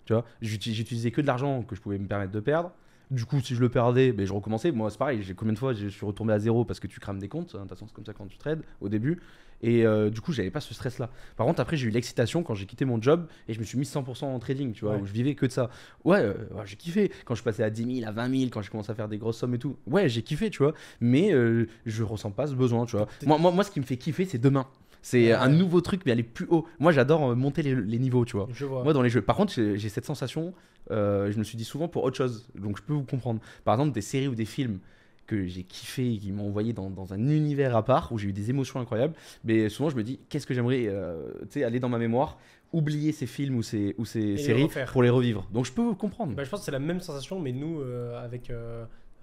Tu 0.05 0.13
vois, 0.13 0.25
J'uti- 0.41 0.73
j'utilisais 0.73 1.11
que 1.11 1.21
de 1.21 1.27
l'argent 1.27 1.63
que 1.63 1.75
je 1.75 1.81
pouvais 1.81 1.97
me 1.99 2.07
permettre 2.07 2.31
de 2.31 2.39
perdre. 2.39 2.71
Du 3.13 3.25
coup, 3.25 3.39
si 3.41 3.53
je 3.55 3.61
le 3.61 3.69
perdais, 3.69 4.11
ben, 4.11 4.25
je 4.25 4.33
recommençais. 4.33 4.71
Moi, 4.71 4.89
c'est 4.89 4.97
pareil. 4.97 5.21
J'ai 5.21 5.33
combien 5.35 5.53
de 5.53 5.59
fois 5.59 5.73
je 5.73 5.87
suis 5.87 6.05
retombé 6.05 6.33
à 6.33 6.39
zéro 6.39 6.65
parce 6.65 6.79
que 6.79 6.87
tu 6.87 6.99
crames 6.99 7.19
des 7.19 7.27
comptes. 7.29 7.51
hein, 7.53 7.59
De 7.59 7.61
toute 7.61 7.69
façon, 7.69 7.85
c'est 7.87 7.93
comme 7.93 8.05
ça 8.05 8.13
quand 8.13 8.25
tu 8.27 8.37
trades 8.37 8.63
au 8.81 8.89
début. 8.89 9.21
Et 9.61 9.85
euh, 9.85 10.09
du 10.09 10.19
coup, 10.19 10.33
j'avais 10.33 10.49
pas 10.51 10.59
ce 10.59 10.73
stress-là. 10.73 11.09
Par 11.37 11.45
contre, 11.47 11.61
après, 11.61 11.77
j'ai 11.77 11.87
eu 11.87 11.91
l'excitation 11.91 12.43
quand 12.43 12.53
j'ai 12.53 12.65
quitté 12.65 12.83
mon 12.85 13.01
job 13.01 13.27
et 13.47 13.53
je 13.53 13.59
me 13.59 13.63
suis 13.63 13.77
mis 13.77 13.85
100% 13.85 14.25
en 14.25 14.37
trading, 14.39 14.73
tu 14.73 14.83
vois, 14.83 14.95
Ouais. 14.95 15.01
où 15.01 15.05
je 15.05 15.13
vivais 15.13 15.35
que 15.35 15.45
de 15.45 15.51
ça. 15.51 15.69
Ouais, 16.03 16.19
euh, 16.21 16.33
ouais, 16.55 16.63
j'ai 16.65 16.75
kiffé. 16.75 17.11
Quand 17.23 17.35
je 17.35 17.43
passais 17.43 17.63
à 17.63 17.69
10 17.69 17.99
000, 17.99 18.09
à 18.09 18.11
20 18.11 18.29
000, 18.39 18.49
quand 18.51 18.61
j'ai 18.61 18.69
commencé 18.69 18.91
à 18.91 18.95
faire 18.95 19.07
des 19.07 19.17
grosses 19.17 19.37
sommes 19.37 19.53
et 19.55 19.59
tout, 19.59 19.77
ouais, 19.87 20.09
j'ai 20.09 20.21
kiffé, 20.21 20.49
tu 20.49 20.57
vois. 20.63 20.73
Mais 20.99 21.33
euh, 21.33 21.67
je 21.85 22.03
ressens 22.03 22.31
pas 22.31 22.47
ce 22.47 22.55
besoin, 22.55 22.85
tu 22.85 22.97
vois. 22.97 23.07
Moi, 23.25 23.37
moi, 23.37 23.51
moi, 23.51 23.63
ce 23.63 23.71
qui 23.71 23.79
me 23.79 23.85
fait 23.85 23.95
kiffer, 23.97 24.25
c'est 24.25 24.37
demain. 24.37 24.67
C'est 25.03 25.27
Ouais. 25.27 25.31
un 25.33 25.49
nouveau 25.49 25.81
truc, 25.81 26.01
mais 26.05 26.11
aller 26.13 26.23
plus 26.23 26.47
haut. 26.49 26.65
Moi, 26.79 26.91
j'adore 26.91 27.29
euh, 27.31 27.35
monter 27.35 27.61
les, 27.61 27.75
les 27.75 27.99
niveaux, 27.99 28.25
tu 28.25 28.35
vois. 28.35 28.47
Je 28.51 28.65
vois. 28.65 28.83
Moi, 28.83 28.93
dans 28.93 29.01
les 29.03 29.09
jeux. 29.11 29.21
Par 29.21 29.35
contre, 29.35 29.53
j'ai 29.53 29.89
cette 29.89 30.05
sensation, 30.05 30.53
euh, 30.89 31.31
je 31.31 31.37
me 31.37 31.43
suis 31.43 31.57
dit 31.57 31.65
souvent 31.65 31.87
pour 31.87 32.03
autre 32.05 32.17
chose. 32.17 32.47
Donc, 32.55 32.77
je 32.77 32.81
peux 32.83 32.93
vous 32.93 33.03
comprendre. 33.03 33.39
Par 33.65 33.75
exemple, 33.75 33.91
des 33.93 34.01
séries 34.01 34.27
ou 34.29 34.33
des 34.35 34.45
films 34.45 34.79
que 35.27 35.45
j'ai 35.45 35.63
kiffé 35.63 36.13
et 36.13 36.17
qui 36.17 36.31
m'ont 36.31 36.47
envoyé 36.47 36.73
dans, 36.73 36.89
dans 36.89 37.13
un 37.13 37.19
univers 37.29 37.75
à 37.77 37.85
part 37.85 38.11
où 38.11 38.17
j'ai 38.17 38.29
eu 38.29 38.33
des 38.33 38.49
émotions 38.49 38.79
incroyables. 38.79 39.13
Mais 39.43 39.69
souvent, 39.69 39.89
je 39.89 39.95
me 39.95 40.03
dis, 40.03 40.19
qu'est-ce 40.29 40.47
que 40.47 40.53
j'aimerais 40.53 40.85
euh, 40.87 41.31
tu 41.43 41.59
sais, 41.59 41.63
aller 41.63 41.79
dans 41.79 41.87
ma 41.89 41.97
mémoire, 41.97 42.37
oublier 42.73 43.11
ces 43.11 43.25
films 43.27 43.55
ou 43.55 43.61
ces, 43.63 43.95
ou 43.97 44.05
ces 44.05 44.35
séries 44.37 44.67
pour 44.91 45.03
les 45.03 45.09
revivre. 45.09 45.47
Donc, 45.53 45.65
je 45.65 45.71
peux 45.71 45.81
vous 45.81 45.95
comprendre. 45.95 46.33
Bah, 46.33 46.43
je 46.43 46.49
pense 46.49 46.59
que 46.61 46.65
c'est 46.65 46.71
la 46.71 46.79
même 46.79 46.99
sensation, 47.01 47.39
mais 47.39 47.51
nous, 47.51 47.79
euh, 47.81 48.21
avec 48.23 48.51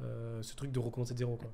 euh, 0.02 0.38
ce 0.42 0.54
truc 0.54 0.72
de 0.72 0.78
recommencer 0.78 1.14
de 1.14 1.18
zéro, 1.18 1.36
quoi. 1.36 1.50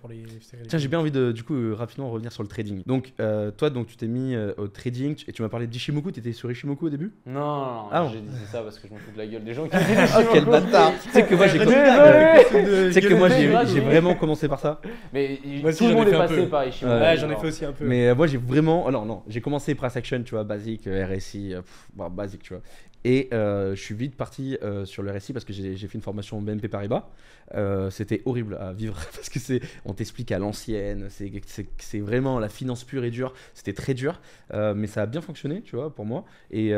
Pour 0.00 0.08
les. 0.08 0.24
Tiens, 0.68 0.78
j'ai 0.78 0.88
bien 0.88 0.98
envie 1.00 1.10
de, 1.10 1.32
du 1.32 1.42
coup, 1.42 1.54
euh, 1.54 1.74
rapidement 1.74 2.10
revenir 2.10 2.32
sur 2.32 2.42
le 2.42 2.48
trading. 2.48 2.82
Donc, 2.86 3.12
euh, 3.20 3.50
toi, 3.50 3.70
donc, 3.70 3.86
tu 3.88 3.96
t'es 3.96 4.06
mis 4.06 4.34
euh, 4.34 4.52
au 4.58 4.68
trading 4.68 5.16
et 5.26 5.32
tu 5.32 5.42
m'as 5.42 5.48
parlé 5.48 5.66
d'Ishimoku. 5.66 6.12
Tu 6.12 6.20
étais 6.20 6.32
sur 6.32 6.50
Ishimoku 6.50 6.86
au 6.86 6.90
début? 6.90 7.12
Non, 7.26 7.40
non, 7.40 7.64
non, 7.74 7.88
Ah 7.90 8.08
j'ai 8.12 8.20
dit 8.20 8.46
ça 8.50 8.62
parce 8.62 8.78
que 8.78 8.88
je 8.88 8.94
me 8.94 8.98
fous 8.98 9.10
de 9.12 9.18
la 9.18 9.26
gueule 9.26 9.44
des 9.44 9.54
gens 9.54 9.64
qui 9.66 9.70
Ah, 9.76 10.22
quel 10.32 10.44
bâtard 10.44 10.92
Tu 11.02 11.10
sais 11.10 11.24
que 11.26 11.34
moi, 11.34 11.46
j'ai 11.48 11.58
Désolé. 11.58 12.86
Tu 12.88 12.92
sais 12.92 13.00
que 13.02 13.14
moi, 13.14 13.28
j'ai 13.28 13.46
Désolé. 13.48 13.66
j'ai 13.66 13.80
vraiment 13.80 14.14
commencé 14.14 14.48
par 14.48 14.60
ça. 14.60 14.80
Mais 15.12 15.38
Moi 15.62 15.72
tout 15.72 15.86
le 15.88 15.94
monde 15.94 16.08
est 16.08 16.12
passé 16.12 16.46
par 16.46 16.66
Ishimoku. 16.66 16.94
Ouais, 16.94 17.00
Ouais, 17.00 17.16
j'en 17.16 17.30
ai 17.30 17.36
fait 17.36 17.46
aussi 17.48 17.64
un 17.64 17.72
peu. 17.72 17.84
Mais 17.84 18.08
euh, 18.08 18.14
moi, 18.14 18.26
j'ai 18.26 18.38
vraiment. 18.38 18.86
Alors, 18.86 19.04
non, 19.06 19.22
j'ai 19.28 19.40
commencé 19.40 19.74
price 19.74 19.96
action, 19.96 20.22
tu 20.22 20.34
vois, 20.34 20.44
basique, 20.44 20.86
RSI, 20.86 21.54
euh, 21.54 21.62
basique, 22.10 22.42
tu 22.42 22.54
vois. 22.54 22.62
Et 23.04 23.28
euh, 23.32 23.74
je 23.74 23.80
suis 23.80 23.94
vite 23.94 24.14
parti 24.14 24.58
euh, 24.62 24.84
sur 24.84 25.02
le 25.02 25.10
RSI 25.10 25.32
parce 25.32 25.44
que 25.44 25.52
j'ai 25.52 25.76
fait 25.76 25.94
une 25.94 26.02
formation 26.02 26.40
BNP 26.42 26.68
Paribas. 26.68 27.08
Euh, 27.54 27.90
C'était 27.90 28.22
horrible 28.26 28.56
à 28.60 28.72
vivre 28.72 28.94
parce 29.14 29.28
que 29.28 29.38
c'est, 29.38 29.60
on 29.84 29.94
t'explique 29.94 30.32
à 30.32 30.38
l'ancienne, 30.38 31.08
c'est 31.08 32.00
vraiment 32.00 32.38
la 32.38 32.48
finance 32.48 32.84
pure 32.84 33.04
et 33.04 33.10
dure. 33.10 33.32
C'était 33.54 33.72
très 33.72 33.94
dur, 33.94 34.20
mais 34.52 34.86
ça 34.86 35.02
a 35.02 35.06
bien 35.06 35.20
fonctionné, 35.20 35.62
tu 35.62 35.76
vois, 35.76 35.94
pour 35.94 36.04
moi. 36.04 36.24
Et 36.50 36.72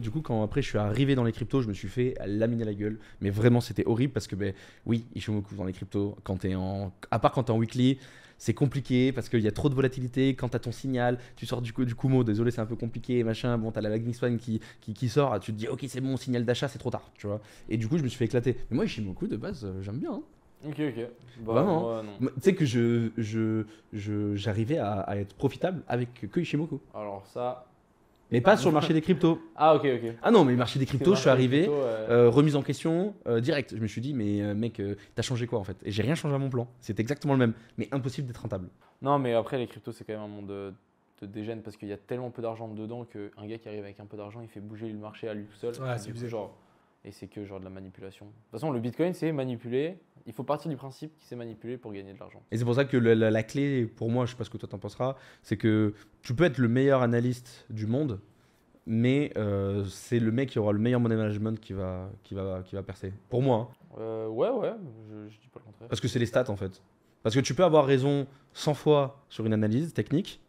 du 0.00 0.10
coup, 0.10 0.20
quand 0.20 0.42
après 0.42 0.62
je 0.62 0.68
suis 0.68 0.78
arrivé 0.78 1.14
dans 1.14 1.24
les 1.24 1.32
cryptos, 1.32 1.62
je 1.62 1.68
me 1.68 1.74
suis 1.74 1.88
fait 1.88 2.14
laminer 2.26 2.64
la 2.64 2.74
gueule. 2.74 2.98
Mais 3.20 3.30
vraiment, 3.30 3.60
c'était 3.60 3.86
horrible 3.86 4.12
parce 4.12 4.26
que, 4.26 4.36
ben, 4.36 4.52
oui, 4.86 5.06
Ishimoku 5.14 5.54
dans 5.54 5.64
les 5.64 5.72
cryptos, 5.72 6.16
quand 6.24 6.38
t'es 6.38 6.54
en, 6.54 6.92
à 7.10 7.18
part 7.18 7.32
quand 7.32 7.44
t'es 7.44 7.52
en 7.52 7.58
weekly, 7.58 7.98
c'est 8.40 8.54
compliqué 8.54 9.12
parce 9.12 9.28
qu'il 9.28 9.40
y 9.40 9.46
a 9.46 9.52
trop 9.52 9.68
de 9.68 9.74
volatilité. 9.74 10.34
Quand 10.34 10.48
tu 10.48 10.56
as 10.56 10.60
ton 10.60 10.72
signal, 10.72 11.18
tu 11.36 11.44
sors 11.46 11.60
du, 11.62 11.72
du 11.76 11.94
Kumo, 11.94 12.24
désolé, 12.24 12.50
c'est 12.50 12.60
un 12.62 12.66
peu 12.66 12.74
compliqué, 12.74 13.22
machin. 13.22 13.56
Bon, 13.58 13.70
tu 13.70 13.78
as 13.78 13.82
la 13.82 13.90
Lightning 13.90 14.14
Swan 14.14 14.38
qui, 14.38 14.60
qui, 14.80 14.94
qui 14.94 15.08
sort, 15.08 15.38
tu 15.40 15.52
te 15.52 15.56
dis, 15.58 15.68
ok, 15.68 15.84
c'est 15.88 16.00
bon, 16.00 16.16
signal 16.16 16.44
d'achat, 16.44 16.66
c'est 16.66 16.78
trop 16.78 16.90
tard, 16.90 17.10
tu 17.16 17.26
vois. 17.26 17.40
Et 17.68 17.76
du 17.76 17.86
coup, 17.86 17.98
je 17.98 18.02
me 18.02 18.08
suis 18.08 18.18
fait 18.18 18.24
éclater. 18.24 18.56
Mais 18.70 18.76
moi, 18.76 18.86
Ishimoku, 18.86 19.26
de 19.28 19.36
base, 19.36 19.64
euh, 19.64 19.80
j'aime 19.82 19.98
bien. 19.98 20.12
hein. 20.14 20.22
Ok, 20.66 20.76
ok. 20.78 21.06
Bah, 21.46 21.52
Vraiment. 21.52 22.02
Tu 22.20 22.28
sais 22.40 22.54
que 22.54 22.64
je, 22.66 23.10
je, 23.16 23.64
je, 23.92 24.34
j'arrivais 24.36 24.78
à, 24.78 25.00
à 25.00 25.16
être 25.16 25.34
profitable 25.34 25.82
avec 25.88 26.28
que 26.30 26.40
Ishimoku. 26.40 26.80
Alors 26.94 27.24
ça. 27.26 27.66
Mais 28.30 28.40
pas 28.40 28.56
sur 28.56 28.70
le 28.70 28.74
marché 28.74 28.92
des 28.92 29.00
cryptos. 29.00 29.40
Ah, 29.56 29.74
ok, 29.74 29.84
ok. 29.84 30.14
Ah 30.22 30.30
non, 30.30 30.44
mais 30.44 30.52
le 30.52 30.58
marché 30.58 30.78
des 30.78 30.86
cryptos, 30.86 31.14
je 31.14 31.20
suis 31.20 31.30
arrivé. 31.30 31.68
Euh, 31.68 32.28
remise 32.30 32.56
en 32.56 32.62
question, 32.62 33.14
euh, 33.26 33.40
direct. 33.40 33.74
Je 33.76 33.80
me 33.80 33.86
suis 33.86 34.00
dit, 34.00 34.14
mais 34.14 34.40
euh, 34.42 34.54
mec, 34.54 34.80
euh, 34.80 34.96
t'as 35.14 35.22
changé 35.22 35.46
quoi 35.46 35.58
en 35.58 35.64
fait? 35.64 35.76
Et 35.84 35.90
j'ai 35.90 36.02
rien 36.02 36.14
changé 36.14 36.34
à 36.34 36.38
mon 36.38 36.50
plan. 36.50 36.68
C'est 36.80 37.00
exactement 37.00 37.34
le 37.34 37.38
même, 37.38 37.54
mais 37.76 37.88
impossible 37.92 38.26
d'être 38.26 38.42
rentable. 38.42 38.68
Non, 39.02 39.18
mais 39.18 39.34
après, 39.34 39.58
les 39.58 39.66
cryptos, 39.66 39.92
c'est 39.92 40.04
quand 40.04 40.12
même 40.12 40.22
un 40.22 40.28
monde 40.28 40.46
de, 40.46 40.72
de 41.22 41.26
dégène 41.26 41.62
parce 41.62 41.76
qu'il 41.76 41.88
y 41.88 41.92
a 41.92 41.96
tellement 41.96 42.30
peu 42.30 42.42
d'argent 42.42 42.68
dedans 42.68 43.04
qu'un 43.04 43.46
gars 43.46 43.58
qui 43.58 43.68
arrive 43.68 43.84
avec 43.84 43.98
un 44.00 44.06
peu 44.06 44.16
d'argent, 44.16 44.40
il 44.42 44.48
fait 44.48 44.60
bouger 44.60 44.88
le 44.88 44.98
marché 44.98 45.28
à 45.28 45.34
lui 45.34 45.44
tout 45.44 45.56
seul. 45.56 45.74
Ouais, 45.82 45.96
Et 45.96 45.98
c'est 46.14 46.28
genre, 46.28 46.56
Et 47.04 47.12
c'est 47.12 47.28
que 47.28 47.44
genre 47.44 47.58
de 47.60 47.64
la 47.64 47.70
manipulation. 47.70 48.26
De 48.26 48.30
toute 48.32 48.50
façon, 48.52 48.70
le 48.70 48.80
bitcoin, 48.80 49.14
c'est 49.14 49.32
manipuler. 49.32 49.98
Il 50.26 50.34
faut 50.34 50.44
partir 50.44 50.70
du 50.70 50.76
principe 50.76 51.16
qu'il 51.16 51.26
s'est 51.26 51.36
manipulé 51.36 51.78
pour 51.78 51.92
gagner 51.92 52.12
de 52.12 52.18
l'argent. 52.18 52.42
Et 52.50 52.58
c'est 52.58 52.64
pour 52.64 52.74
ça 52.74 52.84
que 52.84 52.96
la, 52.98 53.14
la- 53.14 53.30
la 53.30 53.42
clé, 53.42 53.86
pour 53.86 54.10
moi, 54.10 54.26
je 54.26 54.32
sais 54.32 54.36
pas 54.36 54.44
ce 54.44 54.50
que 54.50 54.58
toi 54.58 54.68
t'en 54.68 54.78
penseras, 54.78 55.16
c'est 55.42 55.56
que 55.56 55.94
tu 56.22 56.34
peux 56.34 56.44
être 56.44 56.58
le 56.58 56.68
meilleur 56.68 57.00
analyste 57.00 57.64
du 57.70 57.86
monde, 57.86 58.20
mais 58.86 59.32
euh, 59.36 59.84
c'est 59.86 60.18
le 60.18 60.30
mec 60.30 60.50
qui 60.50 60.58
aura 60.58 60.72
le 60.72 60.78
meilleur 60.78 61.00
money 61.00 61.16
management 61.16 61.58
qui 61.58 61.72
va, 61.72 62.10
qui 62.22 62.34
va, 62.34 62.62
qui 62.64 62.74
va 62.74 62.82
percer. 62.82 63.12
Pour 63.30 63.40
moi, 63.42 63.70
hein. 63.70 63.76
Euh, 63.98 64.28
ouais, 64.28 64.50
ouais, 64.50 64.72
je, 65.10 65.28
je 65.30 65.38
dis 65.40 65.48
pas 65.48 65.58
le 65.60 65.64
contraire. 65.64 65.88
parce 65.88 66.00
que 66.00 66.06
c'est 66.08 66.18
les 66.18 66.26
stats 66.26 66.50
en 66.50 66.56
fait. 66.56 66.82
Parce 67.22 67.34
que 67.34 67.40
tu 67.40 67.54
peux 67.54 67.64
avoir 67.64 67.86
raison 67.86 68.26
100 68.52 68.74
fois 68.74 69.24
sur 69.28 69.46
une 69.46 69.52
analyse 69.52 69.92
technique, 69.94 70.40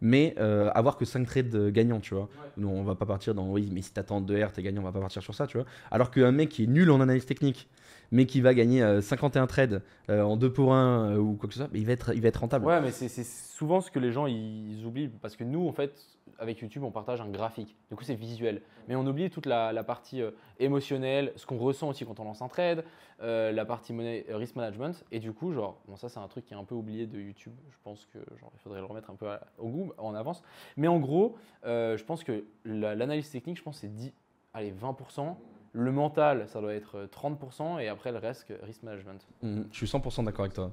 mais 0.00 0.34
euh, 0.38 0.70
avoir 0.74 0.96
que 0.96 1.04
5 1.04 1.26
trades 1.26 1.70
gagnants, 1.72 2.00
tu 2.00 2.14
vois. 2.14 2.28
Nous, 2.56 2.68
on 2.68 2.82
va 2.84 2.94
pas 2.94 3.06
partir 3.06 3.34
dans 3.34 3.50
oui, 3.50 3.70
mais 3.72 3.82
si 3.82 3.92
t'attends 3.92 4.20
2 4.20 4.42
R, 4.44 4.52
t'es 4.52 4.62
gagnant, 4.62 4.82
on 4.82 4.84
va 4.84 4.92
pas 4.92 5.00
partir 5.00 5.22
sur 5.22 5.34
ça, 5.34 5.46
tu 5.46 5.58
vois. 5.58 5.66
Alors 5.90 6.10
qu'un 6.10 6.32
mec 6.32 6.50
qui 6.50 6.64
est 6.64 6.66
nul 6.66 6.90
en 6.90 7.00
analyse 7.00 7.26
technique, 7.26 7.68
mais 8.10 8.26
qui 8.26 8.40
va 8.40 8.54
gagner 8.54 8.82
euh, 8.82 9.00
51 9.00 9.46
trades 9.46 9.82
euh, 10.10 10.22
en 10.22 10.36
2 10.36 10.52
pour 10.52 10.74
1 10.74 11.16
ou 11.16 11.34
quoi 11.34 11.48
que 11.48 11.54
ce 11.54 11.60
soit, 11.60 11.70
il 11.74 11.86
va 11.86 11.92
être, 11.92 12.14
il 12.14 12.20
va 12.20 12.28
être 12.28 12.40
rentable. 12.40 12.66
Ouais, 12.66 12.80
mais 12.80 12.90
c'est 12.90 13.08
souvent 13.24 13.80
ce 13.80 13.90
que 13.90 13.98
les 13.98 14.12
gens 14.12 14.26
ils 14.26 14.84
oublient 14.84 15.08
parce 15.08 15.36
que 15.36 15.44
nous, 15.44 15.66
en 15.66 15.72
fait, 15.72 15.92
avec 16.38 16.60
YouTube, 16.60 16.82
on 16.84 16.90
partage 16.90 17.20
un 17.20 17.28
graphique. 17.28 17.76
Du 17.88 17.96
coup, 17.96 18.04
c'est 18.04 18.14
visuel. 18.14 18.62
Mais 18.88 18.96
on 18.96 19.06
oublie 19.06 19.30
toute 19.30 19.46
la, 19.46 19.72
partie 19.84 20.22
euh, 20.22 20.30
émotionnelle, 20.58 21.32
ce 21.36 21.46
qu'on 21.46 21.58
ressent 21.58 21.88
aussi 21.88 22.04
quand 22.04 22.20
on 22.20 22.24
lance 22.24 22.42
un 22.42 22.48
trade, 22.48 22.84
euh, 23.22 23.52
la 23.52 23.64
partie 23.64 23.94
euh, 23.98 24.36
risk 24.36 24.56
management. 24.56 25.04
Et 25.12 25.18
du 25.18 25.32
coup, 25.32 25.52
genre, 25.52 25.80
bon, 25.88 25.96
ça, 25.96 26.08
c'est 26.08 26.18
un 26.18 26.28
truc 26.28 26.44
qui 26.44 26.54
est 26.54 26.56
un 26.56 26.64
peu 26.64 26.74
oublié 26.74 27.06
de 27.06 27.18
YouTube. 27.18 27.54
Je 27.70 27.76
pense 27.82 28.06
que 28.06 28.18
genre, 28.38 28.52
il 28.54 28.60
faudrait 28.60 28.80
le 28.80 28.86
remettre 28.86 29.10
un 29.10 29.14
peu 29.16 29.26
au 29.58 29.68
goût, 29.68 29.92
en 29.98 30.14
avance. 30.14 30.42
Mais 30.76 30.88
en 30.88 30.98
gros, 30.98 31.36
euh, 31.64 31.96
je 31.96 32.04
pense 32.04 32.24
que 32.24 32.44
la- 32.64 32.94
l'analyse 32.94 33.30
technique, 33.30 33.56
je 33.56 33.62
pense, 33.62 33.78
c'est 33.78 33.92
10, 33.92 34.12
allez, 34.52 34.72
20%. 34.72 35.36
Le 35.76 35.92
mental, 35.92 36.46
ça 36.48 36.60
doit 36.62 36.72
être 36.72 36.96
euh, 36.96 37.06
30%. 37.06 37.80
Et 37.80 37.88
après, 37.88 38.10
le 38.10 38.18
reste, 38.18 38.46
risk 38.62 38.82
management. 38.82 39.26
Mhm, 39.42 39.66
je 39.70 39.76
suis 39.76 39.86
100% 39.86 40.24
d'accord 40.24 40.44
avec 40.44 40.54
toi. 40.54 40.72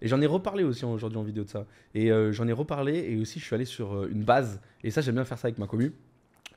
Et 0.00 0.06
j'en 0.06 0.20
ai 0.20 0.26
reparlé 0.26 0.62
aussi 0.62 0.84
aujourd'hui 0.84 1.18
en 1.18 1.22
vidéo 1.22 1.42
de 1.42 1.48
ça. 1.48 1.66
Et 1.94 2.12
euh, 2.12 2.30
j'en 2.30 2.46
ai 2.46 2.52
reparlé 2.52 3.10
et 3.10 3.16
aussi 3.20 3.40
je 3.40 3.44
suis 3.44 3.54
allé 3.54 3.64
sur 3.64 3.94
euh, 3.94 4.08
une 4.12 4.22
base. 4.22 4.60
Et 4.84 4.90
ça, 4.90 5.00
j'aime 5.00 5.16
bien 5.16 5.24
faire 5.24 5.38
ça 5.38 5.48
avec 5.48 5.58
ma 5.58 5.66
commu. 5.66 5.92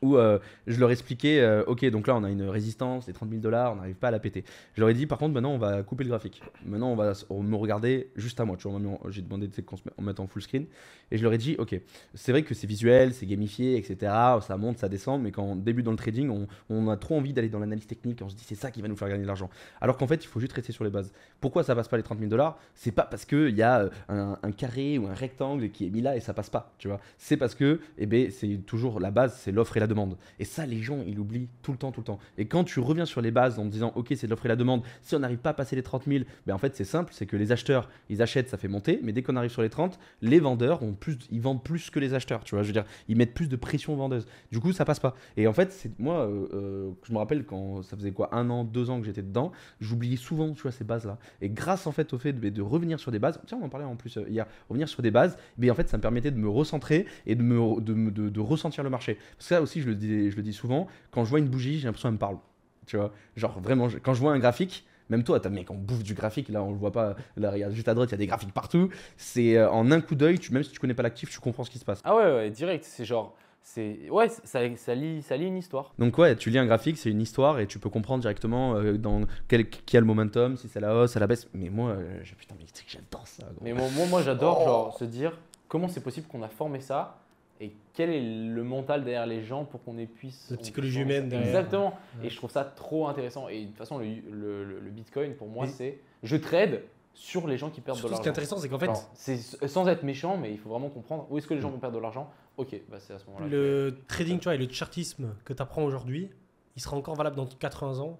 Où 0.01 0.17
euh, 0.17 0.39
je 0.67 0.79
leur 0.79 0.91
expliquais, 0.91 1.39
euh, 1.39 1.63
ok, 1.65 1.85
donc 1.89 2.07
là 2.07 2.15
on 2.15 2.23
a 2.23 2.29
une 2.29 2.43
résistance, 2.43 3.07
les 3.07 3.13
30 3.13 3.29
000 3.29 3.41
dollars, 3.41 3.73
on 3.73 3.75
n'arrive 3.77 3.95
pas 3.95 4.09
à 4.09 4.11
la 4.11 4.19
péter. 4.19 4.43
Je 4.75 4.81
leur 4.81 4.89
ai 4.89 4.93
dit, 4.93 5.07
par 5.07 5.17
contre, 5.17 5.33
maintenant 5.33 5.51
on 5.51 5.57
va 5.57 5.83
couper 5.83 6.03
le 6.03 6.09
graphique. 6.09 6.41
Maintenant 6.65 6.91
on 6.91 6.95
va 6.95 7.13
me 7.31 7.55
regarder 7.55 8.11
juste 8.15 8.39
à 8.39 8.45
moi. 8.45 8.57
Tu 8.57 8.67
vois, 8.67 8.79
j'ai 9.09 9.21
demandé 9.21 9.49
qu'on 9.63 9.77
se 9.77 9.83
mette 9.99 10.19
en 10.19 10.27
full 10.27 10.41
screen. 10.41 10.65
Et 11.09 11.17
je 11.17 11.23
leur 11.23 11.33
ai 11.33 11.37
dit, 11.37 11.55
ok, 11.57 11.79
c'est 12.13 12.31
vrai 12.31 12.43
que 12.43 12.53
c'est 12.53 12.67
visuel, 12.67 13.13
c'est 13.13 13.25
gamifié, 13.25 13.77
etc. 13.77 14.11
Ça 14.41 14.57
monte, 14.57 14.77
ça 14.77 14.89
descend, 14.89 15.21
mais 15.21 15.31
quand 15.31 15.43
on 15.43 15.55
débute 15.55 15.85
dans 15.85 15.91
le 15.91 15.97
trading, 15.97 16.45
on, 16.69 16.87
a 16.89 16.97
trop 16.97 17.17
envie 17.17 17.33
d'aller 17.33 17.49
dans 17.49 17.59
l'analyse 17.59 17.87
technique. 17.87 18.21
On 18.21 18.29
se 18.29 18.35
dit, 18.35 18.43
c'est 18.45 18.55
ça 18.55 18.71
qui 18.71 18.81
va 18.81 18.87
nous 18.87 18.95
faire 18.95 19.07
gagner 19.07 19.23
de 19.23 19.27
l'argent. 19.27 19.49
Alors 19.79 19.97
qu'en 19.97 20.07
fait, 20.07 20.23
il 20.23 20.27
faut 20.27 20.39
juste 20.39 20.53
rester 20.53 20.73
sur 20.73 20.83
les 20.83 20.89
bases. 20.89 21.11
Pourquoi 21.39 21.63
ça 21.63 21.75
passe 21.75 21.87
pas 21.87 21.97
les 21.97 22.03
30 22.03 22.19
000 22.19 22.29
dollars? 22.29 22.59
C'est 22.75 22.91
pas 22.91 23.03
parce 23.03 23.25
qu'il 23.25 23.55
y 23.55 23.61
a 23.61 23.81
euh, 23.81 23.89
un, 24.09 24.37
un 24.43 24.51
carré 24.51 24.97
ou 24.97 25.07
un 25.07 25.13
rectangle 25.13 25.69
qui 25.69 25.85
est 25.85 25.89
mis 25.89 26.01
là 26.01 26.15
et 26.15 26.19
ça 26.19 26.33
passe 26.33 26.49
pas, 26.49 26.73
tu 26.77 26.87
vois. 26.87 26.99
C'est 27.17 27.37
parce 27.37 27.55
que, 27.55 27.79
eh 27.97 28.05
ben, 28.05 28.29
c'est 28.31 28.57
toujours 28.65 28.99
la 28.99 29.11
base, 29.11 29.37
c'est 29.39 29.51
l'offre 29.51 29.77
et 29.77 29.79
la 29.79 29.86
demande. 29.87 30.17
Et 30.39 30.45
ça, 30.45 30.65
les 30.65 30.81
gens, 30.81 30.99
ils 31.05 31.15
l'oublient 31.15 31.47
tout 31.61 31.71
le 31.71 31.77
temps, 31.77 31.91
tout 31.91 32.01
le 32.01 32.05
temps. 32.05 32.19
Et 32.37 32.45
quand 32.45 32.63
tu 32.63 32.79
reviens 32.79 33.05
sur 33.05 33.21
les 33.21 33.31
bases 33.31 33.59
en 33.59 33.63
te 33.63 33.69
disant, 33.69 33.91
ok, 33.95 34.07
c'est 34.15 34.27
de 34.27 34.31
l'offre 34.31 34.45
et 34.45 34.49
la 34.49 34.55
demande, 34.55 34.83
si 35.01 35.15
on 35.15 35.19
n'arrive 35.19 35.39
pas 35.39 35.51
à 35.51 35.53
passer 35.53 35.75
les 35.75 35.83
30 35.83 36.05
000, 36.05 36.25
ben 36.45 36.53
en 36.53 36.57
fait, 36.57 36.75
c'est 36.75 36.83
simple, 36.85 37.11
c'est 37.13 37.25
que 37.25 37.35
les 37.37 37.51
acheteurs, 37.51 37.89
ils 38.09 38.21
achètent, 38.21 38.49
ça 38.49 38.57
fait 38.57 38.67
monter, 38.67 38.99
mais 39.03 39.11
dès 39.13 39.23
qu'on 39.23 39.35
arrive 39.35 39.51
sur 39.51 39.61
les 39.61 39.69
30, 39.69 39.99
les 40.21 40.39
vendeurs 40.39 40.83
ont 40.83 40.93
plus, 40.93 41.17
ils 41.31 41.41
vendent 41.41 41.63
plus 41.63 41.89
que 41.89 41.99
les 41.99 42.13
acheteurs, 42.13 42.43
tu 42.43 42.55
vois. 42.55 42.63
Je 42.63 42.67
veux 42.67 42.73
dire, 42.73 42.85
ils 43.07 43.15
mettent 43.17 43.33
plus 43.33 43.49
de 43.49 43.55
pression 43.55 43.93
aux 43.93 43.97
vendeuses. 43.97 44.27
Du 44.51 44.59
coup, 44.59 44.71
ça 44.73 44.85
passe 44.85 44.99
pas. 44.99 45.15
Et 45.37 45.47
en 45.47 45.53
fait, 45.53 45.71
c'est 45.71 45.97
moi, 45.99 46.27
euh, 46.27 46.47
euh, 46.53 46.91
je 47.03 47.13
me 47.13 47.17
rappelle 47.17 47.45
quand 47.45 47.81
ça 47.83 47.95
faisait 47.97 48.11
quoi, 48.11 48.33
un 48.35 48.49
an, 48.49 48.63
deux 48.63 48.89
ans 48.89 48.99
que 48.99 49.05
j'étais 49.05 49.21
dedans, 49.23 49.51
j'oubliais 49.79 50.17
souvent, 50.17 50.53
tu 50.53 50.61
vois, 50.61 50.71
ces 50.71 50.83
bases-là. 50.83 51.17
Et 51.41 51.49
grâce 51.49 51.87
en 51.87 51.91
fait 51.91 52.13
au 52.13 52.17
fait 52.17 52.33
de, 52.33 52.61
revenir 52.61 52.99
sur 52.99 53.11
des 53.11 53.19
bases, 53.19 53.39
tiens, 53.45 53.57
on 53.61 53.65
en 53.65 53.69
parlait 53.69 53.85
en 53.85 53.95
plus 53.95 54.17
euh, 54.17 54.25
hier, 54.29 54.45
revenir 54.69 54.89
sur 54.89 55.01
des 55.01 55.11
bases, 55.11 55.37
mais 55.57 55.69
en 55.69 55.75
fait, 55.75 55.87
ça 55.89 55.97
me 55.97 56.01
permettait 56.01 56.31
de 56.31 56.37
me 56.37 56.49
recentrer 56.49 57.05
et 57.25 57.35
de 57.35 57.43
me 57.43 57.81
de, 57.81 57.93
me- 57.93 58.11
de- 58.11 58.29
de 58.29 58.39
ressentir 58.39 58.83
le 58.83 58.89
marché. 58.89 59.15
Parce 59.15 59.49
que 59.49 59.55
ça 59.55 59.61
aussi, 59.61 59.76
je 59.81 59.87
le 59.87 59.95
dis, 59.95 60.31
je 60.31 60.35
le 60.35 60.41
dis 60.43 60.53
souvent, 60.53 60.87
quand 61.11 61.23
je 61.25 61.29
vois 61.29 61.39
une 61.39 61.47
bougie, 61.49 61.79
j'ai 61.79 61.85
l'impression 61.85 62.09
qu'elle 62.09 62.13
me 62.15 62.19
parle. 62.19 62.37
Tu 62.85 62.97
vois, 62.97 63.11
genre 63.35 63.59
vraiment, 63.59 63.89
je- 63.89 63.97
quand 63.97 64.13
je 64.13 64.19
vois 64.21 64.31
un 64.33 64.39
graphique. 64.39 64.85
Même 65.09 65.23
toi, 65.23 65.39
t'as 65.39 65.47
mec, 65.49 65.71
on 65.71 65.75
bouffe 65.75 66.03
du 66.03 66.13
graphique. 66.13 66.49
Là, 66.49 66.61
on 66.61 66.71
le 66.71 66.77
voit 66.77 66.91
pas. 66.91 67.15
Là, 67.37 67.49
regarde 67.51 67.71
juste 67.73 67.87
à 67.87 67.93
droite, 67.93 68.09
il 68.09 68.11
y 68.11 68.15
a 68.15 68.17
des 68.17 68.27
graphiques 68.27 68.53
partout. 68.53 68.89
C'est 69.15 69.55
euh, 69.57 69.71
en 69.71 69.89
un 69.91 70.01
coup 70.01 70.15
d'œil, 70.15 70.37
même 70.51 70.63
si 70.63 70.71
tu 70.71 70.79
connais 70.79 70.93
pas 70.93 71.03
l'actif, 71.03 71.29
tu 71.29 71.39
comprends 71.39 71.63
ce 71.63 71.71
qui 71.71 71.79
se 71.79 71.85
passe. 71.85 72.01
Ah 72.03 72.13
ouais, 72.13 72.23
ouais, 72.25 72.49
direct. 72.49 72.83
C'est 72.83 73.05
genre. 73.05 73.33
c'est 73.61 74.09
Ouais, 74.09 74.27
ça, 74.27 74.41
ça, 74.75 74.95
lit, 74.95 75.21
ça 75.21 75.37
lit 75.37 75.45
une 75.47 75.55
histoire. 75.55 75.93
Donc 75.97 76.17
ouais, 76.17 76.35
tu 76.35 76.49
lis 76.49 76.57
un 76.57 76.65
graphique, 76.65 76.97
c'est 76.97 77.09
une 77.09 77.21
histoire 77.21 77.57
et 77.61 77.67
tu 77.67 77.79
peux 77.79 77.89
comprendre 77.89 78.19
directement 78.19 78.75
euh, 78.75 78.97
dans 78.97 79.21
quel 79.47 79.69
qui 79.69 79.95
a 79.95 80.01
le 80.01 80.05
momentum, 80.05 80.57
si 80.57 80.67
c'est 80.67 80.81
la 80.81 80.93
hausse, 80.93 81.15
à 81.15 81.21
la 81.21 81.27
baisse. 81.27 81.47
Mais 81.53 81.69
moi, 81.69 81.91
euh, 81.91 82.19
putain, 82.37 82.55
mais 82.59 82.65
j'adore 82.85 83.27
ça. 83.27 83.43
gros. 83.43 83.63
Mais 83.63 83.71
moi, 83.71 83.87
moi, 83.95 84.07
moi, 84.07 84.21
j'adore 84.23 84.59
Oh. 84.61 84.65
genre 84.65 84.97
se 84.97 85.05
dire 85.05 85.37
comment 85.69 85.87
c'est 85.87 86.01
possible 86.03 86.27
qu'on 86.27 86.41
a 86.43 86.49
formé 86.49 86.81
ça 86.81 87.17
et 87.59 87.71
quel 87.93 88.09
est 88.11 88.21
le 88.21 88.63
mental 88.63 89.03
derrière 89.03 89.25
les 89.25 89.43
gens 89.43 89.65
pour 89.65 89.83
qu'on 89.83 89.95
puisse. 90.05 90.49
La 90.51 90.57
psychologie 90.57 91.01
humaine 91.01 91.29
derrière. 91.29 91.47
Exactement. 91.47 91.97
Ouais. 92.19 92.27
Et 92.27 92.29
je 92.29 92.35
trouve 92.35 92.51
ça 92.51 92.63
trop 92.63 93.07
intéressant. 93.07 93.47
Et 93.49 93.61
de 93.61 93.67
toute 93.67 93.77
façon, 93.77 93.97
le, 93.97 94.05
le- 94.31 94.63
le- 94.63 94.79
le 94.79 94.89
Bitcoin 94.91 95.33
pour 95.35 95.47
moi, 95.47 95.67
c'est 95.67 95.99
je 96.23 96.35
trade 96.37 96.81
sur 97.13 97.47
les 97.47 97.57
gens 97.57 97.71
qui 97.71 97.81
perdent 97.81 97.97
Surtout, 97.97 98.13
de 98.13 98.17
ce 98.17 98.21
qui 98.21 98.27
est 98.27 98.31
l'argent. 98.31 98.41
intéressant, 98.43 98.57
c'est 98.57 98.69
qu'en 98.69 98.77
fait, 98.79 99.09
C'est 99.15 99.67
sans 99.67 99.87
être 99.87 100.03
méchant, 100.03 100.37
mais 100.37 100.51
il 100.51 100.59
faut 100.59 100.69
vraiment 100.69 100.89
comprendre 100.89 101.25
où 101.31 101.37
est-ce 101.39 101.47
que 101.47 101.55
les 101.55 101.61
gens 101.61 101.71
vont 101.71 101.79
perdre 101.79 101.95
de 101.97 102.01
l'argent. 102.01 102.31
Ok, 102.57 102.75
bah 102.89 102.97
c'est 102.99 103.13
à 103.13 103.19
ce 103.19 103.25
moment-là. 103.27 103.45
que- 103.47 103.51
le 103.51 103.97
trading, 104.07 104.37
tu 104.39 104.43
vois, 104.45 104.55
et 104.55 104.57
le 104.59 104.71
chartisme 104.71 105.33
que 105.45 105.53
tu 105.53 105.61
apprends 105.61 105.83
aujourd'hui, 105.83 106.29
il 106.75 106.81
sera 106.81 106.95
encore 106.95 107.15
valable 107.15 107.35
dans 107.35 107.45
80 107.47 107.99
ans. 107.99 108.19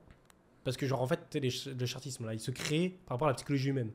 Parce 0.64 0.76
que, 0.78 0.86
genre, 0.88 1.02
en 1.02 1.08
fait, 1.08 1.20
les 1.36 1.50
le 1.80 1.86
chartisme, 1.86 2.26
là, 2.26 2.34
il 2.34 2.40
se 2.40 2.52
crée 2.52 2.98
par 3.06 3.16
rapport 3.16 3.28
à 3.28 3.32
la 3.32 3.36
psychologie 3.36 3.70
humaine. 3.70 3.92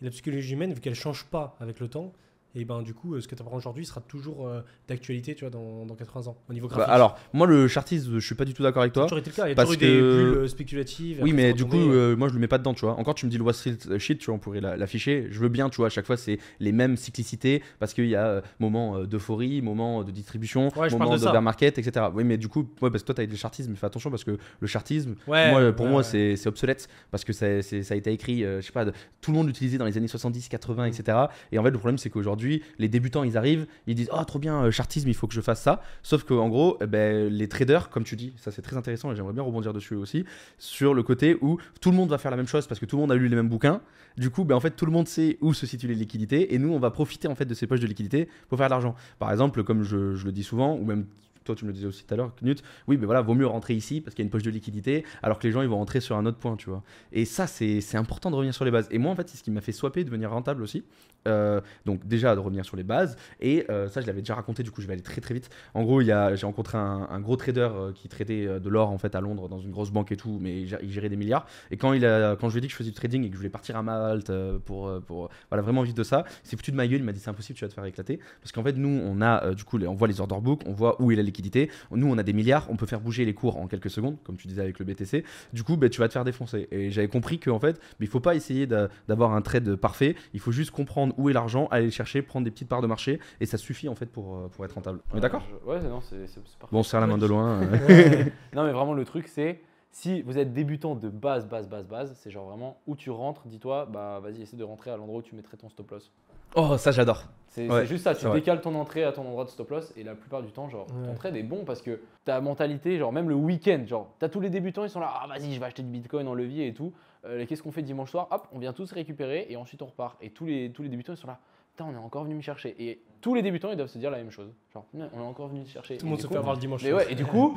Et 0.00 0.04
la 0.04 0.10
psychologie 0.10 0.54
humaine, 0.54 0.72
vu 0.72 0.80
qu'elle 0.80 0.94
change 0.94 1.24
pas 1.26 1.56
avec 1.60 1.80
le 1.80 1.88
temps, 1.88 2.12
et 2.54 2.64
ben 2.64 2.82
du 2.82 2.94
coup, 2.94 3.14
euh, 3.14 3.20
ce 3.20 3.28
que 3.28 3.34
tu 3.34 3.42
apprends 3.42 3.56
aujourd'hui 3.56 3.84
sera 3.84 4.00
toujours 4.00 4.46
euh, 4.48 4.60
d'actualité, 4.88 5.34
tu 5.34 5.40
vois, 5.44 5.50
dans, 5.50 5.84
dans 5.86 5.94
80 5.94 6.28
ans, 6.30 6.36
au 6.48 6.52
niveau 6.52 6.68
Bah, 6.68 6.76
graphique. 6.76 6.92
alors, 6.94 7.18
moi, 7.32 7.46
le 7.46 7.66
chartisme, 7.68 8.18
je 8.18 8.24
suis 8.24 8.34
pas 8.34 8.44
du 8.44 8.54
tout 8.54 8.62
d'accord 8.62 8.82
avec 8.82 8.92
toi. 8.92 9.04
toujours 9.04 9.18
été 9.18 9.30
le 9.30 9.36
cas, 9.36 9.46
il 9.46 9.50
y 9.50 9.52
a 9.52 9.54
parce 9.54 9.70
toujours 9.70 9.82
eu 9.82 9.92
des 9.92 10.00
bulles 10.00 10.34
euh, 10.38 10.48
spéculatives. 10.48 11.18
Oui, 11.22 11.32
mais 11.32 11.52
du 11.52 11.64
coup, 11.64 11.76
euh, 11.76 12.16
moi 12.16 12.28
je 12.28 12.34
le 12.34 12.40
mets 12.40 12.48
pas 12.48 12.58
dedans, 12.58 12.74
tu 12.74 12.82
vois. 12.84 12.94
Encore, 12.98 13.14
tu 13.14 13.26
me 13.26 13.30
dis 13.30 13.38
le 13.38 13.42
Wall 13.44 13.54
Street 13.54 13.76
shit, 13.98 14.18
tu 14.18 14.26
vois, 14.26 14.34
on 14.34 14.38
pourrait 14.38 14.60
la- 14.60 14.76
l'afficher. 14.76 15.28
Je 15.30 15.38
veux 15.40 15.48
bien, 15.48 15.68
tu 15.68 15.76
vois, 15.78 15.86
à 15.86 15.90
chaque 15.90 16.06
fois, 16.06 16.16
c'est 16.16 16.38
les 16.60 16.72
mêmes 16.72 16.96
cyclicités 16.96 17.62
parce 17.78 17.92
qu'il 17.94 18.06
y 18.06 18.14
a 18.16 18.26
euh, 18.26 18.40
moment 18.60 19.04
d'euphorie, 19.04 19.60
moment 19.62 20.04
de 20.04 20.10
distribution, 20.10 20.68
Ouais, 20.76 20.90
moment 20.90 21.16
de 21.16 21.38
market, 21.38 21.78
etc. 21.78 22.06
Oui, 22.14 22.24
mais 22.24 22.38
du 22.38 22.48
coup, 22.48 22.60
ouais, 22.82 22.90
parce 22.90 23.02
que 23.02 23.06
toi, 23.06 23.14
tu 23.16 23.22
as 23.22 23.26
le 23.26 23.36
chartisme, 23.36 23.70
mais 23.70 23.76
fais 23.76 23.86
attention 23.86 24.10
parce 24.10 24.24
que 24.24 24.36
le 24.60 24.66
chartisme, 24.66 25.14
ouais, 25.26 25.50
moi, 25.50 25.72
pour 25.72 25.86
moi, 25.86 26.02
c'est 26.02 26.46
obsolète 26.46 26.88
parce 27.10 27.24
que 27.24 27.32
ça, 27.32 27.62
ça 27.62 27.94
a 27.94 27.96
été 27.96 28.12
écrit, 28.12 28.40
je 28.42 28.60
sais 28.60 28.72
pas, 28.72 28.84
de- 28.84 28.92
tout 29.20 29.30
le 29.32 29.38
monde 29.38 29.46
l'utilisait 29.48 29.78
dans 29.78 29.84
les 29.86 29.96
années 29.96 30.08
70, 30.08 30.48
80, 30.48 30.84
etc. 30.86 31.18
Et 31.50 31.58
en 31.58 31.62
fait, 31.62 31.70
le 31.70 31.78
problème, 31.78 31.98
c'est 31.98 32.10
qu'aujourd'hui, 32.10 32.43
les 32.78 32.88
débutants, 32.88 33.24
ils 33.24 33.36
arrivent, 33.36 33.66
ils 33.86 33.94
disent, 33.94 34.10
oh, 34.12 34.24
trop 34.24 34.38
bien, 34.38 34.64
euh, 34.64 34.70
chartisme, 34.70 35.08
il 35.08 35.14
faut 35.14 35.26
que 35.26 35.34
je 35.34 35.40
fasse 35.40 35.62
ça. 35.62 35.82
Sauf 36.02 36.24
qu'en 36.24 36.48
gros, 36.48 36.78
eh 36.80 36.86
ben, 36.86 37.28
les 37.28 37.48
traders, 37.48 37.90
comme 37.90 38.04
tu 38.04 38.16
dis, 38.16 38.32
ça 38.36 38.50
c'est 38.50 38.62
très 38.62 38.76
intéressant 38.76 39.12
et 39.12 39.16
j'aimerais 39.16 39.32
bien 39.32 39.42
rebondir 39.42 39.72
dessus 39.72 39.94
aussi, 39.94 40.24
sur 40.58 40.94
le 40.94 41.02
côté 41.02 41.36
où 41.40 41.58
tout 41.80 41.90
le 41.90 41.96
monde 41.96 42.10
va 42.10 42.18
faire 42.18 42.30
la 42.30 42.36
même 42.36 42.46
chose 42.46 42.66
parce 42.66 42.80
que 42.80 42.86
tout 42.86 42.96
le 42.96 43.02
monde 43.02 43.12
a 43.12 43.16
lu 43.16 43.28
les 43.28 43.36
mêmes 43.36 43.48
bouquins. 43.48 43.80
Du 44.16 44.30
coup, 44.30 44.44
ben, 44.44 44.54
en 44.54 44.60
fait, 44.60 44.70
tout 44.70 44.86
le 44.86 44.92
monde 44.92 45.08
sait 45.08 45.38
où 45.40 45.52
se 45.54 45.66
situent 45.66 45.88
les 45.88 45.94
liquidités 45.94 46.54
et 46.54 46.58
nous, 46.58 46.72
on 46.72 46.78
va 46.78 46.90
profiter 46.90 47.28
en 47.28 47.34
fait 47.34 47.46
de 47.46 47.54
ces 47.54 47.66
poches 47.66 47.80
de 47.80 47.86
liquidités 47.86 48.28
pour 48.48 48.58
faire 48.58 48.68
de 48.68 48.70
l'argent. 48.70 48.94
Par 49.18 49.30
exemple, 49.32 49.64
comme 49.64 49.82
je, 49.82 50.24
le 50.24 50.32
dis 50.32 50.44
souvent, 50.44 50.76
ou 50.76 50.84
même 50.84 51.06
toi 51.44 51.54
tu 51.54 51.64
me 51.64 51.70
le 51.70 51.74
disais 51.74 51.86
aussi 51.86 52.04
tout 52.04 52.14
à 52.14 52.16
l'heure, 52.16 52.34
Knut, 52.36 52.62
oui, 52.88 52.96
mais 52.96 53.04
voilà, 53.04 53.20
vaut 53.20 53.34
mieux 53.34 53.46
rentrer 53.46 53.74
ici 53.74 54.00
parce 54.00 54.14
qu'il 54.14 54.22
y 54.22 54.24
a 54.24 54.26
une 54.26 54.30
poche 54.30 54.42
de 54.42 54.50
liquidité, 54.50 55.04
alors 55.22 55.38
que 55.38 55.46
les 55.46 55.52
gens 55.52 55.60
ils 55.60 55.68
vont 55.68 55.76
rentrer 55.76 56.00
sur 56.00 56.16
un 56.16 56.24
autre 56.26 56.38
point, 56.38 56.56
tu 56.56 56.70
vois. 56.70 56.82
Et 57.12 57.24
ça, 57.24 57.46
c'est 57.46 57.80
c'est 57.80 57.98
important 57.98 58.30
de 58.30 58.36
revenir 58.36 58.54
sur 58.54 58.64
les 58.64 58.70
bases. 58.70 58.88
Et 58.90 58.98
moi, 58.98 59.12
en 59.12 59.16
fait, 59.16 59.28
c'est 59.28 59.36
ce 59.36 59.42
qui 59.42 59.50
m'a 59.50 59.60
fait 59.60 59.72
swapper, 59.72 60.04
devenir 60.04 60.30
rentable 60.30 60.62
aussi. 60.62 60.84
Euh, 61.26 61.60
donc 61.86 62.06
déjà 62.06 62.34
de 62.34 62.40
revenir 62.40 62.64
sur 62.64 62.76
les 62.76 62.82
bases. 62.82 63.16
Et 63.40 63.64
euh, 63.70 63.88
ça, 63.88 64.00
je 64.00 64.06
l'avais 64.06 64.20
déjà 64.20 64.34
raconté, 64.34 64.62
du 64.62 64.70
coup, 64.70 64.80
je 64.80 64.86
vais 64.86 64.92
aller 64.92 65.02
très 65.02 65.20
très 65.20 65.34
vite. 65.34 65.50
En 65.74 65.82
gros, 65.82 66.00
il 66.00 66.06
j'ai 66.34 66.46
rencontré 66.46 66.78
un, 66.78 67.20
gros 67.20 67.36
trader 67.36 67.68
euh, 67.72 67.92
qui 67.92 68.08
traitait 68.08 68.46
de 68.60 68.68
l'or 68.68 68.90
en 68.90 68.98
fait 68.98 69.14
à 69.14 69.20
Londres 69.20 69.48
dans 69.48 69.58
une 69.58 69.70
grosse 69.70 69.90
banque 69.90 70.12
et 70.12 70.16
tout, 70.16 70.38
mais 70.40 70.62
il 70.62 70.68
gé- 70.68 70.78
il 70.82 70.90
gérait 70.90 71.08
des 71.08 71.16
milliards. 71.16 71.46
Et 71.70 71.76
quand, 71.76 71.92
il 71.92 72.04
a, 72.04 72.36
quand 72.36 72.48
je 72.48 72.54
lui 72.54 72.58
ai 72.58 72.60
dit 72.62 72.66
que 72.68 72.72
je 72.72 72.76
faisais 72.76 72.90
du 72.90 72.94
trading 72.96 73.24
et 73.24 73.28
que 73.28 73.32
je 73.34 73.38
voulais 73.38 73.48
partir 73.50 73.76
à 73.76 73.82
Malte 73.82 74.30
pour, 74.64 74.90
pour 75.06 75.30
voilà, 75.50 75.62
vraiment 75.62 75.82
vivre 75.82 75.96
de 75.96 76.02
ça, 76.02 76.24
c'est 76.42 76.56
foutu 76.56 76.70
de 76.70 76.76
ma 76.76 76.86
gueule. 76.86 77.00
Il 77.00 77.04
m'a 77.04 77.12
dit 77.12 77.20
c'est 77.20 77.30
impossible, 77.30 77.58
tu 77.58 77.64
vas 77.64 77.68
te 77.68 77.74
faire 77.74 77.84
éclater. 77.84 78.20
Parce 78.40 78.52
qu'en 78.52 78.62
fait, 78.62 78.74
nous, 78.76 78.88
on 79.04 79.20
a 79.22 79.54
du 79.54 79.64
coup, 79.64 79.78
on 79.82 79.94
voit 79.94 80.08
les 80.08 80.20
order 80.20 80.36
books, 80.40 80.62
on 80.66 80.72
voit 80.72 81.00
où 81.00 81.10
est 81.10 81.16
la 81.16 81.22
liquidité. 81.22 81.70
Nous, 81.90 82.06
on 82.06 82.18
a 82.18 82.22
des 82.22 82.32
milliards, 82.32 82.66
on 82.70 82.76
peut 82.76 82.86
faire 82.86 83.00
bouger 83.00 83.24
les 83.24 83.34
cours 83.34 83.56
en 83.56 83.66
quelques 83.66 83.90
secondes, 83.90 84.16
comme 84.24 84.36
tu 84.36 84.48
disais 84.48 84.62
avec 84.62 84.78
le 84.78 84.84
BTC. 84.84 85.24
Du 85.52 85.62
coup, 85.62 85.76
ben, 85.76 85.88
tu 85.90 86.00
vas 86.00 86.08
te 86.08 86.12
faire 86.12 86.24
défoncer. 86.24 86.68
Et 86.70 86.90
j'avais 86.90 87.08
compris 87.08 87.38
qu'en 87.38 87.58
fait, 87.60 87.74
ben, 87.74 87.80
il 88.00 88.08
faut 88.08 88.20
pas 88.20 88.34
essayer 88.34 88.66
d'a- 88.66 88.88
d'avoir 89.08 89.32
un 89.34 89.42
trade 89.42 89.76
parfait. 89.76 90.14
Il 90.32 90.40
faut 90.40 90.52
juste 90.52 90.70
comprendre 90.70 91.13
où 91.16 91.28
est 91.30 91.32
l'argent, 91.32 91.68
aller 91.70 91.86
le 91.86 91.90
chercher, 91.90 92.22
prendre 92.22 92.44
des 92.44 92.50
petites 92.50 92.68
parts 92.68 92.82
de 92.82 92.86
marché, 92.86 93.20
et 93.40 93.46
ça 93.46 93.56
suffit 93.58 93.88
en 93.88 93.94
fait 93.94 94.06
pour, 94.06 94.36
euh, 94.36 94.48
pour 94.48 94.64
être 94.64 94.72
rentable. 94.74 95.00
On 95.12 95.16
est 95.18 95.20
d'accord? 95.20 95.42
Je- 95.48 95.68
Ouais, 95.70 95.80
non, 95.82 96.00
c'est 96.00 96.26
c'est- 96.26 96.40
c'est 96.44 96.58
parfait. 96.58 96.72
Bon, 96.72 96.80
on 96.80 96.82
se 96.82 96.90
serre 96.90 97.00
la 97.00 97.06
main 97.06 97.18
de 97.18 97.26
loin. 97.26 97.62
euh. 97.62 97.66
Ouais. 97.88 98.32
Non, 98.54 98.64
mais 98.64 98.72
vraiment, 98.72 98.94
le 98.94 99.04
truc, 99.04 99.28
c'est 99.28 99.60
si 99.90 100.22
vous 100.22 100.38
êtes 100.38 100.52
débutant 100.52 100.94
de 100.96 101.08
base, 101.08 101.46
base, 101.46 101.68
base, 101.68 101.86
base, 101.86 102.16
c'est 102.18 102.30
genre 102.30 102.48
vraiment 102.48 102.78
où 102.86 102.96
tu 102.96 103.10
rentres, 103.10 103.42
dis-toi, 103.46 103.86
bah 103.90 104.18
vas-y, 104.22 104.42
essaie 104.42 104.56
de 104.56 104.64
rentrer 104.64 104.90
à 104.90 104.96
l'endroit 104.96 105.20
où 105.20 105.22
tu 105.22 105.36
mettrais 105.36 105.56
ton 105.56 105.68
stop 105.68 105.90
loss. 105.92 106.10
oh, 106.56 106.76
ça 106.76 106.90
j'adore. 106.90 107.24
C'est 107.46 107.68
Ouais, 107.70 107.82
c'est 107.82 107.86
juste 107.86 108.02
ça, 108.02 108.16
tu 108.16 108.26
vrai. 108.26 108.40
décales 108.40 108.60
ton 108.60 108.74
entrée 108.74 109.04
à 109.04 109.12
ton 109.12 109.22
endroit 109.24 109.44
de 109.44 109.50
stop 109.50 109.70
loss 109.70 109.92
et 109.96 110.02
la 110.02 110.16
plupart 110.16 110.42
du 110.42 110.50
temps, 110.50 110.68
genre, 110.68 110.86
ton 111.04 111.14
trade 111.14 111.36
est 111.36 111.44
bon 111.44 111.64
parce 111.64 111.80
que 111.82 112.00
ta 112.24 112.40
mentalité, 112.40 112.98
genre, 112.98 113.12
même 113.12 113.28
le 113.28 113.36
week-end, 113.36 113.84
genre, 113.86 114.12
t'as 114.18 114.28
tous 114.28 114.40
les 114.40 114.50
débutants, 114.50 114.82
ils 114.82 114.90
sont 114.90 114.98
là, 114.98 115.12
ah 115.22 115.28
vas-y, 115.28 115.54
je 115.54 115.60
vais 115.60 115.66
acheter 115.66 115.84
du 115.84 115.88
bitcoin 115.90 116.26
en 116.26 116.34
levier 116.34 116.66
et 116.66 116.74
tout. 116.74 116.92
Euh, 117.26 117.40
et 117.40 117.46
Qu'est-ce 117.46 117.62
qu'on 117.62 117.72
fait 117.72 117.82
dimanche 117.82 118.10
soir? 118.10 118.28
Hop, 118.30 118.48
on 118.52 118.58
vient 118.58 118.72
tous 118.72 118.90
récupérer 118.92 119.46
et 119.48 119.56
ensuite 119.56 119.82
on 119.82 119.86
repart. 119.86 120.16
Et 120.22 120.30
tous 120.30 120.46
les, 120.46 120.70
tous 120.70 120.82
les 120.82 120.88
débutants, 120.88 121.12
ils 121.14 121.18
sont 121.18 121.26
là, 121.26 121.38
putain, 121.72 121.88
on 121.90 121.94
est 121.94 121.98
encore 122.04 122.24
venu 122.24 122.34
me 122.34 122.40
chercher. 122.42 122.74
Et 122.78 123.00
tous 123.20 123.34
les 123.34 123.42
débutants, 123.42 123.70
ils 123.70 123.76
doivent 123.76 123.88
se 123.88 123.98
dire 123.98 124.10
la 124.10 124.18
même 124.18 124.30
chose. 124.30 124.50
Genre, 124.72 124.84
on 124.94 125.00
est 125.00 125.22
encore 125.22 125.48
venu 125.48 125.64
te 125.64 125.68
chercher. 125.70 125.96
Tout 125.98 126.06
le 126.06 126.10
monde 126.10 126.20
se 126.20 126.26
coup- 126.26 126.34
fait 126.34 126.38
avoir 126.38 126.54
le 126.54 126.60
dimanche. 126.60 126.82
Mais 126.82 126.92
ouais, 126.92 127.10
et 127.10 127.14
du 127.14 127.24
coup, 127.24 127.56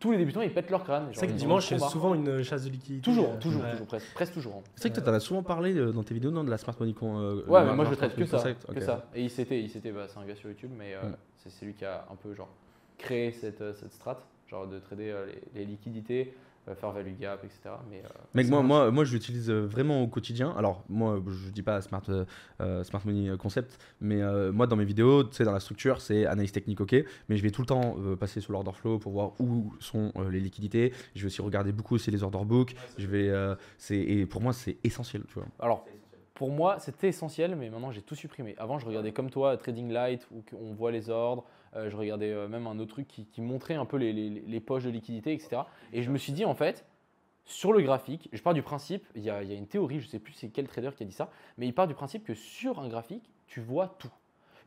tous 0.00 0.10
les 0.12 0.18
débutants, 0.18 0.40
ils 0.40 0.52
pètent 0.52 0.70
leur 0.70 0.82
crâne. 0.82 1.08
c'est 1.12 1.18
vrai 1.18 1.28
que 1.28 1.32
dimanche, 1.32 1.66
c'est 1.66 1.78
souvent 1.78 2.14
une 2.14 2.42
chasse 2.42 2.64
de 2.64 2.70
liquidité. 2.70 3.02
Toujours, 3.02 3.32
euh, 3.34 3.38
toujours, 3.38 3.62
ouais. 3.62 3.70
toujours, 3.72 3.86
presque, 3.86 4.14
presque 4.14 4.32
toujours. 4.32 4.54
hein. 4.56 4.62
C'est 4.74 4.88
vrai 4.88 4.90
que 4.90 4.94
toi, 5.00 5.12
t'en 5.12 5.16
as 5.16 5.20
souvent 5.20 5.42
parlé 5.42 5.74
euh, 5.76 5.92
dans 5.92 6.02
tes 6.02 6.14
vidéos, 6.14 6.30
non, 6.30 6.42
de 6.44 6.50
la 6.50 6.58
smart 6.58 6.74
money 6.80 6.92
con. 6.94 7.18
euh, 7.20 7.44
Ouais, 7.46 7.64
mais 7.64 7.74
moi 7.74 7.84
je 7.84 7.94
traite 7.94 8.16
que 8.16 8.24
ça, 8.24 8.38
concept, 8.38 8.72
que 8.74 8.80
ça. 8.80 9.06
Et 9.14 9.24
ICT, 9.26 9.50
ICT, 9.52 9.92
bah, 9.92 10.06
c'est 10.08 10.18
un 10.18 10.24
gars 10.24 10.34
sur 10.34 10.48
YouTube, 10.48 10.70
mais 10.76 10.94
euh, 10.94 11.02
Mm. 11.10 11.16
c'est 11.48 11.66
lui 11.66 11.74
qui 11.74 11.84
a 11.84 12.04
un 12.10 12.16
peu 12.16 12.34
genre 12.34 12.48
créé 12.98 13.30
cette, 13.30 13.60
euh, 13.60 13.74
cette 13.74 13.92
strat, 13.92 14.18
genre 14.48 14.66
de 14.66 14.78
trader 14.80 15.10
euh, 15.10 15.26
les, 15.54 15.60
les 15.60 15.66
liquidités, 15.66 16.32
euh, 16.34 16.45
faire 16.74 16.90
value 16.90 17.14
gap, 17.18 17.44
etc. 17.44 17.76
Mais 17.90 18.02
euh, 18.04 18.48
moi, 18.48 18.62
moi, 18.62 18.90
moi, 18.90 19.04
je 19.04 19.12
l'utilise 19.12 19.50
euh, 19.50 19.66
vraiment 19.66 20.02
au 20.02 20.08
quotidien. 20.08 20.54
Alors, 20.58 20.82
moi, 20.88 21.22
je 21.26 21.50
dis 21.50 21.62
pas 21.62 21.80
smart, 21.80 22.02
euh, 22.08 22.24
euh, 22.60 22.82
smart 22.84 23.00
money 23.04 23.28
euh, 23.28 23.36
concept, 23.36 23.78
mais 24.00 24.20
euh, 24.22 24.52
moi, 24.52 24.66
dans 24.66 24.76
mes 24.76 24.84
vidéos, 24.84 25.24
tu 25.24 25.36
sais, 25.36 25.44
dans 25.44 25.52
la 25.52 25.60
structure, 25.60 26.00
c'est 26.00 26.26
analyse 26.26 26.52
technique, 26.52 26.80
ok. 26.80 26.94
Mais 27.28 27.36
je 27.36 27.42
vais 27.42 27.50
tout 27.50 27.62
le 27.62 27.66
temps 27.66 27.96
euh, 27.98 28.16
passer 28.16 28.40
sur 28.40 28.52
l'order 28.52 28.72
flow 28.72 28.98
pour 28.98 29.12
voir 29.12 29.32
où 29.40 29.72
sont 29.80 30.12
euh, 30.16 30.30
les 30.30 30.40
liquidités. 30.40 30.92
Je 31.14 31.20
vais 31.22 31.26
aussi 31.26 31.42
regarder 31.42 31.72
beaucoup 31.72 31.94
aussi 31.94 32.10
les 32.10 32.22
order 32.22 32.44
books. 32.44 32.74
Je 32.98 33.06
vais, 33.06 33.28
euh, 33.28 33.54
c'est 33.78 33.98
et 33.98 34.26
pour 34.26 34.40
moi, 34.42 34.52
c'est 34.52 34.76
essentiel, 34.82 35.22
tu 35.28 35.34
vois. 35.34 35.46
Alors, 35.60 35.84
pour 36.34 36.50
moi, 36.50 36.78
c'était 36.80 37.08
essentiel, 37.08 37.56
mais 37.56 37.70
maintenant 37.70 37.90
j'ai 37.90 38.02
tout 38.02 38.14
supprimé. 38.14 38.54
Avant, 38.58 38.78
je 38.78 38.84
regardais 38.86 39.12
comme 39.12 39.30
toi 39.30 39.56
Trading 39.56 39.90
Light, 39.90 40.26
où 40.30 40.42
on 40.60 40.74
voit 40.74 40.90
les 40.90 41.08
ordres. 41.08 41.44
Euh, 41.76 41.90
je 41.90 41.96
regardais 41.96 42.32
euh, 42.32 42.48
même 42.48 42.66
un 42.66 42.78
autre 42.78 42.92
truc 42.92 43.06
qui, 43.06 43.40
montrait 43.40 43.74
un 43.74 43.84
peu 43.84 43.96
les, 43.96 44.60
poches 44.60 44.84
de 44.84 44.90
liquidité, 44.90 45.32
etc. 45.32 45.62
Et 45.92 46.02
je 46.02 46.10
me 46.10 46.18
suis 46.18 46.32
dit, 46.32 46.44
en 46.44 46.54
fait, 46.54 46.84
sur 47.44 47.72
le 47.72 47.82
graphique, 47.82 48.28
je 48.32 48.42
pars 48.42 48.54
du 48.54 48.62
principe, 48.62 49.04
il 49.14 49.22
y 49.22 49.30
a, 49.30 49.42
une 49.42 49.66
théorie, 49.66 50.00
je 50.00 50.06
sais 50.06 50.18
plus 50.18 50.32
c'est 50.32 50.48
quel 50.48 50.66
trader 50.66 50.90
qui 50.96 51.02
a 51.02 51.06
dit 51.06 51.12
ça, 51.12 51.30
mais 51.58 51.66
il 51.66 51.74
part 51.74 51.86
du 51.86 51.94
principe 51.94 52.24
que 52.24 52.34
sur 52.34 52.80
un 52.80 52.88
graphique, 52.88 53.30
tu 53.46 53.60
vois 53.60 53.94
tout. 53.98 54.10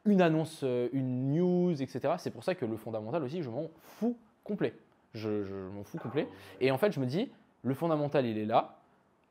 Une 0.05 0.21
annonce, 0.21 0.61
euh, 0.63 0.87
une 0.93 1.33
news, 1.33 1.81
etc. 1.81 2.13
C'est 2.17 2.31
pour 2.31 2.43
ça 2.43 2.55
que 2.55 2.65
le 2.65 2.77
fondamental 2.77 3.23
aussi, 3.23 3.41
je 3.41 3.49
m'en 3.49 3.69
fous 3.81 4.17
complet. 4.43 4.73
Je, 5.13 5.43
je 5.43 5.55
m'en 5.55 5.83
fous 5.83 5.97
complet. 5.97 6.27
Et 6.61 6.71
en 6.71 6.77
fait, 6.77 6.91
je 6.91 6.99
me 6.99 7.05
dis, 7.05 7.29
le 7.63 7.73
fondamental, 7.73 8.25
il 8.25 8.37
est 8.37 8.45
là. 8.45 8.79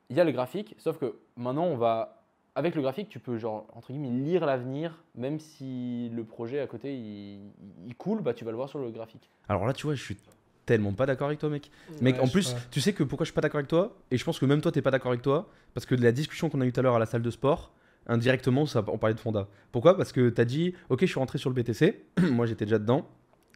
Il 0.09 0.17
y 0.17 0.19
a 0.19 0.23
le 0.23 0.31
graphique, 0.31 0.75
sauf 0.77 0.97
que 0.97 1.19
maintenant, 1.37 1.65
on 1.65 1.77
va. 1.77 2.18
Avec 2.59 2.75
le 2.75 2.81
graphique, 2.81 3.07
tu 3.07 3.19
peux, 3.19 3.37
genre, 3.37 3.67
entre 3.73 3.93
guillemets, 3.93 4.09
lire 4.09 4.45
l'avenir, 4.45 5.01
même 5.15 5.39
si 5.39 6.09
le 6.13 6.25
projet 6.25 6.59
à 6.59 6.67
côté, 6.67 6.93
il, 6.93 7.39
il 7.87 7.95
coule, 7.95 8.21
bah, 8.21 8.33
tu 8.33 8.43
vas 8.43 8.51
le 8.51 8.57
voir 8.57 8.67
sur 8.67 8.79
le 8.79 8.91
graphique. 8.91 9.29
Alors 9.47 9.65
là, 9.65 9.71
tu 9.71 9.85
vois, 9.85 9.95
je 9.95 10.03
suis 10.03 10.17
tellement 10.65 10.91
pas 10.91 11.05
d'accord 11.05 11.27
avec 11.27 11.39
toi, 11.39 11.47
mec. 11.49 11.71
Mec, 12.01 12.15
Ouais, 12.15 12.21
en 12.21 12.27
plus, 12.27 12.43
sais 12.49 12.55
tu 12.69 12.81
sais 12.81 12.91
que 12.91 13.03
pourquoi 13.03 13.23
je 13.23 13.29
suis 13.29 13.33
pas 13.33 13.39
d'accord 13.39 13.59
avec 13.59 13.69
toi 13.69 13.95
Et 14.11 14.17
je 14.17 14.25
pense 14.25 14.39
que 14.39 14.45
même 14.45 14.59
toi, 14.59 14.73
t'es 14.73 14.81
pas 14.81 14.91
d'accord 14.91 15.11
avec 15.11 15.21
toi 15.21 15.47
parce 15.73 15.85
que 15.85 15.95
de 15.95 16.03
la 16.03 16.11
discussion 16.11 16.49
qu'on 16.49 16.59
a 16.59 16.65
eue 16.65 16.73
tout 16.73 16.81
à 16.81 16.83
l'heure 16.83 16.95
à 16.97 16.99
la 16.99 17.05
salle 17.05 17.21
de 17.21 17.31
sport, 17.31 17.71
indirectement, 18.07 18.65
ça, 18.65 18.83
on 18.87 18.97
parlait 18.97 19.13
de 19.13 19.21
Fonda. 19.21 19.47
Pourquoi? 19.71 19.95
Parce 19.95 20.11
que 20.11 20.29
t'as 20.29 20.43
dit, 20.43 20.73
ok, 20.89 20.99
je 21.01 21.05
suis 21.05 21.19
rentré 21.19 21.37
sur 21.37 21.49
le 21.49 21.55
BTC, 21.55 22.03
moi 22.31 22.45
j'étais 22.45 22.65
déjà 22.65 22.77
dedans. 22.77 23.07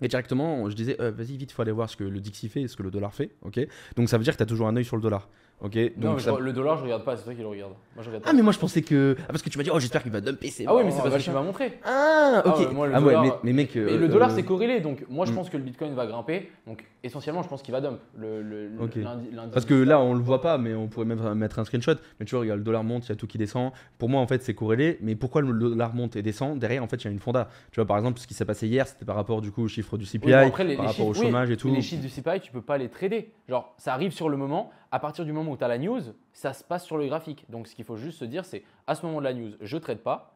Et 0.02 0.08
directement, 0.08 0.70
je 0.70 0.76
disais, 0.76 1.00
euh, 1.00 1.12
vas-y, 1.12 1.38
vite, 1.38 1.52
il 1.52 1.54
faut 1.54 1.62
aller 1.62 1.72
voir 1.72 1.90
ce 1.90 1.96
que 1.96 2.04
le 2.04 2.20
Dixie 2.20 2.50
fait 2.50 2.62
et 2.62 2.68
ce 2.68 2.76
que 2.76 2.84
le 2.84 2.90
dollar 2.90 3.14
fait. 3.14 3.32
ok? 3.44 3.60
Donc 3.96 4.10
ça 4.10 4.18
veut 4.18 4.24
dire 4.24 4.34
que 4.34 4.38
tu 4.38 4.44
as 4.44 4.48
toujours 4.48 4.68
un 4.68 4.76
œil 4.76 4.86
sur 4.86 4.96
le 4.96 5.02
dollar. 5.02 5.30
Ok 5.64 5.76
Non, 5.98 6.12
Donc 6.12 6.22
ça- 6.22 6.38
le 6.40 6.54
dollar, 6.54 6.78
je 6.78 6.84
regarde 6.84 7.04
pas, 7.04 7.16
c'est 7.18 7.24
toi 7.24 7.34
qui 7.34 7.42
le 7.42 7.48
regarde. 7.48 7.74
Moi, 7.96 8.04
je 8.04 8.10
regarde 8.10 8.24
Ah, 8.28 8.34
mais 8.34 8.42
moi 8.42 8.52
je 8.52 8.60
pensais 8.60 8.82
que. 8.82 9.16
Ah, 9.22 9.28
parce 9.28 9.42
que 9.42 9.50
tu 9.50 9.58
m'as 9.58 9.64
dit, 9.64 9.70
oh, 9.74 9.80
j'espère 9.80 10.04
qu'il 10.04 10.12
va 10.12 10.22
dumper. 10.22 10.50
c'est 10.50 10.66
Ah 10.68 10.76
oui, 10.76 10.84
mais 10.84 10.92
c'est 10.92 11.02
parce 11.02 11.16
que 11.16 11.22
tu 11.22 11.32
m'as 11.32 11.42
montré. 11.42 11.80
Ah, 11.84 12.42
Ah 12.44 12.50
ok. 12.50 12.60
ouais, 12.60 12.74
moi, 12.74 12.88
le 12.88 12.96
ah, 12.96 13.00
ouais, 13.00 13.06
dollar- 13.06 13.24
mais, 13.24 13.32
mais 13.44 13.54
mec. 13.54 13.76
Mais 13.76 13.82
euh, 13.82 13.98
le 13.98 14.08
dollar, 14.08 14.30
euh, 14.30 14.36
c'est 14.36 14.44
corrélé, 14.44 14.80
donc 14.82 15.06
moi, 15.10 15.26
je 15.26 15.32
hmm. 15.32 15.36
pense 15.36 15.50
que 15.50 15.58
le 15.58 15.64
bitcoin 15.64 15.94
va 15.94 16.06
grimper. 16.06 16.50
Donc, 16.68 16.84
essentiellement, 17.04 17.44
je 17.44 17.48
pense 17.50 17.62
qu'il 17.62 17.72
va 17.72 17.82
dump. 17.82 18.00
Le, 18.18 18.42
le, 18.42 18.68
lundi- 18.70 19.32
lundi- 19.32 19.52
Parce 19.52 19.66
que 19.66 19.74
là, 19.74 20.00
on 20.00 20.14
le 20.14 20.22
voit 20.22 20.42
pas, 20.42 20.58
mais 20.58 20.74
on 20.74 20.88
pourrait 20.88 21.06
même 21.06 21.34
mettre 21.36 21.60
un 21.60 21.66
screenshot. 21.66 21.96
Mais 22.20 22.26
tu 22.26 22.32
vois, 22.32 22.42
regarde, 22.42 22.60
le 22.60 22.66
dollar 22.66 22.84
monte, 22.84 23.06
il 23.08 23.10
y 23.10 23.12
a 23.14 23.16
tout 23.16 23.28
qui 23.28 23.38
descend. 23.38 23.72
Pour 23.98 24.10
moi, 24.10 24.22
en 24.22 24.28
fait, 24.28 24.44
c'est 24.44 24.54
corrélé. 24.54 24.98
Mais 25.02 25.16
pourquoi 25.16 25.42
le 25.42 25.54
dollar 25.54 25.94
monte 25.94 26.16
et 26.16 26.22
descend? 26.22 26.60
Derrière, 26.60 26.84
en 26.84 26.88
fait, 26.88 26.98
il 26.98 27.06
y 27.06 27.08
a 27.08 27.12
une 27.12 27.20
fonda. 27.20 27.48
Tu 27.72 27.80
vois, 27.80 27.86
par 27.86 27.98
exemple, 27.98 28.20
ce 28.20 28.28
qui 28.28 28.34
s'est 28.34 28.46
passé 28.46 28.68
hier, 28.68 28.88
c'était 28.88 29.06
par 29.06 29.16
rapport 29.16 29.42
du 29.42 29.52
coup 29.52 29.64
au 29.64 29.68
chiffre 29.68 29.98
du 29.98 30.06
CPI, 30.06 30.28
Oui, 30.28 30.34
après, 30.34 30.64
les, 30.64 30.76
par 30.76 30.86
les 30.86 30.92
rapport 30.92 31.08
au 31.08 31.14
chiffres, 31.14 31.26
oui, 31.26 31.32
chômage 31.32 31.48
et 31.50 31.52
mais 31.52 31.58
tout. 31.58 31.74
les 31.74 31.82
chiffres 31.82 32.02
du 32.02 32.10
CPI, 32.10 32.40
tu 32.42 32.52
peux 32.52 32.62
pas 32.62 32.78
les 32.78 32.90
trader. 32.90 33.32
Genre, 33.48 33.74
ça 33.78 33.94
arrive 33.94 34.12
sur 34.12 34.30
le 34.30 34.38
moment. 34.38 34.72
À 34.94 35.00
partir 35.00 35.26
du 35.26 35.34
moment 35.34 35.52
où 35.52 35.58
tu 35.58 35.64
as 35.64 35.68
la 35.68 35.80
news, 35.80 36.02
ça 36.34 36.54
se 36.54 36.64
passe 36.64 36.86
sur 36.86 36.98
le 37.00 37.08
graphique. 37.08 37.46
Donc, 37.50 37.68
ce 37.68 37.74
qu'il 37.76 37.84
faut 37.84 37.98
juste 37.98 38.20
se 38.20 38.26
dire, 38.26 38.46
c'est 38.46 38.62
à 38.86 38.94
ce 38.94 39.04
moment 39.04 39.18
de 39.18 39.24
la 39.24 39.34
news, 39.34 39.50
je 39.60 39.78
trade 39.80 39.98
pas. 39.98 40.36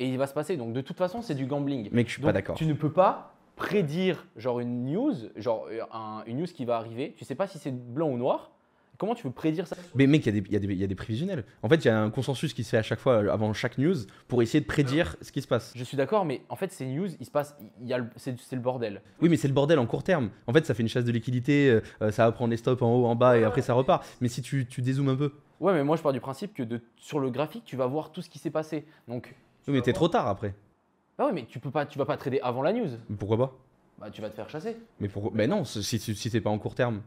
Et 0.00 0.08
il 0.08 0.18
va 0.18 0.26
se 0.26 0.34
passer. 0.34 0.56
Donc, 0.56 0.72
de 0.72 0.80
toute 0.80 0.96
façon, 0.96 1.22
c'est 1.22 1.36
du 1.36 1.46
gambling. 1.46 1.88
Mec, 1.92 2.08
je 2.08 2.14
suis 2.14 2.20
Donc, 2.22 2.28
pas 2.30 2.32
d'accord. 2.32 2.56
Tu 2.56 2.66
ne 2.66 2.72
peux 2.74 2.90
pas 2.90 3.34
prédire 3.54 4.26
genre 4.36 4.58
une 4.58 4.84
news, 4.84 5.14
genre 5.36 5.68
un- 5.92 6.24
une 6.26 6.38
news 6.38 6.46
qui 6.46 6.64
va 6.64 6.76
arriver. 6.76 7.14
Tu 7.16 7.24
sais 7.24 7.36
pas 7.36 7.46
si 7.46 7.58
c'est 7.58 7.70
blanc 7.70 8.08
ou 8.08 8.16
noir. 8.16 8.50
Comment 8.98 9.14
tu 9.14 9.22
peux 9.22 9.30
prédire 9.30 9.66
ça? 9.68 9.76
Mais 9.94 10.08
mec, 10.08 10.26
il 10.26 10.34
y, 10.34 10.56
a 10.56 10.58
des- 10.58 10.74
y 10.74 10.76
y 10.76 10.84
a 10.84 10.94
prévisionnels. 10.96 11.44
En 11.62 11.68
fait, 11.68 11.76
il 11.76 11.84
y 11.86 11.88
a 11.88 12.02
un 12.02 12.10
consensus 12.10 12.52
qui 12.52 12.64
se 12.64 12.70
fait 12.70 12.78
à 12.78 12.82
chaque 12.82 12.98
fois 12.98 13.22
euh, 13.22 13.32
avant 13.32 13.52
chaque 13.52 13.78
news 13.78 13.94
pour 14.26 14.42
essayer 14.42 14.60
de 14.60 14.66
prédire 14.66 15.14
ce 15.22 15.30
qui 15.30 15.40
se 15.40 15.46
passe. 15.46 15.72
Je 15.76 15.84
suis 15.84 15.96
d'accord, 15.96 16.24
mais 16.24 16.42
en 16.48 16.56
fait, 16.56 16.72
ces 16.72 16.84
news, 16.84 17.06
il 17.20 17.24
se 17.24 17.30
passe, 17.30 17.56
il 17.80 17.86
y 17.86 17.92
a 17.94 17.98
le- 17.98 18.08
c'est 18.16 18.34
le 18.52 18.60
bordel. 18.60 19.00
Oui, 19.20 19.28
mais 19.28 19.36
c'est 19.36 19.46
le 19.46 19.54
bordel 19.54 19.78
en 19.78 19.86
court 19.86 20.02
terme. 20.02 20.30
En 20.48 20.52
fait, 20.52 20.66
ça 20.66 20.74
fait 20.74 20.82
une 20.82 20.88
chasse 20.88 21.04
de 21.04 21.12
liquidité, 21.12 21.70
euh, 21.70 21.80
euh, 22.02 22.10
ça 22.10 22.24
va 22.26 22.32
prendre 22.32 22.50
les 22.50 22.56
stops 22.56 22.82
en 22.82 22.92
haut, 22.92 23.06
en 23.06 23.14
bas 23.14 23.38
et 23.38 23.44
après 23.44 23.62
ça 23.62 23.72
repart. 23.72 24.04
Mais 24.20 24.26
si 24.28 24.42
tu, 24.42 24.66
tu 24.66 24.82
dézoomes 24.82 25.10
un 25.10 25.16
peu. 25.16 25.32
Ouais, 25.60 25.72
mais 25.72 25.84
moi, 25.84 25.96
je 25.96 26.02
pars 26.02 26.12
du 26.12 26.20
principe 26.20 26.52
que 26.52 26.64
de, 26.64 26.80
sur 26.96 27.20
le 27.20 27.30
graphique, 27.30 27.64
tu 27.64 27.76
vas 27.76 27.86
voir 27.86 28.10
tout 28.10 28.20
ce 28.22 28.28
qui 28.28 28.40
s'est 28.40 28.50
passé. 28.50 28.84
Donc, 29.06 29.34
Oui, 29.68 29.74
mais 29.74 29.82
t'es 29.82 29.92
trop 29.92 30.08
tard 30.08 30.26
après. 30.26 30.54
ah 31.18 31.26
ouais, 31.26 31.32
mais 31.32 31.46
tu 31.46 31.60
peux 31.60 31.70
pas, 31.70 31.86
tu 31.86 31.98
vas 31.98 32.04
pas 32.04 32.16
trader 32.16 32.40
avant 32.42 32.62
la 32.62 32.72
news. 32.72 32.88
Pourquoi 33.16 33.36
pas? 33.38 33.56
Bah, 34.00 34.10
tu 34.10 34.20
vas 34.22 34.28
te 34.30 34.34
faire 34.34 34.50
chasser. 34.50 34.76
Mais 34.98 35.08
pourquoi? 35.08 35.30
Mais 35.34 35.46
non, 35.46 35.64
si, 35.64 35.82
si, 35.84 35.98
si 36.16 36.30
c'est 36.30 36.40
pas 36.40 36.50
en 36.50 36.58
court 36.58 36.74
terme. 36.74 37.02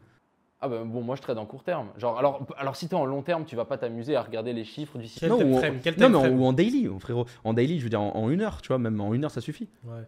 Ah 0.61 0.69
bah 0.69 0.83
bon, 0.85 1.01
moi, 1.01 1.15
je 1.15 1.21
trade 1.21 1.37
en 1.39 1.45
court 1.45 1.63
terme. 1.63 1.87
Genre, 1.97 2.17
alors, 2.19 2.45
alors 2.57 2.75
si 2.75 2.87
t'es 2.87 2.93
en 2.95 3.05
long 3.05 3.23
terme, 3.23 3.45
tu 3.45 3.55
vas 3.55 3.65
pas 3.65 3.77
t'amuser 3.77 4.15
à 4.15 4.21
regarder 4.21 4.53
les 4.53 4.63
chiffres 4.63 4.97
du. 4.99 5.07
Quel 5.19 5.29
Non, 5.29 5.37
ou 5.37 5.57
en- 5.57 5.61
Non, 5.97 6.09
mais 6.09 6.15
en, 6.17 6.29
ou 6.29 6.45
en 6.45 6.53
daily, 6.53 6.87
oh, 6.87 6.99
frérot. 6.99 7.25
En 7.43 7.53
daily, 7.53 7.79
je 7.79 7.83
veux 7.83 7.89
dire 7.89 8.01
en, 8.01 8.15
en 8.15 8.29
une 8.29 8.41
heure, 8.41 8.61
tu 8.61 8.67
vois, 8.67 8.77
même 8.77 9.01
en 9.01 9.13
une 9.13 9.23
heure, 9.25 9.31
ça 9.31 9.41
suffit. 9.41 9.67
Ouais. 9.85 10.01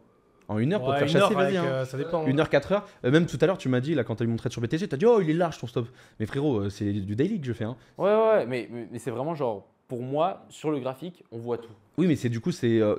En 0.49 0.59
une 0.59 0.73
heure 0.73 0.81
pour 0.81 0.93
te 0.93 0.99
faire 0.99 1.07
chasser, 1.07 1.33
vas-y. 1.33 1.57
hein. 1.57 1.63
euh, 1.65 1.85
Ça 1.85 1.97
dépend. 1.97 2.25
Une 2.27 2.39
heure, 2.39 2.49
quatre 2.49 2.71
heures. 2.73 2.85
Euh, 3.05 3.09
même 3.11 3.25
tout 3.25 3.37
à 3.41 3.45
l'heure, 3.47 3.57
tu 3.57 3.69
m'as 3.69 3.79
dit, 3.79 3.95
là, 3.95 4.03
quand 4.03 4.15
t'as 4.15 4.25
eu 4.25 4.27
mon 4.27 4.35
trade 4.35 4.51
sur 4.51 4.61
BTG, 4.61 4.87
t'as 4.89 4.97
dit, 4.97 5.05
oh, 5.05 5.21
il 5.21 5.29
est 5.29 5.33
large 5.33 5.57
ton 5.57 5.65
stop. 5.67 5.87
Mais 6.19 6.25
frérot, 6.25 6.59
euh, 6.59 6.69
c'est 6.69 6.91
du 6.91 7.15
daily 7.15 7.39
que 7.39 7.47
je 7.47 7.53
fais. 7.53 7.63
Hein. 7.63 7.75
Ouais, 7.97 8.09
ouais, 8.13 8.15
ouais, 8.21 8.45
mais, 8.45 8.67
mais, 8.69 8.87
mais 8.91 8.99
c'est 8.99 9.09
vraiment 9.09 9.33
genre, 9.35 9.65
pour 9.87 10.01
moi, 10.03 10.45
sur 10.49 10.69
le 10.69 10.79
graphique, 10.79 11.23
on 11.31 11.37
voit 11.39 11.57
tout. 11.57 11.71
Oui, 11.97 12.05
mais 12.07 12.15
c'est 12.17 12.29
du 12.29 12.41
coup, 12.41 12.51
c'est 12.51 12.79
euh, 12.81 12.95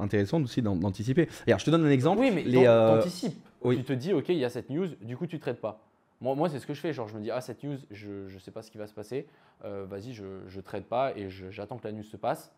intéressant 0.00 0.40
aussi 0.42 0.62
d'an- 0.62 0.76
d'anticiper. 0.76 1.28
Regarde, 1.46 1.60
je 1.60 1.66
te 1.66 1.70
donne 1.70 1.84
un 1.84 1.90
exemple. 1.90 2.20
Oui, 2.20 2.30
mais 2.34 2.44
les, 2.44 2.64
t'an- 2.64 2.70
euh, 2.70 2.96
t'anticipes. 2.96 3.34
oui. 3.64 3.76
Tu 3.78 3.84
te 3.84 3.92
dis, 3.92 4.12
ok, 4.14 4.28
il 4.30 4.38
y 4.38 4.44
a 4.44 4.48
cette 4.50 4.70
news, 4.70 4.86
du 5.02 5.16
coup, 5.16 5.26
tu 5.26 5.38
traites 5.40 5.60
pas. 5.60 5.84
Moi, 6.20 6.34
moi 6.34 6.48
c'est 6.48 6.58
ce 6.58 6.66
que 6.66 6.74
je 6.74 6.80
fais. 6.80 6.92
Genre, 6.92 7.08
je 7.08 7.16
me 7.16 7.22
dis, 7.22 7.30
ah, 7.30 7.40
cette 7.40 7.62
news, 7.62 7.76
je, 7.90 8.26
je 8.28 8.38
sais 8.38 8.50
pas 8.50 8.62
ce 8.62 8.70
qui 8.70 8.78
va 8.78 8.86
se 8.86 8.94
passer. 8.94 9.26
Euh, 9.64 9.86
Vas-y, 9.88 10.12
je, 10.12 10.24
je 10.46 10.60
trade 10.60 10.84
pas 10.84 11.16
et 11.16 11.28
j'attends 11.30 11.78
que 11.78 11.86
la 11.86 11.92
news 11.92 12.02
se 12.02 12.16
passe. 12.16 12.52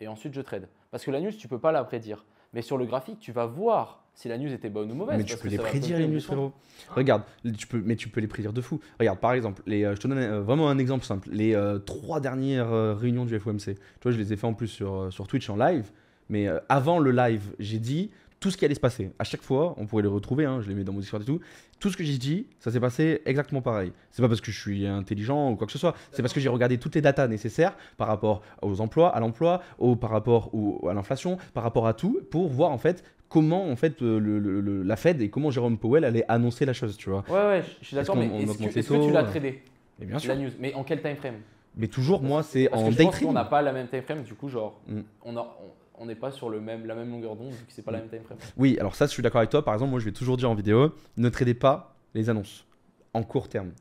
Et 0.00 0.08
ensuite, 0.08 0.34
je 0.34 0.40
trade. 0.40 0.68
Parce 0.90 1.04
que 1.04 1.10
la 1.10 1.20
news, 1.20 1.30
tu 1.32 1.48
peux 1.48 1.60
pas 1.60 1.72
la 1.72 1.84
prédire. 1.84 2.24
Mais 2.52 2.62
sur 2.62 2.78
le 2.78 2.86
graphique, 2.86 3.18
tu 3.18 3.32
vas 3.32 3.46
voir 3.46 4.04
si 4.14 4.28
la 4.28 4.38
news 4.38 4.52
était 4.52 4.68
bonne 4.70 4.90
ou 4.90 4.94
mauvaise. 4.94 5.18
mais 5.18 5.24
tu 5.24 5.32
parce 5.32 5.42
peux 5.42 5.48
que 5.48 5.52
les 5.52 5.58
prédire 5.58 5.98
les 5.98 6.06
news, 6.06 6.20
frérot. 6.20 6.52
Regarde, 6.90 7.22
tu 7.58 7.66
peux, 7.66 7.82
mais 7.84 7.96
tu 7.96 8.08
peux 8.08 8.20
les 8.20 8.28
prédire 8.28 8.52
de 8.52 8.60
fou. 8.60 8.80
Regarde, 9.00 9.18
par 9.18 9.32
exemple, 9.32 9.62
les, 9.66 9.84
euh, 9.84 9.96
je 9.96 10.00
te 10.00 10.06
donne 10.06 10.18
euh, 10.18 10.40
vraiment 10.40 10.68
un 10.68 10.78
exemple 10.78 11.04
simple. 11.04 11.28
Les 11.32 11.54
euh, 11.54 11.78
trois 11.80 12.20
dernières 12.20 12.96
réunions 12.96 13.24
du 13.24 13.38
FOMC, 13.38 13.58
tu 13.64 13.76
vois, 14.02 14.12
je 14.12 14.18
les 14.18 14.32
ai 14.32 14.36
fait 14.36 14.46
en 14.46 14.54
plus 14.54 14.68
sur, 14.68 15.12
sur 15.12 15.26
Twitch 15.26 15.50
en 15.50 15.56
live. 15.56 15.90
Mais 16.30 16.48
avant 16.70 17.00
le 17.00 17.10
live, 17.10 17.54
j'ai 17.58 17.78
dit 17.78 18.10
tout 18.44 18.50
ce 18.50 18.58
qui 18.58 18.66
allait 18.66 18.74
se 18.74 18.80
passer. 18.80 19.10
À 19.18 19.24
chaque 19.24 19.40
fois, 19.40 19.74
on 19.78 19.86
pourrait 19.86 20.02
les 20.02 20.08
retrouver, 20.08 20.44
hein, 20.44 20.60
je 20.60 20.68
les 20.68 20.74
mets 20.74 20.84
dans 20.84 20.92
mon 20.92 21.00
Discord 21.00 21.22
et 21.22 21.24
tout. 21.24 21.40
Tout 21.80 21.88
ce 21.88 21.96
que 21.96 22.04
j'ai 22.04 22.18
dit, 22.18 22.46
ça 22.58 22.70
s'est 22.70 22.78
passé 22.78 23.22
exactement 23.24 23.62
pareil. 23.62 23.90
C'est 24.10 24.20
pas 24.20 24.28
parce 24.28 24.42
que 24.42 24.52
je 24.52 24.60
suis 24.60 24.86
intelligent 24.86 25.50
ou 25.50 25.56
quoi 25.56 25.66
que 25.66 25.72
ce 25.72 25.78
soit, 25.78 25.94
c'est 26.12 26.20
parce 26.20 26.34
que 26.34 26.40
j'ai 26.40 26.50
regardé 26.50 26.76
toutes 26.76 26.94
les 26.94 27.00
datas 27.00 27.26
nécessaires 27.26 27.74
par 27.96 28.06
rapport 28.06 28.42
aux 28.60 28.82
emplois, 28.82 29.16
à 29.16 29.20
l'emploi, 29.20 29.62
au, 29.78 29.96
par 29.96 30.10
rapport 30.10 30.54
au- 30.54 30.86
à 30.90 30.92
l'inflation, 30.92 31.38
par 31.54 31.62
rapport 31.62 31.86
à 31.86 31.94
tout, 31.94 32.20
pour 32.30 32.48
voir 32.48 32.70
en 32.70 32.76
fait 32.76 33.02
comment 33.30 33.64
en 33.70 33.76
fait 33.76 34.02
euh, 34.02 34.18
le- 34.20 34.38
le- 34.38 34.60
le- 34.60 34.82
la 34.82 34.96
Fed 34.96 35.22
et 35.22 35.30
comment 35.30 35.50
Jérôme 35.50 35.78
Powell 35.78 36.04
allait 36.04 36.26
annoncer 36.28 36.66
la 36.66 36.74
chose, 36.74 36.98
tu 36.98 37.08
vois. 37.08 37.24
Ouais, 37.30 37.46
ouais, 37.46 37.64
je- 37.80 37.86
suis 37.86 37.96
d'accord. 37.96 38.14
Mais 38.16 38.28
on 38.30 38.40
est-ce 38.40 38.58
que, 38.58 38.94
que 38.94 39.06
tu 39.06 39.10
l'as 39.10 39.20
euh, 39.24 39.30
tradé 39.30 39.62
Et 40.02 40.04
bien 40.04 40.18
sûr. 40.18 40.34
La 40.34 40.36
news? 40.38 40.50
Mais 40.60 40.74
en 40.74 40.84
quel 40.84 41.00
time 41.00 41.16
frame 41.16 41.36
Mais 41.78 41.88
toujours, 41.88 42.22
moi, 42.22 42.42
c'est 42.42 42.70
en 42.74 42.90
day 42.90 43.06
trading. 43.06 43.32
n'a 43.32 43.46
pas 43.46 43.62
la 43.62 43.72
même 43.72 43.88
time 43.88 44.02
frame. 44.02 44.22
Du 44.22 44.34
coup, 44.34 44.50
genre, 44.50 44.78
Mm. 44.86 45.00
on 45.24 45.36
a- 45.38 45.40
on- 45.40 45.83
on 46.04 46.06
n'est 46.06 46.14
pas 46.14 46.30
sur 46.30 46.50
le 46.50 46.60
même, 46.60 46.86
la 46.86 46.94
même 46.94 47.10
longueur 47.10 47.34
d'onde 47.34 47.52
vu 47.52 47.64
que 47.64 47.72
c'est 47.72 47.82
pas 47.82 47.90
la 47.90 47.98
même 48.00 48.08
time 48.08 48.22
frame. 48.22 48.36
Oui, 48.58 48.76
alors 48.78 48.94
ça, 48.94 49.06
je 49.06 49.10
suis 49.12 49.22
d'accord 49.22 49.38
avec 49.38 49.50
toi. 49.50 49.64
Par 49.64 49.72
exemple, 49.74 49.90
moi, 49.90 50.00
je 50.00 50.04
vais 50.04 50.12
toujours 50.12 50.36
dire 50.36 50.50
en 50.50 50.54
vidéo, 50.54 50.92
ne 51.16 51.28
tradez 51.30 51.54
pas 51.54 51.94
les 52.14 52.28
annonces 52.28 52.66
en 53.14 53.22
court 53.22 53.48
terme. 53.48 53.72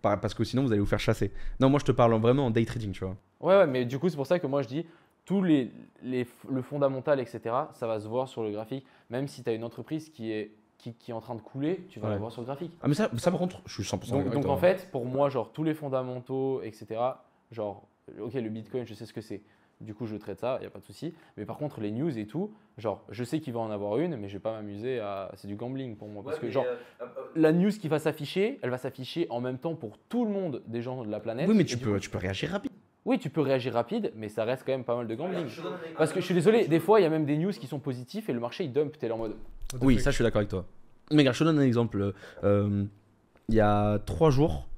Par- 0.00 0.20
Parce 0.20 0.32
que 0.34 0.44
sinon, 0.44 0.62
vous 0.62 0.70
allez 0.72 0.80
vous 0.80 0.86
faire 0.86 1.00
chasser. 1.00 1.32
Non, 1.60 1.68
moi, 1.68 1.80
je 1.80 1.84
te 1.84 1.92
parle 1.92 2.14
vraiment 2.20 2.46
en 2.46 2.50
day 2.50 2.64
trading, 2.64 2.92
tu 2.92 3.04
vois. 3.04 3.16
Ouais, 3.40 3.56
ouais, 3.58 3.66
mais 3.66 3.84
du 3.84 3.98
coup, 3.98 4.08
c'est 4.08 4.16
pour 4.16 4.26
ça 4.26 4.38
que 4.38 4.46
moi 4.46 4.62
je 4.62 4.68
dis 4.68 4.86
tous 5.24 5.42
les, 5.42 5.70
les 6.02 6.26
le 6.48 6.62
fondamental, 6.62 7.18
etc., 7.20 7.40
ça 7.72 7.86
va 7.88 7.98
se 8.00 8.06
voir 8.06 8.28
sur 8.28 8.42
le 8.44 8.50
graphique. 8.52 8.86
Même 9.10 9.26
si 9.26 9.42
tu 9.42 9.50
as 9.50 9.52
une 9.52 9.64
entreprise 9.64 10.08
qui 10.08 10.30
est, 10.32 10.52
qui, 10.78 10.94
qui 10.94 11.10
est 11.10 11.14
en 11.14 11.20
train 11.20 11.34
de 11.34 11.40
couler, 11.40 11.84
tu 11.88 11.98
vas 12.00 12.06
Ouais. 12.08 12.14
la 12.14 12.18
voir 12.20 12.30
sur 12.32 12.42
le 12.42 12.46
graphique. 12.46 12.72
Ah, 12.82 12.88
mais 12.88 12.94
ça, 12.94 13.10
ça 13.18 13.30
par 13.30 13.40
contre, 13.40 13.60
je 13.66 13.74
suis 13.74 13.82
100% 13.82 14.10
Donc, 14.10 14.24
d'accord 14.24 14.32
donc 14.42 14.46
en 14.46 14.56
fait, 14.56 14.88
pour 14.92 15.04
moi, 15.06 15.28
genre 15.28 15.50
tous 15.52 15.64
les 15.64 15.74
fondamentaux, 15.74 16.62
etc., 16.62 17.00
genre, 17.50 17.86
ok, 18.20 18.34
le 18.34 18.48
bitcoin, 18.48 18.84
je 18.86 18.94
sais 18.94 19.06
ce 19.06 19.12
que 19.12 19.20
c'est. 19.20 19.42
Du 19.82 19.94
coup, 19.94 20.06
je 20.06 20.16
traite 20.16 20.38
ça, 20.40 20.56
il 20.58 20.62
n'y 20.62 20.66
a 20.66 20.70
pas 20.70 20.78
de 20.78 20.84
souci. 20.84 21.12
Mais 21.36 21.44
par 21.44 21.58
contre, 21.58 21.80
les 21.80 21.90
news 21.90 22.16
et 22.18 22.26
tout, 22.26 22.52
genre, 22.78 23.04
je 23.10 23.24
sais 23.24 23.40
qu'il 23.40 23.52
va 23.52 23.60
en 23.60 23.70
avoir 23.70 23.98
une, 23.98 24.16
mais 24.16 24.28
je 24.28 24.34
vais 24.34 24.40
pas 24.40 24.52
m'amuser 24.52 25.00
à. 25.00 25.30
C'est 25.34 25.48
du 25.48 25.56
gambling 25.56 25.96
pour 25.96 26.08
moi. 26.08 26.22
Parce 26.24 26.38
que, 26.38 26.48
genre, 26.50 26.66
la 27.34 27.52
news 27.52 27.70
qui 27.70 27.88
va 27.88 27.98
s'afficher, 27.98 28.58
elle 28.62 28.70
va 28.70 28.78
s'afficher 28.78 29.26
en 29.30 29.40
même 29.40 29.58
temps 29.58 29.74
pour 29.74 29.98
tout 30.08 30.24
le 30.24 30.30
monde 30.30 30.62
des 30.66 30.82
gens 30.82 31.04
de 31.04 31.10
la 31.10 31.20
planète. 31.20 31.48
Oui, 31.48 31.54
mais 31.56 31.64
tu 31.64 31.76
peux, 31.78 31.92
coup- 31.94 31.98
tu 31.98 32.10
peux 32.10 32.18
réagir 32.18 32.50
rapide. 32.50 32.70
oui, 33.04 33.18
tu 33.18 33.28
peux 33.30 33.40
réagir 33.40 33.72
rapide, 33.74 34.12
mais 34.16 34.28
ça 34.28 34.44
reste 34.44 34.62
quand 34.64 34.72
même 34.72 34.84
pas 34.84 34.96
mal 34.96 35.06
de 35.08 35.14
gambling. 35.14 35.46
Parce 35.98 36.12
que 36.12 36.20
je 36.20 36.24
suis 36.26 36.34
désolé, 36.34 36.68
des 36.68 36.80
fois, 36.80 37.00
il 37.00 37.02
y 37.02 37.06
a 37.06 37.10
même 37.10 37.24
des 37.26 37.36
news 37.36 37.50
qui 37.52 37.66
sont 37.66 37.78
positifs 37.80 38.28
et 38.28 38.32
le 38.32 38.40
marché, 38.40 38.64
il 38.64 38.72
dump. 38.72 38.96
T'es 38.98 39.10
en 39.10 39.18
mode. 39.18 39.34
Oui, 39.80 39.98
ça, 39.98 40.10
je 40.10 40.16
suis 40.16 40.22
d'accord 40.24 40.38
avec 40.38 40.50
toi. 40.50 40.64
Mais 41.10 41.18
regarde, 41.18 41.34
je 41.34 41.40
te 41.40 41.44
donne 41.44 41.58
un 41.58 41.62
exemple. 41.62 42.12
Euh, 42.44 42.84
il 43.48 43.54
y 43.54 43.60
a 43.60 43.98
trois 44.00 44.30
jours, 44.30 44.68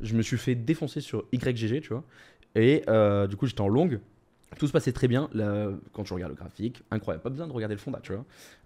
je 0.00 0.14
me 0.14 0.22
suis 0.22 0.36
fait 0.36 0.54
défoncer 0.54 1.00
sur 1.00 1.24
YGG, 1.32 1.80
tu 1.80 1.88
vois. 1.94 2.04
Et 2.54 2.82
euh, 2.88 3.26
du 3.28 3.36
coup, 3.36 3.46
j'étais 3.46 3.60
en 3.60 3.68
longue. 3.68 4.00
Tout 4.58 4.66
se 4.66 4.72
passait 4.72 4.92
très 4.92 5.08
bien. 5.08 5.28
Quand 5.92 6.04
tu 6.04 6.12
regardes 6.12 6.32
le 6.32 6.36
graphique, 6.36 6.82
incroyable. 6.90 7.22
Pas 7.22 7.30
besoin 7.30 7.46
de 7.46 7.52
regarder 7.52 7.74
le 7.74 7.80
fonda, 7.80 8.00
tu. 8.02 8.12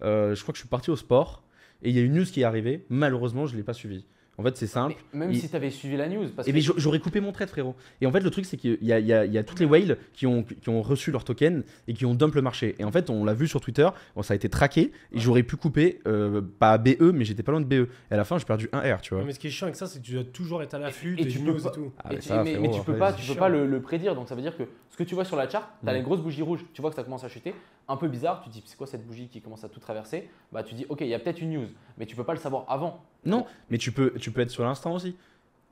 Euh, 0.02 0.35
je 0.35 0.43
crois 0.43 0.52
que 0.52 0.56
je 0.56 0.62
suis 0.62 0.69
parti 0.69 0.90
au 0.90 0.97
sport. 0.97 1.43
Et 1.82 1.90
il 1.90 1.97
y 1.97 1.98
a 1.98 2.02
une 2.02 2.15
news 2.15 2.24
qui 2.24 2.40
est 2.40 2.44
arrivée. 2.44 2.86
Malheureusement, 2.89 3.47
je 3.47 3.52
ne 3.52 3.59
l'ai 3.59 3.65
pas 3.65 3.74
suivie. 3.74 4.06
En 4.36 4.43
fait, 4.43 4.56
c'est 4.56 4.66
simple. 4.66 4.97
Mais 5.12 5.20
même 5.20 5.31
il- 5.32 5.39
si 5.40 5.48
t'avais 5.48 5.70
suivi 5.70 5.97
la 5.97 6.09
news. 6.09 6.28
Parce 6.35 6.48
Et 6.48 6.51
que 6.51 6.56
mais 6.56 6.61
j'a- 6.61 6.73
j'aurais 6.77 6.98
coupé 6.98 7.20
mon 7.20 7.31
trade, 7.32 7.48
frérot. 7.48 7.77
Et 8.01 8.06
en 8.06 8.11
fait, 8.12 8.20
le 8.20 8.31
truc, 8.31 8.44
c'est 8.47 8.56
qu'il 8.56 8.78
y 8.82 8.86
y 8.86 8.93
a- 8.93 8.98
il 9.24 9.32
y 9.32 9.39
a 9.39 9.44
toutes 9.44 9.61
les 9.61 9.66
whales 9.66 9.97
qui 10.12 10.27
ont, 10.27 10.43
qui 10.43 10.69
ont 10.69 10.82
reçu 10.82 11.11
leur 11.12 11.23
token 11.24 11.62
et 11.86 11.94
qui 11.94 12.05
ont 12.05 12.15
dump 12.15 12.35
le 12.35 12.43
marché. 12.43 12.74
Et 12.78 12.85
en 12.85 12.90
fait, 12.90 13.11
on 13.11 13.24
l'a 13.24 13.35
vu 13.35 13.47
sur 13.47 13.61
Twitter, 13.61 13.89
bon, 14.16 14.23
ça 14.23 14.32
a 14.32 14.36
été 14.36 14.48
traqué. 14.48 14.90
Et 15.12 15.20
j'aurais 15.20 15.43
pu 15.44 15.56
couper, 15.56 16.01
euh, 16.06 16.40
pas 16.59 16.78
BE, 16.78 17.12
mais 17.12 17.24
j'étais 17.24 17.43
pas 17.44 17.52
loin 17.52 17.61
de 17.61 17.66
BE. 17.66 17.89
Et 18.11 18.15
à 18.15 18.16
la 18.16 18.24
fin, 18.24 18.36
j'ai 18.39 18.44
perdu 18.44 18.69
1 18.73 18.81
R, 18.81 19.01
tu 19.01 19.11
vois. 19.15 19.20
Ouais, 19.20 19.27
Mais 19.27 19.32
ce 19.32 19.39
qui 19.39 19.47
est 19.47 19.51
chiant 19.51 19.66
avec 19.66 19.77
ça, 19.77 19.86
c'est 19.86 20.01
que 20.01 20.05
tu 20.05 20.12
dois 20.15 20.24
toujours 20.24 20.62
être 20.62 20.74
à 20.74 20.78
l'affût 20.78 21.16
Et- 21.16 21.23
et 21.23 21.24
des 21.27 21.31
tu 21.31 21.40
news 21.40 21.55
pas- 21.62 21.69
et 21.69 21.73
tout. 21.73 21.93
Ah, 21.98 22.09
Et 22.11 22.15
mais 22.16 22.20
tu- 22.20 22.28
ça, 22.28 22.43
mais, 22.43 22.51
frérot, 22.55 22.62
mais 22.62 22.70
tu 22.70 22.81
peux 22.85 22.93
après, 22.93 22.98
pas, 22.98 23.12
tu 23.12 23.27
peux 23.32 23.39
pas 23.39 23.48
le, 23.48 23.66
le 23.66 23.81
prédire. 23.81 24.15
Donc 24.15 24.28
ça 24.28 24.35
veut 24.35 24.43
dire 24.43 24.56
que 24.56 24.65
ce 24.90 24.97
que 24.97 25.05
tu 25.05 25.15
vois 25.15 25.24
sur 25.24 25.36
la 25.36 25.48
charte, 25.48 25.69
tu 25.82 25.89
as 25.89 25.93
Mm. 25.93 25.97
les 25.97 26.02
grosses 26.02 26.20
bougies 26.20 26.43
rouges. 26.43 26.65
Tu 26.73 26.81
vois 26.81 26.90
que 26.90 26.97
ça 26.97 27.05
commence 27.05 27.23
à 27.24 27.28
chuter. 27.28 27.55
Un 27.86 27.97
peu 27.97 28.09
bizarre. 28.09 28.40
Tu 28.43 28.48
te 28.48 28.55
dis, 28.55 28.62
c'est 28.65 28.77
quoi 28.78 28.86
cette 28.86 29.06
bougie 29.06 29.28
qui 29.28 29.40
commence 29.43 29.62
à 29.65 29.69
tout 29.69 29.81
traverser? 29.81 30.28
Bah 30.52 30.62
tu 30.62 30.74
dis, 30.74 30.86
ok, 30.89 31.02
il 31.02 31.09
y 31.09 31.15
a 31.15 31.19
peut-être 31.19 31.40
une 31.43 31.52
news. 31.52 31.69
Mais 31.98 32.06
tu 32.06 32.16
peux 32.16 32.24
pas 32.24 32.32
le 32.32 32.39
savoir 32.39 32.65
avant. 32.69 33.01
Non, 33.24 33.44
mais 33.70 33.78
tu 33.78 33.93
peux, 33.93 34.15
tu 34.15 34.31
peux 34.31 34.40
être 34.40 34.51
sur 34.51 34.65
l'instant 34.65 34.93
aussi. 34.94 35.16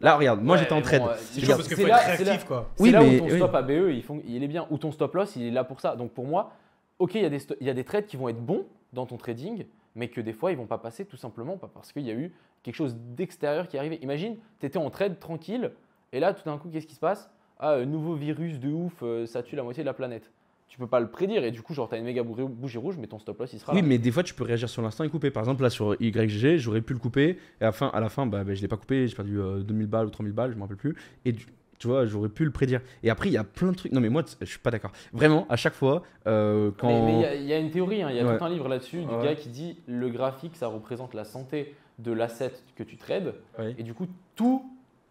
Là, 0.01 0.17
regarde, 0.17 0.43
moi 0.43 0.57
Ouais, 0.57 0.63
j'étais 0.63 0.73
en 0.75 0.83
trade. 0.83 1.01
bon, 1.03 1.09
euh, 1.09 1.17
C'est 1.17 1.47
là- 1.87 1.97
réactif, 1.97 2.45
quoi. 2.45 2.71
C'est 2.77 2.83
Oui, 2.83 2.91
là 2.91 3.01
mais- 3.01 3.17
où 3.17 3.19
ton 3.21 3.25
oui. 3.33 3.37
stop 3.37 3.55
ABE, 3.55 3.71
il, 3.71 4.05
il 4.27 4.43
est 4.43 4.49
bien. 4.49 4.67
Ou 4.71 4.79
ton 4.79 4.91
stop 4.91 5.15
loss, 5.15 5.37
il 5.37 5.45
est 5.45 5.51
là 5.51 5.65
pour 5.65 5.81
ça. 5.81 5.95
Donc 5.97 6.11
pour 6.13 6.27
moi, 6.27 6.53
ok, 6.99 7.15
il 7.15 7.23
y, 7.23 7.25
a 7.25 7.31
des 7.31 7.39
il 7.61 7.67
y 7.67 7.71
a 7.71 7.75
des 7.75 7.85
trades 7.85 8.07
qui 8.07 8.17
vont 8.17 8.29
être 8.29 8.45
bons 8.45 8.67
dans 8.93 9.07
ton 9.07 9.17
trading, 9.17 9.65
mais 9.95 10.09
que 10.09 10.21
des 10.21 10.33
fois, 10.33 10.51
ils 10.51 10.57
vont 10.59 10.67
pas 10.67 10.79
passer 10.79 11.05
tout 11.05 11.17
simplement 11.17 11.57
parce 11.57 11.93
qu'il 11.93 12.03
y 12.03 12.11
a 12.11 12.15
eu 12.15 12.33
quelque 12.63 12.75
chose 12.77 12.97
d'extérieur 13.17 13.69
qui 13.69 13.77
est 13.77 13.79
arrivé. 13.79 13.99
Imagine, 14.03 14.37
tu 14.61 14.67
étais 14.67 14.79
en 14.79 14.91
trade 14.91 15.19
tranquille, 15.21 15.71
et 16.13 16.21
là, 16.21 16.35
tout 16.35 16.43
d'un 16.45 16.59
coup, 16.59 16.69
qu'est-ce 16.69 16.87
qui 16.87 16.95
se 16.95 17.01
passe? 17.01 17.31
Ah, 17.59 17.73
euh, 17.75 17.85
nouveau 17.85 18.15
virus 18.15 18.59
de 18.59 18.71
ouf, 18.73 18.93
euh, 19.03 19.25
ça 19.27 19.43
tue 19.43 19.55
la 19.57 19.63
moitié 19.63 19.83
de 19.85 19.87
la 19.87 19.95
planète. 19.95 20.31
Tu 20.73 20.79
peux 20.79 20.87
pas 20.87 21.01
le 21.01 21.11
prédire, 21.11 21.45
et 21.45 21.51
du 21.51 21.61
coup, 21.61 21.75
genre, 21.75 21.87
tu 21.87 21.97
as 21.97 21.99
une 21.99 22.05
méga 22.05 22.23
bougie 22.23 22.79
rouge, 22.79 22.97
mais 22.99 23.07
ton 23.07 23.19
stop 23.19 23.39
loss, 23.39 23.53
il 23.53 23.59
sera 23.59 23.75
Oui, 23.75 23.83
là. 23.83 23.87
mais 23.87 23.99
des 23.99 24.11
fois 24.11 24.23
tu 24.23 24.33
peux 24.33 24.43
réagir 24.45 24.71
sur 24.71 24.81
l'instant 24.81 25.05
et 25.05 25.11
couper. 25.11 25.31
Par 25.31 25.43
exemple, 25.43 25.63
là 25.63 25.69
sur 25.69 25.95
YGG, 26.01 26.57
j'aurais 26.57 26.81
pu 26.81 26.95
le 26.95 26.99
couper. 26.99 27.37
Et 27.61 27.65
à 27.65 27.67
la 27.67 27.73
fin, 27.73 27.89
à 27.89 28.01
la 28.01 28.09
fin 28.09 28.25
bah, 28.25 28.43
bah, 28.43 28.55
je 28.55 28.63
l'ai 28.63 28.69
pas 28.69 28.79
coupé. 28.79 29.07
J'ai 29.07 29.15
perdu 29.15 29.39
euh, 29.39 29.59
2000 29.63 29.87
balles 29.87 30.07
ou 30.07 30.11
3000 30.11 30.33
balles, 30.33 30.51
je 30.53 30.57
me 30.57 30.63
rappelle 30.63 30.79
plus. 30.79 30.97
Et 31.27 31.33
du- 31.33 31.45
Tu 31.79 31.89
vois, 31.89 32.07
j'aurais 32.07 32.31
pu 32.31 32.47
le 32.47 32.53
prédire. 32.53 32.81
Et 33.03 33.11
après, 33.11 33.29
il 33.29 33.33
y 33.33 33.37
a 33.37 33.45
plein 33.45 33.71
de 33.73 33.77
trucs. 33.77 33.93
Non, 33.93 34.01
mais 34.01 34.09
moi, 34.09 34.23
je 34.41 34.47
suis 34.47 34.61
pas 34.61 34.71
d'accord. 34.71 34.93
Vraiment, 35.13 35.47
à 35.51 35.57
chaque 35.57 35.75
fois, 35.75 36.05
euh, 36.27 36.71
quand. 36.79 36.89
Mais 37.07 37.13
il 37.17 37.21
y 37.21 37.25
a- 37.27 37.35
il 37.35 37.45
y, 37.45 37.53
a 37.53 37.59
une 37.59 37.71
théorie, 37.71 38.03
hein, 38.03 38.09
il 38.11 38.17
y 38.17 38.21
a 38.21 38.25
Ouais. 38.25 38.39
tout 38.39 38.45
un 38.45 38.49
livre 38.49 38.67
là-dessus 38.69 39.01
du 39.03 39.13
Ouais. 39.15 39.23
gars 39.23 39.35
qui 39.35 39.51
dit 39.51 39.77
le 39.87 40.09
graphique, 40.09 40.57
ça 40.57 40.69
représente 40.69 41.13
la 41.13 41.25
santé 41.25 41.75
de 41.99 42.13
l'asset 42.13 42.53
que 42.77 42.83
tu 42.83 42.97
trades. 42.97 43.35
Ouais. 43.59 43.75
Et 43.77 43.83
du 43.83 43.93
coup, 43.93 44.07
tout 44.37 44.65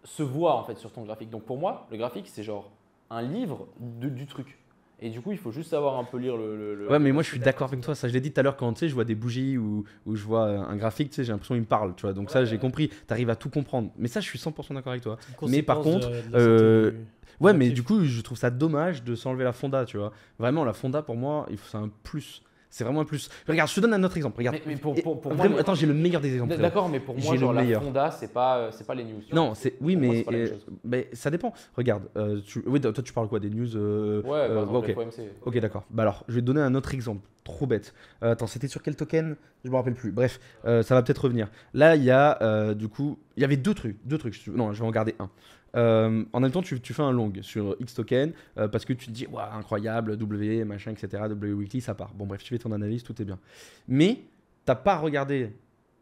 se 0.06 0.24
voit 0.24 0.56
en 0.56 0.64
fait 0.64 0.78
sur 0.80 0.92
ton 0.92 1.04
graphique. 1.04 1.30
Donc 1.30 1.44
pour 1.44 1.58
moi, 1.60 1.86
le 1.92 1.98
graphique, 1.98 2.26
c'est 2.28 2.42
genre 2.42 2.72
un 3.12 3.22
livre 3.22 3.68
de- 3.80 4.10
du 4.10 4.26
truc. 4.26 4.58
Et 5.04 5.10
du 5.10 5.20
coup, 5.20 5.32
il 5.32 5.38
faut 5.38 5.52
juste 5.52 5.72
savoir 5.72 5.98
un 5.98 6.04
peu 6.04 6.18
lire 6.18 6.38
le. 6.38 6.56
le- 6.56 6.76
le- 6.76 6.88
Ouais, 6.90 7.00
mais 7.00 7.12
moi 7.12 7.24
je 7.24 7.30
suis 7.30 7.40
d'accord 7.40 7.68
avec 7.70 7.82
toi. 7.82 7.96
Ça, 7.96 8.08
je 8.08 8.14
l'ai 8.14 8.22
dit 8.22 8.32
tout 8.32 8.40
à 8.40 8.44
l'heure 8.44 8.56
quand 8.56 8.72
tu 8.74 8.80
sais, 8.82 8.90
je 8.90 8.94
vois 8.94 9.04
des 9.04 9.16
bougies 9.16 9.58
ou, 9.58 9.84
ou 10.06 10.16
je 10.16 10.24
vois 10.24 10.44
un 10.48 10.76
graphique, 10.78 11.10
tu 11.10 11.16
sais, 11.16 11.24
j'ai 11.24 11.32
l'impression 11.32 11.56
qu'il 11.56 11.62
me 11.62 11.68
parle, 11.68 11.96
tu 11.96 12.04
vois. 12.04 12.14
Donc 12.14 12.30
ça, 12.30 12.46
j'ai 12.46 12.58
compris. 12.60 12.90
T'arrives 13.08 13.30
à 13.32 13.36
tout 13.36 13.50
comprendre. 13.50 13.90
Mais 13.98 14.08
ça, 14.08 14.20
je 14.20 14.28
suis 14.28 14.38
100% 14.38 14.74
d'accord 14.76 14.92
avec 14.92 15.02
toi. 15.04 15.18
Mais 15.50 15.64
par 15.64 15.78
contre, 15.80 16.10
de- 16.12 16.22
de 16.28 16.32
la 16.34 16.40
euh, 16.40 16.92
Ouais, 17.40 17.54
mais 17.54 17.70
du 17.72 17.82
coup, 17.82 18.04
je 18.06 18.22
trouve 18.22 18.38
ça 18.38 18.52
dommage 18.52 19.04
de 19.04 19.16
s'enlever 19.16 19.44
la 19.44 19.54
fonda, 19.54 19.86
tu 19.86 19.98
vois. 19.98 20.12
Vraiment, 20.38 20.64
la 20.64 20.74
fonda 20.74 21.02
pour 21.02 21.16
moi, 21.16 21.48
il 21.50 21.58
faut- 21.58 21.68
c'est 21.72 21.78
un 21.78 21.90
plus. 22.04 22.44
C'est 22.72 22.86
vraiment 22.86 23.02
un 23.02 23.06
plus. 23.06 23.30
Regarde, 23.48 23.70
je 23.70 23.76
te 23.76 23.80
donne 23.82 23.94
un 23.94 24.04
autre 24.04 24.16
exemple. 24.16 24.38
Regarde. 24.38 24.56
Mais, 24.66 24.74
mais 24.74 24.80
pour, 24.80 24.98
Et- 24.98 25.02
pour, 25.02 25.20
pour 25.20 25.32
moi, 25.32 25.38
vraiment, 25.40 25.56
les- 25.56 25.62
attends, 25.62 25.76
j'ai 25.76 25.86
le 25.86 25.94
meilleur 25.94 26.22
des 26.22 26.34
exemples. 26.34 26.56
D'accord, 26.58 26.88
mais 26.88 27.02
pour 27.02 27.18
moi, 27.18 27.36
genre 27.36 27.52
la 27.54 27.80
fonda, 27.80 28.12
c'est 28.12 28.32
pas, 28.32 28.58
euh, 28.58 28.70
c'est 28.72 28.88
pas 28.88 28.96
les 28.96 29.04
news. 29.04 29.22
Non, 29.34 29.54
c'est 29.54 29.76
oui, 29.82 29.98
moi, 29.98 30.16
mais, 30.32 30.50
euh, 30.50 30.56
mais 30.86 31.10
ça 31.12 31.30
dépend. 31.30 31.54
Regarde, 31.76 32.04
euh, 32.16 32.40
tu... 32.46 32.64
oui, 32.66 32.80
toi 32.80 32.94
tu 32.94 33.12
parles 33.12 33.28
quoi 33.28 33.42
des 33.42 33.50
news 33.50 33.76
euh, 33.76 34.22
Ouais, 34.22 34.48
par 34.48 34.64
exemple, 34.64 35.12
ok. 35.46 35.58
d'accord. 35.60 35.84
Bah 35.90 36.04
alors, 36.04 36.24
je 36.30 36.36
vais 36.36 36.42
te 36.42 36.46
donner 36.46 36.62
un 36.62 36.74
autre 36.74 36.94
exemple. 36.94 37.28
Trop 37.44 37.66
bête. 37.66 37.94
Attends, 38.22 38.48
c'était 38.48 38.68
sur 38.68 38.82
quel 38.82 38.96
token? 38.96 39.36
Je 39.66 39.70
me 39.70 39.76
rappelle 39.76 39.96
plus. 39.96 40.12
Bref, 40.12 40.40
ça 40.64 40.82
va 40.96 41.04
peut-être 41.04 41.26
revenir. 41.26 41.50
Là, 41.74 41.96
il 41.98 42.04
y 42.04 42.12
a 42.12 42.74
du 42.74 42.88
coup, 42.88 43.20
il 43.36 43.42
y 43.42 43.44
avait 43.44 43.58
deux 43.58 43.74
trucs. 43.74 43.98
Deux 44.06 44.18
trucs. 44.18 44.48
Non, 44.48 44.72
je 44.72 44.80
vais 44.82 44.88
en 44.88 44.92
garder 44.92 45.16
un. 45.20 45.30
Euh, 45.76 46.26
en 46.34 46.40
même 46.40 46.52
temps, 46.52 46.62
tu, 46.62 46.78
fais 46.82 47.02
un 47.02 47.12
long 47.12 47.32
sur 47.42 47.76
X 47.80 47.94
token 47.94 48.34
euh, 48.58 48.68
parce 48.68 48.86
que 48.86 48.94
tu 48.94 49.08
te 49.08 49.12
dis, 49.12 49.28
incroyable, 49.54 50.18
W, 50.18 50.66
machin, 50.66 50.92
etc. 50.92 51.24
W 51.30 51.54
weekly, 51.54 51.82
ça 51.82 51.96
part. 51.96 52.14
Bon, 52.14 52.26
bref, 52.26 52.44
tu 52.44 52.50
fais 52.50 52.60
ton 52.60 52.72
analyse, 52.72 53.04
tout 53.04 53.20
est 53.22 53.26
bien. 53.26 53.40
Mais 53.88 54.20
t'as 54.66 54.76
pas 54.76 54.98
regardé 54.98 55.54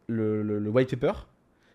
le 0.08 0.70
white 0.70 0.90
paper 0.96 1.28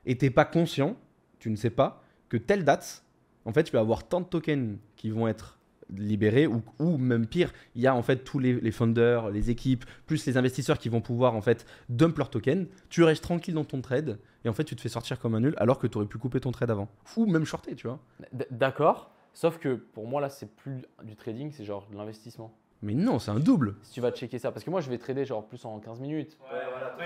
et 0.07 0.16
t'es 0.19 0.31
pas 0.31 0.45
conscient, 0.45 0.97
tu 1.39 1.51
ne 1.51 1.57
sais 1.57 1.71
pas 1.71 2.03
que 2.29 2.37
telle 2.37 2.65
date, 2.65 3.05
en 3.45 3.53
fait, 3.53 3.65
tu 3.65 3.73
vas 3.73 3.81
avoir 3.81 4.09
tant 4.09 4.21
de 4.21 4.27
tokens 4.27 4.77
qui 4.97 5.11
vont 5.11 5.29
être 5.29 5.59
libérés 5.95 6.47
ou, 6.47 6.62
ou 6.79 6.97
même 6.97 7.27
pire, 7.27 7.53
il 7.75 7.83
y 7.83 7.87
a 7.87 7.95
en 7.95 8.03
fait 8.03 8.25
tous 8.25 8.39
les, 8.39 8.55
les 8.61 8.71
funders, 8.71 9.31
les 9.31 9.51
équipes, 9.51 9.85
plus 10.07 10.25
les 10.27 10.37
investisseurs 10.37 10.79
qui 10.79 10.89
vont 10.89 11.01
pouvoir 11.01 11.35
en 11.35 11.43
fait 11.43 11.66
dump 11.89 12.16
leurs 12.19 12.31
tokens. 12.31 12.66
Tu 12.89 13.03
restes 13.03 13.23
tranquille 13.23 13.55
dans 13.55 13.65
ton 13.65 13.81
trade 13.81 14.19
et 14.45 14.49
en 14.49 14.53
fait 14.53 14.65
tu 14.65 14.77
te 14.77 14.81
fais 14.81 14.89
sortir 14.89 15.19
comme 15.19 15.35
un 15.35 15.41
nul 15.41 15.55
alors 15.59 15.79
que 15.79 15.87
tu 15.87 15.97
aurais 15.99 16.07
pu 16.07 16.19
couper 16.19 16.41
ton 16.41 16.51
trade 16.53 16.71
avant 16.71 16.89
ou 17.16 17.27
même 17.27 17.45
shorter, 17.45 17.75
tu 17.75 17.87
vois. 17.87 17.99
D'accord, 18.51 19.11
sauf 19.33 19.59
que 19.59 19.75
pour 19.75 20.07
moi, 20.07 20.21
là, 20.21 20.29
c'est 20.31 20.55
plus 20.55 20.83
du 21.03 21.16
trading, 21.16 21.51
c'est 21.53 21.65
genre 21.65 21.87
de 21.91 21.97
l'investissement. 21.97 22.53
Mais 22.83 22.95
non, 22.95 23.19
c'est 23.19 23.31
un 23.31 23.41
double. 23.41 23.77
Si 23.83 23.93
tu 23.93 24.01
vas 24.01 24.11
checker 24.11 24.39
ça, 24.39 24.53
parce 24.53 24.65
que 24.65 24.71
moi, 24.71 24.81
je 24.81 24.91
vais 24.91 24.99
trader 24.99 25.25
genre 25.25 25.45
plus 25.47 25.65
en 25.65 25.79
15 25.81 26.01
minutes. 26.01 26.39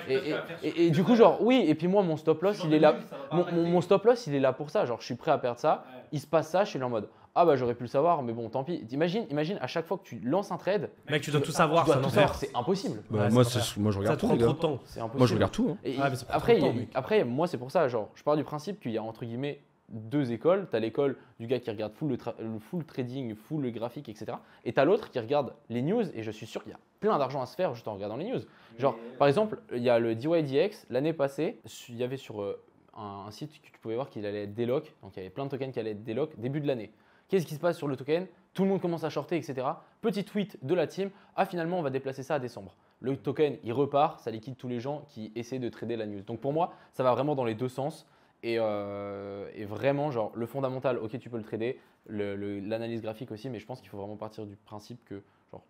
Et, 0.09 0.15
et- 0.17 0.37
et- 0.63 0.87
et 0.87 0.91
du 0.91 1.05
coup, 1.05 1.15
genre, 1.15 1.43
oui, 1.43 1.65
et 1.67 1.75
puis 1.75 1.87
moi, 1.89 2.03
mon 2.03 2.17
stop 2.17 2.43
loss, 2.43 2.65
il 2.65 2.73
est 2.75 2.79
là. 2.79 2.99
Mon, 3.31 3.45
mon- 3.53 3.69
mon 3.69 3.81
stop 3.81 4.05
loss, 4.05 4.27
il 4.27 4.35
est 4.35 4.41
là 4.41 4.53
pour 4.53 4.71
ça. 4.71 4.85
Genre, 4.87 5.01
je 5.01 5.05
suis 5.07 5.15
prêt 5.15 5.31
à 5.31 5.39
perdre 5.39 5.61
ça. 5.61 5.85
Il 6.13 6.21
se 6.21 6.27
passe 6.27 6.51
ça, 6.51 6.65
je 6.65 6.71
suis 6.71 6.79
là 6.79 6.87
en 6.87 6.91
mode 6.91 7.09
Ah 7.41 7.45
bah 7.45 7.55
j'aurais 7.55 7.77
pu 7.77 7.85
le 7.85 7.89
savoir, 7.89 8.23
mais 8.25 8.33
bon, 8.33 8.49
tant 8.49 8.65
pis. 8.65 8.85
Imagine, 8.91 9.25
imagine 9.31 9.59
à 9.61 9.69
chaque 9.69 9.87
fois 9.87 9.97
que 9.99 10.03
tu 10.03 10.19
lances 10.25 10.51
un 10.51 10.57
trade, 10.57 10.91
Mec, 11.09 11.23
tu 11.23 11.31
dois 11.31 11.41
tout 11.41 11.53
savoir, 11.53 11.85
tu 11.85 11.93
dois 11.93 11.99
tout 12.03 12.09
savoir, 12.11 12.31
enfer. 12.31 12.35
c'est 12.49 12.57
impossible. 12.57 13.03
Bah, 13.11 13.19
Ouais, 13.27 13.31
moi, 13.31 13.45
c'est 13.45 13.61
c'est- 13.61 13.79
moi 13.79 13.93
je 13.93 13.97
Ça 13.97 14.01
regarde 14.01 14.17
te 14.17 14.21
tout, 14.23 14.27
prend 14.27 14.35
les 14.35 14.41
trop 14.43 14.49
gars. 14.53 14.57
de 14.57 14.61
temps. 14.61 14.81
C'est 14.87 14.99
impossible. 14.99 15.19
Moi 15.19 15.27
je 15.29 15.35
regarde 15.35 15.53
tout. 15.53 15.69
hein. 15.71 15.77
Et 15.85 15.97
Ouais, 16.01 16.11
mais 16.11 16.17
ça 16.17 16.25
prend 16.27 16.37
après, 16.37 16.57
trop 16.59 16.67
de 16.67 16.71
temps, 16.71 16.75
il- 16.77 16.81
mec. 16.81 16.91
après, 16.95 17.25
moi, 17.25 17.47
c'est 17.47 17.59
pour 17.59 17.71
ça, 17.71 17.87
genre, 17.87 18.09
je 18.17 18.23
pars 18.25 18.37
du 18.37 18.43
principe 18.43 18.81
qu'il 18.81 18.91
y 18.91 18.99
a 18.99 19.03
entre 19.05 19.25
guillemets 19.25 19.61
deux 19.89 20.33
écoles. 20.33 20.67
Tu 20.69 20.77
as 20.77 20.81
l'école 20.81 21.17
du 21.39 21.47
gars 21.47 21.61
qui 21.61 21.71
regarde 21.71 21.93
full 21.95 22.09
le, 22.11 22.17
tra- 22.17 22.35
le 22.41 22.59
full 22.59 22.85
trading, 22.85 23.37
full 23.37 23.63
le 23.63 23.71
graphique, 23.71 24.09
etc. 24.09 24.33
Et 24.65 24.73
tu 24.73 24.81
as 24.81 24.85
l'autre 24.85 25.09
qui 25.11 25.21
regarde 25.21 25.55
les 25.71 25.81
news. 25.83 26.03
Et 26.15 26.25
je 26.25 26.31
suis 26.33 26.47
sûr 26.47 26.63
qu'il 26.65 26.73
y 26.73 26.75
a 26.75 26.79
plein 26.99 27.17
d'argent 27.19 27.41
à 27.41 27.47
se 27.47 27.55
faire 27.55 27.73
juste 27.73 27.87
en 27.87 27.95
regardant 27.95 28.17
les 28.17 28.25
news. 28.29 28.41
Genre, 28.79 28.97
par 29.19 29.29
exemple, 29.29 29.61
il 29.73 29.83
y 29.85 29.89
a 29.91 30.01
le 30.01 30.17
DYDX. 30.17 30.87
L'année 30.91 31.13
passée, 31.13 31.61
su- 31.67 31.93
il 31.93 31.99
y 31.99 32.03
avait 32.03 32.17
sur 32.17 32.43
euh, 32.43 32.61
un, 32.97 33.27
un 33.29 33.31
site 33.31 33.53
que 33.63 33.71
tu 33.71 33.79
pouvais 33.79 33.95
voir 33.95 34.11
qu'il 34.11 34.27
allait 34.27 34.43
être 34.43 34.55
déloc. 34.55 34.93
Donc, 35.03 35.13
il 35.17 35.21
y 35.21 35.21
avait 35.21 35.31
plein 35.31 35.45
de 35.47 35.51
tokens 35.51 35.73
qui 35.73 35.79
allaient 35.79 35.93
être 35.93 36.03
déloc 36.05 36.33
début 36.37 36.61
de 36.61 36.67
l'année. 36.67 36.91
Qu'est-ce 37.29 37.47
qui 37.47 37.55
se 37.55 37.61
passe 37.61 37.77
sur 37.77 37.89
le 37.89 37.97
token? 37.97 38.27
Tout 38.55 38.65
le 38.65 38.71
monde 38.71 38.81
commence 38.81 39.05
à 39.05 39.11
shorter, 39.11 39.37
etc. 39.37 39.67
Petit 40.01 40.25
tweet 40.25 40.59
de 40.65 40.75
la 40.75 40.87
team. 40.87 41.11
Ah, 41.37 41.45
finalement, 41.45 41.79
on 41.79 41.83
va 41.83 41.91
déplacer 41.91 42.23
ça 42.23 42.37
à 42.37 42.39
décembre. 42.39 42.75
Le 43.01 43.17
token, 43.17 43.59
il 43.63 43.73
repart, 43.73 44.21
ça 44.21 44.31
liquide 44.31 44.57
tous 44.57 44.67
les 44.67 44.81
gens 44.81 45.05
qui 45.09 45.31
essaient 45.37 45.59
de 45.59 45.69
trader 45.69 45.97
la 45.97 46.07
news. 46.07 46.23
Donc 46.23 46.41
pour 46.41 46.53
moi, 46.53 46.73
ça 46.93 47.03
va 47.03 47.13
vraiment 47.13 47.35
dans 47.35 47.45
les 47.45 47.55
deux 47.55 47.69
sens. 47.69 48.07
Et, 48.43 48.57
euh, 48.59 49.49
vraiment, 49.69 50.11
genre, 50.11 50.33
le 50.35 50.47
fondamental, 50.47 50.99
ok, 50.99 51.19
tu 51.19 51.29
peux 51.29 51.37
le 51.37 51.43
trader, 51.43 51.79
l'analyse 52.09 53.03
graphique 53.03 53.31
aussi, 53.31 53.51
mais 53.51 53.59
je 53.59 53.67
pense 53.67 53.81
qu'il 53.81 53.91
faut 53.91 53.99
vraiment 53.99 54.17
partir 54.17 54.47
du 54.47 54.57
principe 54.57 55.05
que, 55.05 55.23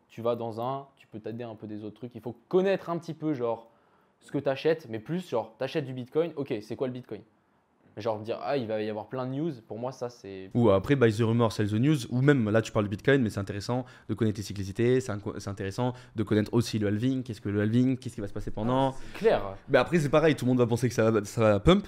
tu 0.08 0.22
vas 0.22 0.34
dans 0.34 0.60
un, 0.60 0.88
tu 0.96 1.06
peux 1.06 1.20
t'aider 1.20 1.44
un 1.44 1.54
peu 1.54 1.66
des 1.66 1.84
autres 1.84 1.96
trucs. 1.96 2.14
Il 2.14 2.20
faut 2.20 2.34
connaître 2.48 2.90
un 2.90 2.98
petit 2.98 3.14
peu, 3.14 3.32
genre, 3.32 3.70
ce 4.20 4.30
que 4.32 4.38
tu 4.38 4.48
achètes, 4.48 4.88
mais 4.88 4.98
plus, 4.98 5.28
genre, 5.28 5.54
tu 5.56 5.64
achètes 5.64 5.84
du 5.84 5.92
bitcoin, 5.92 6.32
ok, 6.36 6.54
c'est 6.62 6.76
quoi 6.76 6.88
le 6.88 6.92
bitcoin? 6.92 7.22
Genre, 7.98 8.20
dire, 8.20 8.38
ah, 8.42 8.56
il 8.56 8.66
va 8.66 8.80
y 8.80 8.88
avoir 8.88 9.08
plein 9.08 9.26
de 9.26 9.32
news, 9.32 9.52
pour 9.66 9.78
moi, 9.78 9.92
ça, 9.92 10.08
c'est. 10.08 10.50
Ou 10.54 10.70
après, 10.70 10.94
buy 10.94 11.12
the 11.12 11.22
rumor, 11.22 11.52
sell 11.52 11.68
the 11.68 11.74
news. 11.74 11.96
Ou 12.10 12.22
même, 12.22 12.48
là, 12.48 12.62
tu 12.62 12.70
parles 12.70 12.84
du 12.84 12.90
Bitcoin, 12.90 13.22
mais 13.22 13.30
c'est 13.30 13.40
intéressant 13.40 13.84
de 14.08 14.14
connaître 14.14 14.38
les 14.38 14.44
cyclicités. 14.44 15.00
C'est 15.00 15.12
intéressant 15.48 15.94
de 16.14 16.22
connaître 16.22 16.52
aussi 16.54 16.78
le 16.78 16.88
halving. 16.88 17.22
Qu'est-ce 17.22 17.40
que 17.40 17.48
le 17.48 17.60
halving? 17.60 17.96
Qu'est-ce 17.98 18.14
qui 18.14 18.20
va 18.20 18.28
se 18.28 18.32
passer 18.32 18.50
pendant? 18.50 18.94
Clair. 19.14 19.42
Mais 19.68 19.78
après, 19.78 19.98
c'est 19.98 20.08
pareil. 20.08 20.36
Tout 20.36 20.44
le 20.44 20.50
monde 20.50 20.58
va 20.58 20.66
penser 20.66 20.88
que 20.88 20.94
ça 20.94 21.10
va, 21.10 21.24
ça 21.24 21.40
va 21.40 21.60
pump. 21.60 21.86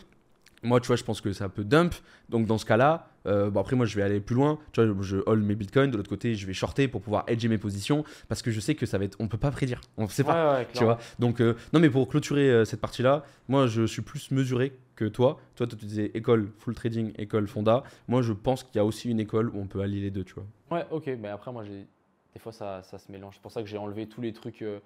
Moi, 0.62 0.78
tu 0.80 0.88
vois, 0.88 0.96
je 0.96 1.04
pense 1.04 1.20
que 1.20 1.32
ça 1.32 1.48
peut 1.48 1.64
dump. 1.64 1.94
Donc, 2.28 2.46
dans 2.46 2.58
ce 2.58 2.66
cas-là, 2.66 3.08
euh, 3.26 3.50
bon, 3.50 3.60
après, 3.60 3.76
moi, 3.76 3.86
je 3.86 3.96
vais 3.96 4.02
aller 4.02 4.20
plus 4.20 4.34
loin. 4.34 4.58
Tu 4.72 4.84
vois, 4.84 5.02
je 5.02 5.16
hold 5.26 5.42
mes 5.42 5.54
bitcoins. 5.54 5.90
De 5.90 5.96
l'autre 5.96 6.10
côté, 6.10 6.34
je 6.34 6.46
vais 6.46 6.52
shorter 6.52 6.86
pour 6.86 7.00
pouvoir 7.00 7.24
hedger 7.28 7.48
mes 7.48 7.56
positions. 7.56 8.04
Parce 8.28 8.42
que 8.42 8.50
je 8.50 8.60
sais 8.60 8.74
que 8.74 8.84
ça 8.84 8.98
va 8.98 9.04
être. 9.04 9.16
On 9.20 9.28
peut 9.28 9.38
pas 9.38 9.50
prédire. 9.50 9.80
On 9.96 10.06
sait 10.08 10.24
pas. 10.24 10.52
Ouais, 10.52 10.58
ouais, 10.58 10.68
Tu 10.74 10.84
vois? 10.84 10.98
Donc, 11.18 11.40
euh, 11.40 11.54
non, 11.72 11.80
mais 11.80 11.88
pour 11.88 12.08
clôturer 12.08 12.50
euh, 12.50 12.64
cette 12.64 12.80
partie-là, 12.80 13.24
moi, 13.48 13.66
je 13.66 13.86
suis 13.86 14.02
plus 14.02 14.30
mesuré 14.30 14.72
que 15.00 15.08
toi. 15.08 15.38
Toi, 15.56 15.66
toi, 15.66 15.78
tu 15.78 15.86
disais 15.86 16.10
école 16.14 16.50
full 16.58 16.74
trading, 16.74 17.12
école 17.16 17.46
fonda. 17.48 17.82
Moi, 18.06 18.20
je 18.22 18.32
pense 18.34 18.62
qu'il 18.62 18.76
y 18.76 18.78
a 18.78 18.84
aussi 18.84 19.08
une 19.10 19.18
école 19.20 19.48
où 19.50 19.58
on 19.60 19.66
peut 19.66 19.80
allier 19.80 20.00
les 20.00 20.10
deux, 20.10 20.24
tu 20.24 20.34
vois. 20.34 20.44
Ouais, 20.70 20.86
ok, 20.90 21.10
mais 21.18 21.28
après, 21.28 21.50
moi, 21.52 21.64
j'ai. 21.64 21.86
Des 22.34 22.38
fois, 22.38 22.52
ça, 22.52 22.82
ça 22.84 22.98
se 22.98 23.10
mélange. 23.10 23.34
C'est 23.34 23.42
pour 23.42 23.50
ça 23.50 23.60
que 23.62 23.68
j'ai 23.68 23.78
enlevé 23.78 24.06
tous 24.06 24.20
les 24.20 24.32
trucs 24.32 24.62
euh, 24.62 24.78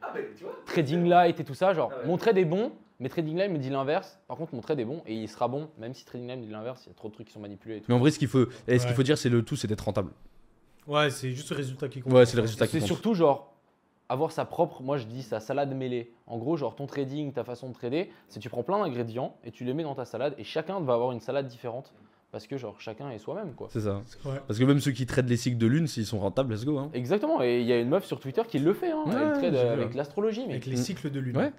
trading 0.66 1.04
light 1.06 1.38
et 1.40 1.44
tout 1.44 1.52
ça. 1.54 1.74
Genre, 1.74 1.92
mon 2.06 2.16
trade 2.16 2.38
est 2.38 2.46
bon, 2.46 2.72
mais 3.00 3.10
trading 3.10 3.36
light 3.36 3.50
me 3.52 3.58
dit 3.58 3.68
l'inverse. 3.68 4.18
Par 4.28 4.36
contre, 4.38 4.54
mon 4.54 4.62
trade 4.62 4.80
est 4.80 4.84
bon 4.86 5.02
et 5.06 5.14
il 5.14 5.28
sera 5.28 5.46
bon, 5.48 5.68
même 5.78 5.92
si 5.92 6.06
trading 6.06 6.26
light 6.28 6.38
me 6.40 6.44
dit 6.46 6.50
l'inverse. 6.52 6.84
Il 6.86 6.88
y 6.88 6.92
a 6.92 6.94
trop 6.94 7.08
de 7.08 7.12
trucs 7.12 7.26
qui 7.26 7.34
sont 7.34 7.40
manipulés 7.40 7.76
et 7.76 7.80
tout. 7.80 7.86
Mais 7.88 7.94
en 7.94 7.98
vrai, 7.98 8.10
ce 8.12 8.18
qu'il 8.18 8.28
faut, 8.28 8.46
et 8.66 8.78
ce 8.78 8.86
qu'il 8.86 8.94
faut 8.94 9.02
dire, 9.02 9.18
c'est 9.18 9.28
le 9.28 9.42
tout, 9.42 9.56
c'est 9.56 9.66
d'être 9.68 9.82
rentable. 9.84 10.12
Ouais, 10.86 11.10
c'est 11.10 11.32
juste 11.32 11.50
le 11.50 11.56
résultat 11.56 11.88
qui 11.88 12.00
compte. 12.00 12.12
Ouais, 12.14 12.24
c'est 12.24 12.36
le 12.36 12.42
résultat 12.42 12.66
qui 12.66 12.72
C'est 12.72 12.78
compte. 12.78 12.86
surtout 12.86 13.12
genre 13.14 13.53
avoir 14.08 14.32
sa 14.32 14.44
propre, 14.44 14.82
moi 14.82 14.96
je 14.96 15.06
dis 15.06 15.22
sa 15.22 15.40
salade 15.40 15.74
mêlée. 15.74 16.12
En 16.26 16.38
gros, 16.38 16.56
genre 16.56 16.76
ton 16.76 16.86
trading, 16.86 17.32
ta 17.32 17.44
façon 17.44 17.68
de 17.68 17.74
trader, 17.74 18.10
c'est 18.28 18.40
tu 18.40 18.48
prends 18.48 18.62
plein 18.62 18.78
d'ingrédients 18.78 19.36
et 19.44 19.50
tu 19.50 19.64
les 19.64 19.74
mets 19.74 19.82
dans 19.82 19.94
ta 19.94 20.04
salade 20.04 20.34
et 20.38 20.44
chacun 20.44 20.80
va 20.80 20.94
avoir 20.94 21.12
une 21.12 21.20
salade 21.20 21.46
différente 21.46 21.92
parce 22.34 22.48
que 22.48 22.56
genre 22.58 22.74
chacun 22.80 23.10
est 23.10 23.18
soi-même 23.18 23.52
quoi. 23.54 23.68
C'est 23.70 23.82
ça. 23.82 24.02
Ouais. 24.24 24.32
Parce 24.48 24.58
que 24.58 24.64
même 24.64 24.80
ceux 24.80 24.90
qui 24.90 25.06
traitent 25.06 25.28
les 25.30 25.36
cycles 25.36 25.56
de 25.56 25.68
lune, 25.68 25.86
s'ils 25.86 26.04
sont 26.04 26.18
rentables, 26.18 26.52
let's 26.52 26.64
go. 26.64 26.76
Hein. 26.78 26.90
Exactement, 26.92 27.40
et 27.42 27.60
il 27.60 27.66
y 27.66 27.72
a 27.72 27.78
une 27.78 27.88
meuf 27.88 28.04
sur 28.04 28.18
Twitter 28.18 28.42
qui 28.48 28.58
le 28.58 28.74
fait, 28.74 28.90
hein, 28.90 29.04
Ouais, 29.06 29.14
elle 29.14 29.32
trade 29.38 29.52
vu, 29.52 29.58
avec 29.58 29.88
ouais. 29.90 29.94
l'astrologie. 29.94 30.42
Mais 30.48 30.54
Avec 30.54 30.66
les 30.66 30.72
Mm. 30.74 30.76
cycles 30.76 31.10
de 31.12 31.20
lune. 31.20 31.36
Ouais. 31.36 31.52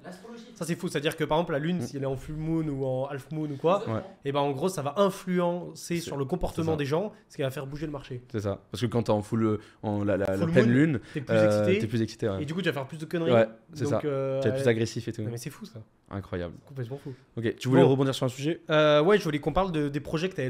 Ça 0.55 0.65
c'est 0.65 0.75
fou, 0.75 0.89
c'est-à-dire 0.89 1.15
que 1.15 1.23
par 1.23 1.37
exemple 1.37 1.53
la 1.53 1.59
lune, 1.59 1.79
si 1.81 1.95
elle 1.95 2.03
est 2.03 2.07
en 2.07 2.17
full 2.17 2.35
moon 2.35 2.67
ou 2.67 2.85
en 2.85 3.05
half 3.07 3.31
moon 3.31 3.45
ou 3.49 3.55
quoi, 3.55 3.87
Ouais. 3.89 4.01
et 4.25 4.33
ben 4.33 4.41
en 4.41 4.51
gros 4.51 4.67
ça 4.67 4.81
va 4.81 4.93
influencer 4.97 5.99
sur 5.99 6.17
le 6.17 6.25
comportement 6.25 6.75
des 6.75 6.85
gens, 6.85 7.11
ce 7.29 7.35
qui 7.37 7.41
va 7.41 7.49
faire 7.51 7.67
bouger 7.67 7.85
le 7.85 7.91
marché. 7.91 8.21
C'est 8.31 8.41
ça. 8.41 8.59
Parce 8.71 8.81
que 8.81 8.87
quand 8.87 9.03
t'es 9.03 9.11
en 9.11 9.21
full, 9.21 9.59
en 9.83 10.03
la, 10.03 10.17
la, 10.17 10.25
la 10.25 10.37
Full 10.37 10.51
pleine 10.51 10.65
moon, 10.67 10.73
lune, 10.73 10.99
T'es 11.13 11.21
plus 11.21 11.35
euh, 11.35 11.45
excité, 11.63 11.79
t'es 11.79 11.87
plus 11.87 12.01
excité. 12.01 12.29
Ouais, 12.29 12.41
et 12.43 12.45
du 12.45 12.53
coup 12.53 12.61
tu 12.61 12.67
vas 12.67 12.73
faire 12.73 12.87
plus 12.87 12.97
de 12.97 13.05
conneries. 13.05 13.31
Ouais, 13.31 13.47
c'est 13.73 13.85
ça. 13.85 14.01
euh, 14.03 14.41
Tu 14.41 14.47
vas 14.49 14.53
être 14.55 14.61
plus 14.61 14.69
agressif 14.69 15.07
et 15.07 15.11
tout. 15.13 15.21
Non, 15.21 15.29
mais 15.31 15.37
c'est 15.37 15.49
fou 15.49 15.65
ça, 15.65 15.79
Incroyable. 16.09 16.53
complètement 16.67 16.97
fou. 16.97 17.13
Ok, 17.37 17.55
tu 17.57 17.67
voulais 17.69 17.81
Bon. 17.83 17.89
rebondir 17.89 18.13
sur 18.15 18.25
un 18.25 18.29
sujet? 18.29 18.61
Euh, 18.69 19.01
ouais, 19.03 19.17
je 19.17 19.23
voulais 19.23 19.39
qu'on 19.39 19.53
parle 19.53 19.71
de- 19.71 19.89
des 19.89 19.99
projets 19.99 20.29
que 20.29 20.35
tu 20.35 20.41
avais 20.41 20.49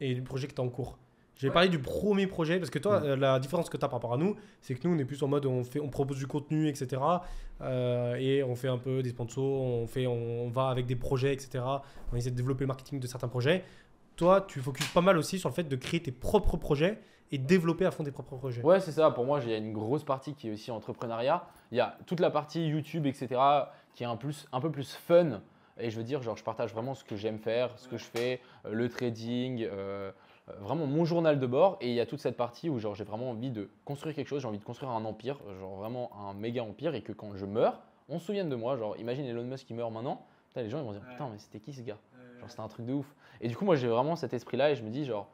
et 0.00 0.14
du 0.14 0.22
projet 0.22 0.46
que 0.46 0.54
tu 0.54 0.60
en 0.60 0.68
cours. 0.68 0.98
Je 1.36 1.48
vais 1.48 1.52
parler 1.52 1.68
du 1.68 1.80
premier 1.80 2.26
projet 2.26 2.58
parce 2.58 2.70
que 2.70 2.78
toi, 2.78 3.02
euh, 3.02 3.16
la 3.16 3.40
différence 3.40 3.68
que 3.68 3.76
tu 3.76 3.84
as 3.84 3.88
par 3.88 3.98
rapport 3.98 4.14
à 4.14 4.16
nous, 4.16 4.36
c'est 4.60 4.74
que 4.74 4.86
nous, 4.86 4.94
on 4.94 4.98
est 4.98 5.04
plus 5.04 5.22
en 5.22 5.28
mode 5.28 5.46
on, 5.46 5.64
fait, 5.64 5.80
on 5.80 5.88
propose 5.88 6.18
du 6.18 6.26
contenu, 6.26 6.68
etc. 6.68 7.02
euh, 7.60 8.14
et 8.14 8.42
on 8.44 8.54
fait 8.54 8.68
un 8.68 8.78
peu 8.78 9.02
des 9.02 9.10
sponsors, 9.10 9.44
on, 9.44 9.86
fait, 9.86 10.06
on, 10.06 10.48
va 10.48 10.68
avec 10.68 10.86
des 10.86 10.94
projets, 10.94 11.32
etc. 11.32 11.64
On 12.12 12.16
essaie 12.16 12.30
de 12.30 12.36
développer 12.36 12.60
le 12.60 12.68
marketing 12.68 13.00
de 13.00 13.06
certains 13.06 13.28
projets. 13.28 13.64
Toi, 14.16 14.42
tu 14.46 14.60
focuses 14.60 14.86
pas 14.88 15.00
mal 15.00 15.18
aussi 15.18 15.40
sur 15.40 15.48
le 15.48 15.54
fait 15.54 15.64
de 15.64 15.76
créer 15.76 16.00
tes 16.00 16.12
propres 16.12 16.56
projets 16.56 17.00
et 17.32 17.38
développer 17.38 17.84
à 17.84 17.90
fond 17.90 18.04
tes 18.04 18.12
propres 18.12 18.36
projets. 18.36 18.62
Ouais, 18.62 18.78
c'est 18.78 18.92
ça. 18.92 19.10
Pour 19.10 19.24
moi, 19.24 19.40
il 19.42 19.50
y 19.50 19.54
a 19.54 19.56
une 19.56 19.72
grosse 19.72 20.04
partie 20.04 20.34
qui 20.34 20.48
est 20.48 20.52
aussi 20.52 20.70
entrepreneuriat. 20.70 21.44
Il 21.72 21.78
y 21.78 21.80
a 21.80 21.98
toute 22.06 22.20
la 22.20 22.30
partie 22.30 22.64
YouTube, 22.64 23.06
etc., 23.06 23.28
qui 23.94 24.04
est 24.04 24.06
un, 24.06 24.16
plus, 24.16 24.46
un 24.52 24.60
peu 24.60 24.70
plus 24.70 24.92
fun. 24.94 25.40
Et 25.78 25.90
je 25.90 25.96
veux 25.96 26.04
dire, 26.04 26.22
genre, 26.22 26.36
je 26.36 26.44
partage 26.44 26.72
vraiment 26.72 26.94
ce 26.94 27.04
que 27.04 27.16
j'aime 27.16 27.38
faire, 27.38 27.76
ce 27.78 27.88
que 27.88 27.96
je 27.96 28.04
fais, 28.04 28.40
euh, 28.64 28.72
le 28.72 28.88
trading, 28.88 29.64
euh, 29.64 30.12
euh, 30.48 30.52
vraiment 30.60 30.86
mon 30.86 31.04
journal 31.04 31.40
de 31.40 31.46
bord. 31.46 31.78
Et 31.80 31.88
il 31.88 31.94
y 31.94 32.00
a 32.00 32.06
toute 32.06 32.20
cette 32.20 32.36
partie 32.36 32.68
où 32.68 32.78
genre, 32.78 32.94
j'ai 32.94 33.04
vraiment 33.04 33.30
envie 33.30 33.50
de 33.50 33.68
construire 33.84 34.14
quelque 34.14 34.28
chose, 34.28 34.42
j'ai 34.42 34.48
envie 34.48 34.58
de 34.58 34.64
construire 34.64 34.92
un 34.92 35.04
empire, 35.04 35.38
genre 35.58 35.76
vraiment 35.76 36.10
un 36.28 36.34
méga 36.34 36.62
empire. 36.62 36.94
Et 36.94 37.02
que 37.02 37.12
quand 37.12 37.34
je 37.34 37.44
meurs, 37.44 37.80
on 38.08 38.18
se 38.18 38.26
souvienne 38.26 38.48
de 38.48 38.56
moi. 38.56 38.76
Genre, 38.76 38.96
imagine 38.98 39.24
Elon 39.24 39.44
Musk 39.44 39.66
qui 39.66 39.74
meurt 39.74 39.92
maintenant. 39.92 40.24
Putain, 40.48 40.62
les 40.62 40.70
gens 40.70 40.78
ils 40.78 40.84
vont 40.84 40.92
dire 40.92 41.02
Putain, 41.10 41.28
mais 41.30 41.38
c'était 41.38 41.60
qui 41.60 41.72
ce 41.72 41.82
gars? 41.82 41.98
Genre, 42.38 42.50
c'était 42.50 42.62
un 42.62 42.68
truc 42.68 42.86
de 42.86 42.92
ouf. 42.92 43.14
Et 43.40 43.48
du 43.48 43.56
coup, 43.56 43.64
moi, 43.64 43.74
j'ai 43.74 43.88
vraiment 43.88 44.16
cet 44.16 44.32
esprit-là 44.32 44.70
et 44.70 44.76
je 44.76 44.82
me 44.82 44.90
dis, 44.90 45.04
genre, 45.04 45.28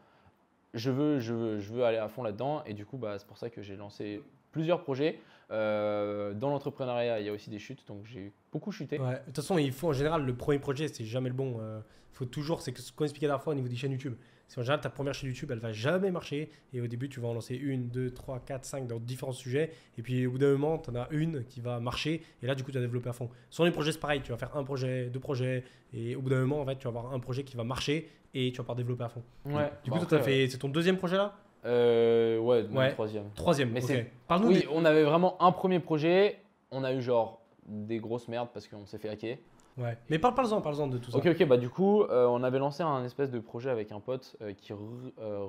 je 0.73 0.91
veux, 0.91 1.19
je 1.19 1.35
veux, 1.35 1.59
je 1.59 1.73
veux 1.73 1.85
aller 1.85 1.99
à 1.99 2.09
fond 2.09 2.23
là-dedans. 2.23 2.63
Et 2.65 2.73
du 2.73 2.87
coup, 2.87 2.97
bah, 2.97 3.19
c'est 3.19 3.27
pour 3.27 3.37
ça 3.37 3.51
que 3.51 3.61
j'ai 3.61 3.77
lancé 3.77 4.23
plusieurs 4.53 4.83
projets. 4.83 5.21
Euh, 5.51 6.33
dans 6.35 6.51
l'entrepreneuriat, 6.51 7.21
il 7.21 7.27
y 7.27 7.29
a 7.29 7.33
aussi 7.33 7.51
des 7.51 7.59
chutes, 7.59 7.87
donc 7.89 8.05
j'ai 8.05 8.33
beaucoup 8.53 8.71
chuté. 8.71 8.99
Ouais. 8.99 9.15
De 9.15 9.25
toute 9.27 9.37
façon, 9.37 9.59
il 9.59 9.73
faut 9.73 9.89
en 9.89 9.93
général, 9.93 10.25
le 10.25 10.35
premier 10.35 10.59
projet, 10.59 10.89
c'est 10.89 11.05
jamais 11.05 11.29
le 11.29 11.35
bon. 11.35 11.59
Il 11.59 12.17
faut 12.17 12.25
toujours, 12.25 12.63
c'est 12.63 12.77
ce 12.77 12.93
qu'on 12.93 13.05
expliquait 13.05 13.27
la 13.27 13.33
dernière 13.33 13.43
fois 13.43 13.53
au 13.53 13.57
niveau 13.57 13.69
des 13.69 13.77
chaînes 13.77 13.93
YouTube. 13.93 14.15
C'est 14.51 14.59
en 14.59 14.65
général, 14.65 14.81
ta 14.81 14.91
première 14.91 15.15
chaîne 15.15 15.29
YouTube, 15.29 15.53
elle 15.53 15.61
va 15.61 15.73
jamais 15.73 16.11
marcher. 16.11 16.51
Et 16.73 16.81
au 16.81 16.89
début, 16.89 17.09
tu 17.09 17.21
vas 17.21 17.29
en 17.29 17.35
lancer 17.35 17.55
une, 17.55 17.89
deux, 17.89 18.11
trois, 18.11 18.41
quatre, 18.41 18.65
cinq 18.65 18.89
dans 18.89 18.99
différents 18.99 19.31
sujets. 19.31 19.71
Et 19.97 20.03
puis 20.03 20.27
au 20.27 20.33
bout 20.33 20.39
d'un 20.39 20.51
moment, 20.51 20.77
tu 20.79 20.91
en 20.91 20.97
as 20.97 21.07
une 21.13 21.45
qui 21.45 21.61
va 21.61 21.79
marcher. 21.79 22.23
Et 22.43 22.49
là, 22.49 22.57
du 22.57 22.65
coup, 22.65 22.73
tu 22.73 22.79
vas 22.79 22.83
développer 22.83 23.11
à 23.11 23.13
fond. 23.13 23.31
Sur 23.49 23.65
les 23.65 23.71
projets, 23.71 23.93
c'est 23.93 24.01
pareil. 24.01 24.23
Tu 24.23 24.33
vas 24.33 24.39
faire 24.39 24.57
un 24.57 24.65
projet, 24.65 25.07
deux 25.07 25.21
projets. 25.21 25.63
Et 25.93 26.17
au 26.17 26.23
bout 26.23 26.31
d'un 26.31 26.41
moment, 26.41 26.61
en 26.61 26.67
fait, 26.67 26.77
tu 26.77 26.83
vas 26.83 26.89
avoir 26.89 27.15
un 27.15 27.21
projet 27.21 27.45
qui 27.45 27.57
va 27.57 27.63
marcher 27.63 28.11
et 28.35 28.51
tu 28.51 28.59
vas 28.59 28.65
pouvoir 28.65 28.77
développer 28.77 29.05
à 29.05 29.09
fond. 29.09 29.23
Ouais. 29.45 29.71
Du 29.85 29.93
coup, 29.93 30.01
fait. 30.01 30.49
C'est 30.49 30.59
ton 30.59 30.69
deuxième 30.69 30.97
projet 30.97 31.17
là? 31.17 31.37
Euh, 31.65 32.39
ouais, 32.39 32.65
troisième. 32.93 33.31
Troisième. 33.35 33.71
Mais 33.71 33.81
ok. 33.83 33.87
c'est- 33.89 34.11
Parle-nous 34.29 34.49
Oui, 34.49 34.61
des- 34.61 34.69
on 34.73 34.85
avait 34.85 35.05
vraiment 35.05 35.41
un 35.43 35.53
premier 35.53 35.81
projet. 35.81 36.39
On 36.71 36.85
a 36.85 36.93
eu 36.93 37.01
genre 37.01 37.41
des 37.67 37.99
grosses 37.99 38.29
merdes 38.29 38.49
parce 38.53 38.67
qu'on 38.69 38.87
s'est 38.87 38.99
fait 38.99 39.09
hacker. 39.09 39.37
Ouais. 39.79 39.97
Mais 40.09 40.19
parle, 40.19 40.35
parle-en, 40.35 40.61
parle-en 40.61 40.89
de 40.89 40.99
tout 40.99 41.11
ça. 41.11 41.19
Ok, 41.19 41.27
ok, 41.27 41.47
bah 41.47 41.57
du 41.57 41.69
coup, 41.71 42.03
euh, 42.03 42.27
on 42.27 42.43
avait 42.43 42.59
lancé 42.59 42.83
un 42.83 43.05
espèce 43.05 43.31
de 43.31 43.39
projet 43.39 43.71
avec 43.71 43.93
un 43.93 44.01
pote 44.01 44.37
euh, 44.43 44.53
qui 44.53 44.73
re- 44.73 44.79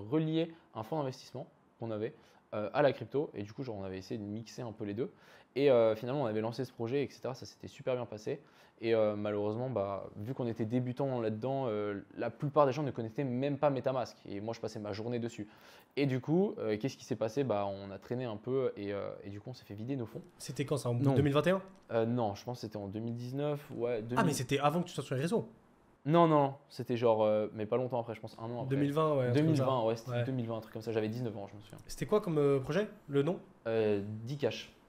reliait 0.09 0.51
un 0.75 0.83
fonds 0.83 0.97
d'investissement 0.99 1.47
qu'on 1.79 1.91
avait 1.91 2.13
à 2.53 2.81
la 2.81 2.91
crypto. 2.91 3.29
Et 3.33 3.43
du 3.43 3.53
coup, 3.53 3.63
genre, 3.63 3.77
on 3.79 3.83
avait 3.85 3.97
essayé 3.97 4.17
de 4.19 4.25
mixer 4.25 4.61
un 4.61 4.73
peu 4.73 4.83
les 4.83 4.93
deux. 4.93 5.09
Et 5.55 5.69
finalement, 5.95 6.23
on 6.23 6.25
avait 6.25 6.41
lancé 6.41 6.65
ce 6.65 6.73
projet, 6.73 7.01
etc. 7.03 7.21
Ça 7.33 7.45
s'était 7.45 7.67
super 7.67 7.95
bien 7.95 8.05
passé. 8.05 8.41
Et 8.83 8.95
euh, 8.95 9.15
malheureusement, 9.15 9.69
bah, 9.69 10.09
vu 10.15 10.33
qu'on 10.33 10.47
était 10.47 10.65
débutant 10.65 11.21
là-dedans, 11.21 11.65
euh, 11.67 12.01
la 12.17 12.31
plupart 12.31 12.65
des 12.65 12.71
gens 12.71 12.81
ne 12.81 12.89
connaissaient 12.89 13.23
même 13.23 13.57
pas 13.59 13.69
MetaMask. 13.69 14.17
Et 14.25 14.41
moi, 14.41 14.55
je 14.55 14.59
passais 14.59 14.79
ma 14.79 14.91
journée 14.91 15.19
dessus. 15.19 15.47
Et 15.97 16.07
du 16.07 16.19
coup, 16.19 16.55
euh, 16.57 16.77
qu'est-ce 16.77 16.97
qui 16.97 17.05
s'est 17.05 17.15
passé? 17.15 17.43
Bah, 17.43 17.67
On 17.67 17.91
a 17.91 17.99
traîné 17.99 18.25
un 18.25 18.37
peu 18.37 18.71
et, 18.75 18.91
euh, 18.91 19.11
et 19.23 19.29
du 19.29 19.39
coup, 19.39 19.51
on 19.51 19.53
s'est 19.53 19.65
fait 19.65 19.75
vider 19.75 19.95
nos 19.95 20.07
fonds. 20.07 20.21
C'était 20.39 20.65
quand 20.65 20.77
ça 20.77 20.89
En 20.89 20.95
Non. 20.95 21.13
2021 21.13 21.61
Euh, 21.91 22.05
non, 22.05 22.33
je 22.33 22.43
pense 22.43 22.57
que 22.57 22.61
c'était 22.61 22.77
en 22.77 22.87
2019. 22.87 23.59
Ouais, 23.75 24.01
2000 24.01 24.17
Ah, 24.17 24.23
mais 24.23 24.33
c'était 24.33 24.57
avant 24.59 24.81
que 24.81 24.87
tu 24.87 24.93
sois 24.93 25.03
sur 25.03 25.13
les 25.15 25.21
réseaux. 25.21 25.47
Non, 26.03 26.27
non, 26.27 26.55
c'était 26.69 26.97
genre, 26.97 27.21
euh, 27.23 27.47
mais 27.53 27.67
pas 27.67 27.77
longtemps 27.77 27.99
après, 27.99 28.15
je 28.15 28.21
pense 28.21 28.35
un 28.39 28.45
an 28.49 28.63
après. 28.63 28.69
2020, 28.75 29.13
ouais. 29.17 29.25
un 29.27 29.31
truc 29.31 29.45
comme 29.45 29.55
ça. 29.55 29.63
2020, 29.65 29.83
ouais, 29.85 29.95
c'était 29.95 30.11
Ouais. 30.11 30.23
2020, 30.23 30.57
un 30.57 30.61
truc 30.61 30.73
comme 30.73 30.81
ça. 30.81 30.91
J'avais 30.91 31.09
19 31.09 31.37
ans, 31.37 31.47
je 31.51 31.55
me 31.55 31.61
souviens. 31.61 31.77
C'était 31.85 32.07
quoi 32.07 32.21
comme 32.21 32.39
euh, 32.39 32.59
projet? 32.59 32.87
Le 33.07 33.21
nom? 33.21 33.37
Euh, 33.67 34.01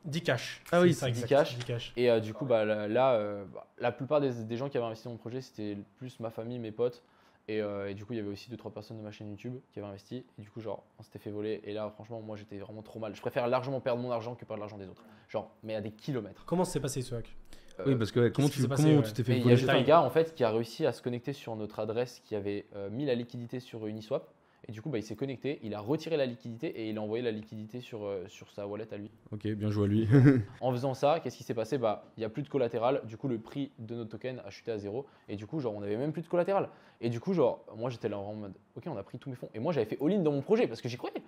10 0.04 0.22
cash. 0.22 0.62
Ah 0.72 0.80
oui, 0.80 0.94
ça, 0.94 1.06
c'est 1.06 1.10
exact. 1.10 1.28
Dcash. 1.28 1.58
Dcash. 1.58 1.92
Et 1.96 2.10
euh, 2.10 2.20
du 2.20 2.34
coup, 2.34 2.44
bah, 2.44 2.64
là, 2.64 3.14
euh, 3.14 3.44
bah, 3.52 3.66
la 3.78 3.92
plupart 3.92 4.20
des, 4.20 4.44
des 4.44 4.56
gens 4.56 4.68
qui 4.68 4.76
avaient 4.76 4.86
investi 4.86 5.04
dans 5.04 5.12
mon 5.12 5.16
projet, 5.16 5.40
c'était 5.40 5.76
plus 5.96 6.18
ma 6.20 6.30
famille, 6.30 6.58
mes 6.58 6.72
potes. 6.72 7.02
Et, 7.48 7.60
euh, 7.60 7.90
et 7.90 7.94
du 7.94 8.04
coup, 8.04 8.12
il 8.12 8.16
y 8.16 8.20
avait 8.20 8.28
aussi 8.28 8.50
2-3 8.50 8.72
personnes 8.72 8.98
de 8.98 9.02
ma 9.02 9.10
chaîne 9.10 9.28
YouTube 9.28 9.54
qui 9.72 9.78
avaient 9.80 9.88
investi. 9.88 10.24
Et 10.38 10.42
du 10.42 10.50
coup, 10.50 10.60
genre, 10.60 10.84
on 10.98 11.02
s'était 11.02 11.18
fait 11.18 11.30
voler. 11.30 11.60
Et 11.64 11.72
là, 11.72 11.90
franchement, 11.90 12.20
moi, 12.20 12.36
j'étais 12.36 12.58
vraiment 12.58 12.82
trop 12.82 13.00
mal. 13.00 13.14
Je 13.14 13.20
préfère 13.20 13.46
largement 13.48 13.80
perdre 13.80 14.00
mon 14.00 14.10
argent 14.10 14.34
que 14.34 14.44
perdre 14.44 14.60
l'argent 14.60 14.78
des 14.78 14.86
autres. 14.86 15.02
Genre, 15.28 15.50
mais 15.62 15.74
à 15.74 15.80
des 15.80 15.90
kilomètres. 15.90 16.44
Comment 16.46 16.64
s'est 16.64 16.80
passé 16.80 17.02
ce 17.02 17.14
hack? 17.14 17.36
Euh, 17.80 17.84
Oui, 17.86 17.96
parce 17.96 18.12
que 18.12 18.20
ouais, 18.20 18.32
comment 18.32 18.48
tu 18.48 18.66
passé, 18.68 18.82
comment 18.82 18.96
ouais. 18.98 19.02
tu 19.02 19.12
t'es 19.12 19.24
fait 19.24 19.32
il 19.32 19.38
y 19.38 19.40
a 19.40 19.44
voler 19.44 19.56
juste 19.56 19.70
un 19.70 19.82
gars 19.82 20.02
en 20.02 20.10
fait 20.10 20.34
qui 20.34 20.44
a 20.44 20.50
réussi 20.50 20.84
à 20.84 20.92
se 20.92 21.00
connecter 21.00 21.32
sur 21.32 21.56
notre 21.56 21.78
adresse 21.78 22.20
qui 22.24 22.34
avait 22.36 22.66
euh, 22.76 22.90
mis 22.90 23.06
la 23.06 23.14
liquidité 23.14 23.60
sur 23.60 23.86
Uniswap. 23.86 24.28
Et 24.68 24.72
du 24.72 24.80
coup, 24.80 24.90
bah, 24.90 24.98
il 24.98 25.02
s'est 25.02 25.16
connecté, 25.16 25.58
il 25.64 25.74
a 25.74 25.80
retiré 25.80 26.16
la 26.16 26.24
liquidité 26.24 26.68
et 26.68 26.88
il 26.90 26.96
a 26.96 27.02
envoyé 27.02 27.22
la 27.24 27.32
liquidité 27.32 27.80
sur, 27.80 28.04
euh, 28.04 28.24
sur 28.28 28.48
sa 28.52 28.66
wallet 28.68 28.86
à 28.92 28.96
lui. 28.96 29.10
Ok, 29.32 29.46
bien 29.48 29.70
joué 29.70 29.84
à 29.84 29.88
lui. 29.88 30.08
En 30.60 30.70
faisant 30.70 30.94
ça, 30.94 31.18
qu'est-ce 31.22 31.36
qui 31.36 31.42
s'est 31.42 31.54
passé? 31.54 31.78
Bah, 31.78 32.04
Il 32.16 32.20
n'y 32.20 32.24
a 32.24 32.28
plus 32.28 32.42
de 32.42 32.48
collatéral, 32.48 33.02
du 33.04 33.16
coup 33.16 33.26
le 33.26 33.38
prix 33.38 33.70
de 33.80 33.96
notre 33.96 34.10
token 34.10 34.40
a 34.46 34.50
chuté 34.50 34.70
à 34.70 34.78
zéro. 34.78 35.04
Et 35.28 35.34
du 35.36 35.46
coup, 35.46 35.58
genre, 35.58 35.74
on 35.74 35.80
n'avait 35.80 35.96
même 35.96 36.12
plus 36.12 36.22
de 36.22 36.28
collatéral. 36.28 36.68
Et 37.00 37.08
du 37.08 37.18
coup, 37.18 37.32
genre, 37.34 37.64
moi 37.76 37.90
j'étais 37.90 38.08
là 38.08 38.18
en 38.18 38.34
mode, 38.34 38.52
ok, 38.76 38.84
on 38.86 38.96
a 38.96 39.02
pris 39.02 39.18
tous 39.18 39.30
mes 39.30 39.36
fonds. 39.36 39.48
Et 39.54 39.58
moi 39.58 39.72
j'avais 39.72 39.86
fait 39.86 39.98
all-in 40.00 40.20
dans 40.20 40.32
mon 40.32 40.42
projet 40.42 40.68
parce 40.68 40.80
que 40.80 40.88
j'y 40.88 40.96
croyais. 40.96 41.22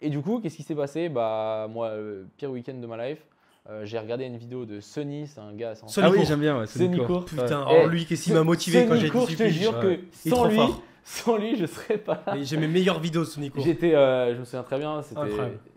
Et 0.00 0.08
du 0.08 0.20
coup, 0.20 0.40
qu'est-ce 0.40 0.56
qui 0.56 0.62
s'est 0.62 0.74
passé? 0.76 1.08
Bah, 1.10 1.66
moi, 1.70 1.88
euh, 1.88 2.24
pire 2.38 2.50
week-end 2.50 2.74
de 2.74 2.86
ma 2.86 3.08
life, 3.10 3.18
euh, 3.68 3.84
j'ai 3.84 3.98
regardé 3.98 4.24
une 4.24 4.38
vidéo 4.38 4.64
de 4.64 4.80
Sonny, 4.80 5.26
c'est 5.26 5.40
un 5.40 5.52
gars 5.52 5.74
sans 5.74 5.88
Sonny 5.88 6.06
ah 6.06 6.10
oui, 6.10 6.24
j'aime 6.24 6.40
bien. 6.40 6.58
Ouais, 6.58 6.66
Sonny 6.66 6.86
Sonny 6.86 6.96
Court. 6.98 7.06
Court. 7.06 7.24
Putain, 7.26 7.66
Ouais. 7.66 7.82
oh, 7.84 7.88
lui, 7.88 8.06
qu'est-ce 8.06 8.24
qu'il 8.24 8.32
m'a 8.32 8.44
motivé 8.44 8.86
quand 8.86 8.94
j'ai 8.96 9.10
Court, 9.10 9.26
dit 9.26 9.32
je 9.34 9.38
te 9.38 9.48
jure 9.48 9.76
ouais. 9.78 9.98
que 10.22 10.28
sans 10.30 10.46
lui, 10.46 10.56
fort. 10.56 10.82
Sans 11.08 11.38
lui, 11.38 11.56
je 11.56 11.64
serais 11.64 11.96
pas 11.96 12.22
là. 12.26 12.36
J'ai 12.42 12.58
mes 12.58 12.68
meilleures 12.68 13.00
vidéos 13.00 13.22
de 13.22 13.26
Sonic. 13.26 13.54
J'étais, 13.58 13.94
euh, 13.94 14.34
je 14.34 14.40
me 14.40 14.44
souviens 14.44 14.62
très 14.62 14.78
bien, 14.78 15.00
c'était, 15.02 15.20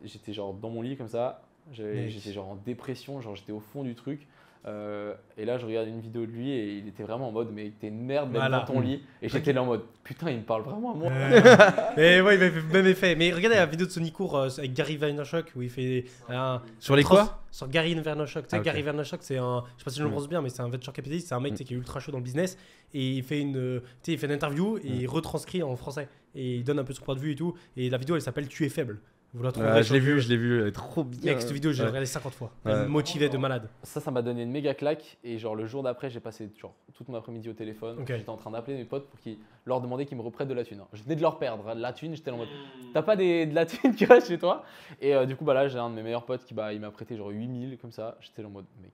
j'étais 0.04 0.34
genre 0.34 0.54
dans 0.54 0.70
mon 0.70 0.82
lit 0.82 0.98
comme 0.98 1.08
ça, 1.08 1.42
j'étais 1.72 2.34
genre 2.34 2.50
en 2.50 2.56
dépression, 2.56 3.22
genre 3.22 3.36
j'étais 3.36 3.54
au 3.54 3.62
fond 3.62 3.84
du 3.84 3.96
truc. 3.96 4.28
Euh, 4.68 5.14
et 5.38 5.46
là, 5.46 5.58
je 5.58 5.66
regardais 5.66 5.90
une 5.90 6.02
vidéo 6.02 6.26
de 6.26 6.32
lui 6.32 6.52
et 6.52 6.78
il 6.78 6.88
était 6.88 7.02
vraiment 7.04 7.30
en 7.30 7.32
mode, 7.32 7.50
mais 7.52 7.72
t'es 7.80 7.88
une 7.88 8.06
merde 8.06 8.28
même 8.30 8.42
Voilà. 8.42 8.60
dans 8.60 8.66
ton 8.74 8.80
lit. 8.80 9.02
Et 9.22 9.28
j'étais 9.30 9.54
là 9.54 9.64
en 9.64 9.66
mode, 9.66 9.82
putain, 10.04 10.30
il 10.30 10.38
me 10.38 10.44
parle 10.44 10.62
vraiment 10.62 10.92
à 10.94 10.96
moi. 10.96 11.10
Mais 11.98 12.22
ouais, 12.22 12.36
il 12.36 12.40
fait 12.40 12.50
le 12.52 12.62
même 12.74 12.86
effet. 12.86 13.16
Mais 13.16 13.32
regardez 13.32 13.56
la 13.58 13.66
vidéo 13.66 13.88
de 13.88 13.92
Sonic 13.92 14.14
Court 14.14 14.38
euh, 14.38 14.50
avec 14.58 14.74
Gary 14.74 14.98
Vaynerchuk 14.98 15.52
où 15.56 15.62
il 15.62 15.70
fait 15.70 16.06
un. 16.30 16.62
Sur 16.80 16.96
les 16.96 17.04
quoi 17.04 17.42
Sur 17.52 17.68
Gary 17.70 17.96
Vaynerchuk. 17.96 18.44
Tu 18.44 18.50
sais, 18.52 18.58
Ah. 18.58 18.64
Gary 18.64 18.82
Vaynerchuk, 18.84 19.20
c'est 19.24 19.38
un. 19.38 19.64
Je 19.78 19.80
sais 19.82 19.86
pas 19.86 19.92
si 19.92 19.98
je 20.00 20.04
le 20.04 20.10
prononce 20.10 20.30
bien, 20.30 20.42
mais 20.42 20.50
c'est 20.50 20.62
un 20.62 20.70
venture 20.70 20.94
capitalist. 20.94 21.28
C'est 21.28 21.36
un 21.36 21.40
mec 21.40 21.54
Mm. 21.54 21.56
qui 21.64 21.74
est 21.74 21.78
ultra 21.78 22.00
chaud 22.00 22.12
dans 22.12 22.20
le 22.20 22.24
business. 22.24 22.58
Et 22.94 23.14
il 23.14 23.24
fait 23.24 23.40
une, 23.42 23.58
euh, 23.58 23.80
tu 23.80 23.88
sais, 24.04 24.12
il 24.14 24.18
fait 24.20 24.28
une 24.28 24.34
interview 24.34 24.78
et 24.78 24.82
Mm. 24.90 24.94
il 25.02 25.08
retranscrit 25.08 25.64
en 25.64 25.76
français. 25.76 26.08
Et 26.36 26.58
il 26.58 26.64
donne 26.64 26.80
un 26.80 26.84
peu 26.84 26.94
son 26.94 27.04
point 27.04 27.16
de 27.16 27.20
vue 27.20 27.32
et 27.32 27.36
tout. 27.36 27.56
Et 27.78 27.90
la 27.90 27.98
vidéo, 27.98 28.16
elle 28.16 28.22
s'appelle 28.22 28.48
Tu 28.48 28.64
es 28.66 28.70
faible. 28.70 29.00
Vous 29.34 29.44
la 29.44 29.52
trouverez 29.54 29.82
Je 29.84 29.94
l'ai 29.94 30.00
vu, 30.02 30.20
je 30.20 30.28
l'ai 30.28 30.36
vu. 30.36 30.62
Elle 30.62 30.68
est 30.68 30.72
trop 30.74 31.04
bien. 31.06 31.32
Mec, 31.34 31.42
cette 31.42 31.52
vidéo, 31.52 31.72
j'ai 31.72 31.84
Ouais. 31.84 31.88
regardé 31.90 32.06
50 32.06 32.34
fois. 32.34 32.52
Ouais. 32.66 32.72
Elle 32.74 32.80
me 32.82 32.88
motivait 32.88 33.30
de 33.30 33.38
malade. 33.38 33.70
Ça, 33.84 34.02
ça 34.02 34.12
m'a 34.12 34.22
donné 34.22 34.44
une 34.44 34.52
méga 34.52 34.74
claque. 34.74 35.18
Et 35.24 35.38
genre 35.38 35.56
le 35.56 35.66
jour 35.66 35.84
d'après, 35.84 36.10
j'ai 36.10 36.20
passé 36.20 36.50
genre 36.60 36.74
toute 36.94 37.08
mon 37.08 37.16
après-midi 37.18 37.50
au 37.50 37.54
téléphone. 37.54 38.04
J'étais 38.08 38.30
en 38.30 38.36
train 38.36 38.52
d'appeler 38.52 38.76
mes 38.78 38.84
potes 38.86 39.08
pour 39.10 39.20
qu'ils 39.22 39.38
leur 39.66 39.80
demander 39.80 40.06
qu'ils 40.06 40.18
me 40.18 40.22
reprêtent 40.22 40.50
de 40.50 40.54
la 40.54 40.66
thune. 40.66 40.80
hein. 40.82 40.88
Je 40.92 41.02
venais 41.04 41.16
de 41.16 41.22
leur 41.22 41.40
perdre 41.40 41.68
hein, 41.70 41.76
de 41.76 41.82
la 41.82 41.94
thune. 41.94 42.14
J'étais 42.16 42.32
en 42.32 42.38
mode, 42.38 42.50
t'as 42.94 43.02
pas 43.04 43.16
des, 43.16 43.46
de 43.46 43.56
la 43.56 43.66
thune 43.66 43.96
qui 43.96 44.04
reste 44.06 44.28
chez 44.28 44.38
toi? 44.38 44.66
Et 45.00 45.16
euh, 45.16 45.26
du 45.26 45.36
coup, 45.38 45.46
bah 45.46 45.54
là, 45.54 45.68
j'ai 45.70 45.80
un 45.80 45.90
de 45.90 45.96
mes 45.96 46.04
meilleurs 46.04 46.26
potes 46.26 46.44
qui 46.44 46.54
bah, 46.54 46.74
il 46.74 46.82
m'a 46.82 46.92
prêté 46.92 47.16
genre 47.16 47.30
8000 47.30 47.78
comme 47.78 47.92
ça. 47.92 48.18
J'étais 48.20 48.42
là 48.42 48.50
en 48.50 48.52
mode, 48.52 48.66
mec, 48.82 48.92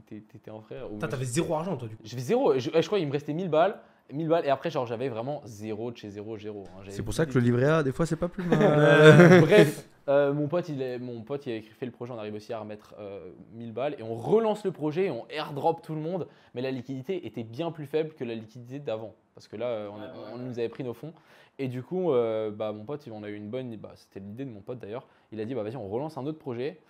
t'es 0.00 0.50
un 0.50 0.60
frère. 0.60 0.86
ou 0.86 0.94
Putain, 0.94 1.06
mec, 1.06 1.10
t'avais 1.10 1.24
zéro 1.24 1.54
argent, 1.54 1.76
toi, 1.76 1.88
du 1.88 1.96
coup. 1.96 2.02
J'avais 2.04 2.22
zéro. 2.22 2.54
Je, 2.58 2.70
je 2.74 2.86
crois 2.86 2.98
qu'il 2.98 3.06
me 3.08 3.12
restait 3.12 3.32
1000 3.32 3.48
balles. 3.48 3.76
1000 4.12 4.28
balles. 4.28 4.44
Et 4.46 4.50
après, 4.50 4.70
genre, 4.70 4.86
j'avais 4.86 5.08
vraiment 5.08 5.40
zéro 5.44 5.90
de 5.90 5.96
chez 5.96 6.10
zéro, 6.10 6.36
zéro. 6.38 6.64
hein. 6.78 6.82
C'est 6.88 7.02
pour 7.02 7.14
ça 7.14 7.24
que 7.26 7.32
le 7.34 7.40
livret 7.40 7.66
A, 7.66 7.82
des 7.82 7.92
fois, 7.92 8.04
c'est 8.06 8.16
pas 8.16 8.28
plus 8.28 8.44
mal. 8.44 8.58
Euh, 8.62 9.40
Bref, 9.46 9.86
euh, 10.08 10.32
mon 10.32 10.48
pote, 10.48 10.68
il 10.68 10.82
est, 10.82 10.98
mon 10.98 11.22
pote, 11.22 11.46
il 11.46 11.52
a 11.52 11.56
écrit- 11.56 11.70
fait 11.72 11.86
le 11.86 11.92
projet. 11.92 12.12
On 12.12 12.18
arrive 12.18 12.34
aussi 12.34 12.52
à 12.52 12.58
remettre 12.58 12.94
euh, 12.98 13.30
1000 13.54 13.72
balles 13.72 13.94
et 13.98 14.02
on 14.02 14.14
relance 14.14 14.64
le 14.64 14.72
projet, 14.72 15.10
on 15.10 15.24
airdrop 15.30 15.80
tout 15.82 15.94
le 15.94 16.00
monde. 16.00 16.26
Mais 16.54 16.60
la 16.62 16.70
liquidité 16.70 17.26
était 17.26 17.44
bien 17.44 17.70
plus 17.70 17.86
faible 17.86 18.12
que 18.14 18.24
la 18.24 18.34
liquidité 18.34 18.78
d'avant, 18.80 19.14
parce 19.34 19.46
que 19.48 19.56
là, 19.56 19.66
euh, 19.66 19.88
on, 19.92 20.00
a- 20.00 20.34
on 20.34 20.38
nous 20.38 20.58
avait 20.58 20.68
pris 20.68 20.84
nos 20.84 20.94
fonds. 20.94 21.12
Et 21.58 21.68
du 21.68 21.82
coup, 21.82 22.12
euh, 22.12 22.50
bah, 22.50 22.72
mon 22.72 22.84
pote, 22.84 23.06
on 23.12 23.22
a 23.22 23.28
eu 23.28 23.34
une 23.36 23.48
bonne. 23.50 23.76
Bah, 23.76 23.92
C'était 23.94 24.20
l'idée 24.20 24.44
de 24.44 24.50
mon 24.50 24.60
pote 24.62 24.78
d'ailleurs. 24.78 25.06
Il 25.32 25.40
a 25.40 25.44
dit, 25.44 25.54
bah 25.54 25.62
vas-y, 25.62 25.76
on 25.76 25.86
relance 25.88 26.16
un 26.18 26.26
autre 26.26 26.38
projet. 26.38 26.80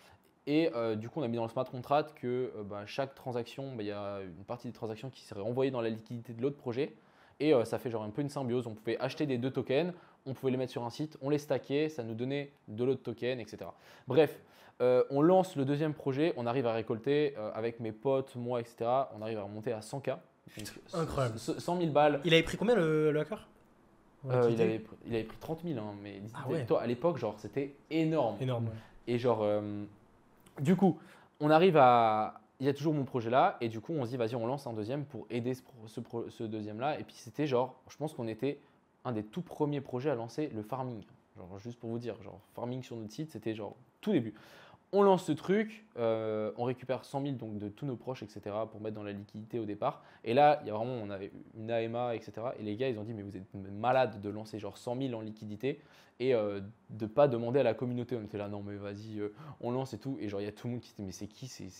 Et 0.46 0.70
euh, 0.74 0.96
du 0.96 1.08
coup, 1.08 1.20
on 1.20 1.22
a 1.22 1.28
mis 1.28 1.36
dans 1.36 1.44
le 1.44 1.48
smart 1.48 1.64
contract 1.64 2.14
que 2.18 2.52
euh, 2.56 2.62
bah, 2.64 2.82
chaque 2.86 3.14
transaction, 3.14 3.68
bah, 3.76 3.82
il 3.82 3.86
y 3.86 3.92
a 3.92 4.20
une 4.22 4.44
partie 4.44 4.66
des 4.66 4.72
transactions 4.72 5.08
qui 5.10 5.22
serait 5.24 5.40
envoyée 5.40 5.70
dans 5.70 5.80
la 5.80 5.88
liquidité 5.90 6.32
de 6.32 6.42
l'autre 6.42 6.56
projet. 6.56 6.94
Et 7.40 7.54
euh, 7.54 7.64
ça 7.64 7.78
fait 7.78 7.90
genre 7.90 8.02
un 8.02 8.10
peu 8.10 8.22
une 8.22 8.28
symbiose. 8.28 8.66
On 8.66 8.74
pouvait 8.74 8.98
acheter 8.98 9.26
des 9.26 9.38
deux 9.38 9.50
tokens, 9.50 9.92
on 10.26 10.34
pouvait 10.34 10.50
les 10.52 10.58
mettre 10.58 10.72
sur 10.72 10.84
un 10.84 10.90
site, 10.90 11.16
on 11.22 11.30
les 11.30 11.38
stackait, 11.38 11.88
ça 11.88 12.02
nous 12.02 12.14
donnait 12.14 12.52
de 12.68 12.84
l'autre 12.84 13.02
token, 13.02 13.38
etc. 13.40 13.58
Bref, 14.08 14.38
on 14.80 15.22
lance 15.22 15.54
le 15.56 15.64
deuxième 15.64 15.94
projet, 15.94 16.32
on 16.36 16.44
arrive 16.46 16.66
à 16.66 16.72
récolter 16.72 17.34
avec 17.54 17.78
mes 17.78 17.92
potes, 17.92 18.34
moi, 18.34 18.60
etc. 18.60 18.84
On 19.16 19.22
arrive 19.22 19.38
à 19.38 19.44
remonter 19.44 19.72
à 19.72 19.78
100K. 19.80 20.16
Donc, 20.58 20.72
incroyable. 20.92 21.38
c- 21.38 21.54
100 21.58 21.78
000 21.80 21.92
balles. 21.92 22.20
Il 22.24 22.34
avait 22.34 22.42
pris 22.42 22.56
combien 22.56 22.74
le, 22.74 23.12
le 23.12 23.20
hacker? 23.20 23.46
Il, 24.24 24.32
avait, 24.60 24.84
il 25.06 25.14
avait 25.14 25.24
pris 25.24 25.36
30 25.38 25.62
000, 25.64 25.78
hein, 25.80 25.94
mais 26.02 26.20
Ah 26.34 26.48
ouais. 26.48 26.64
toi 26.64 26.80
à 26.82 26.86
l'époque, 26.86 27.18
genre 27.18 27.34
c'était 27.38 27.74
énorme. 27.90 28.36
Énorme. 28.40 28.66
ouais. 28.66 28.72
Et 29.08 29.18
genre, 29.18 29.42
du 30.60 30.76
coup, 30.76 30.98
on 31.40 31.50
arrive 31.50 31.76
à. 31.76 32.40
Il 32.60 32.66
y 32.66 32.68
a 32.68 32.74
toujours 32.74 32.94
mon 32.94 33.04
projet 33.04 33.28
là, 33.28 33.56
et 33.60 33.68
du 33.68 33.80
coup, 33.80 33.92
on 33.92 34.04
se 34.04 34.10
dit, 34.10 34.16
vas-y, 34.16 34.36
on 34.36 34.46
lance 34.46 34.68
un 34.68 34.72
deuxième 34.72 35.04
pour 35.04 35.26
aider 35.30 35.54
ce, 35.86 36.42
deuxième 36.44 36.78
là. 36.78 36.98
Et 37.00 37.02
puis, 37.02 37.16
c'était 37.16 37.48
genre, 37.48 37.74
je 37.88 37.96
pense 37.96 38.14
qu'on 38.14 38.28
était 38.28 38.60
un 39.04 39.10
des 39.10 39.24
tout 39.24 39.42
premiers 39.42 39.80
projets 39.80 40.10
à 40.10 40.14
lancer 40.14 40.48
le 40.54 40.62
farming. 40.62 41.02
Genre, 41.36 41.58
juste 41.58 41.80
pour 41.80 41.90
vous 41.90 41.98
dire, 41.98 42.22
genre, 42.22 42.38
farming 42.54 42.84
sur 42.84 42.94
notre 42.94 43.12
site, 43.12 43.32
c'était 43.32 43.56
genre 43.56 43.74
tout 44.00 44.12
début. 44.12 44.34
On 44.94 45.02
lance 45.02 45.24
ce 45.24 45.32
truc, 45.32 45.86
euh, 45.96 46.52
on 46.58 46.64
récupère 46.64 47.06
100 47.06 47.22
000 47.22 47.34
donc 47.36 47.58
de 47.58 47.70
tous 47.70 47.86
nos 47.86 47.96
proches, 47.96 48.22
etc., 48.22 48.54
pour 48.70 48.78
mettre 48.82 48.94
dans 48.94 49.02
la 49.02 49.12
liquidité 49.12 49.58
au 49.58 49.64
départ. 49.64 50.02
Et 50.22 50.34
là, 50.34 50.60
il 50.62 50.68
y 50.68 50.70
a 50.70 50.74
vraiment, 50.74 50.92
on 50.92 51.08
avait 51.08 51.32
une 51.56 51.70
AMA, 51.70 52.14
etc. 52.14 52.32
Et 52.58 52.62
les 52.62 52.76
gars, 52.76 52.90
ils 52.90 52.98
ont 52.98 53.02
dit, 53.02 53.14
mais 53.14 53.22
vous 53.22 53.34
êtes 53.34 53.54
malade 53.54 54.20
de 54.20 54.28
lancer 54.28 54.58
genre 54.58 54.76
100 54.76 54.98
000 55.00 55.14
en 55.14 55.22
liquidité 55.22 55.80
et 56.20 56.34
euh, 56.34 56.60
de 56.90 57.06
pas 57.06 57.26
demander 57.26 57.60
à 57.60 57.62
la 57.62 57.72
communauté. 57.72 58.16
On 58.16 58.22
était 58.22 58.36
là, 58.36 58.48
non, 58.48 58.62
mais 58.62 58.76
vas-y, 58.76 59.18
euh, 59.18 59.32
on 59.62 59.70
lance 59.70 59.94
et 59.94 59.98
tout. 59.98 60.18
Et 60.20 60.28
genre, 60.28 60.42
il 60.42 60.44
y 60.44 60.48
a 60.48 60.52
tout 60.52 60.66
le 60.66 60.74
monde 60.74 60.82
qui 60.82 60.90
se 60.90 60.96
dit, 60.96 61.02
mais 61.04 61.12
c'est 61.12 61.26
qui? 61.26 61.48
C'est 61.48 61.70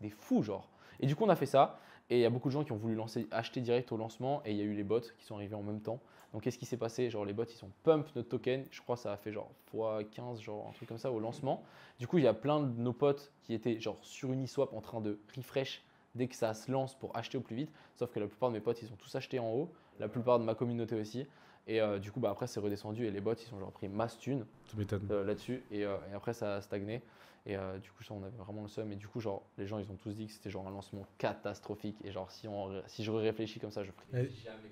des 0.00 0.10
fous, 0.10 0.42
genre. 0.44 0.68
Et 1.00 1.06
du 1.06 1.16
coup, 1.16 1.24
on 1.24 1.28
a 1.30 1.36
fait 1.36 1.46
ça. 1.46 1.80
Et 2.10 2.18
il 2.18 2.20
y 2.20 2.24
a 2.24 2.30
beaucoup 2.30 2.48
de 2.48 2.54
gens 2.54 2.64
qui 2.64 2.72
ont 2.72 2.76
voulu 2.76 2.98
acheter 3.30 3.60
direct 3.60 3.92
au 3.92 3.96
lancement. 3.96 4.42
Et 4.44 4.52
il 4.52 4.56
y 4.56 4.60
a 4.60 4.64
eu 4.64 4.74
les 4.74 4.84
bots 4.84 5.00
qui 5.00 5.24
sont 5.24 5.36
arrivés 5.36 5.54
en 5.54 5.62
même 5.62 5.80
temps. 5.80 6.00
Donc, 6.32 6.42
qu'est-ce 6.42 6.58
qui 6.58 6.66
s'est 6.66 6.76
passé? 6.76 7.10
Genre, 7.10 7.24
les 7.24 7.32
bots, 7.32 7.44
ils 7.44 7.64
ont 7.64 7.70
pump 7.82 8.06
notre 8.14 8.28
token. 8.28 8.64
Je 8.70 8.80
crois 8.82 8.96
que 8.96 9.02
ça 9.02 9.12
a 9.12 9.16
fait 9.16 9.32
genre 9.32 9.50
x15, 9.74 10.40
genre 10.40 10.68
un 10.68 10.72
truc 10.72 10.88
comme 10.88 10.98
ça 10.98 11.10
au 11.10 11.20
lancement. 11.20 11.62
Du 11.98 12.06
coup, 12.06 12.18
il 12.18 12.24
y 12.24 12.28
a 12.28 12.34
plein 12.34 12.60
de 12.60 12.80
nos 12.80 12.92
potes 12.92 13.32
qui 13.42 13.54
étaient 13.54 13.80
genre 13.80 13.98
sur 14.02 14.32
Uniswap 14.32 14.72
en 14.72 14.80
train 14.80 15.00
de 15.00 15.18
refresh 15.36 15.82
dès 16.14 16.26
que 16.28 16.34
ça 16.34 16.54
se 16.54 16.70
lance 16.70 16.94
pour 16.94 17.16
acheter 17.16 17.38
au 17.38 17.40
plus 17.40 17.56
vite. 17.56 17.72
Sauf 17.96 18.10
que 18.10 18.20
la 18.20 18.26
plupart 18.26 18.50
de 18.50 18.54
mes 18.54 18.60
potes, 18.60 18.82
ils 18.82 18.92
ont 18.92 18.96
tous 18.96 19.14
acheté 19.14 19.38
en 19.38 19.50
haut. 19.52 19.70
La 19.98 20.08
plupart 20.08 20.38
de 20.38 20.44
ma 20.44 20.54
communauté 20.54 20.94
aussi. 20.94 21.26
Et 21.68 21.80
euh, 21.80 21.98
du 21.98 22.10
coup, 22.10 22.18
bah, 22.18 22.30
après, 22.30 22.46
c'est 22.46 22.60
redescendu 22.60 23.06
et 23.06 23.10
les 23.10 23.20
bots, 23.20 23.34
ils 23.34 23.54
ont 23.54 23.58
genre 23.60 23.72
pris 23.72 23.88
masse 23.88 24.18
thune 24.18 24.46
euh, 25.10 25.24
là-dessus. 25.24 25.62
Et, 25.70 25.84
euh, 25.84 25.96
et 26.10 26.14
après, 26.14 26.32
ça 26.32 26.56
a 26.56 26.60
stagné. 26.62 27.02
Et 27.46 27.56
euh, 27.56 27.78
du 27.78 27.90
coup, 27.90 28.02
ça, 28.02 28.14
on 28.14 28.22
avait 28.22 28.36
vraiment 28.38 28.62
le 28.62 28.68
seum. 28.68 28.90
Et 28.92 28.96
du 28.96 29.06
coup, 29.06 29.20
genre, 29.20 29.42
les 29.58 29.66
gens, 29.66 29.78
ils 29.78 29.90
ont 29.90 29.96
tous 29.96 30.12
dit 30.14 30.26
que 30.26 30.32
c'était 30.32 30.50
genre 30.50 30.66
un 30.66 30.70
lancement 30.70 31.04
catastrophique. 31.18 31.96
Et 32.04 32.10
genre, 32.10 32.30
si, 32.30 32.48
on, 32.48 32.82
si 32.86 33.04
je 33.04 33.10
réfléchis 33.10 33.60
comme 33.60 33.70
ça, 33.70 33.84
je 33.84 33.90
comme 33.90 34.26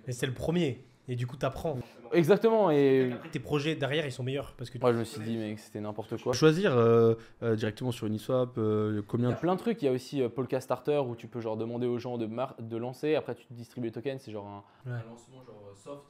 Mais 0.07 0.13
c'est 0.13 0.27
le 0.27 0.33
premier. 0.35 0.83
Et 1.09 1.15
du 1.15 1.27
coup, 1.27 1.37
t'apprends. 1.37 1.79
Exactement. 2.13 2.71
Et 2.71 3.13
Après, 3.13 3.29
tes 3.31 3.39
projets 3.39 3.77
derrière, 3.77 4.05
ils 4.07 4.11
sont 4.13 4.25
meilleurs. 4.25 4.55
Parce 4.55 4.71
que 4.71 4.79
tu- 4.79 4.83
moi, 4.83 4.93
je 4.93 4.99
me 4.99 5.05
suis 5.05 5.21
dit, 5.21 5.37
mais 5.37 5.57
c'était 5.57 5.81
n'importe 5.81 6.21
quoi. 6.21 6.33
Choisir 6.33 6.77
euh, 6.77 7.15
euh, 7.43 7.55
directement 7.57 7.93
sur 7.93 8.07
Uniswap, 8.09 8.59
euh, 8.59 8.91
Il 8.95 8.99
y 8.99 9.07
combien 9.07 9.31
a 9.31 9.35
plein 9.37 9.55
de 9.55 9.61
trucs. 9.61 9.81
Il 9.83 9.85
y 9.85 9.89
a 9.89 9.93
aussi 9.93 10.21
euh, 10.21 10.29
Polka 10.29 10.61
Starter 10.61 10.99
où 11.07 11.15
tu 11.15 11.29
peux 11.29 11.41
genre 11.41 11.57
demander 11.57 11.87
aux 11.87 11.99
gens 11.99 12.19
de, 12.19 12.27
mar- 12.27 12.57
de 12.59 12.77
lancer. 12.77 13.15
Après, 13.15 13.35
tu 13.37 13.47
distribues 13.51 13.87
les 13.89 13.93
tokens. 13.93 14.21
C'est 14.21 14.33
genre 14.33 14.47
un, 14.47 14.65
Ouais. 14.91 14.97
un 14.97 15.05
lancement 15.11 15.45
genre 15.45 15.73
soft. 15.77 16.03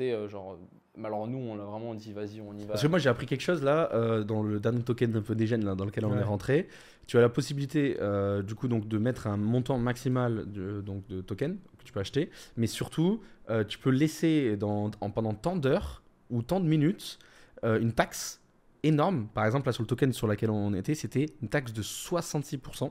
Euh, 0.00 0.28
genre. 0.28 0.58
Alors, 1.02 1.26
nous, 1.26 1.38
on 1.38 1.58
a 1.58 1.64
vraiment 1.64 1.94
dit, 1.94 2.12
vas-y, 2.12 2.40
on 2.40 2.52
y 2.54 2.62
va. 2.62 2.70
Parce 2.70 2.82
que 2.82 2.88
moi 2.88 2.98
j'ai 2.98 3.08
appris 3.08 3.26
quelque 3.26 3.40
chose 3.40 3.62
là 3.62 3.90
euh, 3.94 4.22
dans 4.22 4.42
le 4.42 4.60
dernier 4.60 4.82
token 4.82 5.16
un 5.16 5.22
peu 5.22 5.34
dégène 5.34 5.64
là 5.64 5.74
dans 5.74 5.84
lequel 5.84 6.04
on 6.04 6.16
est 6.18 6.22
rentré. 6.22 6.68
Tu 7.06 7.18
as 7.18 7.20
la 7.20 7.28
possibilité 7.28 7.96
euh, 8.00 8.40
du 8.40 8.54
coup 8.54 8.68
donc 8.68 8.86
de 8.86 8.96
mettre 8.98 9.26
un 9.26 9.36
montant 9.36 9.78
maximal 9.78 10.44
de, 10.50 10.80
donc 10.80 11.06
de 11.08 11.20
token 11.20 11.58
que 11.78 11.84
tu 11.84 11.92
peux 11.92 11.98
acheter, 11.98 12.30
mais 12.56 12.68
surtout 12.68 13.20
euh, 13.50 13.64
tu 13.64 13.78
peux 13.78 13.90
laisser 13.90 14.56
dans, 14.56 14.92
en, 15.00 15.10
pendant 15.10 15.34
tant 15.34 15.56
d'heures 15.56 16.02
ou 16.30 16.42
tant 16.42 16.60
de 16.60 16.68
minutes 16.68 17.18
euh, 17.64 17.80
une 17.80 17.92
taxe 17.92 18.40
énorme. 18.84 19.26
Par 19.34 19.44
exemple 19.44 19.66
là 19.66 19.72
sur 19.72 19.82
le 19.82 19.88
token 19.88 20.12
sur 20.12 20.28
lequel 20.28 20.50
on 20.50 20.72
était 20.74 20.94
c'était 20.94 21.26
une 21.42 21.48
taxe 21.48 21.72
de 21.72 21.82
66%. 21.82 22.90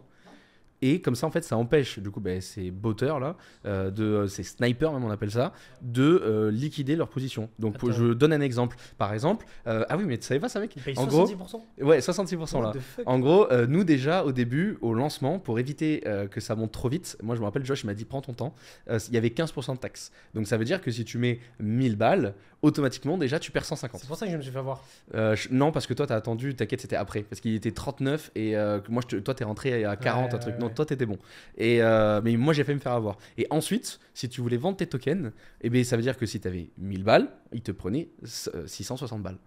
Et 0.82 1.02
comme 1.02 1.16
ça, 1.16 1.28
en 1.28 1.32
fait, 1.32 1.44
ça 1.44 1.58
empêche, 1.58 2.00
du 2.00 2.10
coup, 2.10 2.20
ben, 2.20 2.42
ces 2.42 2.72
botteurs 2.72 3.20
là, 3.20 3.36
euh, 3.66 3.92
de, 3.92 4.28
ces 4.28 4.44
snipers 4.44 4.94
même 4.94 5.04
on 5.04 5.12
appelle 5.12 5.32
ça, 5.32 5.54
de 5.82 6.04
euh, 6.04 6.52
liquider 6.52 6.96
leur 6.96 7.10
position. 7.10 7.50
Donc, 7.60 7.76
Attends. 7.76 7.92
je 7.92 8.06
donne 8.14 8.34
un 8.34 8.42
exemple. 8.42 8.78
Par 8.98 9.14
exemple, 9.14 9.46
euh, 9.68 9.86
ah 9.90 9.98
oui, 9.98 10.06
mais 10.06 10.18
tu 10.18 10.26
savais 10.26 10.40
pas 10.40 10.50
ça, 10.50 10.60
mec? 10.60 10.76
Ils 10.76 11.00
En 11.00 11.06
gros, 11.06 11.28
70% 11.28 11.62
ouais, 11.82 12.00
66% 12.00 12.62
là. 12.62 12.70
What 12.70 13.04
En 13.06 13.20
gros, 13.20 13.52
euh, 13.52 13.68
nous 13.68 13.84
déjà 13.84 14.24
au 14.24 14.32
début, 14.32 14.78
au 14.82 14.94
lancement, 14.94 15.40
pour 15.40 15.60
éviter 15.60 16.04
euh, 16.06 16.28
que 16.28 16.40
ça 16.40 16.56
monte 16.56 16.72
trop 16.72 16.90
vite, 16.90 17.18
moi 17.22 17.36
je 17.36 17.42
me 17.42 17.46
rappelle, 17.46 17.66
Josh 17.66 17.84
il 17.84 17.88
m'a 17.88 17.94
dit 17.94 18.06
prends 18.06 18.22
ton 18.22 18.34
temps, 18.34 18.54
euh, 18.90 19.00
il 19.08 19.14
y 19.14 19.18
avait 19.18 19.30
15% 19.30 19.74
de 19.74 19.80
taxes. 19.80 20.12
Donc 20.34 20.48
ça 20.48 20.58
veut 20.58 20.66
dire 20.66 20.82
que 20.82 20.92
si 20.92 21.06
tu 21.06 21.18
mets 21.18 21.40
1000 21.60 21.96
balles, 21.96 22.34
automatiquement 22.62 23.18
déjà 23.18 23.40
tu 23.40 23.52
perds 23.52 23.66
150. 23.66 24.02
C'est 24.02 24.08
pour 24.08 24.16
ça 24.18 24.26
que 24.26 24.32
je 24.32 24.38
me 24.38 24.42
suis 24.42 24.52
fait 24.52 24.60
avoir. 24.60 24.84
Euh, 25.16 25.36
je- 25.36 25.50
non, 25.52 25.72
parce 25.72 25.88
que 25.88 25.94
toi 25.94 26.06
t'as 26.08 26.16
attendu, 26.16 26.56
t'inquiète, 26.56 26.82
c'était 26.82 26.96
après. 26.96 27.24
Parce 27.24 27.40
qu'il 27.42 27.54
était 27.56 27.72
39 27.72 28.32
et 28.36 28.56
euh, 28.58 28.80
que 28.80 28.92
moi 28.92 29.02
je 29.04 29.16
te- 29.16 29.22
toi 29.22 29.34
t'es 29.34 29.44
rentré 29.44 29.86
à 29.86 29.96
40, 29.96 30.30
Ouais, 30.32 30.36
un 30.36 30.40
truc. 30.40 30.54
ouais, 30.56 30.60
Non, 30.60 30.68
ouais. 30.68 30.74
toi 30.74 30.86
t'étais 30.86 31.06
bon. 31.06 31.18
Et, 31.58 31.82
euh, 31.82 32.22
mais 32.24 32.36
moi 32.38 32.54
j'ai 32.54 32.64
failli 32.64 32.76
me 32.78 32.82
faire 32.82 32.94
avoir. 32.94 33.18
Et 33.38 33.48
ensuite, 33.50 34.00
si 34.14 34.28
tu 34.30 34.42
voulais 34.42 34.58
vendre 34.58 34.78
tes 34.78 34.88
tokens, 34.88 35.32
eh 35.62 35.70
ben, 35.70 35.84
ça 35.84 35.96
veut 35.96 36.02
dire 36.04 36.18
que 36.18 36.26
si 36.26 36.40
t'avais 36.40 36.70
1000 36.78 37.04
balles, 37.04 37.30
ils 37.54 37.62
te 37.62 37.72
prenaient 37.72 38.10
euh, 38.54 38.68
660 38.68 39.22
balles. 39.22 39.38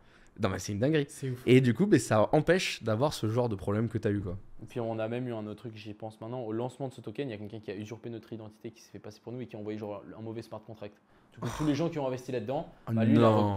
Non, 0.40 0.48
mais 0.48 0.58
c'est 0.58 0.72
une 0.72 0.78
dinguerie. 0.78 1.04
C'est 1.10 1.28
ouf. 1.28 1.42
Et 1.44 1.60
du 1.60 1.74
coup, 1.74 1.84
ben, 1.84 2.00
ça 2.00 2.30
empêche 2.32 2.82
d'avoir 2.82 3.12
ce 3.12 3.28
genre 3.28 3.50
de 3.50 3.54
problème 3.54 3.88
que 3.90 3.98
tu 3.98 4.08
as 4.08 4.10
eu. 4.10 4.20
Quoi. 4.20 4.38
Et 4.62 4.66
puis 4.66 4.80
on 4.80 4.98
a 4.98 5.06
même 5.06 5.28
eu 5.28 5.34
un 5.34 5.46
autre 5.46 5.56
truc, 5.56 5.72
j'y 5.76 5.92
pense 5.92 6.18
maintenant. 6.22 6.40
Au 6.40 6.52
lancement 6.52 6.88
de 6.88 6.94
ce 6.94 7.02
token, 7.02 7.28
il 7.28 7.32
y 7.32 7.34
a 7.34 7.36
quelqu'un 7.38 7.60
qui 7.60 7.70
a 7.70 7.74
usurpé 7.74 8.08
notre 8.08 8.32
identité, 8.32 8.70
qui 8.70 8.80
s'est 8.80 8.92
fait 8.92 8.98
passer 8.98 9.20
pour 9.22 9.32
nous 9.34 9.42
et 9.42 9.46
qui 9.46 9.56
a 9.56 9.58
envoyé 9.58 9.78
genre 9.78 10.02
un 10.18 10.22
mauvais 10.22 10.40
smart 10.40 10.62
contract. 10.64 10.94
Du 11.32 11.38
coup, 11.40 11.48
tous 11.58 11.66
les 11.66 11.74
gens 11.74 11.88
qui 11.88 11.98
ont 11.98 12.06
investi 12.06 12.30
là-dedans, 12.30 12.68
Ah 12.86 12.92
bah, 12.92 13.04
lui, 13.04 13.14
il 13.14 13.18
a 13.18 13.22
non. 13.22 13.56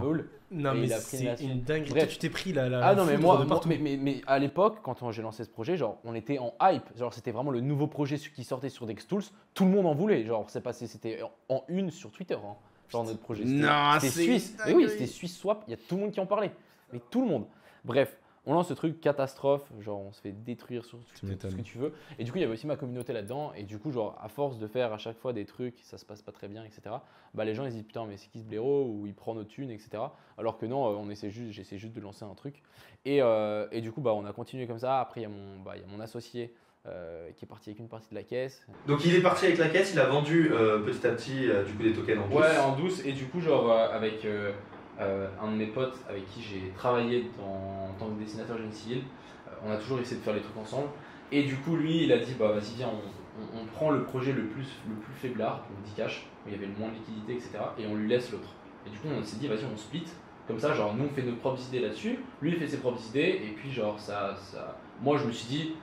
Non, 0.50 0.74
mais 0.74 0.86
il 0.86 0.92
a 0.92 0.96
pris 0.98 1.16
c'est 1.18 1.40
une. 1.40 1.60
Bref. 1.60 1.88
Toi, 1.88 2.06
tu 2.06 2.18
t'es 2.18 2.30
pris 2.30 2.52
la. 2.52 2.68
la 2.68 2.86
Ah 2.86 2.94
non, 2.94 3.04
mais 3.04 3.16
moi, 3.18 3.36
moi- 3.38 3.46
partout. 3.46 3.68
mais, 3.68 3.78
mais, 3.78 3.96
mais 4.00 4.22
à 4.26 4.38
l'époque, 4.38 4.78
quand 4.82 5.02
on- 5.02 5.10
j'ai 5.10 5.20
lancé 5.22 5.44
ce 5.44 5.50
projet, 5.50 5.76
genre, 5.76 5.98
on 6.04 6.14
était 6.14 6.38
en 6.38 6.54
hype. 6.62 6.84
Genre, 6.96 7.12
c'était 7.12 7.32
vraiment 7.32 7.50
le 7.50 7.60
nouveau 7.60 7.86
projet 7.86 8.16
qui 8.16 8.44
sortait 8.44 8.68
sur 8.68 8.86
Dextools. 8.86 9.24
Tout 9.54 9.64
le 9.64 9.70
monde 9.70 9.86
en 9.86 9.94
voulait. 9.94 10.24
Genre, 10.24 10.48
c'est 10.48 10.60
passé, 10.62 10.86
c'était 10.86 11.20
en, 11.48 11.64
une 11.68 11.90
sur 11.90 12.10
Twitter. 12.12 12.34
hein. 12.36 12.54
Genre, 12.88 13.04
notre 13.04 13.18
projet. 13.20 13.44
C'était- 13.44 13.58
Non, 13.58 13.94
c'était 14.00 14.12
c'est 14.12 14.22
Suisse. 14.22 14.56
Mais 14.66 14.72
oui, 14.72 14.86
c'était 14.88 15.06
Suisse 15.06 15.36
Swap. 15.36 15.64
Il 15.66 15.72
y 15.72 15.74
a 15.74 15.76
tout 15.76 15.96
le 15.96 16.02
monde 16.02 16.12
qui 16.12 16.20
en 16.20 16.26
parlait. 16.26 16.52
Mais 16.92 17.00
tout 17.10 17.20
le 17.22 17.26
monde. 17.28 17.44
Bref. 17.84 18.16
On 18.46 18.54
lance 18.54 18.68
ce 18.68 18.74
truc 18.74 19.00
catastrophe, 19.00 19.64
genre 19.80 20.00
on 20.00 20.12
se 20.12 20.20
fait 20.20 20.32
détruire 20.32 20.84
sur 20.84 20.98
tout, 20.98 21.26
ce 21.26 21.54
que 21.54 21.62
tu 21.62 21.78
veux. 21.78 21.92
Et 22.18 22.24
du 22.24 22.30
coup, 22.30 22.38
il 22.38 22.42
y 22.42 22.44
avait 22.44 22.52
aussi 22.52 22.66
ma 22.66 22.76
communauté 22.76 23.12
là-dedans. 23.12 23.52
Et 23.54 23.64
du 23.64 23.78
coup, 23.78 23.90
genre, 23.90 24.16
à 24.22 24.28
force 24.28 24.58
de 24.58 24.66
faire 24.66 24.92
à 24.92 24.98
chaque 24.98 25.18
fois 25.18 25.32
des 25.32 25.44
trucs, 25.44 25.78
ça 25.82 25.98
se 25.98 26.04
passe 26.04 26.22
pas 26.22 26.32
très 26.32 26.46
bien, 26.46 26.64
etc. 26.64 26.94
Bah, 27.34 27.44
les 27.44 27.54
gens 27.54 27.64
ils 27.64 27.70
se 27.72 27.76
disent 27.76 27.86
putain, 27.86 28.06
mais 28.06 28.16
c'est 28.16 28.28
qui 28.28 28.38
ce 28.38 28.44
blaireau? 28.44 28.86
Ou 28.86 29.06
il 29.06 29.14
prend 29.14 29.34
nos 29.34 29.44
thunes, 29.44 29.70
etc. 29.70 30.02
Alors 30.38 30.58
que 30.58 30.66
non, 30.66 30.86
euh, 30.86 30.96
on 30.96 31.10
essaie 31.10 31.30
juste, 31.30 31.52
j'essaie 31.52 31.78
juste 31.78 31.92
de 31.92 32.00
lancer 32.00 32.24
un 32.24 32.34
truc. 32.34 32.62
Et, 33.04 33.20
euh, 33.20 33.66
et 33.72 33.80
du 33.80 33.90
coup, 33.90 34.00
bah, 34.00 34.14
on 34.14 34.24
a 34.24 34.32
continué 34.32 34.66
comme 34.66 34.78
ça. 34.78 35.00
Après, 35.00 35.20
il 35.20 35.24
y 35.24 35.26
a 35.26 35.30
mon, 35.30 35.60
bah, 35.64 35.76
y 35.76 35.82
a 35.82 35.86
mon 35.86 36.00
associé 36.00 36.54
euh, 36.88 37.30
qui 37.36 37.44
est 37.44 37.48
parti 37.48 37.70
avec 37.70 37.80
une 37.80 37.88
partie 37.88 38.10
de 38.10 38.14
la 38.14 38.22
caisse. 38.22 38.64
Donc 38.86 39.04
il 39.04 39.12
est 39.12 39.20
parti 39.20 39.46
avec 39.46 39.58
la 39.58 39.68
caisse, 39.68 39.92
il 39.92 39.98
a 39.98 40.04
vendu 40.04 40.52
euh, 40.52 40.78
petit 40.78 41.04
à 41.04 41.10
petit 41.10 41.48
du 41.66 41.72
coup 41.72 41.82
des 41.82 41.92
tokens 41.92 42.20
en 42.20 42.32
Ouais, 42.32 42.58
en 42.58 42.76
douce. 42.76 43.04
Et 43.04 43.10
du 43.10 43.24
coup, 43.24 43.40
genre, 43.40 43.72
euh, 43.72 43.88
avec 43.90 44.24
euh, 45.00 45.28
un 45.42 45.52
de 45.52 45.56
mes 45.56 45.66
potes 45.66 45.98
avec 46.08 46.26
qui 46.30 46.42
j'ai 46.42 46.72
travaillé 46.74 47.30
en 47.40 47.92
tant 47.98 48.06
que 48.06 48.20
dessinateur 48.20 48.56
génie 48.56 48.72
civil, 48.72 49.02
euh, 49.46 49.50
on 49.64 49.70
a 49.70 49.76
toujours 49.76 49.98
essayé 50.00 50.16
de 50.16 50.22
faire 50.22 50.34
les 50.34 50.40
trucs 50.40 50.56
ensemble. 50.56 50.88
Et 51.32 51.42
du 51.42 51.56
coup, 51.56 51.76
lui, 51.76 52.04
il 52.04 52.12
a 52.12 52.18
dit 52.18 52.34
bah 52.38 52.52
vas-y, 52.52 52.76
viens, 52.76 52.90
on, 53.54 53.66
prend 53.66 53.90
le 53.90 54.04
projet 54.04 54.32
le 54.32 54.44
plus, 54.46 54.66
le 54.88 54.94
plus 54.94 55.12
faiblard, 55.14 55.66
donc 55.68 55.82
10 55.84 55.92
cash, 55.94 56.26
où 56.44 56.48
il 56.48 56.52
y 56.52 56.56
avait 56.56 56.66
le 56.66 56.72
moins 56.78 56.88
de 56.88 56.94
liquidité, 56.94 57.34
etc. 57.34 57.58
Et 57.78 57.86
on 57.86 57.94
lui 57.94 58.08
laisse 58.08 58.32
l'autre. 58.32 58.48
Et 58.86 58.90
du 58.90 58.98
coup, 58.98 59.08
on 59.08 59.22
s'est 59.22 59.36
dit 59.36 59.48
vas-y, 59.48 59.64
on 59.72 59.76
split. 59.76 60.04
Comme 60.46 60.60
ça, 60.60 60.72
genre, 60.74 60.94
nous, 60.94 61.04
on 61.04 61.08
fait 61.08 61.22
nos 61.22 61.34
propres 61.34 61.60
idées 61.68 61.80
là-dessus, 61.80 62.20
lui, 62.40 62.52
il 62.52 62.56
fait 62.56 62.68
ses 62.68 62.78
propres 62.78 63.04
idées, 63.08 63.42
et 63.44 63.52
puis, 63.56 63.70
genre, 63.72 63.98
ça, 63.98 64.36
ça. 64.36 64.78
Moi, 65.02 65.18
je 65.18 65.26
me 65.26 65.32
suis 65.32 65.48
dit, 65.48 65.74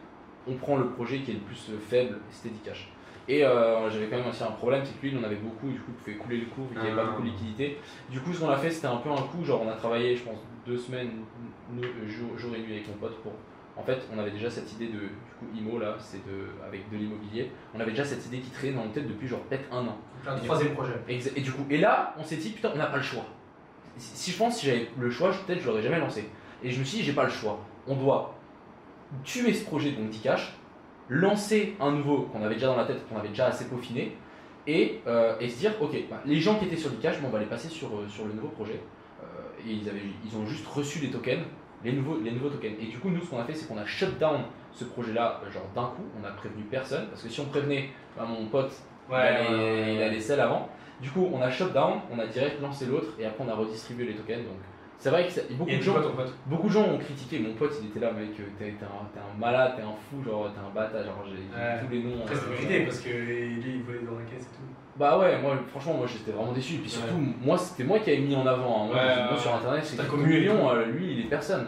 on 0.47 0.55
prend 0.55 0.77
le 0.77 0.89
projet 0.89 1.19
qui 1.19 1.31
est 1.31 1.33
le 1.35 1.41
plus 1.41 1.69
faible, 1.89 2.19
c'était 2.31 2.55
10 2.55 2.59
cash. 2.61 2.89
Et 3.29 3.45
euh, 3.45 3.89
j'avais 3.89 4.07
quand 4.07 4.17
même 4.17 4.27
aussi 4.27 4.43
un 4.43 4.51
problème, 4.51 4.83
c'est 4.83 4.97
que 4.97 5.01
lui, 5.05 5.11
il 5.13 5.17
en 5.17 5.23
avait 5.23 5.37
beaucoup, 5.37 5.69
et 5.69 5.73
du 5.73 5.79
coup, 5.79 5.91
il 5.91 5.95
pouvait 6.03 6.15
couler 6.17 6.37
le 6.39 6.45
cours, 6.47 6.67
il 6.71 6.79
n'y 6.81 6.87
avait 6.87 6.95
pas 6.95 7.03
Ah. 7.05 7.09
beaucoup 7.11 7.21
de 7.23 7.27
liquidité. 7.27 7.77
Du 8.09 8.19
coup, 8.19 8.33
ce 8.33 8.41
qu'on 8.41 8.49
a 8.49 8.57
fait, 8.57 8.69
c'était 8.69 8.87
un 8.87 8.97
peu 8.97 9.09
un 9.09 9.15
coup, 9.21 9.43
genre, 9.45 9.61
on 9.65 9.69
a 9.69 9.73
travaillé, 9.75 10.15
je 10.15 10.23
pense, 10.23 10.39
deux 10.65 10.77
semaines, 10.77 11.09
nous, 11.71 11.83
euh, 11.83 12.07
jour, 12.07 12.37
jour 12.37 12.53
et 12.55 12.59
nuit 12.59 12.73
avec 12.73 12.87
mon 12.89 12.95
pote 12.95 13.15
pour. 13.21 13.31
En 13.75 13.81
fait, 13.83 13.97
on 14.13 14.19
avait 14.19 14.31
déjà 14.31 14.49
cette 14.49 14.71
idée 14.73 14.87
de, 14.87 14.99
du 14.99 15.07
coup, 15.39 15.45
IMO 15.55 15.79
là, 15.79 15.95
c'est 15.97 16.23
de, 16.27 16.47
avec 16.67 16.89
de 16.91 16.97
l'immobilier. 16.97 17.49
On 17.73 17.79
avait 17.79 17.91
déjà 17.91 18.03
cette 18.05 18.23
idée 18.27 18.39
qui 18.39 18.51
traînait 18.51 18.73
dans 18.75 18.83
la 18.83 18.89
tête 18.89 19.07
depuis 19.07 19.27
genre 19.27 19.39
peut-être 19.41 19.71
un 19.73 19.87
an. 19.87 19.97
Un 20.27 20.35
troisième 20.37 20.73
projet. 20.73 20.93
Exa- 21.09 21.31
Et 21.35 21.41
du 21.41 21.51
coup, 21.51 21.65
et 21.71 21.77
là, 21.79 22.13
on 22.19 22.23
s'est 22.23 22.35
dit, 22.35 22.51
putain, 22.51 22.71
on 22.73 22.77
n'a 22.77 22.85
pas 22.87 22.97
le 22.97 23.03
choix. 23.03 23.25
Si 23.97 24.15
si 24.17 24.31
je 24.31 24.37
pense, 24.37 24.57
si 24.59 24.67
j'avais 24.67 24.87
le 24.99 25.09
choix, 25.09 25.31
peut-être 25.47 25.61
je 25.61 25.67
l'aurais 25.67 25.81
jamais 25.81 25.97
lancé. 25.99 26.29
Et 26.61 26.69
je 26.69 26.79
me 26.79 26.83
suis 26.83 26.99
dit, 26.99 27.03
j'ai 27.03 27.13
pas 27.13 27.23
le 27.23 27.29
choix. 27.31 27.59
On 27.87 27.95
doit 27.95 28.35
tuer 29.23 29.53
ce 29.53 29.65
projet, 29.65 29.91
donc 29.91 30.09
10 30.09 30.19
cash, 30.19 30.53
lancer 31.09 31.75
un 31.79 31.91
nouveau 31.91 32.29
qu'on 32.31 32.43
avait 32.43 32.55
déjà 32.55 32.67
dans 32.67 32.75
la 32.75 32.85
tête, 32.85 33.07
qu'on 33.07 33.17
avait 33.17 33.29
déjà 33.29 33.47
assez 33.47 33.65
peaufiné, 33.65 34.15
et, 34.65 35.01
euh, 35.07 35.35
et 35.39 35.49
se 35.49 35.59
dire, 35.59 35.73
ok, 35.81 35.91
bah, 36.09 36.21
les 36.25 36.39
gens 36.39 36.57
qui 36.57 36.65
étaient 36.65 36.77
sur 36.77 36.89
10 36.89 36.97
cash, 36.97 37.21
bon, 37.21 37.27
on 37.27 37.31
va 37.31 37.39
les 37.39 37.45
passer 37.45 37.67
sur, 37.67 37.87
euh, 37.89 38.07
sur 38.07 38.25
le 38.25 38.33
nouveau 38.33 38.47
projet. 38.49 38.79
Euh, 39.21 39.25
et 39.67 39.73
ils, 39.73 39.89
avaient, 39.89 39.99
ils 40.25 40.37
ont 40.37 40.45
juste 40.45 40.65
reçu 40.67 40.99
les 40.99 41.09
tokens, 41.09 41.43
les 41.83 41.91
nouveaux, 41.91 42.17
les 42.19 42.31
nouveaux 42.31 42.49
tokens. 42.49 42.75
Et 42.79 42.85
du 42.85 42.97
coup, 42.97 43.09
nous, 43.09 43.21
ce 43.21 43.29
qu'on 43.29 43.39
a 43.39 43.43
fait, 43.43 43.53
c'est 43.53 43.67
qu'on 43.67 43.77
a 43.77 43.85
shut 43.85 44.17
down 44.19 44.43
ce 44.71 44.85
projet-là, 44.85 45.41
genre 45.51 45.69
d'un 45.75 45.95
coup, 45.95 46.03
on 46.19 46.25
a 46.25 46.31
prévenu 46.31 46.63
personne, 46.63 47.07
parce 47.07 47.23
que 47.23 47.29
si 47.29 47.39
on 47.41 47.45
prévenait 47.45 47.89
bah, 48.15 48.25
mon 48.25 48.45
pote, 48.45 48.71
il, 49.09 49.15
allait, 49.15 49.95
il 49.95 50.01
allait 50.01 50.19
sell 50.19 50.39
avant. 50.39 50.69
Du 51.01 51.09
coup, 51.09 51.27
on 51.33 51.41
a 51.41 51.51
shut 51.51 51.73
down, 51.73 51.99
on 52.09 52.17
a 52.19 52.27
direct 52.27 52.61
lancé 52.61 52.85
l'autre, 52.85 53.09
et 53.19 53.25
après, 53.25 53.43
on 53.43 53.49
a 53.49 53.55
redistribué 53.55 54.05
les 54.05 54.15
tokens. 54.15 54.45
Donc, 54.45 54.57
c'est 55.03 55.09
vrai 55.09 55.27
que 55.27 55.53
beaucoup 55.55 55.69
de 55.69 55.81
gens. 55.81 55.95
Beaucoup 56.45 56.67
de 56.67 56.73
gens 56.73 56.85
ont 56.85 56.97
critiqué, 56.97 57.39
mon 57.39 57.53
pote 57.55 57.73
il 57.81 57.89
était 57.89 57.99
là 57.99 58.13
mec, 58.13 58.29
euh, 58.39 58.43
t'es 58.57 58.73
un, 58.81 59.37
malade, 59.37 59.73
t'es 59.75 59.81
un 59.81 59.91
fou, 59.91 60.23
genre 60.23 60.49
t'es 60.53 60.59
un 60.59 60.73
bâtard, 60.73 61.03
genre 61.03 61.25
j'ai 61.27 61.85
tous 61.85 61.91
les 61.91 62.03
noms. 62.03 62.21
Après, 62.21 62.35
c'est 62.35 62.81
euh, 62.81 62.85
parce 62.85 62.99
que 63.01 63.09
lui, 63.09 63.75
il 63.75 63.83
volait 63.83 63.99
dans 63.99 64.17
la 64.17 64.23
caisse 64.23 64.43
et 64.43 64.55
tout. 64.55 64.63
Bah 64.95 65.19
ouais, 65.19 65.41
moi 65.41 65.57
franchement 65.71 65.95
moi 65.95 66.07
j'étais 66.07 66.31
vraiment 66.31 66.53
déçu, 66.53 66.75
et 66.75 66.77
puis 66.77 66.89
surtout 66.89 67.19
moi 67.41 67.57
c'était 67.57 67.83
moi 67.83 67.99
qui 67.99 68.11
avais 68.11 68.21
mis 68.21 68.33
en 68.33 68.47
avant, 68.47 68.85
hein. 68.85 69.27
moi, 69.29 69.37
sur 69.37 69.53
internet 69.53 69.81
Ta 69.81 69.87
c'était 69.87 70.05
comme 70.05 70.23
euh, 70.23 70.85
lui 70.85 71.11
il 71.11 71.19
est 71.19 71.29
personne. 71.29 71.67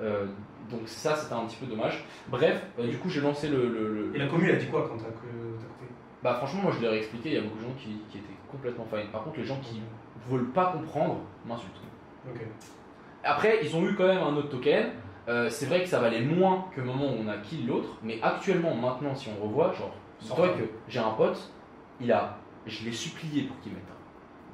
Euh, 0.00 0.24
donc 0.70 0.80
ça 0.86 1.14
c'était 1.16 1.34
un 1.34 1.44
petit 1.44 1.56
peu 1.56 1.66
dommage. 1.66 2.02
Bref, 2.28 2.64
euh, 2.78 2.86
du 2.86 2.96
coup 2.96 3.10
j'ai 3.10 3.20
lancé 3.20 3.48
le, 3.48 4.10
Et 4.14 4.18
la 4.18 4.26
commu, 4.26 4.48
elle 4.48 4.54
a 4.54 4.58
dit 4.58 4.68
quoi 4.68 4.88
quand 4.88 4.96
t'as 4.96 5.10
coupé? 5.10 5.28
Bah 6.22 6.34
franchement 6.36 6.62
moi 6.62 6.72
je 6.78 6.82
leur 6.82 6.94
ai 6.94 6.98
expliqué, 6.98 7.28
il 7.28 7.34
y 7.34 7.38
a 7.38 7.42
beaucoup 7.42 7.58
de 7.58 7.64
gens 7.64 7.74
qui, 7.76 8.00
qui 8.08 8.16
étaient 8.16 8.38
complètement 8.50 8.86
fine. 8.90 9.10
Par 9.12 9.22
contre 9.24 9.38
les 9.38 9.44
gens 9.44 9.58
qui 9.60 9.82
veulent 10.30 10.50
pas 10.52 10.72
comprendre 10.72 11.18
m'insultent. 11.44 11.89
Après, 13.22 13.60
ils 13.62 13.76
ont 13.76 13.84
eu 13.86 13.94
quand 13.94 14.06
même 14.06 14.22
un 14.22 14.34
autre 14.36 14.48
token. 14.48 14.90
Euh, 15.28 15.48
c'est 15.48 15.66
vrai 15.66 15.82
que 15.82 15.88
ça 15.88 16.00
valait 16.00 16.22
moins 16.22 16.66
que 16.74 16.80
le 16.80 16.86
moment 16.86 17.06
où 17.06 17.16
on 17.24 17.28
a 17.28 17.36
kill 17.38 17.66
l'autre, 17.66 17.98
mais 18.02 18.18
actuellement, 18.22 18.74
maintenant, 18.74 19.14
si 19.14 19.28
on 19.28 19.44
revoit, 19.44 19.72
genre, 19.72 19.94
dis-toi 20.20 20.48
Cent. 20.48 20.58
que 20.58 20.64
j'ai 20.88 20.98
un 20.98 21.10
pote, 21.10 21.52
il 22.00 22.10
a, 22.10 22.38
je 22.66 22.84
l'ai 22.84 22.92
supplié 22.92 23.42
pour 23.42 23.58
qu'il 23.60 23.72
mette 23.72 23.82
un. 23.82 23.94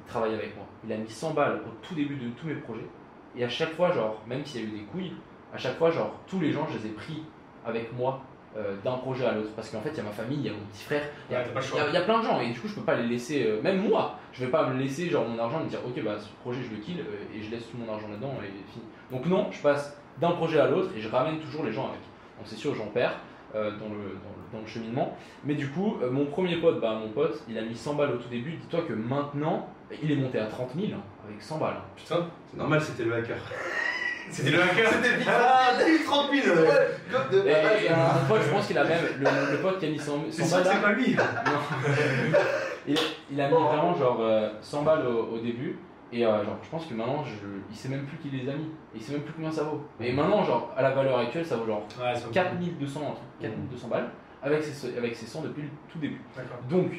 Il 0.05 0.09
travaille 0.09 0.33
avec 0.33 0.55
moi. 0.55 0.65
Il 0.85 0.91
a 0.91 0.97
mis 0.97 1.09
100 1.09 1.33
balles 1.33 1.61
au 1.65 1.71
tout 1.81 1.95
début 1.95 2.15
de 2.15 2.29
tous 2.31 2.47
mes 2.47 2.55
projets. 2.55 2.87
Et 3.35 3.43
à 3.43 3.49
chaque 3.49 3.73
fois, 3.73 3.91
genre, 3.91 4.21
même 4.27 4.45
s'il 4.45 4.61
y 4.61 4.63
a 4.65 4.67
eu 4.67 4.71
des 4.71 4.83
couilles, 4.85 5.13
à 5.53 5.57
chaque 5.57 5.77
fois, 5.77 5.89
genre, 5.89 6.13
tous 6.27 6.39
les 6.39 6.51
gens, 6.51 6.67
je 6.69 6.77
les 6.77 6.87
ai 6.87 6.93
pris 6.93 7.23
avec 7.65 7.93
moi 7.93 8.21
euh, 8.57 8.75
d'un 8.83 8.93
projet 8.97 9.25
à 9.25 9.33
l'autre. 9.33 9.51
Parce 9.55 9.69
qu'en 9.69 9.81
fait, 9.81 9.89
il 9.91 9.97
y 9.97 9.99
a 9.99 10.03
ma 10.03 10.11
famille, 10.11 10.39
il 10.39 10.45
y 10.45 10.49
a 10.49 10.53
mon 10.53 10.65
petit 10.71 10.83
frère, 10.83 11.03
il 11.29 11.33
y 11.33 11.35
a- 11.35 11.39
Ouais, 11.75 11.91
y, 11.93 11.95
y 11.97 12.03
plein 12.05 12.17
de 12.19 12.23
gens 12.23 12.39
et 12.41 12.49
du 12.49 12.59
coup 12.59 12.67
je 12.67 12.75
peux 12.75 12.81
pas 12.81 12.95
les 12.95 13.07
laisser, 13.07 13.45
euh, 13.47 13.61
même 13.61 13.87
moi, 13.87 14.17
je 14.33 14.43
vais 14.45 14.51
pas 14.51 14.67
me 14.67 14.79
laisser 14.79 15.09
genre 15.09 15.27
mon 15.27 15.37
argent 15.39 15.59
et 15.61 15.63
me 15.65 15.69
dire 15.69 15.79
ok 15.85 16.03
bah 16.03 16.15
ce 16.19 16.27
projet 16.41 16.59
je 16.63 16.75
le 16.75 16.81
kill 16.81 16.99
euh, 16.99 17.35
et 17.37 17.41
je 17.41 17.51
laisse 17.51 17.69
tout 17.69 17.77
mon 17.77 17.91
argent 17.91 18.07
là-dedans 18.09 18.33
et 18.43 18.47
fini. 18.71 18.83
Donc 19.11 19.25
non, 19.27 19.47
je 19.51 19.61
passe 19.61 19.95
d'un 20.19 20.31
projet 20.31 20.59
à 20.59 20.67
l'autre 20.67 20.89
et 20.95 20.99
je 20.99 21.09
ramène 21.09 21.39
toujours 21.39 21.63
les 21.63 21.71
gens 21.71 21.85
avec. 21.85 21.99
Donc 22.37 22.45
c'est 22.45 22.55
sûr 22.55 22.73
j'en 22.75 22.87
perds 22.87 23.15
euh, 23.55 23.71
dans, 23.71 23.85
le, 23.89 23.95
dans, 23.95 24.33
le, 24.35 24.51
dans 24.53 24.59
le 24.61 24.67
cheminement. 24.67 25.15
Mais 25.43 25.53
du 25.55 25.69
coup 25.69 25.97
euh, 26.01 26.09
mon 26.11 26.25
premier 26.25 26.57
pote, 26.57 26.81
bah 26.81 26.93
mon 26.99 27.09
pote, 27.09 27.43
il 27.47 27.57
a 27.57 27.61
mis 27.61 27.75
100 27.75 27.93
balles 27.95 28.11
au 28.11 28.17
tout 28.17 28.29
début. 28.29 28.51
Dis-toi 28.53 28.81
que 28.87 28.93
maintenant 28.93 29.69
il 30.03 30.11
est 30.11 30.15
monté 30.15 30.39
à 30.39 30.47
30 30.47 30.71
000 30.75 30.87
hein, 30.93 31.01
avec 31.27 31.41
100 31.41 31.57
balles. 31.59 31.77
Putain, 31.95 32.27
C'est 32.51 32.57
normal, 32.57 32.81
c'était 32.81 33.03
le 33.05 33.13
hacker. 33.15 33.37
c'était 34.29 34.51
le 34.51 34.61
hacker. 34.61 34.89
C'était. 34.91 35.29
Ah, 35.29 35.71
30 36.05 36.31
000 36.31 36.55
ouais. 36.57 37.85
Et, 37.85 37.89
hein. 37.89 37.95
mon 38.21 38.27
pote, 38.27 38.41
je 38.45 38.51
pense 38.51 38.67
qu'il 38.67 38.77
a 38.77 38.83
même, 38.83 39.03
le, 39.19 39.25
le 39.51 39.57
pote 39.61 39.79
qui 39.79 39.85
a 39.85 39.89
mis 39.89 39.99
100, 39.99 40.05
100 40.05 40.21
C'est 40.31 40.43
sûr 40.45 40.57
balles 40.57 40.67
c'est 40.73 40.81
pas 40.81 40.91
lui. 40.93 41.15
il, 42.87 42.95
il 43.31 43.41
a 43.41 43.47
mis 43.47 43.53
vraiment 43.53 43.93
genre 43.95 44.17
euh, 44.21 44.49
100 44.61 44.83
balles 44.83 45.05
au, 45.07 45.35
au 45.35 45.39
début. 45.39 45.77
Et 46.13 46.25
euh, 46.25 46.43
genre, 46.45 46.57
je 46.63 46.69
pense 46.69 46.85
que 46.85 46.93
maintenant, 46.93 47.23
je, 47.25 47.33
il 47.69 47.75
sait 47.75 47.89
même 47.89 48.05
plus 48.05 48.17
qui 48.17 48.29
les 48.29 48.49
a 48.49 48.53
mis. 48.53 48.69
Il 48.95 49.01
sait 49.01 49.11
même 49.13 49.23
plus 49.23 49.33
combien 49.33 49.51
ça 49.51 49.63
vaut. 49.63 49.85
Et 49.99 50.13
maintenant, 50.13 50.41
genre, 50.43 50.71
à 50.77 50.81
la 50.81 50.91
valeur 50.91 51.19
actuelle, 51.19 51.45
ça 51.45 51.57
vaut 51.57 51.65
genre 51.65 51.85
Ouais, 51.99 52.13
c'est 52.15 52.31
4200, 52.31 52.99
un 53.01 53.03
truc, 53.11 53.17
4200 53.41 53.87
balles 53.89 54.09
avec 54.41 54.63
ses, 54.63 54.97
avec 54.97 55.15
ses 55.15 55.25
100 55.25 55.41
depuis 55.41 55.63
le 55.63 55.69
tout 55.91 55.99
début. 55.99 56.21
Donc, 56.69 56.91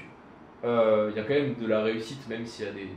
euh, 0.64 1.08
il 1.10 1.16
y 1.16 1.20
a 1.20 1.22
quand 1.22 1.32
même 1.34 1.54
de 1.54 1.66
la 1.66 1.82
réussite, 1.82 2.28
même 2.28 2.44
s'il 2.44 2.66
y 2.66 2.68
a 2.68 2.72
des, 2.72 2.80
des- 2.84 2.90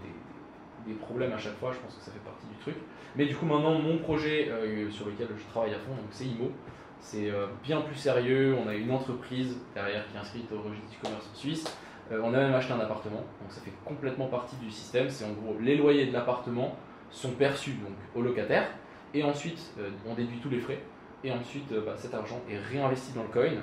des 0.88 0.94
problèmes 0.96 1.32
à 1.32 1.38
chaque 1.38 1.58
fois, 1.60 1.72
je 1.72 1.78
pense 1.78 1.96
que 1.96 2.02
ça 2.04 2.12
fait 2.12 2.20
partie 2.26 2.48
du 2.48 2.56
truc. 2.58 2.76
Mais 3.16 3.26
du 3.26 3.36
coup, 3.36 3.46
maintenant, 3.46 3.78
mon 3.78 3.98
projet 3.98 4.50
euh, 4.50 4.90
sur 4.90 5.06
lequel 5.06 5.28
je 5.36 5.46
travaille 5.52 5.74
à 5.74 5.80
fond, 5.80 5.92
donc 5.92 6.06
c'est 6.12 6.26
IMO, 6.26 6.52
c'est 7.00 7.30
euh, 7.30 7.48
bien 7.64 7.82
plus 7.82 7.96
sérieux. 7.96 8.56
On 8.64 8.70
a 8.70 8.74
une 8.74 8.92
entreprise 8.92 9.58
derrière 9.74 10.08
qui 10.08 10.16
est 10.16 10.20
inscrite 10.20 10.52
au 10.52 10.62
registre 10.62 10.90
du 10.90 10.98
commerce 10.98 11.30
en 11.32 11.36
Suisse. 11.36 11.78
Euh, 12.12 12.22
on 12.24 12.34
a 12.34 12.38
même 12.38 12.54
acheté 12.54 12.74
un 12.74 12.80
appartement, 12.80 13.24
donc 13.42 13.50
ça 13.50 13.62
fait 13.62 13.74
complètement 13.84 14.28
partie 14.28 14.56
du 14.58 14.72
système. 14.72 15.10
C'est 15.10 15.26
en 15.26 15.34
gros 15.34 15.58
les 15.60 15.76
loyers 15.76 16.06
de 16.06 16.14
l'appartement 16.14 16.76
sont 17.10 17.32
perçus 17.32 17.72
donc 17.72 17.96
au 18.16 18.22
locataire, 18.22 18.70
et 19.14 19.24
ensuite 19.24 19.74
on 20.08 20.14
déduit 20.14 20.40
tous 20.42 20.50
les 20.50 20.60
frais, 20.60 20.80
et 21.26 21.32
ensuite 21.32 21.74
bah, 21.86 21.94
cet 21.98 22.14
argent 22.14 22.40
est 22.50 22.58
réinvesti 22.58 23.14
dans 23.14 23.24
le 23.24 23.30
coin. 23.30 23.62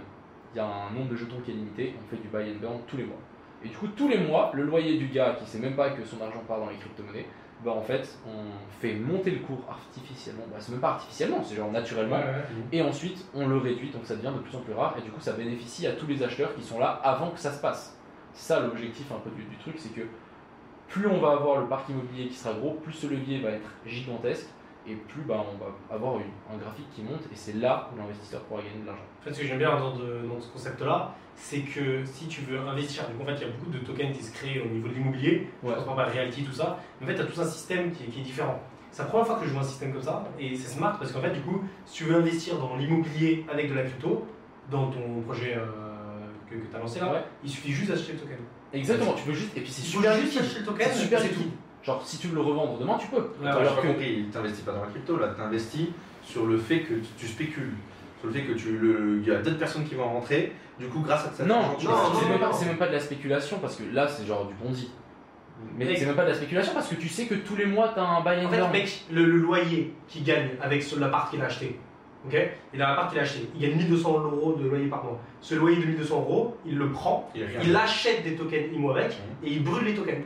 Il 0.55 0.57
y 0.57 0.61
a 0.61 0.67
un 0.67 0.91
nombre 0.93 1.11
de 1.11 1.17
jetons 1.17 1.41
qui 1.45 1.51
est 1.51 1.55
limité, 1.55 1.95
on 2.03 2.09
fait 2.09 2.21
du 2.21 2.29
buy 2.29 2.51
and 2.53 2.61
burn 2.61 2.81
tous 2.87 2.97
les 2.99 3.05
mois. 3.05 3.19
Et 3.65 3.69
du 3.69 3.77
coup, 3.77 3.89
tous 3.89 4.09
les 4.09 4.19
mois, 4.19 4.51
le 4.55 4.63
loyer 4.65 4.99
du 4.99 5.09
gars 5.09 5.37
qui 5.39 5.49
sait 5.49 5.59
même 5.59 5.75
pas 5.75 5.91
que 5.91 6.05
son 6.05 6.21
argent 6.23 6.43
part 6.47 6.61
dans 6.61 6.71
les 6.71 6.77
crypto-monnaies, 6.77 7.27
bah 7.65 7.73
en 7.73 7.83
fait, 7.83 8.17
on 8.27 8.81
fait 8.81 8.95
monter 8.95 9.33
le 9.33 9.41
cours 9.41 9.65
artificiellement. 9.69 10.45
Bah, 10.51 10.57
c'est 10.61 10.73
même 10.73 10.81
pas 10.81 10.91
artificiellement, 10.91 11.43
c'est 11.43 11.57
genre 11.57 11.73
naturellement. 11.73 12.21
Et 12.73 12.83
ensuite, 12.83 13.25
on 13.35 13.49
le 13.49 13.57
réduit, 13.57 13.91
donc 13.91 14.05
ça 14.05 14.15
devient 14.17 14.33
de 14.35 14.41
plus 14.41 14.57
en 14.57 14.61
plus 14.61 14.73
rare. 14.73 14.95
Et 14.99 15.03
du 15.03 15.11
coup, 15.11 15.21
ça 15.21 15.33
bénéficie 15.33 15.87
à 15.87 15.93
tous 15.93 16.07
les 16.07 16.23
acheteurs 16.23 16.55
qui 16.55 16.63
sont 16.63 16.79
là 16.79 17.01
avant 17.03 17.31
que 17.31 17.39
ça 17.39 17.53
se 17.53 17.61
passe. 17.61 17.97
C'est 18.33 18.55
ça 18.55 18.61
l'objectif 18.61 19.11
un 19.11 19.19
peu 19.19 19.31
du, 19.31 19.43
du 19.43 19.57
truc, 19.57 19.75
c'est 19.79 19.93
que 19.93 20.03
plus 20.89 21.07
on 21.07 21.21
va 21.21 21.33
avoir 21.33 21.61
le 21.61 21.67
parc 21.67 21.89
immobilier 21.89 22.29
qui 22.29 22.35
sera 22.35 22.55
gros, 22.55 22.75
plus 22.75 22.93
ce 22.93 23.07
levier 23.07 23.41
va 23.41 23.51
être 23.51 23.69
gigantesque. 23.85 24.47
Et 24.91 24.95
plus 24.95 25.21
bah, 25.23 25.45
on 25.53 25.59
va 25.63 25.95
avoir 25.95 26.15
une- 26.17 26.55
un 26.55 26.57
graphique 26.57 26.87
qui 26.95 27.03
monte, 27.03 27.21
et 27.31 27.35
c'est 27.37 27.57
là 27.57 27.91
où 27.93 27.99
l'investisseur 27.99 28.41
pourra 28.43 28.63
gagner 28.63 28.81
de 28.81 28.87
l'argent. 28.87 29.03
En 29.21 29.25
fait, 29.25 29.35
ce 29.35 29.41
que 29.41 29.47
j'aime 29.47 29.59
bien 29.59 29.79
dans, 29.79 29.95
de- 29.97 30.27
dans 30.27 30.41
ce 30.41 30.49
concept-là, 30.51 31.15
c'est 31.35 31.61
que 31.61 32.05
si 32.07 32.27
tu 32.27 32.41
veux 32.43 32.59
investir, 32.59 33.05
donc 33.11 33.21
en 33.21 33.27
fait, 33.27 33.35
il 33.35 33.41
y 33.43 33.51
a 33.51 33.53
beaucoup 33.53 33.71
de 33.71 33.79
tokens 33.79 34.17
qui 34.17 34.23
se 34.25 34.33
créent 34.33 34.61
au 34.63 34.69
niveau 34.69 34.89
de 34.89 34.95
l'immobilier, 34.95 35.49
Ouais. 35.63 35.75
je 35.79 35.85
pense 35.85 35.95
par 35.97 36.11
Realty, 36.11 36.43
tout 36.43 36.53
ça, 36.53 36.79
mais 37.01 37.07
en 37.07 37.09
fait, 37.11 37.15
tu 37.17 37.21
as 37.21 37.25
tout 37.27 37.41
un 37.41 37.45
système 37.45 37.93
qui 37.93 38.05
est, 38.05 38.07
qui 38.07 38.21
est 38.21 38.23
différent. 38.23 38.59
C'est 38.91 39.03
la 39.03 39.09
première 39.11 39.27
fois 39.27 39.37
que 39.37 39.45
je 39.45 39.51
vois 39.51 39.61
un 39.61 39.65
système 39.65 39.93
comme 39.93 40.03
ça, 40.03 40.25
et 40.41 40.57
c'est 40.57 40.69
smart 40.79 40.97
parce 40.99 41.13
qu'en 41.13 41.21
fait, 41.21 41.33
du 41.33 41.41
coup, 41.43 41.63
si 41.85 41.97
tu 41.99 42.05
veux 42.05 42.15
investir 42.17 42.57
dans 42.59 42.77
l'immobilier 42.77 43.45
avec 43.53 43.69
de 43.69 43.75
la 43.75 43.83
crypto, 43.83 44.27
dans 44.71 44.91
ton 44.91 45.21
projet 45.27 45.55
euh, 45.57 45.67
que, 46.49 46.55
tu 46.55 46.75
as 46.75 46.79
lancé 46.79 46.99
là, 47.01 47.13
Ouais. 47.13 47.25
il 47.45 47.51
suffit 47.51 47.73
juste 47.73 47.91
d'acheter 47.91 48.13
le 48.15 48.19
token. 48.21 48.39
Exactement, 48.73 49.13
tu 49.13 49.25
peux 49.25 49.33
juste. 49.35 49.55
Et 49.57 49.61
puis 49.61 49.71
c'est 49.71 49.83
super 49.83 50.15
juste 50.15 50.39
acheter 50.41 50.61
le 50.61 50.65
token, 50.65 50.89
C'est 50.91 50.99
super. 51.01 51.21
Genre, 51.83 52.03
si 52.05 52.19
tu 52.19 52.29
veux 52.29 52.35
le 52.35 52.41
revendre 52.43 52.79
demain, 52.79 52.97
tu 52.99 53.07
peux. 53.09 53.17
Ouais, 53.43 53.49
Alors 53.49 53.75
pas 53.77 53.83
que- 53.83 53.87
compris, 53.89 54.27
t'investis 54.33 54.63
pas 54.65 54.73
dans 54.73 54.81
la 54.83 54.89
crypto 54.89 55.17
là, 55.17 55.29
t'investis 55.29 55.89
sur 56.23 56.47
le 56.47 56.59
fait 56.59 56.81
que 56.81 56.95
tu- 57.17 57.27
spécules. 57.27 57.73
Sur 58.21 58.27
le 58.29 58.33
fait 58.35 58.43
que 58.43 58.53
tu 58.53 58.77
le. 58.79 59.21
Il 59.23 59.29
y 59.29 59.31
a 59.31 59.37
d'autres 59.37 59.59
personnes 59.59 59.85
qui 59.85 59.95
vont 59.95 60.05
en 60.05 60.15
rentrer, 60.15 60.53
du 60.81 60.87
coup, 60.89 61.01
grâce 61.01 61.27
à 61.27 61.31
ça, 61.33 61.45
Non, 61.45 61.55
non, 61.63 61.77
c'est 61.79 61.87
même, 62.29 62.39
pas- 62.41 62.51
même 62.65 62.89
de 62.89 62.93
la 62.95 63.01
spéculation 63.01 63.59
parce 63.61 63.77
que 63.77 63.85
là 63.93 64.09
c'est 64.09 64.27
genre 64.27 64.47
du 64.47 64.55
Ponzi. 64.55 64.91
Mais 65.77 65.95
c'est 65.97 66.07
même 66.07 66.15
pas 66.17 66.25
de 66.25 66.29
la 66.31 66.35
spéculation 66.35 66.73
parce 66.75 66.89
que 66.89 66.95
tu 66.97 67.09
sais 67.09 67.27
que 67.27 67.35
tous 67.35 67.57
les 67.57 67.67
mois 67.67 67.93
t'as 67.95 68.03
un 68.03 68.17
and 68.19 68.47
En 68.47 68.49
fait, 68.49 68.69
mec, 68.73 69.05
le, 69.11 69.25
le 69.25 69.39
loyer 69.39 69.93
qu'il 70.09 70.23
gagne 70.25 70.51
avec 70.61 70.85
l'appart 70.99 71.31
qu'il 71.31 71.41
a 71.43 71.47
acheté, 71.47 71.79
ok? 72.27 72.37
Il 72.75 72.81
a 72.83 72.89
l'appart 72.91 73.11
qu'il 73.11 73.19
a 73.19 73.23
acheté, 73.23 73.49
il 73.57 73.61
gagne 73.61 73.77
1200 73.77 74.21
euros 74.21 74.55
de 74.55 74.69
loyer 74.69 74.87
par 74.87 75.03
mois. 75.05 75.19
Ce 75.41 75.55
loyer 75.57 75.77
de 75.79 75.87
1200 75.87 76.17
euros, 76.21 76.57
il 76.67 76.77
le 76.79 76.91
prend, 76.91 77.29
Il 77.65 77.75
achète 77.77 78.23
des 78.25 78.35
tokens 78.37 78.73
IMO 78.73 78.91
avec 78.91 79.07
Mhm. 79.11 79.47
et 79.49 79.53
il 79.53 79.65
brûle 79.65 79.85
les 79.85 79.95
tokens. 79.95 80.23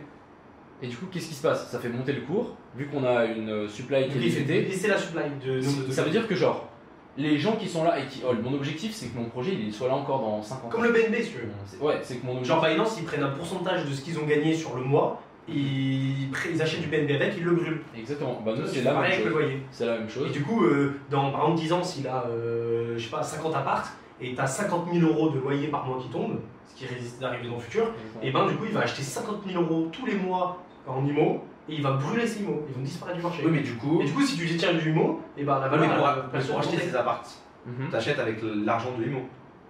Et 0.83 0.89
du 0.89 0.97
coup, 0.97 1.07
qu'est-ce 1.11 1.29
qui 1.29 1.35
se 1.35 1.43
passe? 1.43 1.69
Ça 1.71 1.79
fait 1.79 1.89
monter 1.89 2.13
le 2.13 2.23
cours, 2.23 2.57
vu 2.77 2.87
qu'on 2.89 3.05
a 3.05 3.25
une 3.27 3.49
euh, 3.51 3.69
supply 3.69 4.09
qui 4.09 4.19
est 4.19 4.21
limitée. 4.21 4.63
baisser 4.63 4.89
la 4.89 4.99
supply 4.99 5.23
de. 5.45 5.61
Ça 5.91 6.03
veut 6.03 6.11
dire 6.11 6.27
que 6.27 6.35
genre, 6.35 6.69
les 7.17 7.39
gens 7.39 7.57
qui 7.57 7.69
sont 7.69 7.85
là 7.85 7.99
et 8.01 8.07
qui. 8.07 8.23
oh, 8.29 8.33
mon 8.43 8.53
objectif 8.55 8.93
c'est 8.93 9.07
que 9.09 9.17
mon 9.19 9.27
projet 9.27 9.53
il 9.55 9.73
soit 9.73 9.89
là 9.89 9.95
encore 9.95 10.21
dans 10.21 10.43
50 10.43 10.65
ans. 10.65 10.69
Comme 10.69 10.85
le 10.85 10.91
BNB, 10.93 11.15
si 11.23 11.31
tu 11.31 11.39
veux. 11.39 11.49
C'est- 11.67 11.79
Ouais, 11.81 12.01
c'est 12.03 12.17
que 12.17 12.27
mon 12.27 12.33
objectif. 12.33 12.49
Genre 12.55 12.65
Binance, 12.65 12.99
ils 12.99 13.05
prennent 13.05 13.23
un 13.23 13.31
pourcentage 13.31 13.85
de 13.89 13.95
ce 13.95 14.01
qu'ils 14.03 14.19
ont 14.19 14.27
gagné 14.27 14.55
sur 14.55 14.75
le 14.75 14.83
mois, 14.83 15.23
ils, 15.49 16.29
ils 16.53 16.63
achètent 16.63 16.81
du 16.81 16.89
BNB 16.89 17.11
avec, 17.13 17.35
ils 17.37 17.45
le 17.45 17.53
brûlent. 17.53 17.81
Exactement. 17.97 18.41
Bah 18.45 18.53
nous 18.57 18.67
c'est 18.67 18.79
C'est 18.79 18.83
la 18.85 19.01
même 19.01 19.13
chose. 19.13 19.33
C'est 19.71 19.87
la 19.87 19.99
même 19.99 20.09
chose. 20.11 20.29
Et 20.29 20.33
du 20.33 20.43
coup, 20.43 20.65
euh, 20.65 20.95
dans 21.11 21.31
par 21.31 21.43
exemple 21.43 21.61
10 21.61 21.73
ans, 21.75 21.83
s'il 21.85 22.07
a, 22.09 22.25
euh, 22.29 22.95
je 22.97 23.05
sais 23.05 23.11
pas, 23.11 23.23
50 23.23 23.55
apparts, 23.55 23.93
et 24.21 24.35
tu 24.35 24.41
as 24.41 24.47
50 24.47 24.87
000 24.93 25.07
euros 25.07 25.31
de 25.31 25.39
loyer 25.39 25.69
par 25.69 25.85
mois 25.87 25.99
qui 26.01 26.09
tombent, 26.09 26.41
ce 26.67 26.75
qui 26.77 26.87
risque 26.87 27.19
d'arriver 27.21 27.49
dans 27.49 27.57
le 27.57 27.61
futur, 27.61 27.93
et 28.23 28.31
ben 28.31 28.47
du 28.47 28.55
coup, 28.55 28.65
il 28.67 28.73
va 28.73 28.81
acheter 28.81 29.03
50 29.03 29.43
000 29.47 29.63
euros 29.63 29.89
tous 29.93 30.07
les 30.07 30.15
mois 30.15 30.63
en 30.87 31.05
IMO, 31.07 31.43
et 31.69 31.75
il 31.75 31.83
va 31.83 31.93
brûler 31.93 32.27
ses 32.27 32.43
IMO, 32.43 32.65
ils 32.69 32.75
vont 32.75 32.83
disparaître 32.83 33.19
du 33.19 33.23
marché. 33.23 33.43
Oui, 33.45 33.51
mais 33.53 33.61
du 33.61 33.75
coup. 33.75 34.01
Et 34.01 34.05
du 34.05 34.13
coup, 34.13 34.23
si 34.23 34.37
tu 34.37 34.47
détiens 34.47 34.75
du 34.75 34.91
IMO, 34.91 35.21
et 35.37 35.45
ben 35.45 35.59
la 35.61 35.69
valeur, 35.69 35.89
mais 35.89 35.97
pour, 35.97 36.09
elle 36.35 36.45
pour 36.47 36.59
acheter 36.59 36.77
ces 36.79 36.97
apparts, 36.97 37.23
Mhm. 37.67 37.91
t'achètes 37.91 38.19
avec 38.19 38.39
l'argent 38.43 38.97
de 38.99 39.05
l'IMO. 39.05 39.21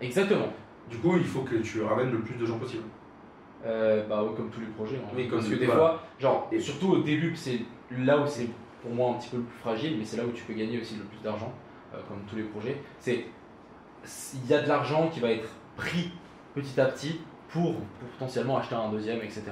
Exactement. 0.00 0.46
Du 0.90 0.96
coup, 0.98 1.16
il 1.16 1.24
faut 1.24 1.42
que 1.42 1.56
tu 1.56 1.82
ramènes 1.82 2.10
le 2.10 2.20
plus 2.20 2.34
de 2.36 2.44
gens 2.46 2.58
possible. 2.58 2.84
Euh, 3.64 4.04
bah 4.08 4.22
ouais, 4.24 4.34
comme 4.36 4.50
tous 4.50 4.60
les 4.60 4.66
projets. 4.66 4.96
hein. 4.96 5.08
Oui, 5.16 5.28
comme- 5.28 5.38
Parce 5.38 5.50
que 5.50 5.54
des 5.56 5.66
voilà. 5.66 5.80
fois, 5.80 6.02
genre, 6.18 6.48
Et- 6.50 6.58
surtout 6.58 6.88
au 6.92 6.98
début, 6.98 7.36
c'est 7.36 7.60
là 7.96 8.18
où 8.18 8.26
c'est 8.26 8.48
pour 8.82 8.90
moi 8.92 9.10
un 9.10 9.14
petit 9.14 9.28
peu 9.28 9.36
le 9.36 9.42
plus 9.44 9.58
fragile, 9.60 9.96
mais 9.98 10.04
c'est 10.04 10.16
là 10.16 10.24
où 10.24 10.32
tu 10.32 10.42
peux 10.42 10.54
gagner 10.54 10.80
aussi 10.80 10.96
le 10.96 11.04
plus 11.04 11.20
d'argent, 11.22 11.52
euh, 11.94 11.98
comme 12.08 12.18
tous 12.28 12.34
les 12.36 12.42
projets. 12.42 12.80
C'est 12.98 13.26
il 14.34 14.50
y 14.50 14.54
a 14.54 14.62
de 14.62 14.68
l'argent 14.68 15.08
qui 15.12 15.20
va 15.20 15.30
être 15.30 15.48
pris 15.76 16.10
petit 16.54 16.80
à 16.80 16.86
petit 16.86 17.20
pour, 17.50 17.74
pour 17.76 18.08
potentiellement 18.18 18.56
acheter 18.58 18.74
un 18.74 18.88
deuxième, 18.90 19.18
etc. 19.18 19.42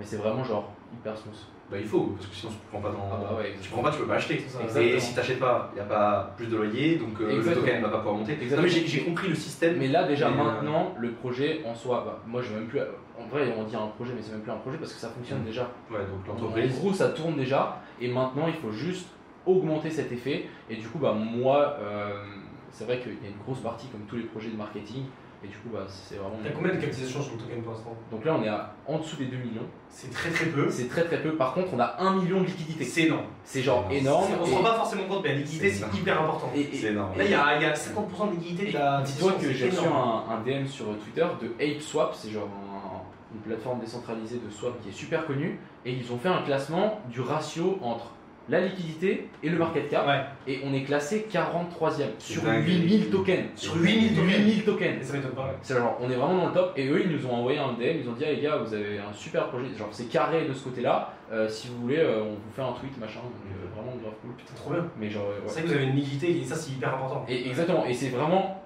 Mais 0.00 0.06
c'est 0.06 0.16
vraiment 0.16 0.42
genre 0.42 0.72
hyper 0.94 1.16
smooth. 1.16 1.34
Bah, 1.70 1.76
il 1.78 1.86
faut, 1.86 2.00
parce 2.16 2.26
que 2.26 2.34
sinon 2.34 2.50
tu 2.52 2.58
prends 2.68 2.80
pas 2.80 2.90
dans. 2.90 3.08
Ah 3.12 3.18
bah 3.22 3.36
ouais, 3.38 3.54
tu 3.62 3.68
prends 3.70 3.82
pas, 3.82 3.92
tu 3.92 3.98
peux 3.98 4.06
pas 4.06 4.14
acheter. 4.16 4.42
Et 4.76 4.98
si 4.98 5.14
t'achètes 5.14 5.38
pas, 5.38 5.70
il 5.72 5.76
n'y 5.76 5.80
a 5.82 5.84
pas 5.84 6.34
plus 6.36 6.46
de 6.48 6.56
loyer, 6.56 6.96
donc 6.96 7.20
euh, 7.20 7.36
le 7.36 7.54
token 7.54 7.82
va 7.82 7.88
pas 7.90 7.98
pouvoir 7.98 8.16
monter. 8.16 8.32
Exactement. 8.32 8.56
Non, 8.56 8.62
mais 8.74 8.86
j'ai 8.86 9.02
compris 9.04 9.28
le 9.28 9.36
système. 9.36 9.76
Mais 9.76 9.86
là 9.86 10.08
déjà 10.08 10.30
Mais, 10.30 10.40
euh, 10.40 10.44
maintenant, 10.44 10.94
le 10.98 11.12
projet 11.12 11.60
en 11.64 11.74
soi, 11.74 12.02
bah, 12.04 12.18
moi 12.26 12.42
je 12.42 12.52
même 12.54 12.66
plus. 12.66 12.80
En 12.80 13.26
vrai, 13.28 13.54
on 13.56 13.62
dit 13.64 13.76
un 13.76 13.86
projet, 13.88 14.12
mais 14.16 14.22
c'est 14.22 14.32
même 14.32 14.40
plus 14.40 14.50
un 14.50 14.56
projet 14.56 14.78
parce 14.78 14.92
que 14.92 14.98
ça 14.98 15.10
fonctionne 15.10 15.44
déjà. 15.44 15.70
Ouais, 15.90 15.98
donc 15.98 16.28
En 16.28 16.40
l'entreprise. 16.40 16.76
gros, 16.80 16.92
ça 16.92 17.10
tourne 17.10 17.36
déjà, 17.36 17.80
et 18.00 18.08
maintenant 18.10 18.46
il 18.48 18.54
faut 18.54 18.72
juste 18.72 19.06
augmenter 19.46 19.90
cet 19.90 20.10
effet. 20.10 20.46
Et 20.68 20.76
du 20.76 20.88
coup, 20.88 20.98
bah, 20.98 21.12
moi, 21.12 21.76
euh, 21.80 22.24
c'est 22.72 22.84
vrai 22.84 22.98
qu'il 22.98 23.12
y 23.12 23.26
a 23.26 23.28
une 23.28 23.42
grosse 23.44 23.60
partie, 23.60 23.86
comme 23.88 24.02
tous 24.08 24.16
les 24.16 24.24
projets 24.24 24.48
de 24.50 24.56
marketing, 24.56 25.04
et 25.42 25.48
du 25.48 25.56
coup, 25.56 25.68
bah, 25.72 25.86
c'est 25.88 26.16
vraiment. 26.16 26.36
T'as 26.44 26.50
combien 26.50 26.74
de 26.74 26.80
capitalisation 26.80 27.22
sur 27.22 27.32
le 27.34 27.38
token 27.38 27.62
pour 27.62 27.72
l'instant? 27.72 27.96
Donc 28.10 28.24
là, 28.24 28.36
on 28.38 28.42
est 28.44 28.48
à, 28.48 28.74
en 28.86 28.98
dessous 28.98 29.16
des 29.16 29.24
2 29.26 29.36
millions. 29.38 29.66
C'est 29.88 30.10
très 30.12 30.30
très 30.30 30.46
peu. 30.46 30.68
C'est 30.70 30.88
très 30.88 31.04
très 31.04 31.22
peu. 31.22 31.34
Par 31.36 31.54
contre, 31.54 31.68
on 31.72 31.80
a 31.80 31.96
1 31.98 32.16
million 32.16 32.40
de 32.42 32.46
liquidités. 32.46 32.84
C'est 32.84 33.02
énorme. 33.04 33.24
C'est 33.44 33.62
genre 33.62 33.86
énorme. 33.90 34.26
On 34.40 34.44
se 34.46 34.54
rend 34.54 34.62
pas 34.62 34.74
forcément 34.74 35.04
compte, 35.04 35.22
mais 35.22 35.30
la 35.30 35.34
liquidité 35.36 35.70
C'est 35.70 35.94
hyper 35.98 36.20
important. 36.22 36.50
C'est 36.54 36.88
énorme. 36.88 37.16
Là, 37.16 37.24
il 37.24 37.30
y 37.30 37.34
a, 37.34 37.60
y 37.60 37.64
a 37.64 37.72
50% 37.72 38.30
de 38.30 38.34
liquidité 38.36 38.66
de 38.72 38.78
la 38.78 39.02
Dis-toi 39.02 39.32
que 39.40 39.52
j'ai 39.52 39.68
reçu 39.70 39.86
un, 39.86 40.24
un 40.34 40.40
DM 40.44 40.66
sur 40.66 40.84
Twitter 40.98 41.26
de 41.42 41.48
ApeSwap, 41.58 42.14
c'est 42.14 42.30
genre 42.30 42.48
un- 42.48 43.00
une 43.34 43.40
plateforme 43.40 43.78
décentralisée 43.80 44.40
de 44.44 44.50
swap 44.50 44.80
qui 44.82 44.88
est 44.88 44.92
super 44.92 45.24
connue, 45.26 45.58
et 45.86 45.92
ils 45.92 46.12
ont 46.12 46.18
fait 46.18 46.28
un 46.28 46.42
classement 46.42 47.00
du 47.08 47.20
ratio 47.20 47.78
entre 47.80 48.10
la 48.50 48.60
liquidité 48.60 49.28
et 49.42 49.48
le 49.48 49.56
market 49.56 49.88
cap, 49.88 50.06
Ouais, 50.06 50.20
et 50.46 50.60
on 50.64 50.74
est 50.74 50.82
classé 50.82 51.26
43e 51.32 52.04
sur 52.18 52.42
dingue. 52.42 52.66
8000 52.66 53.10
tokens. 53.10 53.46
Sur 53.54 53.76
8000 53.76 54.14
tokens. 54.14 54.26
8000 54.38 54.58
et 54.58 54.62
tokens. 54.62 55.02
ça 55.02 55.12
m'étonne 55.16 55.30
pas. 55.32 55.54
C'est 55.62 55.76
genre, 55.76 55.96
on 56.00 56.10
est 56.10 56.14
vraiment 56.16 56.36
dans 56.38 56.46
le 56.48 56.52
top, 56.52 56.72
et 56.76 56.88
eux 56.88 57.02
ils 57.04 57.10
nous 57.12 57.26
ont 57.26 57.34
envoyé 57.34 57.58
un 57.58 57.72
DM, 57.74 58.00
ils 58.02 58.08
ont 58.08 58.12
dit, 58.12 58.24
ah 58.26 58.32
les 58.32 58.40
gars, 58.40 58.56
vous 58.58 58.74
avez 58.74 58.98
un 58.98 59.12
super 59.12 59.48
projet, 59.48 59.66
genre 59.78 59.88
c'est 59.92 60.08
carré 60.08 60.46
de 60.46 60.52
ce 60.52 60.64
côté-là, 60.64 61.14
euh, 61.32 61.48
si 61.48 61.68
vous 61.68 61.80
voulez, 61.82 61.98
euh, 61.98 62.22
on 62.24 62.30
vous 62.34 62.50
fait 62.54 62.62
un 62.62 62.72
tweet, 62.72 62.98
machin, 62.98 63.20
donc 63.20 63.32
euh, 63.46 63.74
vraiment 63.80 63.96
grave 64.02 64.14
cool. 64.22 64.32
Putain, 64.36 64.54
trop 64.54 64.70
bien. 64.72 64.86
Mais 64.98 65.08
genre, 65.08 65.26
euh, 65.28 65.36
ouais. 65.40 65.44
C'est 65.46 65.60
vrai 65.60 65.62
que 65.62 65.68
vous 65.68 65.74
avez 65.74 65.84
une 65.84 65.96
liquidité 65.96 66.36
et 66.40 66.44
ça, 66.44 66.56
c'est 66.56 66.72
hyper 66.72 66.94
important. 66.94 67.24
Et 67.28 67.48
exactement, 67.48 67.86
et 67.86 67.94
c'est 67.94 68.08
vraiment 68.08 68.56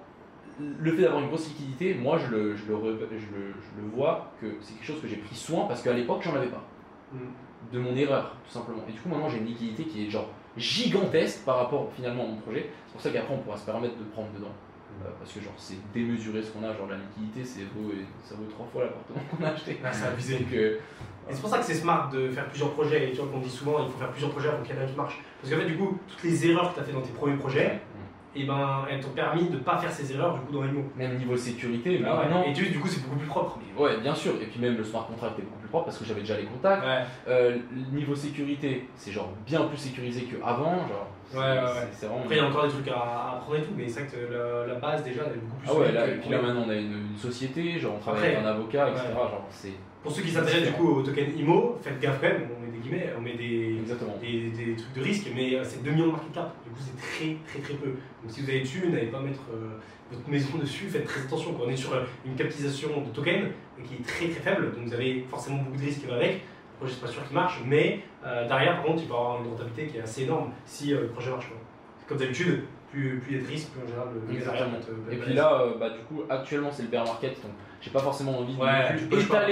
le 0.59 0.91
fait 0.93 1.01
d'avoir 1.01 1.21
une 1.21 1.27
grosse 1.27 1.49
liquidité, 1.49 1.93
moi 1.95 2.17
je 2.17 2.31
le, 2.33 2.55
je 2.55 2.63
le, 2.69 2.75
re- 2.75 2.97
je 3.11 3.15
le, 3.35 3.53
je 3.59 3.81
le 3.81 3.87
vois 3.93 4.31
que 4.41 4.47
c'est 4.61 4.73
quelque 4.75 4.85
chose 4.85 5.01
que 5.01 5.07
j'ai 5.07 5.17
pris 5.17 5.35
soin 5.35 5.65
parce 5.67 5.81
qu'à 5.83 5.91
l'époque 5.91 6.21
j'en 6.23 6.33
avais 6.33 6.47
pas. 6.47 6.63
Mm. 7.13 7.17
De 7.71 7.79
mon 7.79 7.95
erreur, 7.95 8.35
tout 8.45 8.53
simplement. 8.53 8.83
Et 8.87 8.91
du 8.91 8.99
coup 8.99 9.09
maintenant 9.09 9.29
j'ai 9.29 9.37
une 9.37 9.45
liquidité 9.45 9.83
qui 9.85 10.05
est 10.05 10.09
genre 10.09 10.29
gigantesque 10.57 11.43
par 11.45 11.57
rapport 11.57 11.89
finalement 11.95 12.23
à 12.23 12.27
mon 12.27 12.37
projet. 12.37 12.69
C'est 12.87 12.93
pour 12.93 13.01
ça 13.01 13.09
qu'après 13.09 13.33
on 13.33 13.39
pourra 13.39 13.57
se 13.57 13.65
permettre 13.65 13.97
de 13.97 14.03
prendre 14.03 14.29
dedans. 14.37 14.51
Euh, 15.03 15.09
parce 15.19 15.33
que 15.33 15.41
genre 15.41 15.53
c'est 15.57 15.75
démesuré 15.93 16.41
ce 16.41 16.51
qu'on 16.51 16.63
a, 16.63 16.73
genre 16.73 16.87
la 16.87 16.95
liquidité 16.95 17.43
c'est 17.43 17.63
vaut, 17.63 17.91
ça 18.23 18.35
vaut 18.35 18.45
trois 18.49 18.65
fois 18.71 18.83
l'appartement 18.83 19.19
qu'on 19.29 19.43
a 19.43 19.49
acheté. 19.49 19.77
Ah, 19.83 19.91
c'est 19.91 20.05
abusé. 20.07 20.39
Donc, 20.39 20.53
euh, 20.53 20.77
Et 21.29 21.33
c'est 21.33 21.41
pour 21.41 21.49
ça 21.49 21.57
que 21.57 21.65
c'est 21.65 21.73
smart 21.73 22.09
de 22.09 22.29
faire 22.29 22.47
plusieurs 22.47 22.71
projets. 22.71 23.09
Et 23.09 23.11
tu 23.11 23.17
vois 23.17 23.27
qu'on 23.27 23.39
dit 23.39 23.49
souvent, 23.49 23.83
il 23.83 23.91
faut 23.91 23.97
faire 23.97 24.11
plusieurs 24.11 24.31
projets 24.31 24.49
avant 24.49 24.63
qu'il 24.63 24.75
y 24.75 24.77
en 24.77 24.81
ait 24.81 24.85
un 24.85 24.87
qui 24.87 24.95
marche. 24.95 25.21
Parce 25.41 25.53
qu'en 25.53 25.59
fait, 25.59 25.65
du 25.65 25.75
coup, 25.77 25.97
toutes 26.07 26.23
les 26.23 26.47
erreurs 26.47 26.69
que 26.69 26.75
tu 26.75 26.79
as 26.81 26.83
fait 26.83 26.93
dans 26.93 27.01
tes 27.01 27.11
premiers 27.11 27.35
projets, 27.35 27.81
et 28.35 28.43
ben 28.45 28.85
elles 28.89 28.99
t'ont 28.99 29.09
permis 29.09 29.47
de 29.49 29.57
pas 29.57 29.77
faire 29.77 29.91
ces 29.91 30.13
erreurs 30.13 30.33
du 30.35 30.41
coup 30.41 30.53
dans 30.53 30.65
IMO. 30.65 30.83
Même 30.95 31.17
niveau 31.17 31.35
sécurité, 31.37 32.01
Ah 32.05 32.15
ouais. 32.17 32.23
maintenant. 32.25 32.43
Et 32.43 32.53
tu, 32.53 32.67
du 32.69 32.79
coup 32.79 32.87
c'est 32.87 33.01
beaucoup 33.03 33.17
plus 33.17 33.27
propre. 33.27 33.59
Ouais, 33.77 33.97
bien 33.97 34.13
sûr. 34.15 34.33
Et 34.41 34.45
puis 34.45 34.59
même 34.59 34.77
le 34.77 34.83
smart 34.83 35.05
contract 35.07 35.39
est 35.39 35.43
beaucoup 35.43 35.59
plus 35.59 35.69
propre 35.69 35.85
parce 35.85 35.97
que 35.97 36.05
j'avais 36.05 36.21
déjà 36.21 36.37
les 36.37 36.45
contacts. 36.45 36.83
Ouais. 36.85 37.03
Euh, 37.27 37.57
le 37.73 37.97
niveau 37.97 38.15
sécurité, 38.15 38.87
c'est 38.95 39.11
genre 39.11 39.29
bien 39.45 39.61
plus 39.63 39.77
sécurisé 39.77 40.23
qu'avant. 40.23 40.77
Genre, 40.87 41.07
Ouais, 41.33 41.39
ouais, 41.39 41.47
ouais. 41.47 41.57
vraiment. 41.99 42.21
Après 42.23 42.35
il 42.35 42.37
y 42.37 42.39
a 42.39 42.45
encore 42.47 42.63
des 42.67 42.69
trucs 42.73 42.87
à, 42.87 43.33
apprendre 43.37 43.57
et 43.57 43.61
tout, 43.63 43.71
mais 43.75 43.87
c'est 43.89 44.01
vrai 44.01 44.09
que 44.09 44.31
la, 44.33 44.73
la 44.73 44.79
base 44.79 45.03
déjà 45.03 45.23
elle 45.25 45.33
est 45.33 45.41
beaucoup 45.41 45.57
plus 45.57 45.69
Ah 45.71 45.73
ouais, 45.79 45.91
là, 45.91 46.07
et 46.07 46.17
puis 46.19 46.29
là 46.29 46.39
maintenant 46.39 46.65
on 46.67 46.69
a 46.69 46.75
une, 46.75 47.09
une 47.11 47.17
société, 47.17 47.79
genre 47.79 47.93
on 47.95 47.99
travaille 47.99 48.21
Après, 48.21 48.35
avec 48.35 48.45
un 48.45 48.49
avocat, 48.51 48.89
etc. 48.89 49.05
Genre 49.13 49.45
c'est. 49.49 49.73
Pour 50.05 50.13
ceux 50.15 50.21
qui 50.21 50.29
s'intéressent 50.29 50.67
du 50.67 50.73
coup 50.73 50.87
au 50.87 51.01
token 51.01 51.37
IMO, 51.37 51.77
faites 51.81 51.99
gaffe 51.99 52.21
quand 52.21 52.27
même, 52.27 52.43
on 52.55 52.63
met 52.63 52.71
des 52.71 52.77
guillemets, 52.77 53.09
on 53.17 53.21
met 53.21 53.33
des, 53.33 53.77
Exactement. 53.81 54.15
des, 54.21 54.49
des 54.51 54.75
trucs 54.75 54.93
de 54.93 55.01
risque, 55.01 55.27
mais 55.35 55.55
euh, 55.55 55.63
c'est 55.63 55.81
2 55.83 55.89
millions 55.91 56.05
de 56.07 56.11
market 56.11 56.31
cap, 56.31 56.53
du 56.63 56.69
coup 56.69 56.79
c'est 56.79 56.95
très 57.01 57.35
très 57.47 57.59
très 57.59 57.73
peu. 57.73 57.87
Donc 57.87 58.29
si 58.29 58.41
vous 58.41 58.49
avez 58.49 58.59
dessus, 58.61 58.87
n'allez 58.87 59.07
pas 59.07 59.19
mettre 59.19 59.41
euh, 59.51 59.79
votre 60.11 60.29
maison 60.29 60.57
dessus, 60.59 60.85
faites 60.89 61.05
très 61.05 61.21
attention. 61.21 61.53
quoi. 61.53 61.65
On 61.67 61.69
est 61.71 61.75
sur 61.75 61.93
euh, 61.93 62.03
une 62.25 62.35
capitalisation 62.35 62.89
de 63.01 63.09
token 63.09 63.49
qui 63.83 63.95
est 63.95 64.05
très 64.07 64.27
très 64.29 64.41
faible, 64.51 64.73
donc 64.75 64.85
vous 64.85 64.93
avez 64.93 65.25
forcément 65.27 65.57
beaucoup 65.57 65.77
de 65.77 65.83
risques 65.85 66.01
qui 66.01 66.07
va 66.07 66.15
avec. 66.17 66.33
Le 66.33 66.77
projet 66.79 66.93
c'est 66.93 67.05
pas 67.05 67.11
sûr 67.11 67.25
qu'il 67.25 67.33
marche, 67.35 67.59
mais 67.65 68.01
euh, 68.25 68.47
derrière 68.47 68.75
par 68.75 68.83
contre 68.85 69.01
il 69.01 69.07
peut 69.07 69.13
avoir 69.15 69.41
une 69.41 69.49
rentabilité 69.49 69.87
qui 69.87 69.97
est 69.97 70.01
assez 70.01 70.23
énorme 70.23 70.51
si 70.65 70.93
euh, 70.93 71.01
le 71.01 71.07
projet 71.07 71.31
marche. 71.31 71.47
quoi. 71.47 71.57
Comme 72.07 72.17
d'habitude, 72.19 72.61
plus 72.91 73.19
plus 73.19 73.31
il 73.33 73.37
y 73.37 73.39
a 73.39 73.43
de 73.43 73.47
risques, 73.51 73.69
plus 73.71 73.81
en 73.81 73.87
général 73.87 74.07
le 74.29 74.35
Exactement. 74.35 74.69
va 74.71 74.77
te- 74.77 74.91
va 74.91 75.13
Et 75.13 75.17
puis 75.17 75.33
là, 75.33 75.65
bah, 75.79 75.89
du 75.89 75.99
coup, 76.01 76.21
actuellement 76.29 76.69
c'est 76.71 76.83
le 76.83 76.89
bear 76.89 77.03
market, 77.05 77.41
donc 77.41 77.51
j'ai 77.81 77.89
pas 77.89 77.99
forcément 77.99 78.37
envie 78.39 78.53
de 78.55 78.61
Ouais, 78.61 78.93
non 78.93 79.07
plus 79.09 79.25
pas. 79.25 79.45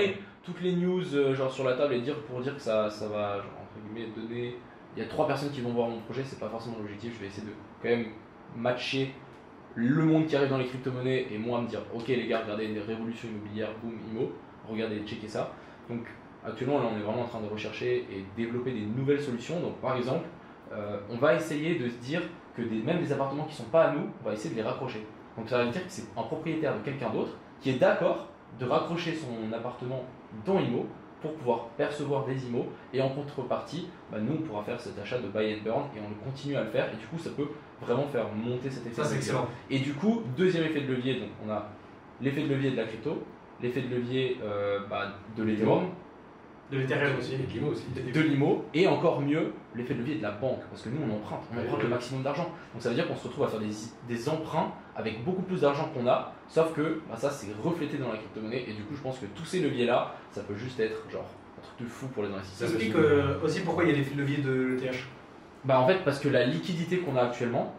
Toutes 0.43 0.61
les 0.61 0.75
news 0.75 1.15
euh, 1.15 1.33
genre 1.33 1.51
sur 1.51 1.63
la 1.63 1.73
table 1.73 1.93
et 1.93 2.01
dire 2.01 2.19
pour 2.23 2.41
dire 2.41 2.55
que 2.55 2.61
ça, 2.61 2.89
ça 2.89 3.07
va 3.07 3.37
entre 3.37 3.79
guillemets 3.85 4.09
donner. 4.15 4.57
Il 4.95 5.01
y 5.01 5.05
a 5.05 5.09
trois 5.09 5.25
personnes 5.25 5.49
qui 5.51 5.61
vont 5.61 5.71
voir 5.71 5.89
mon 5.89 5.99
projet, 6.01 6.21
c'est 6.23 6.39
pas 6.39 6.49
forcément 6.49 6.77
l'objectif. 6.77 7.13
Je 7.15 7.21
vais 7.21 7.27
essayer 7.27 7.47
de 7.47 7.53
quand 7.81 7.89
même 7.89 8.07
matcher 8.55 9.13
le 9.75 10.05
monde 10.05 10.27
qui 10.27 10.35
arrive 10.35 10.49
dans 10.49 10.59
les 10.59 10.67
crypto-monnaies 10.67 11.27
et 11.31 11.37
moi 11.39 11.61
me 11.61 11.67
dire 11.67 11.81
ok 11.95 12.07
les 12.07 12.27
gars 12.27 12.41
regardez 12.43 12.67
des 12.67 12.79
révolutions 12.79 13.29
immobilières, 13.29 13.69
boom, 13.81 13.97
IMO, 14.11 14.31
regardez, 14.69 14.99
checkez 15.05 15.27
ça. 15.27 15.51
Donc 15.89 16.05
actuellement 16.45 16.79
là 16.79 16.89
on 16.93 16.97
est 16.97 17.01
vraiment 17.01 17.23
en 17.23 17.27
train 17.27 17.41
de 17.41 17.47
rechercher 17.47 18.05
et 18.11 18.25
développer 18.35 18.71
des 18.71 18.85
nouvelles 18.85 19.21
solutions. 19.21 19.59
Donc 19.61 19.77
par 19.77 19.95
exemple, 19.95 20.25
euh, 20.73 20.99
on 21.09 21.17
va 21.17 21.35
essayer 21.35 21.79
de 21.79 21.87
se 21.87 21.97
dire 21.97 22.21
que 22.55 22.61
même 22.61 22.99
des 22.99 23.11
appartements 23.11 23.45
qui 23.45 23.55
sont 23.55 23.63
pas 23.63 23.85
à 23.85 23.93
nous, 23.93 24.09
on 24.21 24.27
va 24.27 24.33
essayer 24.33 24.53
de 24.53 24.55
les 24.59 24.67
raccrocher. 24.67 25.07
Donc 25.37 25.49
ça 25.49 25.63
veut 25.63 25.71
dire 25.71 25.83
que 25.83 25.91
c'est 25.91 26.05
un 26.15 26.23
propriétaire 26.23 26.77
de 26.77 26.83
quelqu'un 26.83 27.09
d'autre 27.09 27.31
qui 27.61 27.71
est 27.71 27.79
d'accord 27.79 28.27
de 28.59 28.65
raccrocher 28.65 29.15
son 29.15 29.51
appartement 29.51 30.03
dans 30.45 30.59
IMO 30.59 30.85
pour 31.21 31.33
pouvoir 31.35 31.67
percevoir 31.77 32.25
des 32.25 32.45
IMO. 32.47 32.67
Et 32.93 33.01
en 33.01 33.09
contrepartie, 33.09 33.87
bah, 34.11 34.17
nous 34.19 34.33
on 34.33 34.41
pourra 34.41 34.63
faire 34.63 34.79
cet 34.79 34.99
achat 34.99 35.19
de 35.19 35.27
buy 35.27 35.55
and 35.55 35.63
burn 35.63 35.83
et 35.95 35.99
on 35.99 36.29
continue 36.29 36.55
à 36.55 36.63
le 36.63 36.69
faire. 36.69 36.91
Et 36.93 36.97
du 36.97 37.05
coup 37.07 37.17
ça 37.17 37.29
peut 37.31 37.47
vraiment 37.81 38.07
faire 38.07 38.25
monter 38.33 38.69
cet 38.69 38.85
effet 38.85 38.95
Ça 38.95 39.05
c'est 39.05 39.15
excellent. 39.17 39.47
Et 39.69 39.79
du 39.79 39.93
coup, 39.93 40.21
deuxième 40.37 40.65
effet 40.65 40.81
de 40.81 40.87
levier, 40.87 41.19
donc 41.19 41.29
on 41.45 41.49
a 41.49 41.69
l'effet 42.21 42.43
de 42.43 42.49
levier 42.49 42.71
de 42.71 42.77
la 42.77 42.85
crypto, 42.85 43.23
l'effet 43.61 43.81
de 43.81 43.95
levier 43.95 44.37
euh, 44.43 44.79
bah, 44.89 45.13
de 45.35 45.43
l'Ethereum, 45.43 45.85
De 46.73 46.79
l'Ethereum 46.79 47.17
aussi. 47.19 47.33
Et 47.35 47.37
de 47.37 47.43
l'IMO 47.53 47.71
aussi. 47.71 47.83
de 47.95 48.21
l'IMO, 48.21 48.65
et 48.73 48.87
encore 48.87 49.21
mieux, 49.21 49.53
l'effet 49.75 49.93
de 49.93 49.99
levier 49.99 50.15
de 50.15 50.23
la 50.23 50.31
banque, 50.31 50.61
parce 50.69 50.81
que 50.81 50.89
nous 50.89 50.97
on 51.07 51.15
emprunte, 51.15 51.41
on 51.53 51.59
emprunte 51.59 51.77
ouais. 51.77 51.83
le 51.83 51.89
maximum 51.89 52.23
d'argent. 52.23 52.49
Donc 52.73 52.81
ça 52.81 52.89
veut 52.89 52.95
dire 52.95 53.07
qu'on 53.07 53.15
se 53.15 53.27
retrouve 53.27 53.45
à 53.45 53.47
faire 53.47 53.59
des, 53.59 53.69
des 54.07 54.29
emprunts 54.29 54.71
avec 54.95 55.23
beaucoup 55.23 55.43
plus 55.43 55.61
d'argent 55.61 55.89
qu'on 55.93 56.07
a, 56.07 56.33
sauf 56.47 56.73
que 56.73 57.01
bah, 57.09 57.15
ça 57.17 57.29
c'est 57.29 57.47
reflété 57.63 57.97
dans 57.97 58.09
la 58.09 58.17
crypto-monnaie, 58.17 58.63
et 58.67 58.73
du 58.73 58.83
coup 58.83 58.95
je 58.95 59.01
pense 59.01 59.19
que 59.19 59.25
tous 59.35 59.45
ces 59.45 59.59
leviers-là, 59.61 60.15
ça 60.31 60.41
peut 60.41 60.55
juste 60.55 60.79
être 60.79 61.09
genre 61.11 61.25
un 61.57 61.61
truc 61.61 61.87
de 61.87 61.91
fou 61.91 62.07
pour 62.07 62.23
les 62.23 62.29
Ça 62.29 62.35
investisseurs. 62.35 62.69
explique 62.69 62.95
euh, 62.95 63.39
aussi 63.43 63.61
pourquoi 63.61 63.83
il 63.83 63.91
y 63.91 63.93
a 63.93 63.95
l'effet 63.95 64.15
de 64.15 64.19
levier 64.21 64.37
de 64.37 64.51
l'ETH. 64.51 64.95
Bah 65.65 65.79
en 65.79 65.87
fait 65.87 65.99
parce 66.03 66.19
que 66.19 66.27
la 66.27 66.45
liquidité 66.45 66.97
qu'on 66.97 67.15
a 67.15 67.21
actuellement 67.21 67.73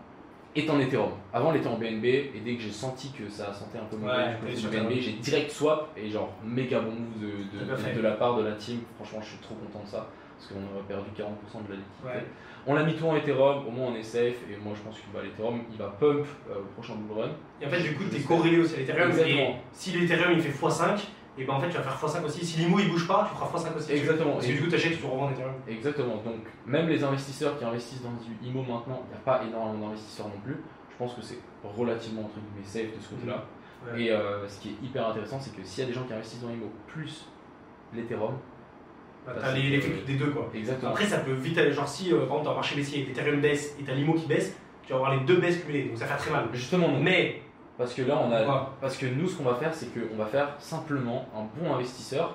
est 0.56 0.70
en 0.70 0.78
Ethereum. 0.78 1.10
Avant 1.32 1.52
elle 1.52 1.60
était 1.60 1.68
en 1.68 1.76
BNB 1.76 2.04
et 2.04 2.42
dès 2.44 2.54
que 2.54 2.62
j'ai 2.62 2.70
senti 2.70 3.10
que 3.12 3.28
ça 3.28 3.52
sentait 3.52 3.78
un 3.78 3.84
peu 3.84 3.96
mauvais 3.96 4.12
Ouais, 4.12 4.54
du 4.54 4.68
BNB, 4.68 5.00
j'ai 5.00 5.12
direct 5.12 5.50
swap 5.50 5.90
et 5.96 6.08
genre 6.08 6.32
méga 6.44 6.80
bon 6.80 6.92
move 6.92 7.20
de, 7.20 7.94
de, 7.94 8.00
la 8.00 8.12
part 8.12 8.36
de 8.36 8.44
la 8.44 8.52
team. 8.52 8.80
Franchement 8.96 9.20
je 9.22 9.28
suis 9.30 9.38
trop 9.38 9.54
content 9.54 9.84
de 9.84 9.88
ça 9.88 10.06
parce 10.36 10.48
qu'on 10.48 10.74
aurait 10.74 10.86
perdu 10.86 11.10
40% 11.16 11.66
de 11.66 11.70
la 11.70 11.76
liquidité. 11.76 12.04
Ouais. 12.04 12.24
On 12.66 12.74
l'a 12.74 12.82
mis 12.82 12.94
tout 12.94 13.06
en 13.06 13.16
Ethereum, 13.16 13.66
au 13.66 13.70
moins 13.70 13.88
on 13.92 13.94
est 13.94 14.02
safe 14.02 14.36
et 14.50 14.56
moi 14.62 14.72
je 14.74 14.82
pense 14.82 14.96
que 14.96 15.04
bah, 15.12 15.20
l'Ethereum 15.22 15.60
il 15.70 15.76
va 15.76 15.88
pump 15.88 16.26
euh, 16.50 16.60
au 16.60 16.80
prochain 16.80 16.94
bull 16.94 17.18
run. 17.18 17.30
Et 17.60 17.66
en 17.66 17.70
fait, 17.70 17.82
du 17.82 17.94
coup, 17.94 18.04
tu 18.10 18.16
es 18.16 18.20
corrélé 18.20 18.58
aussi 18.58 18.74
à 18.74 18.78
l'Ethereum. 18.78 19.10
Et 19.26 19.54
si 19.72 19.92
l'Ethereum 19.92 20.32
il 20.32 20.40
fait 20.40 20.50
x5, 20.50 20.98
et 21.36 21.44
ben 21.44 21.54
en 21.54 21.60
fait, 21.60 21.68
tu 21.68 21.76
vas 21.76 21.82
faire 21.82 21.96
x5 22.08 22.24
aussi. 22.24 22.44
Si 22.46 22.58
l'IMO 22.60 22.78
il 22.78 22.88
bouge 22.90 23.06
pas, 23.08 23.28
tu 23.30 23.36
feras 23.36 23.46
x5 23.58 23.76
aussi. 23.76 23.92
Exactement. 23.92 24.32
Parce 24.34 24.46
que 24.46 24.50
Et- 24.52 24.54
du 24.54 24.62
coup, 24.62 24.68
tu 24.68 24.74
achètes 24.76 24.92
et 24.92 24.96
tu 24.96 25.04
revends 25.06 25.28
l'Ethereum. 25.28 25.54
Exactement. 25.68 26.16
Donc, 26.16 26.34
même 26.66 26.88
les 26.88 27.02
investisseurs 27.02 27.58
qui 27.58 27.64
investissent 27.64 28.02
dans 28.02 28.12
du 28.12 28.48
IMO 28.48 28.60
maintenant, 28.62 29.02
il 29.06 29.08
n'y 29.10 29.16
a 29.16 29.24
pas 29.24 29.42
énormément 29.46 29.86
d'investisseurs 29.88 30.28
non 30.28 30.40
plus. 30.44 30.56
Je 30.90 30.96
pense 30.96 31.14
que 31.14 31.22
c'est 31.22 31.38
relativement 31.64 32.22
entre 32.22 32.34
guillemets 32.36 32.66
safe 32.66 32.96
de 32.96 33.02
ce 33.02 33.08
côté-là. 33.10 33.44
Ouais. 33.92 34.02
Et 34.04 34.10
euh, 34.12 34.48
ce 34.48 34.60
qui 34.60 34.68
est 34.70 34.84
hyper 34.86 35.08
intéressant, 35.08 35.40
c'est 35.40 35.54
que 35.54 35.62
s'il 35.64 35.82
y 35.82 35.86
a 35.86 35.88
des 35.88 35.94
gens 35.94 36.04
qui 36.04 36.12
investissent 36.12 36.40
dans 36.42 36.50
IMO 36.50 36.70
plus 36.86 37.26
l'Ethereum, 37.92 38.34
Bah, 39.26 39.32
Bah, 39.34 39.40
t'as 39.42 39.52
les- 39.54 39.62
que- 39.62 39.86
l'effet 39.86 40.02
des 40.06 40.16
deux 40.16 40.26
quoi. 40.30 40.50
exactement. 40.54 40.90
Après, 40.90 41.06
ça 41.06 41.16
peut 41.18 41.32
vite 41.32 41.56
aller. 41.56 41.72
Genre, 41.72 41.88
si 41.88 42.12
euh, 42.12 42.16
par 42.18 42.24
exemple, 42.26 42.44
t'as 42.44 42.50
un 42.50 42.54
marché 42.56 42.76
baissier 42.76 43.02
et 43.02 43.06
l'Ethereum 43.06 43.40
baisse 43.40 43.74
et 43.80 43.82
t'as 43.82 43.94
l'IMO 43.94 44.12
qui 44.12 44.26
baisse, 44.26 44.54
tu 44.82 44.90
vas 44.92 44.96
avoir 44.98 45.14
les 45.14 45.20
deux 45.24 45.38
baisses 45.38 45.60
cumulées. 45.62 45.84
Donc 45.84 45.96
ça 45.96 46.04
fait 46.06 46.16
très 46.18 46.30
mal. 46.30 46.48
Justement, 46.52 46.88
non. 46.88 47.00
Mais, 47.00 47.40
parce 47.78 47.94
que 47.94 48.02
là, 48.02 48.18
on 48.22 48.30
a, 48.32 48.38
Pourquoi 48.38 48.72
parce 48.80 48.96
que 48.96 49.06
nous, 49.06 49.26
ce 49.28 49.36
qu'on 49.36 49.44
va 49.44 49.54
faire, 49.56 49.74
c'est 49.74 49.86
qu'on 49.92 50.16
va 50.16 50.26
faire 50.26 50.54
simplement 50.58 51.26
un 51.36 51.44
bon 51.60 51.74
investisseur. 51.74 52.34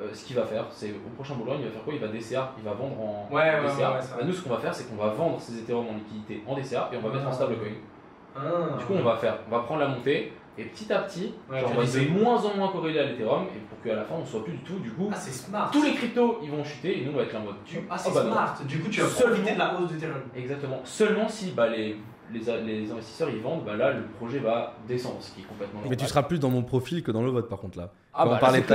euh, 0.00 0.08
ce 0.14 0.24
qu'il 0.24 0.34
va 0.34 0.44
faire, 0.46 0.64
c'est 0.70 0.90
au 0.90 1.10
prochain 1.14 1.34
run, 1.34 1.56
il 1.60 1.66
va 1.66 1.70
faire 1.70 1.84
quoi? 1.84 1.92
Il 1.94 2.00
va 2.00 2.08
DCA, 2.08 2.52
il 2.58 2.64
va 2.64 2.72
vendre 2.72 2.98
en 3.00 3.28
Ouais, 3.30 3.42
ouais, 3.42 3.62
DCA. 3.62 3.90
ouais. 3.92 3.98
Bah, 4.18 4.24
nous, 4.24 4.32
ce 4.32 4.42
qu'on 4.42 4.50
va 4.50 4.58
faire, 4.58 4.74
c'est 4.74 4.88
qu'on 4.88 4.96
va 4.96 5.08
vendre 5.10 5.38
ces 5.40 5.58
Ethereum 5.58 5.86
en 5.88 5.94
liquidité 5.94 6.42
en 6.46 6.56
DCA 6.56 6.88
et 6.92 6.96
on 6.96 7.00
va 7.06 7.10
mettre 7.14 7.26
en 7.26 7.30
Ah. 7.30 7.34
stablecoin. 7.34 7.68
Ah. 8.34 8.40
Du 8.78 8.84
coup, 8.86 8.94
on 8.94 9.02
va 9.02 9.16
faire, 9.16 9.38
on 9.46 9.50
va 9.54 9.60
prendre 9.62 9.80
la 9.80 9.88
montée 9.88 10.32
et 10.58 10.64
petit 10.64 10.90
à 10.92 11.00
petit, 11.00 11.34
genre, 11.50 11.70
on 11.72 11.74
va 11.78 11.84
être 11.84 11.92
de 11.94 12.18
moins 12.22 12.42
en 12.44 12.56
moins 12.56 12.68
corrélé 12.68 12.98
à 12.98 13.04
l'Ethereum 13.04 13.44
et 13.54 13.58
pour 13.60 13.80
qu'à 13.82 13.94
la 13.94 14.04
fin, 14.04 14.14
on 14.20 14.24
soit 14.24 14.42
plus 14.42 14.54
du 14.54 14.60
tout. 14.62 14.78
Du 14.78 14.90
coup, 14.92 15.08
Ah, 15.12 15.16
smart. 15.16 15.70
tous 15.70 15.82
les 15.82 15.94
cryptos, 15.94 16.38
ils 16.42 16.50
vont 16.50 16.64
chuter 16.64 17.00
et 17.00 17.04
nous, 17.04 17.12
on 17.12 17.16
va 17.16 17.22
être 17.24 17.32
là 17.34 17.40
en 17.40 17.44
mode 17.44 17.54
tu. 17.64 17.78
Ah, 17.90 17.96
c'est 17.98 18.08
oh 18.10 18.14
bah 18.14 18.24
non. 18.24 18.32
smart. 18.32 18.54
Du 18.66 18.80
coup, 18.80 18.88
tu 18.88 19.00
vas 19.02 19.08
profiter 19.08 19.52
de 19.52 19.58
la 19.58 19.78
hausse 19.78 19.90
d'Ethereum. 19.92 20.22
Exactement. 20.34 20.80
Seulement 20.84 21.28
si 21.28 21.50
bah, 21.52 21.68
les, 21.68 21.96
les, 22.32 22.40
les 22.82 22.90
investisseurs 22.90 23.28
ils 23.30 23.40
vendent, 23.40 23.64
bah, 23.64 23.76
là, 23.76 23.92
le 23.92 24.02
projet 24.18 24.38
va 24.38 24.74
descendre, 24.88 25.16
ce 25.20 25.32
qui 25.34 25.40
est 25.40 25.44
complètement 25.44 25.80
Mais 25.82 25.88
tu 25.90 25.96
normal. 25.96 26.08
seras 26.08 26.22
plus 26.24 26.38
dans 26.38 26.50
mon 26.50 26.62
profil 26.62 27.02
que 27.02 27.10
dans 27.10 27.22
le 27.22 27.30
vote 27.30 27.48
par 27.48 27.58
contre 27.58 27.78
là. 27.78 27.90
Ah 28.14 28.26
bah, 28.26 28.32
on 28.36 28.38
parlait 28.38 28.58
là, 28.58 28.62
de 28.62 28.68
c'est 28.68 28.74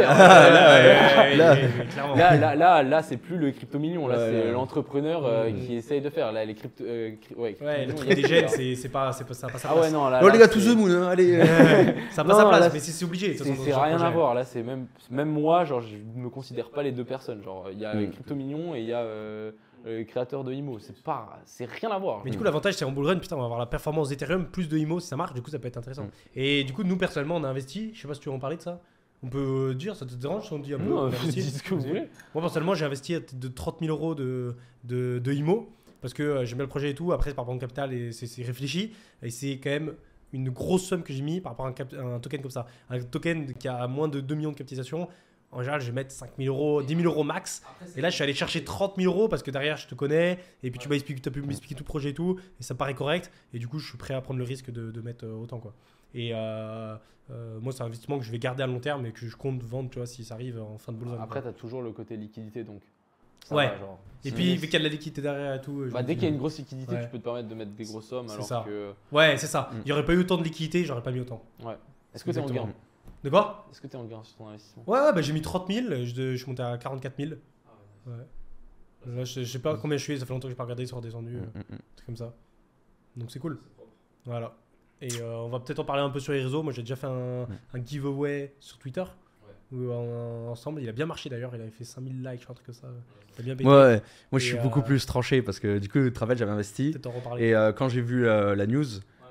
clair. 1.94 2.16
Là, 2.16 2.56
là. 2.56 2.84
Là, 2.84 3.02
c'est 3.04 3.18
plus 3.18 3.38
le 3.38 3.52
crypto 3.52 3.78
million, 3.80 4.08
là, 4.08 4.18
Ouais, 4.18 4.30
c'est 4.32 4.46
ouais. 4.48 4.52
l'entrepreneur 4.52 5.26
euh, 5.26 5.52
qui 5.52 5.76
essaye 5.76 6.02
de 6.02 6.10
faire. 6.10 6.32
Là, 6.32 6.44
les 6.44 6.56
crypto, 6.56 6.84
euh, 6.84 7.12
ouais, 7.36 7.56
il 7.62 8.08
y 8.08 8.12
a 8.12 8.16
des 8.16 8.42
là. 8.42 8.48
c'est 8.48 8.90
pas, 8.90 9.12
c'est 9.12 9.26
pas, 9.28 9.34
ça 9.36 9.48
a 9.48 9.50
pas 9.52 9.58
sa 9.60 9.70
Ah 9.70 9.74
ouais, 9.76 9.80
place. 9.82 9.94
non, 9.94 10.10
là. 10.10 10.20
Oh 10.24 10.28
là, 10.28 10.34
les 10.34 10.40
gars, 10.40 10.48
to 10.48 10.60
c'est- 10.60 10.74
the 10.74 10.76
moon, 10.78 10.90
hein, 10.92 11.08
allez. 11.10 11.46
Ça 12.12 12.22
a 12.22 12.26
pas 12.26 12.34
sa 12.34 12.44
Non, 12.44 12.50
place, 12.50 12.62
là, 12.62 12.70
mais 12.74 12.80
c'est 12.80 13.06
obligé. 13.06 13.36
C'est 13.38 13.74
rien 13.74 14.02
à 14.02 14.10
voir 14.10 14.34
là, 14.34 14.44
c'est 14.44 14.64
même, 14.64 14.88
même 15.12 15.30
moi, 15.30 15.66
genre 15.66 15.82
je 15.82 15.96
me 16.20 16.30
considère 16.30 16.70
pas 16.70 16.82
les 16.84 16.92
deux 16.92 17.06
personnes. 17.06 17.44
Genre 17.44 17.68
il 17.72 17.80
y 17.80 17.86
a. 17.86 17.92
Crypto 17.92 18.34
Mignon 18.36 18.74
et 18.76 18.80
il 18.80 18.86
y 18.88 18.94
a 18.94 19.04
euh, 19.88 20.04
créateur 20.04 20.44
de 20.44 20.52
Imo. 20.54 20.80
C'est 20.80 21.02
pas, 21.02 21.40
c'est 21.46 21.66
rien 21.66 21.90
à 21.90 21.98
voir. 21.98 22.22
Mais 22.26 22.32
du 22.32 22.38
coup, 22.38 22.44
l'avantage, 22.44 22.74
c'est 22.76 22.86
en 22.86 22.92
bull 22.92 23.06
run, 23.08 23.18
putain, 23.18 23.36
on 23.36 23.40
va 23.40 23.46
avoir 23.46 23.60
la 23.60 23.66
performance 23.66 24.10
d'Ethereum 24.10 24.46
plus 24.46 24.68
de 24.68 24.78
IMO 24.78 25.00
si 25.00 25.08
ça 25.08 25.16
marche, 25.16 25.34
du 25.34 25.42
coup, 25.42 25.50
ça 25.50 25.60
peut 25.60 25.68
être 25.68 25.78
intéressant. 25.78 26.04
Mm. 26.04 26.12
Et 26.36 26.64
du 26.64 26.74
coup, 26.74 26.84
nous, 26.84 26.98
personnellement, 26.98 27.38
on 27.38 27.44
a 27.44 27.48
investi, 27.50 27.92
je 27.94 28.02
sais 28.02 28.08
pas 28.08 28.14
si 28.14 28.20
tu 28.20 28.30
veux 28.30 28.36
en 28.36 28.40
parler 28.40 28.58
de 28.58 28.62
ça. 28.62 28.82
On 29.24 29.30
peut 29.30 29.74
dire, 29.74 29.96
ça 29.96 30.06
te 30.06 30.14
dérange 30.14 30.46
si 30.48 30.54
on 30.54 30.60
dit 30.60 30.74
un 30.74 30.78
peu 30.78 30.90
non, 30.90 31.02
investi 31.06 31.42
dites 31.42 31.56
ce 31.58 31.64
que 31.64 31.74
vous 31.74 31.82
voulez. 31.82 32.08
Moi, 32.36 32.42
personnellement, 32.42 32.76
j'ai 32.76 32.86
investi 32.86 33.16
à 33.16 33.20
de 33.20 33.48
30 33.48 33.78
000 33.80 33.92
euros 33.92 34.14
de, 34.14 34.56
de, 34.84 35.18
de 35.20 35.34
IMO 35.34 35.70
parce 36.02 36.14
que 36.14 36.22
euh, 36.22 36.46
j'aime 36.46 36.58
bien 36.58 36.66
le 36.66 36.70
projet 36.70 36.92
et 36.92 36.94
tout. 36.94 37.12
Après, 37.14 37.32
c'est 37.32 37.36
par 37.36 37.46
rapport 37.46 37.56
au 37.56 37.60
capital 37.60 37.92
et 37.94 38.12
c'est 38.12 38.28
c'est 38.28 38.44
réfléchi. 38.44 38.94
Et 39.24 39.32
c'est 39.32 39.54
quand 39.54 39.72
même 39.72 39.94
une 40.34 40.50
grosse 40.52 40.84
somme 40.84 41.02
que 41.02 41.14
j'ai 41.14 41.24
mis 41.24 41.42
par 41.42 41.54
rapport 41.54 41.66
à 41.66 41.70
un, 41.70 41.74
cap- 41.74 41.94
un 41.94 42.20
token 42.20 42.42
comme 42.42 42.52
ça. 42.52 42.68
Un 42.92 43.00
token 43.02 43.54
qui 43.56 43.68
a 43.68 43.88
moins 43.88 44.08
de 44.08 44.20
2 44.20 44.36
millions 44.36 44.52
de 44.52 44.56
capitalisation. 44.56 45.08
En 45.52 45.60
général, 45.62 45.80
je 45.82 45.86
vais 45.88 45.92
mettre 45.94 46.12
5 46.12 46.32
000 46.38 46.54
euros, 46.54 46.84
10 46.84 46.96
000 46.96 47.06
euros 47.08 47.24
max. 47.24 47.64
Et 47.96 48.02
là, 48.02 48.10
je 48.10 48.16
suis 48.16 48.24
allé 48.24 48.34
chercher 48.34 48.64
30 48.64 48.96
000 48.98 49.12
euros 49.12 49.28
parce 49.30 49.44
que 49.44 49.50
derrière, 49.52 49.78
je 49.78 49.88
te 49.88 49.96
connais. 49.96 50.40
Et 50.62 50.70
puis, 50.72 50.80
tu 50.80 50.90
m'as 50.90 50.96
expliqué, 50.96 51.22
tu 51.22 51.30
as 51.30 51.32
pu 51.32 51.42
m'expliquer 51.42 51.74
tout 51.76 51.84
le 51.84 51.88
projet 51.88 52.10
et 52.10 52.14
tout. 52.14 52.38
Et 52.60 52.64
ça 52.64 52.74
me 52.74 52.78
paraît 52.78 52.94
correct. 52.96 53.32
Et 53.54 53.60
du 53.60 53.68
coup, 53.68 53.80
je 53.80 53.88
suis 53.88 53.98
prêt 53.98 54.14
à 54.14 54.22
prendre 54.22 54.40
le 54.40 54.46
risque 54.46 54.70
de, 54.72 54.92
de 54.92 55.02
mettre 55.02 55.26
euh, 55.26 55.34
autant. 55.42 55.60
Quoi. 55.60 55.74
Et 56.14 56.32
euh, 56.34 56.96
euh, 57.32 57.60
moi, 57.62 57.72
c'est 57.72 57.82
un 57.82 57.86
investissement 57.86 58.20
que 58.20 58.26
je 58.26 58.32
vais 58.32 58.40
garder 58.40 58.62
à 58.64 58.68
long 58.68 58.80
terme 58.80 59.06
et 59.06 59.12
que 59.14 59.26
je 59.26 59.36
compte 59.38 59.64
vendre, 59.64 59.90
tu 59.90 59.98
vois, 60.00 60.06
si 60.06 60.26
ça 60.26 60.34
arrive 60.34 60.62
en 60.62 60.78
fin 60.78 60.92
de 60.92 60.98
bull 60.98 61.08
run, 61.10 61.22
Après, 61.24 61.42
tu 61.42 61.48
as 61.48 61.54
toujours 61.54 61.82
le 61.82 61.92
côté 61.92 62.18
liquidité 62.18 62.64
donc. 62.66 62.82
ça 63.46 63.56
Ouais. 63.56 63.68
va, 63.70 63.78
genre. 63.78 64.00
Et 64.26 64.32
puis, 64.32 64.56
vu 64.58 64.66
qu'il 64.68 64.74
y 64.74 64.76
a 64.76 64.80
de 64.80 64.84
la 64.84 64.90
liquidité 64.90 65.22
derrière 65.22 65.54
et 65.56 65.62
tout. 65.62 65.86
bah, 65.94 66.04
dès 66.04 66.16
qu'il 66.16 66.24
y 66.24 66.28
a 66.28 66.30
une 66.30 66.38
grosse 66.38 66.58
liquidité, 66.58 66.94
Ouais. 66.94 67.04
tu 67.04 67.08
peux 67.10 67.20
te 67.20 67.24
permettre 67.24 67.48
de 67.48 67.56
mettre 67.56 67.72
des 67.72 67.86
grosses 67.86 68.08
sommes 68.08 68.28
C'est 68.28 68.34
alors 68.34 68.46
ça. 68.46 68.64
que. 68.68 68.92
Ouais, 69.14 69.38
c'est 69.38 69.48
ça. 69.48 69.70
Mm. 69.72 69.76
Il 69.78 69.86
n'y 69.86 69.92
aurait 69.94 70.06
pas 70.06 70.14
eu 70.14 70.20
autant 70.20 70.38
de 70.38 70.44
liquidité, 70.44 70.84
j'aurais 70.84 71.04
pas 71.04 71.12
mis 71.12 71.22
autant. 71.22 71.42
Est-ce 72.14 72.26
que 72.26 72.32
tu 72.32 72.38
es 72.38 72.42
en 72.42 72.44
Exactement. 72.44 72.68
gain? 72.68 72.74
De 73.28 73.32
quoi 73.32 73.68
Est-ce 73.72 73.82
que 73.82 73.88
tu 73.88 73.94
es 73.94 74.00
en 74.00 74.06
gain 74.06 74.24
sur 74.24 74.38
ton 74.38 74.48
investissement? 74.48 74.84
Ouais, 74.88 75.00
ouais, 75.00 75.14
bah, 75.14 75.22
j'ai 75.22 75.34
mis 75.34 75.42
30 75.42 75.72
000, 75.72 75.88
je, 75.90 76.06
je 76.06 76.36
suis 76.36 76.48
monté 76.48 76.64
à 76.64 76.78
44 76.78 77.14
000. 77.18 77.32
Ouais. 78.06 78.14
Là, 79.06 79.24
je, 79.24 79.42
je 79.42 79.52
sais 79.52 79.60
pas 79.60 79.76
combien 79.78 79.98
je 79.98 80.04
suis, 80.04 80.18
ça 80.20 80.26
fait 80.26 80.34
longtemps 80.34 80.48
que 80.48 80.52
j'ai 80.52 80.56
pas 80.58 80.64
regardé, 80.64 80.84
ils 80.84 80.88
sont 80.88 80.98
redescendus, 80.98 81.38
Mm, 81.38 81.44
euh, 81.58 81.78
truc 81.96 82.06
comme 82.06 82.18
ça. 82.18 82.34
Donc 83.16 83.32
c'est 83.32 83.40
cool. 83.40 83.60
Voilà. 84.26 84.54
Et 85.02 85.10
euh, 85.22 85.36
on 85.38 85.50
va 85.50 85.60
peut-être 85.60 85.80
en 85.80 85.86
parler 85.86 86.02
un 86.02 86.10
peu 86.10 86.20
sur 86.20 86.34
les 86.34 86.42
réseaux. 86.42 86.64
Moi, 86.64 86.74
j'ai 86.74 86.82
déjà 86.82 86.96
fait 86.96 87.08
un, 87.08 87.44
un 87.74 87.86
giveaway 87.86 88.54
sur 88.60 88.78
Twitter. 88.78 89.04
Où, 89.72 89.92
ensemble, 89.92 90.82
il 90.82 90.88
a 90.88 90.94
bien 90.94 91.06
marché 91.06 91.30
d'ailleurs, 91.30 91.54
il 91.54 91.60
avait 91.62 91.70
fait 91.72 91.84
5000 91.84 92.24
likes, 92.24 92.40
je 92.40 92.44
crois, 92.46 92.54
un 92.54 92.56
truc 92.56 92.66
comme 92.68 92.76
ça. 92.76 92.88
Il 93.38 93.42
a 93.42 93.44
bien 93.44 93.56
pété. 93.58 93.70
Ouais, 93.70 94.02
moi 94.32 94.40
je 94.40 94.46
suis 94.46 94.58
euh, 94.58 94.62
beaucoup 94.62 94.82
plus 94.82 95.06
tranché 95.06 95.42
parce 95.42 95.60
que 95.60 95.78
du 95.78 95.90
coup, 95.90 96.10
Travel, 96.10 96.38
j'avais 96.38 96.52
investi. 96.52 96.92
Peut-être 96.92 97.08
en 97.08 97.12
reparler. 97.12 97.48
Et 97.48 97.56
euh, 97.56 97.74
quand 97.74 97.90
j'ai 97.90 98.00
vu 98.02 98.26
euh, 98.28 98.56
la 98.56 98.66
news, 98.66 98.86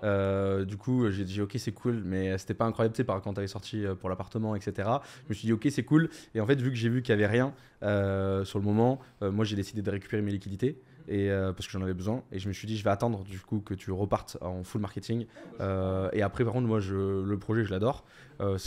Euh, 0.04 0.64
du 0.64 0.76
coup, 0.76 1.10
j'ai 1.10 1.24
dit 1.24 1.40
ok, 1.40 1.52
c'est 1.56 1.72
cool, 1.72 2.02
mais 2.04 2.36
c'était 2.38 2.54
pas 2.54 2.64
incroyable, 2.64 2.94
tu 2.94 2.98
sais, 2.98 3.04
par 3.04 3.20
quand 3.20 3.34
t'avais 3.34 3.46
sorti 3.46 3.84
euh, 3.84 3.94
pour 3.94 4.08
l'appartement, 4.08 4.54
etc. 4.54 4.88
Je 5.24 5.28
me 5.30 5.34
suis 5.34 5.46
dit 5.46 5.52
ok, 5.52 5.66
c'est 5.70 5.84
cool. 5.84 6.08
Et 6.34 6.40
en 6.40 6.46
fait, 6.46 6.60
vu 6.60 6.70
que 6.70 6.76
j'ai 6.76 6.88
vu 6.88 7.02
qu'il 7.02 7.10
y 7.10 7.12
avait 7.14 7.26
rien 7.26 7.52
euh, 7.82 8.44
sur 8.44 8.58
le 8.58 8.64
moment, 8.64 9.00
moi 9.20 9.44
j'ai 9.44 9.56
décidé 9.56 9.82
de 9.82 9.90
récupérer 9.90 10.22
mes 10.22 10.32
liquidités. 10.32 10.80
Et 11.08 11.30
parce 11.30 11.66
que 11.66 11.72
j'en 11.72 11.82
avais 11.82 11.94
besoin 11.94 12.24
et 12.32 12.40
je 12.40 12.48
me 12.48 12.52
suis 12.52 12.66
dit 12.66 12.76
je 12.76 12.82
vais 12.82 12.90
attendre 12.90 13.22
du 13.22 13.38
coup 13.38 13.60
que 13.60 13.74
tu 13.74 13.92
repartes 13.92 14.38
en 14.40 14.64
full 14.64 14.80
marketing 14.80 15.26
et 15.60 16.22
après 16.22 16.42
par 16.42 16.52
contre 16.52 16.66
moi 16.66 16.80
le 16.80 17.36
projet 17.38 17.64
je 17.64 17.70
l'adore 17.70 18.04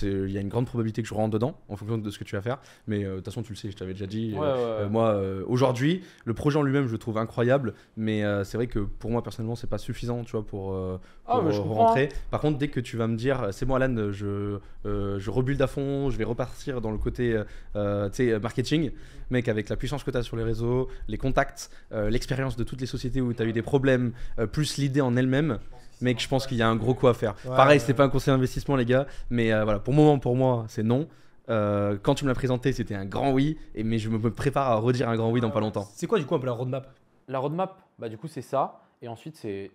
il 0.01 0.31
y 0.31 0.37
a 0.37 0.41
une 0.41 0.49
grande 0.49 0.65
probabilité 0.65 1.01
que 1.01 1.07
je 1.07 1.13
rentre 1.13 1.31
dedans 1.31 1.59
en 1.69 1.75
fonction 1.75 1.97
de 1.97 2.09
ce 2.09 2.19
que 2.19 2.23
tu 2.23 2.35
vas 2.35 2.41
faire 2.41 2.59
mais 2.87 3.03
euh, 3.03 3.11
de 3.11 3.15
toute 3.17 3.25
façon 3.25 3.41
tu 3.43 3.53
le 3.53 3.57
sais 3.57 3.69
je 3.71 3.77
t'avais 3.77 3.93
déjà 3.93 4.07
dit 4.07 4.33
Ouais, 4.33 4.45
euh, 4.45 4.55
ouais, 4.55 4.85
euh, 4.85 4.89
moi, 4.89 5.09
euh, 5.09 5.43
aujourd'hui, 5.47 6.03
le 6.25 6.33
projet 6.33 6.57
en 6.57 6.63
lui-même, 6.63 6.87
je 6.87 6.91
le 6.91 6.97
trouve 6.97 7.17
incroyable, 7.17 7.73
mais 7.97 8.23
euh, 8.23 8.43
c'est 8.43 8.57
vrai 8.57 8.67
que 8.67 8.79
pour 8.79 9.09
moi, 9.11 9.23
personnellement, 9.23 9.55
c'est 9.55 9.69
pas 9.69 9.77
suffisant, 9.77 10.23
tu 10.23 10.31
vois, 10.31 10.45
pour, 10.45 10.73
euh, 10.73 10.99
Ah, 11.25 11.39
pour, 11.39 11.47
euh, 11.47 11.59
rentrer. 11.59 12.09
Par 12.31 12.41
contre, 12.41 12.57
dès 12.57 12.69
que 12.69 12.79
tu 12.79 12.97
vas 12.97 13.07
me 13.07 13.15
dire, 13.15 13.49
c'est 13.51 13.65
bon, 13.65 13.75
Alan, 13.75 14.11
je, 14.11 14.59
euh, 14.85 15.19
je 15.19 15.29
rebuild 15.29 15.61
à 15.61 15.67
fond, 15.67 16.09
je 16.09 16.17
vais 16.17 16.23
repartir 16.23 16.81
dans 16.81 16.91
le 16.91 16.97
côté, 16.97 17.41
euh, 17.75 18.39
marketing, 18.41 18.91
mec, 19.29 19.47
avec 19.47 19.69
la 19.69 19.75
puissance 19.75 20.03
que 20.03 20.11
tu 20.11 20.17
as 20.17 20.23
sur 20.23 20.37
les 20.37 20.43
réseaux, 20.43 20.89
les 21.07 21.17
contacts, 21.17 21.69
euh, 21.91 22.09
l'expérience 22.09 22.55
de 22.55 22.63
toutes 22.63 22.81
les 22.81 22.87
sociétés 22.87 23.21
où 23.21 23.33
tu 23.33 23.41
as 23.41 23.45
eu 23.45 23.53
des 23.53 23.61
problèmes, 23.61 24.11
euh, 24.39 24.47
plus 24.47 24.77
l'idée 24.77 25.01
en 25.01 25.15
elle-même. 25.15 25.59
Mec, 26.01 26.21
je 26.21 26.27
pense 26.27 26.47
qu'il 26.47 26.57
y 26.57 26.61
a 26.61 26.67
un 26.69 26.75
gros 26.75 26.93
coup 26.93 27.07
à 27.07 27.13
faire. 27.13 27.35
Ouais, 27.45 27.55
Pareil, 27.55 27.75
ouais. 27.75 27.79
c'était 27.79 27.93
pas 27.93 28.03
un 28.03 28.09
conseil 28.09 28.33
d'investissement, 28.33 28.75
les 28.75 28.85
gars, 28.85 29.05
mais 29.29 29.51
euh, 29.51 29.63
voilà, 29.63 29.79
pour 29.79 29.93
le 29.93 29.97
moment, 29.99 30.19
pour 30.19 30.35
moi, 30.35 30.65
c'est 30.67 30.83
non. 30.83 31.07
Euh, 31.49 31.97
quand 32.01 32.15
tu 32.15 32.25
me 32.25 32.29
l'as 32.29 32.35
présenté, 32.35 32.71
c'était 32.73 32.95
un 32.95 33.05
grand 33.05 33.31
oui, 33.31 33.57
et, 33.75 33.83
mais 33.83 33.97
je 33.97 34.09
me 34.09 34.31
prépare 34.31 34.69
à 34.69 34.75
redire 34.75 35.09
un 35.09 35.15
grand 35.15 35.31
oui 35.31 35.41
dans 35.41 35.49
pas 35.49 35.59
longtemps. 35.59 35.87
C'est 35.95 36.07
quoi 36.07 36.19
du 36.19 36.25
coup 36.25 36.35
un 36.35 36.39
peu 36.39 36.45
la 36.45 36.51
roadmap? 36.53 36.93
La 37.27 37.39
roadmap, 37.39 37.79
bah, 37.97 38.07
du 38.09 38.17
coup, 38.17 38.27
c'est 38.27 38.41
ça. 38.41 38.81
Et 39.01 39.07
ensuite, 39.07 39.35
c'est 39.37 39.71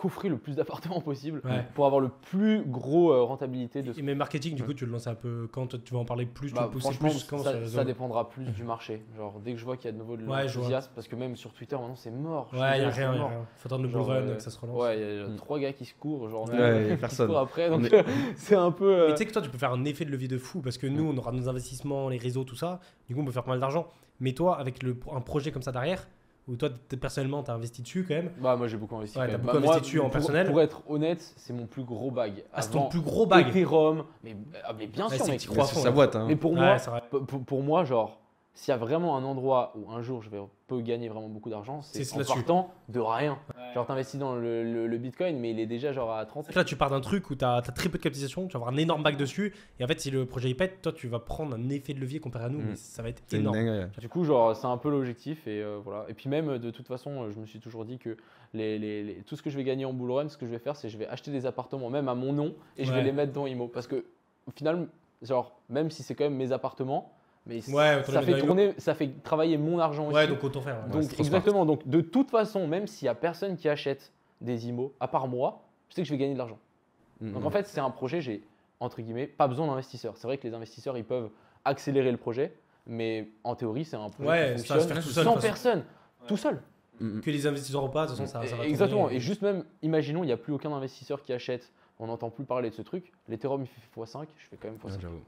coffrer 0.00 0.28
le 0.28 0.38
plus 0.38 0.54
d'appartements 0.56 1.00
possible 1.00 1.40
Ouais. 1.44 1.66
pour 1.74 1.84
avoir 1.86 2.00
le 2.00 2.08
plus 2.08 2.62
gros 2.64 3.10
euh, 3.12 3.22
rentabilité 3.22 3.82
de 3.82 3.92
ce 3.92 3.98
Et 3.98 4.02
mais 4.02 4.14
marketing, 4.14 4.54
du 4.54 4.62
coup, 4.62 4.72
tu 4.74 4.86
le 4.86 4.92
lances 4.92 5.06
un 5.08 5.14
peu 5.14 5.48
quand 5.50 5.82
tu 5.82 5.92
vas 5.92 5.98
en 6.00 6.04
parler 6.04 6.24
plus, 6.24 6.48
tu 6.50 6.54
Bah, 6.54 6.68
pousser 6.70 6.92
franchement, 6.92 7.08
plus 7.10 7.24
quand 7.24 7.38
ça, 7.38 7.84
dépendra 7.84 8.28
plus 8.28 8.44
du 8.52 8.62
marché. 8.62 9.02
Genre, 9.16 9.40
dès 9.44 9.52
que 9.52 9.58
je 9.58 9.64
vois 9.64 9.76
qu'il 9.76 9.86
y 9.86 9.88
a 9.88 9.92
de 9.92 9.98
nouveau 9.98 10.16
de 10.16 10.24
Ouais, 10.24 10.44
l'enthousiasme, 10.46 10.92
parce 10.94 11.08
que 11.08 11.16
même 11.16 11.34
sur 11.36 11.52
Twitter, 11.52 11.74
maintenant, 11.76 11.96
c'est 11.96 12.10
mort. 12.12 12.48
Ouais, 12.52 12.58
suis 12.58 12.62
y 12.62 12.84
a 12.84 12.90
rien, 12.90 13.14
y 13.14 13.18
a 13.18 13.26
rien. 13.28 13.46
Faut 13.56 13.68
attendre 13.68 13.82
le 13.82 13.88
bull 13.88 13.98
Genre, 13.98 14.06
run 14.08 14.14
euh, 14.16 14.36
que 14.36 14.42
ça 14.42 14.50
se 14.50 14.58
relance. 14.60 14.80
Ouais, 14.80 14.96
il 14.98 15.18
y 15.18 15.20
a 15.22 15.26
Mm. 15.28 15.36
trois 15.36 15.58
gars 15.58 15.72
qui 15.72 15.84
se 15.84 15.94
courent, 15.94 16.28
genre, 16.28 16.48
Ouais, 16.48 16.56
deux 16.56 16.58
y 16.60 16.62
a 16.62 16.84
qui 16.84 16.90
se 16.94 16.96
personne. 17.00 17.34
après, 17.34 17.68
donc 17.68 17.80
On 17.80 17.84
est- 17.84 18.04
c'est 18.36 18.54
un 18.54 18.70
peu. 18.70 18.92
euh, 18.94 19.06
Mais 19.08 19.12
tu 19.14 19.18
sais 19.18 19.26
que 19.26 19.32
toi, 19.32 19.42
tu 19.42 19.50
peux 19.50 19.58
faire 19.58 19.72
un 19.72 19.84
effet 19.84 20.04
de 20.04 20.10
levier 20.10 20.28
de 20.28 20.38
fou 20.38 20.60
parce 20.60 20.78
que 20.78 20.86
nous, 20.86 21.04
on 21.04 21.16
aura 21.16 21.32
nos 21.32 21.48
investissements, 21.48 22.08
les 22.08 22.18
réseaux, 22.18 22.44
tout 22.44 22.56
ça. 22.56 22.80
Du 23.08 23.14
coup, 23.14 23.20
on 23.20 23.24
peut 23.24 23.32
faire 23.32 23.42
pas 23.44 23.50
mal 23.50 23.60
d'argent. 23.60 23.88
Mais 24.20 24.32
toi, 24.32 24.58
avec 24.58 24.82
le, 24.82 24.96
un 25.12 25.20
projet 25.20 25.50
comme 25.52 25.62
ça 25.62 25.72
derrière, 25.72 26.08
où 26.48 26.56
toi, 26.56 26.70
personnellement, 27.00 27.42
tu 27.42 27.50
as 27.50 27.54
investi 27.54 27.82
dessus 27.82 28.04
quand 28.08 28.14
même. 28.14 28.30
Bah, 28.40 28.56
moi 28.56 28.66
j'ai 28.68 28.76
beaucoup 28.76 28.96
investi. 28.96 29.18
Ouais, 29.18 29.26
t'as 29.26 29.32
même. 29.32 29.40
beaucoup 29.42 29.54
Bah, 29.54 29.60
moi, 29.60 29.70
investi 29.74 29.82
dessus 29.88 29.98
en 30.00 30.04
pour- 30.04 30.12
personnel. 30.12 30.46
Pour 30.48 30.60
être 30.60 30.82
honnête, 30.88 31.34
c'est 31.36 31.52
mon 31.52 31.66
plus 31.66 31.84
gros 31.84 32.10
bag. 32.10 32.44
Ah, 32.52 32.62
c'est 32.62 32.70
ton 32.70 32.88
plus 32.88 33.00
gros 33.00 33.26
bag. 33.26 33.48
Ethereum, 33.48 34.04
mais, 34.24 34.36
ah, 34.64 34.72
mais 34.76 34.86
bien 34.86 35.08
Ouais, 35.08 35.16
sûr, 35.16 35.24
c'est 35.26 35.32
mec. 35.32 35.40
sa 35.66 35.90
boîte. 35.90 36.16
Hein. 36.16 36.24
Mais 36.26 36.36
pour 36.36 36.52
Ouais, 36.52 36.58
moi, 36.60 36.76
pour 37.46 37.62
moi, 37.62 37.84
genre, 37.84 38.18
s'il 38.60 38.72
y 38.72 38.74
a 38.74 38.76
vraiment 38.76 39.16
un 39.16 39.22
endroit 39.22 39.72
où 39.76 39.88
un 39.92 40.02
jour 40.02 40.20
je 40.20 40.30
vais 40.30 40.40
peux 40.66 40.80
gagner 40.80 41.08
vraiment 41.08 41.28
beaucoup 41.28 41.48
d'argent, 41.48 41.80
c'est 41.80 42.12
en 42.12 42.24
partant 42.24 42.74
de 42.88 42.98
rien. 43.00 43.38
Genre, 43.72 43.86
t'investis 43.86 44.18
dans 44.18 44.34
le, 44.34 44.64
le- 44.64 44.86
le 44.88 44.98
Bitcoin, 44.98 45.38
mais 45.38 45.52
il 45.52 45.60
est 45.60 45.66
déjà 45.66 45.92
genre 45.92 46.12
à 46.12 46.26
30. 46.26 46.44
C'est 46.46 46.52
que 46.52 46.58
là, 46.58 46.64
tu 46.64 46.74
pars 46.76 46.90
d'un 46.90 47.00
truc 47.00 47.30
où 47.30 47.36
tu 47.36 47.44
as, 47.44 47.62
très 47.62 47.88
peu 47.88 47.96
de 47.98 48.02
capitalisation, 48.02 48.46
tu 48.48 48.52
vas 48.54 48.58
avoir 48.58 48.74
un 48.74 48.76
énorme 48.76 49.02
bac 49.02 49.16
dessus. 49.16 49.54
Et 49.78 49.84
en 49.84 49.86
fait, 49.86 49.98
si 50.00 50.10
le 50.10 50.26
projet 50.26 50.50
il 50.50 50.56
pète, 50.56 50.82
toi, 50.82 50.92
tu 50.92 51.06
vas 51.08 51.20
prendre 51.20 51.54
un 51.56 51.68
effet 51.70 51.94
de 51.94 52.00
levier 52.00 52.18
comparé 52.20 52.46
à 52.46 52.48
nous, 52.48 52.58
Mm. 52.58 52.66
mais 52.70 52.76
ça 52.76 53.02
va 53.02 53.08
être 53.10 53.22
énorme. 53.32 53.88
Du 53.98 54.08
coup, 54.10 54.24
genre, 54.24 54.54
c'est 54.56 54.66
un 54.66 54.76
peu 54.76 54.90
l'objectif 54.90 55.46
et 55.46 55.62
euh, 55.62 55.78
voilà. 55.82 56.04
Et 56.08 56.14
puis 56.14 56.28
même, 56.28 56.58
de 56.58 56.70
toute 56.70 56.86
façon, 56.88 57.30
je 57.30 57.38
me 57.38 57.46
suis 57.46 57.60
toujours 57.60 57.84
dit 57.86 57.98
que 57.98 58.16
les, 58.52 58.78
les- 58.78 59.04
les- 59.04 59.14
tout 59.22 59.36
ce 59.36 59.42
que 59.42 59.48
je 59.50 59.56
vais 59.56 59.64
gagner 59.64 59.84
en 59.86 59.92
bull 59.94 60.10
run, 60.10 60.28
ce 60.28 60.36
que 60.36 60.44
je 60.46 60.50
vais 60.50 60.58
faire, 60.58 60.74
c'est 60.76 60.88
que 60.88 60.92
je 60.92 60.98
vais 60.98 61.06
acheter 61.06 61.30
des 61.30 61.46
appartements, 61.46 61.88
même 61.90 62.08
à 62.08 62.14
mon 62.14 62.32
nom, 62.34 62.54
et 62.76 62.84
je 62.84 62.90
Ouais. 62.90 62.98
vais 62.98 63.04
les 63.04 63.12
mettre 63.12 63.32
dans 63.32 63.46
Imo. 63.46 63.68
Parce 63.68 63.86
que 63.86 64.04
au 64.46 64.50
final, 64.50 64.88
genre, 65.22 65.58
même 65.70 65.90
si 65.90 66.02
c'est 66.02 66.14
quand 66.14 66.24
même 66.24 66.36
mes 66.36 66.52
appartements, 66.52 67.12
mais 67.48 67.68
Ouais, 67.70 68.02
ça 68.04 68.22
fait 68.22 68.38
tourner, 68.40 68.74
ça 68.78 68.94
travailler 69.24 69.56
mon 69.58 69.78
argent 69.78 70.08
Ouais, 70.10 70.22
aussi. 70.24 70.28
donc 70.32 70.44
autant 70.44 70.60
faire. 70.60 70.76
ouais. 70.84 70.90
Donc 70.92 71.08
trop 71.08 71.22
exactement. 71.22 71.64
Donc 71.66 71.88
de 71.88 72.00
toute 72.00 72.30
façon, 72.30 72.66
même 72.68 72.86
s'il 72.86 73.06
y 73.06 73.08
a 73.08 73.14
personne 73.14 73.56
qui 73.56 73.68
achète 73.68 74.12
des 74.40 74.68
IMO, 74.68 74.92
à 75.00 75.08
part 75.08 75.26
moi, 75.26 75.62
je 75.88 75.94
sais 75.94 76.02
que 76.02 76.06
je 76.08 76.12
vais 76.12 76.18
gagner 76.18 76.34
de 76.34 76.38
l'argent. 76.38 76.58
Mm, 77.20 77.32
Donc 77.32 77.44
en 77.44 77.50
fait, 77.50 77.66
c'est 77.66 77.80
un 77.80 77.90
projet, 77.90 78.20
j'ai 78.20 78.42
entre 78.80 79.00
guillemets 79.02 79.26
pas 79.26 79.48
besoin 79.48 79.66
d'investisseurs. 79.66 80.16
C'est 80.16 80.26
vrai 80.28 80.38
que 80.38 80.46
les 80.46 80.54
investisseurs, 80.54 80.96
ils 80.96 81.04
peuvent 81.04 81.30
accélérer 81.64 82.12
le 82.12 82.18
projet, 82.18 82.52
mais 82.86 83.28
en 83.44 83.54
théorie, 83.56 83.84
c'est 83.84 83.96
un 83.96 84.08
projet 84.10 84.28
Ouais, 84.28 84.54
qui 84.56 84.66
ça 84.66 84.74
fonctionne 84.76 84.94
faire 84.94 85.02
tout 85.02 85.10
seul, 85.10 85.24
de 85.24 85.30
sans 85.30 85.40
personne, 85.40 85.84
tout 86.28 86.36
seul. 86.36 86.60
Mm, 87.00 87.16
mm. 87.16 87.20
Que 87.22 87.30
les 87.30 87.46
investisseurs 87.46 87.84
ou 87.84 87.88
pas, 87.88 88.04
de 88.04 88.10
toute 88.10 88.18
façon, 88.18 88.30
ça, 88.30 88.46
ça 88.46 88.56
va 88.56 88.66
Exactement. 88.66 89.02
tourner. 89.02 89.16
Et 89.16 89.20
juste 89.20 89.42
même, 89.42 89.64
imaginons, 89.82 90.22
il 90.22 90.26
n'y 90.26 90.32
a 90.32 90.36
plus 90.36 90.52
aucun 90.52 90.72
investisseur 90.72 91.22
qui 91.22 91.32
achète. 91.32 91.70
On 92.00 92.06
n'entend 92.06 92.30
plus 92.30 92.44
parler 92.44 92.70
de 92.70 92.74
ce 92.76 92.82
truc. 92.82 93.10
L'Ethereum, 93.28 93.60
il 93.62 93.66
fait 93.66 93.80
x5, 94.00 94.26
je 94.36 94.46
fais 94.46 94.56
quand 94.56 94.68
même 94.68 94.78
Ouais, 94.84 94.90
x5. 94.92 95.00
j'avoue. 95.00 95.20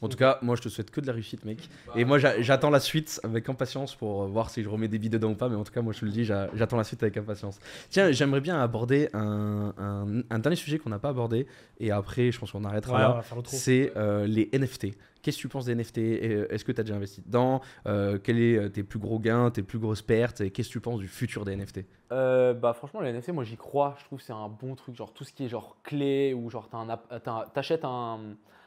En 0.00 0.08
tout 0.08 0.16
cas, 0.16 0.38
moi 0.42 0.54
je 0.54 0.62
te 0.62 0.68
souhaite 0.68 0.90
que 0.92 1.00
de 1.00 1.06
la 1.08 1.12
réussite, 1.12 1.44
mec. 1.44 1.68
Et 1.96 2.04
moi 2.04 2.18
j'a- 2.18 2.40
j'attends 2.40 2.70
la 2.70 2.78
suite 2.78 3.20
avec 3.24 3.48
impatience 3.48 3.96
pour 3.96 4.22
euh, 4.22 4.26
voir 4.28 4.48
si 4.48 4.62
je 4.62 4.68
remets 4.68 4.86
des 4.86 4.98
billes 4.98 5.10
dedans 5.10 5.30
ou 5.32 5.34
pas. 5.34 5.48
Mais 5.48 5.56
en 5.56 5.64
tout 5.64 5.72
cas, 5.72 5.82
moi 5.82 5.92
je 5.92 6.00
te 6.00 6.04
le 6.04 6.12
dis, 6.12 6.24
j'a- 6.24 6.48
j'attends 6.54 6.76
la 6.76 6.84
suite 6.84 7.02
avec 7.02 7.16
impatience. 7.16 7.58
Tiens, 7.90 8.12
j'aimerais 8.12 8.40
bien 8.40 8.60
aborder 8.60 9.08
un, 9.12 9.74
un- 9.76 10.22
un 10.30 10.38
dernier 10.38 10.54
sujet 10.56 10.78
qu'on 10.78 10.90
n'a 10.90 11.00
pas 11.00 11.08
abordé. 11.08 11.46
Et 11.80 11.90
après, 11.90 12.30
je 12.30 12.38
pense 12.38 12.52
qu'on 12.52 12.64
arrêtera 12.64 12.94
Ouais, 12.94 13.02
là. 13.02 13.14
C'est 13.56 13.92
euh, 13.96 14.26
les 14.26 14.48
NFT. 14.52 14.94
Qu'est-ce 15.20 15.36
que 15.38 15.42
tu 15.42 15.48
penses 15.48 15.64
des 15.64 15.74
NFT 15.74 15.98
euh, 15.98 16.46
Est-ce 16.48 16.64
que 16.64 16.70
tu 16.70 16.80
as 16.80 16.84
déjà 16.84 16.94
investi 16.94 17.20
dedans? 17.26 17.60
Euh, 17.88 18.18
Quels 18.22 18.62
sont 18.66 18.70
tes 18.70 18.84
plus 18.84 19.00
gros 19.00 19.18
gains, 19.18 19.50
tes 19.50 19.62
plus 19.64 19.80
grosses 19.80 20.00
pertes 20.02 20.40
Et 20.42 20.50
qu'est-ce 20.52 20.68
que 20.68 20.74
tu 20.74 20.80
penses 20.80 21.00
du 21.00 21.08
futur 21.08 21.44
des 21.44 21.56
NFT 21.56 21.84
Euh, 22.12 22.54
bah 22.54 22.72
franchement 22.72 23.00
les 23.00 23.12
NFT 23.12 23.30
moi 23.32 23.42
j'y 23.44 23.56
crois 23.56 23.96
je 23.98 24.04
trouve 24.04 24.20
que 24.20 24.24
c'est 24.24 24.32
un 24.32 24.48
bon 24.48 24.74
truc 24.76 24.94
genre 24.94 25.12
tout 25.12 25.24
ce 25.24 25.32
qui 25.32 25.44
est 25.44 25.48
genre 25.48 25.76
clé 25.82 26.32
ou 26.34 26.48
genre 26.50 26.68
t'as 26.70 26.78
un 26.78 26.88
un- 26.88 27.44
t'achètes 27.52 27.84
un, 27.84 28.20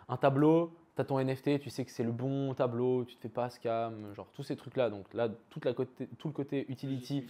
un 0.09 0.17
t'as 0.95 1.03
ton 1.03 1.19
NFT 1.19 1.59
tu 1.59 1.69
sais 1.69 1.85
que 1.85 1.91
c'est 1.91 2.03
le 2.03 2.11
bon 2.11 2.53
tableau 2.53 3.05
tu 3.05 3.15
te 3.15 3.21
fais 3.21 3.29
pas 3.29 3.49
scam 3.49 4.13
genre 4.15 4.27
tous 4.33 4.43
ces 4.43 4.55
trucs 4.55 4.75
là 4.75 4.89
donc 4.89 5.05
là 5.13 5.29
toute 5.49 5.65
la 5.65 5.73
côté, 5.73 6.07
tout 6.17 6.27
le 6.27 6.33
côté 6.33 6.65
utility 6.69 7.25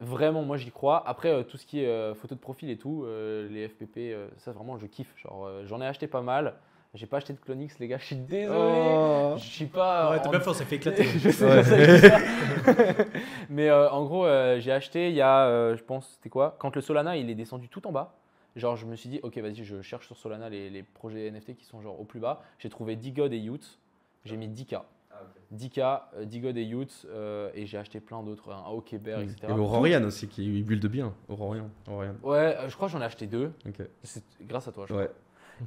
vraiment 0.00 0.42
moi 0.42 0.56
j'y 0.56 0.70
crois. 0.70 1.02
Après 1.06 1.30
euh, 1.30 1.42
tout 1.42 1.56
ce 1.56 1.66
qui 1.66 1.82
est 1.82 1.88
euh, 1.88 2.14
photo 2.14 2.34
de 2.34 2.40
profil 2.40 2.70
et 2.70 2.76
tout 2.76 3.04
euh, 3.04 3.48
les 3.50 3.68
FPP 3.68 3.96
euh, 3.98 4.28
ça 4.38 4.52
vraiment 4.52 4.78
je 4.78 4.86
kiffe. 4.86 5.12
Genre 5.18 5.46
euh, 5.46 5.62
j'en 5.66 5.80
ai 5.80 5.86
acheté 5.86 6.06
pas 6.06 6.22
mal. 6.22 6.54
J'ai 6.94 7.06
pas 7.06 7.18
acheté 7.18 7.34
de 7.34 7.38
Clonix 7.38 7.78
les 7.78 7.88
gars 7.88 7.98
je 7.98 8.04
suis 8.06 8.16
désolé. 8.16 9.34
Je 9.36 9.44
suis 9.44 9.66
pas 9.66 10.10
Ouais, 10.10 10.20
t'as 10.20 10.28
en- 10.28 10.32
fait, 10.32 10.48
on 10.48 10.54
s'est 10.54 10.64
fait 10.64 10.76
éclater. 10.76 11.04
je 11.18 11.28
sais, 11.30 11.44
Ouais. 11.44 11.62
je 11.62 11.68
sais, 11.68 11.98
je 11.98 12.00
sais. 12.08 13.06
Mais 13.50 13.68
euh, 13.68 13.90
en 13.90 14.04
gros, 14.04 14.24
euh, 14.24 14.58
j'ai 14.60 14.72
acheté 14.72 15.10
il 15.10 15.14
y 15.14 15.20
a, 15.20 15.46
euh, 15.46 15.76
je 15.76 15.84
pense, 15.84 16.08
c'était 16.14 16.30
quoi? 16.30 16.56
Quand 16.58 16.74
le 16.74 16.80
Solana 16.80 17.16
il 17.18 17.28
est 17.28 17.34
descendu 17.34 17.68
tout 17.68 17.86
en 17.86 17.92
bas, 17.92 18.14
genre 18.56 18.76
je 18.76 18.86
me 18.86 18.96
suis 18.96 19.08
dit, 19.08 19.20
ok, 19.22 19.38
vas-y, 19.38 19.64
je 19.64 19.80
cherche 19.82 20.06
sur 20.06 20.16
Solana 20.16 20.48
les, 20.48 20.70
les 20.70 20.82
projets 20.82 21.30
NFT 21.30 21.56
qui 21.56 21.64
sont 21.64 21.80
genre 21.80 22.00
au 22.00 22.04
plus 22.04 22.20
bas. 22.20 22.42
J'ai 22.58 22.68
trouvé 22.68 22.96
Digod 22.96 23.32
et 23.32 23.38
Youth. 23.38 23.78
J'ai 24.24 24.36
mis 24.36 24.48
10K. 24.48 24.82
10K, 25.54 26.00
euh, 26.16 26.24
Digod 26.24 26.56
et 26.56 26.64
Youth, 26.64 27.06
euh, 27.08 27.50
et 27.54 27.66
j'ai 27.66 27.78
acheté 27.78 28.00
plein 28.00 28.22
d'autres, 28.22 28.50
un 28.50 28.98
Bear, 28.98 29.20
etc. 29.20 29.36
Et 29.48 29.52
Aurorian 29.52 30.02
aussi, 30.04 30.26
qui 30.26 30.62
build 30.62 30.84
bien. 30.86 31.14
Aurorian. 31.28 31.70
Aurorian. 31.88 32.16
Ouais, 32.22 32.56
euh, 32.56 32.68
je 32.68 32.74
crois 32.74 32.88
que 32.88 32.92
j'en 32.92 33.00
ai 33.00 33.04
acheté 33.04 33.26
deux. 33.26 33.52
Ok. 33.66 33.86
C'est 34.02 34.22
grâce 34.42 34.66
à 34.68 34.72
toi, 34.72 34.86
je 34.88 34.94
Ouais. 34.94 35.04
crois. 35.04 35.16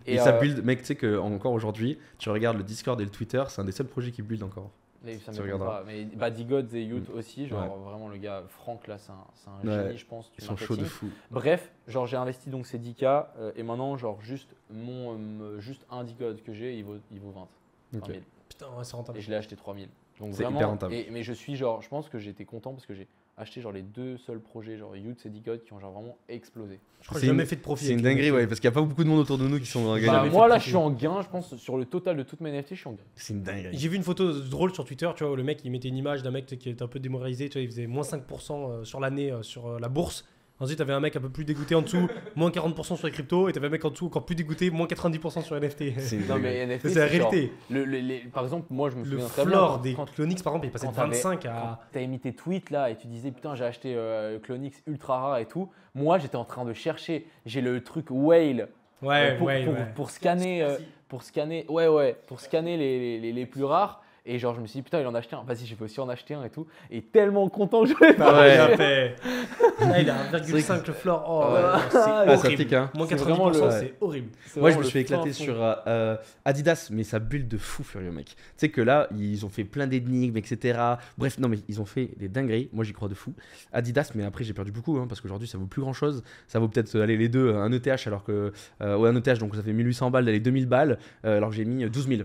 Et, 0.06 0.18
ça 0.18 0.36
euh, 0.36 0.40
build, 0.40 0.64
mec, 0.64 0.80
tu 0.80 0.86
sais 0.86 0.96
que 0.96 1.18
encore 1.18 1.54
aujourd'hui, 1.54 1.98
tu 2.18 2.30
regardes 2.30 2.58
le 2.58 2.64
Discord 2.64 3.00
et 3.02 3.04
le 3.04 3.10
Twitter, 3.10 3.44
c'est 3.48 3.62
un 3.62 3.66
des 3.66 3.72
seuls 3.72 3.88
projets 3.88 4.12
qui 4.12 4.22
build 4.22 4.44
encore. 4.44 4.70
Mais 5.04 5.18
ça 5.20 5.32
Tu 5.32 5.38
me 5.40 5.44
regarderas. 5.44 5.80
pas. 5.80 5.84
Mais 5.86 6.04
bah, 6.06 6.30
Digod 6.30 6.74
et 6.74 6.84
Youth 6.84 7.10
Mm. 7.10 7.18
aussi, 7.18 7.48
genre 7.48 7.62
Ouais. 7.62 7.84
vraiment 7.92 8.10
le 8.10 8.18
gars, 8.18 8.44
Franck 8.50 8.88
là, 8.88 8.98
c'est 8.98 9.12
un, 9.12 9.26
c'est 9.36 9.50
un 9.50 9.68
Ouais. 9.78 9.84
génie, 9.88 9.98
je 9.98 10.06
pense. 10.06 10.32
Ils 10.38 10.44
sont 10.44 10.58
chauds 10.58 10.76
de 10.76 10.84
fou. 10.84 11.08
Bref, 11.32 11.72
genre 11.88 12.06
j'ai 12.06 12.18
investi 12.18 12.50
donc 12.50 12.66
ces 12.68 12.78
10K 12.78 13.28
euh, 13.38 13.52
et 13.56 13.64
maintenant 13.64 13.96
genre 13.98 14.20
juste 14.22 14.54
mon 14.70 15.18
euh, 15.42 15.60
juste 15.60 15.86
un 15.90 16.04
Digod 16.04 16.42
que 16.44 16.54
j'ai, 16.54 16.78
il 16.78 16.84
vaut 16.84 16.98
il 17.12 17.20
vaut 17.20 17.32
20. 17.32 17.42
Ok. 17.42 18.08
20 18.08 18.14
000. 18.14 18.20
Putain, 18.50 18.66
ouais, 18.78 18.84
c'est 18.84 18.96
rentable. 18.96 19.18
Et 19.18 19.22
je 19.22 19.30
l'ai 19.30 19.36
acheté 19.38 19.56
3000. 19.56 19.88
Donc 20.20 20.34
C'est 20.34 20.44
vraiment 20.44 20.58
hyper 20.60 20.70
rentable. 20.70 20.94
et- 20.94 21.08
mais 21.12 21.24
je 21.24 21.32
suis 21.32 21.56
genre 21.56 21.82
je 21.82 21.88
pense 21.88 22.10
que 22.10 22.20
j'étais 22.20 22.44
content 22.44 22.74
parce 22.74 22.86
que 22.86 22.94
j'ai 22.94 23.08
acheté 23.40 23.62
genre 23.62 23.72
les 23.72 23.82
deux 23.82 24.18
seuls 24.18 24.40
projets 24.42 24.78
genre 24.78 24.96
Youth 24.96 25.26
et 25.26 25.30
Digod 25.30 25.64
qui 25.64 25.74
ont 25.74 25.80
genre 25.80 25.92
vraiment 25.94 26.18
explosé. 26.28 26.80
Je 27.02 27.08
crois 27.08 27.16
que 27.16 27.20
C'est 27.22 27.26
j'ai 27.28 27.28
jamais 27.32 27.44
une- 27.44 27.50
fait 27.50 27.56
de 27.56 27.62
profit. 27.62 27.86
C'est 27.86 27.94
une 27.94 28.02
dinguerie, 28.02 28.32
ouais, 28.32 28.46
parce 28.48 28.60
qu'il 28.60 28.70
n'y 28.70 28.74
a 28.74 28.80
pas 28.80 28.86
beaucoup 28.86 29.04
de 29.04 29.10
monde 29.10 29.20
autour 29.20 29.38
de 29.38 29.48
nous 29.48 29.60
qui 29.60 29.66
sont 29.66 29.84
dans 29.86 29.96
la 29.96 30.02
Bah, 30.02 30.06
jamais 30.08 30.30
fait 30.30 30.36
moi 30.36 30.48
là 30.50 30.60
je 30.60 30.68
suis 30.68 30.76
en 30.76 30.92
gain, 30.92 31.22
je 31.22 31.30
pense 31.30 31.56
sur 31.56 31.78
le 31.78 31.86
total 31.86 32.18
de 32.18 32.24
toutes 32.24 32.42
mes 32.42 32.52
NFT, 32.52 32.70
je 32.72 32.80
suis 32.82 32.88
en 32.90 32.94
gain. 32.94 33.04
C'est 33.16 33.34
une 33.34 33.42
dinguerie. 33.42 33.78
J'ai 33.78 33.88
vu 33.88 33.96
une 33.96 34.04
photo 34.04 34.32
drôle 34.42 34.74
sur 34.74 34.84
Twitter, 34.86 35.10
tu 35.16 35.24
vois, 35.24 35.34
où 35.34 35.36
le 35.36 35.44
mec 35.44 35.62
il 35.64 35.72
mettait 35.72 35.88
une 35.88 35.98
image 35.98 36.22
d'un 36.22 36.32
mec 36.32 36.46
qui 36.46 36.70
était 36.70 36.84
un 36.84 36.88
peu 36.88 37.00
démoralisé, 37.00 37.48
tu 37.50 37.58
vois, 37.58 37.64
il 37.64 37.68
faisait 37.70 37.88
moins 37.88 38.04
5% 38.04 38.52
euh, 38.72 38.84
sur 38.84 39.00
l'année 39.00 39.32
euh, 39.32 39.42
sur 39.42 39.68
euh, 39.68 39.80
la 39.80 39.88
bourse. 39.90 40.26
Ensuite, 40.62 40.78
t'avais 40.80 40.92
un 40.94 41.00
mec 41.00 41.16
un 41.16 41.22
peu 41.22 41.30
plus 41.30 41.46
dégoûté 41.46 41.74
en 41.76 41.82
dessous, 41.82 42.08
moins 42.36 42.50
40% 42.50 42.98
sur 42.98 43.08
les 43.08 43.14
cryptos, 43.14 43.48
et 43.48 43.54
t'avais 43.54 43.68
un 43.68 43.70
mec 43.70 43.86
en 43.86 43.90
dessous 43.92 44.08
encore 44.08 44.26
plus 44.26 44.36
dégoûté, 44.36 44.70
moins 44.70 44.88
90% 44.88 45.42
sur 45.44 45.56
NFT. 45.56 46.00
C'est 46.00 46.18
Non 46.28 46.36
dinguerie. 46.36 46.42
mais 46.42 46.66
NFT 46.78 46.90
C'est 46.90 47.00
la 47.00 47.06
réalité. 47.06 47.54
le- 47.70 47.86
le- 47.86 48.00
les- 48.00 48.20
par 48.20 48.44
exemple, 48.44 48.68
moi 48.70 48.90
je 48.90 48.96
me 48.98 49.04
Le 49.06 49.10
souviens 49.12 49.26
très 49.28 49.44
bien 49.44 49.52
floor 49.52 49.80
des 49.80 49.94
quand, 49.94 50.12
Clonix, 50.14 50.42
par 50.44 50.54
exemple, 50.54 50.68
il 50.68 50.72
passait 50.72 50.88
de 50.88 50.92
quand 50.92 50.98
t'avais- 51.02 51.16
25 51.16 51.46
à. 51.46 51.80
T'avais 51.94 52.08
mis 52.08 52.20
tes 52.20 52.34
tweets 52.34 52.70
là 52.72 52.90
et 52.90 52.98
tu 52.98 53.08
disais 53.08 53.32
putain 53.32 53.56
j'ai 53.56 53.64
acheté 53.64 53.94
euh, 53.96 54.38
Clonix 54.40 54.82
ultra 54.86 55.18
rare 55.20 55.38
et 55.38 55.46
tout. 55.46 55.70
Moi 55.96 56.18
j'étais 56.20 56.36
en 56.36 56.46
train 56.46 56.66
de 56.66 56.74
chercher, 56.74 57.26
j'ai 57.46 57.62
le 57.62 57.82
truc 57.82 58.08
whale 58.10 58.68
Ouais, 59.02 59.32
euh, 59.32 59.38
pour, 59.38 59.48
ouais. 59.48 59.66
pour 59.96 60.10
scanner, 60.10 60.62
euh, 60.62 60.78
pour 61.08 61.24
scanner, 61.24 61.66
ouais 61.70 61.88
ouais, 61.88 62.18
pour 62.28 62.42
scanner 62.42 62.76
les, 62.76 63.18
les, 63.20 63.32
les 63.32 63.46
plus 63.46 63.64
rares. 63.64 64.04
Et 64.32 64.38
genre, 64.38 64.54
je 64.54 64.62
me 64.62 64.68
suis 64.68 64.78
dit, 64.78 64.84
putain, 64.84 65.00
il 65.02 65.08
en 65.08 65.16
a 65.16 65.18
acheté 65.20 65.36
un. 65.36 65.44
Vas-y, 65.44 65.66
je 65.66 65.74
vais 65.74 65.86
aussi 65.86 66.00
en 66.00 66.08
acheter 66.08 66.36
un 66.36 66.44
et 66.44 66.52
tout. 66.52 66.68
Et 66.92 67.02
tellement 67.02 67.50
content 67.50 67.82
que 67.84 67.90
je 67.90 67.96
l'ai 68.00 68.14
pas 68.14 68.40
Ouais. 68.40 68.56
Il 68.56 68.60
acheté. 68.60 68.74
a 68.74 68.78
fait. 68.78 69.16
Là, 69.88 70.00
il 70.02 70.10
a 70.10 70.16
1,5 70.32 70.86
le 70.88 70.94
floor. 70.94 71.26
Oh, 71.28 71.54
Ouais. 71.54 71.62
c'est 71.90 71.98
Ah, 71.98 72.26
horrible. 72.28 72.76
hein. 72.76 72.92
Moins 72.96 73.08
C'est 73.08 73.16
90%, 73.16 73.24
vraiment 73.24 73.50
le- 73.50 73.72
c'est 73.72 73.94
horrible. 74.00 74.28
Moi, 74.56 74.70
je 74.70 74.78
me 74.78 74.84
suis 74.84 75.00
éclaté 75.00 75.30
fin 75.32 75.38
fond. 75.38 75.44
sur 75.44 75.64
euh, 75.64 75.74
euh, 75.88 76.18
Adidas, 76.46 76.90
mais 76.92 77.04
ça 77.04 77.18
bulle 77.18 77.48
de 77.48 77.58
fou 77.58 77.84
furieux, 77.84 78.12
mec. 78.12 78.28
Tu 78.28 78.34
sais 78.58 78.70
que 78.70 78.82
là, 78.82 79.08
ils 79.18 79.46
ont 79.46 79.50
fait 79.50 79.64
plein 79.64 79.88
d'énigmes, 79.88 80.38
etc. 80.38 80.80
Bref, 81.18 81.40
non, 81.40 81.48
mais 81.50 81.58
ils 81.68 81.82
ont 81.82 81.86
fait 81.86 82.12
des 82.18 82.28
dingueries. 82.30 82.70
Moi, 82.72 82.84
j'y 82.86 82.94
crois 82.94 83.08
de 83.10 83.16
fou. 83.16 83.34
Adidas, 83.74 84.12
mais 84.14 84.24
après, 84.26 84.44
j'ai 84.44 84.54
perdu 84.54 84.72
beaucoup, 84.72 84.98
hein, 85.00 85.08
parce 85.10 85.22
qu'aujourd'hui, 85.22 85.48
ça 85.48 85.58
vaut 85.58 85.66
plus 85.66 85.82
grand 85.82 85.94
chose. 85.94 86.24
Ça 86.48 86.60
vaut 86.60 86.68
peut-être 86.68 86.96
euh, 86.96 87.02
aller 87.04 87.18
les 87.18 87.30
deux, 87.30 87.56
un 87.56 87.72
ETH, 87.72 88.06
alors 88.06 88.24
que. 88.24 88.54
Euh, 88.82 88.96
ouais, 88.96 89.10
un 89.10 89.16
ETH, 89.16 89.40
donc 89.40 89.56
ça 89.56 89.64
fait 89.64 89.74
1800 89.74 90.12
balles 90.12 90.26
d'aller 90.26 90.40
2000 90.40 90.68
balles, 90.68 91.00
euh, 91.26 91.38
alors 91.38 91.50
que 91.50 91.56
j'ai 91.56 91.66
mis 91.66 91.84
euh, 91.84 91.90
12 91.90 92.08
000. 92.08 92.22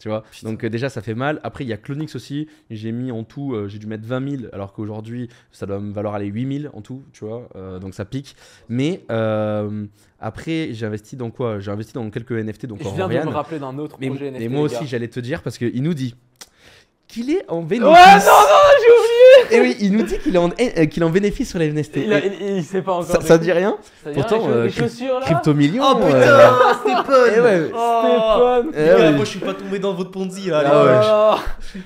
Tu 0.00 0.08
vois 0.08 0.24
Donc, 0.42 0.64
euh, 0.64 0.68
déjà, 0.70 0.88
ça 0.88 1.02
fait 1.02 1.14
mal. 1.14 1.38
Après, 1.44 1.62
il 1.62 1.68
y 1.68 1.72
a 1.72 1.76
Clonix 1.76 2.16
aussi. 2.16 2.48
J'ai 2.70 2.90
mis 2.90 3.12
en 3.12 3.22
tout, 3.22 3.54
euh, 3.54 3.68
j'ai 3.68 3.78
dû 3.78 3.86
mettre 3.86 4.06
20 4.06 4.38
000, 4.38 4.42
alors 4.52 4.72
qu'aujourd'hui, 4.72 5.28
ça 5.52 5.66
doit 5.66 5.78
me 5.78 5.92
valoir 5.92 6.14
aller 6.14 6.26
8 6.26 6.62
000 6.62 6.76
en 6.76 6.80
tout, 6.80 7.02
tu 7.12 7.24
vois. 7.26 7.48
Euh, 7.54 7.78
donc, 7.78 7.94
ça 7.94 8.04
pique. 8.06 8.34
Mais 8.68 9.02
après, 10.18 10.68
j'ai 10.72 10.86
investi 10.86 11.16
dans 11.16 11.30
quoi? 11.30 11.60
J'ai 11.60 11.70
investi 11.70 11.92
dans 11.92 12.08
quelques 12.10 12.32
NFT, 12.32 12.66
donc 12.66 12.82
Je 12.82 12.88
en 12.88 12.92
viens 12.94 13.08
de 13.08 13.28
me 13.30 13.34
rappeler 13.34 13.58
d'un 13.58 13.76
autre 13.78 13.96
projet 13.98 14.30
mais 14.30 14.38
NFT. 14.38 14.50
moi 14.50 14.68
les 14.68 14.74
aussi, 14.74 14.86
j'allais 14.86 15.08
te 15.08 15.20
dire 15.20 15.42
parce 15.42 15.56
qu'il 15.58 15.82
nous 15.82 15.94
dit 15.94 16.14
qu'il 17.08 17.30
est 17.30 17.44
en 17.50 17.58
Ouais, 17.60 17.64
bénéfice. 17.66 17.90
non, 17.90 17.92
non, 17.92 18.70
j'ai 18.80 18.92
oublié 18.92 19.09
Et 19.50 19.60
oui, 19.60 19.76
il 19.80 19.92
nous 19.92 20.02
dit 20.02 20.18
qu'il 20.18 20.34
est, 20.34 20.38
en- 20.38 20.50
eh, 20.58 20.88
qu'il 20.88 21.02
est 21.02 21.06
en 21.06 21.10
bénéfice 21.10 21.50
sur 21.50 21.58
les 21.58 21.68
NFT. 21.72 21.96
il, 22.04 22.12
a- 22.12 22.18
Et 22.24 22.32
il- 22.40 22.56
il 22.58 22.64
sait 22.64 22.82
pas 22.82 22.92
encore. 22.92 23.04
ça, 23.06 23.20
ça 23.20 23.38
dit 23.38 23.50
rien 23.52 23.76
Ça 24.04 24.10
dit 24.10 24.14
rien, 24.20 24.22
Pourtant, 24.28 24.48
les, 24.48 24.54
euh, 24.54 24.64
les 24.64 24.70
chaussures 24.70 25.20
là. 25.20 25.26
Crypto 25.26 25.54
million. 25.54 25.82
Oh 25.86 25.94
putain, 25.96 26.16
euh, 26.16 26.50
Stephen 26.80 27.32
eh 27.36 27.40
ouais. 27.40 27.70
Oh. 27.74 28.62
Stéphane. 28.70 28.70
Eh 28.76 29.10
moi 29.16 29.24
je 29.24 29.30
suis 29.30 29.38
pas 29.40 29.54
tombé 29.54 29.78
dans 29.78 29.94
votre 29.94 30.10
Ponzi 30.10 30.48
là. 30.50 30.62
Ah 30.66 30.80
ouais. 30.84 30.86
là 30.92 31.00
là. 31.00 31.38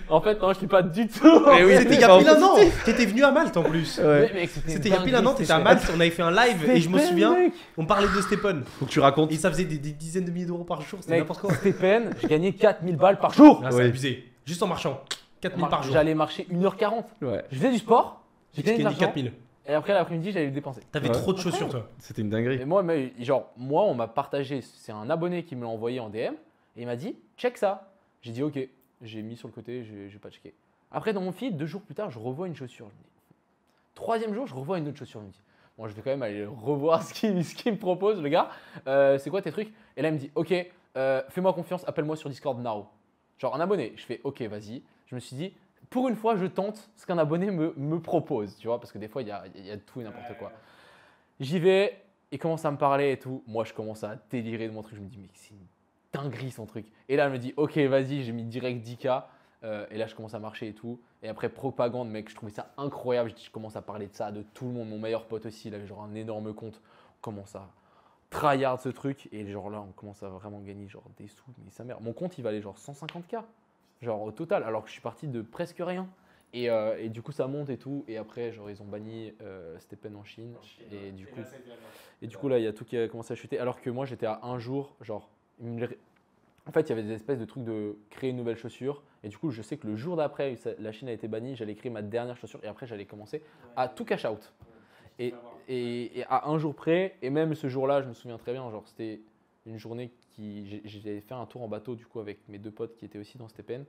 En 0.09 0.21
fait, 0.21 0.41
non, 0.41 0.53
je 0.53 0.59
suis 0.59 0.67
pas 0.67 0.83
du 0.83 1.07
tout. 1.09 1.43
Mais 1.47 1.65
oui, 1.65 1.75
C'était 1.79 1.95
il 1.95 2.01
y 2.01 2.05
a 2.05 2.19
pile 2.19 2.29
un 2.29 2.43
an. 2.43 2.57
T'étais 2.85 3.07
venu 3.07 3.23
à 3.25 3.31
Malte 3.33 3.57
en 3.57 3.63
plus. 3.63 3.99
Ouais. 4.03 4.31
Mais 4.35 4.41
mec, 4.43 4.51
c'était 4.67 4.89
il 4.89 4.95
y 4.95 4.97
a 4.97 5.01
pile 5.01 5.15
un 5.15 5.19
dingue, 5.19 5.27
an, 5.29 5.35
t'étais 5.35 5.53
à 5.53 5.59
Malte, 5.59 5.83
on 5.97 6.01
avait 6.01 6.11
fait 6.11 6.23
un 6.23 6.31
live 6.31 6.69
et 6.71 6.81
je 6.81 6.89
me 6.89 6.99
souviens, 6.99 7.35
mec. 7.35 7.53
on 7.77 7.85
parlait 7.87 8.09
de 8.15 8.21
Stephen. 8.21 8.63
Faut 8.79 8.87
que 8.87 8.91
tu 8.91 9.01
racontes. 9.01 9.33
Et 9.33 9.37
ça 9.37 9.51
faisait 9.51 9.65
des, 9.65 9.79
des 9.79 9.91
dizaines 9.93 10.25
de 10.25 10.31
milliers 10.31 10.47
d'euros 10.47 10.65
par 10.65 10.81
jour, 10.83 10.99
c'était 11.01 11.13
Mec, 11.13 11.21
n'importe 11.21 11.41
quoi. 11.41 11.55
Stephen, 11.55 12.11
je 12.23 12.27
gagnais 12.29 12.53
4000 12.53 12.97
balles 12.97 13.19
par 13.19 13.33
jour. 13.33 13.61
Ah, 13.65 13.69
c'est 13.71 13.77
Ouais. 13.77 13.85
abusé. 13.87 14.25
Juste 14.47 14.63
en 14.63 14.67
marchant. 14.67 15.01
4000 15.49 15.69
par 15.69 15.83
jour. 15.83 15.93
J'allais 15.93 16.15
marcher 16.15 16.47
1h40. 16.51 17.05
Ouais, 17.23 17.45
Je 17.51 17.57
faisais 17.57 17.71
du 17.71 17.79
sport, 17.79 18.23
j'ai 18.55 18.63
gagné 18.63 18.79
de 18.79 18.83
gagnais 18.85 18.85
l'argent. 18.85 18.99
4000. 19.13 19.33
Et 19.67 19.73
après 19.73 19.93
l'après-midi, 19.95 20.33
j'allais 20.33 20.47
le 20.47 20.53
dépenser. 20.53 20.83
T'avais 20.93 21.09
Ouais. 21.09 21.15
trop 21.15 21.33
de 21.33 21.39
chaussures 21.39 21.69
toi. 21.71 21.89
c'était 21.99 22.23
une 22.23 22.29
dinguerie. 22.31 22.61
Et 22.61 22.65
moi, 22.65 22.83
mais, 22.83 23.13
genre, 23.21 23.51
moi, 23.57 23.85
on 23.85 23.95
m'a 23.95 24.07
partagé. 24.09 24.61
C'est 24.61 24.93
un 24.93 25.09
abonné 25.11 25.45
qui 25.45 25.57
me 25.57 25.63
l'a 25.63 25.69
envoyé 25.69 26.01
en 26.01 26.09
DM 26.11 26.35
et 26.77 26.83
il 26.83 26.87
m'a 26.87 26.97
dit 26.97 27.17
check 27.39 27.57
ça. 27.57 27.91
J'ai 28.23 28.33
dit 28.33 28.43
ok. 28.43 28.59
J'ai 29.03 29.23
mis 29.23 29.37
sur 29.37 29.49
le 29.49 29.53
côté, 29.53 29.85
j'ai 29.85 30.19
pas 30.19 30.31
checké. 30.31 30.55
Après, 30.91 31.13
dans 31.13 31.21
mon 31.21 31.33
feed, 31.33 31.57
deux 31.57 31.67
jours 31.67 31.83
plus 31.83 31.95
tard, 31.95 32.11
je 32.11 32.19
revois 32.19 32.47
une 32.47 32.55
chaussure. 32.55 32.87
Je 32.87 32.93
me 32.95 33.03
dis, 33.03 33.11
Troisième 33.95 34.35
jour, 34.35 34.47
je 34.47 34.55
revois 34.55 34.79
une 34.79 34.89
autre 34.89 34.99
chaussure. 34.99 35.21
Je 35.21 35.27
me 35.27 35.31
dis 35.31 35.41
bon, 35.77 35.89
je 35.89 35.95
vais 35.95 36.03
quand 36.03 36.11
même 36.11 36.23
aller 36.23 36.45
revoir 36.47 37.03
ce 37.07 37.13
qu'il 37.15 37.45
ce 37.45 37.55
qu'il 37.55 37.73
me 37.73 37.79
propose, 37.79 38.23
le 38.23 38.29
gars. 38.29 38.49
Euh, 38.87 39.19
c'est 39.19 39.31
quoi 39.31 39.43
tes 39.43 39.51
trucs? 39.53 39.73
Et 39.97 40.03
là, 40.03 40.09
il 40.09 40.15
me 40.15 40.19
dit 40.19 40.31
ok, 40.35 40.55
euh, 40.97 41.23
fais-moi 41.29 41.53
confiance, 41.53 41.87
appelle-moi 41.89 42.17
sur 42.17 42.29
Discord 42.31 42.59
now. 42.63 42.87
Genre 43.39 43.55
un 43.55 43.61
abonné. 43.61 43.93
Je 43.97 44.05
fais 44.05 44.21
ok, 44.25 44.43
vas-y. 44.43 44.83
Je 45.07 45.15
me 45.15 45.21
suis 45.21 45.37
dit 45.37 45.55
pour 45.91 46.09
une 46.09 46.17
fois, 46.17 46.37
je 46.37 46.47
tente 46.47 46.91
ce 46.97 47.07
qu'un 47.07 47.19
abonné 47.19 47.51
me, 47.51 47.73
me 47.77 48.01
propose, 48.01 48.57
tu 48.57 48.67
vois, 48.67 48.81
parce 48.81 48.91
que 48.91 48.99
des 48.99 49.09
fois, 49.09 49.23
il 49.23 49.29
y 49.29 49.31
a, 49.31 49.45
y 49.55 49.71
a 49.71 49.77
tout 49.77 50.01
et 50.01 50.05
n'importe 50.05 50.37
quoi. 50.39 50.51
J'y 51.41 51.59
vais, 51.59 52.03
il 52.33 52.39
commence 52.39 52.65
à 52.65 52.71
me 52.71 52.77
parler 52.77 53.13
et 53.13 53.19
tout. 53.19 53.45
Moi, 53.47 53.65
je 53.65 53.73
commence 53.73 54.03
à 54.03 54.17
délirer 54.31 54.67
de 54.67 54.73
mon 54.73 54.83
truc. 54.83 54.97
Je 54.97 55.01
me 55.01 55.09
dis, 55.09 55.19
mais 55.19 55.29
c'est 55.35 55.51
une 55.51 55.67
dinguerie 56.13 56.51
son 56.51 56.67
truc. 56.67 56.87
Et 57.09 57.17
là, 57.17 57.27
elle 57.27 57.33
me 57.33 57.39
dit, 57.39 57.55
ok, 57.57 57.77
vas-y, 57.79 58.25
j'ai 58.25 58.33
mis 58.33 58.45
direct 58.45 58.85
10K. 58.85 59.25
Euh, 59.63 59.87
et 59.91 59.97
là, 59.97 60.07
je 60.07 60.15
commence 60.15 60.35
à 60.35 60.39
marcher 60.39 60.69
et 60.69 60.75
tout. 60.75 61.01
Et 61.23 61.29
après, 61.29 61.49
propagande, 61.49 62.11
mec, 62.11 62.29
je 62.29 62.35
trouvais 62.35 62.53
ça 62.53 62.73
incroyable. 62.77 63.33
Je, 63.37 63.45
je 63.45 63.51
commence 63.51 63.77
à 63.77 63.83
parler 63.83 64.09
de 64.09 64.15
ça, 64.15 64.33
de 64.33 64.43
tout 64.43 64.67
le 64.67 64.73
monde. 64.73 64.89
Mon 64.89 64.99
meilleur 64.99 65.27
pote 65.27 65.47
aussi, 65.47 65.69
il 65.69 65.75
avait 65.75 65.87
genre 65.87 66.03
un 66.03 66.15
énorme 66.15 66.53
compte. 66.55 66.81
On 67.19 67.21
commence 67.21 67.55
à 67.55 67.69
tryhard 68.31 68.81
ce 68.81 68.89
truc. 68.89 69.29
Et 69.33 69.47
genre 69.47 69.71
là, 69.71 69.81
on 69.81 69.93
commence 69.93 70.23
à 70.23 70.29
vraiment 70.29 70.61
gagner 70.61 70.89
genre 70.89 71.09
des 71.19 71.29
sous. 71.29 71.45
Mais 71.65 71.71
sa 71.71 71.85
mère, 71.85 72.01
mon 72.01 72.13
compte, 72.13 72.37
il 72.37 72.43
valait 72.43 72.61
genre 72.61 72.77
150K. 72.77 73.43
Genre 74.05 74.23
au 74.23 74.33
total, 74.33 74.63
alors 74.65 74.83
que 74.83 74.89
je 74.89 74.93
suis 74.93 75.01
parti 75.01 75.27
de 75.27 75.41
presque 75.41 75.79
rien. 75.81 76.07
Et, 76.53 76.71
euh, 76.71 76.97
et 77.01 77.09
du 77.09 77.23
coup, 77.23 77.33
ça 77.33 77.47
monte 77.47 77.71
et 77.71 77.79
tout. 77.79 78.05
Et 78.07 78.19
après, 78.19 78.53
genre, 78.53 78.71
ils 78.71 78.81
ont 78.83 78.85
banni 78.85 79.33
euh, 79.41 79.77
Stephen 79.79 80.15
en 80.15 80.25
Chine. 80.25 80.55
Et 80.93 81.11
du 81.11 81.27
coup, 81.27 81.41
et 82.23 82.27
du 82.27 82.37
coup, 82.37 82.49
là, 82.49 82.59
il 82.59 82.65
y 82.65 82.67
a 82.67 82.73
tout 82.73 82.85
qui 82.85 82.97
a 82.99 83.09
commencé 83.09 83.33
à 83.33 83.35
chuter. 83.35 83.59
Alors 83.59 83.81
que 83.81 83.89
moi, 83.91 84.05
j'étais 84.05 84.27
à 84.27 84.41
un 84.43 84.59
jour, 84.59 84.95
genre, 85.01 85.31
en 85.61 86.73
fait, 86.73 86.83
il 86.83 86.89
y 86.91 86.93
avait 86.93 87.03
des 87.03 87.15
espèces 87.15 87.39
de 87.39 87.45
trucs 87.45 87.65
de 87.65 87.97
créer 88.11 88.31
une 88.31 88.37
nouvelle 88.37 88.57
chaussure. 88.57 89.03
Et 89.25 89.29
du 89.29 89.39
coup, 89.39 89.51
je 89.51 89.63
sais 89.63 89.79
que 89.79 89.87
le 89.87 89.97
jour 89.97 90.17
d'après, 90.17 90.57
la 90.79 90.93
Chine 90.93 91.09
a 91.09 91.13
été 91.13 91.29
bannie, 91.29 91.57
j'allais 91.57 91.75
créer 91.75 91.91
ma 91.91 92.03
dernière 92.03 92.37
chaussure. 92.37 92.61
Et 92.63 92.69
après, 92.69 92.87
j'allais 92.87 93.07
commencer 93.07 93.43
à 93.75 93.89
tout 93.89 94.05
cash 94.05 94.27
out. 94.27 94.53
Et, 95.19 95.35
et, 95.69 96.19
et 96.19 96.25
à 96.29 96.49
un 96.49 96.59
jour 96.59 96.75
près, 96.75 97.17
et 97.23 97.31
même 97.31 97.55
ce 97.55 97.69
jour-là, 97.69 98.03
je 98.03 98.09
me 98.09 98.15
souviens 98.15 98.39
très 98.39 98.53
bien, 98.53 98.71
genre, 98.71 98.87
c'était 98.87 99.21
une 99.67 99.79
journée 99.79 100.13
qui. 100.31 100.81
j'ai- 100.85 101.21
fait 101.21 101.35
un 101.35 101.47
tour 101.47 101.63
en 101.63 101.69
bateau, 101.69 101.95
du 101.95 102.07
coup, 102.07 102.21
avec 102.21 102.39
mes 102.49 102.59
deux 102.59 102.71
potes 102.71 102.97
qui 102.97 103.05
étaient 103.05 103.19
aussi 103.19 103.39
dans 103.39 103.49
Stepen. 103.49 103.85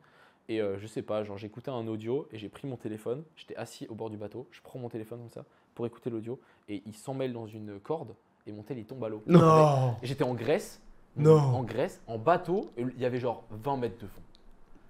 Et 0.48 0.62
euh, 0.62 0.78
je 0.78 0.86
sais 0.86 1.02
pas, 1.02 1.24
genre, 1.24 1.38
j'écoutais 1.38 1.72
un 1.72 1.88
audio 1.88 2.28
et 2.32 2.38
j'ai 2.38 2.50
pris 2.50 2.68
mon 2.68 2.78
téléphone. 2.78 3.24
J'étais 3.36 3.56
assis 3.56 3.88
au 3.88 3.96
bord 3.96 4.10
du 4.10 4.18
bateau. 4.18 4.48
Je 4.52 4.62
prends 4.62 4.78
mon 4.80 4.90
téléphone 4.90 5.20
comme 5.20 5.30
ça 5.32 5.44
pour 5.74 5.86
écouter 5.88 6.10
l'audio. 6.10 6.40
Et 6.70 6.84
il 6.86 6.96
s'emmêle 6.96 7.34
dans 7.34 7.48
une 7.48 7.80
corde 7.80 8.14
et 8.46 8.52
mon 8.52 8.62
tel 8.62 8.78
il 8.78 8.86
tombe 8.86 9.04
à 9.04 9.10
l'eau. 9.10 9.24
Non. 9.26 9.96
J'étais 10.04 10.24
en 10.24 10.36
Grèce. 10.36 10.82
Non. 11.16 11.38
En 11.40 11.64
Grèce, 11.64 12.02
en 12.08 12.18
bateau, 12.20 12.72
il 12.78 12.94
y 13.00 13.06
avait 13.06 13.20
genre 13.20 13.44
20 13.50 13.78
mètres 13.78 13.98
de 14.02 14.06
fond. 14.08 14.22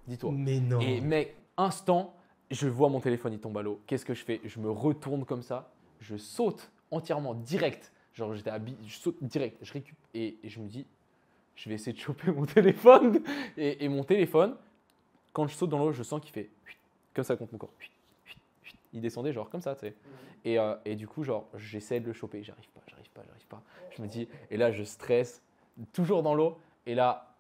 Dis-toi. 0.08 0.32
Mais 0.34 0.60
non. 0.60 0.80
Et 0.82 1.00
mec, 1.00 1.36
instant, 1.56 2.14
je 2.52 2.68
vois 2.68 2.90
mon 2.90 3.00
téléphone, 3.00 3.32
il 3.34 3.40
tombe 3.40 3.58
à 3.58 3.62
l'eau. 3.62 3.80
Qu'est-ce 3.88 4.06
que 4.06 4.14
je 4.14 4.26
fais? 4.26 4.42
Je 4.44 4.60
me 4.60 4.70
retourne 4.70 5.24
comme 5.24 5.42
ça, 5.42 5.72
je 6.00 6.18
saute 6.18 6.70
entièrement, 6.92 7.34
direct. 7.34 7.94
Genre 8.16 8.34
j'étais 8.34 8.50
habillé, 8.50 8.78
je 8.88 8.96
saute 8.96 9.18
direct, 9.22 9.58
je 9.62 9.74
récupère 9.74 10.08
et, 10.14 10.38
et 10.42 10.50
je 10.50 10.60
me 10.60 10.68
dis, 10.68 10.86
je 11.56 11.70
vais 11.70 11.76
essayer 11.76 11.94
de 11.94 12.00
choper 12.00 12.32
mon 12.32 12.46
téléphone. 12.46 13.22
Et, 13.58 13.84
et 13.84 13.90
mon 13.90 14.04
téléphone, 14.04 14.56
quand 15.34 15.48
je 15.48 15.54
saute 15.54 15.70
dans 15.70 15.80
l'eau, 15.80 15.92
je 15.92 16.04
sens 16.04 16.22
qu'il 16.22 16.32
fait 16.32 16.50
comme 17.14 17.24
ça 17.24 17.36
contre 17.36 17.54
mon 17.54 17.60
corps. 17.60 17.74
Il 18.94 19.02
descendait 19.02 19.34
genre 19.34 19.50
comme 19.50 19.62
ça, 19.62 19.76
tu 19.76 19.82
sais. 19.82 19.96
Et, 20.46 20.58
euh, 20.58 20.76
et 20.86 20.96
du 20.96 21.08
coup, 21.08 21.24
genre, 21.24 21.50
j'essaie 21.56 22.00
de 22.00 22.06
le 22.08 22.14
choper, 22.14 22.44
j'arrive 22.44 22.70
pas, 22.70 22.82
j'arrive 22.88 23.10
pas, 23.10 23.24
j'arrive 23.26 23.48
pas. 23.48 23.62
Je 23.98 24.02
me 24.02 24.08
dis, 24.08 24.28
et 24.50 24.58
là, 24.58 24.72
je 24.72 24.84
stresse, 24.84 25.42
toujours 25.92 26.24
dans 26.24 26.34
l'eau. 26.34 26.58
Et 26.86 26.96
là, 26.96 27.35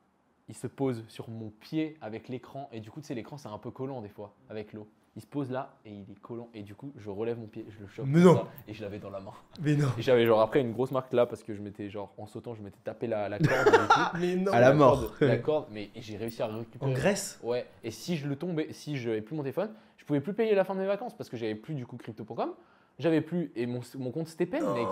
il 0.47 0.55
se 0.55 0.67
pose 0.67 1.03
sur 1.07 1.29
mon 1.29 1.49
pied 1.49 1.97
avec 2.01 2.27
l'écran. 2.29 2.69
Et 2.71 2.79
du 2.79 2.91
coup, 2.91 3.01
tu 3.01 3.07
sais, 3.07 3.13
l'écran, 3.15 3.37
c'est 3.37 3.47
un 3.49 3.57
peu 3.57 3.71
collant 3.71 4.01
des 4.01 4.09
fois 4.09 4.33
avec 4.49 4.73
l'eau. 4.73 4.87
Il 5.17 5.21
se 5.21 5.27
pose 5.27 5.49
là 5.49 5.73
et 5.85 5.91
il 5.91 6.11
est 6.11 6.19
collant. 6.19 6.49
Et 6.53 6.61
du 6.61 6.75
coup, 6.75 6.91
je 6.97 7.09
relève 7.09 7.39
mon 7.39 7.47
pied, 7.47 7.65
je 7.69 7.79
le 7.79 7.87
chope 7.87 8.05
Mais 8.05 8.21
comme 8.21 8.33
non. 8.33 8.35
ça, 8.43 8.47
et 8.67 8.73
je 8.73 8.81
l'avais 8.83 8.99
dans 8.99 9.09
la 9.09 9.21
main. 9.21 9.31
Mais 9.61 9.75
non. 9.75 9.87
Et 9.97 10.01
j'avais 10.01 10.25
genre 10.25 10.41
après 10.41 10.59
une 10.59 10.73
grosse 10.73 10.91
marque 10.91 11.13
là 11.13 11.25
parce 11.25 11.41
que 11.41 11.53
je 11.53 11.61
m'étais 11.61 11.89
genre 11.89 12.13
en 12.17 12.27
sautant, 12.27 12.53
je 12.53 12.61
m'étais 12.61 12.79
tapé 12.83 13.07
la, 13.07 13.29
la 13.29 13.39
corde. 13.39 13.67
et 13.67 13.71
tout. 13.71 13.99
Mais 14.19 14.35
non. 14.35 14.51
À 14.51 14.59
la 14.59 14.69
La 14.69 14.73
mort. 14.75 14.99
corde, 14.99 15.15
la 15.21 15.37
corde, 15.37 15.67
mais 15.71 15.89
j'ai 15.95 16.17
réussi 16.17 16.41
à 16.41 16.47
récupérer. 16.47 16.91
En 16.91 16.93
Grèce 16.93 17.39
Ouais, 17.43 17.65
et 17.83 17.91
si 17.91 18.17
je 18.17 18.27
le 18.27 18.35
tombais, 18.35 18.67
si 18.73 18.97
je 18.97 19.07
n'avais 19.07 19.21
plus 19.21 19.35
mon 19.37 19.41
téléphone, 19.43 19.71
je 19.95 20.03
pouvais 20.03 20.19
plus 20.19 20.33
payer 20.33 20.53
la 20.53 20.65
fin 20.65 20.75
de 20.75 20.81
mes 20.81 20.85
vacances 20.85 21.15
parce 21.15 21.29
que 21.29 21.37
j'avais 21.37 21.55
plus 21.55 21.75
du 21.75 21.85
coup 21.85 21.95
crypto.com. 21.95 22.51
J'avais 22.99 23.21
plus, 23.21 23.51
et 23.55 23.65
mon, 23.67 23.79
mon 23.97 24.11
compte 24.11 24.27
Stepen, 24.27 24.63
mec. 24.73 24.85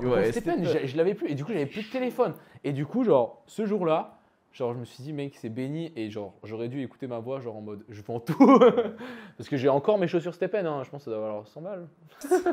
Mon 0.00 0.10
Ouais, 0.10 0.30
compte 0.32 0.64
je, 0.64 0.86
je 0.86 0.96
l'avais 0.96 1.14
plus, 1.14 1.28
et 1.28 1.34
du 1.34 1.44
coup 1.44 1.52
j'avais 1.52 1.64
plus 1.66 1.82
de 1.86 1.90
téléphone. 1.92 2.32
Et 2.64 2.72
du 2.72 2.84
coup, 2.86 3.04
genre, 3.04 3.42
ce 3.46 3.64
jour-là, 3.66 4.18
genre, 4.56 4.72
je 4.72 4.78
me 4.78 4.84
suis 4.84 5.02
dit, 5.02 5.12
mec, 5.12 5.34
c'est 5.38 5.50
béni, 5.50 5.92
et 5.96 6.10
genre, 6.10 6.34
j'aurais 6.42 6.68
dû 6.68 6.82
écouter 6.82 7.06
ma 7.06 7.18
voix, 7.18 7.40
genre 7.40 7.56
en 7.56 7.60
mode, 7.60 7.84
je 7.90 8.00
vends 8.00 8.20
tout. 8.20 8.58
parce 9.36 9.48
que 9.50 9.56
j'ai 9.56 9.68
encore 9.68 9.98
mes 9.98 10.08
chaussures 10.08 10.34
Stepen, 10.34 10.66
hein, 10.66 10.82
je 10.82 10.90
pense 10.90 11.04
que 11.04 11.10
ça 11.10 11.10
doit 11.10 11.20
valoir 11.20 11.46
100 11.46 11.60
balles. 11.60 11.86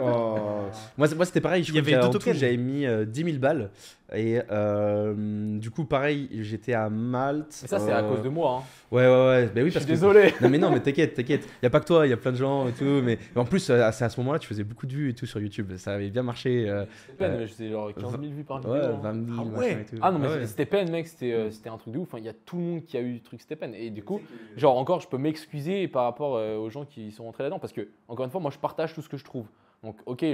Oh. 0.02 0.38
Moi, 0.98 1.26
c'était 1.26 1.40
pareil. 1.40 1.64
Je 1.64 1.72
Il 1.72 1.78
y 1.78 1.82
crois 1.82 1.94
avait 1.98 2.06
deux 2.06 2.20
tokens. 2.20 2.38
J'avais 2.38 2.58
mis 2.58 2.86
euh, 2.86 3.06
10 3.06 3.24
000 3.24 3.38
balles. 3.38 3.70
Et 4.16 4.40
euh, 4.52 5.58
du 5.60 5.72
coup, 5.72 5.86
pareil, 5.86 6.30
j'étais 6.42 6.74
à 6.74 6.90
Malte. 6.90 7.58
Mais 7.64 7.68
ça, 7.68 7.80
c'est 7.80 7.92
à 7.92 8.04
euh, 8.04 8.10
cause 8.14 8.22
de 8.24 8.30
moi. 8.30 8.60
Hein. 8.60 8.64
Ouais, 8.92 9.08
ouais, 9.08 9.26
ouais. 9.28 9.50
Ben 9.54 9.64
oui, 9.64 9.72
je 9.72 9.78
suis 9.80 9.86
que- 9.88 9.92
désolé. 9.92 10.34
Non 10.42 10.50
mais 10.50 10.58
non 10.60 10.70
mais 10.72 10.80
t'inquiète, 10.82 11.16
t'inquiète. 11.16 11.48
Y 11.64 11.66
a 11.66 11.70
pas 11.72 11.80
que 11.80 11.86
toi, 11.86 12.06
y 12.06 12.14
a 12.14 12.18
plein 12.18 12.32
de 12.32 12.38
gens 12.38 12.68
et 12.68 12.72
tout. 12.74 12.84
Mais, 13.04 13.18
mais 13.36 13.42
en 13.42 13.46
plus, 13.46 13.70
euh, 13.70 13.90
c'est 13.92 14.06
à 14.06 14.10
ce 14.10 14.20
moment-là, 14.20 14.38
tu 14.40 14.48
faisais 14.48 14.64
beaucoup 14.64 14.86
de 14.86 14.94
vues 14.94 15.10
et 15.10 15.14
tout 15.14 15.26
sur 15.26 15.40
YouTube. 15.40 15.72
Ça 15.78 15.94
avait 15.94 16.10
bien 16.12 16.22
marché. 16.24 16.70
euh, 16.70 16.82
Ouais. 17.20 17.30
mais 17.38 17.48
c'est 17.48 17.70
genre 17.70 17.92
15 17.94 18.12
000 18.12 18.22
vues 18.34 18.44
par 18.44 18.58
vidéo. 18.60 18.74
ouais, 18.74 18.86
hein. 18.86 19.00
20 19.02 19.26
000, 19.36 19.38
Ah 19.56 19.60
ouais. 19.60 19.86
Ah 20.02 20.12
non, 20.12 20.20
mais 20.20 20.28
Ouais. 20.28 20.46
Stepen, 20.48 20.92
mec, 20.92 21.08
c'était 21.08 21.50
c'était 21.52 21.70
un 21.70 21.78
truc 21.78 21.94
de 21.94 22.00
ouf. 22.00 22.08
Enfin, 22.10 22.20
Il 22.20 22.26
y 22.26 22.30
a 22.30 22.34
tout 22.34 22.58
le 22.58 22.64
monde 22.64 22.84
qui 22.86 22.98
a 22.98 23.02
eu 23.02 23.14
le 23.14 23.20
truc 23.20 23.42
Stepen. 23.42 23.74
Et 23.74 23.90
du 23.90 24.04
coup, 24.04 24.22
genre, 24.58 24.78
encore, 24.78 25.00
je 25.02 25.08
peux 25.08 25.18
m'excuser 25.18 25.88
par 25.88 26.04
rapport 26.04 26.34
aux 26.60 26.70
gens 26.70 26.86
qui 26.86 27.12
sont 27.12 27.24
rentrés 27.24 27.44
là-dedans. 27.44 27.60
Parce 27.60 27.74
que, 27.74 27.88
encore 28.08 28.26
une 28.26 28.32
fois, 28.32 28.42
moi, 28.42 28.52
je 28.52 28.60
partage 28.60 28.94
tout 28.94 29.02
ce 29.02 29.10
que 29.10 29.18
je 29.18 29.24
trouve. 29.26 29.48
Donc, 29.84 29.98
ok, 30.06 30.26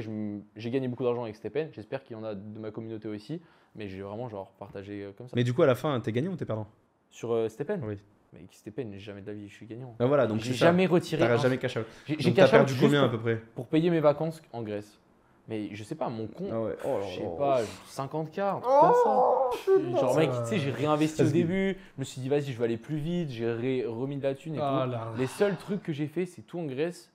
j'ai 0.55 0.69
gagné 0.69 0.87
beaucoup 0.87 1.03
d'argent 1.03 1.23
avec 1.23 1.35
Stepen. 1.35 1.69
J'espère 1.73 2.03
qu'il 2.03 2.15
y 2.15 2.19
en 2.19 2.23
a 2.23 2.35
de 2.35 2.59
ma 2.59 2.69
communauté 2.71 3.07
aussi. 3.07 3.41
Mais 3.75 3.87
j'ai 3.87 4.01
vraiment, 4.01 4.29
genre, 4.29 4.51
partagé 4.59 5.03
euh, 5.03 5.11
comme 5.17 5.27
ça. 5.27 5.33
Mais 5.35 5.43
du 5.43 5.53
coup, 5.53 5.63
à 5.63 5.67
la 5.67 5.75
fin, 5.75 5.99
t'es 5.99 6.11
gagnant 6.11 6.31
ou 6.31 6.35
t'es 6.35 6.45
perdant? 6.45 6.67
Sur 7.09 7.31
euh, 7.33 7.49
Stepen 7.49 7.81
Oui. 7.83 7.97
Mais 8.33 8.41
Stepen, 8.51 8.95
jamais 8.99 9.21
de 9.21 9.27
la 9.27 9.33
vie, 9.33 9.47
je 9.47 9.53
suis 9.55 9.65
gagnant. 9.65 9.95
Ben 9.97 10.05
voilà, 10.05 10.27
donc 10.27 10.39
J'ai 10.39 10.51
c'est 10.51 10.59
ça. 10.59 10.65
jamais 10.67 10.85
retiré. 10.85 11.23
Un- 11.23 11.37
jamais 11.37 11.57
cash 11.57 11.77
out. 11.77 11.85
J'ai 12.07 12.15
t'as 12.17 12.31
cash 12.31 12.49
out 12.49 12.51
perdu 12.51 12.75
combien 12.79 13.03
à 13.03 13.09
peu 13.09 13.17
près? 13.19 13.37
pour 13.55 13.65
payer 13.67 13.89
mes 13.89 13.99
vacances 13.99 14.39
en 14.53 14.61
Grèce. 14.61 14.99
Mais 15.47 15.69
je 15.73 15.83
sais 15.83 15.95
pas, 15.95 16.09
mon 16.09 16.27
compte, 16.27 16.49
Ah 16.51 16.61
ouais. 16.61 16.75
Oh 16.85 16.99
là 16.99 17.07
je 17.07 17.15
sais 17.15 17.29
pas, 17.35 17.61
50K, 17.89 18.39
un 18.41 18.59
truc 18.59 18.71
comme 18.79 18.93
ça. 18.93 19.99
Genre, 19.99 20.15
mec, 20.15 20.29
tu 20.29 20.49
sais, 20.49 20.59
j'ai 20.59 20.69
réinvesti 20.69 21.23
au 21.23 21.29
début. 21.31 21.75
Je 21.95 21.99
me 21.99 22.03
suis 22.03 22.21
dit, 22.21 22.29
vas-y, 22.29 22.51
je 22.53 22.57
vais 22.59 22.65
aller 22.65 22.77
plus 22.77 22.97
vite. 22.97 23.31
J'ai 23.31 23.83
remis 23.87 24.17
de 24.17 24.23
la 24.23 24.35
thune 24.35 24.53
et 24.55 24.59
Ah 24.61 24.83
tout. 24.85 24.91
là. 24.91 25.11
Les 25.17 25.25
seuls 25.25 25.55
trucs 25.57 25.81
que 25.81 25.91
j'ai 25.91 26.05
fait, 26.05 26.27
c'est 26.27 26.43
tout 26.43 26.59
en 26.59 26.65
Grèce. 26.65 27.11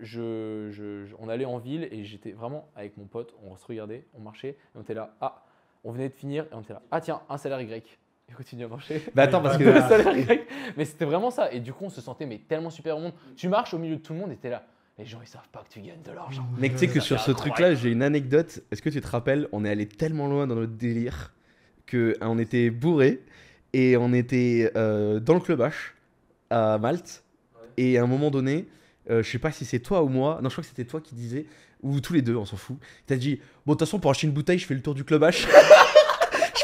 Je, 0.00 0.68
je- 0.70 1.06
je- 1.06 1.14
on 1.18 1.28
allait 1.28 1.44
en 1.44 1.58
ville 1.58 1.88
et 1.90 2.04
j'étais 2.04 2.30
vraiment 2.32 2.68
avec 2.76 2.96
mon 2.96 3.06
pote. 3.06 3.34
On 3.44 3.56
se 3.56 3.66
regardait, 3.66 4.04
on 4.14 4.20
marchait 4.20 4.50
et 4.50 4.56
on 4.76 4.82
était 4.82 4.94
là. 4.94 5.14
Ah, 5.20 5.44
on 5.84 5.90
venait 5.92 6.08
de 6.08 6.14
finir 6.14 6.44
et 6.44 6.54
on 6.54 6.60
était 6.60 6.72
là. 6.72 6.82
Ah, 6.90 7.00
tiens, 7.00 7.20
un 7.28 7.36
salaire 7.36 7.60
Y. 7.60 7.72
Et 8.28 8.32
on 8.32 8.36
continue 8.36 8.64
à 8.64 8.68
marcher. 8.68 9.02
Bah 9.14 9.22
attends, 9.24 9.40
parce 9.40 9.56
que. 9.58 9.64
Deux 9.64 9.72
salaires 9.80 10.16
Y. 10.16 10.40
Mais 10.76 10.84
c'était 10.84 11.04
vraiment 11.04 11.30
ça. 11.30 11.50
Et 11.52 11.60
du 11.60 11.72
coup, 11.72 11.84
on 11.86 11.90
se 11.90 12.00
sentait 12.00 12.26
mais 12.26 12.38
tellement 12.38 12.70
super 12.70 12.96
au 12.96 13.00
monde. 13.00 13.12
Tu 13.36 13.48
marches 13.48 13.74
au 13.74 13.78
milieu 13.78 13.96
de 13.96 14.00
tout 14.02 14.12
le 14.12 14.18
monde 14.20 14.30
et 14.32 14.36
t'es 14.36 14.50
là. 14.50 14.64
Les 14.98 15.04
gens, 15.04 15.18
ils 15.22 15.28
savent 15.28 15.48
pas 15.52 15.62
que 15.62 15.72
tu 15.72 15.80
gagnes 15.80 16.02
de 16.02 16.10
l'argent. 16.12 16.44
Mec, 16.58 16.72
tu 16.72 16.78
sais 16.78 16.88
que 16.88 16.98
sur 17.00 17.20
ce 17.20 17.30
truc-là, 17.30 17.74
j'ai 17.74 17.90
une 17.90 18.02
anecdote. 18.02 18.60
Est-ce 18.72 18.82
que 18.82 18.90
tu 18.90 19.00
te 19.00 19.06
rappelles 19.06 19.48
On 19.52 19.64
est 19.64 19.70
allé 19.70 19.86
tellement 19.86 20.26
loin 20.26 20.46
dans 20.48 20.56
notre 20.56 20.72
délire 20.72 21.32
que 21.86 22.16
hein, 22.20 22.26
on 22.28 22.38
était 22.38 22.70
bourré 22.70 23.22
et 23.72 23.96
on 23.96 24.12
était 24.12 24.72
euh, 24.76 25.20
dans 25.20 25.34
le 25.34 25.40
club 25.40 25.60
H 25.60 25.72
à 26.50 26.78
Malte. 26.78 27.22
Et 27.76 27.96
à 27.96 28.02
un 28.02 28.06
moment 28.08 28.30
donné, 28.32 28.66
euh, 29.10 29.22
je 29.22 29.30
sais 29.30 29.38
pas 29.38 29.52
si 29.52 29.64
c'est 29.64 29.80
toi 29.80 30.02
ou 30.02 30.08
moi, 30.08 30.40
non, 30.42 30.48
je 30.48 30.54
crois 30.54 30.62
que 30.62 30.68
c'était 30.68 30.84
toi 30.84 31.00
qui 31.00 31.14
disais, 31.14 31.46
ou 31.82 32.00
tous 32.00 32.12
les 32.12 32.22
deux, 32.22 32.36
on 32.36 32.44
s'en 32.44 32.56
fout. 32.56 32.76
T'as 33.06 33.16
dit, 33.16 33.40
bon, 33.64 33.72
de 33.72 33.78
toute 33.78 33.86
façon, 33.86 33.98
pour 33.98 34.10
acheter 34.10 34.26
une 34.26 34.32
bouteille, 34.32 34.58
je 34.58 34.66
fais 34.66 34.74
le 34.74 34.82
tour 34.82 34.94
du 34.94 35.04
club 35.04 35.22
H. 35.22 35.46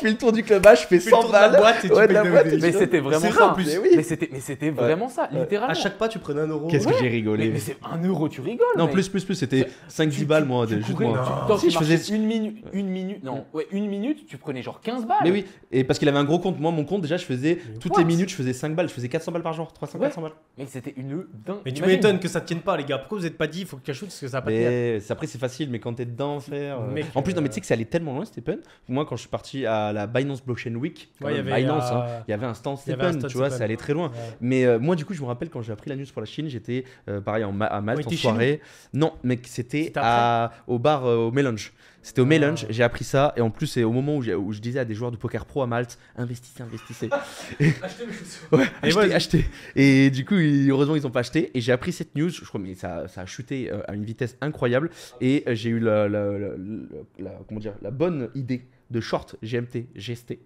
je 0.04 0.08
fais 0.08 0.12
le 0.12 0.18
tour 0.18 0.32
du 0.32 0.42
club 0.42 0.62
H, 0.64 0.82
je 0.82 0.86
fais 0.86 0.98
Tu 0.98 1.04
fais 1.04 1.10
le 1.10 1.16
100 1.16 1.20
tour 1.22 1.28
de 1.28 1.32
la 1.34 1.48
balles. 1.48 1.60
boîte 1.60 1.84
et 1.84 1.88
tu 1.88 1.94
Ouais, 1.94 2.08
de 2.08 2.12
la 2.12 2.22
des- 2.22 2.30
boîte, 2.30 2.46
Mais 2.60 2.72
c'était 2.72 3.00
vraiment 3.00 3.20
C'est 3.20 3.28
vrai, 3.28 3.38
ça. 3.38 3.50
en 3.50 3.54
plus. 3.54 3.66
Mais 3.66 3.78
oui. 3.78 3.88
Mais 3.96 4.02
c'était, 4.02 4.28
mais 4.32 4.40
c'était 4.40 4.70
vraiment 4.70 5.08
ça, 5.08 5.28
littéralement. 5.32 5.70
À 5.72 5.74
chaque 5.74 5.96
pas, 5.98 6.08
tu 6.08 6.18
prenais 6.18 6.42
un 6.42 6.46
euro. 6.48 6.68
Qu'est-ce 6.68 6.86
que 6.86 6.94
j'ai 6.94 7.02
Mais, 7.04 7.08
rigolé. 7.08 7.48
mais 7.50 7.58
c'est 7.58 7.76
un 7.90 8.02
euro, 8.06 8.28
tu 8.28 8.40
rigoles. 8.40 8.66
non, 8.76 8.84
mec. 8.84 8.92
plus, 8.92 9.08
plus, 9.08 9.24
plus, 9.24 9.34
c'était 9.34 9.66
5-10 9.88 10.18
Tu- 10.18 10.24
balles, 10.26 10.44
moi. 10.44 10.66
juste 10.66 10.92
courais, 10.92 11.06
moi. 11.06 11.22
tu- 11.24 11.30
Non. 11.30 11.46
Tant 11.48 11.58
Si, 11.58 11.70
je 11.70 11.78
faisais- 11.78 12.14
une 12.14 12.26
minute, 12.26 12.64
une 12.72 12.88
minute, 12.88 13.24
non, 13.24 13.44
ouais, 13.54 13.66
une 13.72 13.88
minute, 13.88 14.26
tu 14.26 14.36
prenais 14.36 14.62
genre 14.62 14.80
15 14.80 15.06
balles. 15.06 15.18
Mais 15.24 15.30
oui, 15.30 15.44
et 15.72 15.84
parce 15.84 15.98
qu'il 15.98 16.08
avait 16.08 16.18
un 16.18 16.24
gros 16.24 16.38
compte. 16.38 16.58
Moi, 16.60 16.70
mon 16.70 16.84
compte, 16.84 17.00
déjà, 17.02 17.16
je 17.16 17.24
faisais 17.24 17.58
Mais 17.72 17.78
toutes 17.78 17.96
les 17.98 18.04
minutes, 18.04 18.28
je 18.30 18.34
faisais 18.34 18.52
5 18.52 18.74
balles. 18.74 18.88
Je 18.88 18.94
faisais 18.94 19.08
400 19.08 19.32
balles 19.32 19.42
par 19.42 19.52
jour, 19.52 19.72
300, 19.72 19.98
Ouais. 19.98 20.06
400 20.06 20.22
balles. 20.22 20.32
Mec, 20.58 20.68
c'était 20.70 20.92
une 20.96 21.24
dingue. 21.46 21.56
Mais 21.64 21.72
tu 21.72 21.82
m'étonnes 21.82 22.18
que 22.18 22.28
ça 22.28 22.40
tienne 22.40 22.60
pas, 22.60 22.76
les 22.76 22.84
gars. 22.84 22.98
Pourquoi 22.98 23.18
vous 23.18 23.26
êtes 23.26 23.38
pas 23.38 23.46
dit, 23.46 23.60
il 23.60 23.66
faut 23.66 23.76
que 23.76 23.82
tu 23.82 23.90
ajoutes 23.90 24.08
parce 24.08 24.20
que 24.20 24.28
ça 24.28 24.38
va 24.38 24.42
pas 24.42 24.50
Mais 24.50 24.98
après, 25.08 25.26
c'est 25.26 25.38
facile, 25.38 25.70
mais 25.70 25.78
quand 25.78 25.94
t'es 25.94 26.04
dedans, 26.04 26.40
frère. 26.40 26.78
euh, 26.80 27.02
en 27.14 27.22
plus, 27.22 27.34
non, 27.34 27.42
mais 27.42 27.48
tu 27.48 27.54
sais 27.54 27.60
que 27.60 27.66
ça 27.66 27.74
allait 27.74 27.84
tellement 27.84 28.14
loin, 28.14 28.24
Stephen. 28.24 28.58
Moi, 28.88 29.04
quand 29.06 29.16
je 29.16 29.20
suis 29.22 29.30
parti 29.30 29.66
à 29.66 29.92
la 29.94 30.06
Binance 30.06 30.44
Blockchain 30.44 30.74
Week, 30.74 31.10
quand 31.18 31.26
Ouais, 31.28 31.32
il 31.32 31.38
y 31.38 31.42
même, 31.42 31.52
avait, 31.52 31.62
Binance, 31.62 31.90
euh, 31.90 31.94
hein, 31.94 32.06
il 32.28 32.30
y 32.32 32.34
avait 32.34 32.44
un 32.46 32.52
stand 32.54 32.78
il 32.86 32.90
y 32.90 32.92
avait 32.92 33.02
un 33.02 33.06
Stephen, 33.06 33.20
stand 33.20 33.30
tu 33.30 33.36
vois, 33.38 33.48
ça 33.50 33.64
allait 33.64 33.76
très 33.78 33.94
loin. 33.94 34.08
Ouais. 34.08 34.14
Mais 34.42 34.64
euh, 34.66 34.78
moi, 34.78 34.96
du 34.96 35.04
coup, 35.06 35.14
je 35.14 35.22
me 35.22 35.26
rappelle 35.26 35.48
quand 35.48 35.62
j'ai 35.62 35.72
appris 35.72 35.88
la 35.88 35.96
news 35.96 36.04
pour 36.12 36.20
la 36.20 36.26
Chine, 36.26 36.48
j'étais 36.48 36.84
euh, 37.08 37.20
pareil 37.22 37.44
en 37.44 37.52
Ma- 37.52 37.66
à 37.66 37.80
Malte 37.80 38.06
Ouais, 38.06 38.12
en 38.14 38.16
soirée. 38.16 38.60
Non, 38.92 39.14
mec, 39.22 39.46
c'était 39.46 39.92
au 40.66 40.78
bar 40.78 41.06
euh, 41.06 41.16
au 41.16 41.30
Mélange. 41.30 41.72
C'était 42.06 42.20
au 42.20 42.24
Ah. 42.24 42.26
Mélange, 42.26 42.66
j'ai 42.68 42.82
appris 42.82 43.02
ça. 43.04 43.32
Et 43.34 43.40
en 43.40 43.48
plus, 43.48 43.66
c'est 43.66 43.82
au 43.82 43.90
moment 43.90 44.16
où, 44.16 44.22
je 44.22 44.58
disais 44.60 44.78
à 44.78 44.84
des 44.84 44.92
joueurs 44.92 45.10
de 45.10 45.16
poker 45.16 45.46
pro 45.46 45.62
à 45.62 45.66
Malte 45.66 45.98
investissez, 46.16 46.62
investissez. 46.62 47.08
Achetez 47.82 48.06
mes 48.06 48.12
chaussures. 48.12 48.48
Ouais, 48.52 48.64
Et 48.82 48.86
achetez, 48.88 48.98
ouais. 48.98 49.14
achetez. 49.14 49.44
Et 49.74 50.10
du 50.10 50.26
coup, 50.26 50.34
heureusement, 50.34 50.96
ils 50.96 51.06
ont 51.06 51.10
pas 51.10 51.20
acheté. 51.20 51.50
Et 51.56 51.62
j'ai 51.62 51.72
appris 51.72 51.92
cette 51.92 52.14
news, 52.14 52.28
je 52.28 52.44
crois, 52.44 52.60
mais 52.60 52.74
ça, 52.74 53.08
ça 53.08 53.22
a 53.22 53.26
chuté 53.26 53.72
euh, 53.72 53.80
à 53.88 53.94
une 53.94 54.04
vitesse 54.04 54.36
incroyable. 54.42 54.90
Et 55.22 55.44
euh, 55.46 55.54
j'ai 55.54 55.70
eu 55.70 55.78
la, 55.80 56.06
la- 56.08 56.32
la- 56.32 56.38
la- 56.38 56.54
la- 57.20 57.38
comment 57.48 57.60
dire, 57.60 57.72
la 57.80 57.90
bonne 57.90 58.28
idée 58.34 58.66
de 58.90 59.00
short 59.00 59.36
GMT, 59.42 59.88
GST. 59.96 60.38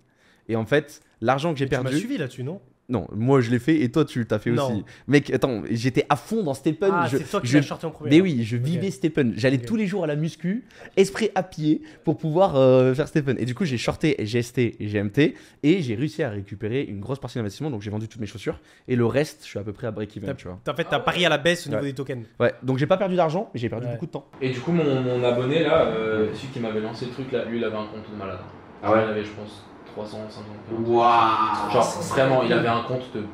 Et 0.49 0.57
en 0.57 0.65
fait, 0.65 1.01
l'argent 1.21 1.53
que 1.53 1.59
j'ai 1.59 1.69
Tu 1.69 1.75
m'as 1.77 1.83
perdu. 1.83 1.99
suivi 1.99 2.17
là-dessus, 2.19 2.43
non? 2.43 2.61
Non, 2.91 3.07
moi 3.15 3.43
je 3.43 3.51
l'ai 3.51 3.59
fait 3.59 3.83
et 3.83 3.91
toi 3.93 4.07
tu 4.07 4.25
t'as 4.27 4.39
fait 4.39 4.51
Non. 4.51 4.67
aussi. 4.73 4.83
Mec, 5.09 5.29
attends, 5.31 5.63
j'étais 5.71 6.07
à 6.09 6.17
fond 6.17 6.43
dans 6.43 6.55
Stephen. 6.55 6.91
Ah, 6.91 7.07
je, 7.07 7.19
c'est 7.19 7.25
toi 7.25 7.43
qui 7.43 7.49
je- 7.49 7.59
l'as 7.59 7.63
sorti 7.63 7.85
en 7.85 7.91
premier. 7.91 8.09
mais 8.11 8.21
oui, 8.23 8.45
je 8.45 8.57
vivais 8.57 8.91
Stephen. 8.91 9.35
J'allais 9.37 9.59
tous 9.59 9.77
les 9.77 9.87
jours 9.87 10.05
à 10.05 10.07
la 10.07 10.17
muscu, 10.17 10.65
esprit 10.97 11.29
à 11.35 11.43
pied, 11.43 11.83
pour 12.05 12.17
pouvoir 12.17 12.57
euh, 12.57 12.95
faire 12.95 13.07
Stephen. 13.07 13.37
Et 13.39 13.45
du 13.45 13.55
coup, 13.55 13.67
j'ai 13.67 13.77
shorté 13.77 14.17
GST 14.19 14.59
et 14.81 14.87
GMT 14.87 15.35
et 15.65 15.83
j'ai 15.83 15.97
réussi 15.97 16.23
à 16.23 16.31
récupérer 16.31 16.83
une 16.83 17.01
grosse 17.01 17.19
partie 17.19 17.37
d'investissement. 17.37 17.71
Donc 17.71 17.83
j'ai 17.83 17.91
vendu 17.91 18.09
toutes 18.09 18.23
mes 18.23 18.27
chaussures 18.27 18.59
et 18.89 18.97
le 18.97 19.05
reste, 19.05 19.41
je 19.43 19.49
suis 19.49 19.59
à 19.59 19.63
peu 19.63 19.75
près 19.75 19.87
à 19.87 19.91
break-even, 19.91 20.35
tu 20.35 20.49
vois. 20.49 20.59
En 20.67 20.75
fait, 20.75 20.85
t'as 20.89 21.01
parié 21.01 21.27
à 21.27 21.29
la 21.29 21.37
baisse 21.39 21.67
au 21.67 21.69
niveau 21.71 21.83
Ouais. 21.83 21.89
des 21.89 21.95
tokens. 21.95 22.25
Ouais, 22.41 22.55
donc 22.63 22.79
j'ai 22.79 22.87
pas 22.87 22.97
perdu 22.97 23.17
d'argent, 23.17 23.51
mais 23.53 23.61
j'ai 23.61 23.69
perdu 23.69 23.85
Ouais. 23.85 23.93
beaucoup 23.93 24.07
de 24.07 24.13
temps. 24.13 24.27
Et 24.41 24.49
du 24.49 24.61
coup, 24.61 24.73
mon, 24.73 25.03
mon 25.03 25.23
abonné 25.25 25.63
là, 25.63 25.83
euh, 25.89 26.29
celui 26.33 26.49
qui 26.49 26.61
m'avait 26.61 26.81
lancé 26.81 27.05
le 27.05 27.11
truc 27.13 27.31
là, 27.33 27.45
lui 27.45 27.59
il 27.59 27.65
avait 27.65 27.77
un 27.77 27.85
compte 27.87 28.11
de 28.11 28.17
malade. 28.17 28.39
Ah 28.83 28.93
ouais 28.93 29.01
Il 29.05 29.11
avait, 29.11 29.25
je 29.25 29.31
pense, 29.33 29.63
350 30.05 30.89
Waouh 30.89 31.73
Genre, 31.73 32.03
vraiment, 32.11 32.43
il 32.45 32.53
avait 32.53 32.69
un 32.69 32.83
compte 32.83 33.03
de 33.15 33.25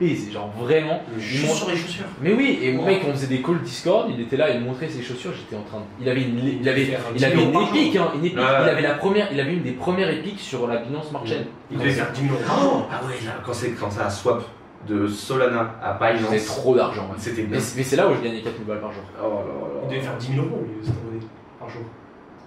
baiser. 0.00 0.30
Genre, 0.32 0.50
vraiment. 0.60 1.00
Juste 1.18 1.52
sur 1.54 1.68
les 1.70 1.76
chaussures. 1.76 2.04
Mais 2.20 2.32
oui, 2.34 2.58
et 2.62 2.76
Wow. 2.76 2.84
mec, 2.84 3.02
on 3.08 3.12
faisait 3.12 3.26
des 3.28 3.40
calls 3.42 3.62
Discord, 3.62 4.10
il 4.10 4.20
était 4.20 4.36
là, 4.36 4.50
il 4.50 4.60
montrait 4.60 4.88
ses 4.88 5.02
chaussures, 5.02 5.32
j'étais 5.34 5.56
en 5.56 5.62
train 5.62 5.78
de. 5.78 5.84
Il 6.00 6.08
avait 6.08 6.22
une, 6.22 6.38
il 6.60 6.68
avait, 6.68 6.88
il 7.16 7.24
avait 7.24 7.42
une 7.42 7.54
épique, 7.62 7.96
hein, 7.96 8.08
une 8.14 8.24
épique. 8.24 8.38
Ouais. 8.38 8.44
Il 8.62 8.68
avait 8.68 8.82
la 8.82 8.94
première, 8.94 9.28
il 9.32 9.40
avait 9.40 9.54
une 9.54 9.62
des 9.62 9.72
premières 9.72 10.10
épiques 10.10 10.40
sur 10.40 10.66
la 10.66 10.76
Binance 10.78 11.08
Smart 11.08 11.24
Chain. 11.26 11.44
Il 11.70 11.78
devait 11.78 11.90
faire 11.90 12.12
10 12.12 12.22
000 12.22 12.34
euros. 12.34 12.84
Ah 12.92 13.00
ouais, 13.06 13.14
là, 13.24 13.32
quand, 13.44 13.52
c'est, 13.54 13.70
quand 13.72 13.90
ça 13.90 14.06
a 14.06 14.10
swap 14.10 14.42
de 14.86 15.08
Solana 15.08 15.74
à 15.82 15.98
C'était 15.98 16.14
Binance, 16.28 16.46
trop 16.46 16.74
d'argent. 16.76 17.02
ouais. 17.10 17.16
c'était 17.18 17.46
Mais, 17.50 17.58
c'est- 17.58 17.96
là 17.96 18.06
où 18.08 18.14
je 18.14 18.20
gagnais 18.20 18.40
4000 18.42 18.66
balles 18.66 18.80
par 18.80 18.92
jour. 18.92 19.02
Oh 19.18 19.24
là 19.24 19.30
là. 19.30 19.80
Il 19.84 19.88
devait 19.88 20.00
faire 20.00 20.16
10 20.16 20.32
000 20.34 20.46
euros, 20.46 20.64
par 21.58 21.68
jour. 21.70 21.82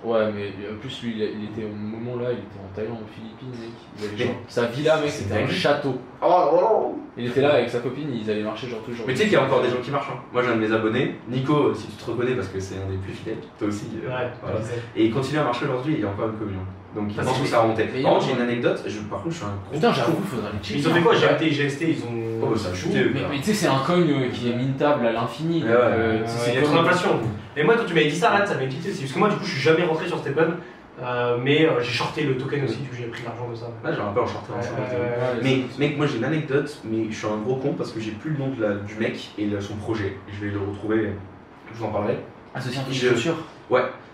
Ouais, 0.03 0.31
mais 0.31 0.53
en 0.71 0.77
plus, 0.79 1.03
lui, 1.03 1.11
il, 1.11 1.21
il 1.21 1.43
était 1.49 1.65
au 1.69 1.75
moment 1.75 2.15
là, 2.21 2.29
il 2.31 2.37
était 2.39 2.57
en 2.63 2.73
Thaïlande, 2.73 2.99
aux 3.03 3.13
Philippines, 3.13 3.49
mec. 3.59 3.71
Il 3.99 4.05
avait 4.05 4.17
genre, 4.17 4.41
sa 4.47 4.65
villa, 4.67 4.97
mec, 5.01 5.09
c'était 5.09 5.33
un 5.35 5.47
château. 5.47 5.97
Oh 6.21 6.25
là 6.29 6.61
là. 6.61 6.69
Il 7.17 7.25
était 7.27 7.41
là 7.41 7.55
avec 7.55 7.69
sa 7.69 7.79
copine, 7.79 8.07
ils 8.13 8.29
allaient 8.31 8.43
marcher 8.43 8.69
genre 8.69 8.79
tous 8.83 8.91
les 8.91 8.95
jours. 8.97 9.05
Mais 9.07 9.13
tu 9.13 9.19
sais 9.19 9.23
qu'il 9.25 9.33
y 9.33 9.35
a 9.35 9.43
encore 9.43 9.61
des 9.61 9.69
gens 9.69 9.81
qui 9.83 9.91
marchent. 9.91 10.09
hein. 10.09 10.19
Moi 10.31 10.41
j'ai 10.41 10.49
un 10.49 10.55
de 10.55 10.61
mes 10.61 10.71
abonnés, 10.71 11.15
Nico, 11.27 11.73
si 11.73 11.87
tu 11.87 11.93
te 12.01 12.09
reconnais 12.11 12.33
parce 12.35 12.47
que 12.47 12.59
c'est 12.61 12.75
un 12.75 12.89
des 12.89 12.95
plus 12.97 13.11
fidèles, 13.11 13.39
toi 13.57 13.67
aussi. 13.67 13.87
euh, 14.01 14.07
Ouais, 14.07 14.29
voilà. 14.41 14.59
Et 14.95 15.05
il 15.07 15.11
continue 15.13 15.39
à 15.39 15.43
marcher 15.43 15.65
aujourd'hui, 15.65 15.95
il 15.95 15.99
y 16.01 16.05
a 16.05 16.09
encore 16.09 16.29
une 16.29 16.37
communion. 16.37 16.61
Donc 16.95 17.05
il 17.11 17.19
Ah, 17.19 17.23
pense 17.23 17.35
c'est- 17.37 17.43
que 17.43 17.47
ça 17.47 17.57
a 17.59 17.61
remonté. 17.61 17.83
Par 17.83 18.13
contre, 18.13 18.25
j'ai 18.25 18.33
une 18.33 18.41
anecdote, 18.41 18.83
je, 18.87 18.99
par 19.01 19.19
contre 19.21 19.31
je 19.31 19.37
suis 19.37 19.45
un 19.45 19.49
gros. 19.49 19.73
Putain, 19.73 19.93
j'avoue, 19.93 20.21
faudrait 20.25 20.49
les 20.53 20.59
checker. 20.59 20.79
Ils 20.79 20.87
ont 20.87 20.93
fait 20.93 21.01
quoi 21.01 21.13
GMT 21.15 21.41
et 21.43 21.51
GST 21.51 21.81
Ils 21.87 22.03
ont. 22.03 22.47
Oh, 22.51 22.55
ça 22.55 22.69
a. 22.69 22.71
Mais, 22.93 23.21
mais 23.29 23.37
tu 23.37 23.43
sais, 23.43 23.53
c'est 23.53 23.67
un 23.67 23.77
coin 23.79 23.97
euh, 23.99 24.29
qui 24.33 24.49
est 24.49 24.55
mintable 24.55 25.05
à 25.05 25.11
l'infini. 25.11 25.61
Ouais, 25.63 25.69
ouais, 25.69 25.75
euh, 25.75 26.21
Ouais, 26.21 26.23
c'est 26.25 26.55
y 26.55 26.57
a 26.57 26.61
trop 26.61 26.73
comme- 26.75 26.83
d'inflation. 26.85 27.19
Et 27.55 27.63
moi, 27.63 27.75
quand 27.77 27.85
tu 27.85 27.93
m'avais 27.93 28.07
dit 28.09 28.15
ça, 28.15 28.37
là, 28.39 28.43
ça 28.45 28.55
m'avait 28.55 28.67
quitté 28.69 28.89
aussi. 28.89 29.01
Parce 29.01 29.13
que 29.13 29.19
moi, 29.19 29.29
du 29.29 29.35
coup, 29.35 29.45
je 29.45 29.51
suis 29.51 29.61
jamais 29.61 29.83
rentré 29.83 30.07
sur 30.07 30.17
Stephen. 30.19 30.53
euh, 31.01 31.37
mais 31.41 31.65
euh, 31.65 31.79
j'ai 31.81 31.91
shorté 31.93 32.23
le 32.23 32.35
token 32.37 32.65
aussi, 32.65 32.75
du 32.77 32.89
coup, 32.89 32.95
j'ai 32.97 33.05
pris 33.05 33.23
l'argent 33.23 33.47
de 33.49 33.55
ça. 33.55 33.67
Là 33.85 33.93
j'ai 33.95 34.01
un 34.01 34.11
peu 34.11 34.19
en 34.19 34.23
Ouais, 34.23 34.29
short. 34.29 34.49
ouais, 34.49 34.55
ouais, 34.57 35.41
Mais 35.41 35.59
mec, 35.77 35.95
moi 35.97 36.05
j'ai 36.07 36.17
une 36.17 36.25
anecdote, 36.25 36.77
mais 36.83 37.05
je 37.09 37.15
suis 37.15 37.25
un 37.27 37.37
gros 37.37 37.55
con 37.55 37.73
parce 37.77 37.93
que 37.93 38.01
j'ai 38.01 38.11
plus 38.11 38.31
le 38.31 38.37
nom 38.39 38.49
de 38.49 38.61
la- 38.61 38.73
du 38.75 38.95
mec 38.95 39.29
et 39.37 39.45
le- 39.45 39.61
son 39.61 39.75
projet. 39.75 40.17
Je 40.27 40.43
vais 40.45 40.51
le 40.51 40.59
retrouver, 40.59 41.13
je 41.73 41.77
vous 41.79 41.85
en 41.85 41.87
parlerai. 41.89 42.19
Ah, 42.53 42.59
c'est 42.59 42.77
un 42.77 42.81
truc 42.81 42.93
Je- 42.93 43.07
de 43.07 43.13
chaussures. 43.13 43.37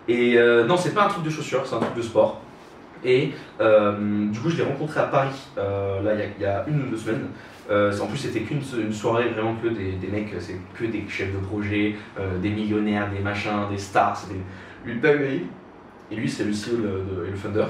Et 0.07 0.37
euh, 0.37 0.65
non, 0.67 0.77
c'est 0.77 0.93
pas 0.93 1.05
un 1.05 1.07
truc 1.07 1.23
de 1.23 1.29
chaussures, 1.31 1.63
c'est 1.65 1.73
un 1.73 1.79
truc 1.79 1.95
de 1.95 2.01
sport. 2.03 2.41
Et 3.05 3.31
euh, 3.61 4.25
du 4.31 4.39
coup, 4.39 4.49
je 4.49 4.57
l'ai 4.57 4.63
rencontré 4.63 4.99
à 4.99 5.03
Paris, 5.03 5.29
euh, 5.57 6.01
là, 6.01 6.13
il 6.15 6.19
y 6.19 6.23
a- 6.23 6.27
il 6.37 6.41
y, 6.41 6.45
a 6.45 6.65
une 6.67 6.81
ou 6.87 6.89
deux 6.89 6.97
semaines. 6.97 7.27
Euh, 7.69 7.97
en 7.99 8.07
plus, 8.07 8.17
c'était 8.17 8.41
qu'une 8.41 8.61
une 8.79 8.93
soirée 8.93 9.29
vraiment 9.29 9.55
que 9.55 9.67
des, 9.67 9.93
des 9.93 10.07
mecs, 10.07 10.33
c'est 10.39 10.55
que 10.77 10.85
des 10.85 11.05
chefs 11.07 11.33
de 11.33 11.39
projet, 11.39 11.95
des 12.41 12.49
millionnaires, 12.49 13.09
des 13.11 13.19
machins, 13.19 13.67
des 13.71 13.77
stars. 13.77 14.15
C'était 14.17 14.39
une 14.85 14.99
dinguerie. 14.99 15.43
Et 16.11 16.15
lui, 16.15 16.29
c'est 16.29 16.43
le 16.43 16.51
CEO 16.53 16.77
de- 16.77 17.27
le 17.29 17.35
founder. 17.35 17.65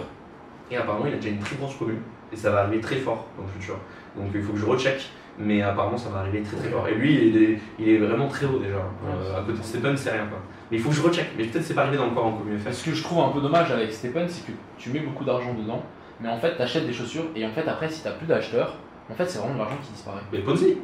Et 0.72 0.78
apparemment, 0.78 1.06
il 1.08 1.14
a 1.14 1.18
déjà 1.18 1.30
une 1.30 1.40
très 1.40 1.56
grosse 1.58 1.76
commune. 1.76 2.00
Et 2.34 2.36
ça 2.36 2.50
va 2.52 2.62
arriver 2.62 2.82
très 2.82 2.96
fort 2.98 3.28
dans 3.38 3.44
le 3.44 3.50
futur. 3.50 3.76
Donc 4.18 4.28
il 4.34 4.42
faut 4.42 4.54
que 4.54 4.60
je 4.60 4.66
recheck. 4.66 5.10
Mais 5.38 5.62
apparemment, 5.62 5.98
ça 5.98 6.10
va 6.10 6.20
arriver 6.20 6.42
très 6.42 6.58
très 6.58 6.70
fort. 6.70 6.88
Et 6.88 6.96
lui, 6.96 7.28
il 7.28 7.44
est, 7.44 7.60
il 7.80 7.90
est 7.90 7.98
vraiment 7.98 8.28
très 8.28 8.46
haut 8.46 8.60
déjà. 8.60 8.78
Euh, 8.78 9.38
à 9.38 9.42
côté 9.44 9.60
de 9.60 9.64
Stephen, 9.64 9.96
c'est 9.98 10.12
rien 10.12 10.26
quoi. 10.28 10.40
Mais 10.72 10.78
il 10.78 10.84
faut 10.84 10.90
que 10.90 10.96
je 10.96 11.02
recheck. 11.02 11.28
Mais 11.38 11.46
peut-être 11.46 11.64
c'est 11.64 11.74
pas 11.74 11.82
arrivé 11.84 11.98
dans 11.98 12.08
encore 12.08 12.26
en 12.26 12.32
commune 12.34 12.58
FS. 12.60 12.72
Ce 12.80 12.86
que 12.86 12.96
je 12.96 13.04
trouve 13.04 13.20
un 13.24 13.30
peu 13.30 13.42
dommage 13.42 13.72
avec 13.72 13.92
Stephen, 13.92 14.28
c'est 14.28 14.46
que 14.46 14.52
tu 14.78 14.90
mets 14.90 15.00
beaucoup 15.00 15.24
d'argent 15.24 15.54
dedans, 15.54 15.84
mais 16.20 16.30
en 16.30 16.38
fait, 16.40 16.56
t'achètes 16.56 16.88
des 16.88 16.94
chaussures, 16.94 17.26
et 17.36 17.46
en 17.46 17.52
fait, 17.52 17.68
après, 17.68 17.90
si 17.90 18.02
t'as 18.04 18.12
plus 18.12 18.26
d'acheteurs, 18.28 18.76
en 19.12 19.14
fait, 19.14 19.26
c'est 19.30 19.38
vraiment 19.40 19.54
de 19.56 19.60
l'argent 19.60 19.78
qui 19.84 19.92
disparaît. 19.92 20.22
Mais 20.32 20.40
Ponzi 20.40 20.78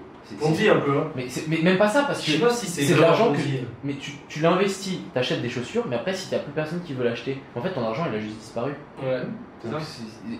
dit 0.54 0.70
un 0.70 0.76
peu, 0.78 0.96
hein. 0.98 1.08
Mais, 1.16 1.28
c'est- 1.28 1.48
mais 1.48 1.58
même 1.64 1.78
pas 1.80 1.88
ça, 1.88 2.04
parce 2.04 2.24
Je 2.24 2.34
sais 2.34 2.38
que 2.38 2.44
pas 2.44 2.52
si 2.52 2.68
c'est 2.68 2.84
c'est 2.84 2.94
de 2.96 3.02
l'argent 3.02 3.30
Ponzi. 3.30 3.62
mais 3.84 3.94
tu, 3.94 4.12
tu 4.28 4.40
l'investis, 4.42 5.00
t'achètes 5.16 5.42
des 5.42 5.50
chaussures, 5.50 5.86
mais 5.90 5.96
après, 5.96 6.14
si 6.14 6.30
t'as 6.30 6.38
plus 6.40 6.52
personne 6.52 6.82
qui 6.84 6.94
veut 6.94 7.04
l'acheter, 7.04 7.42
en 7.56 7.62
fait, 7.62 7.72
ton 7.72 7.84
argent, 7.84 8.06
il 8.12 8.16
a 8.16 8.20
juste 8.20 8.38
disparu. 8.38 8.74
Ouais. 9.04 9.22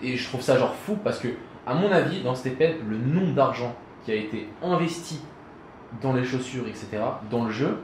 Et 0.02 0.16
je 0.16 0.28
trouve 0.28 0.40
ça 0.40 0.56
genre 0.58 0.74
fou 0.74 0.96
parce 1.02 1.18
que, 1.18 1.28
à 1.66 1.74
mon 1.74 1.90
avis, 1.90 2.22
dans 2.22 2.34
Stephen, 2.34 2.74
le 2.88 2.96
nombre 2.96 3.34
d'argent 3.34 3.74
qui 4.04 4.12
a 4.12 4.14
été 4.16 4.48
investi 4.62 5.20
dans 6.00 6.12
les 6.12 6.24
chaussures, 6.24 6.66
etc., 6.68 6.88
dans 7.30 7.44
le 7.44 7.50
jeu, 7.50 7.78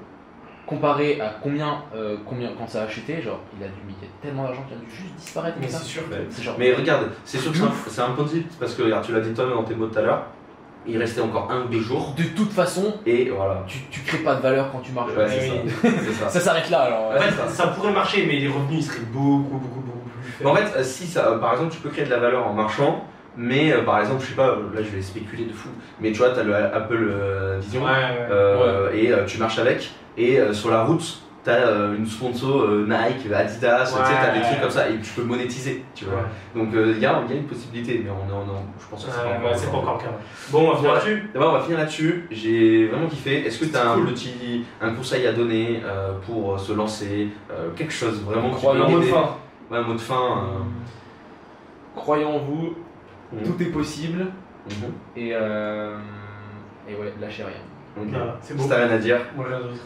comparé 0.69 1.21
à 1.21 1.35
combien, 1.43 1.83
euh, 1.95 2.17
combien 2.27 2.51
quand 2.59 2.69
ça 2.69 2.83
a 2.83 2.85
acheté, 2.85 3.23
genre, 3.23 3.41
il 3.59 3.65
a 3.65 3.69
dû, 3.69 3.75
il 3.89 4.05
y 4.05 4.09
a 4.09 4.11
tellement 4.23 4.45
d'argent 4.45 4.63
qui 4.69 4.75
a 4.75 4.77
dû 4.77 4.91
juste 4.91 5.15
disparaître 5.17 5.57
Mais 5.61 5.69
c'est 5.69 5.83
sûr. 5.83 6.03
C'est 6.31 6.43
genre, 6.43 6.57
Mais 6.59 6.75
regarde, 6.75 7.09
c'est 7.25 7.39
sûr 7.39 7.53
que 7.53 7.59
c'est 7.89 8.03
un, 8.03 8.11
Ponzi 8.11 8.45
parce 8.61 8.75
que 8.75 8.83
regarde, 8.83 9.05
tu 9.05 9.13
l'as 9.13 9.21
dit 9.21 9.33
toi 9.33 9.47
dans 9.47 9.65
tes 9.65 9.75
mots 9.75 9.87
tout 9.87 9.99
à 9.99 10.03
l'heure. 10.03 10.27
Il 10.87 10.97
restait 10.97 11.21
encore 11.21 11.51
un 11.51 11.63
ou 11.63 11.69
deux 11.69 11.81
jours. 11.81 12.15
de 12.17 12.23
toute 12.23 12.53
façon, 12.53 12.95
Et 13.05 13.29
voilà. 13.31 13.63
tu, 13.67 13.79
tu 13.91 14.01
crées 14.03 14.19
pas 14.19 14.37
de 14.37 14.41
valeur 14.41 14.71
quand 14.71 14.79
tu 14.79 14.93
marches. 14.93 15.13
Ouais, 15.15 15.27
oui. 15.85 15.91
ça. 16.29 16.41
S'arrête 16.41 16.71
là 16.71 16.81
alors. 16.83 17.11
En 17.15 17.21
fait, 17.21 17.49
ça 17.51 17.69
pourrait 17.69 17.93
marcher, 17.93 18.27
mais 18.27 18.39
les 18.39 18.49
revenus 18.49 18.81
ils 18.81 18.83
seraient 18.85 19.07
beaucoup, 19.13 19.59
beaucoup, 19.59 19.81
beaucoup 19.81 20.09
plus 20.09 20.33
Mais 20.41 20.51
en 20.51 20.55
fait, 20.55 20.83
si 20.85 21.07
ça, 21.07 21.33
par 21.41 21.53
exemple, 21.53 21.73
tu 21.73 21.81
peux 21.81 21.91
créer 21.91 22.05
de 22.05 22.11
la 22.11 22.19
valeur 22.19 22.47
en 22.47 22.55
marchant, 22.55 23.05
mais 23.37 23.73
euh, 23.73 23.83
par 23.85 24.01
exemple, 24.01 24.23
je 24.23 24.29
sais 24.31 24.35
pas, 24.35 24.57
là 24.75 24.83
je 24.83 24.89
vais 24.97 25.03
spéculer 25.03 25.45
de 25.45 25.53
fou, 25.53 25.69
mais 26.01 26.13
tu 26.13 26.19
vois, 26.19 26.31
tu 26.31 26.41
as 26.41 26.45
le 26.45 26.55
Apple 26.55 27.09
euh, 27.11 27.59
Vision 27.61 27.83
Ouais, 27.85 27.91
ouais. 27.91 28.27
euh, 28.31 28.93
et 28.93 29.13
euh, 29.13 29.25
tu 29.27 29.39
marches 29.39 29.59
avec, 29.59 29.91
et 30.17 30.41
euh, 30.41 30.53
sur 30.53 30.71
la 30.71 30.85
route, 30.85 31.23
t'as 31.45 31.53
euh, 31.53 31.97
une 31.97 32.05
sponsor 32.05 32.63
euh, 32.63 32.85
Nike, 32.89 33.33
Adidas, 33.33 33.85
tu 33.87 33.93
sais, 33.93 34.13
t'as 34.21 34.35
des 34.35 34.41
trucs 34.43 34.61
comme 34.61 34.71
ça 34.71 34.89
et 34.91 34.99
tu 34.99 35.13
peux 35.13 35.23
monétiser, 35.23 35.85
tu 35.95 36.05
vois. 36.07 36.25
Donc 36.55 36.71
il 36.75 36.99
y, 36.99 37.07
a, 37.07 37.13
y 37.13 37.33
a 37.33 37.35
une 37.37 37.45
possibilité, 37.45 38.03
mais 38.05 38.11
on, 38.11 38.35
on, 38.35 38.41
on- 38.41 38.63
je 38.79 38.87
pense 38.91 39.05
que 39.05 39.11
c'est 39.11 39.19
Ouais, 39.19 39.25
pas 39.25 39.31
ouais, 39.41 39.47
encore. 39.47 39.57
c'est 39.59 39.71
pas 39.71 39.77
encore 39.79 39.95
le 39.99 40.03
cas. 40.03 40.13
Bon, 40.51 40.67
on 40.67 40.71
va 40.73 40.77
finir 40.77 40.93
là-dessus. 40.95 41.31
D'abord, 41.33 41.51
on 41.51 41.53
va 41.59 41.61
finir 41.61 41.79
là-dessus. 41.79 42.27
J'ai 42.33 42.87
vraiment 42.89 43.07
kiffé. 43.07 43.47
Est-ce 43.47 43.61
que 43.61 43.65
tu 43.67 43.77
as 43.77 43.89
un 43.93 43.95
Cool. 43.95 44.07
petit 44.07 44.65
un 44.83 44.91
conseil 44.95 45.27
à 45.29 45.33
donner 45.33 45.81
euh, 45.85 46.13
pour 46.27 46.59
se 46.59 46.73
lancer 46.73 47.29
euh, 47.51 47.69
Quelque 47.77 47.93
chose 47.95 48.21
vraiment 48.25 48.49
en 48.51 48.89
mot 48.91 48.99
de 48.99 49.05
fin. 49.05 49.37
Ouais, 49.71 49.79
un 49.79 49.83
mot 49.83 49.95
de 49.95 49.99
fin. 49.99 50.43
Croyez 51.95 52.25
en 52.25 52.39
vous, 52.39 52.75
tout 53.45 53.63
est 53.63 53.67
possible 53.71 54.27
mhm, 54.67 54.93
et, 55.17 55.31
euh, 55.35 55.99
et 56.89 56.95
ouais, 56.95 57.13
lâchez 57.21 57.45
rien. 57.45 57.61
Ok. 58.03 58.09
Voilà, 58.11 58.39
c'est. 58.43 58.59
Si 58.61 58.69
t'as 58.69 58.77
rien 58.77 58.91
à 58.91 58.99
dire. 58.99 59.17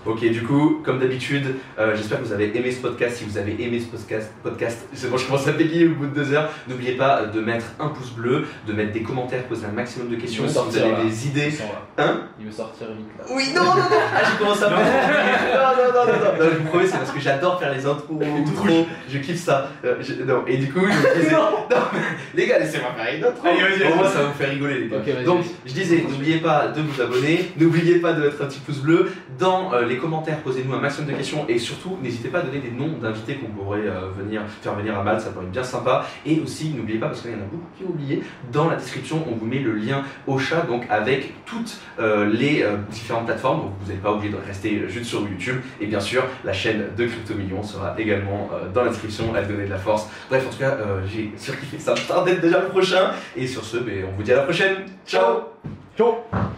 Ok, 0.06 0.20
du 0.30 0.42
coup, 0.42 0.80
comme 0.84 0.98
d'habitude, 0.98 1.54
euh, 1.78 1.94
j'espère 1.96 2.20
que 2.20 2.24
vous 2.24 2.32
avez 2.32 2.56
aimé 2.56 2.70
ce 2.70 2.80
podcast. 2.80 3.16
Si 3.16 3.24
vous 3.24 3.38
avez 3.38 3.56
aimé 3.62 3.80
ce 3.80 3.86
podcast, 3.86 4.30
podcast 4.42 4.86
c'est 4.92 5.10
bon, 5.10 5.16
je 5.16 5.26
commence 5.26 5.46
à 5.48 5.52
bégayer 5.52 5.86
au 5.86 5.94
bout 5.94 6.06
de 6.06 6.14
deux 6.14 6.32
heures. 6.32 6.48
N'oubliez 6.68 6.92
pas 6.92 7.24
de 7.26 7.40
mettre 7.40 7.66
un 7.80 7.88
pouce 7.88 8.10
bleu, 8.10 8.44
de 8.66 8.72
mettre 8.72 8.92
des 8.92 9.02
commentaires, 9.02 9.42
poser 9.44 9.66
un 9.66 9.72
maximum 9.72 10.08
de 10.08 10.16
questions. 10.16 10.46
Si 10.48 10.58
vous 10.58 10.78
avez 10.78 10.90
là. 10.92 11.02
des 11.04 11.26
idées. 11.28 11.52
Il. 11.52 12.02
Hein 12.02 12.20
Il 12.38 12.46
veut 12.46 12.52
sortir 12.52 12.86
vite 12.96 13.06
là. 13.18 13.24
Oui, 13.34 13.44
non, 13.54 13.62
non, 13.64 13.76
non 13.76 13.82
Ah, 14.14 14.20
j'ai 14.30 14.38
commencé 14.38 14.64
à 14.64 14.68
faire. 14.70 14.78
Non, 15.52 15.68
non, 15.76 15.92
non, 15.92 16.12
non, 16.12 16.18
non, 16.18 16.44
non, 16.44 16.50
je 16.52 16.58
vous 16.58 16.64
promets, 16.68 16.86
c'est 16.86 16.98
parce 16.98 17.10
que 17.10 17.20
j'adore 17.20 17.58
faire 17.60 17.72
les 17.72 17.84
intros 17.86 18.18
trop. 18.56 18.86
Je 19.08 19.18
kiffe 19.18 19.38
ça. 19.38 19.68
Euh, 19.84 19.96
je- 20.00 20.22
Non, 20.24 20.42
et 20.46 20.56
du 20.56 20.72
coup, 20.72 20.80
je 20.80 20.86
me 20.86 21.20
disais. 21.22 21.32
Non, 21.32 21.48
mais 21.92 21.98
les 22.34 22.46
gars, 22.46 22.58
laissez-moi 22.58 22.90
faire 22.96 23.14
une 23.16 23.24
intro. 23.24 23.46
Allez, 23.46 23.60
vas-y, 23.60 23.92
Au 23.92 23.94
moins, 23.94 24.04
vas-y. 24.04 24.12
ça 24.12 24.18
va 24.20 24.24
vous 24.26 24.34
faire 24.34 24.50
rigoler, 24.50 24.78
les 24.80 24.88
gars. 24.88 25.22
Donc, 25.24 25.44
je 25.66 25.72
disais, 25.72 26.04
n'oubliez 26.08 26.38
pas 26.38 26.68
de 26.68 26.80
vous 26.80 27.00
abonner, 27.00 27.52
n'oubliez 27.58 27.96
pas 28.02 28.12
de 28.12 28.20
mettre 28.20 28.42
un 28.42 28.46
petit 28.46 28.60
pouce 28.60 28.78
bleu. 28.78 29.12
Dans 29.38 29.72
euh, 29.72 29.86
les 29.86 29.96
commentaires, 29.96 30.38
posez-nous 30.42 30.74
un 30.74 30.80
maximum 30.80 31.10
de 31.10 31.16
questions 31.16 31.46
et 31.48 31.58
surtout, 31.58 31.96
n'hésitez 32.02 32.28
pas 32.28 32.40
à 32.40 32.42
donner 32.42 32.58
des 32.58 32.70
noms 32.70 32.98
d'invités 33.00 33.36
qu'on 33.36 33.46
pourrait 33.46 33.86
euh, 33.86 34.08
venir 34.16 34.42
faire 34.60 34.74
venir 34.74 34.98
à 34.98 35.02
Malte, 35.02 35.20
ça 35.20 35.30
pourrait 35.30 35.46
être 35.46 35.52
bien 35.52 35.64
sympa. 35.64 36.04
Et 36.26 36.40
aussi, 36.40 36.70
n'oubliez 36.70 36.98
pas, 36.98 37.06
parce 37.06 37.22
qu'il 37.22 37.30
y 37.30 37.34
en 37.34 37.38
a 37.38 37.48
beaucoup 37.50 37.68
qui 37.76 37.84
ont 37.84 37.90
oublié, 37.90 38.22
dans 38.52 38.68
la 38.68 38.76
description, 38.76 39.24
on 39.30 39.36
vous 39.36 39.46
met 39.46 39.60
le 39.60 39.72
lien 39.72 40.02
au 40.26 40.38
chat, 40.38 40.62
donc 40.62 40.84
avec 40.90 41.44
toutes 41.46 41.78
euh, 41.98 42.26
les 42.26 42.66
différentes 42.90 43.26
plateformes. 43.26 43.62
Donc, 43.62 43.72
vous 43.80 43.92
n'êtes 43.92 44.02
pas 44.02 44.12
obligé 44.12 44.32
de 44.32 44.38
rester 44.44 44.88
juste 44.88 45.06
sur 45.06 45.20
YouTube. 45.20 45.56
Et 45.80 45.86
bien 45.86 46.00
sûr, 46.00 46.24
la 46.44 46.52
chaîne 46.52 46.86
de 46.96 47.06
Crypto 47.06 47.34
Millions 47.34 47.62
sera 47.62 47.94
également 47.98 48.50
dans 48.74 48.82
la 48.82 48.90
description, 48.90 49.32
elle 49.36 49.46
donner 49.46 49.64
de 49.64 49.70
la 49.70 49.78
force. 49.78 50.08
Bref, 50.28 50.46
en 50.46 50.50
tout 50.50 50.58
cas, 50.58 50.76
j'ai 51.06 51.32
surkiffé 51.36 51.78
ça. 51.78 51.94
tarde 51.94 52.26
d'être 52.26 52.40
déjà 52.40 52.60
le 52.60 52.68
prochain. 52.68 53.12
Et 53.36 53.46
sur 53.46 53.64
ce, 53.64 53.78
ben, 53.78 54.04
on 54.10 54.16
vous 54.16 54.22
dit 54.22 54.32
à 54.32 54.36
la 54.36 54.42
prochaine. 54.42 54.76
Ciao 55.06 55.52
Ciao 55.96 56.52